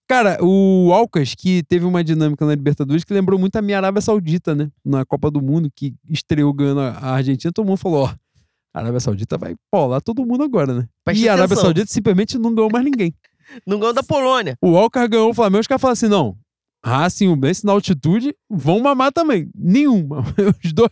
Cara, 0.08 0.38
o 0.42 0.92
Alcas, 0.94 1.34
que 1.34 1.64
teve 1.64 1.86
uma 1.86 2.04
dinâmica 2.04 2.46
na 2.46 2.54
Libertadores 2.54 3.06
que 3.06 3.14
lembrou 3.14 3.40
muito 3.40 3.56
a 3.56 3.62
minha 3.62 3.78
Arábia 3.78 4.02
Saudita, 4.02 4.54
né? 4.54 4.70
Na 4.84 5.06
Copa 5.06 5.32
do 5.32 5.42
Mundo, 5.42 5.70
que 5.74 5.96
estreou 6.10 6.54
ganhando 6.54 6.82
a 6.82 7.12
Argentina, 7.14 7.52
todo 7.54 7.66
mundo 7.66 7.78
falou, 7.78 8.04
ó, 8.08 8.14
a 8.74 8.80
Arábia 8.80 9.00
Saudita 9.00 9.38
vai 9.38 9.56
polar 9.72 10.02
todo 10.02 10.26
mundo 10.26 10.44
agora, 10.44 10.74
né? 10.74 10.88
Presta 11.04 11.24
e 11.24 11.30
a 11.30 11.34
Arábia 11.34 11.46
atenção. 11.54 11.64
Saudita 11.66 11.92
simplesmente 11.92 12.38
não 12.38 12.54
ganhou 12.54 12.72
mais 12.72 12.84
ninguém. 12.84 13.14
Não 13.68 13.78
ganhou 13.78 13.94
da 13.94 14.02
Polônia. 14.02 14.58
O 14.62 14.76
Alcas 14.78 15.08
ganhou 15.08 15.30
o 15.30 15.34
Flamengo, 15.34 15.60
os 15.60 15.68
caras 15.68 15.82
falaram 15.82 15.94
assim, 15.94 16.08
não, 16.08 16.38
Racing 16.86 17.26
e 17.26 17.28
o 17.30 17.36
Benz 17.36 17.64
na 17.64 17.72
altitude 17.72 18.36
vão 18.50 18.80
mamar 18.80 19.12
também. 19.12 19.50
Nenhuma. 19.56 20.22
Os 20.64 20.74
dois. 20.74 20.92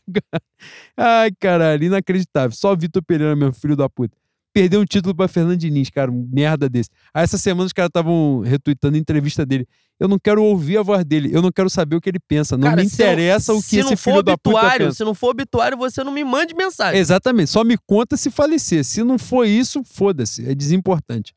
Ai, 0.95 1.31
caralho, 1.37 1.83
inacreditável. 1.83 2.55
Só 2.55 2.73
Vitor 2.75 3.03
Pereira, 3.03 3.35
meu 3.35 3.51
filho 3.51 3.75
da 3.75 3.89
puta. 3.89 4.15
Perdeu 4.53 4.81
um 4.81 4.85
título 4.85 5.15
pra 5.15 5.27
Fernando 5.29 5.57
Diniz, 5.57 5.89
cara, 5.89 6.11
um 6.11 6.27
merda 6.31 6.67
desse. 6.67 6.89
Aí 7.13 7.23
essa 7.23 7.37
semana 7.37 7.65
os 7.67 7.71
caras 7.73 7.87
estavam 7.87 8.41
retweetando 8.41 8.97
a 8.97 8.99
entrevista 8.99 9.45
dele. 9.45 9.65
Eu 9.97 10.07
não 10.07 10.19
quero 10.19 10.43
ouvir 10.43 10.77
a 10.77 10.81
voz 10.83 11.05
dele, 11.05 11.29
eu 11.31 11.41
não 11.41 11.51
quero 11.51 11.69
saber 11.69 11.95
o 11.95 12.01
que 12.01 12.09
ele 12.09 12.19
pensa. 12.19 12.57
Não 12.57 12.67
Cara, 12.67 12.81
me 12.81 12.87
interessa 12.87 13.53
o 13.53 13.61
que 13.61 13.69
se 13.69 13.79
esse 13.79 13.89
não 13.89 13.95
for 13.97 14.11
filho 14.11 14.23
da 14.23 14.37
puta 14.37 14.57
obituário, 14.57 14.85
pensa. 14.87 14.97
se 14.97 15.03
não 15.05 15.13
for 15.13 15.29
obituário, 15.29 15.77
você 15.77 16.03
não 16.03 16.11
me 16.11 16.23
mande 16.23 16.53
mensagem. 16.53 16.99
Exatamente, 16.99 17.49
só 17.49 17.63
me 17.63 17.77
conta 17.87 18.17
se 18.17 18.29
falecer. 18.29 18.83
Se 18.83 19.03
não 19.03 19.17
for 19.17 19.45
isso, 19.45 19.83
foda-se, 19.85 20.45
é 20.49 20.53
desimportante. 20.53 21.33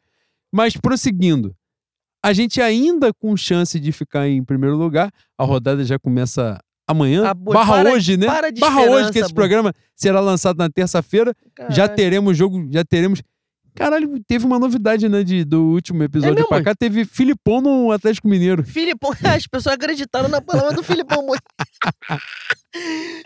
Mas 0.53 0.77
prosseguindo, 0.77 1.55
a 2.25 2.33
gente 2.33 2.61
ainda 2.61 3.13
com 3.13 3.37
chance 3.37 3.79
de 3.79 3.93
ficar 3.93 4.27
em 4.27 4.43
primeiro 4.43 4.77
lugar, 4.77 5.13
a 5.39 5.45
rodada 5.45 5.85
já 5.85 5.99
começa 5.99 6.59
amanhã, 6.87 7.25
Ah, 7.27 7.35
barra 7.35 7.75
para- 7.83 7.93
hoje, 7.93 8.17
né? 8.17 8.27
para 8.27 8.51
de 8.51 8.61
barra 8.61 8.83
hoje, 8.83 9.13
que 9.13 9.19
esse 9.19 9.33
programa 9.35 9.73
será 9.97 10.21
lançado 10.21 10.57
na 10.59 10.69
terça-feira, 10.69 11.35
já 11.71 11.89
teremos 11.89 12.37
jogo, 12.37 12.67
já 12.71 12.85
teremos... 12.85 13.23
Caralho, 13.77 14.21
teve 14.25 14.47
uma 14.47 14.57
novidade, 14.57 15.09
né, 15.09 15.25
de, 15.25 15.45
do 15.45 15.61
último 15.73 16.01
episódio 16.05 16.35
mesmo, 16.37 16.49
pra 16.49 16.63
cá, 16.63 16.75
teve 16.77 17.05
Filipão 17.05 17.61
no 17.61 17.91
Atlético 17.91 18.29
Mineiro. 18.29 18.63
Filipão, 18.63 19.11
as 19.25 19.49
pessoas 19.49 19.75
acreditaram 19.75 20.29
na 20.29 20.41
palavra 20.41 20.73
do 20.75 20.83
Filipão. 20.85 21.27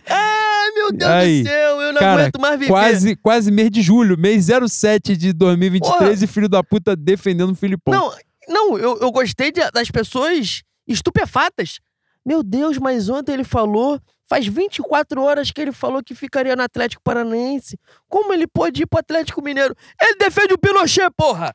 Ai, 0.06 0.70
meu 0.74 0.92
Deus 0.92 1.11
Aí, 1.11 1.42
do 1.42 1.48
céu, 1.48 1.80
eu 1.82 1.92
não 1.92 1.98
cara, 2.00 2.22
aguento 2.22 2.40
mais 2.40 2.59
viver. 2.59 2.70
Quase, 2.70 3.16
quase 3.16 3.50
mês 3.50 3.70
de 3.70 3.82
julho, 3.82 4.16
mês 4.18 4.46
07 4.68 5.16
de 5.16 5.32
2023, 5.32 5.98
Porra. 5.98 6.24
e 6.24 6.26
filho 6.26 6.48
da 6.48 6.62
puta 6.62 6.96
defendendo 6.96 7.50
o 7.50 7.54
Filipão. 7.54 7.92
Não, 7.92 8.12
não 8.48 8.78
eu, 8.78 8.98
eu 9.00 9.11
gostei 9.12 9.50
de- 9.52 9.70
das 9.70 9.90
pessoas 9.90 10.62
estupefatas. 10.86 11.78
Meu 12.29 12.43
Deus, 12.43 12.76
mas 12.76 13.09
ontem 13.09 13.33
ele 13.33 13.45
falou. 13.45 13.99
Faz 14.29 14.47
24 14.47 15.22
horas 15.22 15.51
que 15.51 15.59
ele 15.59 15.72
falou 15.72 16.05
que 16.05 16.14
ficaria 16.14 16.55
no 16.55 16.62
Atlético 16.62 17.03
Paranaense. 17.03 17.79
Como 18.07 18.35
ele 18.35 18.47
pode 18.47 18.83
ir 18.83 18.87
pro 18.87 18.99
Atlético 18.99 19.41
Mineiro? 19.41 19.74
Ele 19.99 20.16
defende 20.16 20.53
o 20.53 20.59
Pinochet, 20.59 21.09
porra! 21.16 21.55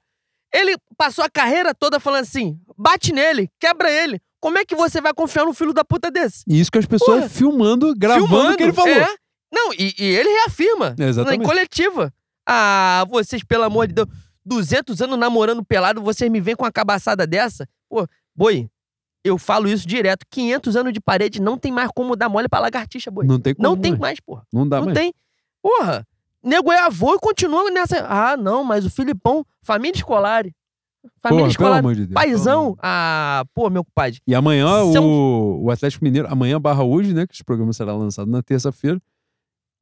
Ele 0.52 0.76
passou 0.98 1.24
a 1.24 1.30
carreira 1.30 1.76
toda 1.76 2.00
falando 2.00 2.24
assim: 2.24 2.60
bate 2.76 3.14
nele, 3.14 3.48
quebra 3.60 3.92
ele. 3.92 4.20
Como 4.40 4.58
é 4.58 4.66
que 4.66 4.76
você 4.76 5.00
vai 5.00 5.14
confiar 5.14 5.46
num 5.46 5.54
filho 5.54 5.72
da 5.72 5.86
puta 5.86 6.10
desse? 6.10 6.44
Isso 6.48 6.72
que 6.72 6.80
as 6.80 6.88
pessoas 6.88 7.18
Porra. 7.18 7.30
filmando, 7.30 7.94
gravando 7.96 8.54
o 8.54 8.58
que 8.58 8.64
ele 8.64 8.74
falou. 8.74 8.90
É. 8.90 9.16
Não, 9.54 9.72
e, 9.76 9.94
e 10.00 10.06
ele 10.06 10.30
reafirma. 10.30 10.96
Exatamente. 10.98 11.44
Em 11.44 11.46
coletiva. 11.46 12.12
Ah, 12.50 13.06
vocês, 13.08 13.44
pelo 13.44 13.66
amor 13.66 13.86
de 13.86 13.94
Deus, 13.94 14.08
200 14.44 15.00
anos 15.04 15.20
namorando 15.20 15.64
pelado, 15.64 16.02
vocês 16.02 16.30
me 16.32 16.42
vêm 16.42 16.56
com 16.56 16.64
uma 16.64 16.72
cabaçada 16.72 17.28
dessa? 17.28 17.70
Pô, 17.88 18.08
boi, 18.36 18.68
eu 19.24 19.38
falo 19.38 19.68
isso 19.68 19.88
direto. 19.88 20.26
500 20.30 20.76
anos 20.76 20.94
de 20.94 21.00
parede 21.00 21.42
não 21.42 21.58
tem 21.58 21.72
mais 21.72 21.90
como 21.96 22.16
dar 22.16 22.30
mole 22.30 22.48
pra 22.50 22.60
lagartixa, 22.60 23.10
boi. 23.12 23.26
Não 23.26 23.40
tem 23.40 23.54
como. 23.56 23.68
Não 23.68 23.78
tem 23.78 23.92
mais. 23.92 24.02
mais, 24.02 24.20
porra. 24.20 24.44
Não 24.52 24.68
dá 24.68 24.78
Não 24.80 24.86
mais. 24.86 24.98
tem. 24.98 25.14
Porra, 25.62 26.06
nego 26.44 26.72
é 26.72 26.80
avô 26.80 27.16
e 27.16 27.20
continua 27.20 27.70
nessa. 27.72 28.06
Ah, 28.08 28.36
não, 28.38 28.64
mas 28.64 28.86
o 28.86 28.90
Filipão, 28.90 29.46
família 29.62 29.96
escolar. 29.98 30.44
Família 30.44 31.14
Porra, 31.22 31.36
pelo 31.38 31.48
escolar. 31.52 31.80
amor 31.80 31.96
de 31.96 32.02
Deus. 32.06 32.14
Paizão. 32.14 32.76
Ah, 32.82 33.44
pô, 33.54 33.70
meu 33.70 33.84
compadre. 33.84 34.20
E 34.26 34.34
amanhã 34.34 34.68
São- 34.94 35.06
o, 35.06 35.64
o 35.66 35.72
Atlético 35.72 36.04
Mineiro, 36.04 36.28
amanhã 36.32 36.60
barra 36.62 36.84
hoje, 36.84 37.14
né? 37.14 37.28
Que 37.28 37.34
esse 37.34 37.44
programa 37.44 37.74
será 37.74 37.94
lançado 37.94 38.30
na 38.32 38.42
terça-feira. 38.42 39.02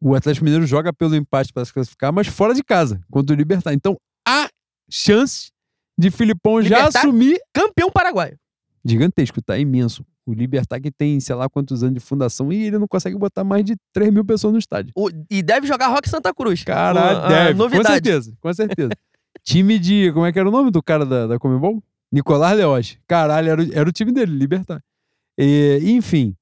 O 0.04 0.16
Atlético 0.16 0.44
Mineiro 0.46 0.66
joga 0.66 0.92
pelo 0.92 1.16
empate 1.16 1.54
para 1.54 1.64
se 1.64 1.72
classificar, 1.72 2.12
mas 2.12 2.26
fora 2.28 2.56
de 2.56 2.64
casa, 2.64 3.00
contra 3.12 3.36
o 3.36 3.38
Libertar. 3.38 3.72
Então 3.72 3.98
há 4.28 4.50
chance 4.90 5.52
de 5.98 6.10
Filipão 6.10 6.60
já 6.62 6.78
Libertad? 6.78 6.98
assumir. 6.98 7.40
Campeão 7.54 7.92
paraguaio. 7.92 8.36
Gigantesco, 8.84 9.42
tá 9.42 9.58
imenso. 9.58 10.06
O 10.26 10.34
Libertar 10.34 10.80
que 10.80 10.92
tem, 10.92 11.20
sei 11.20 11.36
lá 11.36 11.50
quantos 11.50 11.84
anos 11.84 11.96
de 11.96 12.00
fundação 12.00 12.52
e 12.54 12.66
ele 12.68 12.78
não 12.78 12.88
consegue 12.88 13.18
botar 13.18 13.44
mais 13.44 13.64
de 13.66 13.76
3 13.94 14.12
mil 14.12 14.24
pessoas 14.26 14.54
no 14.54 14.60
estádio. 14.60 14.92
O- 14.96 15.10
e 15.30 15.42
deve 15.42 15.68
jogar 15.68 15.88
Rock 15.88 16.10
Santa 16.10 16.34
Cruz. 16.34 16.64
Caralho, 16.64 17.18
Ah, 17.20 17.28
deve. 17.28 17.52
Com 17.54 17.58
Novidade. 17.58 17.88
certeza, 17.94 18.34
com 18.40 18.54
certeza. 18.54 18.92
time 19.44 19.78
de. 19.80 20.12
Como 20.14 20.26
é 20.26 20.32
que 20.32 20.40
era 20.40 20.48
o 20.48 20.52
nome 20.52 20.70
do 20.72 20.82
cara 20.82 21.06
da, 21.06 21.28
da 21.28 21.40
Comebol? 21.40 21.84
Nicolás 22.12 22.58
Leoz. 22.58 22.98
Caralho, 23.08 23.50
era, 23.50 23.62
o- 23.64 23.74
era 23.74 23.90
o 23.90 23.92
time 23.92 24.12
dele, 24.12 24.36
Libertar. 24.36 24.82
E, 25.38 25.80
enfim. 25.84 26.36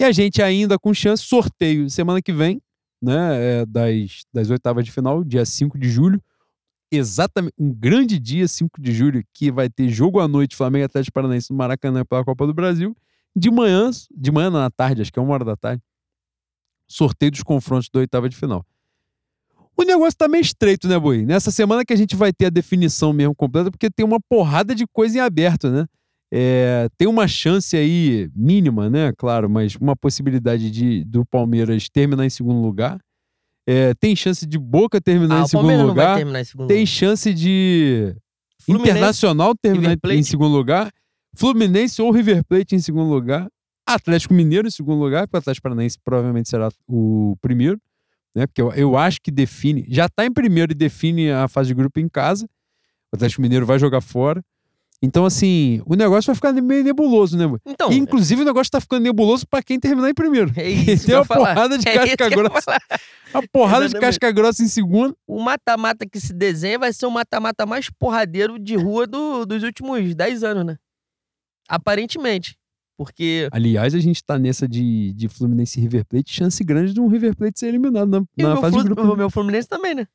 E 0.00 0.04
a 0.04 0.12
gente 0.12 0.42
ainda 0.42 0.78
com 0.78 0.92
chance, 0.92 1.22
sorteio 1.22 1.88
semana 1.88 2.20
que 2.20 2.32
vem, 2.32 2.60
né? 3.00 3.60
é, 3.62 3.66
das, 3.66 4.24
das 4.32 4.50
oitavas 4.50 4.84
de 4.84 4.90
final, 4.92 5.22
dia 5.24 5.44
5 5.44 5.78
de 5.78 5.88
julho. 5.88 6.20
Exatamente, 6.90 7.54
um 7.58 7.72
grande 7.72 8.18
dia, 8.18 8.46
5 8.46 8.80
de 8.80 8.92
julho, 8.92 9.24
que 9.34 9.50
vai 9.50 9.68
ter 9.68 9.88
jogo 9.88 10.20
à 10.20 10.28
noite, 10.28 10.54
Flamengo 10.54 10.84
Atlético 10.84 11.14
Paranaense 11.14 11.50
no 11.50 11.56
Maracanã 11.56 12.04
pela 12.04 12.24
Copa 12.24 12.46
do 12.46 12.54
Brasil. 12.54 12.96
De 13.34 13.50
manhã, 13.50 13.90
de 14.16 14.30
manhã 14.30 14.64
à 14.64 14.70
tarde, 14.70 15.02
acho 15.02 15.12
que 15.12 15.18
é 15.18 15.22
uma 15.22 15.34
hora 15.34 15.44
da 15.44 15.56
tarde, 15.56 15.82
sorteio 16.88 17.30
dos 17.32 17.42
confrontos 17.42 17.88
da 17.92 18.00
oitava 18.00 18.28
de 18.28 18.36
final. 18.36 18.64
O 19.76 19.82
negócio 19.82 20.16
tá 20.16 20.26
meio 20.26 20.40
estreito, 20.40 20.88
né, 20.88 20.98
Boi? 20.98 21.26
Nessa 21.26 21.50
semana 21.50 21.84
que 21.84 21.92
a 21.92 21.96
gente 21.96 22.16
vai 22.16 22.32
ter 22.32 22.46
a 22.46 22.50
definição 22.50 23.12
mesmo 23.12 23.34
completa, 23.34 23.70
porque 23.70 23.90
tem 23.90 24.06
uma 24.06 24.18
porrada 24.18 24.74
de 24.74 24.86
coisa 24.86 25.18
em 25.18 25.20
aberto, 25.20 25.68
né? 25.68 25.86
É, 26.32 26.88
tem 26.96 27.06
uma 27.06 27.28
chance 27.28 27.76
aí 27.76 28.30
mínima, 28.34 28.88
né? 28.88 29.12
Claro, 29.18 29.50
mas 29.50 29.76
uma 29.76 29.94
possibilidade 29.94 30.70
de 30.70 31.04
do 31.04 31.26
Palmeiras 31.26 31.88
terminar 31.90 32.24
em 32.24 32.30
segundo 32.30 32.60
lugar. 32.60 32.98
É, 33.66 33.94
tem 33.94 34.14
chance 34.14 34.46
de 34.46 34.58
Boca 34.58 35.00
terminar 35.00 35.40
Ah, 35.40 35.42
em 35.42 35.48
segundo 35.48 35.86
lugar. 35.86 36.16
terminar 36.16 36.40
em 36.40 36.44
segundo 36.44 36.68
Tem 36.68 36.76
lugar. 36.78 36.86
chance 36.86 37.34
de 37.34 38.14
Fluminense, 38.62 38.90
Internacional 38.90 39.54
terminar 39.54 39.96
em 40.10 40.22
segundo 40.22 40.52
lugar. 40.54 40.92
Fluminense 41.36 42.00
ou 42.00 42.10
River 42.10 42.44
Plate 42.44 42.74
em 42.74 42.78
segundo 42.78 43.10
lugar. 43.10 43.48
Atlético 43.88 44.34
Mineiro 44.34 44.66
em 44.66 44.70
segundo 44.70 44.98
lugar, 45.00 45.26
porque 45.26 45.36
o 45.36 45.38
Atlético 45.38 45.62
Paranaense 45.64 45.96
provavelmente 46.04 46.48
será 46.48 46.68
o 46.88 47.36
primeiro, 47.40 47.80
né? 48.34 48.46
Porque 48.46 48.60
eu, 48.60 48.72
eu 48.72 48.96
acho 48.96 49.20
que 49.22 49.30
define, 49.30 49.84
já 49.88 50.08
tá 50.08 50.24
em 50.26 50.32
primeiro 50.32 50.72
e 50.72 50.74
define 50.74 51.30
a 51.30 51.46
fase 51.46 51.68
de 51.68 51.74
grupo 51.74 52.00
em 52.00 52.08
casa. 52.08 52.46
O 53.12 53.16
Atlético 53.16 53.42
Mineiro 53.42 53.64
vai 53.66 53.78
jogar 53.78 54.00
fora. 54.00 54.42
Então, 55.06 55.24
assim, 55.24 55.80
o 55.86 55.94
negócio 55.94 56.26
vai 56.26 56.34
ficar 56.34 56.52
meio 56.52 56.82
nebuloso, 56.82 57.36
né? 57.38 57.46
mano? 57.46 57.60
Então, 57.64 57.92
E, 57.92 57.96
Inclusive, 57.96 58.42
o 58.42 58.44
negócio 58.44 58.70
tá 58.70 58.80
ficando 58.80 59.02
nebuloso 59.04 59.46
pra 59.46 59.62
quem 59.62 59.78
terminar 59.78 60.10
em 60.10 60.14
primeiro. 60.14 60.52
é 60.56 60.68
isso. 60.68 61.06
tem 61.06 61.14
uma 61.14 61.24
porrada 61.24 61.78
de 61.78 61.88
É 61.88 61.94
casca 61.94 62.28
grossa. 62.28 62.76
Uma 63.32 63.42
porrada 63.52 63.88
de 63.88 63.94
casca 64.00 64.32
grossa 64.32 64.62
em 64.62 64.68
segundo. 64.68 65.16
O 65.26 65.40
mata-mata 65.40 66.04
que 66.06 66.18
se 66.18 66.32
desenha 66.32 66.78
vai 66.78 66.92
ser 66.92 67.06
o 67.06 67.10
mata-mata 67.10 67.64
mais 67.64 67.88
porradeiro 67.90 68.58
de 68.58 68.74
rua 68.74 69.06
do- 69.06 69.46
dos 69.46 69.62
últimos 69.62 70.14
10 70.14 70.42
anos, 70.42 70.64
né? 70.66 70.76
Aparentemente. 71.68 72.56
Porque. 72.98 73.48
Aliás, 73.52 73.94
a 73.94 73.98
gente 73.98 74.24
tá 74.24 74.38
nessa 74.38 74.66
de, 74.66 75.12
de 75.12 75.28
Fluminense 75.28 75.78
e 75.78 75.82
River 75.82 76.04
Plate, 76.06 76.32
chance 76.32 76.64
grande 76.64 76.94
de 76.94 77.00
um 77.00 77.08
River 77.08 77.36
Plate 77.36 77.58
ser 77.58 77.66
eliminado 77.66 78.08
na, 78.08 78.24
E 78.38 78.42
na 78.42 78.56
fase 78.56 78.76
de 78.76 78.82
Flu- 78.84 78.94
grupo. 78.94 79.12
o 79.12 79.16
meu 79.16 79.28
Fluminense 79.30 79.68
também, 79.68 79.94
né? 79.94 80.06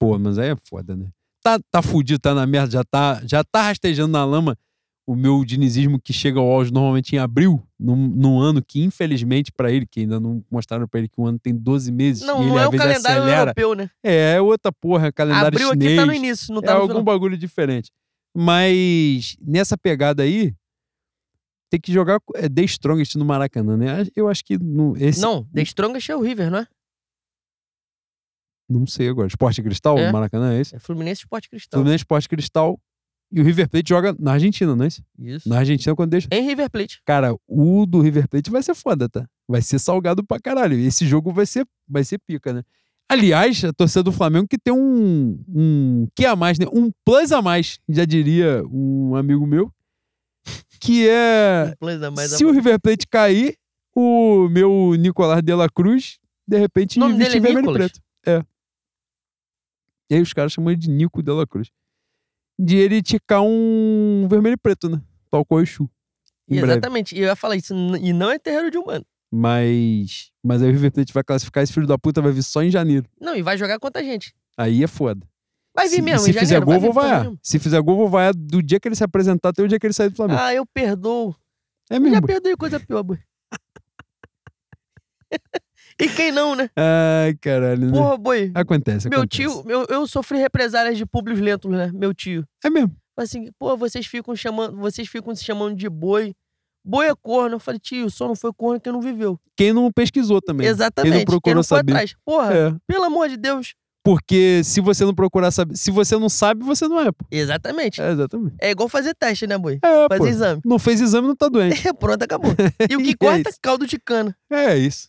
Pô, 0.00 0.18
mas 0.18 0.38
aí 0.38 0.50
é 0.50 0.56
foda, 0.68 0.96
né? 0.96 1.06
Tá, 1.44 1.60
tá 1.70 1.82
fudido, 1.82 2.18
tá 2.18 2.34
na 2.34 2.46
merda, 2.46 2.70
já 2.72 2.82
tá, 2.82 3.20
já 3.26 3.44
tá 3.44 3.62
rastejando 3.62 4.12
na 4.12 4.24
lama 4.24 4.56
o 5.06 5.14
meu 5.14 5.44
dinizismo 5.44 6.00
que 6.00 6.10
chega 6.10 6.40
ao 6.40 6.50
auge 6.50 6.72
normalmente 6.72 7.14
em 7.14 7.18
abril, 7.18 7.62
num, 7.78 7.94
num 7.94 8.40
ano 8.40 8.62
que, 8.64 8.82
infelizmente, 8.82 9.52
pra 9.52 9.70
ele, 9.70 9.84
que 9.86 10.00
ainda 10.00 10.18
não 10.18 10.42
mostraram 10.50 10.88
pra 10.88 10.98
ele 11.00 11.08
que 11.10 11.20
o 11.20 11.26
ano 11.26 11.38
tem 11.38 11.54
12 11.54 11.92
meses 11.92 12.22
Não, 12.22 12.38
e 12.38 12.44
ele 12.44 12.50
não 12.50 12.58
é 12.58 12.66
o 12.66 12.70
calendário 12.70 13.22
acelera. 13.22 13.40
europeu, 13.50 13.74
né? 13.74 13.90
É, 14.02 14.36
é 14.36 14.40
outra 14.40 14.72
porra, 14.72 15.12
calendário 15.12 15.48
Abril 15.48 15.68
chinês. 15.72 15.90
aqui 15.92 15.96
tá 16.00 16.06
no 16.06 16.14
início, 16.14 16.54
não 16.54 16.62
é 16.62 16.64
tá 16.64 16.72
no 16.72 16.80
algum 16.80 16.88
final. 16.94 17.04
bagulho 17.04 17.36
diferente. 17.36 17.90
Mas 18.34 19.36
nessa 19.40 19.76
pegada 19.76 20.22
aí, 20.22 20.54
tem 21.70 21.78
que 21.78 21.92
jogar 21.92 22.18
é, 22.36 22.48
The 22.48 22.62
Strongest 22.62 23.16
no 23.16 23.24
Maracanã, 23.26 23.76
né? 23.76 24.06
Eu 24.16 24.28
acho 24.28 24.42
que 24.42 24.56
no, 24.56 24.96
esse. 24.96 25.20
Não, 25.20 25.44
The 25.52 25.62
Strongest 25.62 26.08
é 26.08 26.16
o 26.16 26.20
River, 26.22 26.50
não 26.50 26.58
é? 26.60 26.66
Não 28.78 28.86
sei 28.86 29.08
agora. 29.08 29.28
Esporte 29.28 29.62
Cristal 29.62 29.98
É. 29.98 30.10
Maracanã 30.10 30.52
é 30.54 30.60
esse? 30.60 30.74
É 30.74 30.78
Fluminense 30.78 31.20
Esporte 31.22 31.48
Cristal. 31.48 31.78
Fluminense 31.78 32.02
Esporte 32.02 32.28
Cristal. 32.28 32.80
E 33.32 33.40
o 33.40 33.44
River 33.44 33.68
Plate 33.68 33.88
joga 33.88 34.14
na 34.18 34.32
Argentina, 34.32 34.76
não 34.76 34.84
é 34.84 34.88
isso? 34.88 35.02
Isso. 35.18 35.48
Na 35.48 35.58
Argentina, 35.58 35.94
quando 35.96 36.10
deixa. 36.10 36.28
Em 36.30 36.46
River 36.46 36.70
Plate. 36.70 37.00
Cara, 37.04 37.34
o 37.48 37.84
do 37.86 38.00
River 38.00 38.28
Plate 38.28 38.50
vai 38.50 38.62
ser 38.62 38.74
foda, 38.74 39.08
tá? 39.08 39.26
Vai 39.48 39.60
ser 39.60 39.78
salgado 39.78 40.22
pra 40.24 40.38
caralho. 40.38 40.78
Esse 40.78 41.04
jogo 41.06 41.32
vai 41.32 41.44
ser, 41.46 41.66
vai 41.88 42.04
ser 42.04 42.18
pica, 42.18 42.52
né? 42.52 42.62
Aliás, 43.08 43.62
a 43.64 43.72
torcida 43.72 44.02
do 44.02 44.12
Flamengo 44.12 44.46
que 44.48 44.58
tem 44.58 44.72
um, 44.72 45.38
um 45.48 46.06
que 46.14 46.24
a 46.24 46.34
mais, 46.36 46.58
né? 46.58 46.66
Um 46.72 46.90
plus 47.04 47.32
a 47.32 47.42
mais, 47.42 47.78
já 47.88 48.04
diria 48.04 48.62
um 48.70 49.14
amigo 49.16 49.46
meu, 49.46 49.70
que 50.80 51.08
é 51.08 51.72
Um 51.74 51.76
plus 51.78 52.02
a 52.02 52.10
mais 52.10 52.30
se 52.32 52.44
o 52.44 52.50
River 52.52 52.80
Plate 52.80 53.06
cair, 53.08 53.56
o 53.96 54.48
meu 54.48 54.94
Nicolás 54.98 55.42
de 55.42 55.54
la 55.54 55.68
Cruz, 55.68 56.18
de 56.46 56.58
repente, 56.58 56.98
O 56.98 57.00
nome 57.00 57.16
dele 57.18 57.36
é 57.36 57.40
Nicolas? 57.40 57.76
preto. 57.76 58.00
É. 58.26 58.42
E 60.10 60.14
aí 60.16 60.22
os 60.22 60.32
caras 60.32 60.52
chamam 60.52 60.70
ele 60.70 60.80
de 60.80 60.90
Nico 60.90 61.22
de 61.22 61.30
la 61.32 61.46
Cruz. 61.46 61.70
De 62.58 62.76
ele 62.76 63.02
ticar 63.02 63.42
um 63.42 64.26
vermelho 64.28 64.54
e 64.54 64.56
preto, 64.56 64.88
né? 64.88 65.00
Tal 65.30 65.44
qual 65.44 65.60
o 65.60 65.62
Exu. 65.62 65.90
Exatamente. 66.48 67.16
E 67.16 67.20
eu 67.20 67.26
ia 67.26 67.36
falar 67.36 67.56
isso. 67.56 67.74
E 68.00 68.12
não 68.12 68.30
é 68.30 68.38
terreiro 68.38 68.70
de 68.70 68.78
humano. 68.78 69.04
Mas. 69.32 70.30
Mas 70.44 70.62
aí 70.62 70.68
o 70.68 70.72
River 70.72 70.92
Plate 70.92 71.12
vai 71.12 71.24
classificar 71.24 71.64
esse 71.64 71.72
filho 71.72 71.86
da 71.86 71.98
puta, 71.98 72.22
vai 72.22 72.30
vir 72.30 72.42
só 72.42 72.62
em 72.62 72.70
janeiro. 72.70 73.08
Não, 73.20 73.34
e 73.34 73.42
vai 73.42 73.58
jogar 73.58 73.80
contra 73.80 74.00
a 74.00 74.04
gente. 74.04 74.32
Aí 74.56 74.84
é 74.84 74.86
foda. 74.86 75.26
Vai 75.74 75.88
vir 75.88 75.96
se, 75.96 76.02
mesmo. 76.02 76.20
se 76.20 76.32
fizer 76.32 76.60
gol, 76.60 76.78
vou 76.78 76.92
vaiar. 76.92 77.32
Se 77.42 77.58
fizer 77.58 77.80
gol, 77.80 77.96
vou 77.96 78.08
vaiar 78.08 78.32
do 78.32 78.62
dia 78.62 78.78
que 78.78 78.86
ele 78.86 78.94
se 78.94 79.02
apresentar 79.02 79.48
até 79.48 79.62
o 79.62 79.66
dia 79.66 79.80
que 79.80 79.86
ele 79.86 79.94
sair 79.94 80.10
do 80.10 80.14
Flamengo. 80.14 80.38
Ah, 80.40 80.54
eu 80.54 80.64
perdoo. 80.64 81.34
é 81.90 81.96
Eu 81.96 82.00
mesmo. 82.00 82.14
já 82.14 82.22
perdoei 82.22 82.54
coisa 82.56 82.78
pior, 82.78 83.02
boi. 83.02 83.18
e 86.00 86.08
quem 86.08 86.32
não, 86.32 86.54
né? 86.54 86.68
Ai, 86.76 87.34
caralho. 87.40 87.90
Porra, 87.90 88.16
boi. 88.16 88.50
Acontece, 88.54 89.08
Meu 89.08 89.20
acontece. 89.20 89.42
tio, 89.42 89.64
meu, 89.64 89.84
eu 89.88 90.06
sofri 90.06 90.38
represálias 90.38 90.96
de 90.98 91.06
públicos 91.06 91.40
lentos, 91.40 91.70
né? 91.70 91.90
Meu 91.94 92.12
tio. 92.14 92.44
É 92.64 92.70
mesmo. 92.70 92.94
Falei 93.16 93.24
assim, 93.26 93.48
pô, 93.58 93.76
vocês 93.76 94.06
ficam 94.06 94.34
chamando, 94.34 94.76
vocês 94.76 95.06
ficam 95.08 95.34
se 95.34 95.44
chamando 95.44 95.76
de 95.76 95.88
boi. 95.88 96.34
Boi 96.84 97.06
é 97.08 97.14
corno. 97.14 97.56
Eu 97.56 97.60
falei, 97.60 97.78
tio, 97.80 98.10
só 98.10 98.26
não 98.28 98.34
foi 98.34 98.52
corno 98.52 98.80
que 98.80 98.90
não 98.90 99.00
viveu. 99.00 99.38
Quem 99.56 99.72
não 99.72 99.90
pesquisou 99.92 100.40
também. 100.42 100.66
Exatamente. 100.66 101.12
Quem 101.12 101.20
não 101.20 101.24
procurou 101.24 101.62
foi 101.62 101.78
saber. 101.78 101.92
atrás. 101.92 102.14
Porra, 102.24 102.52
É. 102.54 102.74
pelo 102.86 103.04
amor 103.04 103.28
de 103.28 103.36
Deus. 103.36 103.74
Porque 104.06 104.60
se 104.64 104.82
você 104.82 105.02
não 105.02 105.14
procurar 105.14 105.50
saber. 105.50 105.74
Se 105.78 105.90
você 105.90 106.18
não 106.18 106.28
sabe, 106.28 106.62
você 106.62 106.86
não 106.86 107.00
é, 107.00 107.10
pô. 107.10 107.24
Exatamente. 107.30 108.02
É, 108.02 108.10
exatamente. 108.10 108.54
É 108.60 108.70
igual 108.70 108.86
fazer 108.86 109.14
teste, 109.14 109.46
né, 109.46 109.56
boi? 109.56 109.78
É, 109.82 110.06
Fazer 110.08 110.18
pô. 110.18 110.26
exame. 110.26 110.60
Não 110.62 110.78
fez 110.78 111.00
exame, 111.00 111.26
não 111.26 111.34
tá 111.34 111.48
doente. 111.48 111.80
Pronto, 111.98 112.22
acabou. 112.22 112.50
E 112.90 112.96
o 112.96 112.98
que 113.02 113.10
é 113.12 113.16
corta, 113.16 113.48
isso. 113.48 113.58
caldo 113.62 113.86
de 113.86 113.98
cana. 113.98 114.36
É 114.52 114.76
isso. 114.76 115.08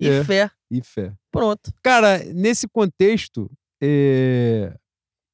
E 0.00 0.08
É. 0.08 0.24
fé. 0.24 0.50
E 0.70 0.82
fé. 0.82 1.12
Pronto. 1.30 1.72
Cara, 1.82 2.18
nesse 2.32 2.66
contexto, 2.68 3.50
é, 3.82 4.74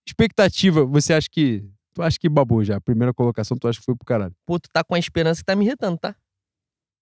expectativa, 0.06 0.84
você 0.84 1.12
acha 1.12 1.28
que. 1.30 1.64
Tu 1.94 2.02
acha 2.02 2.18
que 2.18 2.28
babou 2.28 2.62
já? 2.62 2.76
A 2.76 2.80
primeira 2.80 3.12
colocação, 3.14 3.56
tu 3.56 3.66
acha 3.66 3.78
que 3.78 3.84
foi 3.84 3.94
pro 3.96 4.04
caralho. 4.04 4.34
Pô, 4.46 4.58
tu 4.58 4.68
tá 4.70 4.84
com 4.84 4.94
a 4.94 4.98
esperança 4.98 5.40
que 5.40 5.46
tá 5.46 5.56
me 5.56 5.64
irritando, 5.64 5.96
tá? 5.98 6.14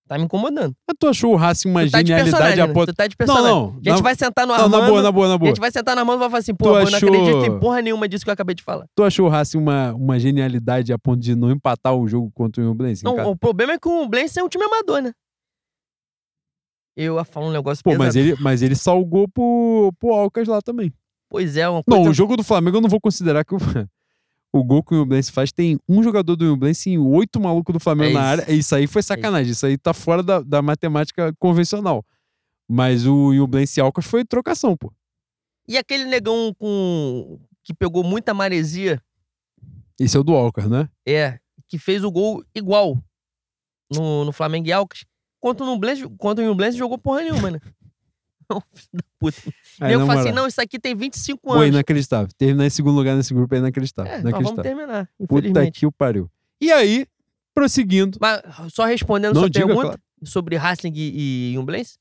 Tá 0.07 0.19
me 0.19 0.25
incomodando. 0.25 0.75
Mas 0.87 0.97
tu 1.01 1.09
achou 1.09 1.33
o 1.33 1.37
Racing 1.37 1.71
uma 1.71 1.85
tu 1.85 1.91
tá 1.91 2.03
de 2.03 2.09
genialidade 2.09 2.61
a 2.61 2.69
ponto. 2.69 2.93
Tu 2.93 2.95
tá 2.95 3.07
de 3.07 3.17
personagem. 3.17 3.49
Não, 3.51 3.61
não. 3.63 3.71
A 3.71 3.75
gente 3.77 3.87
na, 3.97 4.03
vai 4.03 4.15
sentar 4.15 4.47
no 4.47 4.53
não, 4.53 4.65
Armando. 4.65 4.81
na 4.83 4.87
boa, 4.89 5.03
na 5.03 5.11
boa, 5.13 5.29
na 5.29 5.35
A 5.35 5.39
boa. 5.39 5.49
gente 5.49 5.61
vai 5.61 5.71
sentar 5.73 5.97
no 5.97 6.01
Armando 6.03 6.19
e 6.19 6.21
vai 6.21 6.29
falar 6.29 6.41
assim, 6.41 6.55
pô, 6.55 6.65
Tu 6.65 6.69
eu 6.69 6.91
não 6.91 6.97
acredito 6.99 7.29
achou- 7.39 7.47
em 7.47 7.59
porra 7.59 7.81
nenhuma 7.83 8.07
disso 8.09 8.23
que 8.23 8.29
eu 8.31 8.35
acabei 8.35 8.55
de 8.55 8.63
falar. 8.63 8.87
Tu 8.95 9.03
achou 9.03 9.27
o 9.27 9.29
Racing 9.31 9.57
uma, 9.59 9.95
uma 9.95 10.21
genialidade 10.21 10.93
a 10.93 10.99
ponto 10.99 11.21
de 11.21 11.35
não 11.35 11.51
empatar 11.51 11.95
o 11.97 12.07
jogo 12.07 12.31
contra 12.33 12.63
o 12.63 12.71
Imblense? 12.71 13.03
Não, 13.03 13.31
o 13.31 13.37
problema 13.37 13.73
é 13.73 13.79
que 13.79 13.89
o 13.89 14.07
Blance 14.07 14.39
é 14.39 14.45
um 14.45 14.49
time 14.49 14.65
amador, 14.65 15.01
né? 15.01 15.13
Eu 16.97 17.17
ia 17.17 17.25
falar 17.25 17.47
um 17.47 17.53
negócio 17.53 17.83
Pô, 17.83 17.91
pesado. 17.91 18.05
mas 18.05 18.17
ele, 18.17 18.37
mas 18.41 18.63
ele 18.63 18.75
salgou 18.77 19.29
pro, 19.29 19.93
pro 19.99 20.13
Alcas 20.15 20.47
lá 20.47 20.61
também. 20.63 20.93
Pois 21.29 21.57
é, 21.57 21.69
uma 21.69 21.83
Não, 21.87 21.97
coisa... 21.99 22.11
o 22.11 22.15
jogo 22.15 22.37
do 22.37 22.45
Flamengo 22.45 22.77
eu 22.77 22.81
não 22.81 22.89
vou 22.89 23.01
considerar 23.01 23.45
que 23.45 23.55
o, 23.55 23.59
o 24.53 24.63
gol 24.63 24.83
que 24.83 24.95
o 24.95 25.03
Imblense 25.03 25.33
faz 25.33 25.51
tem 25.51 25.79
um 25.89 26.03
jogador 26.03 26.37
do 26.37 26.45
Imblense 26.45 26.91
e 26.91 26.99
oito 26.99 27.41
malucos 27.41 27.73
do 27.73 27.81
Flamengo 27.81 28.11
É 28.11 28.15
na 28.15 28.21
isso. 28.21 28.29
área. 28.43 28.53
Isso 28.55 28.75
aí 28.77 28.87
foi 28.87 29.03
sacanagem. 29.03 29.51
Isso 29.53 29.67
aí 29.67 29.77
tá 29.77 29.93
fora 29.93 30.23
da, 30.23 30.41
da 30.41 30.63
matemática 30.63 31.35
convencional. 31.39 32.05
Mas 32.69 33.07
o 33.07 33.35
Imblense 33.35 33.81
e 33.81 33.83
Alcas 33.83 34.05
foi 34.07 34.25
trocação, 34.25 34.77
pô. 34.77 34.93
E 35.67 35.77
aquele 35.77 36.05
negão 36.05 36.55
com... 36.59 37.41
que 37.65 37.75
pegou 37.75 38.05
muita 38.05 38.33
maresia, 38.33 39.03
Esse 39.99 40.17
é 40.17 40.21
o 40.21 40.25
do 40.25 40.35
Alcas, 40.35 40.69
né? 40.69 40.89
é, 41.07 41.39
que 41.67 41.79
fez 41.79 42.05
o 42.05 42.11
gol 42.13 42.45
igual 42.55 43.03
no, 43.91 44.25
no 44.27 44.33
Flamengo 44.33 44.69
e 44.69 44.73
Alcas. 44.73 45.05
Contra 45.45 45.63
o 45.63 45.67
Nublense, 45.69 46.09
contra 46.17 46.43
o 46.43 46.47
Nublense 46.49 46.79
jogou 46.79 46.97
porra 46.97 47.21
nenhuma, 47.21 47.51
né? 47.51 47.61
Não, 48.49 48.63
filho 48.73 48.89
da 48.95 49.03
puta. 49.19 49.43
Aí, 49.79 49.93
eu 49.93 50.07
falo 50.07 50.19
assim, 50.21 50.33
não, 50.33 50.47
isso 50.47 50.59
aqui 50.61 50.79
tem 50.79 50.95
25 50.95 51.39
Pô, 51.43 51.53
anos. 51.55 51.67
inacreditável. 51.69 52.29
Terminar 52.39 52.67
em 52.67 52.71
segundo 52.71 52.95
lugar 52.97 53.15
nesse 53.15 53.33
grupo 53.35 53.55
é 53.55 53.59
inacreditável. 53.59 54.11
É, 54.11 54.23
nós 54.23 54.33
vamos 54.33 54.51
inacreditável. 54.51 54.63
terminar, 54.87 55.11
Puta 55.29 55.71
que 55.71 55.87
o 55.87 55.93
pariu. 55.93 56.31
E 56.61 56.71
aí, 56.73 57.07
prosseguindo. 57.55 58.17
Mas 58.21 58.43
só 58.73 58.85
respondendo 58.87 59.35
Não 59.35 59.43
sua 59.43 59.51
diga, 59.51 59.67
pergunta 59.67 59.87
claro. 59.89 60.01
sobre 60.25 60.57
Racing 60.57 60.93
e, 60.95 61.53
e 61.53 61.59
Umblense, 61.59 61.99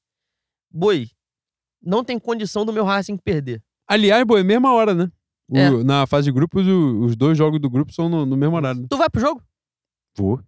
Boi, 0.71 1.09
não 1.81 2.01
tem 2.03 2.17
condição 2.19 2.65
do 2.65 2.71
meu 2.73 2.83
Racing 2.85 3.17
perder. 3.17 3.61
Aliás, 3.87 4.23
boa, 4.25 4.39
é 4.39 4.43
mesma 4.43 4.71
hora, 4.73 4.93
né? 4.93 5.09
O- 5.49 5.57
É. 5.57 5.83
Na 5.83 6.05
fase 6.07 6.25
de 6.25 6.31
grupos, 6.31 6.65
os 6.67 7.15
dois 7.17 7.37
jogos 7.37 7.59
do 7.59 7.69
grupo 7.69 7.91
são 7.93 8.07
no, 8.09 8.25
no 8.25 8.35
mesmo 8.37 8.55
horário. 8.55 8.81
Né? 8.81 8.87
Tu 8.89 8.97
vai 8.97 9.09
pro 9.09 9.19
jogo? 9.21 9.41
Vou. 10.17 10.41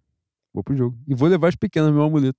Vou 0.54 0.64
pro 0.64 0.76
jogo. 0.76 0.98
E 1.08 1.14
vou 1.16 1.28
levar 1.30 1.50
as 1.50 1.56
pequenas, 1.56 1.92
meu 1.94 2.04
amuleto. 2.04 2.38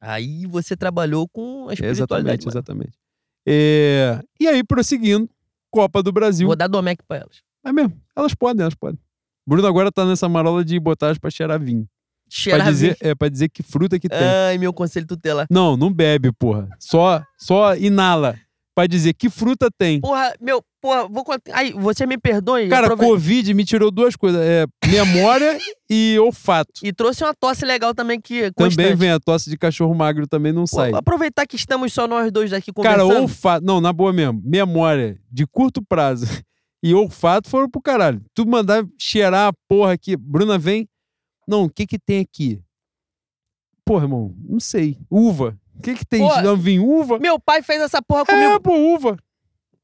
Aí 0.00 0.46
você 0.46 0.76
trabalhou 0.76 1.28
com 1.28 1.68
a 1.68 1.72
espiritualidade. 1.74 2.42
exatamente, 2.42 2.46
mano. 2.46 2.50
exatamente. 2.52 2.98
É, 3.46 4.20
E 4.38 4.46
aí, 4.46 4.62
prosseguindo, 4.62 5.28
Copa 5.70 6.02
do 6.02 6.12
Brasil. 6.12 6.46
Vou 6.46 6.56
dar 6.56 6.66
Domec 6.68 7.02
pra 7.06 7.18
elas. 7.18 7.42
É 7.64 7.72
mesmo. 7.72 8.00
Elas 8.16 8.34
podem, 8.34 8.62
elas 8.62 8.74
podem. 8.74 8.98
Bruno 9.46 9.66
agora 9.66 9.90
tá 9.90 10.04
nessa 10.04 10.28
marola 10.28 10.64
de 10.64 10.78
botar 10.78 11.06
elas 11.06 11.18
pra 11.18 11.30
cheirar 11.30 11.58
vinho. 11.60 11.84
Pra 11.84 11.90
Cheirar 12.30 12.66
dizer, 12.68 12.96
vinho. 13.00 13.10
é, 13.10 13.14
pra 13.14 13.28
dizer 13.28 13.48
que 13.48 13.62
fruta 13.62 13.98
que 13.98 14.08
tem. 14.08 14.18
Ai, 14.18 14.58
meu 14.58 14.72
conselho 14.72 15.06
tutelar. 15.06 15.46
Não, 15.50 15.76
não 15.76 15.92
bebe, 15.92 16.30
porra. 16.32 16.68
Só, 16.78 17.22
só 17.38 17.74
inala. 17.76 18.38
Pra 18.78 18.86
dizer 18.86 19.12
que 19.14 19.28
fruta 19.28 19.68
tem. 19.76 20.00
Porra, 20.00 20.32
meu, 20.40 20.62
porra, 20.80 21.08
vou 21.08 21.24
contar. 21.24 21.52
Aí, 21.52 21.72
você 21.72 22.06
me 22.06 22.16
perdoe. 22.16 22.68
Cara, 22.68 22.96
Covid 22.96 23.52
me 23.52 23.64
tirou 23.64 23.90
duas 23.90 24.14
coisas: 24.14 24.40
é 24.40 24.66
memória 24.86 25.58
e 25.90 26.16
olfato. 26.20 26.70
E 26.84 26.92
trouxe 26.92 27.24
uma 27.24 27.34
tosse 27.34 27.64
legal 27.64 27.92
também 27.92 28.20
que 28.20 28.52
Também 28.52 28.94
vem 28.94 29.10
a 29.10 29.18
tosse 29.18 29.50
de 29.50 29.58
cachorro 29.58 29.92
magro, 29.96 30.28
também 30.28 30.52
não 30.52 30.62
Pô, 30.62 30.76
sai. 30.76 30.92
aproveitar 30.94 31.44
que 31.44 31.56
estamos 31.56 31.92
só 31.92 32.06
nós 32.06 32.30
dois 32.30 32.52
aqui 32.52 32.72
Cara, 32.72 33.00
conversando. 33.00 33.22
olfato. 33.22 33.66
Não, 33.66 33.80
na 33.80 33.92
boa 33.92 34.12
mesmo. 34.12 34.40
Memória 34.44 35.20
de 35.28 35.44
curto 35.44 35.82
prazo 35.82 36.26
e 36.80 36.94
olfato 36.94 37.50
foram 37.50 37.68
pro 37.68 37.82
caralho. 37.82 38.22
Tu 38.32 38.46
mandar 38.46 38.86
cheirar 38.96 39.48
a 39.48 39.52
porra 39.68 39.94
aqui. 39.94 40.16
Bruna 40.16 40.56
vem. 40.56 40.88
Não, 41.48 41.64
o 41.64 41.68
que 41.70 41.84
que 41.84 41.98
tem 41.98 42.20
aqui? 42.20 42.60
Porra, 43.84 44.04
irmão, 44.04 44.36
não 44.48 44.60
sei. 44.60 44.98
Uva. 45.10 45.58
O 45.78 45.82
que 45.82 45.94
que 45.94 46.04
tem? 46.04 46.20
Pô, 46.20 46.40
Não 46.42 46.56
vim 46.56 46.78
uva? 46.78 47.18
Meu 47.18 47.38
pai 47.38 47.62
fez 47.62 47.80
essa 47.80 48.02
porra 48.02 48.24
comigo. 48.26 48.52
É, 48.52 48.58
pô, 48.58 48.74
uva. 48.74 49.16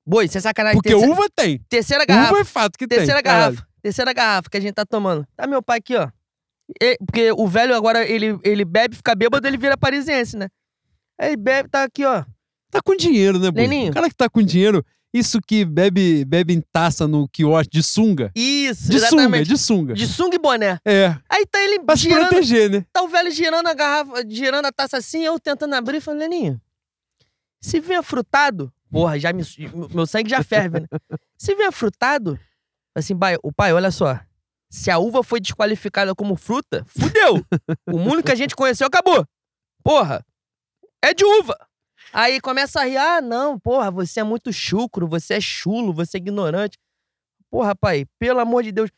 Boi, 0.06 0.28
você 0.28 0.38
é 0.38 0.40
sacanagem. 0.40 0.76
Porque 0.76 0.90
terceira, 0.90 1.12
uva 1.12 1.26
tem. 1.34 1.58
terceira 1.68 2.04
garrafa. 2.04 2.32
Uva 2.32 2.40
é 2.40 2.44
fato 2.44 2.78
que 2.78 2.86
terceira 2.86 3.22
tem. 3.22 3.30
caralho. 3.30 3.54
garrafa. 3.54 3.68
Terceira 3.80 4.12
garrafa 4.12 4.50
que 4.50 4.56
a 4.56 4.60
gente 4.60 4.74
tá 4.74 4.84
tomando. 4.84 5.26
Tá 5.36 5.46
meu 5.46 5.62
pai 5.62 5.78
aqui, 5.78 5.96
ó. 5.96 6.08
Porque 7.06 7.32
o 7.32 7.46
velho 7.46 7.74
agora, 7.74 8.06
ele, 8.06 8.38
ele 8.42 8.64
bebe, 8.64 8.96
fica 8.96 9.14
bêbado, 9.14 9.46
ele 9.46 9.56
vira 9.56 9.76
parisiense, 9.76 10.36
né? 10.36 10.48
Aí 11.18 11.28
ele 11.28 11.36
bebe, 11.36 11.68
tá 11.68 11.84
aqui, 11.84 12.04
ó. 12.04 12.24
Tá 12.70 12.80
com 12.82 12.96
dinheiro, 12.96 13.38
né? 13.38 13.50
Leninho. 13.54 13.90
O 13.90 13.94
cara 13.94 14.08
que 14.08 14.16
tá 14.16 14.28
com 14.28 14.42
dinheiro, 14.42 14.84
isso 15.14 15.40
que 15.40 15.64
bebe, 15.64 16.24
bebe 16.24 16.52
em 16.52 16.60
taça 16.60 17.06
no 17.06 17.28
quiosque 17.28 17.70
de 17.70 17.82
sunga. 17.82 18.32
Isso, 18.34 18.90
De 18.90 18.98
sunga, 18.98 19.06
exatamente. 19.22 19.48
de 19.48 19.56
sunga. 19.58 19.94
De 19.94 20.06
sunga 20.08 20.34
e 20.36 20.38
boné. 20.38 20.78
É, 20.84 21.16
Aí 21.30 21.46
tá 21.46 21.60
ele 21.62 21.78
pra 21.80 21.96
se 21.96 22.02
girando, 22.02 22.28
proteger, 22.28 22.68
né? 22.68 22.84
tá 22.92 23.02
o 23.02 23.08
velho 23.08 23.30
girando 23.30 23.68
a 23.68 23.74
garrafa, 23.74 24.24
girando 24.28 24.66
a 24.66 24.72
taça 24.72 24.96
assim, 24.98 25.22
eu 25.22 25.38
tentando 25.38 25.74
abrir, 25.74 26.00
falando, 26.00 26.20
Leninho, 26.20 26.60
se 27.60 27.78
vier 27.80 28.02
frutado, 28.02 28.72
porra, 28.90 29.18
já 29.18 29.32
me, 29.32 29.42
meu 29.94 30.06
sangue 30.06 30.28
já 30.28 30.42
ferve, 30.42 30.80
né? 30.80 30.86
Se 31.38 31.54
vier 31.54 31.70
frutado, 31.72 32.38
assim, 32.94 33.16
pai, 33.16 33.36
o 33.42 33.52
pai, 33.52 33.72
olha 33.72 33.90
só, 33.90 34.18
se 34.70 34.90
a 34.90 34.98
uva 34.98 35.22
foi 35.22 35.40
desqualificada 35.40 36.14
como 36.14 36.36
fruta, 36.36 36.84
fudeu. 36.86 37.44
o 37.88 37.98
mundo 37.98 38.22
que 38.22 38.32
a 38.32 38.34
gente 38.34 38.56
conheceu 38.56 38.86
acabou. 38.86 39.24
Porra, 39.82 40.24
é 41.04 41.12
de 41.14 41.24
uva. 41.24 41.56
Aí 42.14 42.40
começa 42.40 42.80
a 42.80 42.84
rir, 42.84 42.96
ah, 42.96 43.20
não, 43.20 43.58
porra, 43.58 43.90
você 43.90 44.20
é 44.20 44.22
muito 44.22 44.52
chucro, 44.52 45.06
você 45.08 45.34
é 45.34 45.40
chulo, 45.40 45.92
você 45.92 46.16
é 46.16 46.20
ignorante. 46.20 46.78
Porra, 47.50 47.74
pai, 47.74 48.06
pelo 48.20 48.38
amor 48.38 48.62
de 48.62 48.70
Deus. 48.70 48.88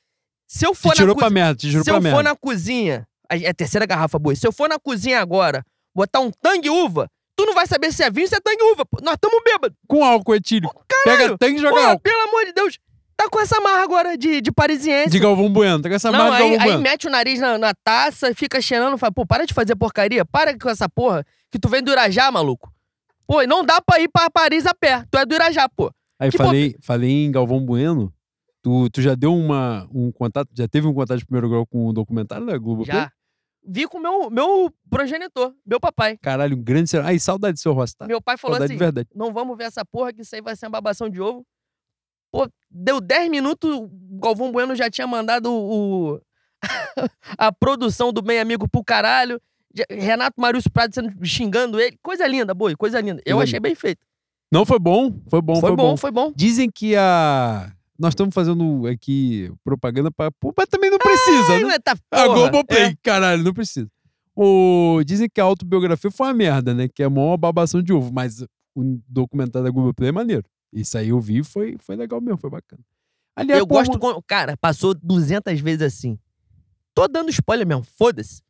Se 0.47 0.67
eu 0.67 0.73
Te 0.73 0.79
for 0.79 0.89
na 0.91 0.95
tirou 0.95 1.15
cozinha... 1.15 1.31
merda, 1.31 1.55
te 1.57 1.69
tirou 1.71 1.83
Se 1.85 1.91
eu 1.91 2.01
merda. 2.01 2.17
for 2.19 2.23
na 2.23 2.37
cozinha, 2.37 3.09
é 3.31 3.49
a 3.49 3.55
terceira 3.55 3.87
garrafa, 3.87 4.19
boi. 4.19 4.37
Se 4.37 4.47
eu 4.47 4.53
for 4.53 4.69
na 4.69 4.79
cozinha 4.79 5.19
agora, 5.21 5.65
botar 5.95 6.21
um 6.21 6.31
tangue 6.31 6.69
uva, 6.69 7.09
tu 7.35 7.47
não 7.47 7.55
vai 7.55 7.67
saber 7.67 7.91
se 7.91 8.03
é 8.03 8.11
vinho 8.11 8.27
ou 8.27 8.29
se 8.29 8.37
é 8.37 8.41
tangue 8.41 8.63
uva. 8.63 8.85
Nós 9.03 9.15
estamos 9.15 9.43
bêbados. 9.43 9.77
Com 9.89 10.05
álcool 10.05 10.35
etílico. 10.35 10.85
Pega 11.05 11.39
tanque 11.39 11.55
e 11.57 11.59
joga 11.59 11.75
Porra, 11.75 11.89
álcool. 11.93 12.03
pelo 12.03 12.21
amor 12.29 12.45
de 12.45 12.53
Deus. 12.53 12.79
Tá 13.17 13.31
com 13.31 13.41
essa 13.41 13.59
marra 13.63 13.83
agora 13.83 14.17
de, 14.19 14.43
de 14.43 14.53
parisiense. 14.53 15.09
De 15.09 15.19
Galvão 15.19 15.51
Bueno. 15.51 15.81
Tá 15.81 15.89
com 15.89 15.95
essa 15.95 16.13
não, 16.13 16.19
marca 16.19 16.37
de 16.37 16.43
aí, 16.43 16.49
Galvão 16.51 16.65
aí 16.65 16.71
Bueno. 16.73 16.83
mete 16.83 17.07
o 17.07 17.11
nariz 17.11 17.41
na, 17.41 17.57
na 17.57 17.73
taça, 17.73 18.35
fica 18.35 18.61
cheirando, 18.61 18.99
fala, 18.99 19.11
pô, 19.11 19.25
para 19.25 19.47
de 19.47 19.55
fazer 19.55 19.75
porcaria, 19.75 20.23
para 20.23 20.57
com 20.59 20.69
essa 20.69 20.87
porra, 20.87 21.25
que 21.51 21.59
tu 21.59 21.67
vem 21.67 21.83
do 21.83 21.91
Irajá, 21.91 22.31
maluco. 22.31 22.71
Pô, 23.27 23.43
e 23.43 23.47
não 23.47 23.65
dá 23.65 23.81
pra 23.81 24.01
ir 24.01 24.09
pra 24.09 24.31
Paris 24.31 24.67
a 24.67 24.75
pé, 24.75 25.05
tu 25.11 25.19
é 25.19 25.27
do 25.27 25.35
Irajá, 25.35 25.69
pô. 25.69 25.91
Aí 26.19 26.31
que 26.31 26.39
falei, 26.39 26.77
falei 26.81 27.11
em 27.11 27.31
Galvão 27.31 27.65
Bueno. 27.65 28.13
Tu, 28.63 28.91
tu 28.91 29.01
já 29.01 29.15
deu 29.15 29.35
uma, 29.35 29.89
um 29.93 30.11
contato, 30.11 30.49
já 30.53 30.67
teve 30.67 30.87
um 30.87 30.95
contato 30.95 31.19
de 31.19 31.25
primeiro 31.25 31.49
grau 31.49 31.67
com 31.67 31.87
o 31.87 31.93
documentário 31.93 32.47
da 32.47 32.59
Globo? 32.59 32.85
Já. 32.85 33.13
Vi 33.69 33.87
com 33.87 33.99
o 33.99 34.01
meu, 34.01 34.31
meu 34.31 34.73
progenitor, 34.89 35.55
meu 35.65 35.81
papai. 35.81 36.17
Caralho, 36.19 36.57
um 36.57 36.63
grande 36.63 36.89
ser. 36.89 37.01
Ai, 37.01 37.19
saudade 37.19 37.55
do 37.55 37.61
seu 37.61 37.73
rosto, 37.73 37.99
tá? 37.99 38.07
Meu 38.07 38.21
pai 38.21 38.37
falou 38.37 38.55
saudade 38.55 38.73
assim, 38.73 38.79
de 38.79 38.85
verdade. 38.85 39.09
não 39.15 39.33
vamos 39.33 39.57
ver 39.57 39.65
essa 39.65 39.85
porra, 39.85 40.13
que 40.13 40.23
isso 40.23 40.35
aí 40.35 40.41
vai 40.41 40.55
ser 40.57 40.67
uma 40.67 40.73
babação 40.73 41.09
de 41.09 41.21
ovo. 41.21 41.45
Pô, 42.31 42.49
deu 42.71 43.01
10 43.01 43.31
minutos, 43.31 43.73
o 43.73 43.89
Galvão 44.21 44.53
Bueno 44.53 44.75
já 44.75 44.91
tinha 44.91 45.07
mandado 45.07 45.53
o, 45.53 46.21
a 47.39 47.53
produção 47.53 48.13
do 48.13 48.23
Bem 48.23 48.39
Amigo 48.39 48.69
pro 48.69 48.85
caralho. 48.85 49.41
Renato 49.91 50.41
Marius 50.41 50.67
Prado 50.69 50.95
sendo, 50.95 51.13
xingando 51.27 51.79
ele. 51.81 51.97
Coisa 52.03 52.27
linda, 52.27 52.55
boi, 52.55 52.75
coisa 52.77 53.01
linda. 53.01 53.21
Eu 53.27 53.41
achei 53.41 53.59
bem 53.61 53.75
feito. 53.75 54.01
Não 54.53 54.65
foi 54.65 54.79
bom? 54.79 55.13
Foi 55.29 55.43
bom, 55.43 55.55
foi, 55.57 55.69
foi, 55.71 55.77
bom, 55.77 55.97
foi 55.97 56.11
bom. 56.11 56.33
Dizem 56.35 56.71
que 56.71 56.95
a. 56.97 57.73
Nós 57.99 58.11
estamos 58.13 58.35
fazendo 58.35 58.87
aqui 58.87 59.51
propaganda 59.65 60.11
pra. 60.11 60.31
Pô, 60.31 60.53
Mas 60.57 60.67
também 60.69 60.91
não 60.91 60.99
precisa, 60.99 61.53
Ai, 61.53 61.65
né? 61.65 61.79
tá 61.79 61.93
A 62.11 62.25
porra. 62.25 62.35
Globoplay, 62.35 62.83
É. 62.83 62.95
caralho, 63.03 63.43
não 63.43 63.53
precisa. 63.55 63.89
O... 64.35 65.01
Dizem 65.05 65.29
que 65.33 65.41
a 65.41 65.45
autobiografia 65.45 66.11
foi 66.11 66.27
uma 66.29 66.35
merda, 66.35 66.75
né? 66.75 66.89
Que 66.89 67.03
é 67.03 67.09
mó 67.09 67.37
babação 67.37 67.83
de 67.83 67.93
ovo, 67.93 68.13
mas 68.13 68.43
o 68.75 69.01
documentário 69.09 69.65
da 69.65 69.71
Globoplay 69.73 70.11
é 70.11 70.13
maneiro. 70.13 70.45
Isso 70.73 70.99
aí 70.99 71.09
eu 71.09 71.19
vi 71.21 71.43
foi, 71.43 71.77
foi 71.81 71.97
legal 71.97 72.21
mesmo, 72.21 72.37
foi 72.37 72.51
bacana. 72.51 72.83
Aliás, 73.35 73.61
Eu 73.61 73.67
pô, 73.67 73.75
gosto. 73.77 73.99
com- 73.99 74.21
Cara, 74.27 74.57
passou 74.59 74.95
200 74.95 75.59
vezes 75.61 75.83
assim. 75.83 76.19
Tô 76.95 77.09
dando 77.09 77.31
spoiler 77.31 77.67
mesmo, 77.67 77.83
foda-se. 77.97 78.43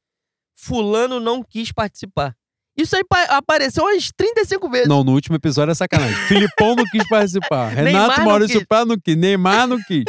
Fulano 0.57 1.21
não 1.21 1.43
quis 1.43 1.71
participar. 1.71 2.35
Isso 2.77 2.95
aí 2.97 3.05
pa- 3.09 3.25
apareceu 3.37 3.85
umas 3.85 4.11
35 4.15 4.69
vezes. 4.69 4.89
Não, 4.89 5.03
no 5.05 5.13
último 5.13 5.37
episódio 5.37 5.73
é 5.73 5.75
sacanagem. 5.75 6.15
Filipão 6.29 6.75
não 6.75 6.85
quis 6.85 7.09
participar. 7.09 7.69
Renato 7.69 8.21
Maurício 8.23 8.59
quis. 8.59 8.67
Prado 8.69 8.89
não 8.89 8.99
quis. 8.99 9.17
Neymar 9.17 9.67
não 9.67 9.79
quis. 9.83 10.05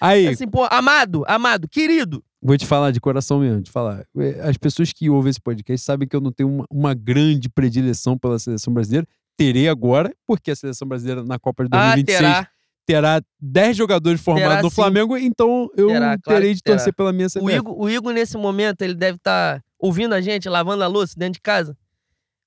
Aí, 0.00 0.28
Assim, 0.28 0.46
pô, 0.48 0.64
amado, 0.70 1.24
amado, 1.28 1.68
querido. 1.68 2.24
vou 2.40 2.56
te 2.56 2.64
falar 2.64 2.90
de 2.90 3.00
coração 3.00 3.40
mesmo, 3.40 3.60
te 3.62 3.70
falar. 3.70 4.04
As 4.42 4.56
pessoas 4.56 4.92
que 4.92 5.10
ouvem 5.10 5.28
esse 5.30 5.40
podcast 5.40 5.84
sabem 5.84 6.08
que 6.08 6.16
eu 6.16 6.20
não 6.22 6.32
tenho 6.32 6.48
uma, 6.48 6.64
uma 6.70 6.94
grande 6.94 7.48
predileção 7.50 8.16
pela 8.16 8.38
seleção 8.38 8.72
brasileira. 8.72 9.06
Terei 9.36 9.68
agora, 9.68 10.14
porque 10.26 10.50
a 10.50 10.56
seleção 10.56 10.88
brasileira 10.88 11.22
na 11.24 11.38
Copa 11.38 11.64
de 11.64 11.70
Ah, 11.72 11.94
2026 11.94 12.18
terá. 12.18 12.48
Terá 12.92 13.22
10 13.40 13.76
jogadores 13.76 14.20
formados 14.20 14.48
Terá, 14.50 14.62
no 14.62 14.70
sim. 14.70 14.74
Flamengo, 14.76 15.16
então 15.16 15.68
eu 15.76 15.88
Terá, 15.88 16.18
terei 16.18 16.54
de 16.54 16.62
torcer 16.62 16.86
terá. 16.86 16.96
pela 16.96 17.12
minha 17.12 17.26
O 17.28 17.30
CBF. 17.30 17.56
Igor, 17.56 17.80
o 17.80 17.88
Igor, 17.90 18.12
nesse 18.12 18.36
momento, 18.36 18.82
ele 18.82 18.94
deve 18.94 19.16
estar 19.16 19.62
ouvindo 19.78 20.14
a 20.14 20.20
gente, 20.20 20.48
lavando 20.48 20.82
a 20.82 20.86
louça 20.86 21.14
dentro 21.16 21.34
de 21.34 21.40
casa. 21.40 21.76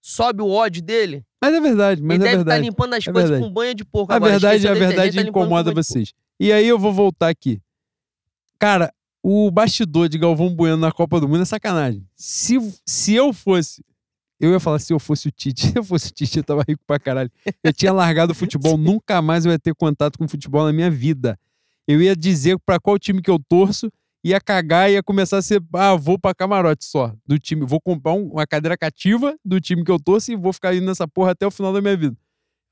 Sobe 0.01 0.41
o 0.41 0.49
ódio 0.49 0.81
dele. 0.81 1.23
Mas 1.41 1.53
é 1.53 1.61
verdade, 1.61 2.01
mas 2.01 2.15
ele 2.15 2.23
é 2.23 2.31
deve 2.31 2.41
estar 2.41 2.51
verdade. 2.51 2.61
limpando 2.69 2.93
as 2.93 3.07
É 3.07 3.11
coisas 3.11 3.29
verdade. 3.31 3.47
com 3.49 3.53
banho 3.53 3.73
de 3.75 3.85
porco 3.85 4.11
A 4.11 4.15
agora. 4.17 4.31
verdade, 4.33 4.67
a 4.67 4.73
verdade 4.73 5.15
tá 5.15 5.21
incomoda 5.21 5.71
vocês. 5.73 6.11
E 6.39 6.51
aí 6.51 6.67
eu 6.67 6.77
vou 6.77 6.91
voltar 6.91 7.29
aqui. 7.29 7.61
Cara, 8.59 8.93
o 9.21 9.49
bastidor 9.51 10.09
de 10.09 10.17
Galvão 10.17 10.53
Bueno 10.53 10.77
na 10.77 10.91
Copa 10.91 11.19
do 11.19 11.27
Mundo 11.27 11.41
é 11.43 11.45
sacanagem. 11.45 12.05
Se, 12.15 12.57
se 12.85 13.13
eu 13.13 13.31
fosse. 13.33 13.83
Eu 14.43 14.51
ia 14.51 14.59
falar 14.59 14.77
se 14.79 14.91
eu 14.91 14.99
fosse 14.99 15.27
o 15.27 15.31
Tite. 15.31 15.67
Se 15.71 15.77
eu 15.77 15.83
fosse 15.83 16.09
o 16.09 16.11
Tite, 16.13 16.37
eu 16.39 16.43
tava 16.43 16.63
rico 16.67 16.83
pra 16.85 16.99
caralho. 16.99 17.31
Eu 17.63 17.71
tinha 17.71 17.93
largado 17.93 18.33
o 18.33 18.35
futebol, 18.35 18.75
nunca 18.77 19.21
mais 19.21 19.45
eu 19.45 19.51
ia 19.51 19.57
ter 19.59 19.73
contato 19.73 20.17
com 20.19 20.27
futebol 20.27 20.65
na 20.65 20.73
minha 20.73 20.91
vida. 20.91 21.39
Eu 21.87 22.01
ia 22.01 22.13
dizer 22.15 22.57
pra 22.65 22.79
qual 22.79 22.99
time 22.99 23.21
que 23.21 23.29
eu 23.31 23.39
torço, 23.39 23.89
ia 24.23 24.41
cagar 24.41 24.89
e 24.89 24.93
ia 24.95 25.03
começar 25.03 25.37
a 25.37 25.41
ser. 25.41 25.63
Ah, 25.73 25.95
vou 25.95 26.19
pra 26.19 26.33
camarote 26.33 26.83
só 26.83 27.13
do 27.25 27.39
time. 27.39 27.65
Vou 27.65 27.79
comprar 27.79 28.13
um- 28.13 28.31
uma 28.33 28.45
cadeira 28.45 28.77
cativa 28.77 29.33
do 29.45 29.61
time 29.61 29.83
que 29.83 29.91
eu 29.91 29.97
torço 29.99 30.31
e 30.31 30.35
vou 30.35 30.51
ficar 30.51 30.75
indo 30.75 30.85
nessa 30.85 31.07
porra 31.07 31.31
até 31.31 31.47
o 31.47 31.51
final 31.51 31.71
da 31.71 31.81
minha 31.81 31.95
vida. 31.95 32.17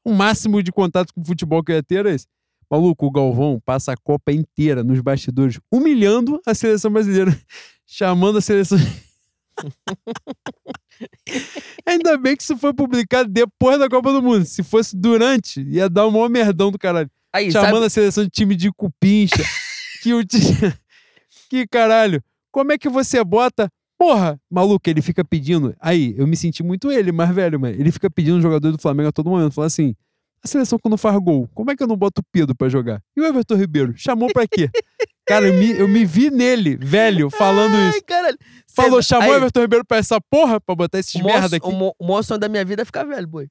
O 0.05 0.13
máximo 0.13 0.61
de 0.61 0.71
contato 0.73 1.13
com 1.13 1.23
futebol 1.23 1.63
que 1.63 1.71
eu 1.71 1.75
ia 1.77 1.83
ter 1.83 1.95
era 1.99 2.13
esse. 2.13 2.25
Maluco, 2.69 3.05
o 3.05 3.11
Galvão 3.11 3.61
passa 3.65 3.93
a 3.93 3.97
Copa 3.97 4.31
inteira 4.33 4.83
nos 4.83 4.99
bastidores, 5.01 5.59
humilhando 5.71 6.41
a 6.45 6.53
seleção 6.53 6.91
brasileira, 6.91 7.37
chamando 7.87 8.37
a 8.39 8.41
seleção. 8.41 8.77
Ainda 11.85 12.17
bem 12.17 12.35
que 12.35 12.43
isso 12.43 12.57
foi 12.57 12.73
publicado 12.73 13.29
depois 13.29 13.79
da 13.79 13.89
Copa 13.89 14.11
do 14.11 14.21
Mundo. 14.21 14.45
Se 14.45 14.63
fosse 14.63 14.95
durante, 14.95 15.61
ia 15.61 15.89
dar 15.89 16.07
um 16.07 16.11
maior 16.11 16.29
merdão 16.29 16.71
do 16.71 16.77
caralho. 16.77 17.09
Aí, 17.33 17.51
chamando 17.51 17.73
sabe? 17.73 17.85
a 17.85 17.89
seleção 17.89 18.23
de 18.23 18.29
time 18.29 18.55
de 18.55 18.71
cupincha. 18.71 19.43
que 20.01 20.13
o 20.13 20.21
Que 21.49 21.67
caralho. 21.67 22.23
Como 22.51 22.71
é 22.71 22.77
que 22.77 22.89
você 22.89 23.23
bota. 23.23 23.69
Porra, 23.97 24.39
maluco, 24.49 24.89
ele 24.89 25.01
fica 25.01 25.23
pedindo. 25.23 25.75
Aí, 25.79 26.15
eu 26.17 26.25
me 26.25 26.35
senti 26.35 26.63
muito 26.63 26.91
ele, 26.91 27.11
mais 27.11 27.33
velho, 27.33 27.59
mano. 27.59 27.75
Ele 27.77 27.91
fica 27.91 28.09
pedindo 28.09 28.37
um 28.37 28.41
jogador 28.41 28.71
do 28.71 28.81
Flamengo 28.81 29.09
a 29.09 29.11
todo 29.11 29.29
momento. 29.29 29.53
Fala 29.53 29.67
assim: 29.67 29.95
a 30.43 30.47
seleção 30.47 30.79
quando 30.79 30.97
faz 30.97 31.15
gol, 31.19 31.47
como 31.53 31.69
é 31.69 31.75
que 31.75 31.83
eu 31.83 31.87
não 31.87 31.95
boto 31.95 32.21
o 32.21 32.25
Pedro 32.31 32.55
pra 32.55 32.67
jogar? 32.67 33.01
E 33.15 33.21
o 33.21 33.25
Everton 33.25 33.55
Ribeiro? 33.55 33.93
Chamou 33.95 34.27
pra 34.33 34.47
quê? 34.47 34.69
Cara, 35.31 35.47
eu 35.47 35.53
me, 35.53 35.71
eu 35.71 35.87
me 35.87 36.05
vi 36.05 36.29
nele, 36.29 36.75
velho, 36.77 37.29
falando 37.29 37.73
Ai, 37.75 37.89
isso. 37.89 38.03
caralho. 38.05 38.37
Falou, 38.73 39.01
Cê- 39.01 39.09
chamou 39.09 39.29
o 39.29 39.31
aí, 39.31 39.37
Everton 39.37 39.61
Ribeiro 39.61 39.85
pra 39.85 39.97
essa 39.97 40.19
porra, 40.21 40.59
pra 40.61 40.75
botar 40.75 40.99
esses 40.99 41.15
o 41.15 41.23
merda 41.23 41.57
aqui. 41.57 41.67
o, 41.67 41.93
o 41.99 42.07
maior 42.07 42.23
sonho 42.23 42.39
da 42.39 42.47
minha 42.49 42.63
vida 42.65 42.81
é 42.81 42.85
ficar 42.85 43.03
velho, 43.03 43.27
boi. 43.27 43.47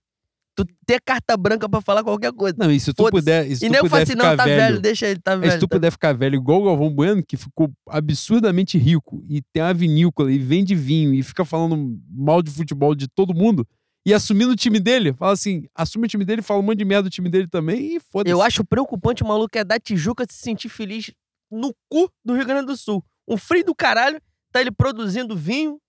Tu 0.57 0.65
ter 0.85 1.01
carta 1.01 1.36
branca 1.36 1.69
pra 1.69 1.81
falar 1.81 2.02
qualquer 2.02 2.32
coisa. 2.32 2.57
Não, 2.59 2.70
e 2.70 2.78
se 2.81 2.93
tu 2.93 3.09
puder, 3.09 3.47
e 3.51 3.57
se 3.57 3.65
e 3.65 3.69
tu 3.69 3.73
nem 3.73 3.78
eu 3.78 3.85
puder 3.89 4.02
assim, 4.02 4.15
não, 4.15 4.36
tá 4.36 4.44
velho, 4.44 4.57
velho 4.61 4.81
deixa 4.81 5.07
ele, 5.07 5.20
tá 5.20 5.36
velho. 5.36 5.52
se 5.52 5.59
tu 5.59 5.69
tá- 5.69 5.77
puder 5.77 5.90
ficar 5.93 6.12
velho 6.12 6.35
igual 6.35 6.61
o 6.61 6.65
Galvão 6.65 6.90
Bueno, 6.93 7.23
que 7.27 7.36
ficou 7.36 7.70
absurdamente 7.89 8.77
rico 8.77 9.24
e 9.28 9.40
tem 9.52 9.62
uma 9.62 9.73
vinícola 9.73 10.32
e 10.32 10.39
vende 10.39 10.74
vinho 10.74 11.15
e 11.15 11.23
fica 11.23 11.44
falando 11.44 11.98
mal 12.11 12.43
de 12.43 12.51
futebol 12.51 12.94
de 12.94 13.07
todo 13.09 13.32
mundo 13.35 13.66
e 14.05 14.12
assumindo 14.15 14.52
o 14.52 14.57
time 14.57 14.81
dele, 14.81 15.12
fala 15.12 15.32
assim, 15.32 15.65
assume 15.74 16.07
o 16.07 16.09
time 16.09 16.24
dele, 16.24 16.43
fala 16.43 16.61
um 16.61 16.62
monte 16.62 16.78
de 16.78 16.85
merda 16.85 17.05
do 17.05 17.11
time 17.11 17.28
dele 17.28 17.47
também 17.47 17.97
e 17.97 18.01
foda-se. 18.01 18.32
Eu 18.32 18.40
acho 18.43 18.65
preocupante 18.65 19.23
o 19.23 19.27
maluco 19.27 19.57
é 19.57 19.62
da 19.62 19.78
Tijuca 19.78 20.24
se 20.28 20.39
sentir 20.39 20.69
feliz 20.70 21.11
no 21.51 21.74
cu 21.89 22.10
do 22.24 22.35
Rio 22.35 22.47
Grande 22.47 22.66
do 22.66 22.77
Sul. 22.77 23.05
Um 23.27 23.36
frio 23.36 23.64
do 23.64 23.74
caralho, 23.74 24.20
tá 24.52 24.60
ele 24.60 24.70
produzindo 24.70 25.36
vinho, 25.36 25.81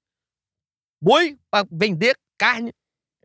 boi, 1.01 1.37
pra 1.49 1.65
vender 1.71 2.15
carne. 2.37 2.73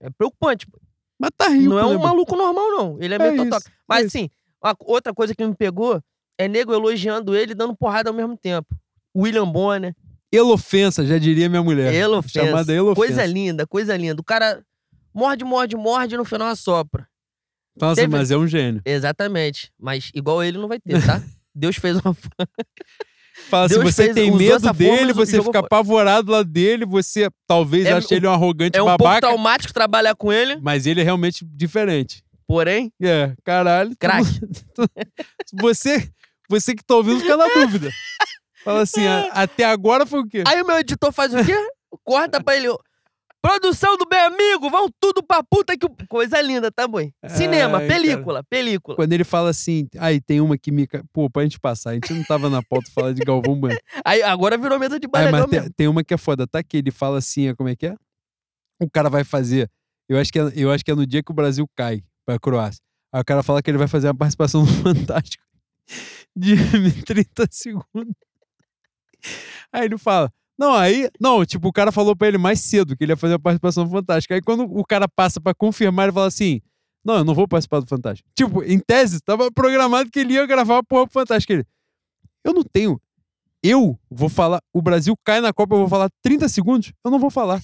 É 0.01 0.11
preocupante. 0.11 0.67
pô. 0.67 0.79
Mas 1.19 1.31
tá 1.37 1.49
rico, 1.49 1.71
não 1.71 1.79
é 1.79 1.83
né, 1.83 1.87
um 1.89 1.93
mano? 1.95 2.05
maluco 2.05 2.37
normal, 2.37 2.71
não. 2.71 2.99
Ele 3.01 3.15
é 3.15 3.19
meio 3.19 3.33
É 3.35 3.37
totoca. 3.37 3.57
isso, 3.59 3.71
Mas 3.89 4.03
é 4.05 4.07
assim, 4.07 4.31
uma- 4.63 4.77
outra 4.81 5.15
coisa 5.15 5.35
que 5.35 5.47
me 5.47 5.55
pegou 5.55 6.03
é 6.39 6.47
nego 6.47 6.73
elogiando 6.75 7.35
ele 7.35 7.53
e 7.53 7.55
dando 7.55 7.75
porrada 7.75 8.11
ao 8.11 8.15
mesmo 8.15 8.37
tempo. 8.37 8.69
William 9.17 9.51
Bonner, 9.51 9.95
Elofensa, 10.31 11.07
já 11.07 11.17
diria 11.17 11.49
minha 11.49 11.63
mulher. 11.63 11.95
Elofensa. 11.95 12.41
É, 12.41 12.47
Chamada 12.47 12.73
Elofensa. 12.73 12.97
Coisa 13.07 13.25
linda, 13.25 13.67
coisa 13.67 13.97
linda. 13.97 14.21
O 14.21 14.25
cara 14.25 14.63
morde, 15.15 15.45
morde, 15.45 15.77
morde 15.77 16.15
e 16.15 16.19
no 16.19 16.25
final 16.27 16.49
assopra. 16.49 17.09
Nossa, 17.81 18.03
Teve- 18.03 18.15
mas 18.15 18.31
é 18.31 18.37
um 18.37 18.47
gênio. 18.47 18.83
Exatamente. 18.85 19.73
Mas 19.79 20.11
igual 20.15 20.43
ele 20.45 20.59
não 20.59 20.69
vai 20.69 20.79
ter, 20.81 21.05
tá? 21.07 21.23
Deus 21.57 21.77
fez 21.77 21.97
uma. 21.97 22.15
Fala, 23.51 23.69
se 23.69 23.75
Deus 23.79 23.85
você 23.95 24.05
fez- 24.05 24.15
tem 24.15 24.31
medo 24.31 24.61
forma 24.61 24.73
dele, 24.75 25.11
e 25.11 25.13
você 25.15 25.43
fica 25.43 25.59
apavorado 25.61 26.31
lá 26.33 26.43
dele, 26.43 26.85
você 26.87 27.29
talvez 27.47 27.87
É 27.87 27.93
ache 27.93 28.13
um- 28.13 28.17
ele 28.17 28.27
um 28.27 28.33
arrogante 28.33 28.79
É 28.79 28.83
um 28.83 28.87
pouco 28.87 29.05
babaca, 29.05 29.21
traumático 29.27 29.73
trabalhar 29.75 30.15
com 30.15 30.33
ele, 30.33 30.59
mas 30.63 30.87
ele 30.87 31.01
é 31.01 31.05
realmente 31.05 31.45
diferente. 31.45 32.23
porém, 32.47 32.93
É, 33.03 33.35
caralho. 33.45 33.91
tu- 33.91 33.97
craque. 33.99 34.41
Você, 35.61 36.09
você 36.49 36.75
que 36.75 36.85
tá 36.85 36.95
ouvindo 36.97 37.21
fica 37.21 37.37
na 37.37 37.47
dúvida. 37.49 37.91
Fala 38.65 38.83
assim, 38.83 39.05
"A- 39.07 39.31
até 39.43 39.65
agora 39.65 40.07
foi 40.07 40.21
o 40.21 40.27
quê? 40.27 40.43
Aí 40.47 40.61
o 40.63 40.67
meu 40.67 40.79
editor 40.79 41.13
faz 41.13 41.33
o 41.35 41.45
quê? 41.45 41.57
Corta 42.05 42.43
pra 42.43 42.57
ele. 42.57 42.69
Produção 43.47 43.97
do 43.97 44.07
bem 44.07 44.19
amigo, 44.19 44.69
vão 44.69 44.89
tudo 45.01 45.23
pra 45.23 45.43
puta 45.43 45.77
que. 45.77 45.87
o-" 45.87 45.97
Coisa 46.09 46.41
linda, 46.41 46.71
tá, 46.73 46.89
boi? 46.89 47.13
Cinema, 47.29 47.79
Ai, 47.79 47.87
película, 47.87 48.43
película. 48.45 48.97
Quando 48.97 49.13
ele 49.13 49.25
fala 49.25 49.51
assim, 49.51 49.87
aí 49.99 50.21
tem 50.21 50.41
uma 50.41 50.59
que 50.59 50.73
me. 50.73 50.89
Pô, 51.13 51.31
pra 51.31 51.43
gente 51.43 51.61
passar, 51.61 51.91
a 51.91 51.95
gente 51.95 52.13
não 52.13 52.25
tava 52.25 52.51
na 52.51 52.63
pauta 52.63 52.91
falar 52.93 53.13
de 53.13 53.23
Galvão 53.23 53.59
Bueno. 53.59 53.79
Aí 54.05 54.23
agora 54.23 54.59
virou 54.59 54.79
mesa 54.79 54.99
de 54.99 55.07
balegão 55.07 55.47
mas 55.49 55.63
tem, 55.63 55.71
tem 55.71 55.89
uma 55.89 56.03
que 56.03 56.13
é 56.13 56.17
foda, 56.17 56.47
tá? 56.47 56.63
Que 56.63 56.79
ele 56.79 56.91
fala 56.91 57.19
assim, 57.19 57.49
é, 57.49 57.55
como 57.55 57.69
é 57.69 57.77
que 57.77 57.87
é? 57.87 57.97
O 58.81 58.91
cara 58.91 59.09
vai 59.09 59.23
fazer. 59.25 59.71
Eu 60.09 60.19
acho, 60.19 60.33
que 60.33 60.39
é, 60.39 60.53
eu 60.55 60.71
acho 60.71 60.85
que 60.85 60.91
é 60.91 60.95
no 60.95 61.07
dia 61.07 61.23
que 61.23 61.31
o 61.31 61.35
Brasil 61.35 61.69
cai 61.77 62.03
pra 62.25 62.39
Croácia. 62.39 62.83
Aí 63.13 63.21
o 63.21 63.25
cara 63.25 63.43
fala 63.43 63.63
que 63.63 63.71
ele 63.71 63.79
vai 63.79 63.89
fazer 63.89 64.09
uma 64.09 64.15
participação 64.15 64.63
no 64.63 64.67
Fantástico 64.83 65.45
de 66.37 66.55
30 67.05 67.47
segundos. 67.51 68.15
Aí 69.73 69.85
ele 69.87 69.99
fala. 69.99 70.33
Não, 70.59 70.73
aí. 70.75 71.09
Não, 71.21 71.45
tipo, 71.45 71.69
o 71.69 71.73
cara 71.73 71.93
falou 71.93 72.17
pra 72.17 72.29
ele 72.29 72.39
mais 72.39 72.61
cedo 72.61 72.97
que 72.97 73.05
ele 73.05 73.13
ia 73.13 73.17
fazer 73.17 73.35
a 73.35 73.39
participação 73.39 73.85
no 73.85 73.91
Fantástico. 73.91 74.33
Aí 74.33 74.41
quando 74.41 74.63
o 74.65 74.85
cara 74.85 75.07
passa 75.09 75.41
pra 75.41 75.55
confirmar, 75.55 76.07
ele 76.07 76.13
fala 76.13 76.27
assim: 76.27 76.61
Não, 77.05 77.19
eu 77.19 77.25
não 77.25 77.35
vou 77.35 77.47
participar 77.47 77.81
do 77.81 77.87
Fantástico. 77.87 78.29
Tipo, 78.35 78.63
em 78.63 78.79
tese, 78.79 79.21
tava 79.21 79.51
programado 79.53 80.11
que 80.11 80.21
ele 80.21 80.35
ia 80.35 80.47
gravar 80.47 80.79
a 80.79 80.83
porra 80.83 81.07
pro 81.07 81.21
Fantástico. 81.21 81.53
Ele, 81.53 81.65
eu 82.45 82.55
não 82.55 82.63
tenho. 82.63 83.01
Eu 83.63 83.99
vou 84.11 84.29
falar. 84.29 84.61
O 84.73 84.81
Brasil 84.81 85.15
cai 85.25 85.41
na 85.41 85.53
Copa, 85.53 85.75
eu 85.75 85.81
vou 85.81 85.89
falar 85.89 86.09
30 86.23 86.49
segundos? 86.49 86.93
Eu 87.05 87.11
não 87.11 87.19
vou 87.19 87.31
falar. 87.31 87.61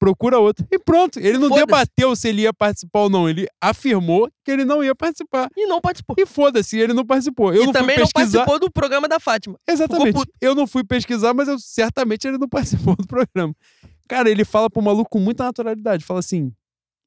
Procura 0.00 0.38
outro. 0.38 0.66
E 0.70 0.78
pronto. 0.78 1.20
Ele 1.20 1.36
não 1.36 1.50
debateu 1.50 2.16
se 2.16 2.26
ele 2.26 2.40
ia 2.42 2.54
participar 2.54 3.00
ou 3.00 3.10
não. 3.10 3.28
Ele 3.28 3.46
afirmou 3.60 4.30
que 4.42 4.50
ele 4.50 4.64
não 4.64 4.82
ia 4.82 4.94
participar. 4.94 5.50
E 5.54 5.66
não 5.66 5.78
participou. 5.78 6.16
E 6.18 6.24
foda-se, 6.24 6.78
ele 6.78 6.94
não 6.94 7.04
participou. 7.04 7.52
Eu 7.52 7.64
e 7.64 7.66
não 7.66 7.72
também 7.74 7.96
fui 7.96 8.04
não 8.04 8.10
pesquisar. 8.10 8.38
participou 8.38 8.58
do 8.58 8.72
programa 8.72 9.06
da 9.06 9.20
Fátima. 9.20 9.58
Exatamente. 9.68 10.18
Eu 10.40 10.54
não 10.54 10.66
fui 10.66 10.82
pesquisar, 10.82 11.34
mas 11.34 11.48
eu, 11.48 11.58
certamente 11.58 12.26
ele 12.26 12.38
não 12.38 12.48
participou 12.48 12.96
do 12.96 13.06
programa. 13.06 13.54
Cara, 14.08 14.30
ele 14.30 14.42
fala 14.42 14.70
pro 14.70 14.80
maluco 14.80 15.10
com 15.10 15.20
muita 15.20 15.44
naturalidade. 15.44 16.02
Fala 16.02 16.20
assim: 16.20 16.50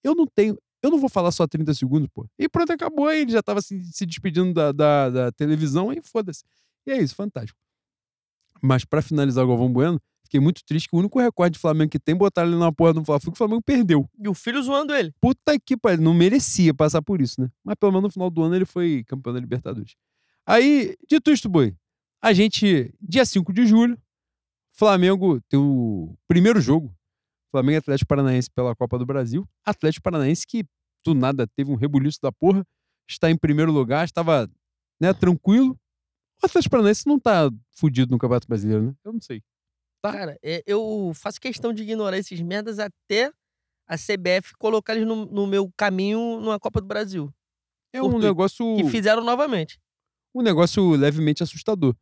eu 0.03 0.13
não 0.13 0.27
tenho. 0.27 0.55
Eu 0.83 0.91
não 0.91 0.99
vou 0.99 1.09
falar 1.09 1.31
só 1.31 1.47
30 1.47 1.73
segundos, 1.73 2.07
pô. 2.13 2.27
E 2.37 2.47
pronto, 2.47 2.71
acabou. 2.73 3.07
Aí 3.07 3.21
ele 3.21 3.31
já 3.31 3.41
tava 3.41 3.59
se, 3.59 3.83
se 3.91 4.05
despedindo 4.05 4.53
da, 4.53 4.71
da, 4.71 5.09
da 5.09 5.31
televisão 5.31 5.91
e 5.91 5.99
foda-se. 5.99 6.43
E 6.85 6.91
é 6.91 7.01
isso, 7.01 7.15
fantástico. 7.15 7.57
Mas 8.61 8.85
pra 8.85 9.01
finalizar 9.01 9.43
o 9.43 9.47
Galvão 9.47 9.73
Bueno, 9.73 9.99
fiquei 10.33 10.39
muito 10.39 10.65
triste 10.65 10.89
que 10.89 10.95
o 10.95 10.99
único 10.99 11.19
recorde 11.19 11.53
de 11.53 11.59
Flamengo 11.59 11.91
que 11.91 11.99
tem 11.99 12.15
botaram 12.15 12.49
ele 12.49 12.57
na 12.57 12.71
porra 12.71 12.93
do 12.93 13.03
que 13.03 13.29
o 13.29 13.35
Flamengo 13.35 13.61
perdeu. 13.61 14.09
E 14.17 14.27
o 14.27 14.33
filho 14.33 14.61
zoando 14.63 14.93
ele. 14.93 15.13
Puta 15.21 15.59
que 15.59 15.77
pariu, 15.77 16.01
não 16.01 16.13
merecia 16.13 16.73
passar 16.73 17.01
por 17.01 17.21
isso, 17.21 17.39
né? 17.39 17.49
Mas 17.63 17.75
pelo 17.75 17.91
menos 17.91 18.03
no 18.03 18.09
final 18.09 18.29
do 18.31 18.41
ano 18.41 18.55
ele 18.55 18.65
foi 18.65 19.03
campeão 19.03 19.33
da 19.33 19.39
Libertadores. 19.39 19.95
Aí, 20.45 20.95
dito 21.07 21.31
isto, 21.31 21.47
boi, 21.47 21.75
a 22.21 22.33
gente, 22.33 22.93
dia 22.99 23.25
5 23.25 23.53
de 23.53 23.67
julho, 23.67 23.97
Flamengo 24.73 25.39
tem 25.47 25.59
o 25.59 26.15
primeiro 26.27 26.59
jogo. 26.59 26.93
Flamengo 27.51 27.73
e 27.73 27.77
Atlético 27.77 28.07
Paranaense 28.07 28.49
pela 28.49 28.75
Copa 28.75 28.97
do 28.97 29.05
Brasil. 29.05 29.47
Atlético 29.63 30.03
Paranaense 30.03 30.47
que 30.47 30.65
do 31.05 31.13
nada 31.13 31.45
teve 31.45 31.69
um 31.71 31.75
rebuliço 31.75 32.17
da 32.19 32.31
porra, 32.31 32.65
está 33.07 33.29
em 33.29 33.37
primeiro 33.37 33.71
lugar, 33.71 34.05
estava 34.05 34.49
né, 34.99 35.13
tranquilo. 35.13 35.77
O 36.41 36.45
Atlético 36.45 36.71
Paranaense 36.71 37.05
não 37.05 37.19
tá 37.19 37.51
fudido 37.77 38.11
no 38.11 38.17
Campeonato 38.17 38.47
Brasileiro, 38.47 38.83
né? 38.87 38.95
Eu 39.03 39.13
não 39.13 39.21
sei. 39.21 39.43
Tá. 40.03 40.11
Cara, 40.11 40.37
é, 40.43 40.61
eu 40.67 41.11
faço 41.15 41.39
questão 41.39 41.71
de 41.73 41.81
ignorar 41.83 42.17
esses 42.17 42.41
merdas 42.41 42.77
até 42.77 43.31
a 43.87 43.95
CBF 43.97 44.53
colocar 44.59 44.95
eles 44.95 45.07
no, 45.07 45.25
no 45.25 45.47
meu 45.47 45.71
caminho 45.77 46.39
numa 46.41 46.59
Copa 46.59 46.81
do 46.81 46.87
Brasil. 46.87 47.33
É 47.93 48.01
um 48.01 48.05
Fortuito. 48.05 48.27
negócio, 48.27 48.75
Que 48.75 48.89
fizeram 48.89 49.23
novamente. 49.23 49.79
um 50.35 50.41
negócio 50.41 50.91
levemente 50.91 51.41
assustador. 51.41 51.95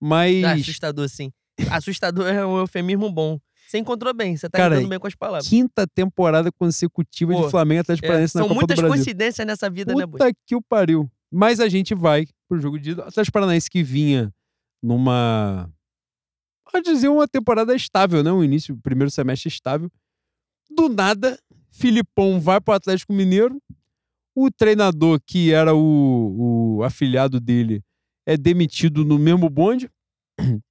Mas 0.00 0.44
Ah, 0.44 0.52
assustador, 0.52 1.08
sim. 1.08 1.32
Assustador 1.72 2.26
é 2.28 2.46
um 2.46 2.58
eufemismo 2.58 3.10
bom. 3.10 3.40
Você 3.66 3.78
encontrou 3.78 4.14
bem, 4.14 4.36
você 4.36 4.48
tá 4.48 4.68
lidando 4.68 4.88
bem 4.88 4.98
com 4.98 5.06
as 5.08 5.14
palavras. 5.16 5.48
quinta 5.48 5.84
temporada 5.86 6.50
consecutiva 6.52 7.32
Pô, 7.32 7.44
de 7.44 7.50
Flamengo 7.50 7.80
Atlético 7.80 8.06
É, 8.06 8.08
Paranaense 8.08 8.34
na 8.36 8.40
são 8.42 8.48
Copa 8.48 8.54
muitas 8.60 8.76
do 8.76 8.80
Brasil. 8.82 8.96
coincidências 8.96 9.46
nessa 9.46 9.68
vida, 9.68 9.94
né, 9.94 10.06
Boi? 10.06 10.18
Puta 10.20 10.32
que 10.46 10.54
o 10.54 10.62
pariu. 10.62 11.10
Mas 11.30 11.58
a 11.60 11.68
gente 11.68 11.94
vai 11.94 12.24
pro 12.48 12.58
jogo 12.60 12.78
de. 12.78 12.92
Atlético 12.92 13.32
Paranaense 13.32 13.68
que 13.68 13.82
vinha 13.82 14.32
numa. 14.82 15.68
Pode 16.70 16.84
dizer 16.84 17.08
uma 17.08 17.26
temporada 17.26 17.74
estável, 17.74 18.22
né? 18.22 18.30
Um 18.30 18.44
início, 18.44 18.76
primeiro 18.78 19.10
semestre 19.10 19.48
estável. 19.48 19.90
Do 20.70 20.88
nada, 20.88 21.38
Filipão 21.70 22.40
vai 22.40 22.60
pro 22.60 22.74
Atlético 22.74 23.12
Mineiro. 23.12 23.60
O 24.34 24.50
treinador, 24.50 25.20
que 25.26 25.52
era 25.52 25.74
o, 25.74 26.76
o 26.76 26.82
afilhado 26.82 27.40
dele, 27.40 27.82
é 28.26 28.36
demitido 28.36 29.04
no 29.04 29.18
mesmo 29.18 29.48
bonde. 29.48 29.90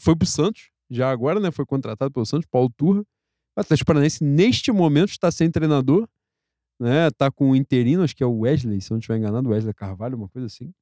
Foi 0.00 0.14
pro 0.14 0.26
Santos, 0.26 0.70
já 0.88 1.10
agora, 1.10 1.40
né? 1.40 1.50
Foi 1.50 1.66
contratado 1.66 2.12
pelo 2.12 2.26
Santos, 2.26 2.46
Paulo 2.50 2.70
Turra. 2.76 3.00
O 3.56 3.60
Atlético 3.60 3.86
Paranaense, 3.86 4.22
neste 4.22 4.70
momento, 4.70 5.10
está 5.10 5.30
sem 5.32 5.50
treinador 5.50 6.08
né? 6.78 7.10
Tá 7.10 7.30
com 7.30 7.50
o 7.50 7.56
interino, 7.56 8.02
acho 8.02 8.14
que 8.14 8.22
é 8.22 8.26
o 8.26 8.40
Wesley, 8.40 8.80
se 8.80 8.92
eu 8.92 8.94
não 8.94 9.00
estiver 9.00 9.18
enganado, 9.18 9.48
Wesley 9.48 9.74
Carvalho, 9.74 10.16
uma 10.16 10.28
coisa 10.28 10.46
assim. 10.46 10.72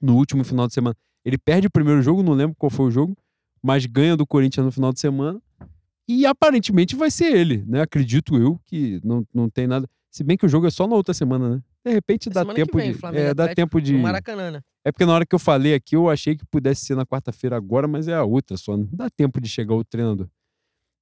No 0.00 0.16
último 0.16 0.44
final 0.44 0.66
de 0.66 0.74
semana. 0.74 0.96
Ele 1.24 1.38
perde 1.38 1.66
o 1.66 1.70
primeiro 1.70 2.02
jogo, 2.02 2.22
não 2.22 2.32
lembro 2.32 2.54
qual 2.58 2.70
foi 2.70 2.86
o 2.86 2.90
jogo, 2.90 3.16
mas 3.62 3.86
ganha 3.86 4.16
do 4.16 4.26
Corinthians 4.26 4.64
no 4.64 4.72
final 4.72 4.92
de 4.92 5.00
semana. 5.00 5.40
E 6.06 6.26
aparentemente 6.26 6.94
vai 6.94 7.10
ser 7.10 7.34
ele, 7.34 7.64
né? 7.66 7.80
Acredito 7.80 8.36
eu 8.36 8.60
que 8.66 9.00
não, 9.02 9.26
não 9.32 9.48
tem 9.48 9.66
nada. 9.66 9.88
Se 10.10 10.22
bem 10.22 10.36
que 10.36 10.44
o 10.44 10.48
jogo 10.48 10.66
é 10.66 10.70
só 10.70 10.86
na 10.86 10.94
outra 10.94 11.14
semana, 11.14 11.56
né? 11.56 11.62
De 11.84 11.92
repente 11.92 12.30
dá 12.30 12.40
Semana 12.40 12.54
que 12.54 12.64
tempo 12.64 12.78
vem, 12.78 12.92
de. 12.92 12.98
Flamengo 12.98 13.24
É, 13.24 13.34
dá 13.34 13.54
tempo 13.54 13.80
de. 13.80 13.94
Maracanã, 13.94 14.50
né? 14.50 14.60
É 14.84 14.92
porque 14.92 15.06
na 15.06 15.14
hora 15.14 15.26
que 15.26 15.34
eu 15.34 15.38
falei 15.38 15.74
aqui, 15.74 15.96
eu 15.96 16.10
achei 16.10 16.36
que 16.36 16.44
pudesse 16.46 16.84
ser 16.84 16.94
na 16.94 17.06
quarta-feira 17.06 17.56
agora, 17.56 17.88
mas 17.88 18.06
é 18.06 18.14
a 18.14 18.22
outra 18.22 18.56
só. 18.56 18.76
Não 18.76 18.88
dá 18.92 19.08
tempo 19.08 19.40
de 19.40 19.48
chegar 19.48 19.74
o 19.74 19.82
treinador. 19.82 20.28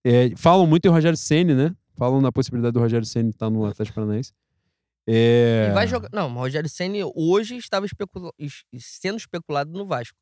É, 0.04 0.30
falam 0.36 0.66
muito 0.66 0.86
em 0.86 0.90
Rogério 0.90 1.16
Ceni, 1.16 1.54
né? 1.54 1.74
Falam 1.96 2.20
na 2.20 2.32
possibilidade 2.32 2.72
do 2.72 2.80
Rogério 2.80 3.06
Ceni 3.06 3.30
estar 3.30 3.50
no 3.50 3.64
Atlético 3.64 3.96
Paranaense. 3.96 4.32
É... 5.08 5.68
E 5.70 5.74
vai 5.74 5.86
jogar. 5.86 6.08
Não, 6.12 6.30
o 6.30 6.38
Rogério 6.38 6.68
Senni 6.68 7.00
hoje 7.14 7.56
estava 7.56 7.86
especula- 7.86 8.32
sendo 8.78 9.16
especulado 9.18 9.70
no 9.72 9.86
Vasco. 9.86 10.16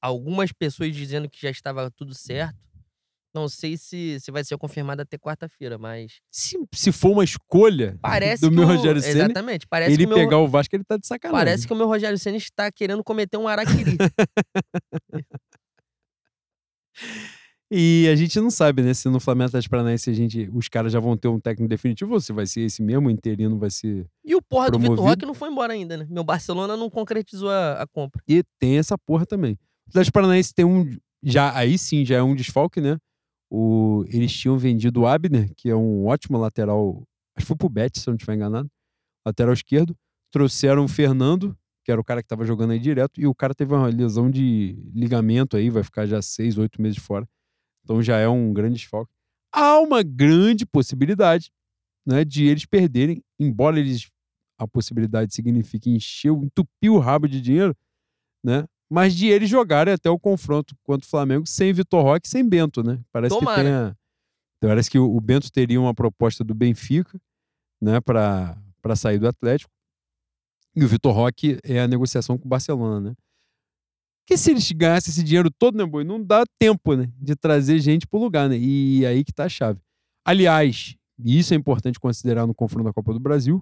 Algumas 0.00 0.52
pessoas 0.52 0.94
dizendo 0.94 1.28
que 1.28 1.40
já 1.40 1.50
estava 1.50 1.90
tudo 1.90 2.14
certo. 2.14 2.58
Não 3.32 3.48
sei 3.48 3.76
se, 3.76 4.18
se 4.18 4.30
vai 4.32 4.42
ser 4.42 4.58
confirmado 4.58 5.02
até 5.02 5.16
quarta-feira, 5.16 5.78
mas 5.78 6.20
Se, 6.32 6.56
se 6.74 6.90
for 6.90 7.12
uma 7.12 7.22
escolha 7.22 7.96
parece 8.02 8.42
do 8.42 8.50
meu 8.50 8.64
o, 8.64 8.66
Rogério 8.66 9.00
Ceni, 9.00 9.20
Exatamente. 9.20 9.68
Parece 9.68 9.92
ele 9.92 10.04
que 10.04 10.12
o 10.12 10.16
meu, 10.16 10.18
pegar 10.18 10.38
o 10.38 10.48
Vasco, 10.48 10.74
ele 10.74 10.82
tá 10.82 10.96
de 10.96 11.06
sacanagem. 11.06 11.44
parece 11.46 11.66
que 11.66 11.72
o 11.72 11.76
meu 11.76 11.86
Rogério 11.86 12.18
Senna 12.18 12.36
está 12.36 12.72
querendo 12.72 13.04
cometer 13.04 13.36
um 13.36 13.46
araquiri. 13.46 13.96
E 17.72 18.08
a 18.08 18.16
gente 18.16 18.40
não 18.40 18.50
sabe, 18.50 18.82
né? 18.82 18.92
Se 18.92 19.08
no 19.08 19.20
Flamengo 19.20 19.46
Atlético 19.46 19.70
Paranaense 19.70 20.10
a 20.10 20.12
gente, 20.12 20.50
os 20.52 20.68
caras 20.68 20.92
já 20.92 20.98
vão 20.98 21.16
ter 21.16 21.28
um 21.28 21.38
técnico 21.38 21.68
definitivo 21.68 22.14
ou 22.14 22.20
se 22.20 22.32
vai 22.32 22.44
ser 22.44 22.62
esse 22.62 22.82
mesmo, 22.82 23.06
o 23.06 23.10
interino 23.10 23.56
vai 23.58 23.70
ser... 23.70 24.08
e 24.24 24.34
o 24.34 24.42
porra 24.42 24.72
do 24.72 24.78
Vitor 24.78 24.96
Promovido. 24.96 25.08
Roque 25.08 25.26
não 25.26 25.34
foi 25.34 25.50
embora 25.50 25.72
ainda, 25.72 25.96
né? 25.96 26.06
Meu 26.10 26.24
Barcelona 26.24 26.76
não 26.76 26.90
concretizou 26.90 27.48
a, 27.48 27.82
a 27.82 27.86
compra. 27.86 28.20
E 28.26 28.42
tem 28.58 28.76
essa 28.76 28.98
porra 28.98 29.24
também. 29.24 29.52
O 29.86 29.90
Atlético 29.90 30.14
Paranaense 30.14 30.52
tem 30.52 30.64
um... 30.64 30.90
Já, 31.22 31.56
aí 31.56 31.78
sim, 31.78 32.04
já 32.04 32.16
é 32.16 32.22
um 32.22 32.34
desfalque, 32.34 32.80
né? 32.80 32.98
O, 33.48 34.04
eles 34.08 34.32
tinham 34.32 34.58
vendido 34.58 35.02
o 35.02 35.06
Abner, 35.06 35.52
que 35.56 35.70
é 35.70 35.76
um 35.76 36.06
ótimo 36.06 36.38
lateral. 36.38 37.04
Acho 37.36 37.44
que 37.44 37.48
foi 37.48 37.56
pro 37.56 37.68
Betis, 37.68 38.02
se 38.02 38.08
eu 38.08 38.12
não 38.12 38.16
estiver 38.16 38.34
enganado. 38.34 38.68
Lateral 39.24 39.52
esquerdo. 39.52 39.94
Trouxeram 40.32 40.84
o 40.84 40.88
Fernando, 40.88 41.56
que 41.84 41.92
era 41.92 42.00
o 42.00 42.04
cara 42.04 42.20
que 42.22 42.28
tava 42.28 42.44
jogando 42.44 42.72
aí 42.72 42.78
direto. 42.80 43.20
E 43.20 43.26
o 43.26 43.34
cara 43.34 43.54
teve 43.54 43.74
uma 43.74 43.86
lesão 43.86 44.28
de 44.28 44.76
ligamento 44.92 45.56
aí, 45.56 45.70
vai 45.70 45.84
ficar 45.84 46.06
já 46.06 46.20
seis, 46.20 46.58
oito 46.58 46.82
meses 46.82 46.98
fora. 46.98 47.28
Então 47.90 48.00
já 48.00 48.18
é 48.18 48.28
um 48.28 48.52
grande 48.52 48.76
desfalque. 48.76 49.12
Há 49.52 49.80
uma 49.80 50.00
grande 50.04 50.64
possibilidade 50.64 51.50
né, 52.06 52.24
de 52.24 52.46
eles 52.46 52.64
perderem, 52.64 53.20
embora 53.36 53.80
eles 53.80 54.08
a 54.56 54.68
possibilidade 54.68 55.34
signifique 55.34 55.90
encher, 55.90 56.30
entupir 56.32 56.92
o 56.92 56.98
rabo 57.00 57.26
de 57.26 57.40
dinheiro, 57.40 57.76
né? 58.44 58.64
Mas 58.88 59.12
de 59.14 59.26
eles 59.26 59.50
jogarem 59.50 59.92
até 59.92 60.08
o 60.08 60.20
confronto 60.20 60.76
contra 60.84 61.04
o 61.04 61.10
Flamengo 61.10 61.46
sem 61.46 61.72
Vitor 61.72 62.04
Roque, 62.04 62.28
sem 62.28 62.48
Bento, 62.48 62.84
né? 62.84 63.00
Parece 63.10 63.36
Tomara. 63.36 63.56
que 63.56 63.64
tem 63.64 63.72
a- 63.72 63.96
Parece 64.60 64.90
que 64.90 64.98
o 64.98 65.20
Bento 65.20 65.50
teria 65.50 65.80
uma 65.80 65.94
proposta 65.94 66.44
do 66.44 66.54
Benfica, 66.54 67.18
né, 67.80 67.98
para 68.00 68.94
sair 68.94 69.18
do 69.18 69.26
Atlético. 69.26 69.72
E 70.76 70.84
o 70.84 70.88
Vitor 70.88 71.12
Roque 71.14 71.58
é 71.64 71.80
a 71.80 71.88
negociação 71.88 72.36
com 72.38 72.44
o 72.44 72.48
Barcelona, 72.48 73.00
né? 73.00 73.16
Porque 74.30 74.38
se 74.38 74.52
eles 74.52 74.70
ganhassem 74.70 75.10
esse 75.10 75.24
dinheiro 75.24 75.50
todo, 75.50 75.76
né, 75.76 75.84
boi? 75.84 76.04
Não 76.04 76.22
dá 76.22 76.44
tempo, 76.56 76.94
né? 76.94 77.10
De 77.20 77.34
trazer 77.34 77.80
gente 77.80 78.06
pro 78.06 78.20
lugar, 78.20 78.48
né? 78.48 78.56
E 78.56 79.04
aí 79.04 79.24
que 79.24 79.32
tá 79.32 79.46
a 79.46 79.48
chave. 79.48 79.80
Aliás, 80.24 80.94
isso 81.18 81.52
é 81.52 81.56
importante 81.56 81.98
considerar 81.98 82.46
no 82.46 82.54
confronto 82.54 82.84
da 82.84 82.92
Copa 82.92 83.12
do 83.12 83.18
Brasil. 83.18 83.60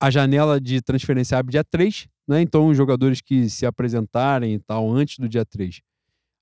A 0.00 0.10
janela 0.10 0.60
de 0.60 0.80
transferência 0.80 1.36
abre 1.36 1.50
dia 1.50 1.64
3, 1.64 2.06
né? 2.28 2.40
Então, 2.40 2.68
os 2.68 2.76
jogadores 2.76 3.20
que 3.20 3.50
se 3.50 3.66
apresentarem 3.66 4.54
e 4.54 4.58
tal 4.60 4.88
antes 4.88 5.18
do 5.18 5.28
dia 5.28 5.44
3, 5.44 5.80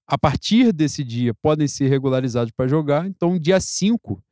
a 0.06 0.18
partir 0.18 0.70
desse 0.70 1.02
dia, 1.02 1.32
podem 1.32 1.66
ser 1.66 1.88
regularizados 1.88 2.52
para 2.52 2.68
jogar. 2.68 3.06
Então, 3.06 3.38
dia 3.38 3.60
5, 3.60 4.22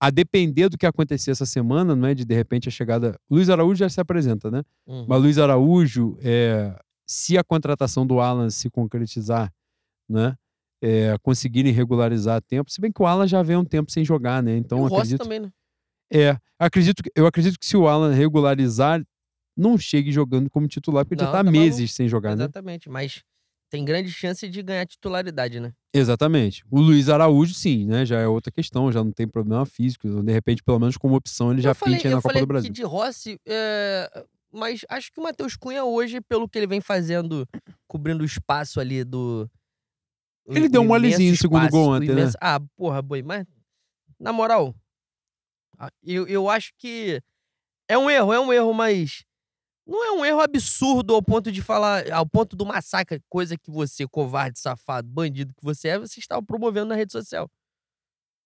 a 0.00 0.08
depender 0.08 0.70
do 0.70 0.78
que 0.78 0.86
acontecer 0.86 1.32
essa 1.32 1.44
semana, 1.44 1.94
não 1.94 2.08
é? 2.08 2.14
De 2.14 2.24
de 2.24 2.34
repente 2.34 2.66
a 2.66 2.72
chegada. 2.72 3.20
Luiz 3.30 3.50
Araújo 3.50 3.80
já 3.80 3.90
se 3.90 4.00
apresenta, 4.00 4.50
né? 4.50 4.62
Uhum. 4.86 5.04
Mas 5.06 5.20
Luiz 5.20 5.36
Araújo, 5.36 6.16
é, 6.22 6.74
se 7.08 7.38
a 7.38 7.42
contratação 7.44 8.06
do 8.06 8.20
Alan 8.20 8.50
se 8.50 8.68
concretizar, 8.70 9.50
né? 10.08 10.36
É, 10.80 11.16
conseguirem 11.22 11.72
regularizar 11.72 12.36
a 12.36 12.40
tempo, 12.40 12.70
se 12.70 12.80
bem 12.80 12.92
que 12.92 13.02
o 13.02 13.06
Alan 13.06 13.26
já 13.26 13.42
vem 13.42 13.56
um 13.56 13.64
tempo 13.64 13.90
sem 13.90 14.04
jogar, 14.04 14.42
né? 14.42 14.56
Então 14.56 14.78
e 14.78 14.80
o 14.82 14.84
Rossi 14.84 15.14
acredito. 15.14 15.22
também, 15.22 15.40
né? 15.40 15.50
É, 16.12 16.38
acredito, 16.58 17.02
que- 17.02 17.10
eu 17.16 17.26
acredito 17.26 17.58
que 17.58 17.66
se 17.66 17.76
o 17.76 17.88
Alan 17.88 18.12
regularizar, 18.12 19.02
não 19.56 19.76
chegue 19.76 20.12
jogando 20.12 20.48
como 20.48 20.68
titular, 20.68 21.04
porque 21.04 21.14
ele 21.14 21.20
já 21.22 21.26
Não, 21.26 21.32
tá 21.32 21.42
tá 21.44 21.50
meses 21.50 21.78
maluco. 21.80 21.94
sem 21.94 22.08
jogar, 22.08 22.36
né? 22.36 22.44
Exatamente. 22.44 22.88
Mas 22.88 23.22
tem 23.70 23.84
grande 23.84 24.10
chance 24.12 24.48
de 24.48 24.62
ganhar 24.62 24.86
titularidade, 24.86 25.58
né? 25.58 25.72
Exatamente. 25.92 26.64
O 26.70 26.80
Luiz 26.80 27.08
Araújo, 27.08 27.52
sim, 27.54 27.84
né? 27.86 28.06
Já 28.06 28.20
é 28.20 28.26
outra 28.28 28.52
questão, 28.52 28.92
já 28.92 29.02
não 29.02 29.10
tem 29.10 29.26
problema 29.26 29.66
físico. 29.66 30.22
De 30.22 30.32
repente, 30.32 30.62
pelo 30.62 30.78
menos 30.78 30.96
como 30.96 31.16
opção, 31.16 31.50
ele 31.50 31.60
já 31.60 31.70
eu 31.70 31.74
falei, 31.74 31.94
pinte 31.96 32.06
aí 32.06 32.12
eu 32.12 32.16
na 32.16 32.22
Copa 32.22 32.28
falei 32.28 32.42
do 32.42 32.46
Brasil. 32.46 32.68
que 32.70 32.74
de 32.74 32.84
Rossi, 32.84 33.38
é, 33.46 34.24
mas 34.58 34.84
acho 34.88 35.10
que 35.12 35.20
o 35.20 35.22
Matheus 35.22 35.56
Cunha 35.56 35.84
hoje, 35.84 36.20
pelo 36.20 36.48
que 36.48 36.58
ele 36.58 36.66
vem 36.66 36.80
fazendo, 36.80 37.46
cobrindo 37.86 38.22
o 38.22 38.26
espaço 38.26 38.80
ali 38.80 39.04
do. 39.04 39.48
o- 40.46 40.56
Ele 40.56 40.68
deu 40.68 40.80
o 40.82 40.84
um 40.84 40.88
molezinho 40.88 41.30
no 41.30 41.36
segundo 41.36 41.68
gol 41.70 41.90
ontem, 41.90 42.08
né? 42.08 42.12
imenso- 42.12 42.36
Ah, 42.40 42.60
porra, 42.76 43.00
boi, 43.00 43.22
mas. 43.22 43.46
Na 44.20 44.32
moral, 44.32 44.74
eu, 46.02 46.26
eu 46.26 46.48
acho 46.50 46.72
que 46.76 47.22
é 47.88 47.96
um 47.96 48.10
erro, 48.10 48.32
é 48.32 48.40
um 48.40 48.52
erro, 48.52 48.72
mas. 48.74 49.24
Não 49.86 50.04
é 50.04 50.12
um 50.12 50.22
erro 50.24 50.40
absurdo 50.40 51.14
ao 51.14 51.22
ponto 51.22 51.50
de 51.50 51.62
falar, 51.62 52.10
ao 52.12 52.26
ponto 52.26 52.54
do 52.54 52.66
massacre, 52.66 53.22
coisa 53.26 53.56
que 53.56 53.70
você, 53.70 54.06
covarde, 54.06 54.58
safado, 54.58 55.08
bandido 55.08 55.54
que 55.54 55.64
você 55.64 55.88
é, 55.88 55.98
você 55.98 56.20
estava 56.20 56.42
promovendo 56.42 56.88
na 56.90 56.94
rede 56.94 57.10
social. 57.12 57.50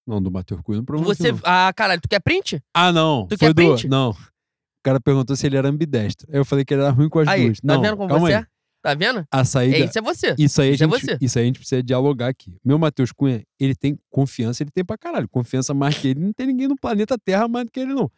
Não, 0.07 0.23
do 0.23 0.31
Matheus 0.31 0.61
Cunha 0.63 0.79
não 0.79 0.85
promoveu, 0.85 1.13
Você. 1.15 1.31
Ah, 1.45 1.73
caralho, 1.75 2.01
tu 2.01 2.09
quer 2.09 2.21
print? 2.21 2.63
Ah, 2.73 2.93
não. 2.93 3.27
Tu 3.27 3.37
foi 3.37 3.49
quer 3.49 3.55
do... 3.55 3.55
print? 3.75 3.89
Não. 3.89 4.17
O 4.83 4.85
cara 4.85 5.01
perguntou 5.01 5.37
se 5.37 5.47
ele 5.47 5.57
era 5.57 5.69
ambidestro. 5.69 6.27
Aí 6.29 6.39
eu 6.39 6.45
falei 6.45 6.65
que 6.65 6.75
ele 6.75 6.83
era 6.83 6.91
ruim 6.91 7.09
com 7.09 7.21
as 7.21 7.29
Aí, 7.29 7.45
duas. 7.47 7.61
tá 7.61 7.75
não, 7.75 7.81
vendo 7.81 7.97
como 7.97 8.09
calma 8.09 8.27
você 8.27 8.35
aí. 8.35 8.43
é? 8.43 8.47
Tá 8.83 8.95
vendo? 8.95 9.25
A 9.31 9.45
saída... 9.45 9.77
É, 9.77 9.85
isso 9.85 9.97
é 9.97 10.03
você. 10.03 10.35
Isso 10.37 10.61
aí, 10.61 10.73
Isso 10.73 10.83
é 10.83 10.89
gente, 10.89 11.01
você. 11.01 11.19
isso 11.21 11.39
aí 11.39 11.45
a 11.45 11.47
gente 11.47 11.59
precisa 11.61 11.83
dialogar 11.85 12.27
aqui. 12.27 12.57
Meu 12.65 12.77
Matheus 12.81 13.13
Cunha, 13.13 13.45
ele 13.61 13.77
tem 13.77 13.97
confiança, 14.11 14.61
ele 14.65 14.73
tem 14.73 14.85
pra 14.85 14.99
caralho. 14.99 15.29
Confiança 15.29 15.73
mais 15.73 15.97
que 15.97 16.09
ele, 16.09 16.19
não 16.19 16.33
tem 16.33 16.49
ninguém 16.49 16.67
no 16.67 16.75
planeta 16.75 17.17
Terra 17.17 17.47
mais 17.47 17.65
do 17.67 17.71
que 17.71 17.79
ele, 17.79 17.95
não. 17.95 18.11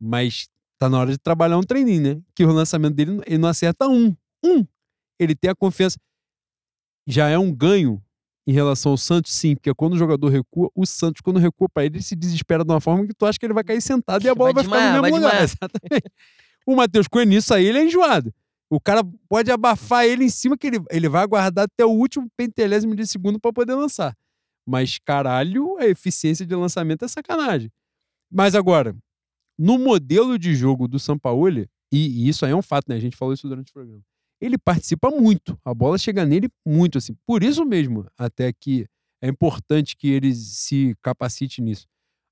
Mas 0.00 0.48
tá 0.80 0.88
na 0.90 0.98
hora 0.98 1.12
de 1.12 1.18
trabalhar 1.18 1.56
um 1.58 1.62
treininho, 1.62 2.16
né? 2.16 2.20
Que 2.34 2.44
o 2.44 2.50
lançamento 2.50 2.92
dele, 2.94 3.20
ele 3.24 3.38
não 3.38 3.48
acerta 3.48 3.86
um. 3.86 4.16
Um. 4.44 4.66
Ele 5.16 5.32
tem 5.36 5.48
a 5.48 5.54
confiança. 5.54 5.96
Já 7.06 7.28
é 7.28 7.38
um 7.38 7.54
ganho 7.54 8.02
em 8.46 8.52
relação 8.52 8.92
ao 8.92 8.98
Santos, 8.98 9.32
sim, 9.32 9.54
porque 9.54 9.72
quando 9.74 9.94
o 9.94 9.96
jogador 9.96 10.28
recua, 10.28 10.70
o 10.74 10.84
Santos, 10.84 11.20
quando 11.22 11.38
recua 11.38 11.68
pra 11.68 11.84
ele, 11.84 11.96
ele 11.96 12.02
se 12.02 12.14
desespera 12.14 12.64
de 12.64 12.70
uma 12.70 12.80
forma 12.80 13.06
que 13.06 13.14
tu 13.14 13.24
acha 13.24 13.38
que 13.38 13.46
ele 13.46 13.54
vai 13.54 13.64
cair 13.64 13.80
sentado 13.80 14.24
e 14.24 14.28
a 14.28 14.34
bola 14.34 14.52
vai, 14.52 14.64
Vai 14.64 14.78
ficar 14.80 14.96
no 14.96 15.02
mesmo 15.02 15.16
lugar. 15.16 15.30
desmaiar. 15.30 15.44
Exatamente. 15.62 16.12
O 16.66 16.76
Matheus 16.76 17.08
Cunha, 17.08 17.24
nisso 17.24 17.54
aí, 17.54 17.64
ele 17.66 17.78
é 17.78 17.84
enjoado. 17.84 18.32
O 18.70 18.80
cara 18.80 19.02
pode 19.28 19.50
abafar 19.50 20.04
ele 20.04 20.24
em 20.24 20.28
cima, 20.28 20.56
que 20.58 20.66
ele, 20.66 20.78
ele 20.90 21.08
vai 21.08 21.22
aguardar 21.22 21.64
até 21.66 21.84
o 21.84 21.90
último 21.90 22.26
pentelésimo 22.36 22.94
de 22.94 23.06
segundo 23.06 23.38
para 23.38 23.52
poder 23.52 23.74
lançar. 23.74 24.14
Mas, 24.66 24.98
caralho, 24.98 25.76
a 25.78 25.86
eficiência 25.86 26.44
de 26.46 26.54
lançamento 26.54 27.04
é 27.04 27.08
sacanagem. 27.08 27.70
Mas 28.30 28.54
agora, 28.54 28.96
no 29.58 29.78
modelo 29.78 30.38
de 30.38 30.54
jogo 30.54 30.88
do 30.88 30.98
Sampaoli, 30.98 31.68
e, 31.92 32.24
e 32.24 32.28
isso 32.28 32.44
aí 32.44 32.52
é 32.52 32.56
um 32.56 32.62
fato, 32.62 32.88
né? 32.88 32.96
A 32.96 33.00
gente 33.00 33.16
falou 33.16 33.34
isso 33.34 33.46
durante 33.46 33.70
o 33.70 33.74
programa. 33.74 34.02
Ele 34.44 34.58
participa 34.58 35.10
muito. 35.10 35.58
A 35.64 35.72
bola 35.72 35.96
chega 35.96 36.26
nele 36.26 36.50
muito, 36.66 36.98
assim. 36.98 37.16
Por 37.26 37.42
isso 37.42 37.64
mesmo, 37.64 38.06
até 38.18 38.52
que 38.52 38.86
é 39.22 39.28
importante 39.28 39.96
que 39.96 40.08
ele 40.08 40.34
se 40.34 40.94
capacite 41.00 41.62
nisso. 41.62 41.86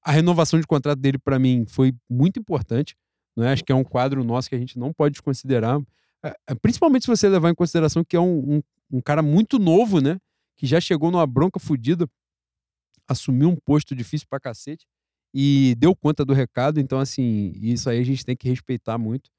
A 0.04 0.12
renovação 0.12 0.60
de 0.60 0.66
contrato 0.66 0.98
dele, 0.98 1.16
para 1.18 1.38
mim, 1.38 1.64
foi 1.66 1.94
muito 2.10 2.38
importante. 2.38 2.94
Né? 3.34 3.50
Acho 3.50 3.64
que 3.64 3.72
é 3.72 3.74
um 3.74 3.82
quadro 3.82 4.22
nosso 4.22 4.50
que 4.50 4.54
a 4.54 4.58
gente 4.58 4.78
não 4.78 4.92
pode 4.92 5.14
desconsiderar. 5.14 5.80
É, 6.22 6.36
é, 6.48 6.54
Principalmente 6.54 7.04
se 7.04 7.08
você 7.08 7.30
levar 7.30 7.48
em 7.48 7.54
consideração 7.54 8.04
que 8.04 8.14
é 8.14 8.20
um, 8.20 8.56
um, 8.56 8.62
um 8.90 9.00
cara 9.00 9.22
muito 9.22 9.58
novo, 9.58 10.02
né? 10.02 10.18
Que 10.54 10.66
já 10.66 10.82
chegou 10.82 11.10
numa 11.10 11.26
bronca 11.26 11.58
fodida, 11.58 12.06
assumiu 13.08 13.48
um 13.48 13.56
posto 13.56 13.94
difícil 13.96 14.26
pra 14.28 14.38
cacete 14.38 14.86
e 15.32 15.74
deu 15.78 15.96
conta 15.96 16.26
do 16.26 16.34
recado. 16.34 16.78
Então, 16.78 16.98
assim, 16.98 17.52
isso 17.56 17.88
aí 17.88 18.00
a 18.00 18.04
gente 18.04 18.22
tem 18.22 18.36
que 18.36 18.50
respeitar 18.50 18.98
muito. 18.98 19.30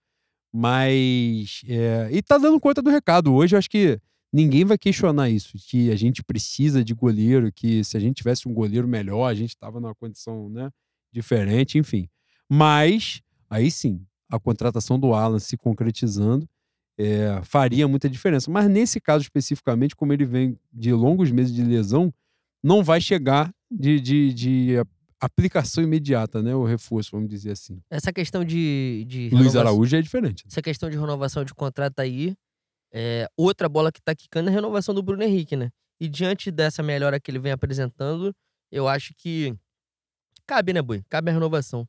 Mas. 0.54 1.62
é, 1.68 2.10
e 2.12 2.22
tá 2.22 2.38
dando 2.38 2.60
conta 2.60 2.82
do 2.82 2.90
recado. 2.92 3.34
Hoje 3.34 3.56
eu 3.56 3.60
acho 3.60 3.70
que 3.70 4.00
ninguém 4.32 4.64
vai 4.64 4.78
questionar 4.78 5.30
isso. 5.30 5.58
Que 5.58 5.92
a 5.92 5.96
gente 5.96 6.24
precisa 6.24 6.84
de 6.84 6.94
goleiro, 6.94 7.52
que 7.52 7.84
se 7.84 7.98
a 7.98 8.00
gente 8.00 8.18
tivesse 8.18 8.48
um 8.48 8.54
goleiro 8.54 8.88
melhor, 8.88 9.28
a 9.28 9.34
gente 9.34 9.58
tava 9.58 9.80
numa 9.80 9.96
condição 9.96 10.50
né, 10.50 10.70
diferente, 11.12 11.78
enfim. 11.78 12.08
Mas, 12.48 13.22
aí 13.50 13.72
sim, 13.72 14.06
a 14.30 14.40
contratação 14.40 15.00
do 15.00 15.14
Alan 15.14 15.40
se 15.40 15.58
concretizando 15.58 16.48
é, 16.98 17.42
faria 17.44 17.88
muita 17.88 18.10
diferença. 18.10 18.52
Mas 18.52 18.70
nesse 18.70 19.00
caso 19.00 19.24
especificamente, 19.24 19.96
como 19.96 20.14
ele 20.14 20.26
vem 20.26 20.60
de 20.72 20.94
longos 20.94 21.32
meses 21.32 21.54
de 21.54 21.64
lesão, 21.64 22.14
não 22.64 22.84
vai 22.84 23.02
chegar 23.02 23.52
de, 23.70 24.00
de, 24.00 24.34
de 24.34 24.76
aplicação 25.26 25.84
imediata, 25.84 26.42
né? 26.42 26.56
O 26.56 26.64
reforço, 26.64 27.12
vamos 27.12 27.30
dizer 27.30 27.52
assim. 27.52 27.82
Essa 27.90 28.12
questão 28.12 28.44
de. 28.44 29.06
de 29.08 29.30
Luiz 29.30 29.56
Araújo 29.56 29.96
é 29.96 30.02
diferente. 30.02 30.46
Essa 30.48 30.62
questão 30.62 30.90
de 30.90 30.98
renovação 30.98 31.44
de 31.44 31.54
contrato 31.54 32.00
aí. 32.00 32.36
É, 32.92 33.28
outra 33.36 33.68
bola 33.68 33.92
que 33.92 34.02
tá 34.02 34.14
quicando 34.14 34.50
é 34.50 34.52
a 34.52 34.56
renovação 34.56 34.94
do 34.94 35.02
Bruno 35.02 35.24
Henrique, 35.24 35.56
né? 35.56 35.72
E 36.00 36.08
diante 36.08 36.52
dessa 36.52 36.84
melhora 36.84 37.20
que 37.20 37.32
ele 37.32 37.40
vem 37.40 37.52
apresentando, 37.52 38.34
eu 38.72 38.88
acho 38.88 39.14
que. 39.16 39.56
Cabe, 40.46 40.74
né, 40.74 40.82
Bui? 40.82 41.02
Cabe 41.10 41.32
a 41.32 41.34
renovação. 41.34 41.88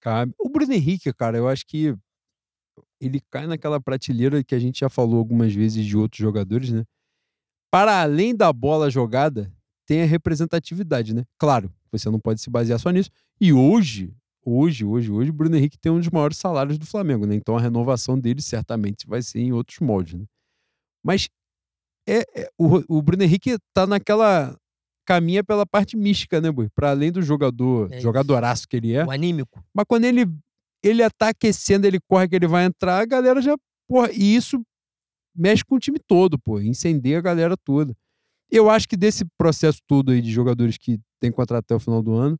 Cabe. 0.00 0.34
O 0.38 0.48
Bruno 0.48 0.72
Henrique, 0.72 1.12
cara, 1.12 1.38
eu 1.38 1.48
acho 1.48 1.64
que 1.66 1.94
ele 3.00 3.20
cai 3.30 3.46
naquela 3.46 3.80
prateleira 3.80 4.42
que 4.44 4.54
a 4.54 4.58
gente 4.58 4.80
já 4.80 4.88
falou 4.88 5.18
algumas 5.18 5.54
vezes 5.54 5.84
de 5.84 5.96
outros 5.96 6.20
jogadores, 6.20 6.70
né? 6.70 6.84
Para 7.70 8.02
além 8.02 8.34
da 8.34 8.52
bola 8.52 8.90
jogada, 8.90 9.52
tem 9.86 10.02
a 10.02 10.06
representatividade, 10.06 11.14
né? 11.14 11.24
Claro, 11.38 11.72
você 11.92 12.08
não 12.10 12.18
pode 12.20 12.40
se 12.40 12.50
basear 12.50 12.78
só 12.78 12.90
nisso. 12.90 13.10
E 13.40 13.52
hoje, 13.52 14.12
hoje, 14.44 14.84
hoje, 14.84 15.10
hoje, 15.10 15.30
o 15.30 15.32
Bruno 15.32 15.56
Henrique 15.56 15.78
tem 15.78 15.90
um 15.92 15.98
dos 15.98 16.08
maiores 16.08 16.36
salários 16.38 16.78
do 16.78 16.86
Flamengo, 16.86 17.26
né? 17.26 17.34
Então 17.34 17.56
a 17.56 17.60
renovação 17.60 18.18
dele 18.18 18.40
certamente 18.42 19.06
vai 19.06 19.22
ser 19.22 19.40
em 19.40 19.52
outros 19.52 19.78
moldes, 19.80 20.14
né? 20.14 20.24
Mas 21.04 21.28
é, 22.08 22.20
é- 22.34 22.50
o, 22.58 22.98
o 22.98 23.02
Bruno 23.02 23.22
Henrique 23.22 23.56
tá 23.74 23.86
naquela 23.86 24.56
caminha 25.06 25.42
pela 25.42 25.66
parte 25.66 25.96
mística, 25.96 26.40
né, 26.40 26.50
Bui? 26.52 26.68
Para 26.74 26.90
além 26.90 27.10
do 27.10 27.20
jogador, 27.22 27.92
É 27.92 28.00
jogadoraço 28.00 28.68
que 28.68 28.76
ele 28.76 28.92
é, 28.94 29.04
O 29.04 29.10
anímico. 29.10 29.62
mas 29.74 29.84
quando 29.88 30.04
ele 30.04 30.26
ele 30.82 31.02
tá 31.10 31.28
aquecendo, 31.28 31.86
ele 31.86 31.98
corre 32.08 32.26
que 32.28 32.34
ele 32.36 32.46
vai 32.46 32.64
entrar, 32.64 33.00
a 33.00 33.04
galera 33.04 33.42
já, 33.42 33.54
porra, 33.86 34.10
e 34.12 34.34
isso 34.34 34.62
mexe 35.36 35.62
com 35.62 35.74
o 35.74 35.78
time 35.78 35.98
todo, 35.98 36.38
pô, 36.38 36.58
incendeia 36.58 37.18
a 37.18 37.22
galera 37.22 37.54
toda. 37.54 37.94
Eu 38.50 38.70
acho 38.70 38.88
que 38.88 38.96
desse 38.96 39.24
processo 39.36 39.78
todo 39.86 40.10
aí 40.10 40.22
de 40.22 40.30
jogadores 40.32 40.78
que 40.78 40.98
tem 41.20 41.30
contrato 41.30 41.64
até 41.64 41.74
o 41.74 41.80
final 41.80 42.02
do 42.02 42.14
ano, 42.14 42.38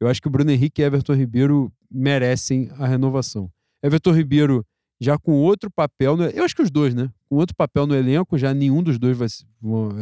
eu 0.00 0.08
acho 0.08 0.20
que 0.20 0.28
o 0.28 0.30
Bruno 0.30 0.50
Henrique 0.50 0.82
e 0.82 0.84
Everton 0.84 1.14
Ribeiro 1.14 1.72
merecem 1.90 2.68
a 2.78 2.86
renovação. 2.86 3.50
Everton 3.82 4.12
Ribeiro 4.12 4.64
já 5.00 5.16
com 5.18 5.32
outro 5.32 5.70
papel, 5.70 6.16
no- 6.16 6.24
eu 6.24 6.44
acho 6.44 6.54
que 6.54 6.62
os 6.62 6.70
dois, 6.70 6.94
né? 6.94 7.10
Com 7.28 7.36
outro 7.36 7.54
papel 7.54 7.86
no 7.86 7.94
elenco, 7.94 8.36
já 8.36 8.52
nenhum 8.52 8.82
dos 8.82 8.98
dois 8.98 9.16
vai, 9.16 9.28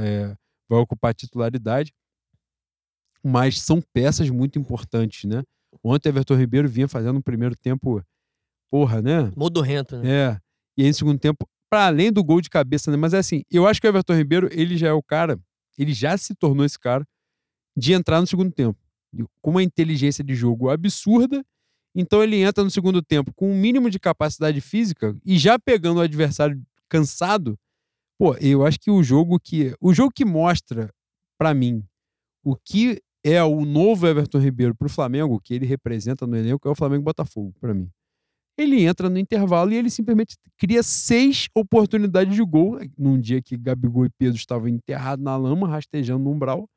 é, 0.02 0.34
vai 0.68 0.78
ocupar 0.80 1.14
titularidade, 1.14 1.93
mas 3.22 3.60
são 3.60 3.80
peças 3.93 4.30
muito 4.30 4.59
importantes, 4.59 5.24
né? 5.24 5.43
Ontem 5.82 6.09
Everton 6.09 6.36
Ribeiro 6.36 6.68
vinha 6.68 6.88
fazendo 6.88 7.18
um 7.18 7.22
primeiro 7.22 7.56
tempo, 7.56 8.02
porra, 8.70 9.02
né? 9.02 9.30
Modorrento, 9.36 9.97
né? 9.98 10.09
É. 10.09 10.40
E 10.78 10.82
aí, 10.82 10.88
no 10.88 10.94
segundo 10.94 11.18
tempo, 11.18 11.47
para 11.70 11.86
além 11.86 12.12
do 12.12 12.22
gol 12.22 12.40
de 12.40 12.48
cabeça, 12.48 12.90
né? 12.90 12.97
Mas 12.97 13.12
é 13.14 13.18
assim, 13.18 13.43
eu 13.51 13.66
acho 13.66 13.80
que 13.80 13.86
o 13.86 13.90
Everton 13.90 14.14
Ribeiro, 14.14 14.48
ele 14.52 14.76
já 14.76 14.88
é 14.88 14.93
o 14.93 15.02
cara, 15.02 15.38
ele 15.76 15.93
já 15.93 16.16
se 16.16 16.34
tornou 16.34 16.64
esse 16.64 16.78
cara 16.78 17.05
de 17.77 17.93
entrar 17.93 18.20
no 18.20 18.27
segundo 18.27 18.53
tempo. 18.53 18.78
Com 19.40 19.51
uma 19.51 19.62
inteligência 19.62 20.23
de 20.24 20.35
jogo 20.35 20.69
absurda. 20.69 21.44
Então 21.94 22.23
ele 22.23 22.36
entra 22.36 22.62
no 22.62 22.70
segundo 22.70 23.03
tempo 23.03 23.32
com 23.35 23.51
um 23.51 23.59
mínimo 23.59 23.89
de 23.89 23.98
capacidade 23.98 24.61
física 24.61 25.16
e 25.24 25.39
já 25.39 25.59
pegando 25.59 25.98
o 25.98 26.03
adversário 26.03 26.62
cansado. 26.89 27.59
Pô, 28.19 28.35
eu 28.36 28.66
acho 28.66 28.78
que 28.78 28.90
o 28.90 29.03
jogo 29.03 29.39
que 29.40 29.74
o 29.81 29.94
jogo 29.94 30.12
que 30.15 30.24
mostra 30.24 30.90
pra 31.39 31.55
mim 31.55 31.82
o 32.47 32.55
que 32.55 33.03
é 33.24 33.43
o 33.43 33.65
novo 33.65 34.07
Everton 34.07 34.39
Ribeiro 34.39 34.73
para 34.73 34.86
o 34.86 34.89
Flamengo, 34.89 35.40
que 35.40 35.53
ele 35.53 35.66
representa 35.66 36.28
no 36.28 36.36
elenco, 36.36 36.69
é 36.69 36.70
o 36.70 36.77
Flamengo 36.77 37.03
Botafogo, 37.03 37.53
para 37.61 37.74
mim. 37.74 37.90
Ele 38.57 38.85
entra 38.85 39.11
no 39.11 39.19
intervalo 39.19 39.73
e 39.73 39.74
ele 39.74 39.90
simplesmente 39.90 40.36
cria 40.57 40.81
seis 40.81 41.48
oportunidades 41.53 42.36
de 42.36 42.44
gol. 42.44 42.78
Num 42.97 43.20
dia 43.20 43.43
que 43.43 43.57
Gabigol 43.57 44.07
e 44.07 44.11
Pedro 44.11 44.36
estavam 44.36 44.69
enterrados 44.69 45.24
na 45.24 45.36
lama, 45.36 45.69
rastejando 45.69 46.23
no 46.23 46.31
umbral. 46.31 46.69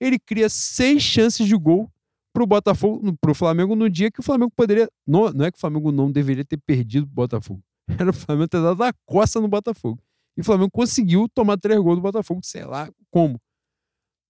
Ele 0.00 0.18
cria 0.18 0.48
seis 0.48 1.02
chances 1.02 1.46
de 1.46 1.56
gol 1.56 1.90
para 2.32 2.42
o 2.42 2.46
Botafogo, 2.46 3.16
para 3.18 3.30
o 3.30 3.34
Flamengo, 3.34 3.74
no 3.74 3.88
dia 3.88 4.10
que 4.10 4.20
o 4.20 4.22
Flamengo 4.22 4.52
poderia. 4.54 4.90
Não, 5.06 5.32
não 5.32 5.46
é 5.46 5.50
que 5.50 5.56
o 5.56 5.60
Flamengo 5.60 5.90
não 5.90 6.12
deveria 6.12 6.44
ter 6.44 6.58
perdido 6.58 7.04
o 7.04 7.06
Botafogo. 7.06 7.62
Era 7.98 8.10
o 8.10 8.12
Flamengo 8.12 8.48
ter 8.48 8.60
dado 8.60 8.82
a 8.82 8.92
coça 9.06 9.40
no 9.40 9.48
Botafogo. 9.48 9.98
E 10.36 10.42
o 10.42 10.44
Flamengo 10.44 10.70
conseguiu 10.70 11.28
tomar 11.28 11.56
três 11.56 11.80
gols 11.80 11.96
do 11.96 12.02
Botafogo, 12.02 12.40
sei 12.44 12.64
lá 12.64 12.90
como. 13.10 13.40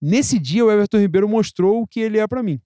Nesse 0.00 0.38
dia, 0.38 0.64
o 0.64 0.70
Everton 0.70 0.98
Ribeiro 0.98 1.28
mostrou 1.28 1.82
o 1.82 1.86
que 1.86 1.98
ele 1.98 2.18
é 2.18 2.26
para 2.28 2.42
mim. 2.42 2.60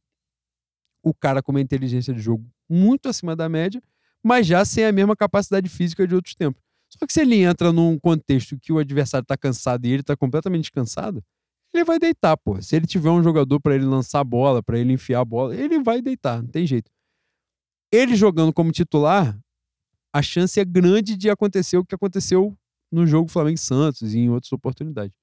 O 1.03 1.15
cara 1.15 1.43
com 1.43 1.53
uma 1.53 1.61
inteligência 1.61 2.13
de 2.13 2.21
jogo 2.21 2.45
muito 2.69 3.09
acima 3.09 3.35
da 3.35 3.49
média, 3.49 3.83
mas 4.23 4.47
já 4.47 4.65
sem 4.65 4.85
a 4.85 4.93
mesma 4.93 5.17
capacidade 5.17 5.69
física 5.69 6.07
de 6.07 6.15
outros 6.15 6.35
tempos. 6.35 6.63
Só 6.91 7.07
que 7.07 7.13
se 7.13 7.21
ele 7.21 7.37
entra 7.43 7.73
num 7.73 7.99
contexto 7.99 8.59
que 8.59 8.73
o 8.73 8.79
adversário 8.79 9.25
tá 9.25 9.37
cansado 9.37 9.87
e 9.87 9.93
ele 9.93 10.03
tá 10.03 10.17
completamente 10.17 10.63
descansado, 10.63 11.25
ele 11.73 11.85
vai 11.85 11.99
deitar, 11.99 12.37
pô. 12.37 12.61
Se 12.61 12.77
ele 12.77 12.87
tiver 12.87 13.11
um 13.11 13.23
jogador 13.23 13.61
para 13.61 13.75
ele 13.75 13.85
lançar 13.85 14.21
a 14.21 14.25
bola, 14.25 14.63
para 14.63 14.79
ele 14.79 14.93
enfiar 14.93 15.21
a 15.21 15.25
bola, 15.25 15.55
ele 15.55 15.83
vai 15.83 16.03
deitar, 16.03 16.43
não 16.43 16.49
tem 16.49 16.67
jeito. 16.67 16.91
Ele 17.93 18.15
jogando 18.17 18.53
como 18.53 18.73
titular, 18.73 19.39
a 20.13 20.23
chance 20.23 20.59
é 20.59 20.65
grande 20.65 21.17
de 21.17 21.31
acontecer 21.31 21.77
o 21.77 21.85
que 21.85 21.95
aconteceu 21.95 22.57
no 22.91 23.07
jogo 23.07 23.31
Flamengo 23.31 23.59
Santos 23.59 24.15
e 24.15 24.19
em 24.19 24.31
outras 24.31 24.53
oportunidades. 24.53 25.17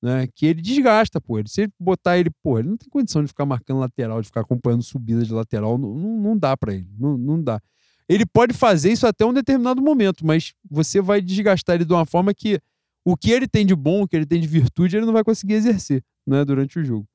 Né, 0.00 0.28
que 0.32 0.46
ele 0.46 0.62
desgasta, 0.62 1.20
pô. 1.20 1.40
Ele, 1.40 1.48
se 1.48 1.68
botar 1.78 2.16
ele, 2.16 2.30
pô, 2.40 2.56
ele 2.58 2.68
não 2.68 2.76
tem 2.76 2.88
condição 2.88 3.20
de 3.20 3.28
ficar 3.28 3.44
marcando 3.44 3.80
lateral, 3.80 4.20
de 4.20 4.28
ficar 4.28 4.42
acompanhando 4.42 4.82
subida 4.84 5.24
de 5.24 5.32
lateral, 5.32 5.76
não, 5.76 5.92
não 5.92 6.38
dá 6.38 6.56
para 6.56 6.72
ele, 6.72 6.86
não, 6.96 7.18
não 7.18 7.42
dá. 7.42 7.60
Ele 8.08 8.24
pode 8.24 8.54
fazer 8.54 8.92
isso 8.92 9.06
até 9.08 9.26
um 9.26 9.32
determinado 9.32 9.82
momento, 9.82 10.24
mas 10.24 10.54
você 10.70 11.00
vai 11.00 11.20
desgastar 11.20 11.74
ele 11.74 11.84
de 11.84 11.92
uma 11.92 12.06
forma 12.06 12.32
que 12.32 12.60
o 13.04 13.16
que 13.16 13.30
ele 13.30 13.48
tem 13.48 13.64
de 13.64 13.74
bom, 13.74 14.02
o 14.02 14.08
que 14.08 14.16
ele 14.16 14.26
tem 14.26 14.40
de 14.40 14.46
virtude, 14.46 14.96
ele 14.96 15.06
não 15.06 15.12
vai 15.12 15.24
conseguir 15.24 15.54
exercer 15.54 16.02
né, 16.26 16.44
durante 16.44 16.78
o 16.78 16.84
jogo. 16.84 17.06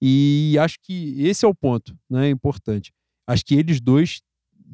E 0.00 0.56
acho 0.60 0.78
que 0.82 1.14
esse 1.22 1.44
é 1.44 1.48
o 1.48 1.54
ponto 1.54 1.96
né, 2.10 2.28
importante. 2.28 2.92
Acho 3.26 3.44
que 3.44 3.54
eles 3.54 3.80
dois 3.80 4.20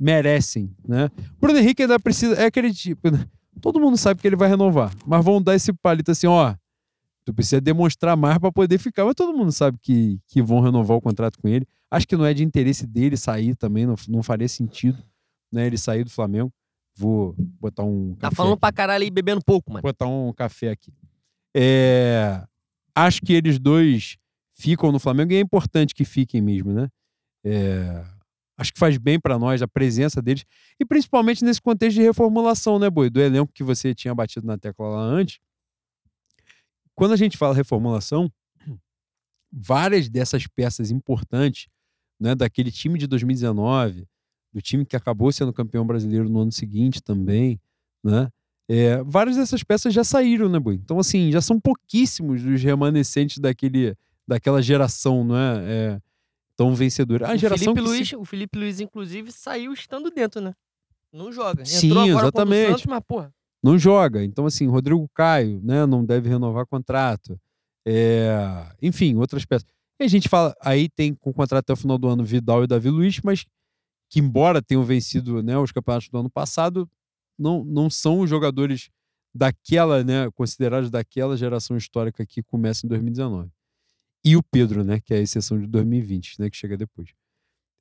merecem. 0.00 0.74
Né? 0.86 1.10
Bruno 1.40 1.58
Henrique 1.58 1.82
ainda 1.82 1.98
precisa. 2.00 2.34
É 2.34 2.46
aquele 2.46 2.72
tipo. 2.72 3.10
Né? 3.10 3.26
Todo 3.60 3.80
mundo 3.80 3.96
sabe 3.96 4.20
que 4.20 4.26
ele 4.26 4.36
vai 4.36 4.48
renovar, 4.48 4.94
mas 5.06 5.24
vão 5.24 5.42
dar 5.42 5.54
esse 5.54 5.72
palito 5.72 6.10
assim: 6.10 6.26
ó, 6.26 6.54
tu 7.24 7.34
precisa 7.34 7.60
demonstrar 7.60 8.16
mais 8.16 8.38
para 8.38 8.50
poder 8.50 8.78
ficar. 8.78 9.04
Mas 9.04 9.14
todo 9.14 9.36
mundo 9.36 9.52
sabe 9.52 9.78
que, 9.82 10.18
que 10.28 10.40
vão 10.40 10.60
renovar 10.60 10.96
o 10.96 11.00
contrato 11.00 11.38
com 11.38 11.48
ele. 11.48 11.66
Acho 11.90 12.06
que 12.06 12.16
não 12.16 12.24
é 12.24 12.32
de 12.32 12.44
interesse 12.44 12.86
dele 12.86 13.16
sair 13.16 13.54
também, 13.54 13.86
não, 13.86 13.96
não 14.08 14.22
faria 14.22 14.48
sentido 14.48 15.02
né, 15.52 15.66
ele 15.66 15.76
sair 15.76 16.04
do 16.04 16.10
Flamengo. 16.10 16.52
Vou 16.98 17.32
botar 17.38 17.84
um. 17.84 18.16
Tá 18.16 18.28
falando 18.28 18.54
aqui. 18.54 18.60
pra 18.60 18.72
caralho 18.72 19.04
e 19.04 19.10
bebendo 19.10 19.40
pouco, 19.44 19.70
mano. 19.70 19.82
Vou 19.82 19.92
botar 19.92 20.08
um 20.08 20.32
café 20.32 20.70
aqui. 20.70 20.92
É... 21.54 22.42
Acho 22.92 23.22
que 23.22 23.32
eles 23.32 23.60
dois 23.60 24.16
ficam 24.52 24.90
no 24.90 24.98
Flamengo 24.98 25.32
e 25.32 25.36
é 25.36 25.40
importante 25.40 25.94
que 25.94 26.04
fiquem 26.04 26.42
mesmo, 26.42 26.72
né? 26.72 26.88
É... 27.44 28.04
Acho 28.56 28.72
que 28.72 28.80
faz 28.80 28.98
bem 28.98 29.20
para 29.20 29.38
nós 29.38 29.62
a 29.62 29.68
presença 29.68 30.20
deles 30.20 30.44
e 30.80 30.84
principalmente 30.84 31.44
nesse 31.44 31.62
contexto 31.62 31.94
de 31.94 32.02
reformulação, 32.02 32.80
né, 32.80 32.90
Boi? 32.90 33.08
Do 33.08 33.20
elenco 33.20 33.52
que 33.52 33.62
você 33.62 33.94
tinha 33.94 34.12
batido 34.12 34.44
na 34.44 34.58
tecla 34.58 34.88
lá 34.88 35.00
antes. 35.00 35.38
Quando 36.96 37.12
a 37.12 37.16
gente 37.16 37.38
fala 37.38 37.54
reformulação, 37.54 38.28
várias 39.52 40.08
dessas 40.08 40.48
peças 40.48 40.90
importantes, 40.90 41.68
né, 42.18 42.34
daquele 42.34 42.72
time 42.72 42.98
de 42.98 43.06
2019, 43.06 44.08
do 44.52 44.60
time 44.60 44.84
que 44.84 44.96
acabou 44.96 45.30
sendo 45.32 45.52
campeão 45.52 45.86
brasileiro 45.86 46.28
no 46.28 46.40
ano 46.40 46.52
seguinte 46.52 47.02
também, 47.02 47.60
né? 48.02 48.28
É, 48.68 49.02
várias 49.02 49.36
dessas 49.36 49.62
peças 49.62 49.94
já 49.94 50.04
saíram, 50.04 50.48
né, 50.48 50.58
Boi? 50.58 50.74
Então, 50.74 50.98
assim, 50.98 51.32
já 51.32 51.40
são 51.40 51.58
pouquíssimos 51.58 52.44
os 52.44 52.62
remanescentes 52.62 53.38
daquele, 53.38 53.96
daquela 54.26 54.60
geração, 54.60 55.24
não 55.24 55.36
é? 55.36 55.64
é 55.66 56.00
tão 56.54 56.74
vencedora. 56.74 57.30
A 57.30 57.34
o 57.34 57.36
geração 57.38 57.74
Felipe 57.74 57.80
Luiz, 57.80 58.08
se... 58.08 58.16
O 58.16 58.24
Felipe 58.24 58.58
Luiz, 58.58 58.80
inclusive, 58.80 59.32
saiu 59.32 59.72
estando 59.72 60.10
dentro, 60.10 60.40
né? 60.40 60.52
Não 61.12 61.32
joga. 61.32 61.62
Entrou 61.62 62.04
Sim, 62.04 62.10
agora 62.10 62.26
exatamente. 62.26 62.68
Santos, 62.68 62.86
mas, 62.86 63.00
porra. 63.06 63.32
Não 63.62 63.78
joga. 63.78 64.22
Então, 64.22 64.44
assim, 64.44 64.66
Rodrigo 64.66 65.08
Caio, 65.14 65.60
né? 65.62 65.86
Não 65.86 66.04
deve 66.04 66.28
renovar 66.28 66.66
contrato. 66.66 67.40
É... 67.86 68.66
Enfim, 68.82 69.14
outras 69.16 69.44
peças. 69.46 69.66
E 70.00 70.04
a 70.04 70.08
gente 70.08 70.28
fala, 70.28 70.54
aí 70.60 70.88
tem 70.88 71.14
com 71.14 71.32
contrato 71.32 71.64
até 71.64 71.72
o 71.72 71.76
final 71.76 71.96
do 71.96 72.06
ano 72.06 72.24
Vidal 72.24 72.62
e 72.62 72.66
Davi 72.66 72.90
Luiz, 72.90 73.20
mas 73.22 73.46
que 74.08 74.20
embora 74.20 74.62
tenham 74.62 74.84
vencido 74.84 75.42
né, 75.42 75.56
os 75.58 75.72
campeonatos 75.72 76.08
do 76.08 76.18
ano 76.18 76.30
passado, 76.30 76.88
não, 77.38 77.64
não 77.64 77.90
são 77.90 78.20
os 78.20 78.30
jogadores 78.30 78.90
daquela, 79.34 80.02
né, 80.02 80.30
considerados 80.32 80.90
daquela 80.90 81.36
geração 81.36 81.76
histórica 81.76 82.26
que 82.26 82.42
começa 82.42 82.86
em 82.86 82.88
2019. 82.88 83.50
E 84.24 84.36
o 84.36 84.42
Pedro, 84.42 84.82
né, 84.82 85.00
que 85.00 85.14
é 85.14 85.18
a 85.18 85.20
exceção 85.20 85.58
de 85.60 85.66
2020, 85.66 86.40
né, 86.40 86.50
que 86.50 86.56
chega 86.56 86.76
depois. 86.76 87.10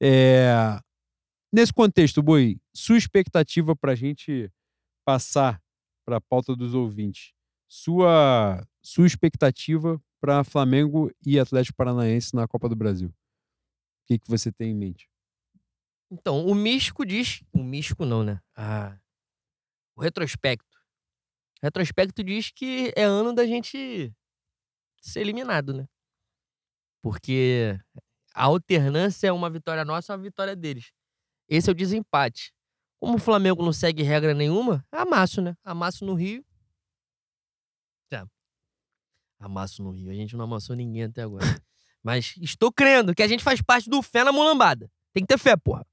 É... 0.02 0.80
Nesse 1.52 1.74
contexto, 1.74 2.22
Boi, 2.22 2.60
sua 2.74 2.98
expectativa 2.98 3.76
para 3.76 3.94
a 3.94 3.96
gente 3.96 4.52
passar 5.06 5.62
para 6.06 6.18
a 6.18 6.22
pauta 6.22 6.56
dos 6.56 6.74
ouvintes, 6.74 7.34
sua, 7.68 8.66
sua 8.82 9.08
expectativa 9.08 10.02
para 10.22 10.44
Flamengo 10.44 11.12
e 11.26 11.40
Atlético 11.40 11.78
Paranaense 11.78 12.36
na 12.36 12.48
Copa 12.48 12.70
do 12.70 12.76
Brasil. 12.76 13.10
O 13.10 13.14
que, 14.08 14.20
que 14.20 14.30
você 14.30 14.52
tem 14.52 14.72
em 14.72 14.76
mente? 14.76 15.10
Então, 16.10 16.46
o 16.46 16.56
místico 16.56 17.06
diz. 17.06 17.44
O 17.52 17.64
místico 17.64 18.06
não, 18.06 18.24
né? 18.24 18.42
Ah, 18.56 18.98
o 19.96 20.02
retrospecto. 20.02 20.78
O 21.62 21.66
retrospecto 21.66 22.24
diz 22.24 22.52
que 22.52 22.94
é 22.96 23.04
ano 23.04 23.34
da 23.34 23.46
gente 23.46 24.14
ser 25.02 25.22
eliminado, 25.22 25.74
né? 25.74 25.88
Porque 27.02 27.80
a 28.34 28.44
alternância 28.46 29.28
é 29.28 29.32
uma 29.32 29.50
vitória 29.50 29.84
nossa, 29.84 30.14
uma 30.14 30.24
vitória 30.24 30.56
deles. 30.56 30.92
Esse 31.50 31.70
é 31.70 31.72
o 31.72 31.76
desempate. 31.76 32.54
Como 33.00 33.16
o 33.16 33.20
Flamengo 33.20 33.64
não 33.64 33.74
segue 33.74 34.04
regra 34.04 34.34
nenhuma, 34.34 34.86
amasso, 34.92 35.42
né? 35.42 35.56
Amasso 35.64 36.06
no 36.06 36.14
Rio. 36.14 36.46
Já. 38.12 38.28
Amasso 39.40 39.84
no 39.84 39.92
Rio. 39.92 40.12
A 40.12 40.14
gente 40.14 40.36
não 40.36 40.46
amassou 40.46 40.76
ninguém 40.76 41.04
até 41.04 41.24
agora. 41.24 41.46
Mas 42.04 42.36
estou 42.38 42.72
crendo 42.72 43.14
que 43.14 43.24
a 43.24 43.28
gente 43.28 43.44
faz 43.44 43.62
parte 43.62 43.90
do 43.90 44.02
fé 44.02 44.24
na 44.24 44.32
mulambada. 44.32 44.90
Tem 45.14 45.24
que 45.24 45.28
ter 45.28 45.38
fé, 45.40 45.56
porra. 45.58 45.86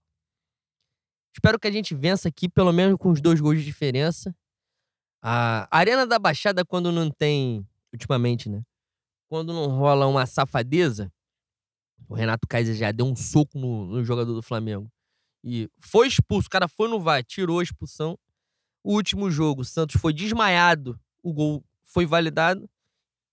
Espero 1.35 1.59
que 1.59 1.67
a 1.67 1.73
gente 1.73 1.95
vença 1.97 2.29
aqui, 2.29 2.49
pelo 2.49 2.73
menos 2.73 2.97
com 2.97 3.11
os 3.11 3.21
dois 3.21 3.41
gols 3.41 3.59
de 3.59 3.65
diferença. 3.65 4.35
A 5.21 5.67
Arena 5.71 6.07
da 6.07 6.19
Baixada, 6.19 6.65
quando 6.65 6.93
não 6.93 7.11
tem. 7.11 7.67
Ultimamente, 7.93 8.49
né? 8.49 8.63
Quando 9.29 9.53
não 9.53 9.67
rola 9.67 10.07
uma 10.07 10.27
safadeza, 10.27 11.13
o 12.09 12.15
Renato 12.15 12.47
Kaiser 12.47 12.75
já 12.75 12.93
deu 12.93 13.07
um 13.07 13.17
soco 13.17 13.59
no, 13.59 13.87
no 13.87 14.05
jogador 14.05 14.33
do 14.33 14.43
Flamengo. 14.43 14.91
E 15.43 15.69
foi 15.81 16.07
expulso. 16.07 16.47
O 16.47 16.51
cara 16.51 16.69
foi 16.69 16.89
no 16.89 17.01
VAR, 17.01 17.25
tirou 17.25 17.59
a 17.59 17.63
expulsão. 17.63 18.17
O 18.83 18.95
último 18.95 19.31
jogo, 19.31 19.63
o 19.63 19.65
Santos 19.65 20.01
foi 20.01 20.13
desmaiado. 20.13 20.99
O 21.23 21.33
gol 21.33 21.65
foi 21.83 22.07
validado. 22.07 22.69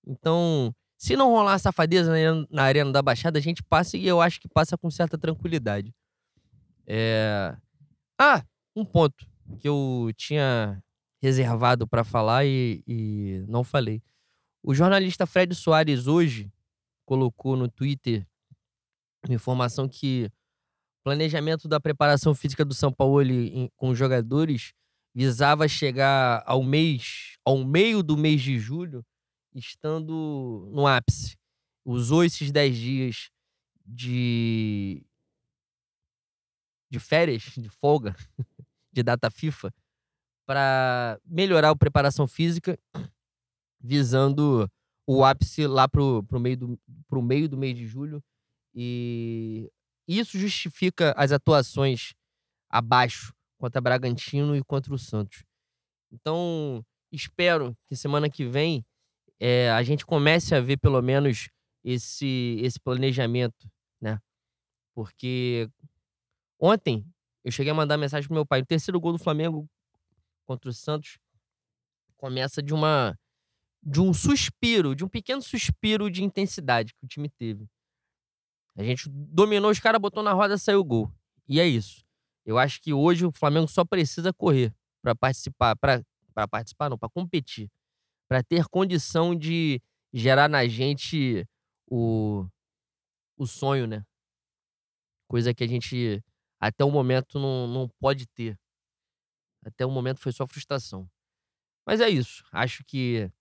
Então, 0.05 0.73
se 0.97 1.15
não 1.15 1.29
rolar 1.29 1.59
safadeza 1.59 2.11
na, 2.11 2.47
na 2.49 2.63
Arena 2.63 2.91
da 2.91 3.01
Baixada, 3.01 3.37
a 3.37 3.41
gente 3.41 3.61
passa 3.61 3.95
e 3.95 4.07
eu 4.07 4.21
acho 4.21 4.39
que 4.39 4.47
passa 4.47 4.77
com 4.77 4.89
certa 4.89 5.17
tranquilidade. 5.17 5.93
É. 6.87 7.55
Ah, 8.23 8.45
um 8.75 8.85
ponto 8.85 9.27
que 9.59 9.67
eu 9.67 10.11
tinha 10.15 10.79
reservado 11.23 11.87
para 11.87 12.03
falar 12.03 12.45
e, 12.45 12.83
e 12.87 13.43
não 13.47 13.63
falei. 13.63 13.99
O 14.61 14.75
jornalista 14.75 15.25
Fred 15.25 15.55
Soares 15.55 16.05
hoje 16.05 16.53
colocou 17.03 17.55
no 17.55 17.67
Twitter 17.67 18.27
uma 19.25 19.33
informação 19.33 19.89
que 19.89 20.29
planejamento 21.03 21.67
da 21.67 21.79
preparação 21.79 22.35
física 22.35 22.63
do 22.63 22.75
São 22.75 22.93
Paulo 22.93 23.23
com 23.75 23.89
os 23.89 23.97
jogadores 23.97 24.71
visava 25.15 25.67
chegar 25.67 26.43
ao 26.45 26.61
mês, 26.61 27.39
ao 27.43 27.65
meio 27.65 28.03
do 28.03 28.15
mês 28.15 28.39
de 28.43 28.59
julho, 28.59 29.03
estando 29.51 30.69
no 30.71 30.85
ápice. 30.85 31.35
Usou 31.83 32.23
esses 32.23 32.51
10 32.51 32.77
dias 32.77 33.31
de 33.83 35.03
de 36.91 36.99
férias, 36.99 37.43
de 37.57 37.69
folga, 37.69 38.15
de 38.91 39.01
data 39.01 39.31
FIFA, 39.31 39.73
para 40.45 41.17
melhorar 41.25 41.69
a 41.69 41.75
preparação 41.75 42.27
física, 42.27 42.77
visando 43.79 44.69
o 45.07 45.23
ápice 45.23 45.65
lá 45.65 45.87
pro, 45.87 46.23
pro, 46.23 46.39
meio 46.39 46.57
do, 46.57 46.79
meio 47.21 47.47
do 47.47 47.57
mês 47.57 47.75
de 47.75 47.87
julho. 47.87 48.21
E 48.75 49.71
isso 50.07 50.37
justifica 50.37 51.13
as 51.15 51.31
atuações 51.31 52.13
abaixo 52.69 53.33
contra 53.57 53.79
Bragantino 53.79 54.55
e 54.55 54.63
contra 54.63 54.93
o 54.93 54.99
Santos. 54.99 55.43
Então, 56.11 56.85
espero 57.11 57.75
que 57.87 57.95
semana 57.95 58.29
que 58.29 58.45
vem 58.45 58.85
é, 59.39 59.71
a 59.71 59.81
gente 59.83 60.05
comece 60.05 60.53
a 60.53 60.59
ver 60.59 60.77
pelo 60.77 61.01
menos 61.01 61.49
esse, 61.83 62.59
esse 62.61 62.79
planejamento, 62.79 63.69
né? 64.01 64.19
Porque 64.93 65.69
ontem 66.61 67.05
eu 67.43 67.51
cheguei 67.51 67.71
a 67.71 67.75
mandar 67.75 67.97
mensagem 67.97 68.27
pro 68.27 68.35
meu 68.35 68.45
pai. 68.45 68.61
O 68.61 68.65
terceiro 68.65 68.99
gol 68.99 69.13
do 69.13 69.19
Flamengo 69.19 69.67
contra 70.45 70.69
o 70.69 70.73
Santos 70.73 71.17
começa 72.15 72.61
de 72.61 72.73
uma 72.73 73.17
de 73.83 73.99
um 73.99 74.13
suspiro, 74.13 74.95
de 74.95 75.03
um 75.03 75.09
pequeno 75.09 75.41
suspiro 75.41 76.09
de 76.11 76.23
intensidade 76.23 76.93
que 76.93 77.03
o 77.03 77.07
time 77.07 77.27
teve. 77.27 77.67
A 78.75 78.83
gente 78.83 79.09
dominou 79.09 79.71
os 79.71 79.79
caras, 79.79 79.99
botou 79.99 80.21
na 80.21 80.33
roda, 80.33 80.57
saiu 80.57 80.79
o 80.81 80.83
gol. 80.83 81.11
E 81.47 81.59
é 81.59 81.67
isso. 81.67 82.05
Eu 82.45 82.59
acho 82.59 82.79
que 82.79 82.93
hoje 82.93 83.25
o 83.25 83.31
Flamengo 83.31 83.67
só 83.67 83.83
precisa 83.83 84.31
correr 84.31 84.73
para 85.01 85.15
participar, 85.15 85.75
para 85.75 86.03
participar 86.47 86.89
não, 86.89 86.97
para 86.97 87.09
competir, 87.09 87.69
para 88.27 88.43
ter 88.43 88.65
condição 88.67 89.35
de 89.35 89.81
gerar 90.13 90.47
na 90.47 90.67
gente 90.67 91.45
o, 91.89 92.47
o 93.35 93.47
sonho, 93.47 93.87
né? 93.87 94.05
Coisa 95.27 95.53
que 95.53 95.63
a 95.63 95.67
gente 95.67 96.23
até 96.61 96.85
o 96.85 96.91
momento 96.91 97.39
não, 97.39 97.67
não 97.67 97.89
pode 97.99 98.27
ter. 98.27 98.55
Até 99.65 99.83
o 99.83 99.89
momento 99.89 100.19
foi 100.19 100.31
só 100.31 100.45
frustração. 100.45 101.09
Mas 101.87 101.99
é 101.99 102.07
isso. 102.07 102.45
Acho 102.51 102.83
que 102.85 103.31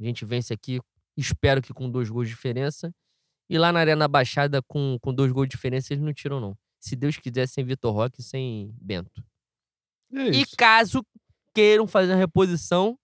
a 0.00 0.04
gente 0.04 0.24
vence 0.24 0.52
aqui. 0.52 0.80
Espero 1.14 1.60
que 1.60 1.74
com 1.74 1.90
dois 1.90 2.08
gols 2.08 2.26
de 2.26 2.34
diferença. 2.34 2.90
E 3.50 3.58
lá 3.58 3.70
na 3.70 3.80
Arena 3.80 4.08
Baixada, 4.08 4.62
com, 4.62 4.98
com 5.02 5.12
dois 5.12 5.30
gols 5.30 5.46
de 5.46 5.52
diferença, 5.52 5.92
eles 5.92 6.02
não 6.02 6.14
tiram, 6.14 6.40
não. 6.40 6.56
Se 6.80 6.96
Deus 6.96 7.18
quiser, 7.18 7.46
sem 7.46 7.64
Vitor 7.64 7.92
Roque 7.92 8.20
e 8.20 8.24
sem 8.24 8.74
Bento. 8.80 9.22
É 10.14 10.30
E 10.30 10.46
caso 10.56 11.04
queiram 11.54 11.86
fazer 11.86 12.12
a 12.14 12.16
reposição, 12.16 12.98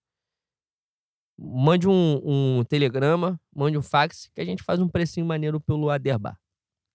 mande 1.37 1.87
um, 1.87 2.59
um 2.59 2.63
telegrama, 2.63 3.39
mande 3.55 3.77
um 3.77 3.81
fax, 3.83 4.27
que 4.33 4.41
a 4.41 4.45
gente 4.45 4.63
faz 4.63 4.79
um 4.79 4.89
precinho 4.89 5.25
maneiro 5.25 5.61
pelo 5.61 5.91
Aderbar. 5.91 6.39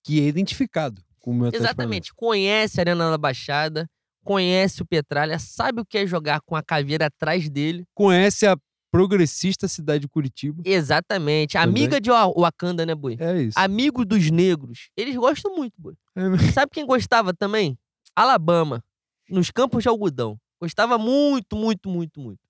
Que 0.05 0.21
é 0.21 0.25
identificado 0.25 1.04
como 1.25 1.47
Exatamente. 1.47 2.13
Conhece 2.13 2.79
a 2.79 2.83
Arena 2.83 3.11
da 3.11 3.17
Baixada, 3.17 3.89
conhece 4.23 4.83
o 4.83 4.87
Petralha, 4.87 5.39
sabe 5.39 5.81
o 5.81 5.85
que 5.87 5.97
é 5.97 6.07
jogar 6.07 6.43
com 6.43 6.55
a 6.55 6.63
caveira 6.63 7.07
atrás 7.07 7.49
dele. 7.49 7.87
Conhece 7.95 8.47
a 8.47 8.59
progressista 8.91 9.67
cidade 9.67 10.01
de 10.03 10.09
Curitiba. 10.09 10.63
Exatamente. 10.67 11.55
Também. 11.55 11.69
Amiga 11.85 11.99
de 11.99 12.11
Wa- 12.11 12.27
Wakanda, 12.37 12.85
né, 12.85 12.95
Boi? 12.95 13.17
É 13.19 13.41
isso. 13.41 13.59
Amigo 13.59 14.05
dos 14.05 14.31
negros. 14.31 14.91
Eles 14.95 15.17
gostam 15.17 15.57
muito, 15.57 15.73
Boi. 15.81 15.95
É 16.15 16.53
Sabe 16.53 16.71
quem 16.73 16.85
gostava 16.85 17.33
também? 17.33 17.79
Alabama. 18.15 18.85
Nos 19.31 19.51
campos 19.51 19.83
de 19.83 19.89
algodão. 19.89 20.39
Gostava 20.61 20.99
muito, 20.99 21.57
muito, 21.57 21.89
muito, 21.89 22.21
muito. 22.21 22.41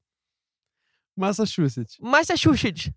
Massachusetts. 1.17 1.97
Massachusetts. 2.01 2.91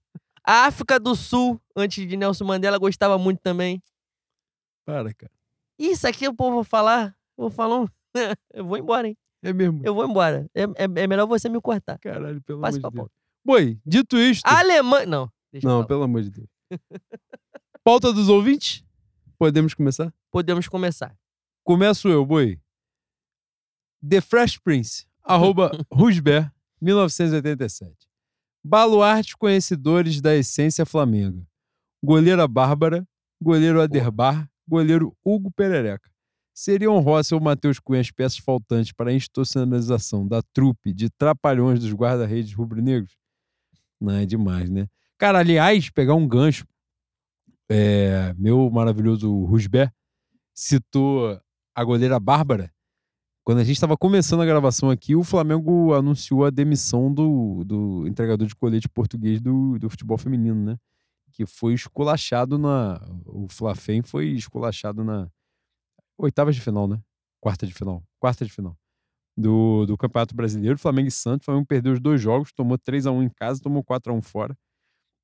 A 0.44 0.66
África 0.66 1.00
do 1.00 1.16
Sul, 1.16 1.62
antes 1.76 2.08
de 2.08 2.18
Nelson 2.18 2.46
Mandela, 2.46 2.80
gostava 2.80 3.18
muito 3.18 3.40
também. 3.42 3.80
Para, 4.86 5.14
cara. 5.14 5.32
Isso 5.78 6.08
aqui 6.08 6.28
o 6.28 6.34
povo 6.34 6.64
falar. 6.64 7.16
Eu 7.38 7.44
vou 7.44 7.50
falar 7.50 7.82
um. 7.82 7.88
eu 8.54 8.66
vou 8.66 8.78
embora, 8.78 9.08
hein? 9.08 9.18
É 9.44 9.54
mesmo. 9.54 9.82
Eu 9.84 9.94
vou 9.94 10.06
embora. 10.06 10.50
É, 10.54 10.64
é- 10.64 11.04
é 11.04 11.08
melhor 11.08 11.28
você 11.28 11.48
me 11.50 11.62
cortar. 11.62 11.98
Caralho, 12.00 12.42
pelo 12.42 12.62
Passe 12.62 12.80
amor 12.80 12.90
de 12.92 12.96
Deus. 12.98 13.10
Boi, 13.46 13.80
dito 13.86 14.18
isto. 14.18 14.46
Alemanha. 14.46 15.06
Não. 15.06 15.32
Não, 15.64 15.86
pelo 15.86 16.04
amor 16.04 16.22
de 16.22 16.30
Deus. 16.32 16.48
Pauta 17.84 18.12
dos 18.12 18.28
ouvintes? 18.30 18.84
Podemos 19.38 19.74
começar? 19.74 20.14
Podemos 20.32 20.68
começar. 20.68 21.16
Começo 21.64 22.10
eu, 22.10 22.26
boi. 22.26 22.60
The 24.08 24.22
Fresh 24.22 24.58
Prince, 24.58 25.06
arroba 25.24 25.72
Rusber, 25.92 26.52
1987. 26.82 27.96
Baluartes 28.64 29.36
conhecedores 29.36 30.20
da 30.22 30.36
essência 30.36 30.86
Flamengo. 30.86 31.46
Goleira 32.04 32.48
Bárbara, 32.48 33.08
goleiro 33.42 33.82
Aderbar, 33.82 34.50
goleiro 34.68 35.16
Hugo 35.24 35.52
Perereca. 35.52 36.10
Seriam 36.54 37.00
Rossi 37.00 37.36
ou 37.36 37.40
Matheus 37.40 37.80
Cunha 37.80 38.02
as 38.02 38.10
peças 38.10 38.40
faltantes 38.40 38.92
para 38.92 39.12
a 39.12 39.14
institucionalização 39.14 40.28
da 40.28 40.42
trupe 40.54 40.92
de 40.92 41.10
trapalhões 41.10 41.80
dos 41.80 41.94
guarda-redes 41.94 42.54
rubro-negros? 42.54 43.16
Não, 44.02 44.14
é 44.14 44.26
demais, 44.26 44.70
né? 44.70 44.88
Cara, 45.20 45.40
aliás, 45.40 45.90
pegar 45.90 46.16
um 46.16 46.28
gancho, 46.28 46.66
é, 47.70 48.34
meu 48.38 48.70
maravilhoso 48.70 49.32
Rusber 49.46 49.92
citou 50.54 51.40
a 51.76 51.84
goleira 51.84 52.20
Bárbara. 52.20 52.72
Quando 53.44 53.60
a 53.60 53.64
gente 53.64 53.76
estava 53.76 53.96
começando 53.96 54.42
a 54.42 54.46
gravação 54.46 54.90
aqui, 54.90 55.16
o 55.16 55.24
Flamengo 55.24 55.94
anunciou 55.94 56.44
a 56.44 56.50
demissão 56.50 57.14
do, 57.14 57.64
do 57.64 58.08
entregador 58.08 58.48
de 58.48 58.56
colete 58.56 58.90
português 58.90 59.40
do, 59.40 59.78
do 59.80 59.90
futebol 59.90 60.18
feminino, 60.18 60.56
né? 60.56 60.78
Que 61.38 61.46
foi 61.46 61.74
esculachado 61.76 62.58
na. 62.58 63.00
O 63.28 63.48
Flafem 63.48 64.02
foi 64.02 64.30
esculachado 64.30 65.04
na 65.04 65.30
oitavas 66.18 66.56
de 66.56 66.62
final, 66.62 66.88
né? 66.88 67.00
Quarta 67.40 67.68
de 67.68 67.74
final. 67.76 68.04
Quarta 68.20 68.44
de 68.44 68.52
final. 68.52 68.76
Do, 69.38 69.86
do 69.86 69.96
Campeonato 69.96 70.36
Brasileiro, 70.36 70.80
Flamengo 70.80 71.10
e 71.10 71.12
Santos. 71.12 71.44
O 71.44 71.46
Flamengo 71.46 71.68
perdeu 71.68 71.94
os 71.94 72.00
dois 72.00 72.20
jogos, 72.20 72.52
tomou 72.52 72.76
3 72.76 73.06
a 73.06 73.12
1 73.12 73.22
em 73.22 73.30
casa, 73.30 73.62
tomou 73.62 73.84
4 73.84 74.12
a 74.12 74.16
1 74.16 74.22
fora. 74.24 74.58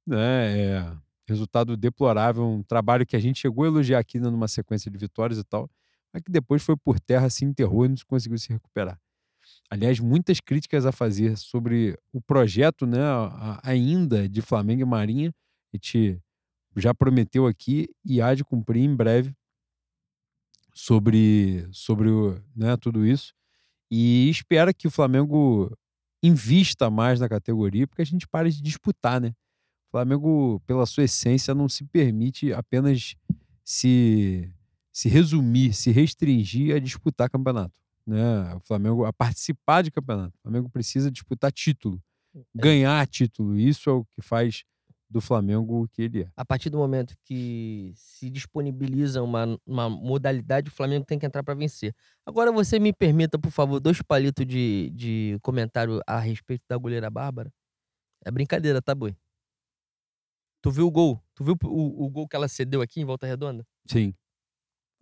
Né? 0.06 0.60
É, 0.60 0.98
resultado 1.27 1.76
deplorável, 1.76 2.45
um 2.45 2.61
trabalho 2.61 3.07
que 3.07 3.15
a 3.15 3.19
gente 3.19 3.40
chegou 3.40 3.64
a 3.64 3.68
elogiar 3.68 3.98
aqui 3.98 4.19
né, 4.19 4.30
numa 4.30 4.48
sequência 4.48 4.91
de 4.91 4.98
vitórias 4.99 5.40
e 5.40 5.44
tal, 5.44 5.68
mas 6.14 6.22
que 6.22 6.31
depois 6.31 6.61
foi 6.61 6.77
por 6.77 6.99
terra, 6.99 7.27
se 7.27 7.44
enterrou 7.44 7.85
e 7.85 7.90
não 7.90 7.95
conseguiu 8.06 8.38
se 8.38 8.49
recuperar. 8.53 8.99
Aliás, 9.69 9.99
muitas 9.99 10.40
críticas 10.40 10.85
a 10.85 10.91
fazer 10.91 11.38
sobre 11.38 11.98
o 12.11 12.22
projeto, 12.22 12.85
né, 12.85 12.99
ainda 13.64 14.30
de 14.30 14.41
Flamengo 14.41 14.81
e 14.81 14.85
Marinha. 14.85 15.34
A 15.74 15.78
gente 15.78 16.22
já 16.76 16.94
prometeu 16.94 17.48
aqui 17.48 17.88
e 18.06 18.22
há 18.22 18.34
de 18.34 18.44
cumprir 18.44 18.84
em 18.84 18.95
breve 18.95 19.34
sobre, 20.74 21.68
sobre 21.72 22.10
o, 22.10 22.41
né, 22.56 22.76
tudo 22.78 23.06
isso. 23.06 23.34
E 23.91 24.30
espera 24.30 24.74
que 24.74 24.88
o 24.88 24.91
Flamengo 24.91 25.72
invista 26.22 26.90
mais 26.90 27.20
na 27.20 27.30
categoria, 27.30 27.86
porque 27.86 28.02
a 28.02 28.06
gente 28.06 28.28
pare 28.28 28.50
de 28.50 28.62
disputar, 28.62 29.22
né? 29.22 29.30
O 29.88 29.91
Flamengo, 29.91 30.62
pela 30.66 30.86
sua 30.86 31.04
essência, 31.04 31.54
não 31.54 31.70
se 31.70 31.84
permite 31.84 32.52
apenas 32.54 33.16
se, 33.64 34.52
se 34.91 35.10
resumir, 35.10 35.74
se 35.74 35.91
restringir 35.91 36.76
a 36.76 36.80
disputar 36.80 37.30
campeonato. 37.30 37.74
Né? 38.06 38.56
O 38.56 38.60
Flamengo, 38.62 39.06
a 39.06 39.14
participar 39.14 39.84
de 39.84 39.91
campeonato. 39.91 40.36
O 40.40 40.41
Flamengo 40.41 40.70
precisa 40.70 41.12
disputar 41.12 41.52
título, 41.52 42.02
ganhar 42.56 43.06
título. 43.08 43.58
Isso 43.58 43.90
é 43.90 43.94
o 43.94 44.06
que 44.06 44.22
faz 44.22 44.64
do 45.14 45.22
Flamengo 45.22 45.88
que 45.94 46.02
ele 46.02 46.23
é. 46.23 46.27
A 46.35 46.44
partir 46.44 46.69
do 46.69 46.77
momento 46.77 47.15
que 47.23 47.94
se 47.95 48.30
disponibiliza 48.30 49.22
uma, 49.22 49.57
uma 49.65 49.90
modalidade, 49.90 50.69
o 50.69 50.73
Flamengo 50.73 51.06
tem 51.06 51.19
que 51.19 51.26
entrar 51.26 51.44
para 51.44 51.53
vencer. 51.53 51.94
Agora 52.26 52.52
você 52.52 52.80
me 52.80 52.91
permita, 52.91 53.38
por 53.38 53.52
favor, 53.52 53.80
dois 53.80 54.02
palitos 54.02 54.45
de, 54.45 54.91
de 54.95 55.38
comentário 55.41 56.02
a 56.07 56.19
respeito 56.19 56.64
da 56.68 56.76
goleira 56.76 57.10
Bárbara. 57.10 57.52
É 58.26 58.31
brincadeira, 58.31 58.81
tá, 58.81 58.95
Boi? 58.95 59.15
Tu 60.61 60.72
viu 60.72 60.88
o 60.88 60.91
gol? 60.91 61.22
Tu 61.35 61.44
viu 61.44 61.56
o, 61.65 62.06
o 62.06 62.10
gol 62.10 62.27
que 62.27 62.35
ela 62.35 62.48
cedeu 62.48 62.81
aqui 62.81 62.99
em 63.02 63.06
Volta 63.06 63.27
Redonda? 63.27 63.65
Sim. 63.85 64.14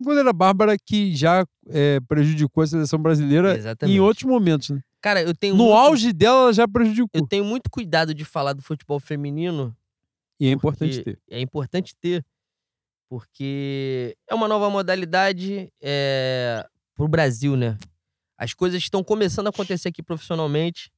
Goleira 0.02 0.32
Bárbara 0.32 0.76
que 0.76 1.14
já 1.14 1.46
é, 1.68 2.00
prejudicou 2.00 2.62
a 2.62 2.66
seleção 2.66 3.00
brasileira 3.00 3.56
Exatamente. 3.56 3.96
em 3.96 4.00
outros 4.00 4.24
momentos. 4.24 4.70
Né? 4.70 4.80
Cara, 5.00 5.22
eu 5.22 5.34
tenho 5.34 5.54
No 5.54 5.64
muito, 5.64 5.76
auge 5.76 6.12
dela, 6.12 6.42
ela 6.44 6.52
já 6.52 6.66
prejudicou. 6.66 7.08
eu 7.14 7.26
tenho 7.26 7.44
muito 7.44 7.70
cuidado 7.70 8.12
de 8.12 8.24
falar 8.24 8.52
do 8.52 8.62
futebol 8.62 8.98
feminino 8.98 9.74
E 10.42 10.48
é 10.48 10.50
importante 10.50 11.04
ter. 11.04 11.22
É 11.30 11.40
importante 11.40 11.94
ter, 11.94 12.26
porque 13.08 14.16
é 14.28 14.34
uma 14.34 14.48
nova 14.48 14.68
modalidade 14.68 15.72
é, 15.80 16.68
pro 16.96 17.06
Brasil, 17.06 17.56
né? 17.56 17.78
As 18.36 18.52
coisas 18.52 18.82
estão 18.82 19.04
começando 19.04 19.46
a 19.46 19.50
acontecer 19.50 19.90
aqui 19.90 20.02
profissionalmente. 20.02 20.90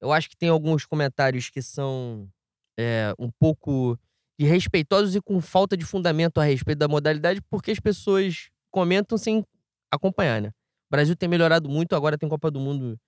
Eu 0.00 0.10
acho 0.10 0.28
que 0.28 0.36
tem 0.36 0.48
alguns 0.48 0.84
comentários 0.84 1.50
que 1.50 1.62
são 1.62 2.28
é, 2.76 3.14
um 3.16 3.30
pouco 3.30 3.96
desrespeitosos 4.36 5.14
e 5.14 5.20
com 5.20 5.40
falta 5.40 5.76
de 5.76 5.84
fundamento 5.84 6.40
a 6.40 6.44
respeito 6.44 6.78
da 6.78 6.88
modalidade, 6.88 7.40
porque 7.42 7.70
as 7.70 7.78
pessoas 7.78 8.50
comentam 8.72 9.16
sem 9.16 9.46
acompanhar, 9.88 10.42
né? 10.42 10.48
O 10.48 10.90
Brasil 10.90 11.14
tem 11.14 11.28
melhorado 11.28 11.68
muito, 11.68 11.94
agora 11.94 12.18
tem 12.18 12.28
Copa 12.28 12.50
do 12.50 12.58
Mundo 12.58 12.98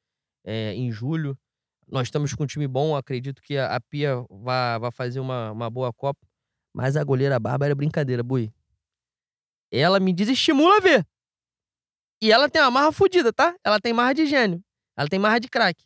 é, 0.45 0.73
em 0.75 0.93
julho. 0.93 1.37
Nós 1.89 2.09
estamos 2.09 2.35
com 2.35 2.45
um 2.45 2.47
time 2.47 2.67
bom, 2.67 2.97
acredito 2.97 3.43
que 3.43 3.57
a, 3.57 3.75
a 3.75 3.81
Pia 3.81 4.25
vai, 4.31 4.91
fazer 4.93 5.21
uma, 5.21 5.53
uma 5.53 5.71
boa 5.71 5.93
Copa. 5.93 6.27
Mas 6.73 6.97
a 6.97 7.05
goleira 7.05 7.39
Bárbara 7.39 7.73
é 7.73 7.75
brincadeira, 7.75 8.23
Bui. 8.23 8.53
Ela 9.71 10.01
me 10.01 10.13
desestimula 10.13 10.77
a 10.77 10.81
ver. 10.81 11.07
E 12.23 12.31
ela 12.31 12.49
tem 12.49 12.63
uma 12.63 12.71
marra 12.71 12.93
fodida, 12.93 13.33
tá? 13.33 13.55
Ela 13.65 13.81
tem 13.81 13.93
marra 13.93 14.13
de 14.13 14.27
gênio. 14.27 14.63
Ela 14.97 15.09
tem 15.09 15.19
marra 15.19 15.39
de 15.39 15.49
craque. 15.49 15.85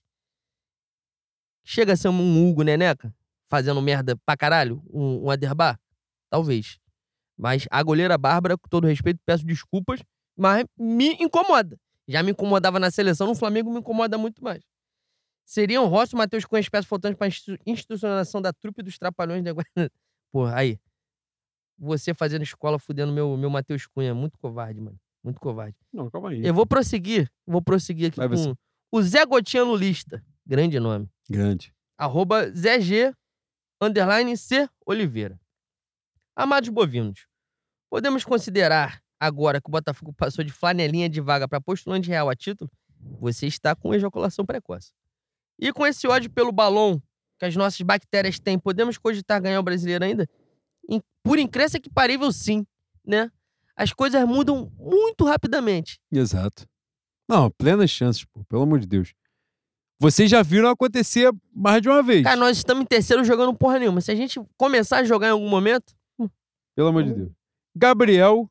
Chega 1.64 1.94
a 1.94 1.96
ser 1.96 2.08
um 2.08 2.48
Hugo 2.48 2.62
Neneca, 2.62 3.12
fazendo 3.48 3.80
merda 3.82 4.16
pra 4.24 4.36
caralho, 4.36 4.82
um, 4.92 5.24
um 5.24 5.30
Aderbar? 5.30 5.80
Talvez. 6.30 6.78
Mas 7.36 7.66
a 7.70 7.82
goleira 7.82 8.16
Bárbara, 8.16 8.56
com 8.56 8.68
todo 8.68 8.86
respeito, 8.86 9.20
peço 9.24 9.44
desculpas, 9.44 10.00
mas 10.36 10.64
me 10.78 11.14
incomoda. 11.14 11.78
Já 12.06 12.22
me 12.22 12.30
incomodava 12.30 12.78
na 12.78 12.90
seleção, 12.90 13.26
no 13.26 13.34
Flamengo 13.34 13.72
me 13.72 13.80
incomoda 13.80 14.16
muito 14.16 14.42
mais. 14.42 14.62
Seriam 15.46 15.86
Rossi 15.86 16.14
e 16.14 16.18
Matheus 16.18 16.44
Cunha 16.44 16.58
as 16.60 16.68
peças 16.68 16.86
faltantes 16.86 17.16
para 17.16 17.26
a 17.26 17.28
institu- 17.28 17.56
institucionalização 17.64 18.42
da 18.42 18.52
trupe 18.52 18.82
dos 18.82 18.98
trapalhões 18.98 19.44
da 19.44 19.52
Guarda. 19.52 19.90
Porra, 20.32 20.56
aí. 20.56 20.78
Você 21.78 22.12
fazendo 22.12 22.42
escola 22.42 22.78
fudendo 22.78 23.12
meu, 23.12 23.36
meu 23.36 23.48
Matheus 23.48 23.86
Cunha. 23.86 24.12
Muito 24.14 24.36
covarde, 24.38 24.80
mano. 24.80 24.98
Muito 25.22 25.40
covarde. 25.40 25.76
Não, 25.92 26.10
calma 26.10 26.30
aí. 26.30 26.44
Eu 26.44 26.52
vou 26.52 26.66
prosseguir. 26.66 27.30
Vou 27.46 27.62
prosseguir 27.62 28.08
aqui 28.08 28.16
Vai 28.16 28.28
você. 28.28 28.48
com 28.48 28.56
o 28.98 29.02
Zé 29.02 29.24
Gotinha 29.24 29.62
Lulista. 29.62 30.24
Grande 30.44 30.80
nome. 30.80 31.08
Grande. 31.30 31.72
Arroba 31.98 32.50
Zé 32.50 32.80
G, 32.80 33.14
underline 33.80 34.36
C 34.36 34.68
Oliveira. 34.84 35.38
Amados 36.34 36.68
bovinos, 36.68 37.26
podemos 37.88 38.24
considerar 38.24 39.00
agora 39.18 39.60
que 39.60 39.68
o 39.68 39.72
Botafogo 39.72 40.12
passou 40.12 40.44
de 40.44 40.52
flanelinha 40.52 41.08
de 41.08 41.20
vaga 41.20 41.48
para 41.48 41.60
postulante 41.60 42.08
real 42.08 42.28
a 42.28 42.36
título? 42.36 42.70
Você 43.20 43.46
está 43.46 43.74
com 43.74 43.94
ejaculação 43.94 44.44
precoce. 44.44 44.92
E 45.58 45.72
com 45.72 45.86
esse 45.86 46.06
ódio 46.06 46.30
pelo 46.30 46.52
balão 46.52 47.02
que 47.38 47.44
as 47.44 47.56
nossas 47.56 47.80
bactérias 47.82 48.38
têm, 48.38 48.58
podemos 48.58 48.98
cogitar 48.98 49.40
ganhar 49.40 49.60
o 49.60 49.62
brasileiro 49.62 50.04
ainda? 50.04 50.28
Por 51.22 51.38
incrível 51.38 51.80
que 51.80 51.90
parível, 51.90 52.30
sim, 52.32 52.64
né? 53.04 53.30
As 53.74 53.92
coisas 53.92 54.26
mudam 54.26 54.72
muito 54.78 55.24
rapidamente. 55.24 56.00
Exato. 56.10 56.66
Não, 57.28 57.50
plenas 57.50 57.90
chances, 57.90 58.24
pô, 58.24 58.44
pelo 58.44 58.62
amor 58.62 58.78
de 58.78 58.86
Deus. 58.86 59.12
Vocês 59.98 60.30
já 60.30 60.42
viram 60.42 60.68
acontecer 60.68 61.32
mais 61.52 61.82
de 61.82 61.88
uma 61.88 62.02
vez. 62.02 62.22
Cara, 62.22 62.36
nós 62.36 62.56
estamos 62.58 62.82
em 62.82 62.86
terceiro 62.86 63.24
jogando 63.24 63.54
porra 63.54 63.78
nenhuma. 63.78 64.00
Se 64.00 64.12
a 64.12 64.14
gente 64.14 64.40
começar 64.56 64.98
a 64.98 65.04
jogar 65.04 65.28
em 65.28 65.30
algum 65.30 65.48
momento, 65.48 65.94
Pelo 66.74 66.88
amor 66.88 67.04
de 67.04 67.14
Deus. 67.14 67.32
Gabriel 67.74 68.50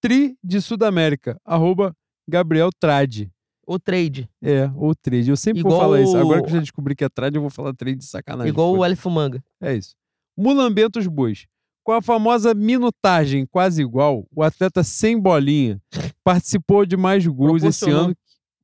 Tri 0.00 0.38
de 0.42 0.60
Sudamérica. 0.60 1.40
Arroba 1.44 1.94
Gabriel 2.28 2.70
Trade. 2.78 3.30
O 3.70 3.78
trade. 3.78 4.28
É, 4.42 4.68
ou 4.74 4.94
trade. 4.96 5.30
Eu 5.30 5.36
sempre 5.36 5.62
vou 5.62 5.70
Igual 5.70 5.82
falar 5.82 6.00
isso. 6.00 6.16
Agora 6.16 6.42
que 6.42 6.48
eu 6.48 6.54
já 6.54 6.60
descobri 6.60 6.96
que 6.96 7.04
é 7.04 7.08
trade, 7.08 7.36
eu 7.36 7.40
vou 7.40 7.50
falar 7.50 7.72
trade 7.72 7.98
de 7.98 8.04
sacanagem. 8.04 8.50
igual 8.50 8.76
o. 8.76 8.84
Elif 8.84 9.08
Manga. 9.08 9.42
É 9.60 9.76
isso. 9.76 9.94
Mulambentos 10.36 11.06
Bois. 11.06 11.46
Com 11.84 11.92
a 11.92 12.02
famosa 12.02 12.52
minutagem 12.52 13.46
quase 13.46 13.80
igual, 13.80 14.26
o 14.34 14.42
atleta 14.42 14.82
sem 14.82 15.18
bolinha 15.18 15.80
participou 16.24 16.84
de 16.84 16.96
mais 16.96 17.24
gols 17.26 17.62
esse 17.62 17.88
ano. 17.88 18.14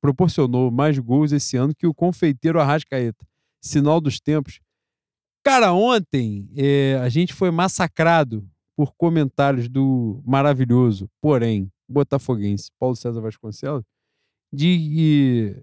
Proporcionou 0.00 0.72
mais 0.72 0.98
gols 0.98 1.30
esse 1.30 1.56
ano 1.56 1.72
que 1.72 1.86
o 1.86 1.94
confeiteiro 1.94 2.60
Arrascaeta. 2.60 3.24
Sinal 3.60 4.00
dos 4.00 4.18
tempos. 4.18 4.60
Cara, 5.44 5.72
ontem 5.72 6.48
é, 6.56 6.98
a 7.00 7.08
gente 7.08 7.32
foi 7.32 7.52
massacrado 7.52 8.44
por 8.76 8.92
comentários 8.96 9.68
do 9.68 10.20
maravilhoso, 10.26 11.08
porém, 11.20 11.70
botafoguense 11.88 12.70
Paulo 12.78 12.96
César 12.96 13.20
Vasconcelos, 13.20 13.84
de 14.56 15.62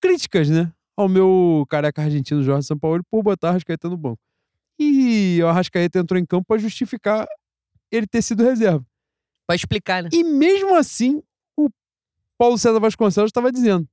críticas, 0.00 0.48
né? 0.48 0.72
Ao 0.96 1.08
meu 1.08 1.66
careca 1.68 2.02
argentino 2.02 2.42
Jorge 2.42 2.66
Sampaoli 2.66 3.02
por 3.10 3.22
botar 3.22 3.50
Arrascaeta 3.50 3.88
no 3.88 3.96
banco. 3.96 4.18
E 4.78 5.38
o 5.42 5.46
Arrascaeta 5.46 5.98
entrou 5.98 6.18
em 6.18 6.24
campo 6.24 6.46
para 6.46 6.58
justificar 6.58 7.26
ele 7.90 8.06
ter 8.06 8.22
sido 8.22 8.42
reserva. 8.42 8.84
Pra 9.46 9.54
explicar, 9.54 10.02
né? 10.02 10.08
E 10.12 10.24
mesmo 10.24 10.74
assim, 10.74 11.22
o 11.56 11.68
Paulo 12.38 12.58
César 12.58 12.80
Vasconcelos 12.80 13.28
estava 13.28 13.52
dizendo: 13.52 13.86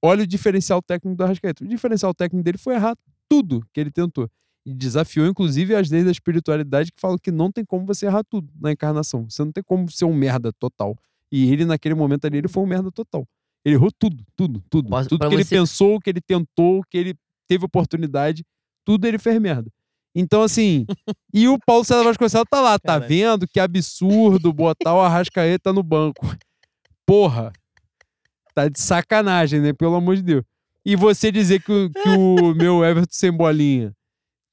olha 0.00 0.22
o 0.22 0.26
diferencial 0.26 0.80
técnico 0.80 1.16
do 1.16 1.24
Arrascaeta. 1.24 1.64
O 1.64 1.68
diferencial 1.68 2.14
técnico 2.14 2.44
dele 2.44 2.58
foi 2.58 2.74
errar 2.74 2.96
tudo 3.28 3.66
que 3.72 3.80
ele 3.80 3.90
tentou. 3.90 4.30
E 4.64 4.72
desafiou, 4.72 5.26
inclusive, 5.26 5.74
as 5.74 5.90
leis 5.90 6.04
da 6.04 6.10
espiritualidade 6.10 6.90
que 6.90 7.00
falam 7.00 7.18
que 7.18 7.30
não 7.30 7.52
tem 7.52 7.64
como 7.64 7.84
você 7.84 8.06
errar 8.06 8.22
tudo 8.24 8.50
na 8.58 8.72
encarnação. 8.72 9.28
Você 9.28 9.44
não 9.44 9.52
tem 9.52 9.62
como 9.62 9.90
ser 9.90 10.04
um 10.06 10.14
merda 10.14 10.52
total. 10.52 10.96
E 11.30 11.52
ele, 11.52 11.64
naquele 11.64 11.94
momento 11.94 12.26
ali, 12.26 12.38
ele 12.38 12.48
foi 12.48 12.62
um 12.62 12.66
merda 12.66 12.90
total. 12.90 13.26
Ele 13.64 13.76
errou 13.76 13.90
tudo, 13.98 14.22
tudo, 14.36 14.62
tudo. 14.68 14.88
Posso- 14.90 15.08
tudo 15.08 15.28
que 15.28 15.34
ele 15.34 15.44
você- 15.44 15.54
pensou, 15.56 15.98
que 16.00 16.10
ele 16.10 16.20
tentou, 16.20 16.82
que 16.90 16.98
ele 16.98 17.14
teve 17.48 17.64
oportunidade, 17.64 18.44
tudo 18.84 19.06
ele 19.06 19.18
fez 19.18 19.40
merda. 19.40 19.70
Então, 20.14 20.42
assim, 20.42 20.86
e 21.32 21.48
o 21.48 21.58
Paulo 21.66 21.84
César 21.84 22.04
Vasconcelos 22.18 22.46
tá 22.50 22.60
lá, 22.60 22.78
tá 22.78 22.92
Caralho. 23.00 23.08
vendo 23.08 23.48
que 23.48 23.58
absurdo 23.58 24.52
botar 24.52 24.94
o 24.94 25.00
Arrascaeta 25.00 25.72
no 25.72 25.82
banco. 25.82 26.26
Porra, 27.06 27.52
tá 28.54 28.68
de 28.68 28.80
sacanagem, 28.80 29.60
né? 29.60 29.72
Pelo 29.72 29.94
amor 29.96 30.16
de 30.16 30.22
Deus. 30.22 30.44
E 30.86 30.94
você 30.96 31.32
dizer 31.32 31.62
que, 31.62 31.72
o- 31.72 31.90
que 31.90 32.08
o 32.10 32.54
meu 32.54 32.84
Everton 32.84 33.10
sem 33.10 33.32
bolinha 33.32 33.92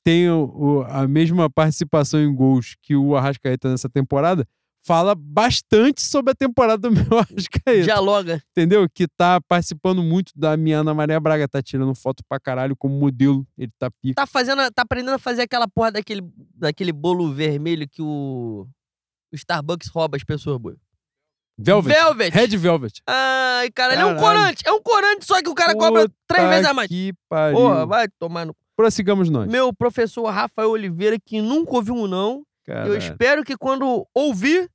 tem 0.03 0.29
o- 0.29 0.83
a 0.87 1.07
mesma 1.07 1.49
participação 1.49 2.19
em 2.19 2.33
gols 2.33 2.75
que 2.81 2.95
o 2.95 3.15
Arrascaeta 3.15 3.69
nessa 3.69 3.87
temporada, 3.89 4.47
fala 4.83 5.13
bastante 5.15 6.01
sobre 6.01 6.31
a 6.31 6.35
temporada 6.35 6.89
do 6.89 6.91
meu 6.91 7.05
Arrascaeta 7.19 7.83
Dialoga. 7.83 8.43
entendeu? 8.51 8.87
Que 8.89 9.07
tá 9.07 9.39
participando 9.41 10.01
muito 10.01 10.31
da 10.35 10.57
minha 10.57 10.79
Ana 10.79 10.93
Maria 10.93 11.19
Braga, 11.19 11.47
tá 11.47 11.61
tirando 11.61 11.93
foto 11.95 12.23
pra 12.27 12.39
caralho 12.39 12.75
como 12.75 12.95
modelo, 12.97 13.45
ele 13.57 13.71
tá 13.77 13.89
pica. 14.01 14.15
Tá 14.15 14.25
fazendo, 14.25 14.59
tá 14.71 14.81
aprendendo 14.81 15.13
a 15.15 15.19
fazer 15.19 15.43
aquela 15.43 15.67
porra 15.67 15.91
daquele, 15.91 16.21
daquele 16.55 16.91
bolo 16.91 17.31
vermelho 17.31 17.87
que 17.87 18.01
o, 18.01 18.67
o 19.31 19.35
Starbucks 19.35 19.87
rouba 19.89 20.17
as 20.17 20.23
pessoas, 20.23 20.57
boy. 20.57 20.75
Velvet. 21.57 21.93
Velvet. 21.93 22.33
Red 22.33 22.57
Velvet. 22.57 23.01
Ai, 23.05 23.69
cara, 23.69 23.93
ele 23.93 24.01
é 24.01 24.05
um 24.05 24.15
Caralho. 24.15 24.39
corante. 24.39 24.63
É 24.65 24.71
um 24.71 24.81
corante, 24.81 25.25
só 25.25 25.41
que 25.43 25.49
o 25.49 25.53
cara 25.53 25.75
cobra 25.75 26.09
três 26.25 26.43
Puta 26.43 26.49
vezes 26.49 26.65
a 26.65 26.73
mais. 26.73 26.87
Que 26.87 27.13
pariu. 27.29 27.55
Porra, 27.57 27.85
vai 27.85 28.07
tomar 28.19 28.45
no. 28.47 28.55
Prossigamos 28.75 29.29
nós. 29.29 29.47
Meu 29.47 29.71
professor 29.71 30.25
Rafael 30.27 30.71
Oliveira, 30.71 31.17
que 31.23 31.39
nunca 31.39 31.75
ouviu 31.75 31.93
um 31.93 32.07
não. 32.07 32.43
Eu 32.67 32.73
Caralho. 32.73 32.97
espero 32.97 33.43
que 33.43 33.57
quando 33.57 34.07
ouvir, 34.13 34.69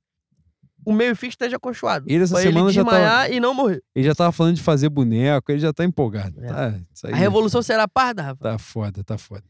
o 0.85 0.93
meio 0.93 1.15
fio 1.15 1.29
esteja 1.29 1.57
acolchoado. 1.57 2.05
Ele 2.07 2.23
essa 2.23 2.33
pra 2.35 2.43
semana 2.43 2.67
ele 2.67 2.73
já 2.73 2.81
desmaiar 2.83 3.21
tava- 3.23 3.33
e 3.33 3.39
não 3.39 3.53
morrer. 3.53 3.83
Ele 3.95 4.05
já 4.07 4.15
tava 4.15 4.31
falando 4.31 4.55
de 4.55 4.61
fazer 4.63 4.89
boneco, 4.89 5.51
ele 5.51 5.59
já 5.59 5.73
tá 5.73 5.83
empolgado. 5.83 6.39
É. 6.43 6.47
Tá, 6.47 6.73
aí 7.05 7.13
A 7.13 7.15
revolução 7.15 7.61
será 7.61 7.87
parda, 7.87 8.21
Rafa. 8.21 8.41
Tá 8.43 8.57
foda, 8.57 9.03
tá 9.03 9.17
foda. 9.17 9.43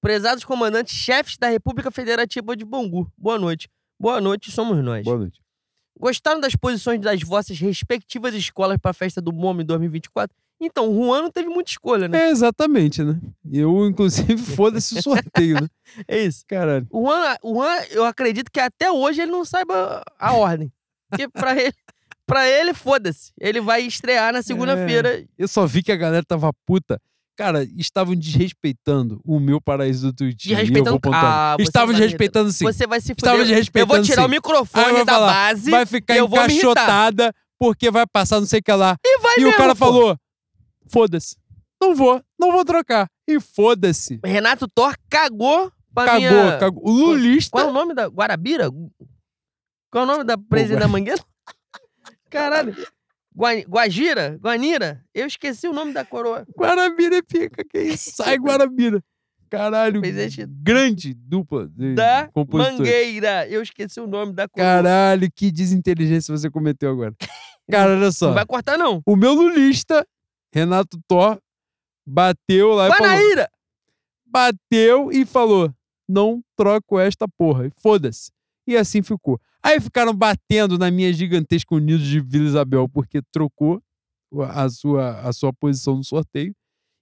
Prezados 0.00 0.44
comandantes, 0.44 0.94
chefes 0.94 1.36
da 1.38 1.48
República 1.48 1.90
Federativa 1.90 2.54
de 2.56 2.64
Bangu. 2.64 3.10
Boa 3.16 3.38
noite. 3.38 3.68
Boa 3.98 4.20
noite, 4.20 4.50
somos 4.50 4.82
nós. 4.84 5.02
Boa 5.04 5.18
noite. 5.18 5.40
Gostaram 5.98 6.40
das 6.40 6.54
posições 6.56 7.00
das 7.00 7.22
vossas 7.22 7.58
respectivas 7.58 8.34
escolas 8.34 8.76
para 8.76 8.90
a 8.90 8.94
festa 8.94 9.20
do 9.22 9.32
MOME 9.32 9.64
2024? 9.64 10.36
Então, 10.60 10.88
o 10.88 10.94
Juan 11.06 11.22
não 11.22 11.30
teve 11.30 11.48
muita 11.48 11.70
escolha, 11.70 12.08
né? 12.08 12.26
É, 12.26 12.30
exatamente, 12.30 13.02
né? 13.02 13.18
Eu, 13.52 13.86
inclusive, 13.86 14.36
foda-se 14.56 14.98
o 14.98 15.02
sorteio, 15.02 15.60
né? 15.60 15.68
É 16.08 16.22
isso. 16.22 16.44
Caralho. 16.48 16.86
O 16.90 17.06
Juan, 17.06 17.36
o 17.42 17.54
Juan, 17.54 17.76
eu 17.90 18.04
acredito 18.04 18.50
que 18.50 18.60
até 18.60 18.90
hoje 18.90 19.20
ele 19.22 19.32
não 19.32 19.44
saiba 19.44 20.02
a 20.18 20.32
ordem. 20.32 20.72
Porque 21.10 21.28
pra 21.28 21.52
ele, 21.60 21.74
pra 22.26 22.48
ele 22.48 22.72
foda-se. 22.72 23.32
Ele 23.38 23.60
vai 23.60 23.82
estrear 23.82 24.32
na 24.32 24.42
segunda-feira. 24.42 25.24
Eu 25.36 25.48
só 25.48 25.66
vi 25.66 25.82
que 25.82 25.92
a 25.92 25.96
galera 25.96 26.24
tava 26.26 26.50
puta. 26.66 27.00
Cara, 27.36 27.64
estavam 27.76 28.14
desrespeitando 28.14 29.20
o 29.24 29.40
meu 29.40 29.60
paraíso 29.60 30.06
do 30.06 30.12
Twitch. 30.16 30.46
Desrespeitando- 30.46 31.00
Ah, 31.12 31.56
Estavam 31.58 31.92
desrespeitando 31.92 32.52
sim. 32.52 32.64
Você 32.64 32.86
vai 32.86 33.00
se 33.00 33.12
fuder. 33.14 33.34
Eu 33.34 33.44
desrespeitando 33.44 33.92
vou 33.94 34.02
tirar 34.04 34.22
sim. 34.22 34.28
o 34.28 34.30
microfone 34.30 35.04
da 35.04 35.12
falar, 35.12 35.32
base 35.32 35.70
vai 35.70 35.84
ficar 35.84 36.16
encaixotada 36.16 37.34
porque 37.58 37.90
vai 37.90 38.06
passar 38.06 38.38
não 38.40 38.46
sei 38.46 38.60
o 38.60 38.62
que 38.62 38.72
lá. 38.72 38.96
e 39.04 39.18
vai 39.18 39.34
E 39.38 39.44
o 39.46 39.56
cara 39.56 39.74
pô. 39.74 39.76
falou: 39.84 40.16
foda-se. 40.88 41.36
Não 41.80 41.94
vou, 41.94 42.22
não 42.38 42.52
vou 42.52 42.64
trocar. 42.64 43.08
E 43.28 43.38
foda-se. 43.40 44.20
Renato 44.24 44.66
Thor 44.68 44.94
cagou 45.10 45.70
pra 45.94 46.06
Cagou, 46.06 46.20
minha... 46.20 46.58
cagou. 46.58 46.82
O 46.86 46.90
Lulista. 46.90 47.50
Qual 47.50 47.66
é 47.66 47.70
o 47.70 47.72
nome 47.72 47.94
da... 47.94 48.06
Guarabira? 48.06 48.70
Qual 49.90 50.02
é 50.02 50.02
o 50.02 50.06
nome 50.06 50.24
da 50.24 50.36
presidente 50.36 50.80
da 50.80 50.88
Mangueira? 50.88 51.22
Caralho. 52.30 52.74
Gua- 53.34 53.54
Guajira? 53.68 54.38
Guanira? 54.40 55.04
Eu 55.14 55.26
esqueci 55.26 55.66
o 55.68 55.72
nome 55.72 55.92
da 55.92 56.04
coroa. 56.04 56.46
Guarabira 56.56 57.22
pica. 57.22 57.64
Que 57.64 57.78
isso? 57.80 58.12
Sai 58.22 58.36
Guarabira. 58.36 59.02
Caralho. 59.50 60.00
Presidente 60.00 60.46
Grande 60.48 61.14
dupla 61.14 61.68
de 61.68 61.94
Da. 61.94 62.28
Mangueira. 62.52 63.46
Eu 63.48 63.62
esqueci 63.62 64.00
o 64.00 64.06
nome 64.06 64.32
da 64.32 64.48
coroa. 64.48 64.66
Caralho, 64.68 65.28
que 65.34 65.50
desinteligência 65.50 66.36
você 66.36 66.50
cometeu 66.50 66.90
agora. 66.90 67.14
Cara, 67.70 67.92
olha 67.92 68.10
só. 68.12 68.28
Não 68.28 68.34
vai 68.34 68.46
cortar, 68.46 68.76
não. 68.76 69.00
O 69.06 69.16
meu 69.16 69.32
lulista, 69.32 70.06
Renato 70.54 70.98
Thor, 71.08 71.38
bateu 72.06 72.74
lá 72.74 72.86
e 72.88 72.92
falou, 72.96 73.46
bateu 74.24 75.12
e 75.12 75.24
falou: 75.26 75.74
não 76.08 76.42
troco 76.56 76.98
esta 76.98 77.26
porra. 77.26 77.70
Foda-se. 77.78 78.30
E 78.66 78.76
assim 78.76 79.02
ficou. 79.02 79.40
Aí 79.62 79.80
ficaram 79.80 80.14
batendo 80.14 80.78
na 80.78 80.90
minha 80.90 81.12
gigantesca 81.12 81.74
Unidos 81.74 82.06
de 82.06 82.20
Vila 82.20 82.46
Isabel 82.46 82.88
porque 82.88 83.20
trocou 83.32 83.82
a 84.50 84.68
sua, 84.68 85.20
a 85.20 85.32
sua 85.32 85.52
posição 85.52 85.96
no 85.96 86.04
sorteio. 86.04 86.54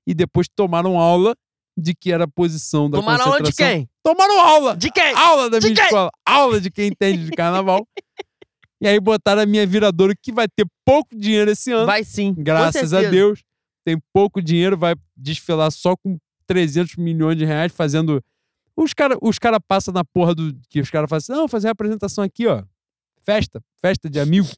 E 0.06 0.14
depois 0.14 0.48
tomaram 0.48 0.98
aula 0.98 1.36
de 1.76 1.94
que 1.94 2.12
era 2.12 2.24
a 2.24 2.28
posição 2.28 2.90
da 2.90 2.98
Tomaram 2.98 3.24
aula 3.24 3.42
de 3.42 3.52
quem? 3.52 3.88
Tomaram 4.02 4.40
aula! 4.40 4.76
De 4.76 4.90
quem? 4.90 5.14
Aula 5.14 5.48
da 5.48 5.58
De 5.58 5.66
minha 5.66 5.76
quem? 5.76 5.84
escola. 5.84 6.10
Aula 6.26 6.60
de 6.60 6.70
quem 6.70 6.88
entende 6.88 7.24
de 7.24 7.30
carnaval. 7.32 7.86
e 8.82 8.88
aí 8.88 8.98
botaram 8.98 9.42
a 9.42 9.46
minha 9.46 9.64
viradora 9.64 10.12
que 10.20 10.32
vai 10.32 10.48
ter 10.48 10.66
pouco 10.84 11.16
dinheiro 11.16 11.52
esse 11.52 11.70
ano. 11.70 11.86
Vai 11.86 12.02
sim. 12.02 12.34
Graças 12.36 12.92
a. 12.92 13.02
Deus. 13.02 13.40
Tem 13.84 13.96
pouco 14.12 14.42
dinheiro, 14.42 14.76
vai 14.76 14.96
desfilar 15.16 15.70
só 15.70 15.96
com 15.96 16.18
300 16.48 16.96
milhões 16.96 17.36
de 17.38 17.44
reais 17.44 17.72
fazendo. 17.72 18.20
Os 18.76 18.92
caras 18.92 19.18
os 19.22 19.38
cara 19.38 19.60
passam 19.60 19.94
na 19.94 20.04
porra 20.04 20.34
do. 20.34 20.52
Que 20.68 20.80
os 20.80 20.90
caras 20.90 21.08
fazem 21.08 21.32
assim: 21.32 21.40
não, 21.40 21.46
fazer 21.46 21.68
a 21.68 21.70
apresentação 21.70 22.24
aqui, 22.24 22.48
ó. 22.48 22.64
Festa, 23.22 23.62
festa 23.80 24.10
de 24.10 24.18
amigo. 24.18 24.48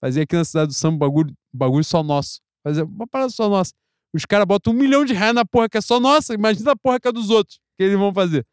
Fazer 0.00 0.22
aqui 0.22 0.34
na 0.34 0.44
cidade 0.46 0.68
do 0.68 0.74
samba 0.74 1.06
bagulho, 1.06 1.34
bagulho 1.52 1.84
só 1.84 2.02
nosso. 2.02 2.40
Fazer 2.64 2.84
uma 2.84 3.06
parada 3.06 3.30
só 3.30 3.50
nossa. 3.50 3.72
Os 4.14 4.24
caras 4.24 4.46
botam 4.46 4.72
um 4.72 4.76
milhão 4.76 5.04
de 5.04 5.12
reais 5.12 5.34
na 5.34 5.44
porra 5.44 5.68
que 5.68 5.76
é 5.76 5.82
só 5.82 6.00
nossa. 6.00 6.32
Imagina 6.32 6.72
a 6.72 6.76
porra 6.76 6.98
que 6.98 7.08
é 7.08 7.12
dos 7.12 7.28
outros 7.28 7.60
que 7.76 7.82
eles 7.82 7.98
vão 7.98 8.14
fazer. 8.14 8.46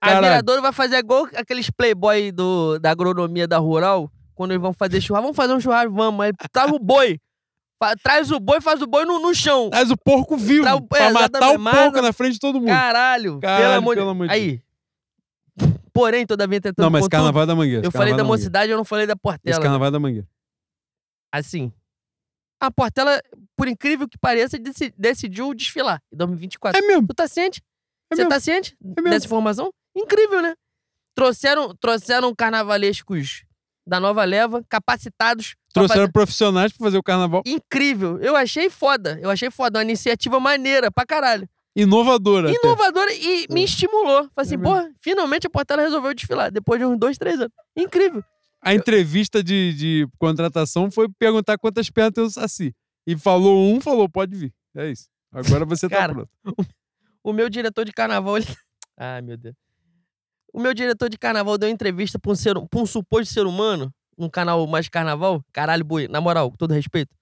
A 0.00 0.06
Caralho. 0.06 0.26
viradora 0.28 0.62
vai 0.62 0.72
fazer 0.72 0.96
igual 0.96 1.28
aqueles 1.36 1.68
playboy 1.68 2.32
do, 2.32 2.78
da 2.78 2.90
agronomia 2.90 3.46
da 3.46 3.58
rural, 3.58 4.10
quando 4.34 4.52
eles 4.52 4.62
vão 4.62 4.72
fazer 4.72 5.00
churrasco. 5.00 5.22
Vamos 5.22 5.36
fazer 5.36 5.54
um 5.54 5.60
churrasco, 5.60 5.92
vamos. 5.92 6.24
Aí 6.24 6.32
traz 6.50 6.70
o 6.72 6.78
boi. 6.78 7.18
Traz 8.02 8.30
o 8.30 8.38
boi, 8.38 8.60
faz 8.60 8.80
o 8.80 8.86
boi 8.86 9.04
no, 9.04 9.18
no 9.18 9.34
chão. 9.34 9.68
Traz 9.70 9.90
o 9.90 9.96
porco 9.96 10.36
vivo 10.36 10.62
Tra- 10.64 10.80
pra 10.80 10.98
é, 11.06 11.12
matar 11.12 11.50
o 11.50 11.58
porco 11.62 12.00
na 12.00 12.12
frente 12.12 12.34
de 12.34 12.38
todo 12.38 12.60
mundo. 12.60 12.68
Caralho. 12.68 13.40
Caralho, 13.40 13.62
pelo 13.64 13.74
amor, 13.78 13.94
pelo 13.96 14.08
amor 14.10 14.28
de 14.28 14.32
Aí. 14.34 14.62
Porém, 15.92 16.24
todavia 16.24 16.60
tentando 16.60 16.84
Não, 16.84 16.90
mas 16.90 17.00
contudo, 17.02 17.10
carnaval 17.10 17.42
é 17.42 17.46
da 17.46 17.54
mangueira. 17.54 17.86
Eu 17.86 17.90
falei 17.90 18.08
da 18.12 18.18
carnaval 18.18 18.34
é 18.34 18.38
mocidade, 18.38 18.70
eu 18.70 18.78
não 18.78 18.84
falei 18.84 19.06
da 19.06 19.14
mangueira. 19.14 19.34
Esse 19.34 19.42
Portela. 19.42 19.62
carnaval 19.62 19.88
é 19.88 19.90
da 19.90 19.98
mangueira. 20.00 20.28
Assim. 21.32 21.72
A 22.60 22.70
Portela, 22.70 23.20
por 23.56 23.66
incrível 23.68 24.08
que 24.08 24.16
pareça, 24.16 24.58
deci- 24.58 24.94
decidiu 24.96 25.52
desfilar 25.52 26.00
em 26.12 26.16
2024. 26.16 26.80
É 26.82 26.86
mesmo. 26.86 27.06
Tu 27.08 27.14
tá 27.14 27.26
ciente? 27.26 27.60
É 28.10 28.14
Você 28.14 28.22
mesmo. 28.22 28.30
tá 28.30 28.40
ciente 28.40 28.76
mesmo. 28.80 29.10
dessa 29.10 29.26
informação? 29.26 29.70
Incrível, 29.96 30.40
né? 30.40 30.54
Trouxeram, 31.14 31.74
trouxeram 31.74 32.34
carnavalescos 32.34 33.44
da 33.86 33.98
nova 34.00 34.24
leva, 34.24 34.64
capacitados. 34.68 35.54
Trouxeram 35.72 36.02
fazer- 36.02 36.12
profissionais 36.12 36.72
pra 36.72 36.84
fazer 36.86 36.98
o 36.98 37.02
carnaval. 37.02 37.42
Incrível. 37.46 38.18
Eu 38.20 38.36
achei 38.36 38.68
foda. 38.70 39.18
Eu 39.22 39.30
achei 39.30 39.50
foda. 39.50 39.78
Uma 39.78 39.84
iniciativa 39.84 40.38
maneira 40.38 40.90
pra 40.90 41.04
caralho. 41.06 41.48
Inovadora. 41.74 42.50
até. 42.50 42.58
Inovadora 42.62 43.12
e 43.14 43.46
me 43.50 43.62
É. 43.62 43.64
estimulou. 43.64 44.28
Falei 44.34 44.46
assim, 44.46 44.54
É 44.56 44.58
porra, 44.58 44.90
finalmente 45.00 45.46
a 45.46 45.50
Portela 45.50 45.82
resolveu 45.82 46.12
desfilar. 46.14 46.50
Depois 46.50 46.78
de 46.78 46.84
uns 46.86 46.98
dois, 46.98 47.16
três 47.16 47.36
anos. 47.40 47.52
Incrível. 47.76 48.22
A 48.60 48.74
entrevista 48.74 49.42
de, 49.42 49.72
de 49.74 50.08
contratação 50.18 50.90
foi 50.90 51.08
perguntar 51.18 51.56
quantas 51.58 51.88
pernas 51.90 52.12
tem 52.12 52.22
o 52.24 52.30
Saci. 52.30 52.74
E 53.06 53.16
falou 53.16 53.58
um, 53.74 53.80
falou, 53.80 54.08
pode 54.08 54.36
vir. 54.36 54.54
É 54.76 54.90
isso. 54.90 55.08
Agora 55.32 55.64
você 55.64 55.88
tá 55.88 55.96
Cara, 55.96 56.12
pronto. 56.14 56.28
O 57.24 57.32
meu 57.32 57.48
diretor 57.48 57.84
de 57.84 57.92
carnaval, 57.92 58.36
ele... 58.36 58.46
Ai, 58.96 59.22
meu 59.22 59.36
Deus. 59.36 59.54
O 60.52 60.60
meu 60.60 60.74
diretor 60.74 61.08
de 61.08 61.16
carnaval 61.16 61.56
deu 61.56 61.68
entrevista 61.68 62.18
pra 62.18 62.30
um, 62.30 62.34
ser, 62.34 62.54
pra 62.68 62.80
um 62.80 62.86
suposto 62.86 63.32
ser 63.32 63.46
humano, 63.46 63.92
num 64.16 64.28
canal 64.28 64.66
mais 64.66 64.88
carnaval. 64.88 65.42
Caralho, 65.52 65.84
boi, 65.84 66.08
na 66.08 66.20
moral, 66.20 66.50
com 66.50 66.56
todo 66.56 66.72
respeito. 66.74 67.14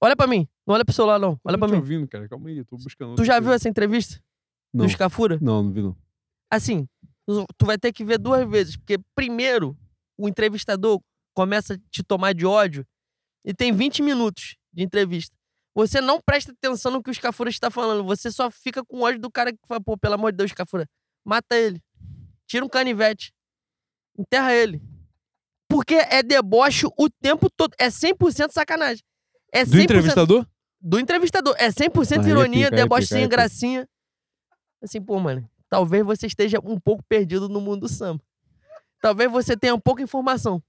Olha 0.00 0.16
pra 0.16 0.26
mim, 0.26 0.48
não 0.66 0.74
olha 0.74 0.84
pro 0.84 0.94
celular, 0.94 1.18
não. 1.18 1.38
Olha 1.44 1.56
Tô 1.56 1.58
pra 1.58 1.68
mim. 1.68 1.76
ouvindo, 1.76 2.08
cara. 2.08 2.26
Calma 2.28 2.48
aí, 2.48 2.56
eu 2.58 2.64
tô 2.64 2.76
buscando. 2.78 3.16
Tu 3.16 3.24
já 3.24 3.34
viu 3.38 3.48
coisa. 3.48 3.56
essa 3.56 3.68
entrevista 3.68 4.18
Não. 4.72 4.86
do 4.86 4.90
Scafura? 4.90 5.38
Não, 5.42 5.62
não 5.62 5.70
vi 5.72 5.82
não. 5.82 5.94
Assim, 6.50 6.88
tu 7.58 7.66
vai 7.66 7.76
ter 7.76 7.92
que 7.92 8.02
ver 8.02 8.16
duas 8.18 8.48
vezes. 8.48 8.76
Porque, 8.76 8.98
primeiro, 9.14 9.76
o 10.16 10.26
entrevistador 10.26 11.00
começa 11.34 11.74
a 11.74 11.78
te 11.90 12.02
tomar 12.02 12.32
de 12.32 12.46
ódio 12.46 12.86
e 13.44 13.52
tem 13.52 13.72
20 13.72 14.02
minutos 14.02 14.56
de 14.72 14.82
entrevista. 14.82 15.36
Você 15.74 16.00
não 16.00 16.18
presta 16.20 16.50
atenção 16.52 16.90
no 16.92 17.02
que 17.02 17.10
o 17.10 17.14
Scafura 17.14 17.50
está 17.50 17.70
falando. 17.70 18.02
Você 18.04 18.32
só 18.32 18.50
fica 18.50 18.82
com 18.82 19.02
ódio 19.02 19.20
do 19.20 19.30
cara 19.30 19.52
que 19.52 19.58
fala, 19.68 19.80
pô, 19.82 19.98
pelo 19.98 20.14
amor 20.14 20.32
de 20.32 20.38
Deus, 20.38 20.50
Scafura, 20.50 20.88
mata 21.24 21.54
ele. 21.56 21.78
Tira 22.50 22.64
um 22.64 22.68
canivete. 22.68 23.32
Enterra 24.18 24.52
ele. 24.52 24.82
Porque 25.68 25.94
é 25.94 26.20
deboche 26.20 26.84
o 26.98 27.08
tempo 27.08 27.48
todo. 27.48 27.72
É 27.78 27.86
100% 27.86 28.50
sacanagem. 28.50 29.04
É 29.52 29.62
100% 29.62 29.70
Do 29.70 29.80
entrevistador? 29.80 30.46
do 30.80 30.98
entrevistador. 30.98 31.54
É 31.60 31.68
100% 31.68 32.24
Aí 32.24 32.26
é 32.26 32.28
ironia, 32.28 32.66
é 32.66 32.70
pica, 32.70 33.18
é 33.18 33.28
gracinha. 33.28 33.88
Assim, 34.82 35.00
pô, 35.00 35.20
mano, 35.20 35.48
talvez 35.68 36.04
você 36.04 36.26
esteja 36.26 36.58
um 36.64 36.76
pouco 36.80 37.04
perdido 37.04 37.48
no 37.48 37.60
mundo 37.60 37.82
do 37.82 37.88
samba. 37.88 38.20
Talvez 39.00 39.30
você 39.30 39.56
tenha 39.56 39.78
pouca 39.78 40.02
informação. 40.02 40.60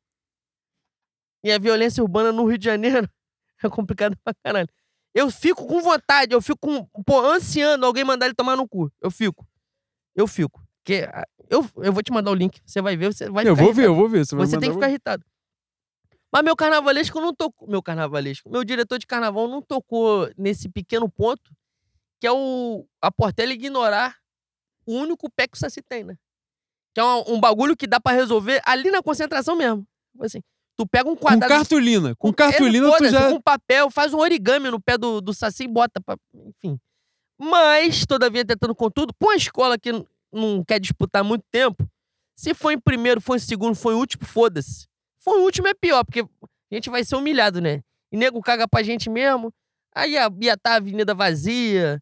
E 1.43 1.51
a 1.51 1.57
violência 1.57 2.03
urbana 2.03 2.31
no 2.31 2.45
Rio 2.45 2.59
de 2.59 2.65
Janeiro 2.65 3.09
é 3.63 3.69
complicado 3.69 4.15
pra 4.23 4.35
caralho. 4.43 4.69
Eu 5.15 5.31
fico 5.31 5.65
com 5.65 5.81
vontade, 5.81 6.35
eu 6.35 6.41
fico 6.43 6.59
com, 6.59 7.03
pô, 7.03 7.25
ansiando 7.25 7.87
alguém 7.87 8.03
mandar 8.03 8.27
ele 8.27 8.35
tomar 8.35 8.55
no 8.55 8.69
cu. 8.69 8.91
Eu 9.01 9.09
fico. 9.09 9.47
Eu 10.15 10.27
fico. 10.27 10.63
Porque 10.83 11.07
ah, 11.13 11.25
eu, 11.49 11.65
eu 11.77 11.93
vou 11.93 12.01
te 12.01 12.11
mandar 12.11 12.31
o 12.31 12.35
link, 12.35 12.59
você 12.65 12.81
vai 12.81 12.97
ver, 12.97 13.13
você 13.13 13.29
vai 13.29 13.47
Eu 13.47 13.55
vou 13.55 13.67
ver, 13.73 13.83
irritado. 13.83 13.87
eu 13.87 13.95
vou 13.95 14.09
ver. 14.09 14.25
Você, 14.25 14.35
vai 14.35 14.45
Você 14.47 14.57
tem 14.59 14.69
que 14.69 14.75
ficar 14.75 14.89
irritado. 14.89 15.23
Mas 16.33 16.43
meu 16.43 16.55
carnavalesco 16.55 17.19
não 17.19 17.33
tocou. 17.35 17.67
Meu 17.67 17.83
carnavalesco. 17.83 18.49
Meu 18.49 18.63
diretor 18.63 18.97
de 18.97 19.05
carnaval 19.05 19.47
não 19.47 19.61
tocou 19.61 20.29
nesse 20.37 20.69
pequeno 20.69 21.09
ponto, 21.09 21.51
que 22.19 22.25
é 22.25 22.31
o 22.31 22.85
a 23.01 23.11
Portela 23.11 23.51
ignorar 23.51 24.15
o 24.85 24.93
único 24.93 25.29
pé 25.29 25.47
que 25.47 25.57
o 25.57 25.59
Saci 25.59 25.81
tem, 25.81 26.03
né? 26.03 26.15
Que 26.93 27.01
é 27.01 27.03
um, 27.03 27.35
um 27.35 27.39
bagulho 27.39 27.75
que 27.75 27.85
dá 27.85 27.99
pra 27.99 28.13
resolver 28.13 28.61
ali 28.65 28.89
na 28.89 29.01
concentração 29.03 29.55
mesmo. 29.55 29.85
Tipo 30.13 30.25
Assim, 30.25 30.41
tu 30.77 30.87
pega 30.87 31.09
um 31.09 31.15
Com 31.15 31.21
quadrado. 31.21 31.53
cartolina. 31.53 32.15
Com 32.15 32.29
É, 32.29 32.33
cartolina 32.33 32.91
tu 32.97 33.09
já... 33.09 33.29
Com 33.29 33.41
papel, 33.41 33.89
faz 33.91 34.13
um 34.13 34.19
origami 34.19 34.71
no 34.71 34.79
pé 34.81 34.97
do, 34.97 35.21
do 35.21 35.33
Saci 35.33 35.65
e 35.65 35.67
bota. 35.67 36.01
Pra, 36.01 36.17
enfim. 36.33 36.79
Mas, 37.37 38.05
todavia, 38.05 38.45
tentando 38.45 38.73
com 38.75 38.89
tudo, 38.89 39.13
pra 39.13 39.27
uma 39.29 39.35
escola 39.35 39.77
que 39.77 39.91
não 40.31 40.63
quer 40.63 40.79
disputar 40.79 41.23
muito 41.23 41.43
tempo, 41.51 41.87
se 42.35 42.53
foi 42.53 42.73
em 42.73 42.79
primeiro, 42.79 43.21
foi 43.21 43.37
em 43.37 43.39
segundo, 43.39 43.75
foi 43.75 43.93
em 43.93 43.97
último, 43.97 44.25
foda-se. 44.25 44.87
Foi 45.19 45.39
em 45.39 45.43
último 45.43 45.67
é 45.67 45.73
pior, 45.73 46.03
porque 46.03 46.21
a 46.21 46.75
gente 46.75 46.89
vai 46.89 47.03
ser 47.03 47.15
humilhado, 47.15 47.61
né? 47.61 47.83
E 48.11 48.17
nego 48.17 48.41
caga 48.41 48.67
pra 48.67 48.81
gente 48.83 49.09
mesmo. 49.09 49.53
Aí 49.93 50.13
ia, 50.13 50.29
ia 50.41 50.57
tá 50.57 50.73
a 50.73 50.75
avenida 50.77 51.13
vazia. 51.13 52.01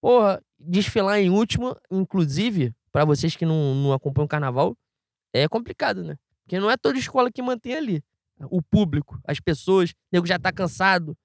Porra, 0.00 0.42
desfilar 0.58 1.18
em 1.18 1.30
último, 1.30 1.76
inclusive, 1.90 2.74
pra 2.90 3.04
vocês 3.04 3.34
que 3.34 3.46
não, 3.46 3.74
não 3.74 3.92
acompanham 3.92 4.26
o 4.26 4.28
carnaval, 4.28 4.76
é 5.32 5.48
complicado, 5.48 6.04
né? 6.04 6.16
Porque 6.44 6.58
não 6.60 6.70
é 6.70 6.76
toda 6.76 6.98
escola 6.98 7.30
que 7.30 7.40
mantém 7.40 7.74
ali. 7.74 8.04
O 8.50 8.60
público, 8.60 9.20
as 9.24 9.40
pessoas, 9.40 9.90
o 9.90 9.94
nego 10.12 10.26
já 10.26 10.38
tá 10.38 10.52
cansado, 10.52 11.16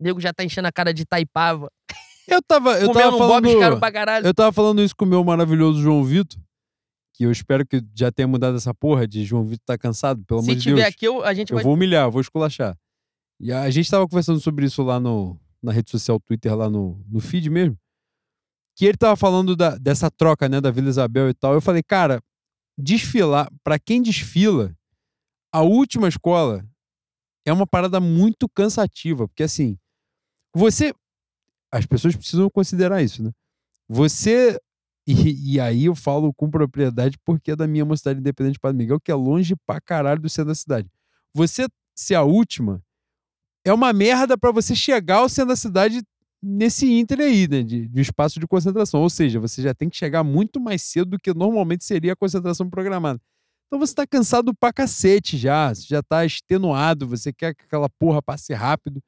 o 0.00 0.02
nego 0.02 0.20
já 0.20 0.32
tá 0.32 0.42
enchendo 0.42 0.66
a 0.66 0.72
cara 0.72 0.92
de 0.92 1.04
taipava, 1.04 1.70
Eu 2.26 2.40
tava, 2.42 2.72
eu 2.80 2.88
comendo 2.88 2.92
tava 3.10 3.18
falando... 3.18 3.42
bobs 3.44 3.58
caro 3.60 3.78
pra 3.80 3.92
caralho. 3.92 4.26
Eu 4.26 4.34
tava 4.34 4.52
falando 4.52 4.82
isso 4.82 4.94
com 4.96 5.04
o 5.04 5.08
meu 5.08 5.22
maravilhoso 5.24 5.80
João 5.80 6.02
Vitor, 6.04 6.40
que 7.14 7.24
eu 7.26 7.30
espero 7.30 7.66
que 7.66 7.82
já 7.94 8.10
tenha 8.10 8.26
mudado 8.26 8.56
essa 8.56 8.72
porra 8.74 9.06
de 9.06 9.24
João 9.24 9.44
Vitor 9.44 9.64
tá 9.66 9.76
cansado, 9.78 10.24
pelo 10.24 10.40
Se 10.42 10.46
amor 10.50 10.56
de 10.56 10.62
tiver 10.62 10.76
Deus. 10.76 10.88
aqui, 10.88 11.06
eu- 11.06 11.22
a 11.24 11.34
gente 11.34 11.50
Eu 11.50 11.56
vai. 11.56 11.64
vou 11.64 11.74
humilhar, 11.74 12.06
eu 12.06 12.10
vou 12.10 12.20
esculachar. 12.20 12.76
E 13.40 13.52
a, 13.52 13.62
a 13.62 13.70
gente 13.70 13.90
tava 13.90 14.06
conversando 14.08 14.40
sobre 14.40 14.64
isso 14.66 14.82
lá 14.82 14.98
no, 14.98 15.38
na 15.62 15.72
rede 15.72 15.90
social 15.90 16.18
Twitter, 16.20 16.54
lá 16.56 16.70
no, 16.70 17.04
no 17.08 17.20
feed 17.20 17.50
mesmo. 17.50 17.76
Que 18.76 18.86
ele 18.86 18.96
tava 18.96 19.16
falando 19.16 19.54
da, 19.54 19.76
dessa 19.76 20.10
troca, 20.10 20.48
né, 20.48 20.60
da 20.60 20.70
Vila 20.70 20.88
Isabel 20.88 21.28
e 21.28 21.34
tal. 21.34 21.52
Eu 21.54 21.60
falei, 21.60 21.82
cara, 21.82 22.20
desfilar, 22.78 23.48
pra 23.62 23.78
quem 23.78 24.02
desfila, 24.02 24.74
a 25.52 25.62
última 25.62 26.08
escola 26.08 26.64
é 27.46 27.52
uma 27.52 27.66
parada 27.66 28.00
muito 28.00 28.48
cansativa, 28.48 29.28
porque 29.28 29.42
assim, 29.42 29.78
você. 30.54 30.92
As 31.74 31.84
pessoas 31.86 32.14
precisam 32.14 32.48
considerar 32.48 33.02
isso, 33.02 33.20
né? 33.20 33.32
Você. 33.88 34.56
E, 35.06 35.54
e 35.54 35.60
aí 35.60 35.86
eu 35.86 35.94
falo 35.94 36.32
com 36.32 36.48
propriedade 36.48 37.18
porque 37.24 37.50
é 37.50 37.56
da 37.56 37.66
minha 37.66 37.84
mocidade 37.84 38.20
independente 38.20 38.54
de 38.54 38.60
Padre 38.60 38.78
Miguel, 38.78 39.00
que 39.00 39.10
é 39.10 39.14
longe 39.14 39.54
pra 39.66 39.80
caralho 39.80 40.20
do 40.20 40.28
centro 40.28 40.48
da 40.48 40.54
cidade. 40.54 40.88
Você 41.34 41.66
ser 41.94 42.14
a 42.14 42.22
última 42.22 42.80
é 43.64 43.72
uma 43.72 43.92
merda 43.92 44.38
pra 44.38 44.52
você 44.52 44.74
chegar 44.76 45.16
ao 45.16 45.28
centro 45.28 45.48
da 45.48 45.56
cidade 45.56 46.00
nesse 46.40 46.90
inter 46.90 47.20
aí, 47.20 47.48
né? 47.48 47.62
De, 47.62 47.88
de 47.88 48.00
espaço 48.00 48.38
de 48.38 48.46
concentração. 48.46 49.00
Ou 49.00 49.10
seja, 49.10 49.40
você 49.40 49.60
já 49.60 49.74
tem 49.74 49.88
que 49.88 49.96
chegar 49.96 50.22
muito 50.22 50.60
mais 50.60 50.80
cedo 50.80 51.10
do 51.10 51.18
que 51.18 51.34
normalmente 51.34 51.84
seria 51.84 52.12
a 52.12 52.16
concentração 52.16 52.70
programada. 52.70 53.20
Então 53.66 53.78
você 53.78 53.94
tá 53.94 54.06
cansado 54.06 54.54
pra 54.54 54.72
cacete 54.72 55.36
já, 55.36 55.74
você 55.74 55.86
já 55.88 56.02
tá 56.02 56.24
extenuado, 56.24 57.08
você 57.08 57.32
quer 57.32 57.52
que 57.54 57.64
aquela 57.64 57.88
porra 57.88 58.22
passe 58.22 58.54
rápido. 58.54 59.02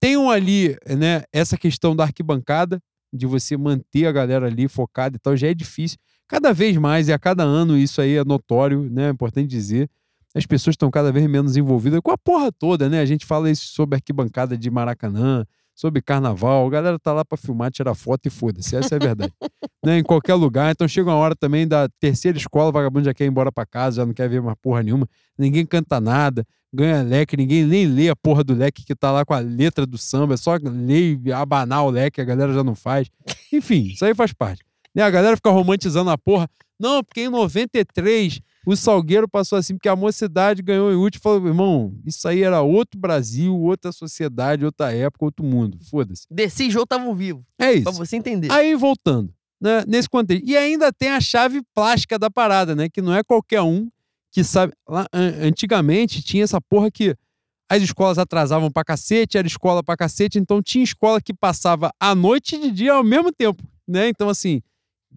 Tenham 0.00 0.30
ali, 0.30 0.76
né, 0.86 1.22
essa 1.32 1.56
questão 1.56 1.94
da 1.94 2.04
arquibancada, 2.04 2.80
de 3.12 3.26
você 3.26 3.56
manter 3.56 4.06
a 4.06 4.12
galera 4.12 4.46
ali 4.46 4.68
focada 4.68 5.16
e 5.16 5.18
tal, 5.18 5.36
já 5.36 5.48
é 5.48 5.54
difícil. 5.54 5.98
Cada 6.28 6.52
vez 6.52 6.76
mais, 6.76 7.08
e 7.08 7.12
a 7.12 7.18
cada 7.18 7.42
ano 7.42 7.76
isso 7.76 8.00
aí 8.00 8.16
é 8.16 8.24
notório, 8.24 8.88
né? 8.90 9.08
É 9.08 9.10
importante 9.10 9.48
dizer. 9.48 9.88
As 10.34 10.44
pessoas 10.44 10.74
estão 10.74 10.90
cada 10.90 11.10
vez 11.10 11.26
menos 11.26 11.56
envolvidas 11.56 12.00
com 12.02 12.10
a 12.10 12.18
porra 12.18 12.52
toda, 12.52 12.88
né? 12.88 13.00
A 13.00 13.06
gente 13.06 13.24
fala 13.24 13.50
isso 13.50 13.68
sobre 13.68 13.96
arquibancada 13.96 14.58
de 14.58 14.70
Maracanã, 14.70 15.46
sobre 15.78 16.02
carnaval. 16.02 16.66
A 16.66 16.70
galera 16.70 16.98
tá 16.98 17.12
lá 17.12 17.24
pra 17.24 17.38
filmar, 17.38 17.70
tirar 17.70 17.94
foto 17.94 18.26
e 18.26 18.30
foda-se. 18.30 18.74
Essa 18.74 18.96
é 18.96 18.96
a 18.96 18.98
verdade. 18.98 19.32
né? 19.84 19.98
Em 19.98 20.02
qualquer 20.02 20.34
lugar. 20.34 20.72
Então 20.72 20.88
chega 20.88 21.08
uma 21.08 21.16
hora 21.16 21.36
também 21.36 21.68
da 21.68 21.88
terceira 22.00 22.36
escola, 22.36 22.70
o 22.70 22.72
vagabundo 22.72 23.04
já 23.04 23.14
quer 23.14 23.24
ir 23.24 23.28
embora 23.28 23.52
pra 23.52 23.64
casa, 23.64 23.98
já 23.98 24.06
não 24.06 24.12
quer 24.12 24.28
ver 24.28 24.42
mais 24.42 24.56
porra 24.60 24.82
nenhuma. 24.82 25.08
Ninguém 25.38 25.64
canta 25.64 26.00
nada, 26.00 26.44
ganha 26.72 27.00
leque, 27.02 27.36
ninguém 27.36 27.64
nem 27.64 27.86
lê 27.86 28.08
a 28.08 28.16
porra 28.16 28.42
do 28.42 28.54
leque 28.54 28.84
que 28.84 28.92
tá 28.92 29.12
lá 29.12 29.24
com 29.24 29.32
a 29.32 29.38
letra 29.38 29.86
do 29.86 29.96
samba, 29.96 30.34
é 30.34 30.36
só 30.36 30.56
ler 30.60 31.20
e 31.24 31.32
abanar 31.32 31.84
o 31.84 31.90
leque, 31.90 32.20
a 32.20 32.24
galera 32.24 32.52
já 32.52 32.64
não 32.64 32.74
faz. 32.74 33.08
Enfim, 33.52 33.84
isso 33.92 34.04
aí 34.04 34.16
faz 34.16 34.32
parte. 34.32 34.64
Né? 34.92 35.04
A 35.04 35.10
galera 35.10 35.36
fica 35.36 35.50
romantizando 35.50 36.10
a 36.10 36.18
porra. 36.18 36.50
Não, 36.78 37.04
porque 37.04 37.22
em 37.22 37.28
93 37.28 38.40
o 38.70 38.76
Salgueiro 38.76 39.28
passou 39.28 39.56
assim, 39.58 39.74
porque 39.74 39.88
a 39.88 39.96
mocidade 39.96 40.62
ganhou 40.62 40.92
em 40.92 40.96
último. 40.96 41.22
Falou, 41.22 41.46
irmão, 41.46 41.94
isso 42.04 42.26
aí 42.28 42.42
era 42.42 42.60
outro 42.60 42.98
Brasil, 43.00 43.56
outra 43.58 43.90
sociedade, 43.92 44.64
outra 44.64 44.92
época, 44.92 45.24
outro 45.24 45.44
mundo. 45.44 45.78
Foda-se. 45.90 46.26
Desci 46.30 46.64
e 46.64 46.70
João 46.70 46.82
estavam 46.84 47.14
vivos. 47.14 47.42
É 47.58 47.80
Pra 47.80 47.90
isso. 47.92 47.98
você 47.98 48.16
entender. 48.16 48.50
Aí 48.52 48.74
voltando, 48.74 49.32
né, 49.60 49.84
nesse 49.86 50.08
contexto. 50.08 50.46
E 50.46 50.56
ainda 50.56 50.92
tem 50.92 51.10
a 51.10 51.20
chave 51.20 51.62
plástica 51.74 52.18
da 52.18 52.30
parada, 52.30 52.74
né? 52.76 52.88
Que 52.88 53.00
não 53.00 53.14
é 53.14 53.22
qualquer 53.22 53.62
um 53.62 53.88
que 54.30 54.44
sabe. 54.44 54.72
Lá, 54.88 55.06
an- 55.12 55.46
antigamente 55.46 56.22
tinha 56.22 56.44
essa 56.44 56.60
porra 56.60 56.90
que 56.90 57.14
as 57.70 57.82
escolas 57.82 58.18
atrasavam 58.18 58.70
pra 58.70 58.84
cacete, 58.84 59.36
era 59.36 59.46
escola 59.46 59.82
pra 59.82 59.96
cacete, 59.96 60.38
então 60.38 60.62
tinha 60.62 60.82
escola 60.84 61.20
que 61.20 61.34
passava 61.34 61.90
a 62.00 62.14
noite 62.14 62.56
e 62.56 62.60
de 62.60 62.70
dia 62.70 62.94
ao 62.94 63.04
mesmo 63.04 63.30
tempo, 63.32 63.62
né? 63.86 64.08
Então, 64.08 64.28
assim, 64.28 64.62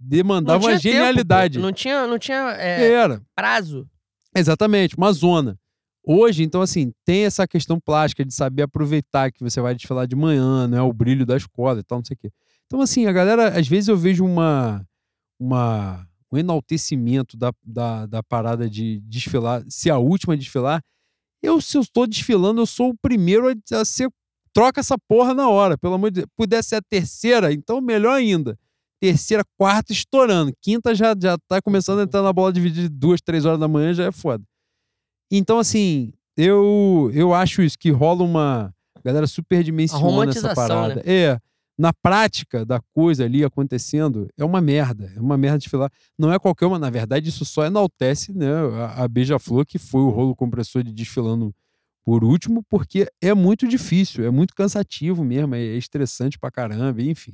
demandava 0.02 0.64
uma 0.64 0.69
tempo, 0.72 0.82
genialidade. 0.82 1.60
não 1.60 1.72
tinha, 1.72 2.07
não 2.07 2.18
tinha 2.18 2.52
é, 2.57 2.91
Era. 2.91 3.22
prazo. 3.36 3.88
Exatamente, 4.36 4.98
uma 4.98 5.11
zona. 5.11 5.57
Hoje, 6.03 6.44
então, 6.44 6.61
assim, 6.61 6.91
tem 7.06 7.26
essa 7.26 7.48
questão 7.48 7.80
plástica 7.80 8.26
de 8.26 8.34
saber 8.34 8.64
aproveitar 8.64 9.32
que 9.32 9.44
você 9.44 9.61
vai 9.61 9.76
desfilar 9.76 10.07
de 10.07 10.15
manhã, 10.15 10.68
né? 10.68 10.82
O 10.82 10.91
brilho 10.91 11.26
da 11.26 11.38
escola 11.38 11.80
e 11.80 11.84
tal, 11.84 11.99
não 11.99 12.06
sei 12.06 12.15
o 12.15 12.18
quê. 12.18 12.32
Então, 12.65 12.82
assim, 12.82 13.06
a 13.06 13.11
galera, 13.11 13.60
às 13.60 13.68
vezes 13.68 13.88
eu 13.88 13.95
vejo 13.95 14.26
uma, 14.26 14.84
uma, 15.40 16.07
um 16.32 16.38
enaltecimento 16.38 17.38
da, 17.38 17.52
da, 17.64 18.06
da 18.07 18.23
parada 18.23 18.68
de 18.68 18.99
desfilar, 19.02 19.64
se 19.69 19.91
a 19.91 19.98
última 19.98 20.34
a 20.34 20.38
desfilar. 20.38 20.82
Eu, 21.44 21.61
se 21.61 21.78
eu 21.78 21.82
estou 21.82 22.07
desfilando, 22.07 22.61
eu 22.61 22.65
sou 22.65 22.90
o 22.90 22.98
primeiro 22.98 23.49
a, 23.49 23.78
a 23.80 23.86
ser. 23.86 24.10
Troca 24.53 24.82
essa 24.82 24.98
porra 25.07 25.34
na 25.34 25.48
hora, 25.48 25.78
pelo 25.78 25.94
amor 25.94 26.11
de 26.11 26.22
Deus. 26.22 26.28
Pudesse 26.36 26.69
ser 26.69 26.76
a 26.76 26.82
terceira, 26.82 27.53
então 27.53 27.80
melhor 27.80 28.14
ainda. 28.14 28.57
Terceira, 29.02 29.44
quarta 29.57 29.91
estourando. 29.91 30.53
Quinta 30.61 30.94
já, 30.94 31.15
já 31.19 31.36
tá 31.48 31.60
começando 31.60 31.99
a 31.99 32.03
entrar 32.03 32.22
na 32.22 32.32
bola 32.32 32.53
dividida 32.53 32.88
de 32.88 32.90
duas, 32.90 33.19
três 33.19 33.45
horas 33.45 33.60
da 33.60 33.68
manhã, 33.68 33.95
já 33.95 34.06
é 34.06 34.11
foda. 34.11 34.44
Então, 35.32 35.57
assim, 35.57 36.14
eu, 36.38 37.10
eu 37.11 37.34
acho 37.34 37.64
isso, 37.64 37.80
que 37.80 37.90
rola 37.90 38.23
uma. 38.23 38.72
Galera 39.03 39.26
superdimensiona 39.26 40.03
essa 40.03 40.11
romantização, 40.11 40.53
parada. 40.53 40.95
né? 40.95 41.02
É. 41.06 41.40
Na 41.80 41.91
prática 41.91 42.64
da 42.64 42.80
coisa 42.94 43.26
ali 43.26 43.44
acontecendo, 43.44 44.30
é 44.38 44.45
uma 44.45 44.61
merda. 44.61 45.11
É 45.15 45.19
uma 45.19 45.36
merda 45.36 45.57
de 45.57 45.68
filar. 45.68 45.91
Não 46.15 46.32
é 46.32 46.38
qualquer 46.38 46.68
uma, 46.68 46.78
na 46.78 46.91
verdade, 46.91 47.30
isso 47.30 47.44
só 47.44 47.65
enaltece 47.65 48.32
né, 48.32 48.52
a, 48.76 49.03
a 49.03 49.07
Beija-Flor, 49.07 49.65
que 49.65 49.80
foi 49.80 50.02
o 50.02 50.10
rolo 50.10 50.36
compressor 50.36 50.84
de 50.84 50.94
desfilando 50.94 51.52
por 52.03 52.23
último, 52.23 52.64
porque 52.69 53.07
é 53.19 53.34
muito 53.34 53.68
difícil, 53.68 54.23
é 54.23 54.30
muito 54.30 54.53
cansativo 54.53 55.23
mesmo, 55.23 55.56
é 55.56 55.61
estressante 55.61 56.38
pra 56.38 56.52
caramba, 56.52 57.02
enfim. 57.02 57.34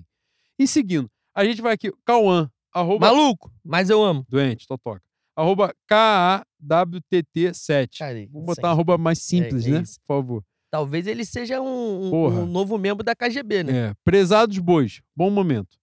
E 0.57 0.65
seguindo, 0.65 1.09
a 1.37 1.45
gente 1.45 1.61
vai 1.61 1.73
aqui, 1.73 1.91
Cauã, 2.05 2.49
arroba 2.73 3.07
Maluco, 3.07 3.51
mas 3.63 3.89
eu 3.89 4.03
amo. 4.03 4.25
doente, 4.27 4.67
totoca. 4.67 5.01
Arroba 5.35 5.73
KAWTT7. 5.89 7.89
Cara, 7.99 8.13
Vamos 8.15 8.29
isso 8.35 8.45
botar 8.45 8.67
uma 8.67 8.73
arroba 8.73 8.97
mais 8.97 9.19
simples, 9.19 9.65
é 9.65 9.69
né? 9.71 9.81
isso. 9.81 9.99
Por 10.01 10.07
favor. 10.07 10.43
Talvez 10.71 11.07
ele 11.07 11.23
seja 11.23 11.61
um, 11.61 12.13
um- 12.13 12.41
um 12.41 12.45
novo 12.45 12.77
membro 12.77 13.03
da 13.03 13.15
KGB, 13.15 13.63
né? 13.63 13.77
É. 13.89 13.93
Prezados 14.03 14.57
bois, 14.59 15.01
bom 15.15 15.29
momento. 15.29 15.77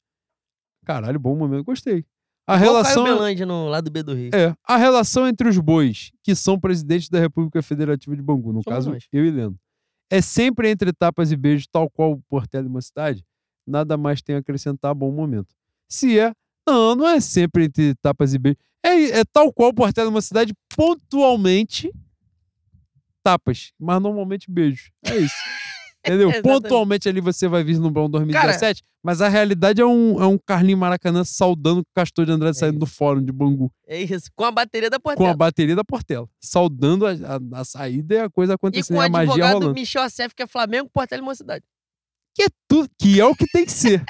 Caralho, 0.84 1.18
bom 1.18 1.34
momento, 1.36 1.64
gostei. 1.64 2.04
A 2.46 2.56
Igual 2.56 2.72
relação. 2.74 3.18
Caio 3.18 3.46
no 3.46 3.68
lado 3.68 3.90
B 3.90 4.02
do 4.02 4.14
Rio. 4.14 4.30
É, 4.34 4.54
a 4.64 4.76
relação 4.76 5.26
entre 5.26 5.48
os 5.48 5.58
bois, 5.58 6.10
que 6.22 6.34
são 6.34 6.60
presidentes 6.60 7.08
da 7.08 7.18
República 7.18 7.62
Federativa 7.62 8.14
de 8.14 8.20
Bangu, 8.20 8.52
no 8.52 8.62
Somos 8.62 8.76
caso, 8.76 8.90
nós. 8.90 9.06
eu 9.10 9.24
e 9.24 9.30
Leno, 9.30 9.58
é 10.10 10.20
sempre 10.20 10.68
entre 10.68 10.92
tapas 10.92 11.32
e 11.32 11.36
beijos, 11.36 11.66
tal 11.66 11.88
qual 11.88 12.12
o 12.12 12.22
Portela 12.28 12.66
e 12.66 12.68
uma 12.68 12.82
cidade, 12.82 13.24
nada 13.66 13.96
mais 13.96 14.20
tem 14.22 14.36
a 14.36 14.38
acrescentar 14.38 14.94
bom 14.94 15.10
momento. 15.12 15.54
Se 15.88 16.18
é, 16.18 16.32
não, 16.68 16.94
não 16.96 17.08
é 17.08 17.20
sempre 17.20 17.64
entre 17.64 17.94
tapas 17.96 18.34
e 18.34 18.38
beijos. 18.38 18.58
É, 18.82 19.20
é 19.20 19.24
tal 19.24 19.52
qual 19.52 19.70
o 19.70 19.74
Portela 19.74 20.08
e 20.08 20.10
uma 20.10 20.20
cidade, 20.22 20.52
pontualmente 20.76 21.90
tapas, 23.22 23.72
mas 23.78 24.00
normalmente 24.02 24.50
beijos. 24.50 24.90
É 25.04 25.16
isso. 25.16 25.34
Entendeu? 26.06 26.28
Exatamente. 26.28 26.62
Pontualmente 26.62 27.08
ali 27.08 27.18
você 27.18 27.48
vai 27.48 27.64
vir 27.64 27.78
no 27.78 27.90
Blão 27.90 28.10
2017, 28.10 28.82
mas 29.02 29.22
a 29.22 29.28
realidade 29.28 29.80
é 29.80 29.86
um, 29.86 30.22
é 30.22 30.26
um 30.26 30.36
Carlinho 30.36 30.76
Maracanã 30.76 31.24
saudando 31.24 31.80
o 31.80 31.84
Castor 31.94 32.26
de 32.26 32.32
Andrade 32.32 32.58
É 32.58 32.60
saindo 32.60 32.78
do 32.78 32.84
fórum 32.84 33.24
de 33.24 33.32
Bangu 33.32 33.72
É 33.86 34.02
isso. 34.02 34.28
Com 34.36 34.44
a 34.44 34.50
bateria 34.50 34.90
da 34.90 35.00
com 35.00 35.08
a 35.08 35.14
Portela. 35.14 35.34
bateria 35.34 35.74
da 35.74 35.82
Portela. 35.82 36.28
Saudando 36.38 37.06
a, 37.06 37.12
a- 37.12 37.60
a 37.60 37.64
saída 37.64 38.14
e 38.16 38.18
a 38.18 38.28
coisa 38.28 38.52
E 38.52 38.54
acontecendo, 38.56 38.96
com 38.98 39.02
o 39.02 39.06
a 39.06 39.08
magia 39.08 39.30
advogado 39.32 39.52
rolando. 39.54 39.72
Michel 39.74 40.02
Assef, 40.02 40.34
que 40.34 40.42
é 40.42 40.46
Flamengo, 40.46 40.90
Portela 40.92 41.22
e 41.22 41.24
Mocidade. 41.24 41.64
Que 42.34 42.42
é, 42.42 42.46
tudo, 42.68 42.88
que 43.00 43.20
é 43.20 43.24
o 43.24 43.34
que 43.34 43.46
tem 43.52 43.64
que 43.64 43.72
ser. 43.72 44.04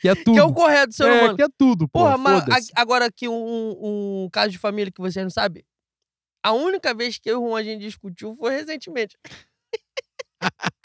Que 0.00 0.08
é 0.08 0.14
tudo. 0.14 0.24
Que 0.34 0.38
é 0.40 0.44
o 0.44 0.52
correto, 0.52 0.92
ser 0.94 1.06
É, 1.08 1.18
humano. 1.20 1.36
que 1.36 1.42
é 1.42 1.48
tudo, 1.58 1.88
porra. 1.88 2.12
Porra, 2.12 2.18
mas 2.46 2.70
a- 2.74 2.80
agora 2.80 3.06
aqui 3.06 3.28
um, 3.28 4.24
um 4.24 4.28
caso 4.32 4.50
de 4.52 4.58
família 4.58 4.90
que 4.92 5.00
vocês 5.00 5.22
não 5.24 5.30
sabem. 5.30 5.64
A 6.42 6.52
única 6.52 6.94
vez 6.94 7.18
que 7.18 7.28
eu 7.30 7.34
e 7.34 7.36
o 7.44 7.48
Juan 7.50 7.60
a 7.60 7.64
gente 7.64 7.80
discutiu 7.82 8.34
foi 8.36 8.52
recentemente. 8.52 9.16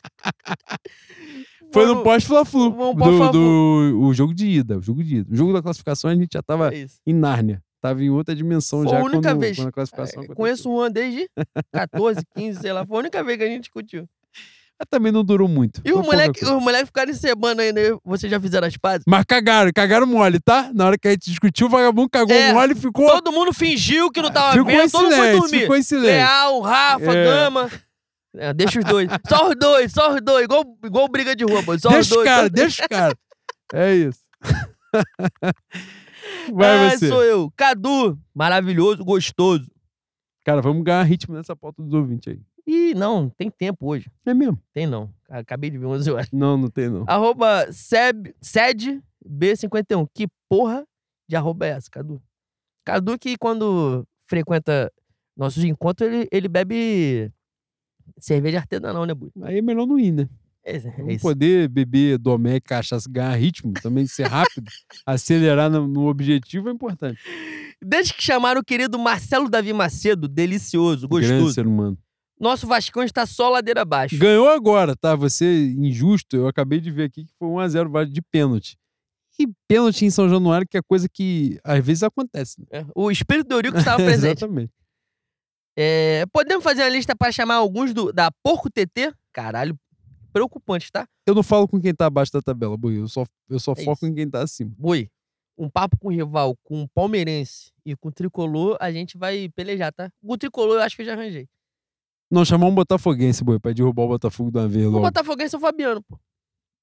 Foi 1.71 1.85
no 1.87 2.03
pós-Fla-Flu. 2.03 2.69
Do, 2.71 3.31
do 3.31 3.99
o 4.01 4.13
jogo 4.13 4.33
de 4.33 4.47
ida. 4.47 4.77
O 4.77 4.81
jogo 4.81 5.03
de 5.03 5.17
ida. 5.17 5.31
O 5.31 5.35
jogo 5.35 5.53
da 5.53 5.61
classificação 5.61 6.09
a 6.09 6.15
gente 6.15 6.33
já 6.33 6.41
tava 6.43 6.73
É 6.73 6.85
em 7.05 7.13
Nárnia. 7.13 7.63
Tava 7.81 8.01
em 8.03 8.09
outra 8.09 8.35
dimensão 8.35 8.83
Foi 8.83 8.91
já 8.91 8.99
a 8.99 9.03
única 9.03 9.21
quando, 9.29 9.39
vez. 9.39 9.57
quando 9.57 9.67
a 9.67 9.71
classificação 9.71 10.21
É, 10.21 10.25
aconteceu. 10.25 10.35
Conheço 10.35 10.69
o 10.69 10.75
Juan 10.77 10.91
desde 10.91 11.29
14, 11.73 12.21
15, 12.35 12.59
sei 12.61 12.73
lá. 12.73 12.85
Foi 12.85 12.95
a 12.95 12.99
única 12.99 13.23
vez 13.23 13.37
que 13.37 13.43
a 13.43 13.47
gente 13.47 13.61
discutiu. 13.61 14.07
Mas 14.79 14.87
também 14.89 15.11
não 15.11 15.23
durou 15.23 15.47
muito. 15.47 15.81
E 15.85 15.93
os 15.93 16.05
moleques 16.05 16.41
os 16.41 16.61
moleque 16.61 16.87
ficaram 16.87 17.11
encebando 17.11 17.61
ainda. 17.61 17.79
Vocês 18.03 18.29
já 18.29 18.39
fizeram 18.39 18.67
as 18.67 18.75
pazes? 18.75 19.03
Mas 19.07 19.23
cagaram, 19.25 19.71
cagaram 19.73 20.05
mole, 20.05 20.39
tá? 20.39 20.71
Na 20.73 20.87
hora 20.87 20.97
que 20.97 21.07
a 21.07 21.11
gente 21.11 21.29
discutiu, 21.29 21.67
o 21.67 21.69
vagabundo 21.69 22.09
cagou 22.09 22.35
É, 22.35 22.53
mole 22.53 22.73
e 22.73 22.75
ficou. 22.75 23.07
Todo 23.07 23.31
mundo 23.31 23.53
fingiu 23.53 24.11
que 24.11 24.21
não 24.21 24.31
tava 24.31 24.53
ficou 24.53 24.65
vendo, 24.65 24.91
todo 24.91 25.03
mundo 25.03 25.15
foi 25.15 25.31
dormir. 25.31 25.59
ficou 25.61 25.77
em 25.77 25.83
silêncio. 25.83 26.11
Leal, 26.11 26.61
Rafa, 26.61 27.11
É. 27.11 27.25
Gama. 27.25 27.71
É, 28.35 28.53
deixa 28.53 28.79
os 28.79 28.85
dois. 28.85 29.07
Só 29.27 29.49
os 29.49 29.55
dois, 29.55 29.91
só 29.91 30.15
os 30.15 30.21
dois. 30.21 30.45
Igual, 30.45 30.63
igual 30.83 31.07
briga 31.07 31.35
de 31.35 31.43
rua, 31.43 31.61
pô. 31.63 31.77
Só 31.77 31.89
os 31.89 31.93
deixa 31.93 31.99
os 32.01 32.09
dois. 32.09 32.27
caras, 32.27 32.43
só... 32.45 32.49
deixa 32.49 32.81
os 32.81 32.87
caras. 32.87 33.15
É 33.73 33.93
isso. 33.93 34.19
Vai 36.53 36.87
ah, 36.87 36.89
você. 36.89 37.07
sou 37.07 37.23
eu. 37.23 37.51
Cadu, 37.55 38.17
maravilhoso, 38.33 39.03
gostoso. 39.03 39.69
Cara, 40.45 40.61
vamos 40.61 40.83
ganhar 40.83 41.03
ritmo 41.03 41.35
nessa 41.35 41.55
pauta 41.55 41.81
dos 41.81 41.93
ouvintes 41.93 42.33
aí. 42.33 42.39
Ih, 42.65 42.93
não, 42.93 43.29
tem 43.29 43.49
tempo 43.49 43.87
hoje. 43.87 44.09
É 44.25 44.33
mesmo? 44.33 44.59
Tem 44.73 44.87
não. 44.87 45.13
Acabei 45.29 45.69
de 45.69 45.77
ver 45.77 45.85
11 45.85 46.09
horas. 46.11 46.31
Não, 46.31 46.57
não 46.57 46.69
tem 46.69 46.89
não. 46.89 47.03
Arroba 47.07 47.71
Seb, 47.71 48.33
SedB51. 48.41 50.07
Que 50.13 50.27
porra 50.49 50.85
de 51.27 51.35
arroba 51.35 51.65
é 51.65 51.69
essa, 51.71 51.89
Cadu? 51.89 52.21
Cadu 52.85 53.17
que 53.17 53.37
quando 53.37 54.07
frequenta 54.25 54.91
nossos 55.35 55.63
encontros, 55.63 56.09
ele, 56.09 56.27
ele 56.31 56.47
bebe 56.47 57.31
cerveja 58.19 58.59
artesanal, 58.59 59.05
né, 59.05 59.13
Bui? 59.13 59.31
Aí 59.41 59.57
é 59.57 59.61
melhor 59.61 59.85
não 59.85 59.99
ir, 59.99 60.11
né? 60.11 60.29
É, 60.65 60.77
é 60.77 61.19
poder 61.19 61.67
beber 61.67 62.17
domé, 62.17 62.57
cachaça, 62.61 63.09
ganhar 63.09 63.35
ritmo, 63.35 63.73
também 63.73 64.07
ser 64.07 64.27
rápido, 64.27 64.71
acelerar 65.05 65.69
no, 65.69 65.85
no 65.85 66.07
objetivo 66.07 66.69
é 66.69 66.71
importante. 66.71 67.19
Desde 67.81 68.13
que 68.13 68.23
chamaram 68.23 68.61
o 68.61 68.63
querido 68.63 68.97
Marcelo 68.97 69.49
Davi 69.49 69.73
Macedo, 69.73 70.25
delicioso, 70.25 71.05
Grande 71.05 71.27
gostoso, 71.27 71.53
ser 71.53 71.67
humano. 71.67 71.97
Nosso 72.39 72.67
Vascão 72.67 73.03
está 73.03 73.25
só 73.25 73.49
ladeira 73.49 73.81
abaixo. 73.81 74.17
Ganhou 74.17 74.49
agora, 74.49 74.95
tá? 74.95 75.15
Você 75.15 75.67
injusto, 75.77 76.35
eu 76.35 76.47
acabei 76.47 76.79
de 76.79 76.91
ver 76.91 77.05
aqui 77.05 77.25
que 77.25 77.33
foi 77.39 77.47
1x0 77.47 77.89
Vasco 77.89 78.13
de 78.13 78.21
pênalti. 78.21 78.77
E 79.39 79.47
pênalti 79.67 80.05
em 80.05 80.09
São 80.11 80.29
Januário, 80.29 80.67
que 80.69 80.77
é 80.77 80.81
coisa 80.81 81.07
que 81.09 81.59
às 81.63 81.83
vezes 81.83 82.03
acontece. 82.03 82.59
Né? 82.61 82.65
É, 82.71 82.85
O 82.95 83.09
espírito 83.09 83.47
do 83.47 83.55
Eurico 83.55 83.77
estava 83.77 83.97
presente. 84.03 84.37
Exatamente. 84.39 84.71
É, 85.77 86.25
podemos 86.31 86.63
fazer 86.63 86.83
uma 86.83 86.89
lista 86.89 87.15
para 87.15 87.31
chamar 87.31 87.55
alguns 87.55 87.93
do, 87.93 88.11
da 88.13 88.29
Porco 88.43 88.69
TT? 88.69 89.11
Caralho, 89.31 89.75
preocupante, 90.31 90.91
tá? 90.91 91.07
Eu 91.25 91.33
não 91.33 91.41
falo 91.41 91.67
com 91.67 91.81
quem 91.81 91.93
tá 91.95 92.05
abaixo 92.05 92.31
da 92.31 92.41
tabela, 92.41 92.77
Boi. 92.77 92.99
Eu 92.99 93.07
só, 93.07 93.25
eu 93.49 93.59
só 93.59 93.71
É 93.71 93.83
foco 93.83 94.05
isso. 94.05 94.11
em 94.11 94.13
quem 94.13 94.29
tá 94.29 94.43
acima. 94.43 94.71
Boi, 94.77 95.09
um 95.57 95.67
papo 95.69 95.97
com 95.97 96.09
o 96.09 96.11
rival, 96.11 96.55
com 96.63 96.83
o 96.83 96.89
palmeirense 96.89 97.71
e 97.83 97.95
com 97.95 98.09
o 98.09 98.11
tricolor, 98.11 98.77
a 98.79 98.91
gente 98.91 99.17
vai 99.17 99.49
pelejar, 99.55 99.91
tá? 99.91 100.11
Com 100.23 100.33
o 100.33 100.37
tricolor 100.37 100.75
eu 100.75 100.81
acho 100.81 100.95
que 100.95 101.01
eu 101.01 101.05
já 101.07 101.13
arranjei. 101.13 101.47
Não, 102.33 102.43
chamar 102.43 102.65
um 102.65 102.73
botafoguense, 102.73 103.43
Boi, 103.43 103.59
pra 103.59 103.71
derrubar 103.73 104.05
o 104.05 104.07
Botafogo 104.07 104.49
de 104.49 104.57
uma 104.57 104.67
vez 104.67 104.87
O 104.87 104.89
logo. 104.89 105.05
Botafoguense 105.05 105.53
é 105.53 105.57
o 105.59 105.61
Fabiano, 105.61 106.01
pô. 106.01 106.19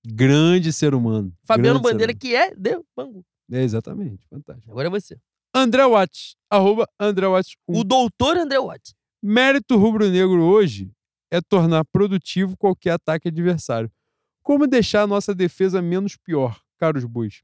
Grande 0.06 0.72
ser 0.72 0.94
humano. 0.94 1.34
Fabiano 1.42 1.80
grande 1.80 1.92
Bandeira, 1.92 2.14
que 2.14 2.36
é 2.36 2.54
de 2.54 2.80
Bangu. 2.96 3.24
É, 3.50 3.60
exatamente. 3.60 4.24
Fantástico. 4.28 4.70
Agora 4.70 4.86
é 4.86 4.90
você. 4.90 5.18
André 5.52 5.84
Watts, 5.84 6.36
arroba 6.48 6.88
André 7.00 7.26
Watts. 7.26 7.56
O 7.66 7.82
doutor 7.82 8.36
André 8.36 8.60
Watts. 8.60 8.94
Mérito 9.20 9.76
rubro-negro 9.76 10.40
hoje 10.40 10.92
é 11.32 11.40
tornar 11.40 11.84
produtivo 11.84 12.56
qualquer 12.56 12.92
ataque 12.92 13.26
adversário. 13.26 13.90
Como 14.44 14.68
deixar 14.68 15.02
a 15.02 15.06
nossa 15.08 15.34
defesa 15.34 15.82
menos 15.82 16.16
pior, 16.16 16.60
caros 16.78 17.04
bois? 17.04 17.42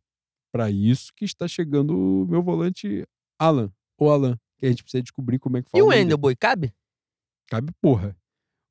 Para 0.53 0.70
isso 0.70 1.11
que 1.12 1.24
está 1.24 1.49
chegando 1.49 1.91
o 1.91 2.24
meu 2.24 2.41
volante 2.41 3.05
Alan, 3.37 3.69
ou 3.99 4.12
Alan, 4.12 4.39
que 4.59 4.66
a 4.66 4.69
gente 4.69 4.85
precisa 4.85 5.03
descobrir 5.03 5.41
como 5.41 5.57
é 5.57 5.62
que 5.62 5.69
fala. 5.69 5.81
E 5.81 5.83
o 5.83 5.89
Wendel, 5.89 6.16
boi, 6.16 6.37
cabe? 6.37 6.73
Cabe 7.48 7.73
porra. 7.81 8.16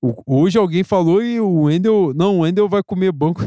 O- 0.01 0.41
hoje 0.41 0.57
alguém 0.57 0.83
falou 0.83 1.21
e 1.23 1.39
o 1.39 1.63
Wendel. 1.63 2.13
Não, 2.15 2.37
o 2.37 2.39
Wendel 2.41 2.69
vai 2.69 2.83
comer 2.83 3.11
banco. 3.11 3.41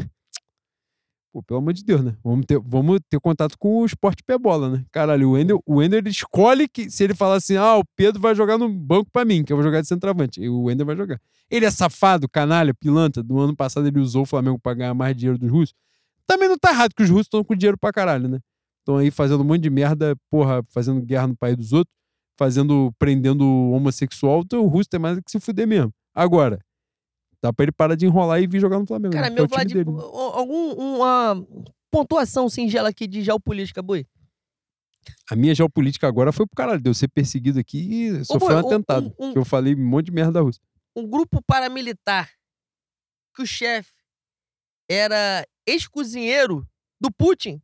Pô, 1.31 1.43
pelo 1.43 1.59
amor 1.59 1.73
de 1.73 1.83
Deus, 1.83 2.03
né? 2.03 2.15
Vamos 2.23 2.43
ter, 2.47 2.59
vamos 2.59 2.99
ter 3.07 3.19
contato 3.19 3.55
com 3.57 3.77
o 3.81 3.85
esporte 3.85 4.23
pé 4.23 4.35
bola, 4.35 4.67
né? 4.69 4.85
Caralho, 4.91 5.29
o 5.29 5.31
Wendel, 5.33 5.61
o 5.63 5.75
Wendel 5.75 5.99
ele 5.99 6.09
escolhe 6.09 6.67
que 6.67 6.89
se 6.89 7.03
ele 7.03 7.13
falar 7.13 7.35
assim, 7.35 7.55
ah, 7.55 7.77
o 7.77 7.83
Pedro 7.95 8.19
vai 8.19 8.33
jogar 8.33 8.57
no 8.57 8.67
banco 8.67 9.11
pra 9.11 9.23
mim, 9.23 9.43
que 9.43 9.53
eu 9.53 9.57
vou 9.57 9.63
jogar 9.63 9.79
de 9.81 9.87
centroavante. 9.87 10.41
E 10.41 10.49
o 10.49 10.63
Wendel 10.63 10.87
vai 10.87 10.95
jogar. 10.95 11.21
Ele 11.49 11.65
é 11.65 11.71
safado, 11.71 12.27
canalha, 12.27 12.73
pilantra. 12.73 13.21
Do 13.21 13.37
ano 13.39 13.55
passado 13.55 13.85
ele 13.87 13.99
usou 13.99 14.23
o 14.23 14.25
Flamengo 14.25 14.57
pra 14.57 14.73
ganhar 14.73 14.93
mais 14.95 15.15
dinheiro 15.15 15.37
dos 15.37 15.51
russos. 15.51 15.75
Também 16.25 16.49
não 16.49 16.57
tá 16.57 16.71
errado, 16.71 16.93
que 16.95 17.03
os 17.03 17.09
russos 17.09 17.27
estão 17.27 17.43
com 17.43 17.55
dinheiro 17.55 17.77
pra 17.77 17.91
caralho, 17.91 18.27
né? 18.27 18.39
Estão 18.79 18.97
aí 18.97 19.11
fazendo 19.11 19.41
um 19.41 19.43
monte 19.43 19.61
de 19.61 19.69
merda, 19.69 20.15
porra, 20.31 20.63
fazendo 20.69 20.99
guerra 21.01 21.27
no 21.27 21.35
país 21.37 21.55
dos 21.55 21.73
outros, 21.73 21.95
fazendo, 22.39 22.89
prendendo 22.97 23.45
homossexual. 23.45 24.41
Então 24.45 24.63
o 24.63 24.67
russo 24.67 24.89
tem 24.89 24.97
mais 24.99 25.19
que 25.19 25.29
se 25.29 25.39
fuder 25.41 25.67
mesmo. 25.67 25.93
Agora, 26.15 26.57
dá 27.43 27.51
pra 27.51 27.65
ele 27.65 27.71
parar 27.73 27.95
de 27.95 28.05
enrolar 28.05 28.41
e 28.41 28.47
vir 28.47 28.61
jogar 28.61 28.79
no 28.79 28.87
Flamengo. 28.87 29.13
Cara, 29.13 29.27
né? 29.29 29.33
É 29.33 29.35
meu 29.35 29.45
time 29.45 29.55
Vlad, 29.55 29.67
dele, 29.73 29.91
né? 29.91 30.01
algum, 30.01 30.71
uma 30.73 31.45
pontuação 31.91 32.47
singela 32.47 32.87
aqui 32.89 33.05
de 33.05 33.21
geopolítica, 33.21 33.81
boi. 33.81 34.07
A 35.29 35.35
minha 35.35 35.53
geopolítica 35.53 36.07
agora 36.07 36.31
foi 36.31 36.45
pro 36.45 36.55
caralho, 36.55 36.79
de 36.81 36.89
eu 36.89 36.93
ser 36.93 37.09
perseguido 37.09 37.59
aqui 37.59 37.77
e 38.05 38.25
sofrer 38.25 38.55
um 38.55 38.61
um- 38.61 38.67
atentado. 38.67 39.13
um- 39.19 39.27
um- 39.29 39.33
eu 39.35 39.43
falei 39.45 39.75
um 39.75 39.85
monte 39.85 40.05
de 40.07 40.11
merda 40.13 40.31
da 40.33 40.41
Rússia. 40.41 40.61
Um 40.95 41.05
grupo 41.07 41.41
paramilitar 41.45 42.29
que 43.35 43.41
o 43.41 43.45
chefe 43.47 43.91
era 44.89 45.45
ex-cozinheiro 45.67 46.65
do 47.01 47.11
Putin. 47.11 47.61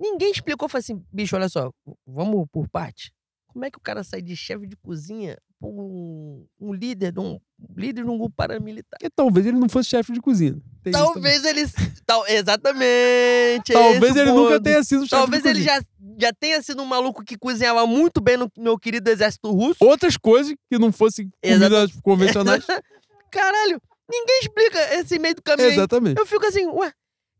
Ninguém 0.00 0.32
explicou, 0.32 0.68
falou 0.68 0.80
assim, 0.80 1.02
bicho, 1.12 1.36
olha 1.36 1.48
só, 1.48 1.70
vamos 2.06 2.46
por 2.50 2.68
parte. 2.68 3.12
Como 3.54 3.64
é 3.64 3.70
que 3.70 3.78
o 3.78 3.80
cara 3.80 4.02
sai 4.02 4.20
de 4.20 4.34
chefe 4.36 4.66
de 4.66 4.74
cozinha 4.76 5.38
pra 5.60 5.68
um, 5.68 6.44
um 6.60 6.72
líder 6.74 7.12
de 7.12 7.20
um 7.20 7.38
líder 7.76 8.02
de 8.02 8.10
um 8.10 8.18
grupo 8.18 8.34
paramilitar? 8.36 8.98
Porque 8.98 9.08
talvez 9.08 9.46
ele 9.46 9.56
não 9.56 9.68
fosse 9.68 9.88
chefe 9.90 10.12
de 10.12 10.20
cozinha. 10.20 10.56
Tem. 10.82 10.92
Talvez 10.92 11.44
ele. 11.44 11.62
Tal, 12.04 12.26
exatamente. 12.26 13.70
é 13.70 13.74
Talvez 13.74 14.16
ele 14.16 14.30
o 14.30 14.34
nunca 14.34 14.54
ponto. 14.54 14.62
tenha 14.64 14.82
sido 14.82 15.02
chefe 15.02 15.10
Talvez 15.10 15.42
de 15.44 15.48
ele 15.50 15.58
cozinha. 15.64 15.80
já, 15.80 16.26
já 16.28 16.32
tenha 16.32 16.60
sido 16.62 16.82
um 16.82 16.86
maluco 16.86 17.24
que 17.24 17.38
cozinhava 17.38 17.86
muito 17.86 18.20
bem 18.20 18.36
no 18.36 18.50
meu 18.58 18.76
querido 18.76 19.08
exército 19.08 19.52
russo. 19.52 19.76
Outras 19.84 20.16
coisas 20.16 20.52
que 20.68 20.78
não 20.78 20.90
fossem 20.90 21.30
comidas 21.40 21.92
convencionais. 22.02 22.66
Caralho, 23.30 23.80
ninguém 24.10 24.40
explica 24.42 24.94
esse 24.96 25.16
meio 25.18 25.36
do 25.36 25.42
caminho. 25.42 25.68
aí. 25.68 25.74
Exatamente. 25.74 26.18
Eu 26.18 26.26
fico 26.26 26.44
assim, 26.44 26.66
ué. 26.66 26.92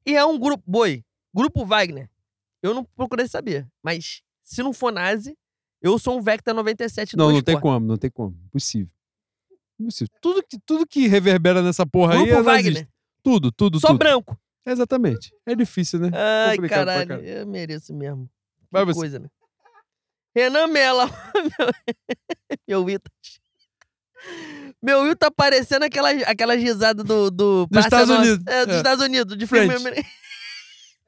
E 0.06 0.14
é 0.14 0.24
um 0.24 0.38
grupo. 0.38 0.62
Boi, 0.66 1.02
grupo 1.34 1.66
Wagner. 1.66 2.08
Eu 2.62 2.72
não 2.72 2.84
procurei 2.84 3.26
saber. 3.26 3.66
Mas 3.82 4.22
se 4.44 4.62
não 4.62 4.72
for 4.72 4.92
nazi, 4.92 5.36
eu 5.84 5.98
sou 5.98 6.18
um 6.18 6.22
Vecta 6.22 6.52
97 6.54 7.16
Não, 7.16 7.26
não 7.30 7.42
tem 7.42 7.54
portas. 7.54 7.60
como, 7.62 7.86
não 7.86 7.96
tem 7.96 8.10
como. 8.10 8.36
Impossível. 8.46 8.88
Impossível. 9.78 10.12
Tudo 10.20 10.42
que, 10.42 10.58
tudo 10.64 10.86
que 10.86 11.06
reverbera 11.06 11.62
nessa 11.62 11.86
porra 11.86 12.14
aí 12.14 12.18
Grupo 12.26 12.32
é 12.32 12.42
nazista. 12.42 12.70
Wagner. 12.72 12.88
Tudo, 13.22 13.52
tudo, 13.52 13.78
Só 13.80 13.88
tudo. 13.88 13.98
branco. 13.98 14.38
Exatamente. 14.66 15.32
É 15.46 15.54
difícil, 15.54 15.98
né? 16.00 16.10
Ai, 16.14 16.56
Complicado 16.56 16.86
caralho, 16.86 17.08
caralho. 17.08 17.26
eu 17.28 17.46
mereço 17.46 17.92
mesmo. 17.94 18.26
Que 18.26 18.66
Vai 18.72 18.84
você. 18.84 18.98
coisa, 18.98 19.18
né? 19.18 19.28
Renan 20.34 20.66
Mela. 20.68 21.08
Meu 22.66 22.82
Wilton. 22.84 23.10
Meu 24.82 25.02
Wilton 25.02 25.16
tá 25.16 25.30
parecendo 25.30 25.84
aquelas, 25.84 26.22
aquelas 26.24 26.60
risadas 26.60 27.04
do, 27.04 27.30
do 27.30 27.68
Praça 27.68 27.86
Estados 27.88 28.08
Nossa. 28.08 28.22
Unidos. 28.22 28.44
É, 28.46 28.66
dos 28.66 28.74
É. 28.74 28.78
Estados 28.78 29.04
Unidos, 29.04 29.36
de 29.36 29.46
French. 29.46 29.76
filme. 29.78 30.04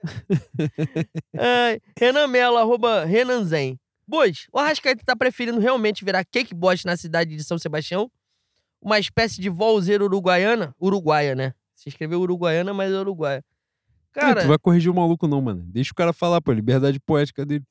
Ai, 1.38 1.80
Renan 1.98 2.26
Melo, 2.28 2.58
arroba 2.58 3.04
Renan 3.04 3.44
Zen. 3.44 3.78
Bois, 4.06 4.46
o 4.52 4.58
Arrascaeta 4.58 5.02
tá 5.04 5.16
preferindo 5.16 5.58
realmente 5.58 6.04
virar 6.04 6.24
cake 6.24 6.54
boss 6.54 6.84
na 6.84 6.96
cidade 6.96 7.34
de 7.36 7.42
São 7.42 7.58
Sebastião? 7.58 8.10
Uma 8.80 8.98
espécie 8.98 9.40
de 9.40 9.48
volzeira 9.48 10.04
uruguaiana? 10.04 10.74
Uruguaia, 10.80 11.34
né? 11.34 11.54
Se 11.74 11.88
escreveu 11.88 12.20
uruguaiana, 12.20 12.72
mas 12.72 12.92
é 12.92 12.98
uruguaia. 12.98 13.44
Cara, 14.12 14.42
tu 14.42 14.48
vai 14.48 14.58
corrigir 14.58 14.90
o 14.90 14.94
maluco, 14.94 15.26
não, 15.26 15.40
mano. 15.42 15.62
Deixa 15.66 15.92
o 15.92 15.94
cara 15.94 16.12
falar, 16.12 16.40
pô. 16.40 16.52
Liberdade 16.52 16.98
poética 17.00 17.44
dele. 17.44 17.64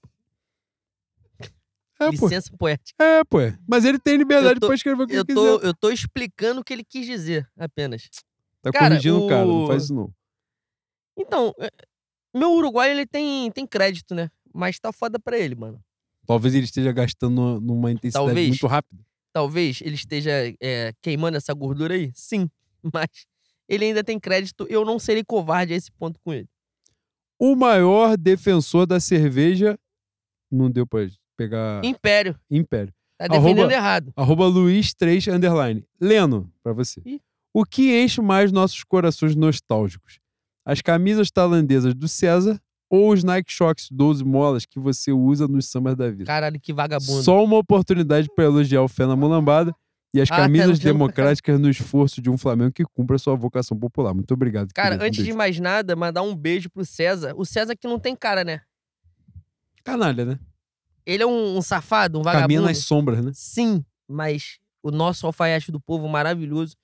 É, 1.98 2.06
pô. 2.08 2.12
licença 2.12 2.52
poética. 2.58 3.02
É, 3.04 3.24
pô. 3.24 3.38
Mas 3.68 3.86
ele 3.86 3.98
tem 3.98 4.18
liberdade 4.18 4.60
tô- 4.60 4.68
pra 4.68 4.76
escrever 4.76 5.04
o 5.04 5.08
que 5.08 5.14
Eu 5.14 5.24
ele 5.28 5.34
tô, 5.34 5.56
quiser. 5.58 5.68
eu 5.70 5.74
tô 5.74 5.90
explicando 5.90 6.60
o 6.60 6.64
que 6.64 6.74
ele 6.74 6.84
quis 6.84 7.06
dizer, 7.06 7.50
apenas. 7.58 8.10
Tá 8.62 8.72
cara, 8.72 8.90
corrigindo 8.90 9.24
o 9.26 9.30
cara, 9.30 9.46
não 9.46 9.66
faz 9.68 9.84
isso 9.86 9.94
não. 9.96 10.14
Então, 11.18 11.54
é, 11.58 11.70
meu 12.34 12.52
uruguaio, 12.52 12.92
ele 12.92 13.06
tem, 13.06 13.50
tem 13.52 13.66
crédito, 13.66 14.14
né? 14.14 14.30
Mas 14.54 14.78
tá 14.80 14.92
foda 14.92 15.18
pra 15.18 15.38
ele, 15.38 15.56
mano. 15.56 15.82
Talvez 16.26 16.54
ele 16.56 16.66
esteja 16.66 16.92
gastando 16.92 17.60
numa- 17.62 17.92
intensidade 17.92 18.26
Talvez. 18.26 18.48
muito 18.50 18.68
rápida. 18.68 19.04
Talvez 19.34 19.82
ele 19.82 19.96
esteja 19.96 20.32
é, 20.62 20.94
queimando 21.02 21.38
essa 21.38 21.54
gordura 21.54 21.94
aí, 21.94 22.12
sim. 22.14 22.50
Mas 22.94 23.08
ele 23.68 23.86
ainda 23.86 24.04
tem 24.04 24.20
crédito. 24.20 24.66
Eu 24.70 24.86
não 24.86 24.98
serei 25.00 25.24
covarde 25.24 25.74
a 25.74 25.76
esse 25.76 25.92
ponto 25.92 26.20
com 26.24 26.34
ele. 26.34 26.48
O 27.40 27.56
maior 27.56 28.16
defensor 28.18 28.86
da 28.86 29.00
cerveja. 29.00 29.78
Não 30.52 30.70
deu 30.72 30.86
pra 30.88 31.06
pegar. 31.36 31.84
Império. 31.84 32.40
Império. 32.50 32.94
Tá 33.18 33.26
Arroba- 33.26 33.42
defendendo 33.42 33.72
errado. 33.72 34.14
Arroba 34.16 34.46
Luiz3 34.46 35.34
underline. 35.34 35.86
Leno, 36.00 36.52
pra 36.64 36.72
você. 36.74 37.02
Ih. 37.06 37.20
O 37.54 37.66
que 37.66 38.02
enche 38.04 38.22
mais 38.22 38.52
nossos 38.52 38.84
corações 38.84 39.36
nostálgicos? 39.36 40.20
As 40.66 40.82
camisas 40.82 41.30
tailandesas 41.32 41.94
do 41.94 42.08
César 42.08 42.62
ou 42.96 43.12
os 43.14 43.24
Nike 43.24 43.52
Shocks 43.52 43.88
12 43.92 44.24
molas 44.24 44.66
que 44.66 44.80
você 44.80 45.12
usa 45.12 45.48
nos 45.48 45.68
sambas 45.68 45.96
da 45.96 46.10
vida? 46.10 46.26
Caralho, 46.26 46.60
que 46.60 46.72
vagabundo. 46.74 47.22
Só 47.24 47.44
uma 47.44 47.58
oportunidade 47.58 48.28
para 48.36 48.46
elogiar 48.46 48.82
o 48.82 48.88
Fé 48.88 49.06
na 49.06 49.16
Mulambada 49.16 49.74
e 50.14 50.22
as 50.22 50.32
Ah, 50.32 50.38
camisas 50.38 50.80
democráticas 50.80 51.60
no 51.60 51.70
esforço 51.70 52.22
de 52.22 52.30
um 52.30 52.38
Flamengo 52.38 52.72
que 52.72 52.86
cumpre 52.86 53.16
a 53.16 53.20
sua 53.20 53.36
vocação 53.36 53.78
popular. 53.78 54.14
Muito 54.14 54.34
obrigado. 54.34 54.72
Cara, 54.74 54.90
querido. 54.92 55.04
Um 55.04 55.08
antes 55.08 55.18
de 55.20 55.24
beijo. 55.26 55.38
mais 55.38 55.60
nada, 55.60 55.96
mandar 55.96 56.22
um 56.22 56.36
beijo 56.36 56.70
pro 56.70 56.86
César. 56.86 57.34
O 57.36 57.46
César 57.46 57.76
que 57.76 57.88
não 57.88 58.00
tem 58.00 58.16
cara, 58.16 58.44
né? 58.44 58.62
Canalha, 59.84 60.26
né? 60.26 60.40
Ele 61.06 61.22
é 61.22 61.26
um, 61.26 61.58
um 61.58 61.62
safado, 61.62 62.20
um 62.20 62.24
Caminha 62.24 62.42
vagabundo. 62.42 62.62
nas 62.68 62.78
sombras, 62.80 63.24
né? 63.24 63.32
Sim, 63.34 63.84
mas 64.08 64.58
o 64.82 64.90
nosso 64.90 65.26
alfaiate 65.28 65.72
do 65.72 65.80
povo 65.80 66.08
maravilhoso. 66.08 66.76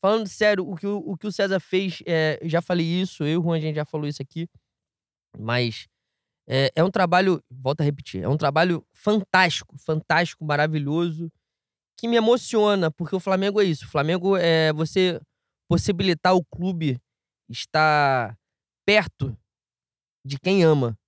Falando 0.00 0.26
sério, 0.26 0.66
o 0.68 0.74
que 0.76 0.86
o, 0.86 0.96
o 1.06 1.16
que 1.16 1.26
o 1.26 1.32
César 1.32 1.60
fez, 1.60 2.02
é, 2.06 2.40
já 2.44 2.60
falei 2.62 2.86
isso, 2.86 3.22
eu 3.22 3.28
e 3.28 3.36
o 3.36 3.42
Juan, 3.42 3.56
a 3.56 3.60
gente 3.60 3.76
já 3.76 3.84
falou 3.84 4.06
isso 4.08 4.22
aqui, 4.22 4.48
mas 5.38 5.86
é, 6.48 6.70
é 6.74 6.84
um 6.84 6.90
trabalho, 6.90 7.42
volto 7.50 7.80
a 7.80 7.84
repetir, 7.84 8.22
é 8.22 8.28
um 8.28 8.36
trabalho 8.36 8.84
fantástico, 8.92 9.76
fantástico, 9.78 10.44
maravilhoso, 10.44 11.30
que 11.96 12.08
me 12.08 12.16
emociona, 12.16 12.90
porque 12.90 13.14
o 13.14 13.20
Flamengo 13.20 13.60
é 13.60 13.64
isso. 13.64 13.84
O 13.84 13.88
Flamengo 13.88 14.36
é 14.36 14.72
você 14.72 15.20
possibilitar 15.68 16.34
o 16.34 16.44
clube 16.44 17.00
estar 17.48 18.36
perto 18.84 19.36
de 20.24 20.38
quem 20.38 20.64
ama, 20.64 20.98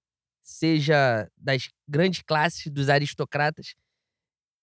seja 0.43 1.29
das 1.37 1.69
grandes 1.89 2.23
classes, 2.23 2.71
dos 2.71 2.89
aristocratas, 2.89 3.75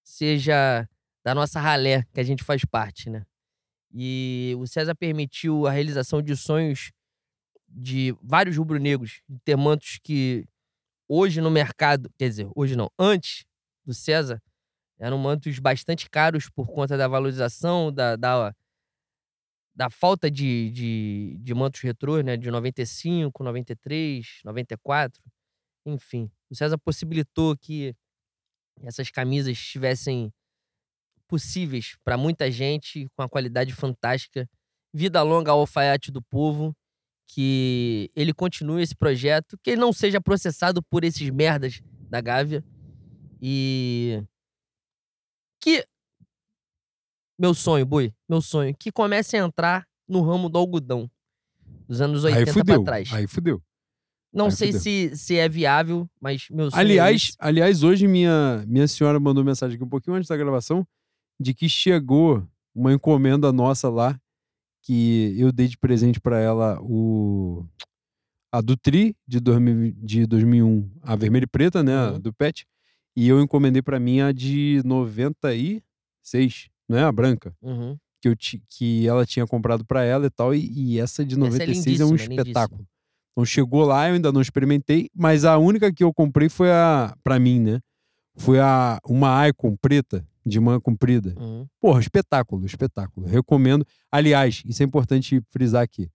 seja 0.03 0.87
da 1.23 1.35
nossa 1.35 1.59
ralé 1.59 2.03
que 2.13 2.19
a 2.19 2.23
gente 2.23 2.43
faz 2.43 2.63
parte, 2.63 3.09
né? 3.09 3.25
E 3.91 4.55
o 4.57 4.67
César 4.67 4.95
permitiu 4.95 5.67
a 5.67 5.71
realização 5.71 6.21
de 6.21 6.35
sonhos 6.37 6.91
de 7.69 8.15
vários 8.21 8.57
rubro-negros, 8.57 9.21
de 9.27 9.39
ter 9.39 9.55
mantos 9.55 9.99
que 10.03 10.45
hoje 11.07 11.41
no 11.41 11.51
mercado, 11.51 12.09
quer 12.17 12.29
dizer, 12.29 12.47
hoje 12.55 12.75
não, 12.75 12.91
antes 12.97 13.45
do 13.85 13.93
César, 13.93 14.41
eram 14.99 15.17
mantos 15.17 15.57
bastante 15.59 16.09
caros 16.09 16.49
por 16.49 16.67
conta 16.67 16.97
da 16.97 17.07
valorização, 17.07 17.91
da, 17.91 18.15
da, 18.15 18.53
da 19.73 19.89
falta 19.89 20.29
de, 20.29 20.69
de, 20.71 21.37
de 21.39 21.53
mantos 21.53 21.81
retrôs, 21.81 22.23
né? 22.23 22.35
De 22.35 22.51
95, 22.51 23.43
93, 23.43 24.41
94, 24.43 25.23
enfim. 25.85 26.29
O 26.49 26.55
César 26.55 26.77
possibilitou 26.77 27.57
que 27.57 27.95
essas 28.83 29.09
camisas 29.09 29.53
estivessem 29.53 30.33
possíveis 31.27 31.95
para 32.03 32.17
muita 32.17 32.51
gente, 32.51 33.07
com 33.15 33.21
a 33.21 33.29
qualidade 33.29 33.73
fantástica. 33.73 34.49
Vida 34.93 35.21
longa 35.21 35.51
ao 35.51 35.59
alfaiate 35.59 36.11
do 36.11 36.21
povo, 36.21 36.75
que 37.31 38.09
ele 38.15 38.33
continue 38.33 38.81
esse 38.81 38.95
projeto, 38.95 39.55
que 39.61 39.69
ele 39.69 39.81
não 39.81 39.93
seja 39.93 40.19
processado 40.19 40.81
por 40.81 41.03
esses 41.03 41.29
merdas 41.29 41.79
da 42.09 42.19
Gávea 42.19 42.63
e 43.39 44.23
que 45.61 45.85
meu 47.39 47.53
sonho, 47.53 47.85
boi, 47.85 48.11
meu 48.27 48.41
sonho, 48.41 48.75
que 48.77 48.91
comece 48.91 49.37
a 49.37 49.45
entrar 49.45 49.87
no 50.07 50.21
ramo 50.21 50.49
do 50.49 50.57
algodão 50.57 51.09
dos 51.87 52.01
anos 52.01 52.23
80 52.23 52.49
Aí 52.49 52.53
fudeu. 52.53 52.83
trás. 52.83 53.13
Aí 53.13 53.27
fudeu. 53.27 53.61
Não 54.33 54.45
aí 54.45 54.51
sei 54.51 54.67
fudeu. 54.69 54.81
se, 54.81 55.15
se 55.15 55.35
é 55.37 55.47
viável, 55.47 56.09
mas 56.19 56.47
meu 56.49 56.71
sonho 56.71 56.79
é 56.79 56.81
Aliás, 56.81 57.21
esse. 57.23 57.35
aliás, 57.39 57.83
hoje 57.83 58.07
minha, 58.07 58.63
minha 58.67 58.87
senhora 58.87 59.19
mandou 59.19 59.43
mensagem 59.43 59.75
aqui 59.75 59.83
um 59.83 59.89
pouquinho 59.89 60.17
antes 60.17 60.27
da 60.27 60.35
gravação 60.35 60.85
de 61.39 61.53
que 61.53 61.69
chegou 61.69 62.45
uma 62.73 62.91
encomenda 62.91 63.53
nossa 63.53 63.87
lá 63.87 64.19
que 64.81 65.35
eu 65.37 65.51
dei 65.51 65.67
de 65.67 65.77
presente 65.77 66.19
pra 66.19 66.39
ela 66.39 66.79
o 66.81 67.65
a 68.51 68.61
do 68.61 68.75
Tri 68.75 69.15
de, 69.27 69.39
2000 69.39 69.91
de 69.97 70.25
2001, 70.25 70.89
a 71.03 71.15
vermelha 71.15 71.43
e 71.43 71.47
preta, 71.47 71.83
né, 71.83 72.11
Uhum. 72.11 72.19
do 72.19 72.33
Pet, 72.33 72.65
e 73.15 73.27
eu 73.27 73.39
encomendei 73.41 73.81
pra 73.81 73.99
mim 73.99 74.21
a 74.21 74.31
de 74.31 74.81
96, 74.85 76.69
né, 76.87 77.03
a 77.03 77.11
branca, 77.11 77.53
Uhum. 77.61 77.97
que 78.21 78.27
eu 78.29 78.35
que 78.69 79.07
ela 79.07 79.25
tinha 79.25 79.45
comprado 79.45 79.85
pra 79.85 80.03
ela 80.03 80.25
e 80.25 80.29
tal, 80.29 80.53
e, 80.55 80.67
e 80.95 80.99
essa 80.99 81.23
de 81.23 81.37
96 81.37 81.99
é 81.99 82.05
um 82.05 82.09
lindíssima, 82.09 82.17
lindíssima. 82.29 82.43
espetáculo. 82.43 82.87
Então 83.31 83.45
chegou 83.45 83.85
lá, 83.85 84.07
eu 84.09 84.15
ainda 84.15 84.31
não 84.31 84.41
experimentei, 84.41 85.09
mas 85.15 85.45
a 85.45 85.57
única 85.57 85.93
que 85.93 86.03
eu 86.03 86.13
comprei 86.13 86.49
foi 86.49 86.71
a, 86.71 87.15
pra 87.23 87.39
mim, 87.39 87.59
né? 87.59 87.79
Foi 88.35 88.59
a 88.59 88.99
uma 89.05 89.47
Icon 89.47 89.75
preta, 89.77 90.25
de 90.49 90.59
manga 90.59 90.81
comprida. 90.81 91.33
Uhum. 91.39 91.65
Porra, 91.79 91.99
espetáculo, 91.99 92.65
espetáculo. 92.65 93.27
Recomendo. 93.27 93.85
Aliás, 94.11 94.63
isso 94.65 94.83
é 94.83 94.85
importante 94.85 95.41
frisar 95.51 95.83
aqui. 95.83 96.09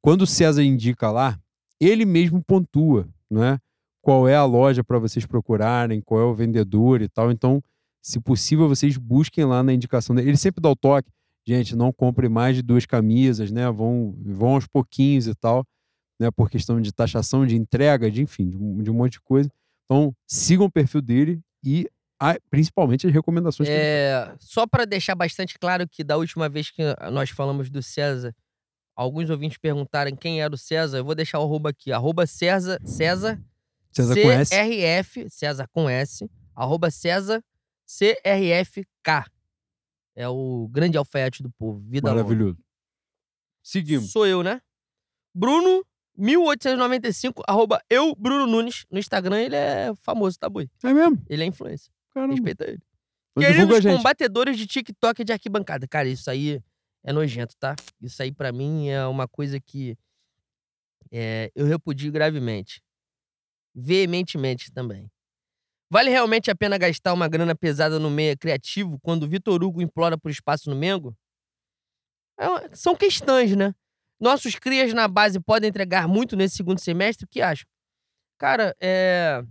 Quando 0.00 0.22
o 0.22 0.26
César 0.26 0.62
indica 0.62 1.10
lá, 1.10 1.38
ele 1.80 2.04
mesmo 2.04 2.42
pontua, 2.42 3.08
não 3.30 3.42
é? 3.44 3.58
Qual 4.02 4.28
é 4.28 4.34
a 4.34 4.44
loja 4.44 4.84
para 4.84 4.98
vocês 4.98 5.24
procurarem, 5.24 6.00
qual 6.00 6.20
é 6.20 6.24
o 6.24 6.34
vendedor 6.34 7.00
e 7.00 7.08
tal. 7.08 7.30
Então, 7.30 7.62
se 8.02 8.20
possível, 8.20 8.68
vocês 8.68 8.98
busquem 8.98 9.44
lá 9.44 9.62
na 9.62 9.72
indicação 9.72 10.14
dele. 10.14 10.28
Ele 10.28 10.36
sempre 10.36 10.60
dá 10.60 10.68
o 10.68 10.76
toque. 10.76 11.10
Gente, 11.46 11.74
não 11.74 11.92
compre 11.92 12.28
mais 12.28 12.56
de 12.56 12.62
duas 12.62 12.84
camisas, 12.84 13.50
né? 13.50 13.70
Vão, 13.70 14.14
vão 14.18 14.54
aos 14.54 14.66
pouquinhos 14.66 15.26
e 15.26 15.34
tal, 15.34 15.64
né? 16.20 16.30
Por 16.30 16.50
questão 16.50 16.80
de 16.80 16.92
taxação, 16.92 17.46
de 17.46 17.56
entrega, 17.56 18.10
de 18.10 18.22
enfim, 18.22 18.48
de, 18.48 18.82
de 18.82 18.90
um 18.90 18.94
monte 18.94 19.12
de 19.12 19.20
coisa. 19.20 19.50
Então, 19.84 20.14
sigam 20.26 20.66
o 20.66 20.70
perfil 20.70 21.00
dele 21.00 21.40
e 21.64 21.88
a- 22.20 22.38
principalmente 22.50 23.06
as 23.06 23.12
recomendações 23.12 23.68
que 23.68 23.74
É, 23.74 24.34
só 24.38 24.66
para 24.66 24.84
deixar 24.84 25.14
bastante 25.14 25.58
claro 25.58 25.88
que 25.88 26.02
da 26.04 26.16
última 26.16 26.48
vez 26.48 26.70
que 26.70 26.82
nós 27.12 27.30
falamos 27.30 27.68
do 27.70 27.82
César, 27.82 28.34
alguns 28.96 29.28
ouvintes 29.30 29.58
perguntaram 29.58 30.14
quem 30.16 30.40
era 30.40 30.54
o 30.54 30.58
César. 30.58 30.98
Eu 30.98 31.04
vou 31.04 31.14
deixar 31.14 31.38
o 31.40 31.42
arroba 31.42 31.70
aqui. 31.70 31.92
Arroba 31.92 32.26
César, 32.26 32.80
César, 32.84 33.40
César 33.92 34.14
com 34.14 34.30
S. 34.30 34.50
CRF, 34.54 35.30
César 35.30 35.68
com 35.72 35.88
S, 35.88 36.30
arroba 36.54 36.90
César 36.90 37.42
CRFK. 37.86 39.30
É 40.16 40.28
o 40.28 40.68
grande 40.70 40.96
alfaiate 40.96 41.42
do 41.42 41.50
povo. 41.50 41.80
Vida 41.80 42.08
longa. 42.08 42.22
Maravilhoso. 42.22 42.58
Seguimos. 43.62 44.12
Sou 44.12 44.26
eu, 44.26 44.42
né? 44.42 44.60
Bruno, 45.34 45.84
1895, 46.16 47.42
arroba 47.48 47.82
eu, 47.90 48.14
Bruno 48.14 48.46
Nunes. 48.46 48.84
No 48.90 48.98
Instagram 48.98 49.40
ele 49.40 49.56
é 49.56 49.92
famoso, 49.96 50.38
tá, 50.38 50.48
boi? 50.48 50.70
É 50.84 50.92
mesmo? 50.92 51.20
Ele 51.28 51.42
é 51.42 51.46
influencer. 51.46 51.92
Caramba. 52.14 52.34
Respeita 52.34 52.64
ele. 52.64 52.80
Queridos 53.36 53.84
combatedores 53.84 54.56
de 54.56 54.66
TikTok 54.66 55.22
e 55.22 55.24
de 55.24 55.32
arquibancada. 55.32 55.88
Cara, 55.88 56.08
isso 56.08 56.30
aí 56.30 56.62
é 57.02 57.12
nojento, 57.12 57.56
tá? 57.58 57.74
Isso 58.00 58.22
aí 58.22 58.30
pra 58.30 58.52
mim 58.52 58.88
é 58.88 59.04
uma 59.06 59.26
coisa 59.26 59.60
que 59.60 59.98
é, 61.10 61.50
eu 61.54 61.66
repudio 61.66 62.12
gravemente. 62.12 62.80
Veementemente 63.74 64.72
também. 64.72 65.10
Vale 65.90 66.10
realmente 66.10 66.50
a 66.50 66.54
pena 66.54 66.78
gastar 66.78 67.12
uma 67.12 67.28
grana 67.28 67.54
pesada 67.54 67.98
no 67.98 68.10
meia 68.10 68.36
criativo 68.36 68.98
quando 69.00 69.24
o 69.24 69.28
Vitor 69.28 69.62
Hugo 69.62 69.82
implora 69.82 70.16
por 70.16 70.30
espaço 70.30 70.70
no 70.70 70.76
Mengo? 70.76 71.16
É 72.38 72.74
são 72.74 72.96
questões, 72.96 73.54
né? 73.54 73.74
Nossos 74.18 74.54
crias 74.54 74.92
na 74.92 75.06
base 75.06 75.40
podem 75.40 75.68
entregar 75.68 76.08
muito 76.08 76.36
nesse 76.36 76.56
segundo 76.56 76.78
semestre? 76.78 77.24
O 77.24 77.28
que 77.28 77.42
acham? 77.42 77.66
Cara, 78.38 78.74
é... 78.80 79.42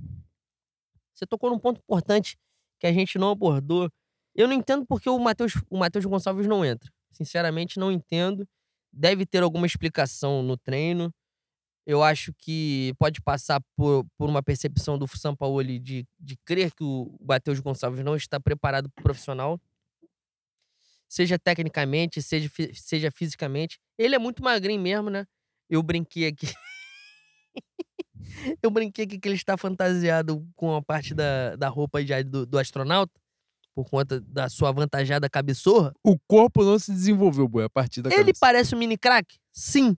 você 1.13 1.25
tocou 1.25 1.49
num 1.49 1.59
ponto 1.59 1.79
importante 1.79 2.37
que 2.83 2.87
a 2.87 2.91
gente 2.91 3.17
não 3.17 3.31
abordou. 3.31 3.89
Eu 4.35 4.45
não 4.45 4.53
entendo 4.53 4.85
porque 4.85 5.09
o 5.09 5.17
Matheus 5.17 5.53
o 5.69 5.77
Matheus 5.77 6.03
Gonçalves 6.03 6.45
não 6.45 6.65
entra. 6.65 6.91
Sinceramente, 7.11 7.79
não 7.79 7.89
entendo. 7.89 8.45
Deve 8.91 9.25
ter 9.25 9.41
alguma 9.41 9.65
explicação 9.65 10.43
no 10.43 10.57
treino. 10.57 11.13
Eu 11.85 12.03
acho 12.03 12.33
que 12.33 12.93
pode 12.99 13.21
passar 13.21 13.61
por, 13.77 14.05
por 14.17 14.29
uma 14.29 14.43
percepção 14.43 14.97
do 14.97 15.07
Sampaoli 15.07 15.79
de, 15.79 16.05
de 16.19 16.35
crer 16.43 16.73
que 16.73 16.83
o 16.83 17.17
Matheus 17.21 17.61
Gonçalves 17.61 18.03
não 18.03 18.17
está 18.17 18.37
preparado 18.37 18.89
para 18.89 19.01
o 19.01 19.03
profissional. 19.03 19.61
Seja 21.07 21.39
tecnicamente, 21.39 22.21
seja, 22.21 22.49
seja 22.73 23.11
fisicamente. 23.11 23.79
Ele 23.97 24.15
é 24.15 24.19
muito 24.19 24.43
magrinho 24.43 24.81
mesmo, 24.81 25.09
né? 25.09 25.25
Eu 25.69 25.81
brinquei 25.81 26.27
aqui. 26.27 26.47
Eu 28.61 28.69
brinquei 28.69 29.05
aqui 29.05 29.19
que 29.19 29.27
ele 29.27 29.35
está 29.35 29.57
fantasiado 29.57 30.47
com 30.55 30.75
a 30.75 30.81
parte 30.81 31.13
da, 31.13 31.55
da 31.55 31.67
roupa 31.69 32.03
já 32.05 32.21
do, 32.21 32.45
do 32.45 32.59
astronauta, 32.59 33.13
por 33.73 33.89
conta 33.89 34.19
da 34.21 34.49
sua 34.49 34.69
avantajada 34.69 35.29
cabeçorra. 35.29 35.93
O 36.03 36.17
corpo 36.27 36.63
não 36.63 36.77
se 36.77 36.91
desenvolveu, 36.91 37.47
boi, 37.47 37.65
a 37.65 37.69
partir 37.69 38.01
da 38.01 38.09
Ele 38.09 38.17
cabeça. 38.17 38.39
parece 38.39 38.75
um 38.75 38.77
mini 38.77 38.97
crack? 38.97 39.37
Sim. 39.51 39.97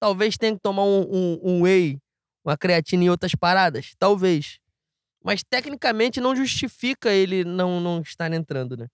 Talvez 0.00 0.36
tenha 0.38 0.54
que 0.54 0.60
tomar 0.60 0.84
um, 0.84 1.02
um, 1.02 1.40
um 1.42 1.62
whey, 1.62 1.98
uma 2.44 2.56
creatina 2.56 3.04
e 3.04 3.10
outras 3.10 3.34
paradas? 3.34 3.94
Talvez. 3.98 4.58
Mas 5.22 5.42
tecnicamente 5.42 6.20
não 6.20 6.34
justifica 6.34 7.10
ele 7.10 7.44
não, 7.44 7.80
não 7.80 8.00
estar 8.00 8.32
entrando, 8.32 8.76
né? 8.76 8.86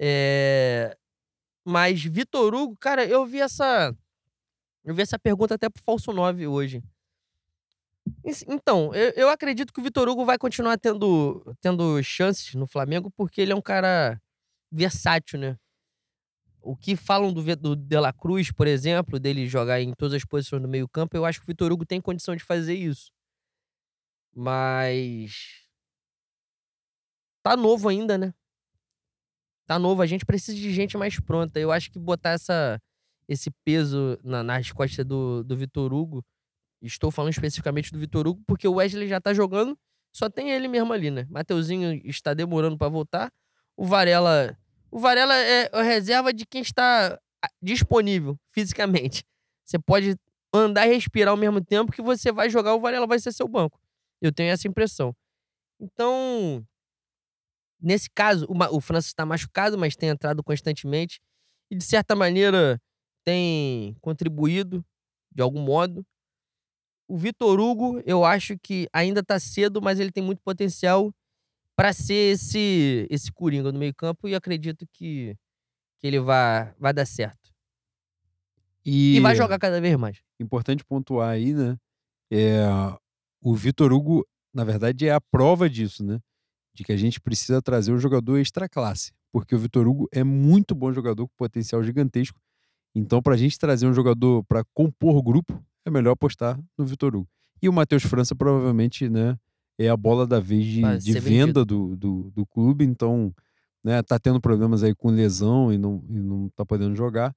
É... 0.00 0.96
Mas 1.66 2.02
Vitor 2.02 2.54
Hugo, 2.54 2.76
cara, 2.80 3.04
eu 3.04 3.26
vi 3.26 3.40
essa. 3.40 3.94
Eu 4.84 4.94
vi 4.94 5.02
essa 5.02 5.18
pergunta 5.18 5.54
até 5.56 5.68
pro 5.68 5.82
Falso 5.82 6.12
9 6.12 6.46
hoje. 6.46 6.82
Então, 8.46 8.94
eu, 8.94 9.10
eu 9.16 9.28
acredito 9.28 9.72
que 9.72 9.80
o 9.80 9.82
Vitor 9.82 10.08
Hugo 10.08 10.24
vai 10.24 10.38
continuar 10.38 10.78
tendo, 10.78 11.42
tendo 11.60 12.02
chances 12.02 12.54
no 12.54 12.66
Flamengo, 12.66 13.10
porque 13.10 13.40
ele 13.40 13.52
é 13.52 13.56
um 13.56 13.62
cara 13.62 14.20
versátil, 14.70 15.38
né? 15.38 15.56
O 16.60 16.76
que 16.76 16.96
falam 16.96 17.32
do, 17.32 17.42
do 17.56 17.76
De 17.76 17.98
La 17.98 18.12
Cruz, 18.12 18.50
por 18.50 18.66
exemplo, 18.66 19.18
dele 19.18 19.46
jogar 19.46 19.80
em 19.80 19.92
todas 19.94 20.14
as 20.14 20.24
posições 20.24 20.60
do 20.60 20.68
meio-campo, 20.68 21.16
eu 21.16 21.24
acho 21.24 21.40
que 21.40 21.44
o 21.44 21.46
Vitor 21.46 21.72
Hugo 21.72 21.86
tem 21.86 22.00
condição 22.00 22.36
de 22.36 22.44
fazer 22.44 22.74
isso. 22.74 23.10
Mas. 24.34 25.66
Tá 27.42 27.56
novo 27.56 27.88
ainda, 27.88 28.18
né? 28.18 28.34
Tá 29.66 29.78
novo. 29.78 30.02
A 30.02 30.06
gente 30.06 30.24
precisa 30.26 30.56
de 30.56 30.72
gente 30.72 30.96
mais 30.96 31.18
pronta. 31.20 31.58
Eu 31.58 31.72
acho 31.72 31.90
que 31.90 31.98
botar 31.98 32.30
essa, 32.30 32.80
esse 33.28 33.50
peso 33.64 34.18
na, 34.24 34.42
nas 34.42 34.72
costas 34.72 35.04
do, 35.04 35.42
do 35.44 35.56
Vitor 35.56 35.92
Hugo. 35.92 36.24
Estou 36.82 37.10
falando 37.10 37.32
especificamente 37.32 37.92
do 37.92 37.98
Vitor 37.98 38.26
Hugo, 38.26 38.42
porque 38.46 38.68
o 38.68 38.74
Wesley 38.74 39.08
já 39.08 39.20
tá 39.20 39.34
jogando, 39.34 39.76
só 40.12 40.30
tem 40.30 40.50
ele 40.50 40.68
mesmo 40.68 40.92
ali, 40.92 41.10
né? 41.10 41.26
Mateuzinho 41.28 42.00
está 42.04 42.34
demorando 42.34 42.78
para 42.78 42.88
voltar. 42.88 43.32
O 43.76 43.84
Varela. 43.84 44.56
O 44.90 44.98
Varela 44.98 45.34
é 45.36 45.68
a 45.72 45.82
reserva 45.82 46.32
de 46.32 46.46
quem 46.46 46.62
está 46.62 47.18
ah, 47.44 47.50
disponível 47.62 48.38
fisicamente. 48.48 49.24
Você 49.64 49.78
pode 49.78 50.16
andar 50.52 50.86
e 50.86 50.94
respirar 50.94 51.32
ao 51.32 51.36
mesmo 51.36 51.62
tempo 51.62 51.92
que 51.92 52.00
você 52.00 52.32
vai 52.32 52.48
jogar, 52.48 52.74
o 52.74 52.80
Varela 52.80 53.06
vai 53.06 53.18
ser 53.18 53.32
seu 53.32 53.46
banco. 53.46 53.78
Eu 54.20 54.32
tenho 54.32 54.50
essa 54.50 54.66
impressão. 54.66 55.14
Então, 55.80 56.66
nesse 57.80 58.08
caso, 58.10 58.46
o, 58.48 58.80
Francis 58.80 59.10
está 59.10 59.24
machucado, 59.24 59.78
mas 59.78 59.94
tem 59.94 60.08
entrado 60.08 60.42
constantemente. 60.42 61.20
E, 61.70 61.76
de 61.76 61.84
certa 61.84 62.16
maneira, 62.16 62.80
tem 63.24 63.94
contribuído 64.00 64.84
de 65.30 65.42
algum 65.42 65.60
modo. 65.60 66.04
O 67.08 67.16
Vitor 67.16 67.58
Hugo, 67.58 68.02
eu 68.04 68.24
acho 68.24 68.58
que 68.58 68.86
ainda 68.92 69.22
tá 69.22 69.40
cedo, 69.40 69.80
mas 69.80 69.98
ele 69.98 70.12
tem 70.12 70.22
muito 70.22 70.42
potencial 70.42 71.10
para 71.74 71.92
ser 71.92 72.34
esse 72.34 73.06
esse 73.08 73.32
coringa 73.32 73.72
no 73.72 73.78
meio-campo 73.78 74.28
e 74.28 74.34
acredito 74.34 74.86
que, 74.92 75.34
que 75.98 76.06
ele 76.06 76.20
vai, 76.20 76.74
vai 76.78 76.92
dar 76.92 77.06
certo. 77.06 77.50
E, 78.84 79.16
E 79.16 79.20
vai 79.20 79.34
jogar 79.34 79.58
cada 79.58 79.80
vez 79.80 79.96
mais. 79.96 80.18
Importante 80.38 80.84
pontuar 80.84 81.30
aí, 81.30 81.52
né? 81.54 81.76
É, 82.30 82.66
o 83.42 83.54
Vitor 83.54 83.92
Hugo, 83.92 84.26
na 84.52 84.64
verdade, 84.64 85.06
é 85.06 85.12
a 85.12 85.20
prova 85.20 85.68
disso, 85.68 86.04
né? 86.04 86.18
De 86.74 86.84
que 86.84 86.92
a 86.92 86.96
gente 86.96 87.20
precisa 87.20 87.62
trazer 87.62 87.92
um 87.92 87.98
jogador 87.98 88.38
extra 88.38 88.68
classe. 88.68 89.12
Porque 89.32 89.54
o 89.54 89.58
Vitor 89.58 89.86
Hugo 89.86 90.08
é 90.12 90.24
muito 90.24 90.74
bom 90.74 90.92
jogador 90.92 91.26
com 91.26 91.34
potencial 91.36 91.82
gigantesco. 91.82 92.40
Então, 92.94 93.22
para 93.22 93.34
a 93.34 93.36
gente 93.36 93.58
trazer 93.58 93.86
um 93.86 93.92
jogador 93.92 94.42
para 94.44 94.64
compor 94.74 95.16
o 95.16 95.22
grupo, 95.22 95.62
é 95.88 95.90
melhor 95.90 96.12
apostar 96.12 96.58
no 96.76 96.84
Vitor 96.84 97.14
Hugo. 97.14 97.28
E 97.60 97.68
o 97.68 97.72
Matheus 97.72 98.04
França, 98.04 98.34
provavelmente, 98.34 99.08
né? 99.08 99.38
É 99.78 99.88
a 99.88 99.96
bola 99.96 100.26
da 100.26 100.40
vez 100.40 100.64
de, 100.64 100.98
de 100.98 101.20
venda 101.20 101.64
do, 101.64 101.96
do, 101.96 102.30
do 102.30 102.46
clube. 102.46 102.84
Então, 102.84 103.34
né? 103.82 104.02
Tá 104.02 104.18
tendo 104.18 104.40
problemas 104.40 104.82
aí 104.82 104.94
com 104.94 105.10
lesão 105.10 105.72
e 105.72 105.78
não, 105.78 106.04
e 106.08 106.20
não 106.20 106.48
tá 106.50 106.64
podendo 106.64 106.94
jogar. 106.94 107.34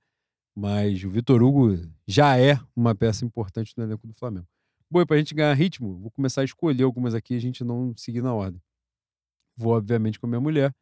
Mas 0.56 1.04
o 1.04 1.10
Vitor 1.10 1.42
Hugo 1.42 1.78
já 2.06 2.38
é 2.38 2.60
uma 2.76 2.94
peça 2.94 3.26
importante 3.26 3.74
no 3.78 3.84
elenco 3.84 4.06
do 4.06 4.14
Flamengo. 4.14 4.48
Bom, 4.90 5.06
para 5.06 5.16
a 5.16 5.20
gente 5.20 5.34
ganhar 5.34 5.54
ritmo, 5.54 5.98
vou 6.00 6.12
começar 6.12 6.42
a 6.42 6.44
escolher 6.44 6.84
algumas 6.84 7.16
aqui 7.16 7.34
e 7.34 7.38
a 7.38 7.42
gente 7.42 7.64
não 7.64 7.94
seguir 7.96 8.22
na 8.22 8.34
ordem. 8.34 8.62
Vou, 9.56 9.74
obviamente, 9.74 10.20
com 10.20 10.26
a 10.26 10.30
minha 10.30 10.42
mulher. 10.42 10.74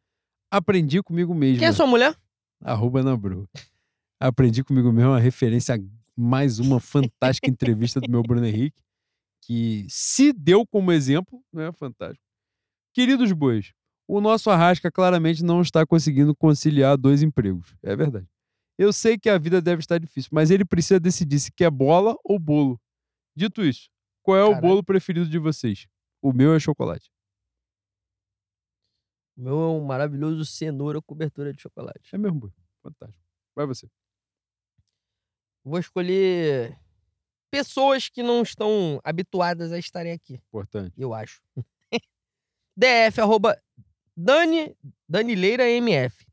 Aprendi 0.50 1.00
comigo 1.02 1.32
mesmo. 1.32 1.60
Quem 1.60 1.68
é 1.68 1.72
sua 1.72 1.86
mulher? 1.86 2.16
Arroba 2.60 3.02
Nabru. 3.02 3.48
Aprendi 4.18 4.64
comigo 4.64 4.92
mesmo 4.92 5.12
uma 5.12 5.20
referência 5.20 5.80
mais 6.20 6.58
uma 6.58 6.78
fantástica 6.78 7.48
entrevista 7.48 8.00
do 8.00 8.10
meu 8.10 8.22
Bruno 8.22 8.46
Henrique, 8.46 8.82
que 9.42 9.86
se 9.88 10.32
deu 10.32 10.66
como 10.66 10.92
exemplo, 10.92 11.42
né? 11.52 11.72
Fantástico. 11.72 12.24
Queridos 12.92 13.32
bois, 13.32 13.72
o 14.06 14.20
nosso 14.20 14.50
Arrasca 14.50 14.90
claramente 14.90 15.42
não 15.42 15.62
está 15.62 15.86
conseguindo 15.86 16.34
conciliar 16.34 16.96
dois 16.96 17.22
empregos. 17.22 17.74
É 17.82 17.96
verdade. 17.96 18.28
Eu 18.76 18.92
sei 18.92 19.18
que 19.18 19.28
a 19.28 19.38
vida 19.38 19.60
deve 19.60 19.80
estar 19.80 19.98
difícil, 19.98 20.30
mas 20.32 20.50
ele 20.50 20.64
precisa 20.64 20.98
decidir 20.98 21.38
se 21.38 21.52
quer 21.52 21.70
bola 21.70 22.16
ou 22.24 22.38
bolo. 22.38 22.80
Dito 23.36 23.64
isso, 23.64 23.88
qual 24.22 24.36
é 24.36 24.44
o 24.44 24.60
bolo 24.60 24.82
preferido 24.82 25.28
de 25.28 25.38
vocês? 25.38 25.86
O 26.22 26.32
meu 26.32 26.54
é 26.54 26.60
chocolate. 26.60 27.10
O 29.36 29.42
meu 29.42 29.58
é 29.58 29.68
um 29.68 29.84
maravilhoso 29.84 30.44
cenoura 30.44 31.00
cobertura 31.00 31.52
de 31.52 31.62
chocolate. 31.62 32.14
É 32.14 32.18
mesmo, 32.18 32.40
boi. 32.40 32.52
Fantástico. 32.82 33.24
Vai 33.54 33.66
você. 33.66 33.88
Vou 35.64 35.78
escolher 35.78 36.76
pessoas 37.50 38.08
que 38.08 38.22
não 38.22 38.42
estão 38.42 39.00
habituadas 39.04 39.72
a 39.72 39.78
estarem 39.78 40.12
aqui, 40.12 40.34
Importante. 40.34 40.94
eu 40.98 41.12
acho. 41.12 41.40
DF, 42.76 43.20
arroba 43.20 43.60
Dani, 44.16 44.74
Danileira 45.08 45.68
MF. 45.68 46.26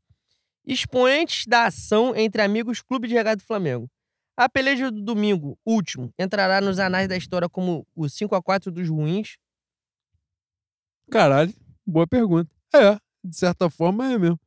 Expoentes 0.64 1.46
da 1.46 1.66
ação 1.66 2.14
entre 2.14 2.42
amigos 2.42 2.80
Clube 2.82 3.08
de 3.08 3.14
Regado 3.14 3.40
do 3.42 3.46
Flamengo. 3.46 3.90
A 4.36 4.48
peleja 4.48 4.90
do 4.90 5.02
domingo, 5.02 5.58
último, 5.66 6.12
entrará 6.18 6.60
nos 6.60 6.78
anais 6.78 7.08
da 7.08 7.16
história 7.16 7.48
como 7.48 7.86
o 7.96 8.04
5x4 8.04 8.70
dos 8.70 8.88
ruins. 8.88 9.36
Caralho, 11.10 11.52
boa 11.86 12.06
pergunta. 12.06 12.50
É, 12.74 12.94
de 13.24 13.36
certa 13.36 13.68
forma 13.68 14.12
é 14.12 14.18
mesmo. 14.18 14.38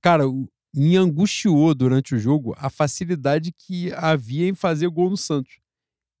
Cara, 0.00 0.28
o- 0.28 0.48
me 0.76 0.96
angustiou 0.96 1.74
durante 1.74 2.14
o 2.14 2.18
jogo 2.18 2.54
a 2.58 2.68
facilidade 2.68 3.50
que 3.50 3.92
havia 3.94 4.46
em 4.46 4.54
fazer 4.54 4.88
gol 4.88 5.08
no 5.08 5.16
Santos. 5.16 5.58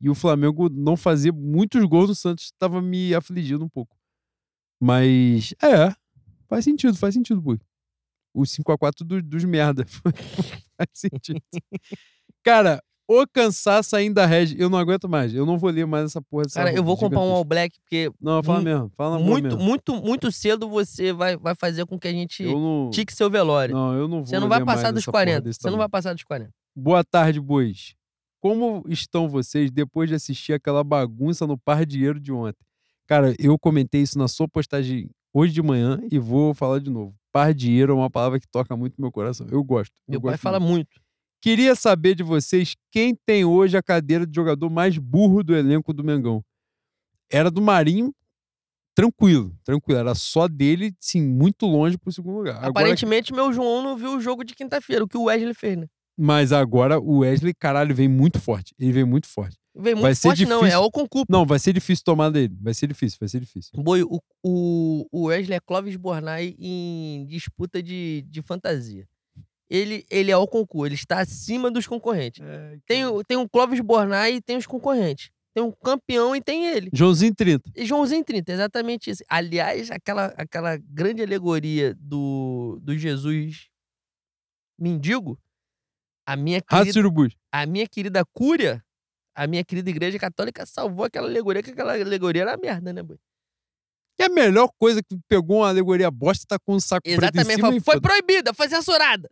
E 0.00 0.08
o 0.08 0.14
Flamengo 0.14 0.68
não 0.70 0.96
fazer 0.96 1.32
muitos 1.32 1.84
gols 1.84 2.08
no 2.08 2.14
Santos 2.14 2.44
estava 2.46 2.80
me 2.80 3.14
afligindo 3.14 3.64
um 3.64 3.68
pouco. 3.68 3.96
Mas, 4.80 5.54
é, 5.62 5.94
faz 6.48 6.64
sentido, 6.64 6.96
faz 6.96 7.14
sentido, 7.14 7.40
Bui. 7.40 7.58
O 8.34 8.42
5x4 8.42 9.04
do, 9.04 9.22
dos 9.22 9.44
merda. 9.44 9.84
faz 10.76 10.88
sentido. 10.94 11.40
Cara, 12.42 12.82
o 13.08 13.26
cansaço 13.26 13.94
ainda 13.94 14.26
rege. 14.26 14.56
Eu 14.58 14.68
não 14.68 14.78
aguento 14.78 15.08
mais. 15.08 15.34
Eu 15.34 15.46
não 15.46 15.56
vou 15.58 15.70
ler 15.70 15.86
mais 15.86 16.06
essa 16.06 16.20
porra. 16.20 16.44
Dessa 16.44 16.60
Cara, 16.60 16.74
eu 16.74 16.82
vou 16.82 16.96
comprar 16.96 17.20
um. 17.20 17.32
All 17.32 17.44
Black, 17.44 17.78
porque 17.80 18.10
Não, 18.20 18.42
fala 18.42 18.60
mesmo. 18.60 18.90
Fala 18.96 19.18
muito, 19.18 19.44
mesmo. 19.44 19.62
muito, 19.62 19.94
muito 19.94 20.32
cedo 20.32 20.68
você 20.68 21.12
vai, 21.12 21.36
vai 21.36 21.54
fazer 21.54 21.86
com 21.86 21.98
que 21.98 22.08
a 22.08 22.12
gente 22.12 22.42
não. 22.44 22.90
tique 22.90 23.12
seu 23.12 23.30
velório. 23.30 23.74
Não, 23.74 23.94
eu 23.94 24.08
não 24.08 24.18
vou. 24.18 24.26
você 24.26 24.40
não 24.40 24.48
vai 24.48 24.64
passar 24.64 24.90
dos 24.90 25.02
essa 25.02 25.12
porra 25.12 25.24
40. 25.24 25.40
desse 25.42 25.60
Você 25.60 25.70
não 25.70 25.78
vai 25.78 25.88
passar 25.88 26.12
dos 26.12 26.24
40. 26.24 26.50
Boa 26.74 27.04
tarde, 27.04 27.40
bois. 27.40 27.94
Como 28.40 28.84
estão 28.88 29.28
vocês 29.28 29.70
depois 29.70 30.08
de 30.08 30.14
assistir 30.14 30.52
aquela 30.52 30.84
bagunça 30.84 31.46
no 31.46 31.56
par 31.56 31.86
dinheiro 31.86 32.20
de 32.20 32.32
ontem? 32.32 32.64
Cara, 33.06 33.34
eu 33.38 33.58
comentei 33.58 34.02
isso 34.02 34.18
na 34.18 34.28
sua 34.28 34.48
postagem 34.48 35.08
hoje 35.32 35.52
de 35.52 35.62
manhã 35.62 36.00
e 36.10 36.18
vou 36.18 36.54
falar 36.54 36.80
de 36.80 36.90
novo. 36.90 37.14
Par 37.32 37.54
dinheiro 37.54 37.92
é 37.92 37.94
uma 37.94 38.10
palavra 38.10 38.40
que 38.40 38.48
toca 38.48 38.76
muito 38.76 39.00
meu 39.00 39.12
coração. 39.12 39.46
Eu 39.50 39.62
gosto. 39.62 39.92
eu 40.08 40.12
Meu 40.12 40.20
pai 40.20 40.32
gosto 40.32 40.42
fala 40.42 40.58
muito. 40.58 41.00
Queria 41.40 41.74
saber 41.74 42.14
de 42.14 42.22
vocês 42.22 42.74
quem 42.90 43.14
tem 43.14 43.44
hoje 43.44 43.76
a 43.76 43.82
cadeira 43.82 44.26
de 44.26 44.34
jogador 44.34 44.68
mais 44.70 44.98
burro 44.98 45.42
do 45.42 45.54
elenco 45.54 45.92
do 45.92 46.02
Mengão. 46.02 46.42
Era 47.30 47.50
do 47.50 47.60
Marinho, 47.62 48.14
tranquilo, 48.94 49.54
tranquilo. 49.64 50.00
Era 50.00 50.14
só 50.14 50.48
dele, 50.48 50.94
sim, 51.00 51.22
muito 51.22 51.66
longe 51.66 51.98
pro 51.98 52.12
segundo 52.12 52.38
lugar. 52.38 52.56
Agora, 52.56 52.70
Aparentemente, 52.70 53.32
meu 53.32 53.52
João 53.52 53.82
não 53.82 53.96
viu 53.96 54.16
o 54.16 54.20
jogo 54.20 54.44
de 54.44 54.54
quinta-feira, 54.54 55.04
o 55.04 55.08
que 55.08 55.18
o 55.18 55.24
Wesley 55.24 55.54
fez, 55.54 55.76
né? 55.76 55.86
mas 56.16 56.50
agora 56.50 56.98
o 56.98 57.18
Wesley, 57.18 57.52
caralho, 57.52 57.94
vem 57.94 58.08
muito 58.08 58.40
forte. 58.40 58.74
Ele 58.78 58.92
vem 58.92 59.04
muito 59.04 59.28
forte. 59.28 59.58
Veio 59.74 59.96
muito 59.96 60.04
Vai 60.04 60.14
ser 60.14 60.28
forte, 60.28 60.46
não, 60.46 60.60
é 60.60 60.68
difícil. 60.68 60.82
o 60.82 60.90
concurso. 60.90 61.26
Não, 61.28 61.44
vai 61.44 61.58
ser 61.58 61.74
difícil 61.74 62.02
tomar 62.02 62.30
dele. 62.30 62.56
Vai 62.58 62.72
ser 62.72 62.86
difícil, 62.86 63.18
vai 63.20 63.28
ser 63.28 63.40
difícil. 63.40 63.72
Boi, 63.76 64.02
o, 64.02 64.18
o, 64.42 65.06
o 65.12 65.24
Wesley 65.24 65.56
é 65.58 65.60
Clóvis 65.60 65.96
Bornai 65.96 66.54
em 66.58 67.26
disputa 67.26 67.82
de, 67.82 68.24
de 68.26 68.40
fantasia. 68.40 69.06
Ele, 69.68 70.04
ele 70.10 70.30
é 70.30 70.36
o 70.36 70.46
concurso, 70.46 70.86
ele 70.86 70.94
está 70.94 71.20
acima 71.20 71.70
dos 71.70 71.86
concorrentes. 71.86 72.40
Tem, 72.86 73.04
o- 73.06 73.24
tem 73.24 73.36
um 73.36 73.48
Clóvis 73.48 73.80
Bornai 73.80 74.34
e 74.34 74.40
tem 74.40 74.56
os 74.56 74.66
concorrentes. 74.66 75.30
Tem 75.54 75.64
um 75.64 75.72
campeão 75.72 76.36
e 76.36 76.40
tem 76.40 76.66
ele. 76.66 76.90
Joãozinho 76.92 77.34
30. 77.34 77.72
E 77.74 77.84
Joãozinho 77.86 78.22
30, 78.24 78.52
exatamente 78.52 79.10
isso. 79.10 79.24
Aliás, 79.28 79.90
aquela, 79.90 80.26
aquela 80.36 80.76
grande 80.76 81.22
alegoria 81.22 81.94
do, 81.98 82.78
do 82.82 82.96
Jesus 82.96 83.68
mendigo, 84.78 85.38
a 86.26 86.36
minha, 86.36 86.60
querida, 86.60 86.92
a 87.52 87.66
minha 87.66 87.86
querida 87.88 88.24
Cúria, 88.34 88.84
a 89.34 89.46
minha 89.46 89.64
querida 89.64 89.88
igreja 89.90 90.18
católica 90.18 90.66
salvou 90.66 91.04
aquela 91.06 91.26
alegoria, 91.26 91.62
que 91.62 91.70
aquela 91.70 91.94
alegoria 91.94 92.42
era 92.42 92.56
merda, 92.56 92.92
né, 92.92 93.02
boi? 93.02 93.16
E 94.18 94.24
a 94.24 94.28
melhor 94.28 94.70
coisa 94.78 95.02
que 95.02 95.16
pegou 95.28 95.58
uma 95.58 95.68
alegoria 95.68 96.10
bosta 96.10 96.44
e 96.44 96.46
tá 96.46 96.58
com 96.58 96.74
um 96.74 96.80
saco 96.80 97.02
preto 97.02 97.34
em 97.36 97.40
Exatamente. 97.40 97.76
e 97.76 97.80
foi 97.80 97.94
foda. 97.94 98.00
proibida, 98.08 98.54
foi 98.54 98.68
censurada. 98.68 99.30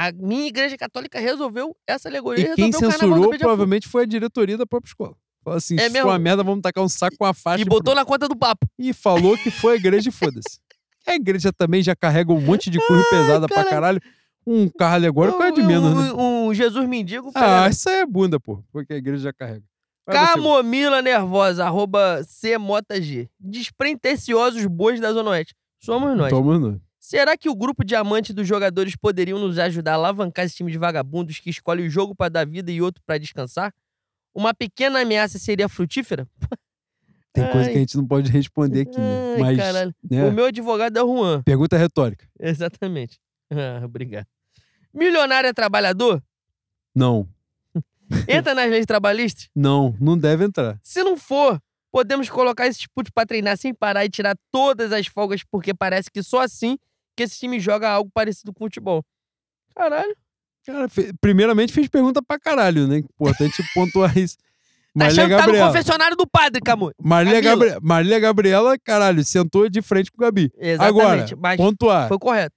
A 0.00 0.12
minha 0.12 0.46
igreja 0.46 0.76
católica 0.76 1.18
resolveu 1.18 1.76
essa 1.86 2.08
alegoria 2.08 2.52
E 2.52 2.54
quem 2.54 2.72
censurou 2.72 3.30
provavelmente 3.36 3.88
foi 3.88 4.02
a 4.04 4.06
diretoria 4.06 4.56
da 4.56 4.64
própria 4.66 4.90
escola. 4.90 5.16
Falou 5.42 5.56
assim, 5.56 5.76
É 5.78 5.88
se 5.88 6.00
for 6.00 6.08
uma 6.08 6.18
merda, 6.18 6.44
vamos 6.44 6.60
tacar 6.62 6.84
um 6.84 6.88
saco 6.88 7.16
com 7.18 7.24
a 7.24 7.34
faixa. 7.34 7.62
E 7.62 7.64
botou 7.64 7.94
na 7.94 8.04
conta 8.04 8.28
do 8.28 8.36
papo. 8.36 8.66
e 8.78 8.92
falou 8.92 9.36
que 9.36 9.50
foi 9.50 9.72
a 9.74 9.76
igreja 9.76 10.08
e 10.08 10.12
foda-se. 10.12 10.60
A 11.06 11.14
igreja 11.14 11.52
também 11.52 11.82
já 11.82 11.96
carrega 11.96 12.32
um 12.32 12.40
monte 12.40 12.68
de 12.70 12.78
cruz 12.78 13.08
pesada 13.08 13.46
pra 13.46 13.56
cara. 13.56 13.70
caralho. 13.70 14.00
Um 14.46 14.68
carro 14.68 14.94
alegórico 14.94 15.42
é 15.42 15.50
de 15.50 15.60
Um- 15.62 15.66
menos, 15.66 15.94
né? 15.94 16.12
um, 16.12 16.46
um 16.48 16.54
Jesus 16.54 16.86
mendigo. 16.88 17.30
Ah, 17.34 17.40
pega- 17.40 17.68
isso 17.70 17.88
aí 17.88 17.96
é 17.96 18.06
bunda, 18.06 18.38
pô. 18.38 18.62
Porque 18.72 18.92
a 18.92 18.96
igreja 18.96 19.24
já 19.24 19.32
carrega. 19.32 19.64
Vai 20.06 20.16
você, 20.16 20.32
Camomila 20.34 21.02
Nervosa, 21.02 21.64
arroba 21.66 22.22
CMotaG. 22.24 23.28
Despretensiosos 23.38 24.64
bois 24.66 25.00
da 25.00 25.12
Zona 25.12 25.30
Oeste. 25.30 25.54
Somos 25.80 26.16
nós. 26.16 26.30
Toma, 26.30 26.58
não. 26.58 26.80
Será 27.00 27.36
que 27.36 27.48
o 27.48 27.54
grupo 27.54 27.84
de 27.84 27.94
amantes 27.94 28.34
dos 28.34 28.46
jogadores 28.46 28.96
poderiam 28.96 29.38
nos 29.38 29.58
ajudar 29.58 29.92
a 29.92 29.94
alavancar 29.94 30.44
esse 30.44 30.56
time 30.56 30.70
de 30.72 30.78
vagabundos 30.78 31.38
que 31.38 31.48
escolhe 31.50 31.86
o 31.86 31.90
jogo 31.90 32.14
pra 32.14 32.28
dar 32.28 32.46
vida 32.46 32.70
e 32.72 32.82
outro 32.82 33.02
pra 33.06 33.18
descansar? 33.18 33.72
Uma 34.34 34.52
pequena 34.52 35.00
ameaça 35.00 35.38
seria 35.38 35.68
frutífera? 35.68 36.26
Tem 37.32 37.44
coisa 37.52 37.66
Ai. 37.68 37.72
que 37.72 37.76
a 37.76 37.80
gente 37.80 37.96
não 37.96 38.06
pode 38.06 38.30
responder 38.32 38.80
aqui, 38.82 38.98
né? 38.98 39.34
Ai, 39.44 39.56
Mas, 39.56 39.74
né, 40.10 40.24
O 40.28 40.32
meu 40.32 40.46
advogado 40.46 40.96
é 40.96 41.02
o 41.02 41.06
Juan. 41.16 41.42
pergunta 41.42 41.76
retórica. 41.76 42.26
Exatamente. 42.38 43.18
Ah, 43.50 43.82
obrigado. 43.84 44.26
Milionário 44.92 45.48
é 45.48 45.52
trabalhador? 45.52 46.22
Não, 46.94 47.28
Entra 48.28 48.54
nas 48.54 48.68
leis 48.70 48.86
trabalhistas? 48.86 49.48
não, 49.54 49.94
não 50.00 50.18
deve 50.18 50.44
entrar. 50.44 50.78
Se 50.82 51.02
não 51.04 51.16
for, 51.16 51.60
podemos 51.92 52.28
colocar 52.28 52.66
esse 52.66 52.80
tipo 52.80 53.02
pra 53.12 53.24
treinar 53.26 53.56
sem 53.56 53.72
parar 53.72 54.04
e 54.04 54.08
tirar 54.10 54.36
todas 54.50 54.92
as 54.92 55.06
folgas, 55.06 55.42
porque 55.44 55.72
parece 55.72 56.10
que 56.10 56.22
só 56.22 56.40
assim 56.40 56.76
que 57.18 57.24
esse 57.24 57.36
time 57.38 57.58
joga 57.58 57.90
algo 57.90 58.08
parecido 58.14 58.52
com 58.54 58.64
futebol. 58.64 59.04
Caralho. 59.74 60.14
Cara, 60.64 60.88
fe- 60.88 61.12
primeiramente 61.20 61.72
fez 61.72 61.88
pergunta 61.88 62.22
pra 62.22 62.38
caralho, 62.38 62.86
né? 62.86 62.98
Importante 62.98 63.62
pontuar 63.74 64.16
isso. 64.16 64.36
Tá 64.36 64.44
Marília 65.04 65.24
achando 65.24 65.30
que 65.30 65.36
tá 65.36 65.40
no 65.40 65.46
Gabriela. 65.46 65.66
confessionário 65.68 66.16
do 66.16 66.26
padre, 66.26 66.60
Camu. 66.60 66.90
Marília, 67.02 67.42
Camila. 67.42 67.66
Gabri... 67.72 67.86
Marília 67.86 68.18
Gabriela, 68.20 68.78
caralho, 68.78 69.24
sentou 69.24 69.68
de 69.68 69.82
frente 69.82 70.10
com 70.10 70.18
o 70.18 70.24
Gabi. 70.24 70.50
Exatamente. 70.56 71.34
mas 71.36 71.56
Pontuar. 71.56 72.08
foi 72.08 72.18
correto. 72.18 72.54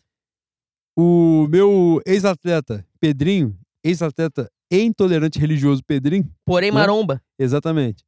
O 0.96 1.48
meu 1.50 2.02
ex-atleta, 2.06 2.86
Pedrinho, 3.00 3.58
ex-atleta 3.84 4.50
e 4.72 4.82
intolerante 4.82 5.40
religioso 5.40 5.84
Pedrinho, 5.84 6.30
Porém, 6.46 6.70
Né? 6.72 6.76
maromba. 6.80 7.22
exatamente, 7.40 8.04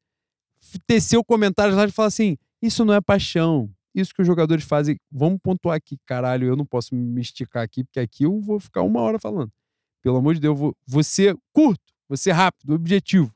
teceu 0.85 1.23
comentários 1.23 1.75
lá 1.77 1.85
de 1.85 1.91
falar 1.91 2.07
assim: 2.09 2.38
isso 2.61 2.84
não 2.85 2.93
é 2.93 3.01
paixão. 3.01 3.69
Isso 3.93 4.13
que 4.13 4.21
os 4.21 4.27
jogadores 4.27 4.63
fazem. 4.63 4.97
Vamos 5.11 5.39
pontuar 5.41 5.75
aqui, 5.75 5.97
caralho. 6.05 6.47
Eu 6.47 6.55
não 6.55 6.65
posso 6.65 6.95
me 6.95 7.21
esticar 7.21 7.63
aqui, 7.63 7.83
porque 7.83 7.99
aqui 7.99 8.23
eu 8.23 8.39
vou 8.39 8.59
ficar 8.59 8.81
uma 8.81 9.01
hora 9.01 9.19
falando. 9.19 9.51
Pelo 10.01 10.17
amor 10.17 10.33
de 10.33 10.41
Deus, 10.41 10.51
eu 10.51 10.55
vou, 10.55 10.77
vou 10.85 11.03
ser 11.03 11.37
curto, 11.53 11.93
vou 12.09 12.17
ser 12.17 12.31
rápido, 12.31 12.73
objetivo. 12.73 13.33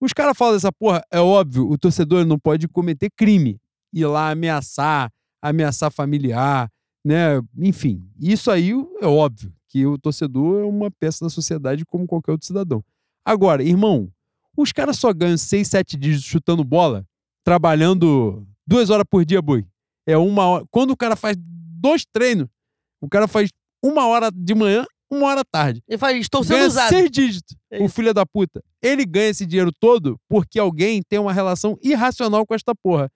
Os 0.00 0.12
caras 0.12 0.36
falam 0.36 0.54
dessa 0.54 0.72
porra, 0.72 1.02
é 1.10 1.20
óbvio, 1.20 1.70
o 1.70 1.78
torcedor 1.78 2.24
não 2.26 2.38
pode 2.38 2.68
cometer 2.68 3.10
crime. 3.10 3.60
Ir 3.92 4.06
lá 4.06 4.30
ameaçar, 4.30 5.10
ameaçar 5.40 5.90
familiar, 5.90 6.70
né? 7.04 7.40
Enfim, 7.56 8.06
isso 8.18 8.50
aí 8.50 8.72
é 9.00 9.06
óbvio, 9.06 9.52
que 9.68 9.86
o 9.86 9.96
torcedor 9.96 10.62
é 10.62 10.64
uma 10.64 10.90
peça 10.90 11.24
da 11.24 11.30
sociedade 11.30 11.86
como 11.86 12.06
qualquer 12.06 12.32
outro 12.32 12.46
cidadão. 12.46 12.84
Agora, 13.24 13.62
irmão, 13.62 14.10
os 14.56 14.72
caras 14.72 14.98
só 14.98 15.12
ganham 15.12 15.38
seis, 15.38 15.68
sete 15.68 15.96
dias 15.96 16.22
chutando 16.22 16.64
bola, 16.64 17.06
trabalhando 17.44 18.46
duas 18.66 18.90
horas 18.90 19.04
por 19.08 19.24
dia, 19.24 19.40
boi. 19.40 19.64
É 20.06 20.16
uma 20.16 20.46
hora. 20.46 20.64
Quando 20.70 20.90
o 20.90 20.96
cara 20.96 21.16
faz 21.16 21.36
dois 21.38 22.04
treinos, 22.10 22.48
o 23.00 23.08
cara 23.08 23.26
faz 23.28 23.50
uma 23.82 24.06
hora 24.06 24.30
de 24.32 24.54
manhã, 24.54 24.84
uma 25.10 25.26
hora 25.26 25.40
à 25.40 25.44
tarde. 25.44 25.82
Ele 25.88 25.98
fala, 25.98 26.12
estou 26.14 26.42
sendo 26.42 26.56
Ganha 26.56 26.68
usado. 26.68 26.88
seis 26.88 27.10
dígitos, 27.10 27.56
É 27.70 27.82
o 27.82 27.88
filho 27.88 28.12
da 28.12 28.24
puta. 28.26 28.62
Ele 28.82 29.04
ganha 29.04 29.28
esse 29.28 29.46
dinheiro 29.46 29.70
todo 29.78 30.18
porque 30.28 30.58
alguém 30.58 31.02
tem 31.08 31.18
uma 31.18 31.32
relação 31.32 31.76
irracional 31.82 32.46
com 32.46 32.54
esta 32.54 32.74
porra. 32.74 33.08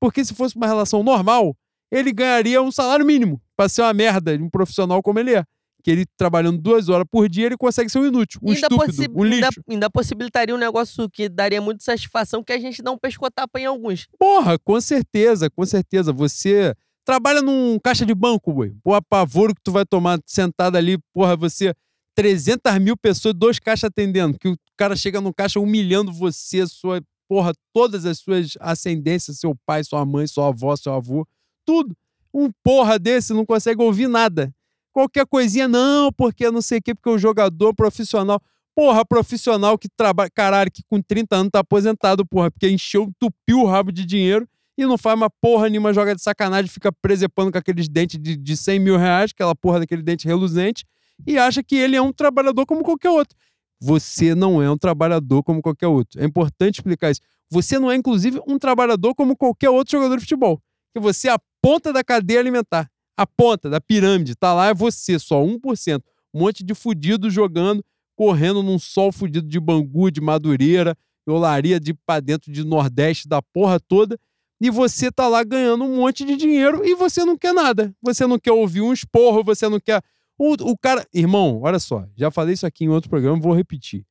Porque 0.00 0.24
se 0.24 0.34
fosse 0.34 0.56
uma 0.56 0.66
relação 0.66 1.02
normal, 1.02 1.56
ele 1.90 2.12
ganharia 2.12 2.60
um 2.62 2.70
salário 2.72 3.04
mínimo 3.06 3.40
pra 3.56 3.68
ser 3.68 3.82
uma 3.82 3.94
merda 3.94 4.36
de 4.36 4.42
um 4.42 4.50
profissional 4.50 5.02
como 5.02 5.18
ele 5.18 5.34
é. 5.34 5.44
Que 5.86 5.90
ele 5.92 6.04
trabalhando 6.16 6.58
duas 6.58 6.88
horas 6.88 7.06
por 7.08 7.28
dia, 7.28 7.46
ele 7.46 7.56
consegue 7.56 7.88
ser 7.88 8.00
um 8.00 8.06
inútil, 8.06 8.40
um 8.42 8.48
Ainda 8.50 8.60
estúpido, 8.60 9.14
um 9.14 9.22
ainda- 9.22 9.36
lixo. 9.46 9.62
Ainda, 9.70 9.88
possibilitaria 9.88 10.52
um 10.52 10.58
negócio 10.58 11.08
que 11.08 11.28
daria 11.28 11.60
muita 11.62 11.84
satisfação, 11.84 12.42
que 12.42 12.52
a 12.52 12.58
gente 12.58 12.82
dá 12.82 12.90
um 12.90 12.98
pescotapa 12.98 13.60
em 13.60 13.66
alguns. 13.66 14.08
Porra, 14.18 14.58
com 14.58 14.80
certeza, 14.80 15.48
com 15.48 15.64
certeza. 15.64 16.12
Você 16.12 16.74
trabalha 17.04 17.40
num 17.40 17.78
caixa 17.78 18.04
de 18.04 18.12
banco, 18.16 18.52
boi. 18.52 18.74
Pô, 18.82 18.94
apavoro 18.94 19.54
que 19.54 19.60
tu 19.62 19.70
vai 19.70 19.86
tomar 19.86 20.18
sentado 20.26 20.74
ali, 20.74 20.98
porra, 21.14 21.36
você. 21.36 21.72
300 22.16 22.78
mil 22.80 22.96
pessoas, 22.96 23.32
dois 23.32 23.60
caixas 23.60 23.84
atendendo. 23.84 24.36
Que 24.40 24.48
o 24.48 24.56
cara 24.76 24.96
chega 24.96 25.20
no 25.20 25.32
caixa 25.32 25.60
humilhando 25.60 26.12
você, 26.12 26.66
sua. 26.66 27.00
Porra, 27.28 27.52
todas 27.72 28.04
as 28.04 28.18
suas 28.18 28.54
ascendências, 28.58 29.38
seu 29.38 29.54
pai, 29.64 29.84
sua 29.84 30.04
mãe, 30.04 30.26
sua 30.26 30.48
avó, 30.48 30.74
seu 30.74 30.92
avô, 30.94 31.24
tudo. 31.64 31.94
Um 32.34 32.50
porra 32.64 32.98
desse 32.98 33.32
não 33.32 33.46
consegue 33.46 33.80
ouvir 33.80 34.08
nada. 34.08 34.52
Qualquer 34.96 35.26
coisinha, 35.26 35.68
não, 35.68 36.10
porque 36.10 36.50
não 36.50 36.62
sei 36.62 36.78
o 36.78 36.82
quê, 36.82 36.94
porque 36.94 37.10
o 37.10 37.18
jogador 37.18 37.74
profissional. 37.74 38.40
Porra, 38.74 39.04
profissional 39.04 39.76
que 39.76 39.90
trabalha. 39.90 40.30
Caralho, 40.30 40.70
que 40.72 40.82
com 40.88 41.02
30 41.02 41.36
anos 41.36 41.50
tá 41.52 41.58
aposentado, 41.58 42.24
porra, 42.24 42.50
porque 42.50 42.66
encheu, 42.66 43.02
entupiu 43.02 43.58
o 43.58 43.66
rabo 43.66 43.92
de 43.92 44.06
dinheiro 44.06 44.48
e 44.74 44.86
não 44.86 44.96
faz 44.96 45.14
uma 45.14 45.28
porra 45.28 45.68
nenhuma, 45.68 45.92
joga 45.92 46.14
de 46.14 46.22
sacanagem, 46.22 46.70
fica 46.70 46.90
presepando 46.90 47.52
com 47.52 47.58
aqueles 47.58 47.90
dentes 47.90 48.18
de, 48.18 48.38
de 48.38 48.56
100 48.56 48.78
mil 48.78 48.96
reais, 48.96 49.32
aquela 49.34 49.54
porra 49.54 49.80
daquele 49.80 50.00
dente 50.00 50.26
reluzente, 50.26 50.86
e 51.26 51.36
acha 51.36 51.62
que 51.62 51.76
ele 51.76 51.94
é 51.94 52.00
um 52.00 52.10
trabalhador 52.10 52.64
como 52.64 52.82
qualquer 52.82 53.10
outro. 53.10 53.36
Você 53.78 54.34
não 54.34 54.62
é 54.62 54.70
um 54.70 54.78
trabalhador 54.78 55.42
como 55.42 55.60
qualquer 55.60 55.88
outro. 55.88 56.22
É 56.22 56.24
importante 56.24 56.76
explicar 56.76 57.10
isso. 57.10 57.20
Você 57.50 57.78
não 57.78 57.90
é, 57.90 57.96
inclusive, 57.96 58.40
um 58.48 58.58
trabalhador 58.58 59.14
como 59.14 59.36
qualquer 59.36 59.68
outro 59.68 59.92
jogador 59.92 60.14
de 60.16 60.22
futebol. 60.22 60.58
Que 60.94 61.00
você 61.00 61.28
é 61.28 61.32
a 61.32 61.40
ponta 61.60 61.92
da 61.92 62.02
cadeia 62.02 62.40
alimentar. 62.40 62.90
A 63.16 63.26
ponta 63.26 63.70
da 63.70 63.80
pirâmide. 63.80 64.34
Tá 64.34 64.52
lá 64.52 64.68
é 64.68 64.74
você, 64.74 65.18
só 65.18 65.42
1%. 65.42 66.02
Um 66.34 66.40
monte 66.40 66.62
de 66.62 66.74
fudido 66.74 67.30
jogando, 67.30 67.84
correndo 68.14 68.62
num 68.62 68.78
sol 68.78 69.10
fudido 69.10 69.48
de 69.48 69.58
Bangu, 69.58 70.10
de 70.10 70.20
Madureira, 70.20 70.96
olaria 71.26 71.80
de 71.80 71.94
pra 71.94 72.20
dentro 72.20 72.52
de 72.52 72.64
Nordeste 72.64 73.26
da 73.26 73.40
porra 73.40 73.80
toda. 73.80 74.18
E 74.60 74.70
você 74.70 75.10
tá 75.10 75.28
lá 75.28 75.44
ganhando 75.44 75.84
um 75.84 75.96
monte 75.96 76.24
de 76.24 76.36
dinheiro 76.36 76.84
e 76.84 76.94
você 76.94 77.24
não 77.24 77.36
quer 77.36 77.52
nada. 77.52 77.94
Você 78.02 78.26
não 78.26 78.38
quer 78.38 78.52
ouvir 78.52 78.80
um 78.80 78.92
esporro, 78.92 79.44
você 79.44 79.68
não 79.68 79.78
quer. 79.80 80.02
O, 80.38 80.52
o 80.70 80.76
cara. 80.78 81.06
Irmão, 81.12 81.60
olha 81.62 81.78
só, 81.78 82.06
já 82.14 82.30
falei 82.30 82.54
isso 82.54 82.66
aqui 82.66 82.84
em 82.84 82.88
outro 82.88 83.10
programa, 83.10 83.38
vou 83.38 83.52
repetir. 83.52 84.04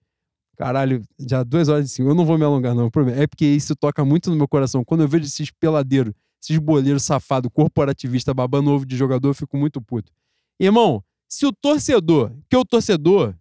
Caralho, 0.56 1.02
já 1.20 1.44
duas 1.44 1.68
horas 1.68 1.88
e 1.88 1.90
cinco. 1.90 2.10
Eu 2.10 2.16
não 2.16 2.26
vou 2.26 2.38
me 2.38 2.46
alongar, 2.46 2.74
não. 2.74 2.90
É 3.16 3.28
porque 3.28 3.46
isso 3.46 3.76
toca 3.76 4.06
muito 4.06 4.30
no 4.30 4.36
meu 4.36 4.48
coração. 4.48 4.86
Quando 4.86 5.02
eu 5.02 5.08
vejo 5.08 5.26
esses 5.26 5.52
peladeiros, 5.52 6.14
esses 6.42 6.58
boleiros 6.58 7.04
safados, 7.04 7.50
corporativistas 7.54 8.34
babando 8.34 8.72
ovo 8.72 8.86
de 8.86 8.96
jogador, 8.96 9.30
eu 9.30 9.34
fico 9.34 9.58
muito 9.58 9.82
puto. 9.82 10.12
Irmão, 10.60 11.04
se 11.28 11.46
o 11.46 11.52
torcedor, 11.52 12.32
que 12.50 12.56
o 12.56 12.64
torcedor, 12.64 13.36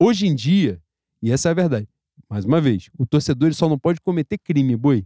hoje 0.00 0.26
em 0.26 0.34
dia, 0.34 0.80
e 1.20 1.30
essa 1.30 1.48
é 1.48 1.50
a 1.50 1.54
verdade, 1.54 1.88
mais 2.28 2.44
uma 2.44 2.60
vez, 2.60 2.88
o 2.98 3.04
torcedor 3.04 3.48
ele 3.48 3.54
só 3.54 3.68
não 3.68 3.78
pode 3.78 4.00
cometer 4.00 4.38
crime, 4.38 4.76
boi. 4.76 5.04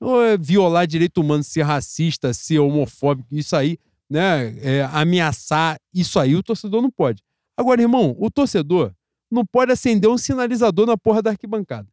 Ou 0.00 0.22
é 0.22 0.36
violar 0.36 0.86
direito 0.86 1.20
humano, 1.20 1.42
ser 1.42 1.62
racista, 1.62 2.34
ser 2.34 2.58
homofóbico, 2.58 3.28
isso 3.34 3.54
aí, 3.54 3.78
né? 4.10 4.56
É, 4.60 4.82
ameaçar, 4.92 5.78
isso 5.94 6.18
aí 6.18 6.36
o 6.36 6.42
torcedor 6.42 6.82
não 6.82 6.90
pode. 6.90 7.22
Agora, 7.56 7.80
irmão, 7.80 8.14
o 8.18 8.30
torcedor 8.30 8.92
não 9.30 9.46
pode 9.46 9.72
acender 9.72 10.10
um 10.10 10.18
sinalizador 10.18 10.86
na 10.86 10.96
porra 10.96 11.22
da 11.22 11.30
arquibancada. 11.30 11.88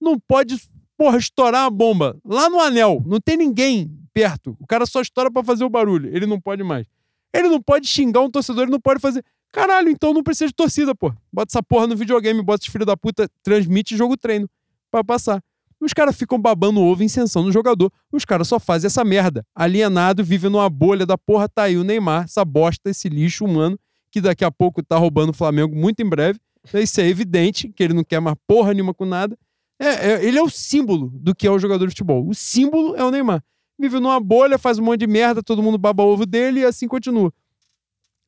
Não 0.00 0.18
pode, 0.18 0.56
porra, 0.96 1.18
estourar 1.18 1.64
uma 1.64 1.70
bomba 1.70 2.16
lá 2.24 2.48
no 2.48 2.60
anel. 2.60 3.02
Não 3.06 3.20
tem 3.20 3.36
ninguém 3.36 3.90
perto. 4.16 4.56
O 4.58 4.66
cara 4.66 4.86
só 4.86 5.02
estoura 5.02 5.30
para 5.30 5.44
fazer 5.44 5.62
o 5.62 5.68
barulho. 5.68 6.08
Ele 6.16 6.24
não 6.24 6.40
pode 6.40 6.64
mais. 6.64 6.86
Ele 7.34 7.50
não 7.50 7.60
pode 7.60 7.86
xingar 7.86 8.22
um 8.22 8.30
torcedor, 8.30 8.62
ele 8.62 8.72
não 8.72 8.80
pode 8.80 8.98
fazer. 8.98 9.22
Caralho, 9.52 9.90
então 9.90 10.14
não 10.14 10.22
precisa 10.22 10.48
de 10.48 10.54
torcida, 10.54 10.94
pô. 10.94 11.12
Bota 11.30 11.50
essa 11.50 11.62
porra 11.62 11.86
no 11.86 11.94
videogame, 11.94 12.42
bota 12.42 12.64
esse 12.64 12.70
filho 12.70 12.86
da 12.86 12.96
puta, 12.96 13.28
transmite 13.42 13.94
jogo 13.94 14.16
treino 14.16 14.48
para 14.90 15.04
passar. 15.04 15.42
Os 15.78 15.92
caras 15.92 16.16
ficam 16.16 16.40
babando 16.40 16.80
ovo 16.80 17.02
em 17.02 17.08
sensão 17.08 17.42
no 17.42 17.52
jogador. 17.52 17.92
Os 18.10 18.24
caras 18.24 18.48
só 18.48 18.58
fazem 18.58 18.86
essa 18.86 19.04
merda. 19.04 19.44
Alienado, 19.54 20.24
vive 20.24 20.48
numa 20.48 20.70
bolha 20.70 21.04
da 21.04 21.18
porra. 21.18 21.46
Tá 21.46 21.64
aí 21.64 21.76
o 21.76 21.84
Neymar, 21.84 22.24
essa 22.24 22.42
bosta, 22.42 22.88
esse 22.88 23.10
lixo 23.10 23.44
humano, 23.44 23.78
que 24.10 24.22
daqui 24.22 24.46
a 24.46 24.50
pouco 24.50 24.82
tá 24.82 24.96
roubando 24.96 25.28
o 25.28 25.34
Flamengo 25.34 25.76
muito 25.76 26.00
em 26.00 26.08
breve. 26.08 26.40
Isso 26.72 27.02
é 27.02 27.06
evidente, 27.06 27.68
que 27.68 27.82
ele 27.82 27.92
não 27.92 28.02
quer 28.02 28.20
mais 28.20 28.36
porra 28.46 28.72
nenhuma 28.72 28.94
com 28.94 29.04
nada. 29.04 29.36
É, 29.78 30.12
é, 30.12 30.24
ele 30.24 30.38
é 30.38 30.42
o 30.42 30.48
símbolo 30.48 31.10
do 31.12 31.34
que 31.34 31.46
é 31.46 31.50
o 31.50 31.58
jogador 31.58 31.84
de 31.84 31.90
futebol. 31.90 32.26
O 32.26 32.34
símbolo 32.34 32.96
é 32.96 33.04
o 33.04 33.10
Neymar. 33.10 33.44
Vive 33.78 34.00
numa 34.00 34.18
bolha, 34.18 34.58
faz 34.58 34.78
um 34.78 34.84
monte 34.84 35.00
de 35.00 35.06
merda, 35.06 35.42
todo 35.42 35.62
mundo 35.62 35.76
baba 35.76 36.02
ovo 36.02 36.24
dele 36.24 36.60
e 36.60 36.64
assim 36.64 36.88
continua. 36.88 37.32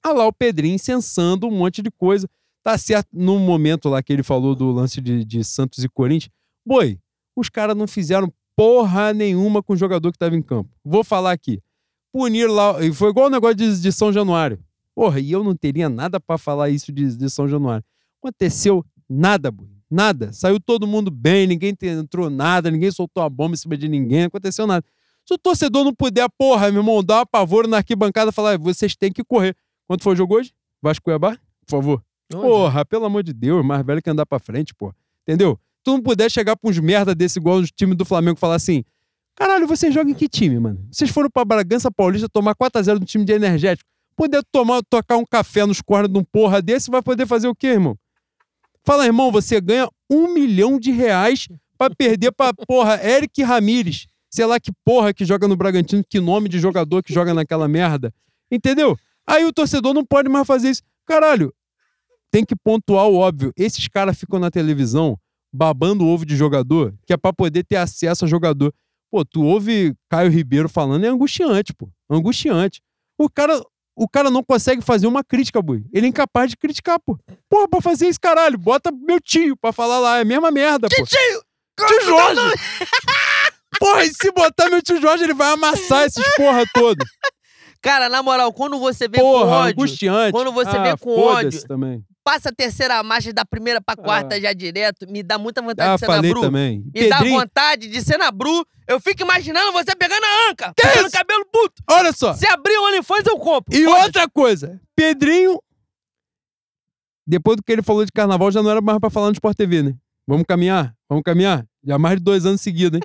Ah 0.02 0.12
lá 0.12 0.26
o 0.26 0.32
Pedrinho 0.32 0.74
incensando 0.74 1.46
um 1.46 1.50
monte 1.50 1.82
de 1.82 1.90
coisa. 1.90 2.28
Tá 2.62 2.76
certo, 2.76 3.08
no 3.12 3.38
momento 3.38 3.88
lá 3.88 4.02
que 4.02 4.12
ele 4.12 4.22
falou 4.22 4.54
do 4.54 4.70
lance 4.70 5.00
de, 5.00 5.24
de 5.24 5.42
Santos 5.42 5.82
e 5.82 5.88
Corinthians. 5.88 6.32
Boi, 6.66 6.98
os 7.34 7.48
caras 7.48 7.76
não 7.76 7.86
fizeram 7.86 8.32
porra 8.54 9.14
nenhuma 9.14 9.62
com 9.62 9.72
o 9.72 9.76
jogador 9.76 10.10
que 10.10 10.16
estava 10.16 10.36
em 10.36 10.42
campo. 10.42 10.68
Vou 10.84 11.02
falar 11.02 11.32
aqui. 11.32 11.62
Punir 12.12 12.48
lá. 12.48 12.74
Foi 12.92 13.10
igual 13.10 13.26
o 13.26 13.30
negócio 13.30 13.54
de, 13.54 13.80
de 13.80 13.92
São 13.92 14.12
Januário. 14.12 14.58
Porra, 14.94 15.20
e 15.20 15.30
eu 15.30 15.44
não 15.44 15.54
teria 15.54 15.88
nada 15.88 16.18
para 16.18 16.36
falar 16.36 16.68
isso 16.68 16.92
de, 16.92 17.16
de 17.16 17.30
São 17.30 17.48
Januário. 17.48 17.84
Aconteceu 18.20 18.84
nada, 19.08 19.50
boi. 19.50 19.68
Nada. 19.90 20.32
Saiu 20.32 20.60
todo 20.60 20.86
mundo 20.86 21.10
bem, 21.10 21.46
ninguém 21.46 21.74
entrou 21.82 22.28
nada, 22.28 22.70
ninguém 22.70 22.90
soltou 22.90 23.22
a 23.22 23.30
bomba 23.30 23.54
em 23.54 23.56
cima 23.56 23.76
de 23.76 23.88
ninguém, 23.88 24.24
aconteceu 24.24 24.66
nada. 24.66 24.84
Se 25.28 25.34
o 25.34 25.36
torcedor 25.36 25.84
não 25.84 25.94
puder, 25.94 26.26
porra, 26.38 26.72
meu 26.72 26.80
irmão, 26.80 27.04
dar 27.04 27.20
um 27.20 27.26
pavor 27.26 27.68
na 27.68 27.76
arquibancada 27.76 28.30
e 28.30 28.32
falar, 28.32 28.56
vocês 28.56 28.96
têm 28.96 29.12
que 29.12 29.22
correr. 29.22 29.54
Quanto 29.86 30.02
foi 30.02 30.14
o 30.14 30.16
jogo 30.16 30.36
hoje? 30.36 30.54
Vasco 30.80 31.04
Cuiabá? 31.04 31.36
Por 31.66 31.70
favor. 31.70 32.02
Onde? 32.32 32.42
Porra, 32.46 32.82
pelo 32.86 33.04
amor 33.04 33.22
de 33.22 33.34
Deus, 33.34 33.62
mais 33.62 33.84
velho 33.84 34.00
que 34.00 34.08
andar 34.08 34.24
pra 34.24 34.38
frente, 34.38 34.74
porra. 34.74 34.96
Entendeu? 35.24 35.60
Tu 35.84 35.90
não 35.90 36.00
puder 36.00 36.30
chegar 36.30 36.56
pra 36.56 36.70
uns 36.70 36.78
merda 36.78 37.14
desse 37.14 37.38
igual 37.38 37.58
os 37.58 37.70
time 37.70 37.94
do 37.94 38.06
Flamengo 38.06 38.38
e 38.38 38.40
falar 38.40 38.54
assim: 38.54 38.82
caralho, 39.36 39.66
vocês 39.66 39.92
jogam 39.92 40.12
em 40.12 40.14
que 40.14 40.30
time, 40.30 40.58
mano? 40.58 40.82
Vocês 40.90 41.10
foram 41.10 41.28
pra 41.28 41.44
Bragança 41.44 41.90
Paulista 41.90 42.26
tomar 42.26 42.54
4x0 42.54 42.98
no 42.98 43.04
time 43.04 43.26
de 43.26 43.32
energético. 43.34 43.86
Poder 44.16 44.42
tomar, 44.50 44.80
tocar 44.88 45.18
um 45.18 45.26
café 45.26 45.66
nos 45.66 45.82
cornos 45.82 46.10
de 46.10 46.18
um 46.18 46.24
porra 46.24 46.62
desse, 46.62 46.90
vai 46.90 47.02
poder 47.02 47.26
fazer 47.26 47.48
o 47.48 47.54
quê, 47.54 47.66
irmão? 47.66 47.98
Fala, 48.82 49.04
irmão, 49.04 49.30
você 49.30 49.60
ganha 49.60 49.90
um 50.08 50.32
milhão 50.32 50.80
de 50.80 50.90
reais 50.90 51.48
pra 51.76 51.90
perder 51.90 52.32
pra, 52.32 52.54
porra, 52.66 52.98
Eric 53.06 53.42
Ramires. 53.42 54.06
Sei 54.30 54.44
lá 54.44 54.60
que 54.60 54.70
porra 54.84 55.12
que 55.14 55.24
joga 55.24 55.48
no 55.48 55.56
Bragantino, 55.56 56.04
que 56.08 56.20
nome 56.20 56.48
de 56.48 56.58
jogador 56.58 57.02
que 57.02 57.12
joga 57.12 57.32
naquela 57.32 57.66
merda. 57.66 58.12
Entendeu? 58.50 58.96
Aí 59.26 59.44
o 59.44 59.52
torcedor 59.52 59.94
não 59.94 60.04
pode 60.04 60.28
mais 60.28 60.46
fazer 60.46 60.70
isso. 60.70 60.82
Caralho, 61.06 61.52
tem 62.30 62.44
que 62.44 62.54
pontuar 62.56 63.06
o 63.06 63.16
óbvio. 63.16 63.52
Esses 63.56 63.86
caras 63.88 64.18
ficam 64.18 64.38
na 64.38 64.50
televisão 64.50 65.18
babando 65.52 66.06
ovo 66.06 66.26
de 66.26 66.36
jogador, 66.36 66.94
que 67.06 67.12
é 67.12 67.16
pra 67.16 67.32
poder 67.32 67.64
ter 67.64 67.76
acesso 67.76 68.24
a 68.24 68.28
jogador. 68.28 68.72
Pô, 69.10 69.24
tu 69.24 69.42
ouve 69.42 69.94
Caio 70.10 70.30
Ribeiro 70.30 70.68
falando, 70.68 71.04
é 71.04 71.08
angustiante, 71.08 71.72
pô. 71.72 71.88
Angustiante. 72.10 72.82
O 73.18 73.28
cara, 73.30 73.62
o 73.96 74.06
cara 74.06 74.30
não 74.30 74.44
consegue 74.44 74.82
fazer 74.82 75.06
uma 75.06 75.24
crítica, 75.24 75.62
boi. 75.62 75.84
Ele 75.92 76.06
é 76.06 76.08
incapaz 76.10 76.50
de 76.50 76.56
criticar, 76.56 77.00
pô. 77.00 77.18
Porra, 77.48 77.68
pra 77.68 77.80
fazer 77.80 78.08
isso, 78.08 78.20
caralho, 78.20 78.58
bota 78.58 78.92
meu 78.92 79.20
tio 79.20 79.56
pra 79.56 79.72
falar 79.72 79.98
lá. 79.98 80.18
É 80.18 80.20
a 80.20 80.24
mesma 80.24 80.50
merda, 80.50 80.88
pô. 80.88 81.04
Tio! 81.04 81.42
Tio 81.86 82.04
Jorge! 82.04 82.40
porra, 83.78 84.04
e 84.04 84.12
se 84.12 84.30
botar 84.32 84.68
meu 84.70 84.82
tio 84.82 85.00
Jorge, 85.00 85.24
ele 85.24 85.34
vai 85.34 85.52
amassar 85.52 86.04
esses 86.06 86.24
porra 86.36 86.64
todo. 86.74 87.04
Cara, 87.80 88.08
na 88.08 88.22
moral, 88.22 88.52
quando 88.52 88.76
você 88.78 89.06
vê 89.06 89.18
Porra, 89.18 89.44
com 89.44 89.50
ódio. 89.52 89.72
angustiante. 89.72 90.32
Quando 90.32 90.52
você 90.52 90.76
ah, 90.76 90.82
vê 90.82 90.96
com 90.96 91.16
ódio, 91.20 91.66
também. 91.68 92.04
passa 92.24 92.48
a 92.48 92.52
terceira 92.52 93.00
marcha 93.04 93.32
da 93.32 93.44
primeira 93.44 93.80
pra 93.80 93.94
quarta 93.94 94.34
Ah. 94.34 94.40
já 94.40 94.52
direto, 94.52 95.06
me 95.08 95.22
dá 95.22 95.38
muita 95.38 95.62
vontade 95.62 95.88
Ah, 95.90 95.94
de 95.94 96.00
ser 96.00 96.08
na 96.08 96.14
falei 96.16 96.30
Bru. 96.32 96.40
também. 96.40 96.82
Me 96.92 97.08
dá 97.08 97.18
Pedrinho, 97.18 97.38
vontade 97.40 97.86
de 97.88 98.02
ser 98.02 98.18
na 98.18 98.32
Bru. 98.32 98.66
Eu 98.88 98.98
fico 99.00 99.22
imaginando 99.22 99.70
você 99.72 99.94
pegando 99.94 100.24
a 100.24 100.50
anca, 100.50 100.72
Que 100.76 100.88
isso? 100.98 101.10
cabelo 101.12 101.44
puto. 101.52 101.80
olha 101.88 102.12
só. 102.12 102.34
Se 102.34 102.48
abrir 102.48 102.76
o 102.78 102.86
OnlyFans, 102.88 103.26
eu 103.26 103.38
compro. 103.38 103.72
E 103.72 103.86
outra 103.86 104.28
coisa, 104.28 104.80
Pedrinho, 104.96 105.60
depois 107.24 107.56
do 107.56 107.62
que 107.62 107.70
ele 107.70 107.82
falou 107.82 108.04
de 108.04 108.10
carnaval, 108.10 108.50
já 108.50 108.60
não 108.62 108.70
era 108.72 108.80
mais 108.80 108.98
pra 108.98 109.08
falar 109.10 109.26
no 109.28 109.34
Sport 109.34 109.56
TV, 109.56 109.82
né? 109.84 109.94
Vamos 110.26 110.44
caminhar? 110.48 110.94
Vamos 111.08 111.22
caminhar? 111.24 111.64
Já 111.84 111.96
mais 111.96 112.16
de 112.18 112.24
dois 112.24 112.44
anos 112.44 112.60
seguidos, 112.60 112.98
hein? 112.98 113.02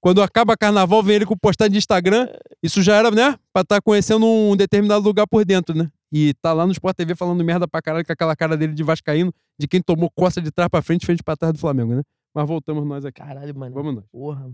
Quando 0.00 0.22
acaba 0.22 0.56
carnaval, 0.56 1.02
vem 1.02 1.16
ele 1.16 1.26
com 1.26 1.36
postagem 1.36 1.72
de 1.72 1.78
Instagram. 1.78 2.26
Isso 2.62 2.82
já 2.82 2.96
era, 2.96 3.10
né? 3.10 3.38
Pra 3.52 3.62
estar 3.62 3.82
conhecendo 3.82 4.26
um 4.26 4.56
determinado 4.56 5.04
lugar 5.04 5.26
por 5.26 5.44
dentro, 5.44 5.76
né? 5.76 5.90
E 6.10 6.34
tá 6.34 6.52
lá 6.52 6.66
no 6.66 6.72
Sport 6.72 6.96
TV 6.96 7.14
falando 7.14 7.44
merda 7.44 7.68
pra 7.68 7.82
caralho 7.82 8.04
com 8.04 8.12
aquela 8.12 8.34
cara 8.34 8.56
dele 8.56 8.72
de 8.72 8.82
vascaíno, 8.82 9.32
de 9.58 9.68
quem 9.68 9.80
tomou 9.80 10.10
costa 10.10 10.40
de 10.40 10.50
trás 10.50 10.68
pra 10.70 10.82
frente, 10.82 11.04
frente 11.04 11.22
pra 11.22 11.36
trás 11.36 11.52
do 11.52 11.58
Flamengo, 11.58 11.94
né? 11.94 12.02
Mas 12.34 12.46
voltamos 12.46 12.86
nós 12.86 13.04
aqui. 13.04 13.20
Caralho, 13.20 13.54
mano. 13.54 13.74
Vamos 13.74 13.94
nós. 13.94 14.04
Porra. 14.10 14.50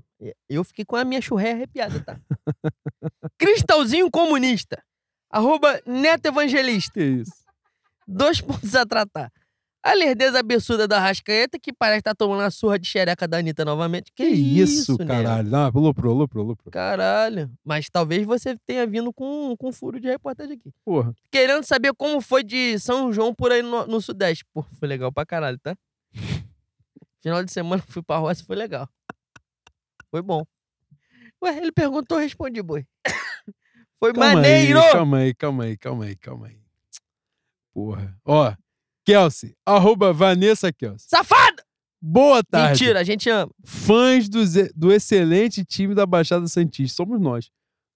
Eu 0.48 0.64
fiquei 0.64 0.84
com 0.84 0.96
a 0.96 1.04
minha 1.04 1.20
churré 1.20 1.52
arrepiada, 1.52 2.00
tá? 2.00 2.18
Cristalzinho 3.38 4.10
comunista. 4.10 4.82
Arroba 5.30 5.80
Neto 5.86 6.26
Evangelista. 6.26 6.92
Que 6.94 7.04
isso? 7.04 7.32
Dois 8.06 8.40
pontos 8.40 8.74
a 8.74 8.86
tratar. 8.86 9.30
A 9.86 9.94
lerdeza 9.94 10.40
absurda 10.40 10.88
da 10.88 10.98
Rascaeta, 10.98 11.60
que 11.60 11.72
parece 11.72 12.00
estar 12.00 12.14
tomando 12.16 12.40
a 12.42 12.50
surra 12.50 12.76
de 12.76 12.88
xereca 12.88 13.28
da 13.28 13.38
Anitta 13.38 13.64
novamente. 13.64 14.10
Que, 14.12 14.30
Que 14.30 14.34
isso, 14.34 14.98
né? 14.98 15.06
caralho. 15.06 15.48
Não, 15.48 15.70
loprou, 15.70 16.12
loprou, 16.12 16.44
loprou. 16.44 16.72
Caralho. 16.72 17.48
Mas 17.64 17.88
talvez 17.88 18.26
você 18.26 18.56
tenha 18.66 18.84
vindo 18.84 19.12
com, 19.12 19.54
com 19.56 19.68
um 19.68 19.72
furo 19.72 20.00
de 20.00 20.08
reportagem 20.08 20.54
aqui. 20.54 20.72
Porra. 20.84 21.14
Querendo 21.30 21.62
saber 21.62 21.94
como 21.94 22.20
foi 22.20 22.42
de 22.42 22.76
São 22.80 23.12
João 23.12 23.32
por 23.32 23.52
aí 23.52 23.62
no, 23.62 23.86
no 23.86 24.00
Sudeste. 24.00 24.44
Pô, 24.52 24.64
foi 24.64 24.88
legal 24.88 25.12
pra 25.12 25.24
caralho, 25.24 25.58
tá? 25.60 25.76
Final 27.22 27.44
de 27.44 27.52
semana 27.52 27.80
fui 27.86 28.02
pra 28.02 28.16
roça 28.16 28.42
foi 28.42 28.56
legal. 28.56 28.88
Foi 30.10 30.20
bom. 30.20 30.44
Ué, 31.44 31.58
ele 31.58 31.70
perguntou, 31.70 32.18
respondi, 32.18 32.60
boi. 32.60 32.84
Foi 34.00 34.12
Calma 34.12 34.34
maneiro! 34.34 34.80
Aí, 34.80 34.92
calma 34.92 35.18
aí, 35.18 35.34
calma 35.34 35.64
aí, 35.64 35.76
calma 35.76 36.04
aí, 36.04 36.16
calma 36.16 36.46
aí. 36.48 36.58
Porra. 37.72 38.18
Ó, 38.24 38.52
Kelsey, 39.06 39.54
arroba 39.64 40.12
Vanessa 40.12 40.72
Kelsey. 40.72 41.06
Safada! 41.08 41.62
Boa 42.02 42.42
tarde. 42.42 42.80
Mentira, 42.80 43.00
a 43.00 43.04
gente 43.04 43.30
ama. 43.30 43.50
Fãs 43.64 44.28
do, 44.28 44.40
do 44.74 44.92
excelente 44.92 45.64
time 45.64 45.94
da 45.94 46.04
Baixada 46.04 46.46
Santista. 46.48 46.96
Somos 46.96 47.20
nós. 47.20 47.48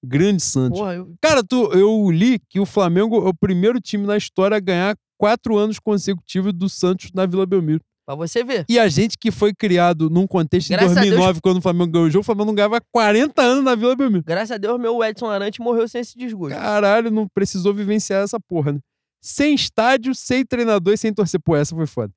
Grande 0.04 0.40
Santos. 0.40 0.78
Porra, 0.78 0.94
eu... 0.94 1.12
Cara, 1.20 1.42
tu, 1.42 1.70
eu 1.72 2.10
li 2.10 2.38
que 2.48 2.60
o 2.60 2.64
Flamengo 2.64 3.16
é 3.26 3.28
o 3.28 3.34
primeiro 3.34 3.80
time 3.80 4.06
na 4.06 4.16
história 4.16 4.56
a 4.56 4.60
ganhar 4.60 4.96
quatro 5.18 5.56
anos 5.58 5.80
consecutivos 5.80 6.52
do 6.52 6.68
Santos 6.68 7.10
na 7.12 7.26
Vila 7.26 7.44
Belmiro. 7.44 7.80
pra 8.06 8.14
você 8.14 8.42
ver. 8.42 8.64
E 8.68 8.78
a 8.78 8.88
gente 8.88 9.18
que 9.18 9.32
foi 9.32 9.52
criado 9.52 10.08
num 10.08 10.26
contexto 10.28 10.72
em 10.72 10.76
2009, 10.76 11.40
quando 11.42 11.58
o 11.58 11.62
Flamengo 11.62 11.90
ganhou 11.90 12.06
o 12.06 12.10
jogo, 12.10 12.22
o 12.22 12.24
Flamengo 12.24 12.46
não 12.46 12.54
ganhava 12.54 12.80
40 12.92 13.42
anos 13.42 13.64
na 13.64 13.74
Vila 13.74 13.94
Belmiro. 13.96 14.24
Graças 14.24 14.52
a 14.52 14.58
Deus, 14.58 14.80
meu 14.80 15.02
Edson 15.04 15.26
Arante 15.26 15.60
morreu 15.60 15.86
sem 15.88 16.00
esse 16.00 16.16
desgosto. 16.16 16.56
Caralho, 16.56 17.10
não 17.10 17.28
precisou 17.28 17.74
vivenciar 17.74 18.22
essa 18.22 18.38
porra, 18.40 18.72
né? 18.72 18.78
Sem 19.20 19.54
estádio, 19.54 20.14
sem 20.14 20.44
treinador 20.44 20.94
e 20.94 20.96
sem 20.98 21.12
torcer. 21.12 21.40
Pô, 21.40 21.54
essa 21.56 21.74
foi 21.74 21.86
foda. 21.86 22.12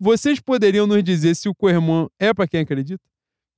Vocês 0.00 0.40
poderiam 0.40 0.86
nos 0.86 1.02
dizer 1.02 1.34
se 1.34 1.48
o 1.48 1.54
Coermão 1.54 2.10
é 2.18 2.32
pra 2.34 2.46
quem 2.48 2.60
acredita? 2.60 3.02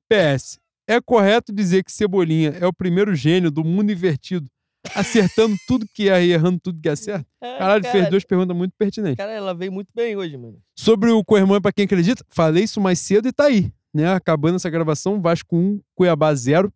PS. 0.09 0.59
É 0.89 1.01
correto 1.01 1.53
dizer 1.53 1.85
que 1.85 1.93
Cebolinha 1.93 2.51
é 2.61 2.67
o 2.67 2.73
primeiro 2.73 3.15
gênio 3.15 3.51
do 3.51 3.63
mundo 3.63 3.93
invertido, 3.93 4.49
acertando 4.95 5.55
tudo 5.69 5.87
que 5.95 6.09
é 6.09 6.25
e 6.25 6.33
errando 6.33 6.59
tudo 6.59 6.81
que 6.81 6.89
é 6.89 6.97
certo? 6.97 7.27
É, 7.41 7.59
Caralho, 7.59 7.83
cara, 7.83 7.93
fez 7.93 8.11
duas 8.11 8.25
perguntas 8.25 8.57
muito 8.57 8.73
pertinentes. 8.77 9.17
Cara, 9.17 9.31
ela 9.33 9.55
veio 9.55 9.71
muito 9.71 9.89
bem 9.95 10.17
hoje, 10.17 10.37
mano. 10.37 10.61
Sobre 10.77 11.11
o 11.11 11.25
Coermão 11.25 11.57
é 11.57 11.61
pra 11.61 11.73
quem 11.73 11.85
acredita? 11.85 12.25
Falei 12.29 12.65
isso 12.65 12.81
mais 12.81 12.99
cedo 12.99 13.29
e 13.29 13.33
tá 13.33 13.45
aí. 13.45 13.73
né? 13.95 14.13
Acabando 14.13 14.57
essa 14.57 14.69
gravação, 14.69 15.21
Vasco 15.21 15.55
1, 15.57 15.81
Cuiabá 15.95 16.35
0. 16.35 16.73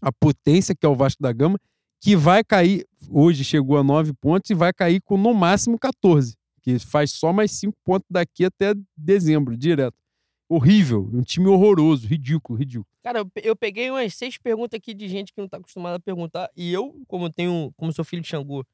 A 0.00 0.12
potência 0.12 0.74
que 0.74 0.84
é 0.86 0.88
o 0.88 0.94
Vasco 0.94 1.22
da 1.22 1.32
Gama, 1.32 1.58
que 2.00 2.14
vai 2.16 2.44
cair, 2.44 2.86
hoje 3.10 3.42
chegou 3.44 3.76
a 3.78 3.82
9 3.82 4.12
pontos 4.14 4.50
e 4.50 4.54
vai 4.54 4.72
cair 4.72 5.00
com 5.02 5.16
no 5.16 5.32
máximo 5.34 5.78
14, 5.78 6.34
que 6.62 6.78
faz 6.78 7.12
só 7.12 7.32
mais 7.32 7.50
5 7.52 7.76
pontos 7.84 8.06
daqui 8.10 8.44
até 8.44 8.74
dezembro, 8.96 9.56
direto. 9.56 9.96
Horrível, 10.48 11.10
um 11.12 11.22
time 11.22 11.48
horroroso, 11.48 12.06
ridículo, 12.06 12.56
ridículo. 12.56 12.86
Cara, 13.02 13.18
eu 13.18 13.26
pe- 13.26 13.40
eu 13.44 13.56
peguei 13.56 13.90
umas 13.90 14.14
seis 14.14 14.38
perguntas 14.38 14.76
aqui 14.78 14.94
de 14.94 15.08
gente 15.08 15.32
que 15.32 15.40
não 15.40 15.48
tá 15.48 15.56
acostumada 15.56 15.96
a 15.96 16.00
perguntar. 16.00 16.48
E 16.56 16.72
eu, 16.72 16.94
como 17.08 17.28
tenho, 17.28 17.72
como 17.76 17.92
sou 17.92 18.04
filho 18.04 18.22
de 18.22 18.28
Xangô, 18.28 18.64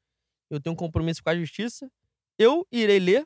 eu 0.51 0.59
tenho 0.61 0.73
um 0.75 0.77
compromisso 0.77 1.23
com 1.23 1.31
a 1.31 1.35
justiça. 1.35 1.89
Eu 2.37 2.63
irei 2.71 2.99
ler, 2.99 3.23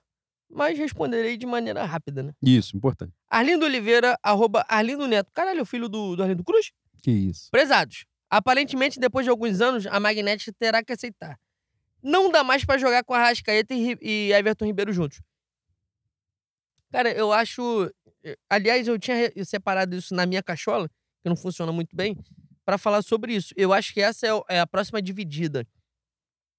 mas 0.49 0.77
responderei 0.77 1.35
de 1.35 1.45
maneira 1.45 1.83
rápida, 1.83 2.23
né? 2.23 2.31
Isso, 2.41 2.77
importante. 2.77 3.11
Arlindo 3.29 3.65
Oliveira, 3.65 4.17
arroba 4.23 4.65
Arlindo 4.69 5.05
Neto. 5.07 5.29
Caralho, 5.33 5.59
é 5.59 5.61
o 5.61 5.65
filho 5.65 5.89
do, 5.89 6.15
do 6.15 6.23
Arlindo 6.23 6.43
Cruz? 6.45 6.71
Que 7.03 7.11
isso. 7.11 7.49
Prezados, 7.51 8.05
aparentemente, 8.29 8.99
depois 8.99 9.25
de 9.25 9.29
alguns 9.29 9.61
anos, 9.61 9.85
a 9.87 9.99
Magnética 9.99 10.53
terá 10.59 10.83
que 10.83 10.93
aceitar. 10.93 11.37
Não 12.03 12.31
dá 12.31 12.43
mais 12.43 12.65
pra 12.65 12.77
jogar 12.77 13.03
com 13.03 13.13
a 13.13 13.19
Rascaeta 13.19 13.73
e, 13.73 14.31
Everton 14.33 14.65
Ribeiro 14.65 14.93
juntos. 14.93 15.21
Cara, 16.91 17.11
eu 17.11 17.31
acho. 17.33 17.91
eh, 18.23 18.37
Aliás, 18.49 18.87
eu 18.87 18.97
tinha 18.99 19.31
separado 19.45 19.95
isso 19.95 20.13
na 20.15 20.25
minha 20.25 20.41
cachola, 20.43 20.87
que 21.21 21.29
não 21.29 21.35
funciona 21.35 21.71
muito 21.71 21.95
bem, 21.95 22.17
pra 22.65 22.77
falar 22.77 23.01
sobre 23.01 23.33
isso. 23.35 23.53
Eu 23.57 23.73
acho 23.73 23.93
que 23.93 24.01
essa 24.01 24.25
é 24.27 24.31
é 24.49 24.59
a 24.59 24.67
próxima 24.67 25.01
dividida 25.01 25.65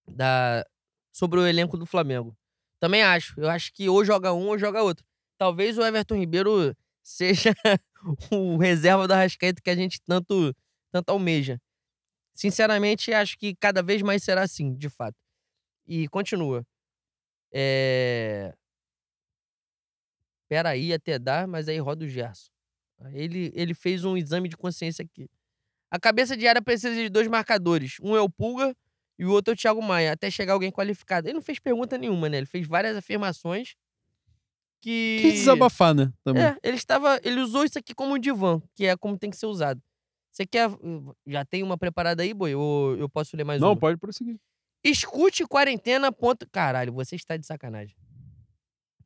da... 0.09 0.65
sobre 1.13 1.41
o 1.41 1.47
elenco 1.47 1.77
do 1.79 1.87
Flamengo. 1.87 2.37
Também 2.81 3.03
acho. 3.03 3.41
Eu 3.41 3.51
acho 3.51 3.73
que 3.73 3.89
ou 3.89 4.05
joga 4.05 4.33
um 4.33 4.49
ou 4.49 4.59
joga 4.59 4.83
outro. 4.83 5.05
Talvez 5.39 5.79
o 5.79 5.85
Everton 5.85 6.17
Ribeiro 6.17 6.75
seja 7.03 7.55
o 8.33 8.57
reserva 8.57 9.09
da 9.09 9.17
Rascaeta 9.17 9.61
que 9.63 9.71
a 9.71 9.77
gente 9.77 10.01
tanto, 10.07 10.55
tanto 10.91 11.11
almeja. 11.11 11.61
Sinceramente, 12.35 13.13
acho 13.13 13.37
que 13.39 13.55
cada 13.57 13.83
vez 13.83 14.03
mais 14.03 14.23
será 14.23 14.43
assim, 14.43 14.75
de 14.75 14.89
fato. 14.89 15.17
E 15.87 16.07
continua. 16.09 16.65
É... 17.53 18.55
Peraí, 20.49 20.93
até 20.93 21.19
dar, 21.19 21.47
mas 21.47 21.69
aí 21.69 21.79
roda 21.79 22.05
o 22.05 22.09
Gerson. 22.09 22.51
Ele, 23.13 23.53
ele 23.55 23.75
fez 23.75 24.05
um 24.05 24.17
exame 24.17 24.49
de 24.49 24.57
consciência 24.57 25.05
aqui. 25.05 25.29
A 25.91 25.99
cabeça 25.99 26.37
de 26.37 26.47
área 26.47 26.61
precisa 26.61 26.95
de 26.95 27.09
dois 27.09 27.29
marcadores. 27.29 27.97
Um 28.03 28.17
é 28.17 28.21
o 28.21 28.29
Pulga 28.29 28.75
e 29.19 29.25
o 29.25 29.31
outro 29.31 29.53
é 29.53 29.55
o 29.55 29.57
Thiago 29.57 29.83
Maia, 29.83 30.13
até 30.13 30.31
chegar 30.31 30.53
alguém 30.53 30.71
qualificado. 30.71 31.27
Ele 31.27 31.35
não 31.35 31.43
fez 31.43 31.59
pergunta 31.59 31.97
nenhuma, 31.97 32.29
né? 32.29 32.39
Ele 32.39 32.47
fez 32.47 32.67
várias 32.67 32.97
afirmações 32.97 33.75
que. 34.81 35.19
Que 35.23 35.33
desabafar, 35.33 35.95
né? 35.95 36.13
Também. 36.23 36.43
É, 36.43 36.57
ele 36.63 36.77
estava. 36.77 37.21
Ele 37.23 37.41
usou 37.41 37.65
isso 37.65 37.79
aqui 37.79 37.95
como 37.95 38.15
um 38.15 38.19
divã, 38.19 38.61
que 38.75 38.87
é 38.87 38.97
como 38.97 39.19
tem 39.19 39.31
que 39.31 39.37
ser 39.37 39.47
usado. 39.47 39.83
Você 40.39 40.47
quer. 40.47 40.71
Já 41.27 41.45
tem 41.45 41.65
uma 41.65 41.77
preparada 41.77 42.23
aí, 42.23 42.33
boi? 42.33 42.55
Ou 42.55 42.97
eu 42.97 43.09
posso 43.09 43.37
ler 43.37 43.43
mais 43.43 43.61
Não, 43.61 43.71
uma? 43.71 43.77
pode 43.77 43.99
prosseguir. 43.99 44.39
Escute 44.85 45.45
quarentena. 45.45 46.13
Ponto... 46.13 46.49
Caralho, 46.49 46.93
você 46.93 47.17
está 47.17 47.37
de 47.37 47.45
sacanagem. 47.45 47.97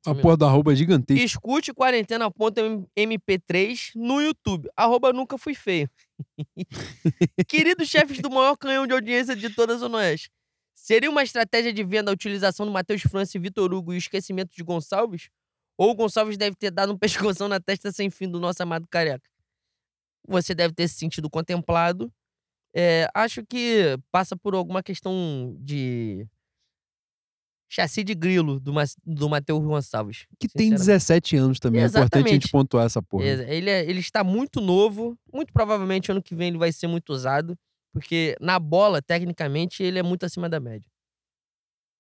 A 0.05 0.15
porra 0.15 0.37
da 0.37 0.47
arroba 0.47 0.73
é 0.73 0.77
gigantesca. 0.77 1.25
Escute 1.25 1.73
quarentena. 1.73 2.31
Ponto 2.31 2.61
MP3 2.95 3.93
no 3.95 4.21
YouTube. 4.21 4.69
Arroba 4.77 5.11
nunca 5.11 5.39
fui 5.39 5.55
feio. 5.55 5.89
Queridos 7.49 7.89
chefes 7.89 8.19
do 8.19 8.29
maior 8.29 8.55
canhão 8.57 8.87
de 8.87 8.93
audiência 8.93 9.35
de 9.35 9.49
toda 9.49 9.73
a 9.73 9.79
Zona 9.79 9.99
Oeste. 9.99 10.31
Seria 10.75 11.09
uma 11.09 11.23
estratégia 11.23 11.73
de 11.73 11.83
venda 11.83 12.11
a 12.11 12.15
utilização 12.15 12.67
do 12.67 12.73
Matheus 12.73 13.01
França 13.03 13.39
e 13.39 13.41
Vitor 13.41 13.73
Hugo 13.73 13.95
e 13.95 13.97
o 13.97 13.99
esquecimento 13.99 14.55
de 14.55 14.63
Gonçalves? 14.63 15.31
Ou 15.79 15.93
o 15.93 15.95
Gonçalves 15.95 16.37
deve 16.37 16.57
ter 16.57 16.71
dado 16.71 16.93
um 16.93 16.99
pescoção 16.99 17.49
na 17.49 17.59
testa 17.59 17.91
sem 17.91 18.11
fim 18.11 18.29
do 18.29 18.39
nosso 18.39 18.63
amado 18.63 18.87
careca? 18.87 19.32
Você 20.27 20.55
deve 20.55 20.73
ter 20.75 20.89
se 20.89 20.95
sentido 20.97 21.29
contemplado. 21.29 22.13
É, 22.75 23.07
acho 23.15 23.45
que 23.45 23.99
passa 24.11 24.37
por 24.37 24.55
alguma 24.55 24.83
questão 24.83 25.55
de 25.61 26.27
chassi 27.71 28.05
de 28.05 28.15
grilo 28.15 28.61
do, 28.61 28.73
Mas- 28.73 28.95
do 29.05 29.29
Matheus 29.29 29.63
Gonçalves. 29.65 30.27
Que 30.39 30.49
tem 30.49 30.71
sinceramente. 30.71 30.87
17 30.87 31.37
anos 31.37 31.59
também. 31.59 31.83
É 31.83 31.87
importante 31.87 32.15
a 32.15 32.19
gente 32.19 32.27
Exatamente. 32.29 32.51
pontuar 32.51 32.87
essa 32.87 33.03
porra. 33.03 33.25
Ele, 33.25 33.71
é- 33.71 33.85
ele 33.89 34.01
está 34.01 34.23
muito 34.23 34.61
novo. 34.61 35.19
Muito 35.33 35.53
provavelmente 35.53 36.11
ano 36.11 36.23
que 36.23 36.35
vem 36.35 36.49
ele 36.49 36.59
vai 36.59 36.73
ser 36.73 36.87
muito 36.87 37.11
usado. 37.13 37.59
Porque 37.93 38.37
na 38.41 38.59
bola, 38.59 39.03
tecnicamente, 39.03 39.83
ele 39.83 39.99
é 39.99 40.03
muito 40.03 40.25
acima 40.25 40.49
da 40.49 40.59
média. 40.61 40.91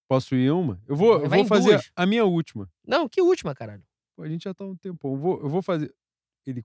Posso 0.08 0.34
ir 0.34 0.50
uma? 0.52 0.80
Eu 0.86 0.94
vou, 0.96 1.22
eu 1.22 1.28
vou 1.28 1.46
fazer 1.46 1.70
duas. 1.70 1.90
a 1.96 2.04
minha 2.06 2.24
última. 2.24 2.70
Não, 2.86 3.08
que 3.08 3.20
última, 3.20 3.54
caralho. 3.54 3.82
Pô, 4.16 4.22
a 4.22 4.28
gente 4.28 4.44
já 4.44 4.52
tá 4.54 4.64
um 4.64 4.76
tempão. 4.76 5.12
Eu 5.12 5.18
vou, 5.18 5.40
eu 5.42 5.48
vou 5.48 5.62
fazer. 5.62 5.94
Ele. 6.46 6.62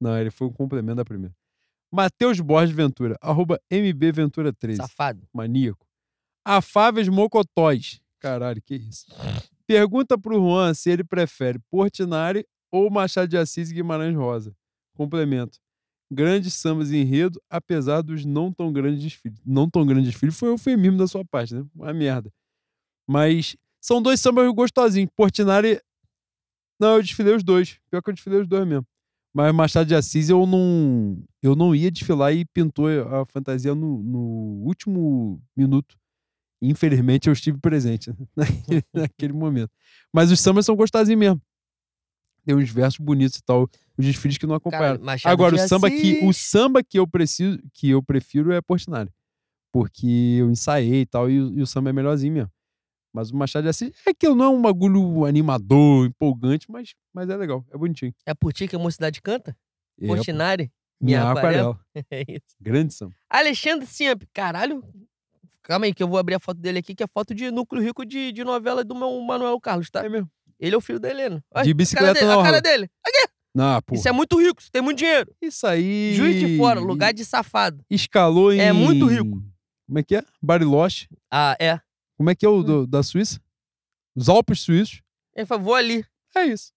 Não, 0.00 0.16
ele 0.18 0.30
foi 0.30 0.46
um 0.46 0.52
complemento 0.52 0.96
da 0.96 1.04
primeira. 1.04 1.34
Matheus 1.92 2.38
Borges 2.40 2.74
Ventura, 2.74 3.16
arroba 3.20 3.60
MBVentura13. 3.70 4.76
Safado. 4.76 5.26
Maníaco. 5.32 5.86
Afáveis 6.44 7.08
Mocotóis. 7.08 8.00
Caralho, 8.20 8.60
que 8.62 8.74
isso. 8.74 9.06
Pergunta 9.66 10.18
pro 10.18 10.36
Juan 10.36 10.74
se 10.74 10.90
ele 10.90 11.04
prefere 11.04 11.58
Portinari 11.70 12.46
ou 12.70 12.90
Machado 12.90 13.28
de 13.28 13.36
Assis 13.36 13.70
e 13.70 13.74
Guimarães 13.74 14.14
Rosa. 14.14 14.54
Complemento. 14.94 15.58
Grandes 16.10 16.54
sambas 16.54 16.90
em 16.90 17.02
enredo, 17.02 17.40
apesar 17.50 18.00
dos 18.02 18.24
não 18.24 18.52
tão 18.52 18.72
grandes 18.72 19.02
desfiles. 19.02 19.38
Não 19.44 19.68
tão 19.68 19.86
grandes 19.86 20.10
desfiles 20.10 20.38
foi 20.38 20.48
o 20.48 20.52
eufemismo 20.52 20.96
da 20.96 21.06
sua 21.06 21.24
parte, 21.24 21.54
né? 21.54 21.66
Uma 21.74 21.92
merda. 21.92 22.32
Mas 23.06 23.56
são 23.80 24.00
dois 24.00 24.20
sambas 24.20 24.50
gostosinhos. 24.54 25.10
Portinari. 25.14 25.80
Não, 26.80 26.96
eu 26.96 27.02
desfilei 27.02 27.34
os 27.34 27.42
dois. 27.42 27.78
Pior 27.90 28.02
que 28.02 28.10
eu 28.10 28.14
desfilei 28.14 28.40
os 28.40 28.48
dois 28.48 28.66
mesmo. 28.66 28.86
Mas 29.34 29.54
Machado 29.54 29.86
de 29.86 29.94
Assis 29.94 30.28
eu 30.28 30.46
não. 30.46 31.22
Eu 31.42 31.54
não 31.54 31.74
ia 31.74 31.90
desfilar 31.90 32.32
e 32.34 32.44
pintou 32.44 32.86
a 32.88 33.24
fantasia 33.26 33.74
no, 33.74 34.02
no 34.02 34.18
último 34.66 35.40
minuto. 35.56 35.96
Infelizmente 36.60 37.28
eu 37.28 37.32
estive 37.32 37.58
presente 37.58 38.10
naquele, 38.36 38.82
naquele 38.92 39.32
momento. 39.32 39.70
Mas 40.12 40.30
os 40.32 40.40
sambas 40.40 40.66
são 40.66 40.74
gostosinhos 40.74 41.18
mesmo. 41.20 41.40
Tem 42.44 42.56
uns 42.56 42.70
versos 42.70 42.98
bonitos 42.98 43.38
e 43.38 43.42
tal. 43.42 43.68
Os 43.96 44.04
desfiles 44.04 44.38
que 44.38 44.46
não 44.46 44.54
acompanharam. 44.54 44.96
Cara, 44.96 45.04
Agora, 45.32 45.54
o 45.54 45.58
samba, 45.68 45.90
que, 45.90 45.96
o 46.26 46.32
samba 46.32 46.82
que 46.82 46.98
eu 46.98 47.06
preciso, 47.06 47.58
que 47.74 47.90
eu 47.90 48.02
prefiro 48.02 48.50
é 48.52 48.60
Portinari. 48.60 49.10
Porque 49.72 50.06
eu 50.40 50.50
ensaiei 50.50 51.02
e 51.02 51.06
tal, 51.06 51.30
e, 51.30 51.40
o- 51.40 51.58
e 51.58 51.62
o 51.62 51.66
samba 51.66 51.90
é 51.90 51.92
melhorzinho 51.92 52.32
mesmo. 52.32 52.50
Mas 53.12 53.30
o 53.30 53.36
Machado 53.36 53.64
de 53.64 53.68
Assis 53.70 53.92
é 54.06 54.12
que 54.12 54.28
não 54.28 54.44
é 54.44 54.48
um 54.48 54.60
bagulho 54.60 55.24
animador, 55.24 56.06
empolgante, 56.06 56.70
mas, 56.70 56.94
mas 57.12 57.28
é 57.28 57.36
legal, 57.36 57.64
é 57.72 57.76
bonitinho. 57.76 58.14
É 58.26 58.34
por 58.34 58.52
ti 58.52 58.68
que 58.68 58.76
a 58.76 58.78
mocidade 58.78 59.20
canta? 59.22 59.56
É, 60.00 60.06
Portinari? 60.06 60.70
minha 61.00 61.20
minha 61.20 61.32
aquarela. 61.32 61.78
É 62.10 62.22
isso. 62.28 62.56
Grande 62.60 62.92
samba. 62.94 63.14
Alexandre 63.30 63.86
Siamp. 63.86 64.22
Caralho. 64.32 64.82
Calma 65.62 65.86
aí, 65.86 65.94
que 65.94 66.02
eu 66.02 66.08
vou 66.08 66.18
abrir 66.18 66.34
a 66.34 66.40
foto 66.40 66.58
dele 66.58 66.78
aqui, 66.78 66.94
que 66.94 67.02
é 67.02 67.06
foto 67.06 67.34
de 67.34 67.50
núcleo 67.50 67.82
rico 67.82 68.04
de, 68.04 68.32
de 68.32 68.42
novela 68.42 68.82
do 68.82 68.94
meu 68.94 69.20
Manuel 69.20 69.60
Carlos, 69.60 69.90
tá? 69.90 70.04
É 70.04 70.08
mesmo. 70.08 70.30
Ele 70.58 70.74
é 70.74 70.78
o 70.78 70.80
filho 70.80 70.98
da 70.98 71.08
Helena. 71.08 71.44
Olha, 71.54 71.64
De 71.64 71.70
a 71.70 71.72
cara 71.72 71.76
bicicleta 71.76 72.14
dele, 72.14 72.26
não, 72.26 72.40
a 72.40 72.44
cara 72.44 72.60
dele. 72.60 72.90
Não, 73.54 73.82
pô. 73.82 73.94
Isso 73.94 74.08
é 74.08 74.12
muito 74.12 74.38
rico, 74.40 74.62
você 74.62 74.70
tem 74.70 74.82
muito 74.82 74.98
dinheiro. 74.98 75.34
Isso 75.42 75.66
aí. 75.66 76.14
Juiz 76.14 76.38
de 76.38 76.56
fora, 76.56 76.80
lugar 76.80 77.12
de 77.12 77.24
safado. 77.24 77.84
Escalou 77.90 78.52
em. 78.52 78.60
É 78.60 78.72
muito 78.72 79.06
rico. 79.06 79.42
Como 79.86 79.98
é 79.98 80.02
que 80.02 80.16
é? 80.16 80.22
Bariloche. 80.42 81.08
Ah, 81.30 81.56
é. 81.58 81.80
Como 82.18 82.28
é 82.28 82.34
que 82.34 82.44
é 82.44 82.48
o 82.48 82.62
do- 82.62 82.86
da 82.86 83.02
Suíça? 83.02 83.40
Os 84.14 84.28
Alpes 84.28 84.60
Suíços. 84.60 85.00
Ele 85.34 85.46
falou, 85.46 85.64
vou 85.64 85.74
ali. 85.74 86.04
É 86.36 86.44
isso. 86.44 86.72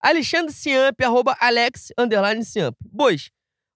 Alexandre 0.00 0.52
Ciamp, 0.52 1.00
arroba 1.02 1.36
Alex, 1.38 1.92
underline 1.96 2.44
Ciamp. 2.44 2.74
Bois, 2.90 3.30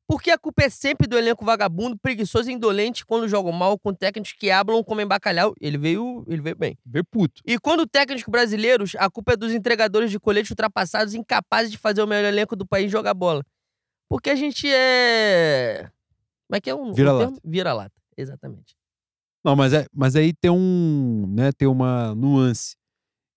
por 0.08 0.20
que 0.22 0.30
a 0.30 0.38
culpa 0.38 0.64
é 0.64 0.68
sempre 0.70 1.06
do 1.06 1.16
elenco 1.16 1.44
vagabundo, 1.44 1.96
preguiçoso 1.98 2.50
e 2.50 2.54
indolente 2.54 3.04
quando 3.04 3.28
jogam 3.28 3.52
mal 3.52 3.78
com 3.78 3.92
técnicos 3.92 4.32
que 4.32 4.50
hablam 4.50 4.82
comem 4.82 5.06
bacalhau? 5.06 5.54
Ele 5.60 5.76
veio, 5.78 6.24
ele 6.26 6.40
veio 6.40 6.56
bem. 6.56 6.78
Vê 6.84 7.02
puto. 7.02 7.42
E 7.44 7.58
quando 7.58 7.86
técnicos 7.86 8.30
brasileiros, 8.30 8.94
a 8.96 9.10
culpa 9.10 9.34
é 9.34 9.36
dos 9.36 9.52
entregadores 9.52 10.10
de 10.10 10.18
colete 10.18 10.50
ultrapassados 10.50 11.12
incapazes 11.14 11.70
de 11.70 11.78
fazer 11.78 12.02
o 12.02 12.06
melhor 12.06 12.26
elenco 12.26 12.56
do 12.56 12.66
país 12.66 12.90
jogar 12.90 13.14
bola. 13.14 13.44
Porque 14.08 14.30
a 14.30 14.34
gente 14.36 14.66
é... 14.72 15.90
Como 16.48 16.56
é 16.56 16.60
que 16.60 16.70
é 16.70 16.74
um... 16.74 16.92
Vira-lata. 16.94 17.40
Vira-lata, 17.44 17.94
exatamente. 18.16 18.74
Não, 19.46 19.54
mas, 19.54 19.72
é, 19.72 19.86
mas 19.94 20.16
aí 20.16 20.32
tem 20.32 20.50
um, 20.50 21.24
né, 21.28 21.52
tem 21.52 21.68
uma 21.68 22.12
nuance. 22.16 22.74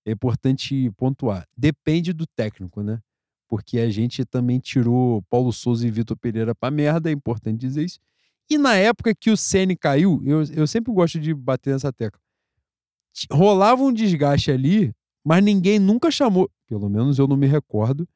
É 0.04 0.12
importante 0.12 0.90
pontuar. 0.98 1.48
Depende 1.56 2.14
do 2.14 2.26
técnico, 2.26 2.82
né? 2.82 3.00
Porque 3.48 3.78
a 3.78 3.92
gente 3.92 4.26
também 4.26 4.58
tirou 4.58 5.22
Paulo 5.30 5.54
Souza 5.54 5.86
e 5.88 5.92
Vitor 5.92 6.18
Pereira 6.18 6.56
pra 6.56 6.72
merda, 6.72 7.12
é 7.12 7.14
importante 7.14 7.60
dizer 7.60 7.86
isso. 7.86 8.00
E 8.50 8.58
na 8.58 8.76
época 8.76 9.14
que 9.14 9.30
o 9.30 9.38
Ceni 9.38 9.76
caiu, 9.76 10.20
eu, 10.26 10.42
eu 10.46 10.66
sempre 10.66 10.92
gosto 10.92 11.20
de 11.20 11.32
bater 11.32 11.74
nessa 11.74 11.94
tecla. 11.94 12.20
Rolava 13.32 13.84
um 13.84 13.94
desgaste 13.94 14.50
ali, 14.50 14.92
mas 15.24 15.44
ninguém 15.44 15.78
nunca 15.78 16.10
chamou, 16.10 16.50
pelo 16.68 16.90
menos 16.90 17.20
eu 17.20 17.28
não 17.28 17.38
me 17.38 17.46
recordo, 17.46 18.10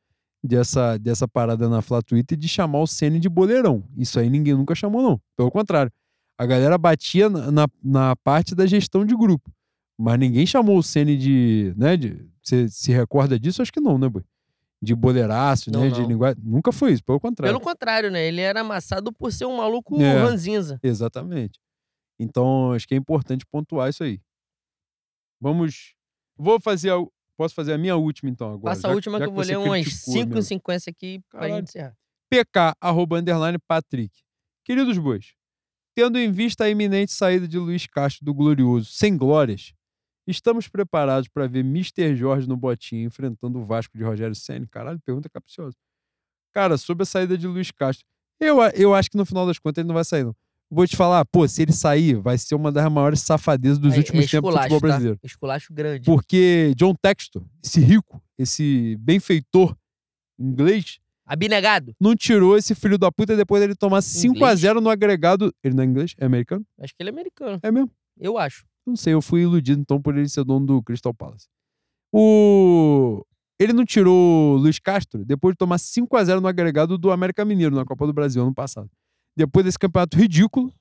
dessa, 0.43 0.97
dessa 0.97 1.27
parada 1.27 1.69
na 1.69 1.79
Fla 1.83 2.01
Twitter 2.01 2.35
de 2.35 2.47
chamar 2.47 2.79
o 2.79 2.87
Ceni 2.87 3.19
de 3.19 3.29
boleirão. 3.29 3.83
Isso 3.95 4.19
aí 4.19 4.31
ninguém 4.31 4.55
nunca 4.55 4.73
chamou, 4.73 5.03
não. 5.03 5.21
Pelo 5.37 5.51
contrário 5.51 5.91
a 6.37 6.45
galera 6.45 6.77
batia 6.77 7.29
na, 7.29 7.51
na, 7.51 7.67
na 7.83 8.15
parte 8.17 8.53
da 8.55 8.65
gestão 8.65 9.05
de 9.05 9.15
grupo. 9.15 9.51
Mas 9.97 10.17
ninguém 10.19 10.45
chamou 10.45 10.77
o 10.77 10.83
Ceni 10.83 11.17
de, 11.17 11.73
né, 11.77 11.95
de. 11.95 12.27
Você 12.41 12.67
se 12.67 12.91
recorda 12.91 13.39
disso? 13.39 13.61
Acho 13.61 13.71
que 13.71 13.79
não, 13.79 13.97
né, 13.97 14.09
Boi? 14.09 14.23
de 14.81 14.93
boleiraço, 14.93 15.71
Não, 15.71 15.79
né? 15.81 15.89
De 15.89 16.01
não. 16.01 16.07
linguagem. 16.09 16.43
Nunca 16.43 16.69
foi 16.73 16.91
isso, 16.91 17.01
pelo 17.05 17.17
contrário. 17.17 17.53
Pelo 17.57 17.63
contrário, 17.63 18.11
né? 18.11 18.27
Ele 18.27 18.41
era 18.41 18.59
amassado 18.59 19.13
por 19.13 19.31
ser 19.31 19.45
um 19.45 19.55
maluco 19.55 20.01
É. 20.01 20.17
ranzinza. 20.17 20.77
Exatamente. 20.83 21.57
Então, 22.19 22.73
acho 22.73 22.85
que 22.85 22.93
é 22.93 22.97
importante 22.97 23.45
pontuar 23.45 23.89
isso 23.89 24.03
aí. 24.03 24.19
Vamos. 25.39 25.93
Vou 26.37 26.59
fazer. 26.59 26.91
A... 26.91 26.95
Posso 27.37 27.55
fazer 27.55 27.73
a 27.73 27.77
minha 27.77 27.95
última, 27.95 28.29
então, 28.29 28.47
agora. 28.47 28.75
Passa 28.75 28.87
a 28.87 28.89
já- 28.91 28.95
última 28.95 29.17
já 29.19 29.25
que 29.25 29.29
eu 29.29 29.33
vou 29.33 29.43
ler 29.43 29.57
umas 29.57 29.81
criticou 29.83 30.13
5 30.13 30.25
mesmo. 30.27 30.39
em 30.39 30.41
sequência 30.43 30.89
aqui 30.91 31.19
pra 31.29 31.39
Caralho. 31.39 31.55
gente 31.59 31.69
encerrar. 31.69 31.95
PK, 32.29 32.75
arroba, 32.81 33.17
underline, 33.19 33.57
Patrick. 33.67 34.13
Queridos 34.65 34.97
bois, 34.97 35.33
tendo 35.95 36.17
em 36.17 36.31
vista 36.31 36.63
a 36.65 36.69
iminente 36.69 37.11
saída 37.11 37.47
de 37.47 37.57
Luiz 37.57 37.85
Castro 37.87 38.25
do 38.25 38.33
Glorioso 38.33 38.91
sem 38.91 39.15
glórias, 39.17 39.73
estamos 40.27 40.67
preparados 40.67 41.27
para 41.27 41.47
ver 41.47 41.59
Mr. 41.59 42.15
Jorge 42.15 42.47
no 42.47 42.55
Botinha 42.57 43.03
enfrentando 43.03 43.59
o 43.59 43.65
Vasco 43.65 43.97
de 43.97 44.03
Rogério 44.03 44.35
Senna? 44.35 44.67
Caralho, 44.69 44.99
pergunta 45.05 45.29
capciosa. 45.29 45.75
Cara, 46.53 46.77
sobre 46.77 47.03
a 47.03 47.05
saída 47.05 47.37
de 47.37 47.47
Luiz 47.47 47.71
Castro, 47.71 48.05
eu, 48.39 48.61
eu 48.75 48.93
acho 48.93 49.09
que 49.09 49.17
no 49.17 49.25
final 49.25 49.45
das 49.45 49.57
contas 49.59 49.81
ele 49.81 49.87
não 49.87 49.95
vai 49.95 50.03
sair, 50.05 50.23
não. 50.23 50.35
Vou 50.69 50.87
te 50.87 50.95
falar, 50.95 51.23
pô, 51.25 51.47
se 51.47 51.61
ele 51.61 51.71
sair, 51.71 52.15
vai 52.15 52.35
ser 52.37 52.55
uma 52.55 52.71
das 52.71 52.91
maiores 52.91 53.19
safadezas 53.21 53.77
dos 53.77 53.93
É- 53.93 53.97
últimos 53.97 54.25
é 54.25 54.27
tempos 54.27 54.51
do 54.53 54.57
futebol 54.57 54.79
tá? 54.81 54.87
brasileiro. 54.87 55.19
Esculacho 55.23 55.71
grande. 55.73 56.03
Porque 56.05 56.73
John 56.75 56.95
Textor, 56.95 57.43
esse 57.63 57.79
rico, 57.79 58.19
esse 58.37 58.95
benfeitor 58.99 59.77
inglês, 60.39 60.99
Abnegado. 61.25 61.95
não 61.99 62.15
tirou 62.15 62.57
esse 62.57 62.75
filho 62.75 62.97
da 62.97 63.11
puta 63.11 63.35
depois 63.37 63.61
dele 63.61 63.75
tomar 63.75 63.99
5x0 63.99 64.79
no 64.81 64.89
agregado. 64.89 65.53
Ele 65.63 65.73
não 65.73 65.83
é 65.83 65.85
inglês? 65.85 66.13
É 66.17 66.25
americano? 66.25 66.65
Acho 66.79 66.93
que 66.93 67.01
ele 67.01 67.09
é 67.09 67.13
americano. 67.13 67.59
É 67.63 67.71
mesmo? 67.71 67.89
Eu 68.19 68.37
acho. 68.37 68.65
Não 68.85 68.95
sei, 68.95 69.13
eu 69.13 69.21
fui 69.21 69.41
iludido 69.41 69.79
então 69.79 70.01
por 70.01 70.17
ele 70.17 70.27
ser 70.27 70.43
dono 70.43 70.65
do 70.65 70.83
Crystal 70.83 71.13
Palace. 71.13 71.47
O. 72.13 73.25
Ele 73.59 73.71
não 73.71 73.85
tirou 73.85 74.55
o 74.55 74.57
Luiz 74.57 74.79
Castro 74.79 75.23
depois 75.23 75.53
de 75.53 75.57
tomar 75.57 75.77
5x0 75.77 76.39
no 76.39 76.47
agregado 76.47 76.97
do 76.97 77.11
América 77.11 77.45
Mineiro 77.45 77.75
na 77.75 77.85
Copa 77.85 78.05
do 78.05 78.13
Brasil 78.13 78.41
ano 78.41 78.53
passado. 78.53 78.89
Depois 79.35 79.65
desse 79.65 79.79
campeonato 79.79 80.17
ridículo 80.17 80.71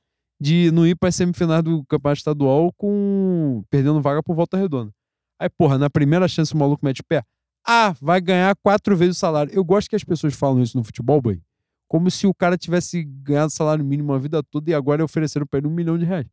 de 0.40 0.70
não 0.72 0.86
ir 0.86 0.96
para 0.96 1.08
as 1.08 1.14
semifinais 1.14 1.62
do 1.62 1.84
campeonato 1.84 2.18
estadual 2.18 2.72
com 2.72 3.62
perdendo 3.70 4.02
vaga 4.02 4.22
por 4.22 4.34
volta 4.34 4.56
redonda. 4.56 4.90
Aí, 5.38 5.48
porra, 5.48 5.78
na 5.78 5.88
primeira 5.88 6.26
chance 6.26 6.52
o 6.52 6.56
maluco 6.56 6.84
mete 6.84 7.00
o 7.00 7.04
pé. 7.04 7.22
Ah, 7.64 7.94
vai 8.00 8.20
ganhar 8.20 8.54
quatro 8.56 8.96
vezes 8.96 9.16
o 9.16 9.20
salário. 9.20 9.52
Eu 9.54 9.64
gosto 9.64 9.88
que 9.88 9.96
as 9.96 10.04
pessoas 10.04 10.34
falam 10.34 10.62
isso 10.62 10.76
no 10.76 10.84
futebol, 10.84 11.20
boy. 11.20 11.40
Como 11.88 12.10
se 12.10 12.26
o 12.26 12.34
cara 12.34 12.56
tivesse 12.56 13.04
ganhado 13.04 13.52
salário 13.52 13.84
mínimo 13.84 14.12
a 14.12 14.18
vida 14.18 14.42
toda 14.42 14.70
e 14.70 14.74
agora 14.74 15.04
ofereceram 15.04 15.46
pra 15.46 15.58
ele 15.58 15.68
um 15.68 15.70
milhão 15.70 15.98
de 15.98 16.04
reais. 16.04 16.26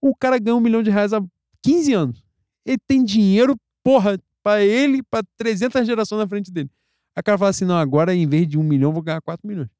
O 0.00 0.14
cara 0.14 0.38
ganhou 0.38 0.58
um 0.58 0.62
milhão 0.62 0.82
de 0.82 0.90
reais 0.90 1.12
há 1.12 1.22
15 1.62 1.92
anos. 1.92 2.22
Ele 2.66 2.78
tem 2.86 3.04
dinheiro, 3.04 3.56
porra, 3.82 4.18
pra 4.42 4.62
ele, 4.62 5.02
pra 5.02 5.22
300 5.36 5.86
gerações 5.86 6.18
na 6.20 6.28
frente 6.28 6.50
dele. 6.50 6.70
O 7.16 7.22
cara 7.22 7.38
fala 7.38 7.50
assim: 7.50 7.64
não, 7.64 7.76
agora 7.78 8.14
em 8.14 8.26
vez 8.26 8.46
de 8.46 8.58
um 8.58 8.62
milhão, 8.62 8.92
vou 8.92 9.02
ganhar 9.02 9.20
4 9.22 9.46
milhões. 9.46 9.70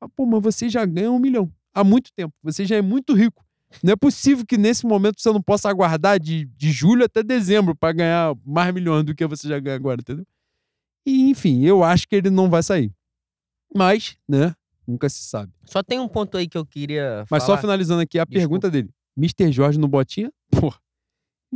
Ah, 0.00 0.08
pô, 0.08 0.26
mas 0.26 0.42
você 0.42 0.68
já 0.68 0.84
ganha 0.84 1.10
um 1.10 1.18
milhão 1.18 1.50
há 1.74 1.82
muito 1.82 2.10
tempo. 2.14 2.34
Você 2.42 2.66
já 2.66 2.76
é 2.76 2.82
muito 2.82 3.14
rico. 3.14 3.45
Não 3.82 3.92
é 3.92 3.96
possível 3.96 4.44
que 4.46 4.56
nesse 4.56 4.86
momento 4.86 5.20
você 5.20 5.32
não 5.32 5.42
possa 5.42 5.68
aguardar 5.68 6.18
de, 6.18 6.46
de 6.56 6.72
julho 6.72 7.04
até 7.04 7.22
dezembro 7.22 7.74
pra 7.74 7.92
ganhar 7.92 8.34
mais 8.44 8.72
milhões 8.72 9.04
do 9.04 9.14
que 9.14 9.26
você 9.26 9.48
já 9.48 9.58
ganha 9.58 9.76
agora, 9.76 10.00
entendeu? 10.00 10.24
E, 11.06 11.30
enfim, 11.30 11.64
eu 11.64 11.84
acho 11.84 12.06
que 12.08 12.16
ele 12.16 12.30
não 12.30 12.50
vai 12.50 12.62
sair. 12.62 12.92
Mas, 13.74 14.16
né, 14.28 14.54
nunca 14.86 15.08
se 15.08 15.22
sabe. 15.24 15.52
Só 15.64 15.82
tem 15.82 16.00
um 16.00 16.08
ponto 16.08 16.36
aí 16.36 16.48
que 16.48 16.58
eu 16.58 16.64
queria 16.66 17.24
Mas 17.30 17.44
falar. 17.44 17.56
só 17.56 17.60
finalizando 17.60 18.02
aqui 18.02 18.18
a 18.18 18.24
Desculpa. 18.24 18.40
pergunta 18.40 18.70
dele. 18.70 18.90
Mr. 19.16 19.52
Jorge 19.52 19.78
no 19.78 19.88
Botinha? 19.88 20.30
Porra. 20.50 20.78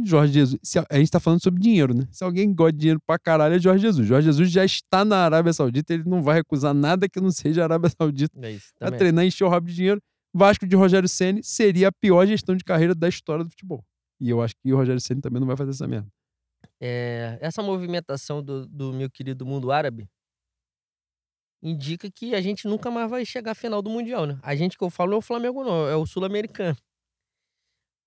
Jorge 0.05 0.33
Jesus. 0.33 0.61
Se 0.63 0.79
a, 0.79 0.87
a 0.89 0.99
gente 0.99 1.11
tá 1.11 1.19
falando 1.21 1.43
sobre 1.43 1.61
dinheiro, 1.61 1.93
né? 1.93 2.07
Se 2.11 2.23
alguém 2.25 2.55
gosta 2.55 2.73
de 2.73 2.79
dinheiro 2.79 3.01
pra 3.05 3.19
caralho, 3.19 3.57
é 3.57 3.59
Jorge 3.59 3.83
Jesus. 3.83 4.07
Jorge 4.07 4.27
Jesus 4.27 4.51
já 4.51 4.65
está 4.65 5.05
na 5.05 5.25
Arábia 5.25 5.53
Saudita, 5.53 5.93
ele 5.93 6.05
não 6.07 6.23
vai 6.23 6.37
recusar 6.37 6.73
nada 6.73 7.09
que 7.09 7.21
não 7.21 7.31
seja 7.31 7.65
Arábia 7.65 7.91
Saudita 7.91 8.39
É 8.41 8.53
isso, 8.53 8.73
pra 8.79 8.91
treinar 8.93 9.25
e 9.25 9.29
encher 9.29 9.45
o 9.45 9.49
rabo 9.49 9.67
de 9.67 9.75
dinheiro. 9.75 10.01
Vasco 10.33 10.67
de 10.67 10.77
Rogério 10.77 11.09
Ceni 11.09 11.43
seria 11.43 11.89
a 11.89 11.93
pior 11.93 12.27
gestão 12.27 12.57
de 12.57 12.65
carreira 12.65 12.95
da 12.95 13.09
história 13.09 13.45
do 13.45 13.51
futebol. 13.51 13.85
E 14.21 14.31
eu 14.31 14.41
acho 14.41 14.55
que 14.57 14.73
o 14.73 14.77
Rogério 14.77 15.01
Ceni 15.01 15.21
também 15.21 15.41
não 15.41 15.47
vai 15.47 15.57
fazer 15.57 15.71
essa 15.71 15.89
merda. 15.89 16.09
É, 16.81 17.39
essa 17.41 17.63
movimentação 17.63 18.43
do, 18.43 18.67
do 18.67 18.93
meu 18.93 19.11
querido 19.11 19.45
mundo 19.45 19.71
árabe 19.73 20.09
indica 21.63 22.11
que 22.11 22.35
a 22.35 22.41
gente 22.41 22.67
nunca 22.67 22.91
mais 22.91 23.11
vai 23.11 23.25
chegar 23.25 23.53
à 23.53 23.55
final 23.55 23.83
do 23.83 23.91
Mundial, 23.91 24.27
né? 24.27 24.39
A 24.43 24.55
gente 24.57 24.79
que 24.79 24.85
eu 24.85 24.91
falo 24.91 25.11
não 25.11 25.17
é 25.17 25.19
o 25.19 25.23
Flamengo, 25.23 25.65
não, 25.65 25.89
é 25.89 25.97
o 25.97 26.07
Sul-Americano. 26.07 26.77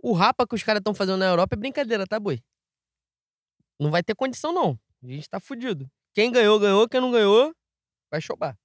O 0.01 0.13
rapa 0.13 0.47
que 0.47 0.55
os 0.55 0.63
caras 0.63 0.79
estão 0.79 0.93
fazendo 0.93 1.19
na 1.19 1.25
Europa 1.25 1.55
é 1.55 1.57
brincadeira, 1.57 2.05
tá, 2.05 2.19
boi? 2.19 2.43
Não 3.79 3.91
vai 3.91 4.03
ter 4.03 4.15
condição, 4.15 4.51
não. 4.51 4.79
A 5.03 5.07
gente 5.07 5.29
tá 5.29 5.39
fudido. 5.39 5.89
Quem 6.13 6.31
ganhou, 6.31 6.59
ganhou. 6.59 6.87
Quem 6.87 7.01
não 7.01 7.11
ganhou, 7.11 7.53
vai 8.11 8.21
chobar. 8.21 8.57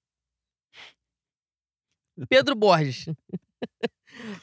Pedro 2.28 2.54
Borges. 2.54 3.06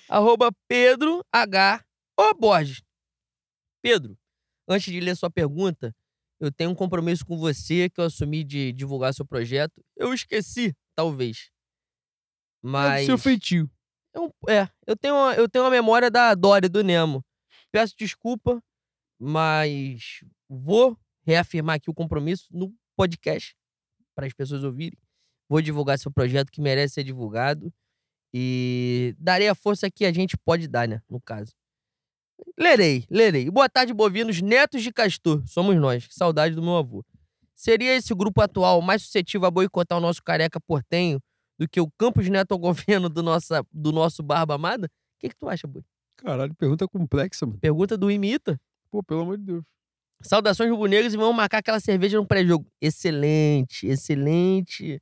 Arroba 0.09 0.51
Pedro 0.67 1.23
H. 1.31 1.83
O 2.17 2.33
Borges. 2.33 2.81
Pedro, 3.81 4.17
antes 4.67 4.91
de 4.91 4.99
ler 4.99 5.15
sua 5.15 5.29
pergunta, 5.29 5.93
eu 6.39 6.51
tenho 6.51 6.69
um 6.71 6.75
compromisso 6.75 7.25
com 7.25 7.37
você 7.37 7.89
que 7.89 7.99
eu 7.99 8.05
assumi 8.05 8.43
de 8.43 8.71
divulgar 8.71 9.13
seu 9.13 9.25
projeto. 9.25 9.83
Eu 9.95 10.13
esqueci, 10.13 10.73
talvez. 10.95 11.49
É 12.63 12.67
Mas. 12.67 13.01
do 13.03 13.05
seu 13.07 13.17
feitio. 13.17 13.69
É, 14.13 14.19
um- 14.19 14.31
é, 14.49 14.69
eu 14.87 14.95
tenho, 14.95 15.13
uma, 15.15 15.33
eu 15.35 15.49
tenho 15.49 15.63
uma 15.65 15.71
memória 15.71 16.09
da 16.09 16.33
Dory 16.33 16.69
do 16.69 16.83
Nemo. 16.83 17.23
Peço 17.71 17.93
desculpa, 17.97 18.63
mas 19.19 20.21
vou 20.49 20.97
reafirmar 21.25 21.75
aqui 21.75 21.89
o 21.89 21.93
compromisso 21.93 22.47
no 22.51 22.73
podcast 22.95 23.55
para 24.15 24.25
as 24.25 24.33
pessoas 24.33 24.63
ouvirem. 24.63 24.97
Vou 25.49 25.61
divulgar 25.61 25.99
seu 25.99 26.11
projeto 26.11 26.51
que 26.51 26.61
merece 26.61 26.95
ser 26.95 27.03
divulgado 27.03 27.73
e 28.37 29.15
darei 29.17 29.47
a 29.47 29.55
força 29.55 29.89
que 29.89 30.03
a 30.03 30.11
gente 30.11 30.35
pode 30.35 30.67
dar, 30.67 30.89
né? 30.89 31.01
No 31.09 31.21
caso. 31.21 31.53
Lerei, 32.59 33.05
lerei. 33.09 33.49
Boa 33.49 33.69
tarde, 33.69 33.93
bovinos, 33.93 34.41
netos 34.41 34.83
de 34.83 34.91
Castor. 34.91 35.41
Somos 35.47 35.73
nós. 35.77 36.05
Que 36.05 36.13
saudade 36.13 36.53
do 36.53 36.61
meu 36.61 36.75
avô. 36.75 37.01
Seria 37.53 37.95
esse 37.95 38.13
grupo 38.13 38.41
atual 38.41 38.81
mais 38.81 39.03
suscetível 39.03 39.47
a 39.47 39.51
boicotar 39.51 39.97
o 39.97 40.01
nosso 40.01 40.21
careca 40.21 40.59
portenho 40.59 41.21
do 41.57 41.65
que 41.65 41.79
o 41.79 41.89
Campos 41.97 42.27
Neto 42.27 42.51
ao 42.51 42.59
governo 42.59 43.07
do, 43.07 43.23
nossa, 43.23 43.65
do 43.71 43.93
nosso 43.93 44.21
Barba 44.21 44.55
Amada? 44.55 44.87
O 44.87 45.19
que, 45.21 45.29
que 45.29 45.35
tu 45.37 45.47
acha, 45.47 45.65
boi? 45.65 45.81
Caralho, 46.17 46.53
pergunta 46.55 46.85
complexa, 46.89 47.45
mano. 47.45 47.57
Pergunta 47.59 47.97
do 47.97 48.11
Imita. 48.11 48.59
Pô, 48.91 49.01
pelo 49.01 49.21
amor 49.21 49.37
de 49.37 49.45
Deus. 49.45 49.63
Saudações 50.21 50.69
rubro-negros 50.69 51.13
e 51.13 51.17
vamos 51.17 51.37
marcar 51.37 51.59
aquela 51.59 51.79
cerveja 51.79 52.17
no 52.17 52.27
pré-jogo. 52.27 52.69
Excelente, 52.81 53.87
excelente 53.87 55.01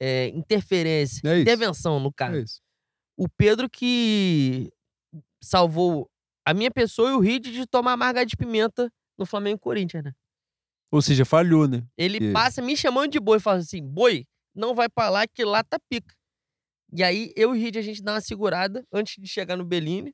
é, 0.00 0.26
interferência. 0.30 1.20
É. 1.28 1.42
Intervenção, 1.42 2.00
no 2.00 2.12
caso. 2.12 2.38
É 2.38 2.40
isso. 2.40 2.60
O 3.22 3.28
Pedro 3.28 3.68
que 3.70 4.68
salvou 5.42 6.08
a 6.46 6.52
minha 6.52 6.70
pessoa 6.70 7.10
e 7.10 7.14
o 7.14 7.20
Reed 7.20 7.44
de 7.46 7.66
tomar 7.66 7.92
amarga 7.92 8.24
de 8.26 8.36
pimenta 8.36 8.90
no 9.18 9.24
Flamengo 9.24 9.56
e 9.58 9.60
Corinthians, 9.60 10.04
né? 10.04 10.12
Ou 10.90 11.00
seja, 11.00 11.24
falhou, 11.24 11.68
né? 11.68 11.84
Ele 11.96 12.18
Que- 12.18 12.32
passa 12.32 12.60
me 12.60 12.76
chamando 12.76 13.10
de 13.12 13.20
boi 13.20 13.38
e 13.38 13.40
fala 13.40 13.58
assim: 13.58 13.82
boi, 13.82 14.26
não 14.54 14.74
vai 14.74 14.88
pra 14.88 15.08
lá 15.08 15.26
que 15.26 15.44
lá 15.44 15.62
tá 15.62 15.78
pica. 15.88 16.14
E 16.92 17.02
aí 17.02 17.32
eu 17.36 17.54
e 17.54 17.58
o 17.58 17.62
Reed 17.62 17.76
a 17.76 17.82
gente 17.82 18.02
dá 18.02 18.14
uma 18.14 18.20
segurada 18.20 18.84
antes 18.92 19.14
de 19.22 19.26
chegar 19.28 19.56
no 19.56 19.64
Bellini. 19.64 20.12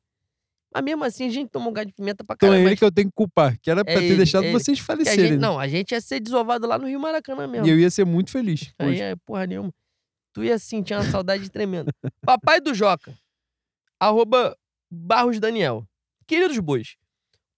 Mas 0.72 0.84
mesmo 0.84 1.02
assim 1.02 1.26
a 1.26 1.30
gente 1.30 1.48
toma 1.50 1.70
um 1.70 1.72
gás 1.72 1.86
de 1.86 1.94
pimenta 1.94 2.22
pra 2.22 2.34
Então 2.34 2.50
caralho. 2.50 2.62
é 2.62 2.70
ele 2.70 2.76
que 2.76 2.84
eu 2.84 2.92
tenho 2.92 3.08
que 3.08 3.14
culpar, 3.14 3.58
que 3.58 3.70
era 3.70 3.82
pra 3.82 3.94
É 3.94 3.96
ter 4.00 4.04
ele, 4.04 4.16
deixado 4.16 4.44
é 4.44 4.52
vocês 4.52 4.78
que 4.78 4.82
a 4.82 4.86
falecerem. 4.86 5.20
gente, 5.28 5.30
né? 5.32 5.38
não, 5.38 5.58
a 5.58 5.66
gente 5.66 5.92
ia 5.92 6.00
ser 6.00 6.20
desovado 6.20 6.66
lá 6.66 6.78
no 6.78 6.86
Rio 6.86 7.00
Maracanã 7.00 7.48
mesmo. 7.48 7.66
E 7.66 7.70
eu 7.70 7.78
ia 7.78 7.88
ser 7.90 8.04
muito 8.04 8.30
feliz. 8.30 8.70
Aí 8.78 8.90
hoje. 8.90 9.00
é 9.02 9.16
porra 9.16 9.46
nenhuma. 9.46 9.72
Tu 10.32 10.44
ia 10.44 10.58
sentir 10.58 10.94
uma 10.94 11.04
saudade 11.04 11.50
tremenda. 11.50 11.92
Papai 12.22 12.60
do 12.60 12.74
Joca. 12.74 13.16
Arroba 13.98 14.56
Barros 14.90 15.40
Daniel. 15.40 15.86
Queridos 16.26 16.58
bois, 16.58 16.96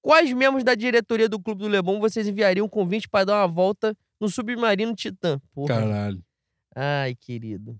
quais 0.00 0.32
membros 0.32 0.64
da 0.64 0.74
diretoria 0.74 1.28
do 1.28 1.40
Clube 1.40 1.62
do 1.62 1.68
Leblon 1.68 2.00
vocês 2.00 2.26
enviariam 2.26 2.66
um 2.66 2.68
convite 2.68 3.08
para 3.08 3.24
dar 3.26 3.40
uma 3.40 3.48
volta 3.48 3.96
no 4.20 4.28
Submarino 4.28 4.94
Titã? 4.94 5.40
Porra. 5.52 5.80
Caralho. 5.80 6.24
Ai, 6.74 7.14
querido. 7.16 7.78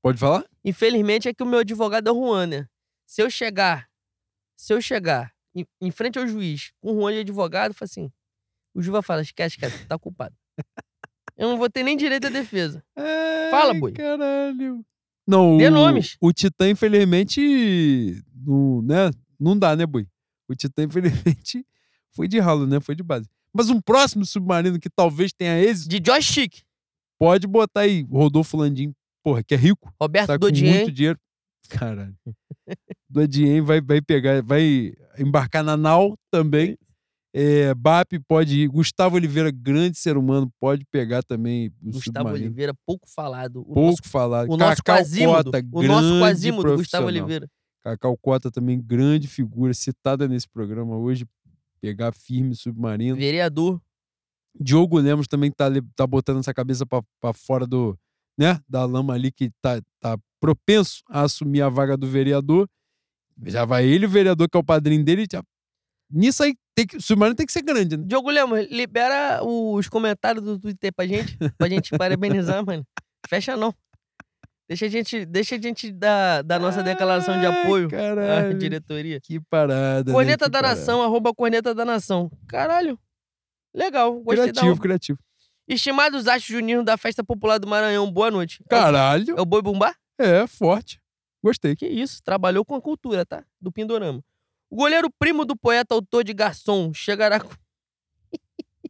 Pode 0.00 0.18
falar? 0.18 0.44
Infelizmente 0.64 1.28
é 1.28 1.34
que 1.34 1.42
o 1.42 1.46
meu 1.46 1.58
advogado 1.58 2.08
é 2.08 2.12
o 2.12 2.14
Juan, 2.14 2.46
né? 2.46 2.68
Se 3.04 3.22
eu 3.22 3.28
chegar, 3.28 3.88
se 4.56 4.72
eu 4.72 4.80
chegar 4.80 5.32
em, 5.54 5.66
em 5.80 5.90
frente 5.90 6.18
ao 6.18 6.26
juiz 6.26 6.72
com 6.80 6.92
o 6.92 7.00
Juan 7.00 7.12
de 7.12 7.18
advogado, 7.18 7.70
eu 7.70 7.74
falo 7.74 7.86
assim, 7.90 8.12
o 8.72 8.80
juiz 8.80 8.92
vai 8.92 9.02
falar, 9.02 9.22
esquece, 9.22 9.56
esquece, 9.56 9.84
tá 9.86 9.98
culpado. 9.98 10.36
Eu 11.36 11.48
não 11.50 11.58
vou 11.58 11.68
ter 11.68 11.82
nem 11.82 11.96
direito 11.96 12.26
à 12.26 12.30
defesa. 12.30 12.82
Fala, 13.50 13.72
Ai, 13.72 13.78
boi. 13.80 13.92
Caralho. 13.92 14.84
Não, 15.26 15.56
Dê 15.58 15.68
o, 15.68 15.70
nomes. 15.70 16.16
o 16.20 16.32
Titã, 16.32 16.70
infelizmente, 16.70 18.22
não, 18.46 18.80
né? 18.82 19.10
não 19.38 19.58
dá, 19.58 19.74
né, 19.76 19.84
boi? 19.84 20.06
O 20.48 20.54
Titã, 20.54 20.84
infelizmente, 20.84 21.64
foi 22.12 22.28
de 22.28 22.38
ralo, 22.38 22.66
né? 22.66 22.80
Foi 22.80 22.94
de 22.94 23.02
base. 23.02 23.28
Mas 23.52 23.68
um 23.70 23.80
próximo 23.80 24.24
submarino 24.24 24.78
que 24.78 24.88
talvez 24.90 25.32
tenha 25.32 25.58
êxito, 25.58 25.88
De 25.88 26.00
joystick. 26.04 26.62
pode 27.18 27.46
botar 27.46 27.80
aí 27.80 28.06
Rodolfo 28.10 28.56
Landim, 28.56 28.94
porra, 29.22 29.42
que 29.42 29.54
é 29.54 29.56
rico, 29.56 29.92
Roberto 30.00 30.28
tá 30.28 30.34
com 30.34 30.40
Dodien. 30.40 30.72
muito 30.74 30.92
dinheiro. 30.92 31.18
Caralho. 31.68 32.14
Dodien 33.08 33.60
vai, 33.62 33.80
vai 33.80 34.00
pegar, 34.00 34.42
vai 34.42 34.92
embarcar 35.18 35.64
na 35.64 35.76
nau 35.76 36.16
também. 36.30 36.78
É, 37.38 37.74
BAP 37.74 38.12
pode 38.26 38.62
ir. 38.62 38.66
Gustavo 38.66 39.16
Oliveira, 39.16 39.50
grande 39.50 39.98
ser 39.98 40.16
humano, 40.16 40.50
pode 40.58 40.86
pegar 40.86 41.22
também 41.22 41.68
o 41.82 41.90
Gustavo 41.92 42.00
submarino. 42.04 42.46
Oliveira, 42.46 42.72
pouco 42.86 43.06
falado. 43.06 43.60
O 43.60 43.74
Pouco 43.74 43.80
nosso, 43.80 43.98
falado. 44.04 44.50
o 44.50 44.56
nosso 44.56 44.82
Cacau 44.82 45.02
Quasimodo. 45.02 45.52
Cota, 45.52 45.66
o 45.70 45.82
nosso 45.82 46.18
Quasimodo, 46.18 46.76
Gustavo. 46.78 47.06
Oliveira. 47.08 47.46
Cacau 47.82 48.16
Cota 48.16 48.50
também, 48.50 48.80
grande 48.80 49.28
figura, 49.28 49.74
citada 49.74 50.26
nesse 50.26 50.48
programa 50.48 50.96
hoje. 50.96 51.26
Pegar 51.78 52.10
firme 52.12 52.54
submarino. 52.54 53.16
Vereador. 53.16 53.82
Diogo 54.58 54.98
Lemos 54.98 55.26
também 55.28 55.50
tá, 55.50 55.66
tá 55.94 56.06
botando 56.06 56.38
essa 56.38 56.54
cabeça 56.54 56.86
pra, 56.86 57.02
pra 57.20 57.34
fora 57.34 57.66
do, 57.66 57.98
né, 58.38 58.58
da 58.66 58.82
lama 58.86 59.12
ali, 59.12 59.30
que 59.30 59.50
tá, 59.60 59.78
tá 60.00 60.18
propenso 60.40 61.02
a 61.06 61.20
assumir 61.20 61.60
a 61.60 61.68
vaga 61.68 61.98
do 61.98 62.06
vereador. 62.06 62.66
Já 63.44 63.66
vai 63.66 63.84
ele, 63.84 64.06
o 64.06 64.08
vereador, 64.08 64.48
que 64.48 64.56
é 64.56 64.60
o 64.60 64.64
padrinho 64.64 65.04
dele. 65.04 65.26
Já... 65.30 65.42
Nisso 66.10 66.42
aí, 66.42 66.54
tem 66.74 66.86
que, 66.86 66.96
o 66.96 67.00
submarino 67.02 67.34
tem 67.34 67.46
que 67.46 67.52
ser 67.52 67.62
grande, 67.62 67.96
né? 67.96 68.04
Diogo 68.06 68.30
Lemos, 68.30 68.66
libera 68.70 69.40
os 69.42 69.88
comentários 69.88 70.44
do 70.44 70.58
Twitter 70.58 70.92
pra 70.94 71.06
gente, 71.06 71.36
pra 71.58 71.68
gente 71.68 71.96
parabenizar, 71.98 72.64
mano. 72.64 72.86
Fecha 73.28 73.56
não. 73.56 73.74
Deixa 74.68 74.86
a 74.86 74.88
gente, 74.88 75.24
deixa 75.24 75.54
a 75.54 75.60
gente 75.60 75.92
dar, 75.92 76.42
dar 76.42 76.58
nossa 76.58 76.82
declaração 76.82 77.38
de 77.38 77.46
apoio 77.46 77.86
à 77.86 77.90
caralho. 77.90 78.58
diretoria. 78.58 79.20
Que 79.20 79.38
parada. 79.40 80.10
né? 80.10 80.12
Corneta 80.12 80.46
Que 80.46 80.50
da 80.50 80.58
parada. 80.60 80.80
Nação, 80.80 81.02
arroba 81.02 81.32
Corneta 81.32 81.72
da 81.74 81.84
Nação. 81.84 82.30
Caralho. 82.48 82.98
Legal, 83.74 84.12
gostei 84.22 84.50
Criativo, 84.52 84.80
criativo. 84.80 85.18
Estimados 85.68 86.26
astros 86.26 86.46
juninos 86.56 86.84
da 86.84 86.96
Festa 86.96 87.22
Popular 87.22 87.58
do 87.58 87.66
Maranhão, 87.66 88.10
boa 88.10 88.30
noite. 88.30 88.62
Caralho. 88.68 89.36
É 89.36 89.40
o 89.40 89.44
Boi 89.44 89.62
Bumbá? 89.62 89.94
É, 90.18 90.46
forte. 90.46 91.00
Gostei. 91.44 91.76
Que 91.76 91.86
isso, 91.86 92.20
trabalhou 92.24 92.64
com 92.64 92.74
a 92.74 92.80
cultura, 92.80 93.24
tá? 93.26 93.44
Do 93.60 93.70
Pindorama. 93.70 94.20
O 94.70 94.76
goleiro 94.76 95.08
primo 95.18 95.44
do 95.44 95.56
poeta 95.56 95.94
autor 95.94 96.24
de 96.24 96.34
Garçom 96.34 96.92
chegará 96.92 97.40
com... 97.40 97.50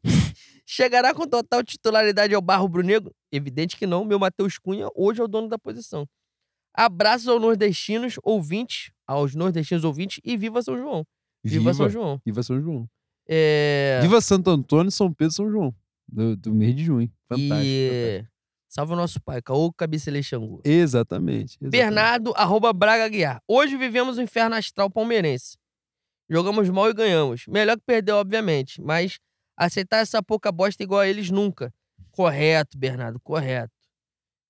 chegará 0.67 1.15
com 1.15 1.27
total 1.27 1.63
titularidade 1.63 2.35
ao 2.35 2.41
Barro 2.41 2.69
Brunegro? 2.69 3.15
Evidente 3.31 3.77
que 3.77 3.87
não, 3.87 4.05
meu 4.05 4.19
Matheus 4.19 4.59
Cunha 4.59 4.89
hoje 4.95 5.21
é 5.21 5.25
o 5.25 5.29
dono 5.29 5.49
da 5.49 5.59
posição. 5.59 6.09
Abraços 6.75 7.29
aos 7.29 7.41
nordestinos 7.41 8.19
ouvintes, 8.23 8.91
aos 9.07 9.35
nordestinos 9.35 9.85
ouvintes 9.85 10.21
e 10.25 10.37
viva 10.37 10.63
São 10.63 10.77
João. 10.77 11.07
Viva, 11.43 11.73
São 11.73 11.89
João. 11.89 12.21
Viva 12.25 12.43
São 12.43 12.61
João. 12.61 12.89
É... 13.29 14.01
Viva 14.03 14.21
Santo 14.21 14.51
Antônio, 14.51 14.91
São 14.91 15.13
Pedro 15.13 15.33
e 15.33 15.35
São 15.37 15.51
João. 15.51 15.75
Do, 16.09 16.37
do 16.37 16.55
mês 16.55 16.75
de 16.75 16.85
junho. 16.85 17.11
Fantástico. 17.29 17.49
fantástico. 17.49 17.67
E... 17.67 18.25
Salve 18.69 18.93
o 18.93 18.97
nosso 18.97 19.21
pai, 19.23 19.41
Caô 19.41 19.73
Cabecelê 19.73 20.23
Xangu. 20.23 20.61
Exatamente. 20.65 21.57
exatamente. 21.57 21.71
Bernardo, 21.71 22.33
arroba 22.37 22.73
Braga 22.73 23.09
Guiar. 23.09 23.41
Hoje 23.49 23.77
vivemos 23.77 24.19
o 24.19 24.23
inferno 24.23 24.55
astral 24.55 24.91
palmeirense. 24.91 25.57
Jogamos 26.29 26.69
mal 26.69 26.91
e 26.91 26.95
ganhamos. 26.95 27.47
Melhor 27.47 27.77
que 27.77 27.85
perder, 27.87 28.13
obviamente. 28.13 28.81
Mas 28.81 29.19
aceitar 29.57 29.99
essa 29.99 30.23
pouca 30.23 30.51
bosta 30.53 30.83
igual 30.83 31.01
a 31.01 31.09
eles 31.09 31.31
nunca. 31.31 31.73
Correto, 32.11 32.77
Bernardo, 32.77 33.21
correto. 33.21 33.73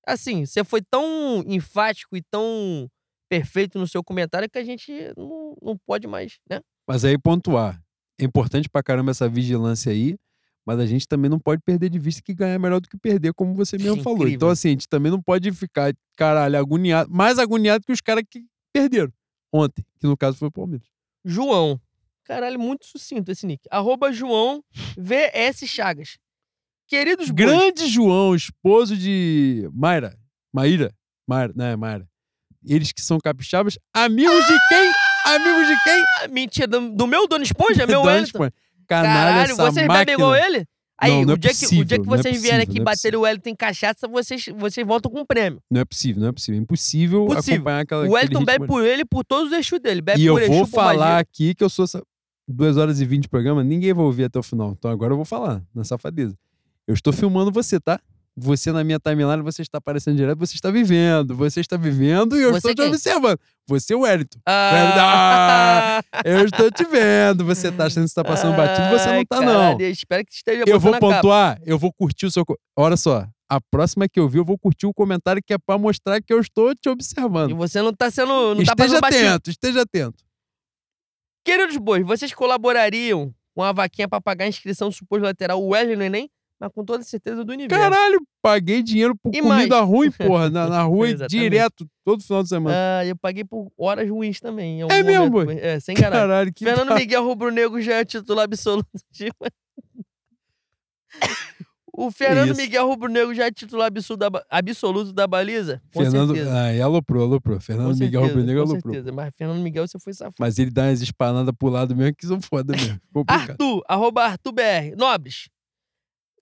Assim, 0.07 0.47
você 0.47 0.63
foi 0.65 0.81
tão 0.83 1.43
enfático 1.47 2.17
e 2.17 2.23
tão 2.23 2.89
perfeito 3.29 3.79
no 3.79 3.89
seu 3.89 4.03
comentário 4.05 4.49
que 4.49 4.59
a 4.59 4.65
gente 4.65 4.93
não, 5.17 5.57
não 5.61 5.77
pode 5.77 6.07
mais, 6.07 6.39
né? 6.49 6.61
Mas 6.87 7.05
aí 7.05 7.19
pontuar. 7.19 7.81
É 8.19 8.25
importante 8.25 8.69
pra 8.69 8.83
caramba 8.83 9.11
essa 9.11 9.29
vigilância 9.29 9.93
aí, 9.93 10.17
mas 10.65 10.79
a 10.79 10.87
gente 10.87 11.07
também 11.07 11.29
não 11.29 11.39
pode 11.39 11.61
perder 11.63 11.91
de 11.91 11.99
vista 11.99 12.23
que 12.23 12.33
ganhar 12.33 12.55
é 12.55 12.59
melhor 12.59 12.81
do 12.81 12.89
que 12.89 12.97
perder, 12.97 13.35
como 13.35 13.55
você 13.55 13.77
mesmo 13.77 14.03
falou. 14.03 14.27
Então, 14.29 14.49
assim, 14.49 14.69
a 14.69 14.71
gente 14.71 14.89
também 14.89 15.11
não 15.13 15.21
pode 15.21 15.53
ficar, 15.53 15.93
caralho, 16.17 16.57
agoniado, 16.57 17.11
mais 17.11 17.39
agoniado 17.39 17.85
que 17.85 17.93
os 17.93 18.01
caras 18.01 18.25
que 18.29 18.45
perderam 18.73 19.13
ontem, 19.53 19.85
que 19.99 20.07
no 20.07 20.17
caso 20.17 20.39
foi 20.39 20.49
o 20.49 20.53
Palmeiras. 20.53 20.87
João. 21.27 21.81
Caralho, 22.25 22.59
muito 22.59 22.87
sucinto 22.87 23.31
esse 23.31 23.47
nick. 23.47 23.63
Arroba 23.71 24.13
João 24.13 24.63
VS 24.97 25.69
Chagas. 25.69 26.19
Queridos 26.89 27.31
bois, 27.31 27.37
Grande 27.51 27.87
João, 27.89 28.35
esposo 28.35 28.97
de 28.97 29.69
Mayra. 29.75 30.17
Maíra. 30.53 30.95
Mayra, 31.27 31.53
não 31.57 31.65
é 31.67 31.77
Mayra. 31.77 32.09
Eles 32.65 32.93
que 32.93 33.01
são 33.01 33.19
capixabas, 33.19 33.79
amigos 33.93 34.45
de 34.47 34.57
quem? 34.69 34.93
Amigos 35.35 35.67
de 35.69 35.83
quem? 35.85 36.05
Ah, 36.21 36.29
Mentira, 36.29 36.67
do, 36.69 36.91
do 36.91 37.07
meu 37.07 37.27
Dono 37.29 37.45
Esponja, 37.45 37.87
meu 37.87 38.03
Wellington. 38.03 38.27
Espanha. 38.29 38.53
Canalha, 38.89 39.15
Caralho, 39.15 39.53
essa 39.53 39.63
vocês 39.65 39.87
máquina. 39.87 39.99
bebem 40.05 40.15
igual 40.15 40.35
ele? 40.37 40.67
Aí, 40.99 41.11
Não, 41.13 41.23
não 41.23 41.35
o, 41.35 41.37
é 41.37 41.39
dia 41.39 41.51
que, 41.51 41.57
o 41.57 41.59
dia 41.59 41.69
possível, 41.69 41.87
que 41.87 41.95
é 41.95 41.99
vocês 42.17 42.43
vierem 42.43 42.61
possível, 42.61 42.63
aqui 42.63 42.75
não 42.79 42.83
é 42.83 42.85
baterem 42.85 43.19
o 43.19 43.23
Wellington 43.23 43.49
em 43.51 43.57
cachaça, 43.57 44.09
vocês, 44.09 44.47
vocês 44.57 44.87
voltam 44.87 45.11
com 45.13 45.21
um 45.21 45.27
prêmio. 45.27 45.61
Não 45.71 45.83
é 45.83 45.85
possível, 45.85 46.23
não 46.23 46.29
é 46.29 46.33
possível. 46.33 46.59
É 46.59 46.63
impossível, 46.63 47.27
Possível. 47.27 47.55
acompanhar 47.57 47.81
aquela 47.81 48.09
O 48.09 48.13
Wellington 48.13 48.45
bebe 48.45 48.67
por 48.67 48.85
ele 48.85 49.03
e 49.03 49.05
por 49.05 49.25
todos 49.25 49.49
os 49.51 49.53
eixos 49.57 49.79
dele. 49.79 50.01
Bebe 50.01 50.23
E 50.23 50.27
eu 50.27 50.35
por 50.35 50.47
vou 50.47 50.63
Exu, 50.63 50.71
por 50.71 50.77
falar 50.77 51.19
aqui 51.19 51.55
que 51.55 51.63
eu 51.63 51.69
sou 51.69 51.85
essa... 51.85 52.03
2 52.49 52.77
horas 52.77 53.01
e 53.01 53.05
20 53.05 53.23
de 53.23 53.29
programa, 53.29 53.65
ninguém 53.65 53.93
vai 53.93 54.05
ouvir 54.05 54.25
até 54.25 54.39
o 54.39 54.43
final. 54.43 54.71
Então 54.79 54.89
agora 54.91 55.13
eu 55.13 55.17
vou 55.17 55.25
falar, 55.25 55.63
na 55.75 55.83
safadeza. 55.83 56.39
Eu 56.87 56.95
estou 56.95 57.13
filmando 57.13 57.51
você, 57.51 57.81
tá? 57.81 58.01
Você 58.39 58.71
na 58.71 58.85
minha 58.85 58.99
timeline, 59.01 59.43
você 59.43 59.63
está 59.63 59.79
aparecendo 59.79 60.17
direto, 60.17 60.39
você 60.39 60.55
está 60.57 60.71
vivendo. 60.71 61.35
Você 61.37 61.61
está 61.61 61.77
vivendo 61.79 62.37
e 62.37 62.43
eu 62.43 62.51
Você 62.51 62.59
estou 62.71 62.75
te 62.75 62.77
quem? 62.83 62.89
observando. 62.89 63.39
Você, 63.67 63.95
é 63.95 63.97
o 63.97 64.01
Wellington. 64.01 64.39
Ah, 64.47 66.03
Eu 66.25 66.45
estou 66.45 66.71
te 66.71 66.85
vendo. 66.85 67.45
Você 67.47 67.73
tá 67.73 67.87
achando 67.87 68.05
que 68.05 68.09
você 68.11 68.15
tá 68.15 68.25
passando 68.25 68.55
batido, 68.57 68.89
você 68.91 69.07
não 69.07 69.15
Ai, 69.15 69.25
tá, 69.27 69.41
não. 69.41 69.81
eu 69.81 69.91
Espero 69.91 70.25
que 70.25 70.33
esteja 70.35 70.65
Eu 70.67 70.79
vou 70.79 70.99
pontuar, 70.99 71.59
eu 71.65 71.79
vou 71.79 71.91
curtir 71.93 72.27
o 72.27 72.31
seu. 72.31 72.45
Olha 72.77 72.97
só, 72.97 73.27
a 73.49 73.59
próxima 73.71 74.07
que 74.09 74.21
eu 74.21 74.29
vi, 74.29 74.39
eu 74.39 74.45
vou 74.45 74.59
curtir 74.59 74.87
o 74.87 74.93
comentário 74.93 75.43
que 75.45 75.55
é 75.55 75.59
pra 75.59 75.79
mostrar 75.79 76.21
que 76.21 76.31
eu 76.33 76.39
estou 76.41 76.75
te 76.75 76.89
E 76.89 76.91
observando. 76.91 77.57
você 77.57 77.81
não 77.81 77.93
tá 77.95 78.11
sendo. 78.11 78.55
Não 78.55 78.57
tá 78.57 78.63
esteja 78.63 78.75
passando 78.77 79.01
batido. 79.01 79.27
atento, 79.29 79.51
esteja 79.51 79.81
atento. 79.83 80.23
Queridos 81.45 81.77
bois, 81.79 82.05
vocês 82.07 82.35
colaborariam 82.35 83.33
com 83.55 83.63
a 83.63 83.73
vaquinha 83.73 84.09
pra 84.09 84.21
pagar 84.21 84.45
a 84.45 84.49
inscrição 84.49 84.89
do 84.89 84.95
suposto 84.95 85.25
lateral 85.25 85.65
Wesley 85.65 85.97
no 85.97 86.03
Enem? 86.03 86.29
Mas 86.59 86.73
com 86.73 86.85
toda 86.85 87.03
certeza 87.05 87.45
do 87.45 87.53
universo. 87.53 87.83
Caralho, 87.85 88.19
paguei 88.41 88.83
dinheiro 88.83 89.15
por 89.15 89.35
E 89.35 89.41
comida 89.43 89.77
mais? 89.77 89.89
ruim, 89.89 90.11
porra, 90.17 90.49
na, 90.49 90.67
na 90.69 90.83
rua 90.85 91.13
direto, 91.29 91.87
todo 92.05 92.23
final 92.23 92.43
de 92.43 92.49
semana. 92.49 92.75
Ah, 93.01 93.05
eu 93.05 93.15
paguei 93.15 93.45
por 93.45 93.71
horas 93.77 94.09
ruins 94.09 94.41
também. 94.41 94.81
É 94.83 95.03
mesmo, 95.03 95.29
boi? 95.31 95.59
É, 95.59 95.79
sem 95.81 95.95
caralho. 95.95 96.23
Caralho, 96.23 96.53
que 96.55 96.65
Fernando 96.65 96.89
pa- 96.89 96.95
Miguel 96.95 97.25
Rubro 97.25 97.51
Negro 97.51 97.81
já 97.83 97.97
é 97.97 98.05
titular 98.07 98.45
absoluto. 98.45 98.89
de- 99.13 99.31
O 101.99 102.11
Fernando 102.11 102.51
isso? 102.51 102.61
Miguel 102.61 102.87
Rubro 102.87 103.09
Negro 103.11 103.35
já 103.35 103.47
é 103.47 103.51
titular 103.51 103.87
absoluto 103.89 105.13
da, 105.15 105.27
baliza? 105.27 105.81
Com 105.95 106.01
Fernando, 106.03 106.35
certeza. 106.35 106.55
ah, 106.59 106.75
e 106.75 106.81
aloprou, 106.81 107.23
aloprou. 107.23 107.57
com 107.57 107.63
Fernando 107.63 107.97
Miguel 107.99 108.23
Rubro 108.23 108.43
Negro 108.43 108.65
com 108.65 108.71
aloprou. 108.73 108.95
certeza. 108.95 109.15
Mas 109.15 109.35
Fernando 109.35 109.61
Miguel, 109.63 109.89
você 109.89 109.99
foi 109.99 110.13
safado. 110.13 110.35
Mas 110.39 110.59
ele 110.59 110.71
dá 110.71 110.85
umas 110.85 111.01
espanadas 111.01 111.55
pro 111.59 111.69
lado 111.69 111.97
mesmo 111.97 112.15
que 112.15 112.27
são 112.27 112.39
foda 112.41 112.75
mesmo. 112.77 113.01
Complicado. 113.13 113.51
Arthur, 113.51 113.83
arroba 113.89 114.25
Arthur 114.25 114.53
BR. 114.53 114.95
Nobres. 114.97 115.49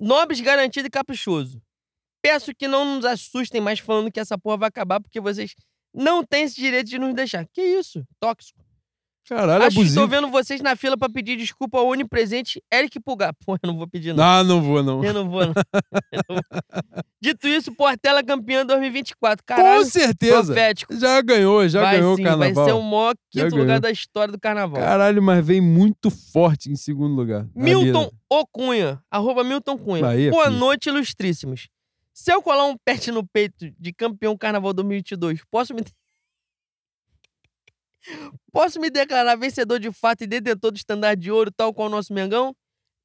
Nobres 0.01 0.41
garantido 0.41 0.87
e 0.87 0.91
caprichoso. 0.91 1.61
Peço 2.23 2.55
que 2.55 2.67
não 2.67 2.97
nos 2.97 3.05
assustem 3.05 3.61
mais 3.61 3.79
falando 3.79 4.11
que 4.11 4.19
essa 4.21 4.39
porra 4.39 4.57
vai 4.59 4.69
acabar 4.69 5.01
porque 5.01 5.21
vocês 5.21 5.55
não 5.95 6.25
têm 6.25 6.45
esse 6.45 6.57
direito 6.57 6.89
de 6.89 6.99
nos 6.99 7.15
deixar. 7.15 7.47
Que 7.53 7.61
isso? 7.63 8.03
Tóxico. 8.19 8.65
Caralho, 9.27 9.65
Acho 9.65 9.77
que 9.77 9.83
estou 9.87 10.03
abusivo. 10.05 10.23
vendo 10.23 10.31
vocês 10.31 10.61
na 10.61 10.77
fila 10.77 10.99
pra 10.99 11.09
pedir 11.09 11.37
desculpa 11.37 11.79
ao 11.79 11.87
onipresente 11.89 12.63
Eric 12.73 13.01
Pulgar. 13.01 13.33
Pô, 13.45 13.55
eu 13.55 13.67
não 13.67 13.77
vou 13.79 13.89
pedir, 13.89 14.13
não. 14.13 14.23
Não, 14.23 14.45
não 14.45 14.63
vou, 14.63 14.83
não. 14.83 15.03
Eu 15.05 15.15
não 15.15 15.31
vou, 15.31 15.47
não. 15.47 15.55
Eu 16.13 16.23
não 16.29 16.37
vou. 16.37 17.04
Dito 17.25 17.49
isso, 17.49 17.75
Portela 17.75 18.23
campeã 18.23 18.67
2024. 18.67 19.43
Com 19.43 19.55
Caralho, 19.57 19.87
certeza. 19.87 20.45
profético. 20.45 20.95
Já 20.95 21.23
ganhou, 21.23 21.67
já 21.67 21.81
vai 21.81 21.97
ganhou 21.97 22.17
sim, 22.17 22.21
o 22.21 22.25
carnaval. 22.27 22.55
vai 22.55 22.65
ser 22.67 22.73
o 22.73 22.83
maior 22.83 23.15
quinto 23.31 23.57
lugar 23.57 23.81
da 23.81 23.91
história 23.91 24.31
do 24.31 24.39
carnaval. 24.39 24.79
Caralho, 24.79 25.23
mas 25.23 25.43
vem 25.47 25.59
muito 25.59 26.11
forte 26.11 26.71
em 26.71 26.77
segundo 26.77 27.15
lugar. 27.15 27.49
Milton. 27.55 28.11
Ocunha, 28.29 29.03
arroba 29.11 29.43
Milton 29.43 29.79
Cunha. 29.79 30.03
Bahia, 30.03 30.31
Boa 30.31 30.49
filho. 30.49 30.59
noite, 30.59 30.91
ilustríssimos. 30.91 31.71
Se 32.13 32.31
eu 32.31 32.43
colar 32.43 32.67
um 32.67 32.77
pet 32.85 33.11
no 33.11 33.27
peito 33.27 33.71
de 33.81 33.93
campeão 33.95 34.37
carnaval 34.37 34.75
2022, 34.75 35.41
posso 35.51 35.73
me... 35.73 35.81
posso 38.53 38.79
me 38.79 38.91
declarar 38.91 39.35
vencedor 39.37 39.81
de 39.81 39.91
fato 39.91 40.25
e 40.25 40.27
detentor 40.27 40.73
do 40.73 40.77
estandarte 40.77 41.23
de 41.23 41.31
ouro, 41.31 41.51
tal 41.51 41.73
qual 41.73 41.89
o 41.89 41.91
nosso 41.91 42.13
Mengão? 42.13 42.55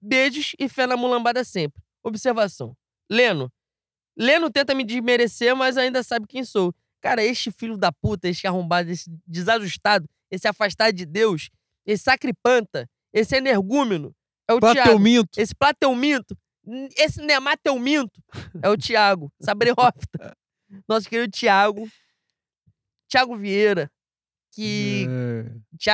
Beijos 0.02 0.58
e 0.60 0.68
fé 0.68 0.86
na 0.86 0.98
mulambada 0.98 1.42
sempre. 1.46 1.82
Observação. 2.04 2.76
Leno. 3.10 3.50
Leno 4.20 4.50
tenta 4.50 4.76
me 4.76 4.84
desmerecer, 4.84 5.56
mas 5.56 5.78
ainda 5.78 6.04
sabe 6.04 6.28
quem 6.28 6.44
sou. 6.44 6.76
Cara, 7.00 7.24
este 7.24 7.52
filho 7.52 7.78
da 7.78 7.90
puta, 7.92 8.28
este 8.28 8.46
arrombado, 8.46 8.92
esse 8.92 9.10
desajustado, 9.26 10.06
esse 10.30 10.46
afastado 10.46 10.94
de 10.94 11.06
Deus, 11.06 11.50
esse 11.86 12.04
sacripanta, 12.04 12.90
esse 13.14 13.38
energúmeno, 13.38 14.14
é 14.46 14.54
o 14.54 14.60
Thiago. 14.60 14.76
Plateuminto. 14.76 15.40
Esse 15.40 15.56
Plateuminto, 15.56 16.38
esse 16.98 17.22
Nemateuminto 17.22 18.22
é 18.62 18.70
o 18.70 18.78
Thiago 18.78 19.32
Sabrehofta. 19.40 20.36
Nosso 20.88 21.08
querido 21.10 21.32
Thiago. 21.32 21.88
Thiago 23.08 23.36
Vieira, 23.38 23.90
que 24.60 25.08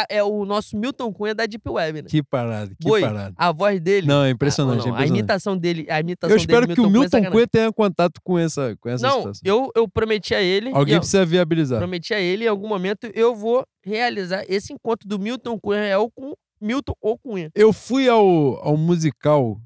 É, 0.09 0.17
é 0.17 0.23
o 0.23 0.45
nosso 0.45 0.75
Milton 0.77 1.13
Cunha 1.13 1.35
da 1.35 1.45
Deep 1.45 1.69
Web, 1.69 2.01
né? 2.01 2.07
que 2.09 2.23
parada, 2.23 2.69
que 2.79 2.87
Boi, 2.87 3.01
parada. 3.01 3.33
a 3.37 3.51
voz 3.51 3.79
dele. 3.79 4.07
Não, 4.07 4.23
é 4.23 4.27
Ah, 4.27 4.31
impressionante, 4.31 4.79
não, 4.79 4.85
é 4.87 4.89
A 4.89 4.91
impressionante. 4.91 5.19
imitação 5.19 5.57
dele, 5.57 5.85
a 5.89 5.99
imitação 5.99 6.33
Eu 6.35 6.37
espero 6.37 6.61
dele, 6.65 6.73
que 6.75 6.81
o 6.81 6.83
Cunha 6.85 6.95
é 6.97 6.99
Milton. 7.19 7.31
Cunha 7.31 7.47
tenha 7.47 7.71
contato 7.71 8.19
com 8.23 8.39
essa, 8.39 8.75
com 8.77 8.89
essa 8.89 9.07
Não, 9.07 9.17
situação. 9.17 9.41
eu, 9.43 9.71
eu 9.75 9.87
prometi 9.87 10.33
a 10.33 10.41
ele. 10.41 10.71
Alguém 10.73 10.95
eu- 10.95 10.99
precisa 10.99 11.25
viabilizar. 11.25 11.79
prometi 11.79 12.13
a 12.13 12.19
ele 12.19 12.45
em 12.45 12.47
algum 12.47 12.67
momento 12.67 13.05
eu 13.13 13.35
vou 13.35 13.65
realizar 13.83 14.43
esse 14.49 14.73
encontro 14.73 15.07
do 15.07 15.19
Milton 15.19 15.59
Cunha 15.59 15.79
real 15.81 16.09
com 16.11 16.33
Milton 16.59 16.93
ou 17.01 17.17
Cunha. 17.17 17.51
Eu 17.53 17.71
fui 17.71 18.07
ao, 18.09 18.57
ao 18.65 18.75
musical 18.77 19.59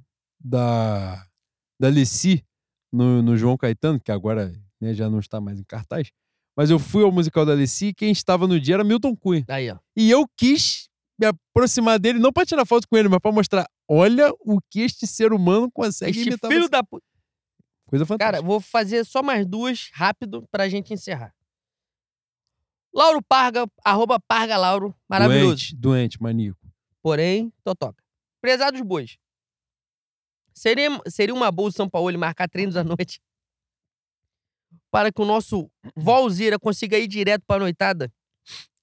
da, 0.43 1.23
da 1.79 1.87
Leci 1.87 2.43
no, 2.91 3.21
no 3.21 3.37
João 3.37 3.55
Caetano, 3.57 3.99
que 3.99 4.11
agora 4.11 4.51
né, 4.81 4.93
já 4.93 5.09
não 5.09 5.19
está 5.19 5.39
mais 5.39 5.59
em 5.59 5.63
cartaz. 5.63 6.09
Mas 6.59 6.69
eu 6.69 6.77
fui 6.77 7.05
ao 7.05 7.09
musical 7.09 7.45
da 7.45 7.53
Leci 7.53 7.85
e 7.85 7.93
quem 7.93 8.11
estava 8.11 8.45
no 8.45 8.59
dia 8.59 8.75
era 8.75 8.83
Milton 8.83 9.15
Cunha. 9.15 9.45
Aí, 9.47 9.71
ó. 9.71 9.77
E 9.95 10.11
eu 10.11 10.27
quis 10.35 10.89
me 11.17 11.25
aproximar 11.25 11.97
dele, 11.97 12.19
não 12.19 12.33
pra 12.33 12.45
tirar 12.45 12.65
foto 12.65 12.85
com 12.85 12.97
ele, 12.97 13.07
mas 13.07 13.21
pra 13.21 13.31
mostrar: 13.31 13.65
olha 13.87 14.29
o 14.41 14.59
que 14.69 14.81
este 14.81 15.07
ser 15.07 15.31
humano 15.31 15.71
consegue 15.71 16.17
Este 16.17 16.27
imitar. 16.31 16.51
filho 16.51 16.63
você. 16.63 16.69
da 16.69 16.83
puta. 16.83 17.05
Coisa 17.85 18.05
fantástica. 18.05 18.39
Cara, 18.39 18.45
vou 18.45 18.59
fazer 18.59 19.05
só 19.05 19.23
mais 19.23 19.45
duas 19.45 19.89
rápido 19.93 20.45
pra 20.51 20.67
gente 20.67 20.93
encerrar. 20.93 21.33
Lauro 22.93 23.21
Parga, 23.23 23.65
arroba 23.81 24.19
Parga 24.19 24.57
Lauro, 24.57 24.93
maravilhoso. 25.07 25.47
Doente, 25.47 25.75
doente, 25.77 26.21
maníaco. 26.21 26.59
Porém, 27.01 27.53
totoca. 27.63 28.03
Prezados 28.41 28.81
bois. 28.81 29.17
Seria, 30.53 30.89
seria 31.07 31.33
uma 31.33 31.53
boa 31.53 31.69
o 31.69 31.71
São 31.71 31.87
Paulo 31.87 32.19
marcar 32.19 32.49
treinos 32.49 32.75
à 32.75 32.83
noite 32.83 33.21
para 34.91 35.11
que 35.11 35.21
o 35.21 35.25
nosso 35.25 35.69
Valzira 35.95 36.57
consiga 36.59 36.97
ir 36.97 37.07
direto 37.07 37.43
para 37.45 37.57
a 37.57 37.65
noitada 37.65 38.11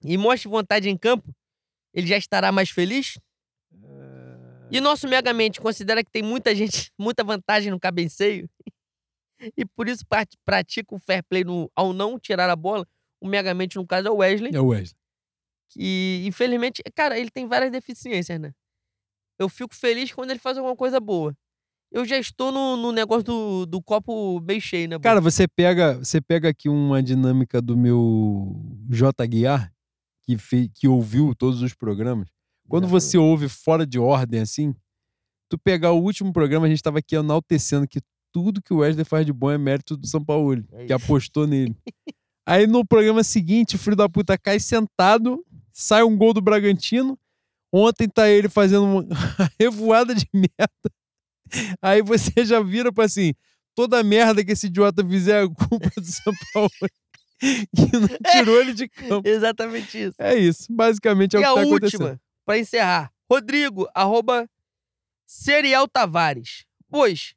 e 0.02 0.16
mostre 0.16 0.48
vontade 0.48 0.88
em 0.88 0.96
campo? 0.96 1.34
Ele 1.92 2.06
já 2.06 2.16
estará 2.16 2.52
mais 2.52 2.70
feliz? 2.70 3.18
E 4.70 4.80
nosso 4.80 5.06
Megamente 5.08 5.60
considera 5.60 6.02
que 6.02 6.10
tem 6.10 6.22
muita 6.22 6.54
gente, 6.54 6.90
muita 6.98 7.22
vantagem 7.22 7.70
no 7.70 7.78
cabenceio 7.78 8.48
e 9.56 9.64
por 9.64 9.88
isso 9.88 10.04
pratica 10.44 10.94
o 10.94 10.98
fair 10.98 11.22
play 11.24 11.44
no, 11.44 11.70
ao 11.74 11.92
não 11.92 12.18
tirar 12.18 12.48
a 12.48 12.56
bola. 12.56 12.86
O 13.20 13.28
Megamente, 13.28 13.76
no 13.76 13.86
caso, 13.86 14.08
é 14.08 14.10
o 14.10 14.16
Wesley. 14.16 14.54
É 14.54 14.60
o 14.60 14.68
Wesley. 14.68 14.96
que 15.70 16.24
infelizmente, 16.26 16.82
cara, 16.94 17.18
ele 17.18 17.30
tem 17.30 17.46
várias 17.46 17.70
deficiências, 17.70 18.40
né? 18.40 18.52
Eu 19.38 19.48
fico 19.48 19.74
feliz 19.74 20.12
quando 20.12 20.30
ele 20.30 20.40
faz 20.40 20.56
alguma 20.56 20.76
coisa 20.76 20.98
boa. 20.98 21.36
Eu 21.90 22.04
já 22.04 22.18
estou 22.18 22.50
no, 22.52 22.76
no 22.76 22.92
negócio 22.92 23.24
do, 23.24 23.66
do 23.66 23.82
copo 23.82 24.40
meio 24.40 24.60
cheio, 24.60 24.88
né? 24.88 24.98
Cara, 24.98 25.20
você 25.20 25.46
pega, 25.46 25.98
você 25.98 26.20
pega 26.20 26.48
aqui 26.48 26.68
uma 26.68 27.02
dinâmica 27.02 27.62
do 27.62 27.76
meu 27.76 28.54
J. 28.90 29.26
Guiar, 29.26 29.72
que, 30.22 30.36
fe, 30.36 30.68
que 30.74 30.88
ouviu 30.88 31.34
todos 31.34 31.62
os 31.62 31.72
programas. 31.72 32.28
Quando 32.68 32.88
você 32.88 33.16
ouve 33.16 33.48
fora 33.48 33.86
de 33.86 33.98
ordem 33.98 34.40
assim, 34.40 34.74
tu 35.48 35.56
pegar 35.56 35.92
o 35.92 36.02
último 36.02 36.32
programa, 36.32 36.66
a 36.66 36.68
gente 36.68 36.82
tava 36.82 36.98
aqui 36.98 37.14
enaltecendo 37.14 37.86
que 37.86 38.00
tudo 38.32 38.60
que 38.60 38.74
o 38.74 38.78
Wesley 38.78 39.04
faz 39.04 39.24
de 39.24 39.32
bom 39.32 39.50
é 39.50 39.56
mérito 39.56 39.96
do 39.96 40.06
São 40.06 40.22
Paulo, 40.22 40.62
É 40.72 40.86
que 40.86 40.92
apostou 40.92 41.46
nele. 41.46 41.74
Aí 42.46 42.66
no 42.66 42.84
programa 42.84 43.24
seguinte, 43.24 43.76
o 43.76 43.78
filho 43.78 43.96
da 43.96 44.08
puta 44.08 44.36
cai 44.36 44.60
sentado, 44.60 45.44
sai 45.72 46.02
um 46.02 46.16
gol 46.16 46.32
do 46.32 46.40
Bragantino. 46.40 47.18
Ontem 47.72 48.08
tá 48.08 48.28
ele 48.28 48.48
fazendo 48.48 48.84
uma 48.86 49.06
revoada 49.58 50.14
de 50.14 50.28
merda. 50.32 50.90
Aí 51.80 52.02
você 52.02 52.44
já 52.44 52.60
vira 52.60 52.92
pra 52.92 53.04
assim, 53.04 53.34
toda 53.74 54.02
merda 54.02 54.44
que 54.44 54.52
esse 54.52 54.66
idiota 54.66 55.06
fizer 55.06 55.44
é 55.44 55.48
culpa 55.48 55.90
do 55.96 56.06
São 56.06 56.32
Paulo. 56.52 56.70
que 57.38 57.96
não 57.96 58.08
tirou 58.32 58.60
ele 58.60 58.72
de 58.74 58.88
campo. 58.88 59.28
Exatamente 59.28 60.02
isso. 60.02 60.16
É 60.18 60.34
isso. 60.34 60.66
Basicamente 60.70 61.36
é 61.36 61.40
e 61.40 61.42
o 61.42 61.42
que 61.42 61.48
a 61.48 61.54
tá 61.54 61.62
acontecendo. 61.62 62.00
última, 62.02 62.20
pra 62.44 62.58
encerrar. 62.58 63.12
Rodrigo, 63.30 63.88
arroba 63.94 64.48
Serial 65.26 65.88
Tavares. 65.88 66.64
Pois, 66.88 67.34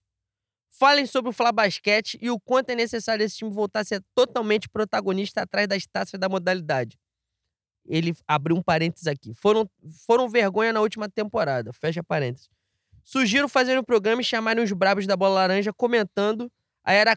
falem 0.69 1.05
sobre 1.05 1.29
o 1.31 1.33
Fla 1.33 1.51
Basquete 1.51 2.17
e 2.21 2.29
o 2.29 2.39
quanto 2.39 2.69
é 2.69 2.75
necessário 2.75 3.23
esse 3.23 3.37
time 3.37 3.51
voltar 3.51 3.81
a 3.81 3.83
ser 3.83 4.03
totalmente 4.15 4.69
protagonista 4.69 5.41
atrás 5.41 5.67
das 5.67 5.85
taças 5.85 6.19
da 6.19 6.29
modalidade. 6.29 6.97
Ele 7.85 8.15
abriu 8.27 8.55
um 8.55 8.61
parênteses 8.61 9.07
aqui. 9.07 9.33
Foram, 9.33 9.67
foram 10.05 10.29
vergonha 10.29 10.71
na 10.71 10.79
última 10.79 11.09
temporada. 11.09 11.73
Fecha 11.73 12.03
parênteses. 12.03 12.47
Sugiro 13.03 13.47
fazer 13.49 13.77
um 13.79 13.83
programa 13.83 14.21
e 14.21 14.25
chamarem 14.25 14.63
os 14.63 14.71
brabos 14.71 15.07
da 15.07 15.15
bola 15.15 15.35
laranja 15.35 15.73
comentando 15.73 16.51
a 16.83 16.93
era 16.93 17.15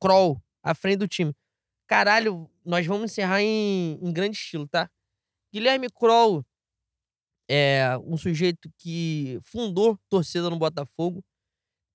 Kroll 0.00 0.42
à 0.62 0.74
frente 0.74 0.98
do 0.98 1.08
time. 1.08 1.34
Caralho, 1.86 2.50
nós 2.64 2.86
vamos 2.86 3.10
encerrar 3.12 3.42
em, 3.42 3.98
em 4.02 4.12
grande 4.12 4.36
estilo, 4.36 4.66
tá? 4.68 4.90
Guilherme 5.52 5.88
Kroll 5.90 6.44
é 7.48 7.96
um 8.04 8.16
sujeito 8.16 8.70
que 8.78 9.38
fundou 9.42 9.98
torcida 10.08 10.48
no 10.48 10.58
Botafogo. 10.58 11.22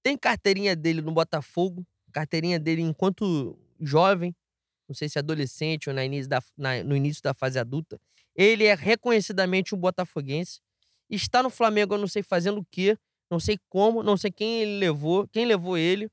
Tem 0.04 0.18
carteirinha 0.18 0.76
dele 0.76 1.02
no 1.02 1.12
Botafogo, 1.12 1.86
carteirinha 2.14 2.60
dele 2.60 2.82
enquanto 2.82 3.58
jovem, 3.80 4.36
não 4.88 4.96
sei 4.96 5.10
se 5.10 5.20
adolescente 5.20 5.90
ou 5.90 5.96
na 5.96 6.06
início 6.06 6.30
da- 6.30 6.42
na- 6.58 6.84
no 6.84 6.96
início 6.96 7.22
da 7.24 7.34
fase 7.34 7.60
adulta. 7.60 8.00
Ele 8.36 8.66
é 8.66 8.76
reconhecidamente 8.76 9.76
um 9.76 9.78
botafoguense. 9.80 10.60
Está 11.10 11.44
no 11.44 11.50
Flamengo, 11.50 11.96
eu 11.96 11.98
não 12.00 12.08
sei 12.08 12.24
fazendo 12.24 12.60
o 12.62 12.66
quê, 12.72 12.98
não 13.30 13.40
sei 13.40 13.58
como, 13.70 14.04
não 14.04 14.18
sei 14.18 14.32
quem 14.32 14.62
ele 14.62 14.80
levou, 14.80 15.28
quem 15.28 15.46
levou 15.46 15.78
ele. 15.78 16.10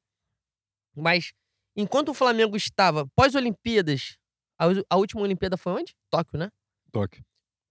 Mas 0.97 1.33
enquanto 1.77 2.11
o 2.11 2.15
Flamengo 2.15 2.57
estava 2.57 3.07
pós-Olimpíadas, 3.15 4.17
a, 4.59 4.67
a 4.91 4.97
última 4.97 5.23
Olimpíada 5.23 5.57
foi 5.57 5.73
onde? 5.73 5.95
Tóquio, 6.11 6.39
né? 6.39 6.51
Toque. 6.93 7.23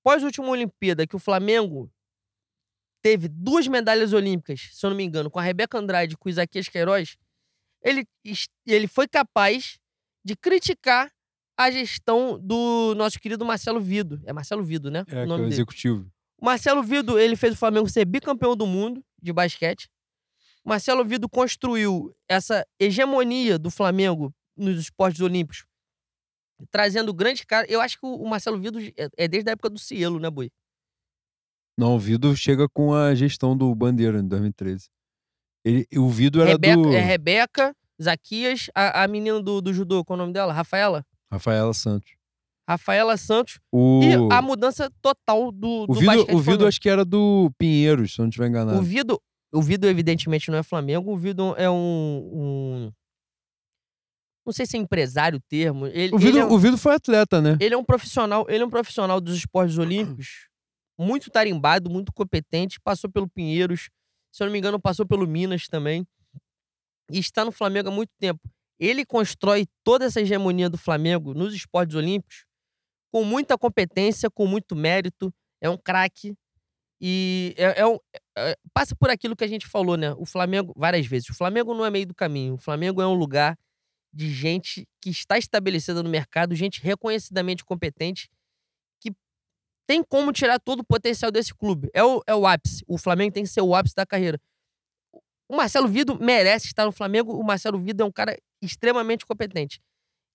pós-última 0.04 0.50
Olimpíada, 0.50 1.08
que 1.08 1.16
o 1.16 1.20
Flamengo 1.20 1.90
teve 3.02 3.28
duas 3.28 3.68
medalhas 3.68 4.14
olímpicas, 4.14 4.70
se 4.74 4.86
eu 4.86 4.90
não 4.90 4.98
me 4.98 5.04
engano, 5.04 5.30
com 5.30 5.40
a 5.40 5.44
Rebeca 5.44 5.78
Andrade 5.78 6.14
e 6.14 6.18
com 6.18 6.28
o 6.28 6.32
Isaquias 6.32 6.68
Queiroz, 6.68 7.18
ele, 7.82 8.06
ele 8.66 8.88
foi 8.88 9.08
capaz 9.08 9.78
de 10.24 10.36
criticar 10.36 11.12
a 11.58 11.70
gestão 11.70 12.40
do 12.40 12.94
nosso 12.96 13.20
querido 13.20 13.46
Marcelo 13.46 13.80
Vido. 13.80 14.22
É 14.26 14.34
Marcelo 14.34 14.64
Vido, 14.64 14.90
né? 14.90 15.00
É, 15.00 15.02
o 15.02 15.06
que 15.06 15.16
é 15.16 15.26
nome 15.26 15.42
o 15.42 15.44
dele. 15.44 15.54
executivo. 15.54 16.12
O 16.38 16.46
Marcelo 16.46 16.82
Vido, 16.82 17.20
ele 17.20 17.36
fez 17.36 17.54
o 17.54 17.58
Flamengo 17.58 17.90
ser 17.90 18.06
bicampeão 18.06 18.56
do 18.56 18.66
mundo 18.66 19.04
de 19.24 19.32
basquete. 19.34 19.90
Marcelo 20.66 21.04
Vido 21.04 21.28
construiu 21.30 22.14
essa 22.28 22.66
hegemonia 22.80 23.58
do 23.58 23.70
Flamengo 23.72 24.34
nos 24.56 24.80
esportes 24.80 25.22
olímpicos, 25.22 25.66
trazendo 26.72 27.14
grandes 27.14 27.44
caras. 27.44 27.70
Eu 27.70 27.82
acho 27.82 28.00
que 28.00 28.06
o 28.06 28.16
o 28.16 28.30
Marcelo 28.30 28.60
Vido 28.60 28.80
é- 28.80 29.10
é 29.18 29.28
desde 29.28 29.50
a 29.50 29.54
época 29.54 29.70
do 29.70 29.80
Cielo, 29.80 30.20
né, 30.20 30.30
Boi? 30.30 30.52
Não, 31.78 31.96
o 31.96 32.00
Vido 32.00 32.36
chega 32.38 32.70
com 32.70 32.94
a 32.94 33.16
gestão 33.16 33.58
do 33.58 33.74
Bandeira 33.74 34.20
em 34.20 34.28
2013. 34.28 34.90
Ele, 35.66 35.88
o 35.98 36.08
Vido 36.10 36.40
era 36.42 36.52
Rebeca, 36.52 36.76
do 36.82 36.94
É 36.94 37.00
Rebeca, 37.00 37.76
Zaquias, 38.02 38.70
a, 38.76 39.04
a 39.04 39.08
menina 39.08 39.42
do, 39.42 39.60
do 39.62 39.74
judô, 39.74 40.04
qual 40.06 40.16
é 40.16 40.20
o 40.20 40.24
nome 40.24 40.34
dela? 40.34 40.54
Rafaela? 40.54 41.06
Rafaela 41.32 41.74
Santos. 41.74 42.12
Rafaela 42.68 43.18
Santos. 43.18 43.60
O, 43.72 44.02
E 44.04 44.14
a 44.34 44.42
mudança 44.42 44.90
total 45.02 45.52
do, 45.52 45.84
o 45.84 45.88
do 45.88 45.94
Vido, 45.96 46.06
basquete 46.06 46.34
o 46.36 46.40
Vido 46.40 46.68
acho 46.68 46.80
que 46.80 46.90
era 46.90 47.04
do 47.04 47.52
Pinheiros, 47.58 48.14
se 48.14 48.20
não 48.20 48.28
estiver 48.30 48.48
enganado. 48.48 48.80
O 48.80 48.82
Vido, 48.82 49.22
o 49.54 49.62
Vido, 49.62 49.86
evidentemente, 49.88 50.50
não 50.50 50.58
é 50.58 50.64
Flamengo. 50.64 51.12
O 51.12 51.18
Vido 51.18 51.54
é 51.58 51.70
um. 51.70 51.76
um- 52.34 52.92
não 54.46 54.52
sei 54.52 54.66
se 54.66 54.76
é 54.76 54.80
empresário 54.80 55.38
o 55.38 55.42
termo. 55.50 55.88
Ele, 55.88 56.14
O 56.14 56.18
Vido, 56.18 56.38
é, 56.38 56.46
um- 56.46 56.52
o 56.52 56.60
Vido 56.60 56.78
foi 56.78 56.94
atleta, 56.96 57.42
né? 57.42 57.58
ele 57.62 57.76
é 57.76 57.78
um 57.78 57.84
profissional. 57.84 58.46
Ele 58.50 58.64
é 58.64 58.66
um 58.66 58.70
profissional 58.70 59.22
dos 59.22 59.36
esportes 59.38 59.78
olímpicos, 59.78 60.48
muito 61.00 61.30
tarimbado, 61.30 61.90
muito 61.90 62.12
competente. 62.14 62.80
Passou 62.82 63.10
pelo 63.10 63.28
Pinheiros, 63.30 63.90
se 64.34 64.44
eu 64.44 64.48
não 64.48 64.52
me 64.52 64.60
engano, 64.60 64.80
passou 64.80 65.06
pelo 65.06 65.26
Minas 65.28 65.68
também. 65.68 66.06
E 67.12 67.20
está 67.20 67.44
no 67.46 67.52
Flamengo 67.52 67.90
há 67.90 67.92
muito 67.92 68.12
tempo. 68.20 68.40
Ele 68.80 69.06
constrói 69.06 69.66
toda 69.84 70.06
essa 70.06 70.20
hegemonia 70.20 70.70
do 70.70 70.78
Flamengo 70.78 71.34
nos 71.34 71.54
esportes 71.54 71.96
olímpicos 71.96 72.46
com 73.14 73.24
muita 73.24 73.58
competência, 73.60 74.30
com 74.32 74.48
muito 74.48 74.76
mérito. 74.76 75.32
É 75.62 75.70
um 75.70 75.78
craque. 75.78 76.36
E 77.02 77.54
é, 77.58 77.82
é 77.82 77.88
um- 77.88 78.00
é- 78.38 78.58
passa 78.74 78.96
por 78.96 79.10
aquilo 79.12 79.36
que 79.36 79.44
a 79.44 79.48
gente 79.48 79.68
falou, 79.68 79.98
né? 79.98 80.14
O 80.14 80.26
Flamengo, 80.26 80.74
várias 80.76 81.06
vezes. 81.06 81.30
O 81.30 81.36
Flamengo 81.36 81.76
não 81.76 81.86
é 81.86 81.92
meio 81.92 82.08
do 82.08 82.16
caminho. 82.16 82.56
O 82.56 82.58
Flamengo 82.58 83.02
é 83.02 83.08
um 83.08 83.14
lugar 83.14 83.58
de 84.14 84.32
gente 84.32 84.88
que 85.02 85.12
está 85.12 85.38
estabelecida 85.38 86.02
no 86.04 86.10
mercado, 86.10 86.56
gente 86.56 86.82
reconhecidamente 86.82 87.64
competente, 87.66 88.30
que 89.02 89.12
tem 89.88 90.04
como 90.04 90.34
tirar 90.34 90.60
todo 90.60 90.82
o 90.82 90.86
potencial 90.86 91.32
desse 91.32 91.54
clube. 91.54 91.90
É 91.94 92.04
o, 92.04 92.24
é 92.28 92.36
o 92.36 92.48
ápice. 92.48 92.84
O 92.88 92.98
Flamengo 92.98 93.34
tem 93.34 93.44
que 93.44 93.50
ser 93.50 93.62
o 93.62 93.76
ápice 93.76 93.96
da 93.96 94.06
carreira. 94.06 94.40
O 95.50 95.58
Marcelo 95.58 95.88
Vido 95.88 96.18
merece 96.20 96.68
estar 96.68 96.86
no 96.86 96.92
Flamengo. 96.92 97.34
O 97.38 97.44
Marcelo 97.44 97.80
Vido 97.80 98.02
é 98.02 98.06
um 98.06 98.12
cara 98.12 98.38
extremamente 98.62 99.26
competente. 99.26 99.80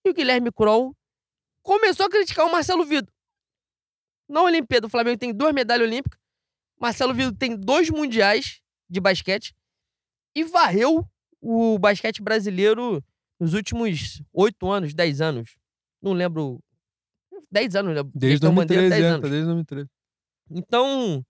E 0.04 0.10
o 0.10 0.14
Guilherme 0.14 0.52
Kroll 0.52 0.94
começou 1.68 2.06
a 2.06 2.08
criticar 2.08 2.46
o 2.46 2.50
Marcelo 2.50 2.82
Vido. 2.86 3.12
Na 4.26 4.42
Olimpíada, 4.42 4.86
o 4.86 4.90
Flamengo 4.90 5.18
tem 5.18 5.34
duas 5.34 5.52
medalhas 5.52 5.86
olímpicas. 5.86 6.18
Marcelo 6.80 7.12
Vido 7.12 7.36
tem 7.36 7.54
dois 7.54 7.90
mundiais 7.90 8.62
de 8.88 8.98
basquete 9.00 9.54
e 10.34 10.44
varreu 10.44 11.06
o 11.42 11.78
basquete 11.78 12.22
brasileiro 12.22 13.04
nos 13.38 13.52
últimos 13.52 14.22
oito 14.32 14.70
anos, 14.70 14.94
dez 14.94 15.20
anos. 15.20 15.58
Não 16.00 16.14
lembro. 16.14 16.58
Dez 17.50 17.76
anos, 17.76 17.94
né? 17.94 18.02
Desde 18.14 18.36
Gestão 18.36 18.54
Bandeira, 18.54 18.88
2013, 18.88 19.02
10 19.02 19.04
é, 19.04 19.08
anos. 19.08 19.22
tá 19.22 19.28
desde 19.28 19.46
2013. 19.46 19.90
Então, 20.50 21.26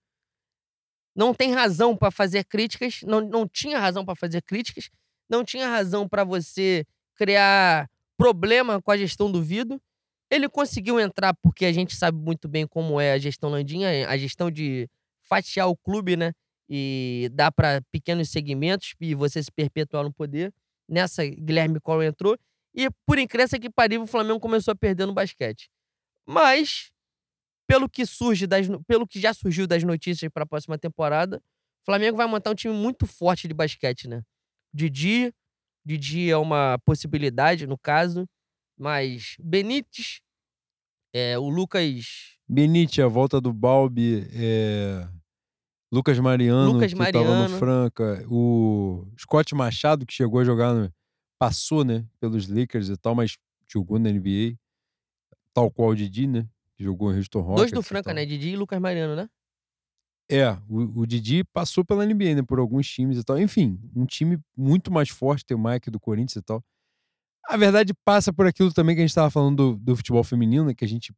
não 1.16 1.34
tem 1.34 1.52
razão 1.52 1.96
para 1.96 2.12
fazer 2.12 2.44
críticas, 2.44 3.00
não, 3.02 3.20
não 3.20 3.48
tinha 3.48 3.80
razão 3.80 4.04
para 4.04 4.14
fazer 4.14 4.42
críticas, 4.42 4.88
não 5.28 5.44
tinha 5.44 5.68
razão 5.68 6.08
para 6.08 6.22
você 6.22 6.86
criar 7.16 7.90
problema 8.16 8.80
com 8.80 8.92
a 8.92 8.96
gestão 8.96 9.30
do 9.30 9.42
Vido. 9.42 9.82
Ele 10.30 10.48
conseguiu 10.48 11.00
entrar 11.00 11.34
porque 11.42 11.64
a 11.64 11.72
gente 11.72 11.96
sabe 11.96 12.18
muito 12.18 12.48
bem 12.48 12.66
como 12.66 13.00
é 13.00 13.12
a 13.12 13.18
gestão 13.18 13.50
Landinha, 13.50 14.08
a 14.08 14.16
gestão 14.16 14.50
de 14.50 14.88
fatiar 15.22 15.68
o 15.68 15.76
clube, 15.76 16.16
né? 16.16 16.32
E 16.68 17.30
dar 17.32 17.50
para 17.50 17.80
pequenos 17.90 18.30
segmentos 18.30 18.94
e 19.00 19.14
você 19.14 19.42
se 19.42 19.50
perpetuar 19.50 20.04
no 20.04 20.12
poder. 20.12 20.52
Nessa, 20.88 21.24
Guilherme 21.24 21.80
Collor 21.80 22.04
entrou. 22.04 22.36
E 22.74 22.88
por 23.06 23.18
incrível 23.18 23.58
que 23.58 23.70
parível, 23.70 24.04
o 24.04 24.06
Flamengo 24.06 24.38
começou 24.40 24.72
a 24.72 24.74
perder 24.74 25.06
no 25.06 25.14
basquete. 25.14 25.68
Mas, 26.26 26.90
pelo 27.66 27.88
que 27.88 28.06
surge 28.06 28.46
das, 28.46 28.66
pelo 28.86 29.06
que 29.06 29.20
já 29.20 29.34
surgiu 29.34 29.66
das 29.66 29.84
notícias 29.84 30.30
para 30.32 30.44
a 30.44 30.46
próxima 30.46 30.78
temporada, 30.78 31.42
o 31.82 31.86
Flamengo 31.86 32.16
vai 32.16 32.26
montar 32.26 32.50
um 32.50 32.54
time 32.54 32.74
muito 32.74 33.06
forte 33.06 33.48
de 33.48 33.54
basquete, 33.54 34.08
né? 34.08 34.22
Didi, 34.72 35.32
Didi 35.84 36.30
é 36.30 36.36
uma 36.36 36.78
possibilidade 36.84 37.66
no 37.66 37.78
caso, 37.78 38.28
mas 38.78 39.36
Benítez, 39.38 40.20
é, 41.12 41.38
o 41.38 41.48
Lucas. 41.48 42.36
Benítez, 42.48 43.04
a 43.04 43.08
volta 43.08 43.40
do 43.40 43.52
Balbi, 43.52 44.26
é... 44.32 45.08
Lucas 45.90 46.18
Mariano, 46.18 46.72
Lucas 46.72 46.92
que 46.92 46.98
Mariano. 46.98 47.26
tava 47.26 47.48
no 47.48 47.58
Franca, 47.58 48.26
o 48.28 49.06
Scott 49.18 49.54
Machado, 49.54 50.04
que 50.04 50.12
chegou 50.12 50.40
a 50.40 50.44
jogar, 50.44 50.74
no... 50.74 50.92
passou, 51.38 51.82
né, 51.82 52.06
pelos 52.20 52.46
Lakers 52.46 52.90
e 52.90 52.96
tal, 52.96 53.14
mas 53.14 53.36
jogou 53.66 53.98
na 53.98 54.10
NBA, 54.10 54.56
tal 55.54 55.70
qual 55.70 55.90
o 55.90 55.96
Didi, 55.96 56.26
né, 56.26 56.46
que 56.76 56.84
jogou 56.84 57.12
em 57.12 57.16
Houston 57.16 57.40
Rockets. 57.40 57.56
Dois 57.56 57.72
do 57.72 57.82
Franca, 57.82 58.12
né, 58.12 58.24
Didi 58.26 58.50
e 58.50 58.56
Lucas 58.56 58.78
Mariano, 58.78 59.16
né? 59.16 59.28
É, 60.30 60.50
o, 60.68 61.00
o 61.00 61.06
Didi 61.06 61.42
passou 61.42 61.82
pela 61.82 62.04
NBA, 62.04 62.34
né, 62.34 62.42
por 62.42 62.58
alguns 62.58 62.86
times 62.86 63.16
e 63.16 63.24
tal. 63.24 63.40
Enfim, 63.40 63.80
um 63.96 64.04
time 64.04 64.38
muito 64.54 64.92
mais 64.92 65.08
forte, 65.08 65.44
tem 65.44 65.56
o 65.56 65.60
Mike 65.60 65.90
do 65.90 65.98
Corinthians 65.98 66.36
e 66.36 66.42
tal. 66.42 66.62
A 67.46 67.56
verdade 67.56 67.92
passa 68.04 68.32
por 68.32 68.46
aquilo 68.46 68.72
também 68.72 68.94
que 68.94 69.00
a 69.00 69.04
gente 69.04 69.10
estava 69.10 69.30
falando 69.30 69.74
do, 69.74 69.78
do 69.78 69.96
futebol 69.96 70.22
feminino, 70.22 70.66
né, 70.66 70.74
que 70.74 70.84
a 70.84 70.88
gente 70.88 71.12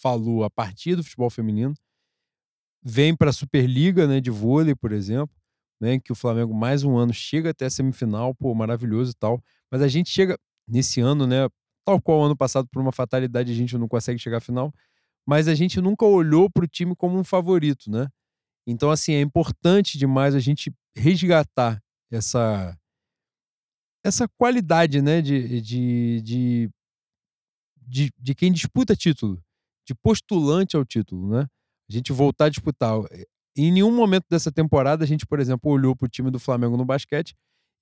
falou 0.00 0.44
a 0.44 0.50
partir 0.50 0.96
do 0.96 1.04
futebol 1.04 1.30
feminino. 1.30 1.74
Vem 2.82 3.16
para 3.16 3.30
a 3.30 3.32
Superliga 3.32 4.06
né, 4.06 4.20
de 4.20 4.30
vôlei, 4.30 4.74
por 4.74 4.92
exemplo, 4.92 5.34
né, 5.80 5.98
que 5.98 6.12
o 6.12 6.14
Flamengo 6.14 6.54
mais 6.54 6.84
um 6.84 6.96
ano 6.96 7.12
chega 7.12 7.50
até 7.50 7.66
a 7.66 7.70
semifinal, 7.70 8.34
pô, 8.34 8.54
maravilhoso 8.54 9.10
e 9.12 9.14
tal. 9.14 9.42
Mas 9.70 9.82
a 9.82 9.88
gente 9.88 10.08
chega 10.10 10.38
nesse 10.68 11.00
ano, 11.00 11.26
né, 11.26 11.48
tal 11.84 12.00
qual 12.00 12.20
o 12.20 12.24
ano 12.24 12.36
passado, 12.36 12.68
por 12.70 12.80
uma 12.80 12.92
fatalidade, 12.92 13.52
a 13.52 13.54
gente 13.54 13.76
não 13.76 13.88
consegue 13.88 14.18
chegar 14.18 14.38
à 14.38 14.40
final. 14.40 14.72
Mas 15.26 15.48
a 15.48 15.54
gente 15.54 15.80
nunca 15.80 16.04
olhou 16.04 16.48
para 16.50 16.64
o 16.64 16.68
time 16.68 16.94
como 16.94 17.18
um 17.18 17.24
favorito, 17.24 17.90
né? 17.90 18.08
Então, 18.66 18.90
assim, 18.90 19.12
é 19.12 19.20
importante 19.20 19.98
demais 19.98 20.34
a 20.34 20.40
gente 20.40 20.72
resgatar 20.96 21.80
essa 22.10 22.76
essa 24.06 24.28
qualidade, 24.28 25.02
né, 25.02 25.20
de, 25.20 25.60
de, 25.60 26.22
de, 26.22 26.70
de, 27.86 28.12
de 28.18 28.34
quem 28.34 28.52
disputa 28.52 28.94
título, 28.94 29.42
de 29.86 29.94
postulante 29.94 30.76
ao 30.76 30.84
título, 30.84 31.28
né? 31.28 31.46
A 31.88 31.92
gente 31.92 32.12
voltar 32.12 32.46
a 32.46 32.48
disputar. 32.48 32.98
Em 33.56 33.72
nenhum 33.72 33.94
momento 33.94 34.26
dessa 34.30 34.52
temporada 34.52 35.04
a 35.04 35.06
gente, 35.06 35.26
por 35.26 35.40
exemplo, 35.40 35.70
olhou 35.70 35.94
para 35.96 36.06
o 36.06 36.08
time 36.08 36.30
do 36.30 36.38
Flamengo 36.38 36.76
no 36.76 36.84
basquete 36.84 37.34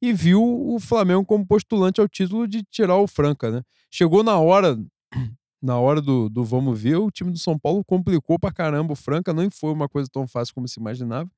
e 0.03 0.12
viu 0.12 0.43
o 0.43 0.78
Flamengo 0.78 1.25
como 1.25 1.47
postulante 1.47 2.01
ao 2.01 2.09
título 2.09 2.47
de 2.47 2.62
tirar 2.65 2.97
o 2.97 3.07
Franca, 3.07 3.51
né? 3.51 3.62
Chegou 3.91 4.23
na 4.23 4.39
hora 4.39 4.78
na 5.62 5.78
hora 5.78 6.01
do, 6.01 6.28
do 6.28 6.44
vamos 6.44 6.78
ver, 6.78 6.97
o 6.97 7.11
time 7.11 7.31
do 7.31 7.39
São 7.39 7.59
Paulo 7.59 7.83
complicou 7.85 8.39
pra 8.39 8.53
caramba 8.53 8.93
o 8.93 8.97
Franca, 8.97 9.33
não 9.33 9.51
foi 9.51 9.73
uma 9.73 9.89
coisa 9.89 10.09
tão 10.12 10.28
fácil 10.28 10.55
como 10.55 10.69
se 10.69 10.78
imaginava. 10.78 11.31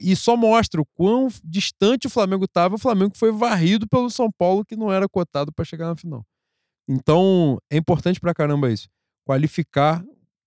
E 0.00 0.14
só 0.14 0.36
mostra 0.36 0.80
o 0.80 0.86
quão 0.94 1.28
distante 1.42 2.06
o 2.06 2.10
Flamengo 2.10 2.44
estava. 2.44 2.76
O 2.76 2.78
Flamengo 2.78 3.16
foi 3.16 3.32
varrido 3.32 3.88
pelo 3.88 4.08
São 4.10 4.30
Paulo, 4.30 4.64
que 4.64 4.76
não 4.76 4.92
era 4.92 5.08
cotado 5.08 5.52
para 5.52 5.64
chegar 5.64 5.88
na 5.88 5.96
final. 5.96 6.24
Então, 6.88 7.58
é 7.70 7.76
importante 7.76 8.20
pra 8.20 8.34
caramba 8.34 8.70
isso. 8.70 8.88
Qualificar 9.24 10.04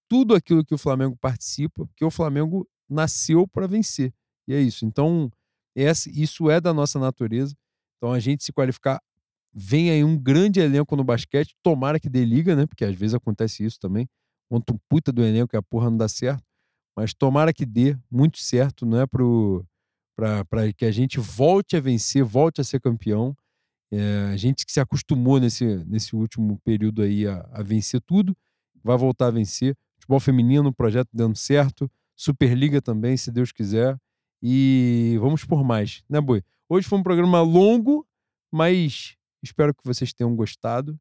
tudo 0.08 0.36
aquilo 0.36 0.64
que 0.64 0.74
o 0.74 0.78
Flamengo 0.78 1.18
participa, 1.20 1.86
porque 1.86 2.06
o 2.06 2.12
Flamengo 2.12 2.68
nasceu 2.90 3.48
para 3.48 3.68
vencer. 3.68 4.14
E 4.48 4.54
é 4.54 4.62
isso. 4.62 4.86
Então, 4.86 5.32
isso 5.76 6.50
é 6.50 6.62
da 6.62 6.74
nossa 6.74 7.00
natureza. 7.00 7.56
Então, 7.98 8.14
a 8.14 8.20
gente 8.20 8.44
se 8.44 8.54
qualificar 8.54 9.02
Vem 9.58 9.90
aí 9.90 10.04
um 10.04 10.18
grande 10.18 10.60
elenco 10.60 10.98
no 10.98 11.04
basquete, 11.06 11.56
tomara 11.64 11.98
que 11.98 12.10
dê 12.10 12.26
liga, 12.26 12.58
né? 12.58 12.66
Porque 12.66 12.84
às 12.84 12.94
vezes 12.94 13.14
acontece 13.14 13.64
isso 13.64 13.80
também. 13.80 14.06
Monta 14.52 14.74
um 14.74 14.78
puta 14.90 15.14
do 15.14 15.24
elenco 15.24 15.56
e 15.56 15.58
a 15.58 15.62
porra 15.62 15.90
não 15.90 15.96
dá 15.96 16.10
certo. 16.10 16.44
Mas 16.96 17.14
tomara 17.14 17.54
que 17.54 17.66
dê 17.66 17.98
muito 18.10 18.38
certo, 18.38 18.86
é 18.96 19.06
pro, 19.06 19.66
para 20.16 20.74
que 20.74 20.86
a 20.86 20.92
gente 20.92 21.20
volte 21.20 21.76
a 21.76 21.80
vencer, 21.80 22.24
volte 22.24 22.62
a 22.62 22.64
ser 22.64 22.80
campeão. 22.80 23.36
É, 23.92 24.30
a 24.32 24.38
gente 24.38 24.66
que 24.66 24.72
se 24.72 24.80
acostumou 24.80 25.40
nesse, 25.40 25.66
nesse 25.86 26.16
último 26.16 26.60
período 26.64 27.02
aí 27.02 27.28
a, 27.28 27.48
a 27.52 27.62
vencer 27.62 28.02
tudo, 28.02 28.36
vai 28.84 28.98
voltar 28.98 29.28
a 29.28 29.32
vencer. 29.32 29.76
Futebol 29.96 30.20
feminino, 30.20 30.74
projeto 30.74 31.10
dando 31.14 31.36
certo. 31.36 31.92
Superliga 32.16 32.82
também, 32.82 33.18
se 33.18 33.32
Deus 33.32 33.52
quiser. 33.52 33.98
E 34.42 35.18
vamos 35.20 35.44
por 35.44 35.64
mais, 35.64 36.04
né, 36.10 36.22
Boi? 36.22 36.42
Hoje 36.70 36.88
foi 36.88 36.98
um 36.98 37.04
programa 37.04 37.42
longo, 37.42 38.08
mas 38.52 39.18
Espero 39.46 39.76
que 39.76 39.86
vocês 39.86 40.12
tenham 40.12 40.36
gostado. 40.36 41.00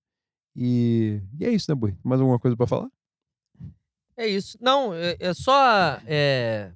E, 0.55 1.21
e 1.41 1.47
é 1.47 1.51
isso, 1.51 1.71
né, 1.71 1.75
Bui? 1.75 1.97
Mais 2.05 2.21
alguma 2.21 2.39
coisa 2.39 2.55
para 2.55 2.67
falar? 2.67 2.89
É 4.17 4.27
isso. 4.27 4.57
Não, 4.61 4.95
é, 4.95 5.17
é 5.19 5.35
só 5.35 6.01
é, 6.07 6.73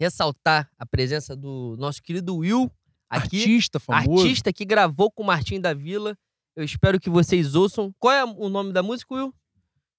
ressaltar 0.00 0.70
a 0.78 0.86
presença 0.86 1.36
do 1.36 1.76
nosso 1.78 2.02
querido 2.02 2.36
Will 2.36 2.70
aqui. 3.08 3.40
Artista 3.40 3.78
famoso. 3.78 4.22
Artista 4.22 4.52
que 4.52 4.64
gravou 4.64 5.10
com 5.10 5.22
o 5.22 5.26
Martim 5.26 5.60
da 5.60 5.74
Vila. 5.74 6.16
Eu 6.56 6.64
espero 6.64 6.98
que 6.98 7.10
vocês 7.10 7.54
ouçam. 7.54 7.94
Qual 7.98 8.12
é 8.12 8.24
o 8.24 8.48
nome 8.48 8.72
da 8.72 8.82
música, 8.82 9.14
Will? 9.14 9.34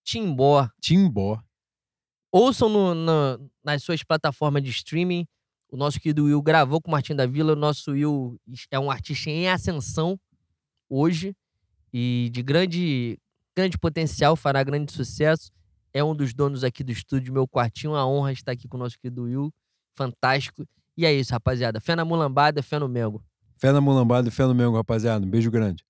Timbó. 0.03 0.69
Timbó. 0.81 1.41
Ouçam 2.31 2.69
no, 2.69 3.49
nas 3.63 3.83
suas 3.83 4.03
plataformas 4.03 4.63
de 4.63 4.69
streaming. 4.69 5.25
O 5.71 5.77
nosso 5.77 5.99
querido 5.99 6.25
Will 6.25 6.41
gravou 6.41 6.81
com 6.81 6.89
o 6.89 6.91
Martim 6.91 7.15
da 7.15 7.25
Vila. 7.25 7.53
O 7.53 7.55
nosso 7.55 7.91
Will 7.91 8.39
é 8.71 8.79
um 8.79 8.89
artista 8.89 9.29
em 9.29 9.47
ascensão 9.49 10.19
hoje 10.89 11.35
e 11.93 12.29
de 12.31 12.41
grande, 12.41 13.19
grande 13.55 13.77
potencial, 13.77 14.35
fará 14.35 14.63
grande 14.63 14.91
sucesso. 14.91 15.51
É 15.93 16.03
um 16.03 16.15
dos 16.15 16.33
donos 16.33 16.63
aqui 16.63 16.83
do 16.83 16.91
estúdio, 16.91 17.33
meu 17.33 17.47
quartinho. 17.47 17.95
A 17.95 18.05
honra 18.05 18.31
estar 18.31 18.51
aqui 18.51 18.67
com 18.67 18.77
o 18.77 18.79
nosso 18.79 18.97
querido 18.99 19.23
Will. 19.23 19.53
Fantástico. 19.95 20.67
E 20.95 21.05
é 21.05 21.13
isso, 21.13 21.31
rapaziada. 21.31 21.79
Fé 21.79 21.95
na 21.95 22.05
mulambada, 22.05 22.61
fé 22.61 22.77
no 22.77 22.87
Mengo. 22.87 23.23
Fé 23.57 23.71
na 23.71 23.81
mulambada 23.81 24.27
e 24.27 24.31
fé 24.31 24.45
no 24.45 24.53
Mengo, 24.53 24.75
rapaziada. 24.75 25.25
Um 25.25 25.29
beijo 25.29 25.49
grande. 25.49 25.83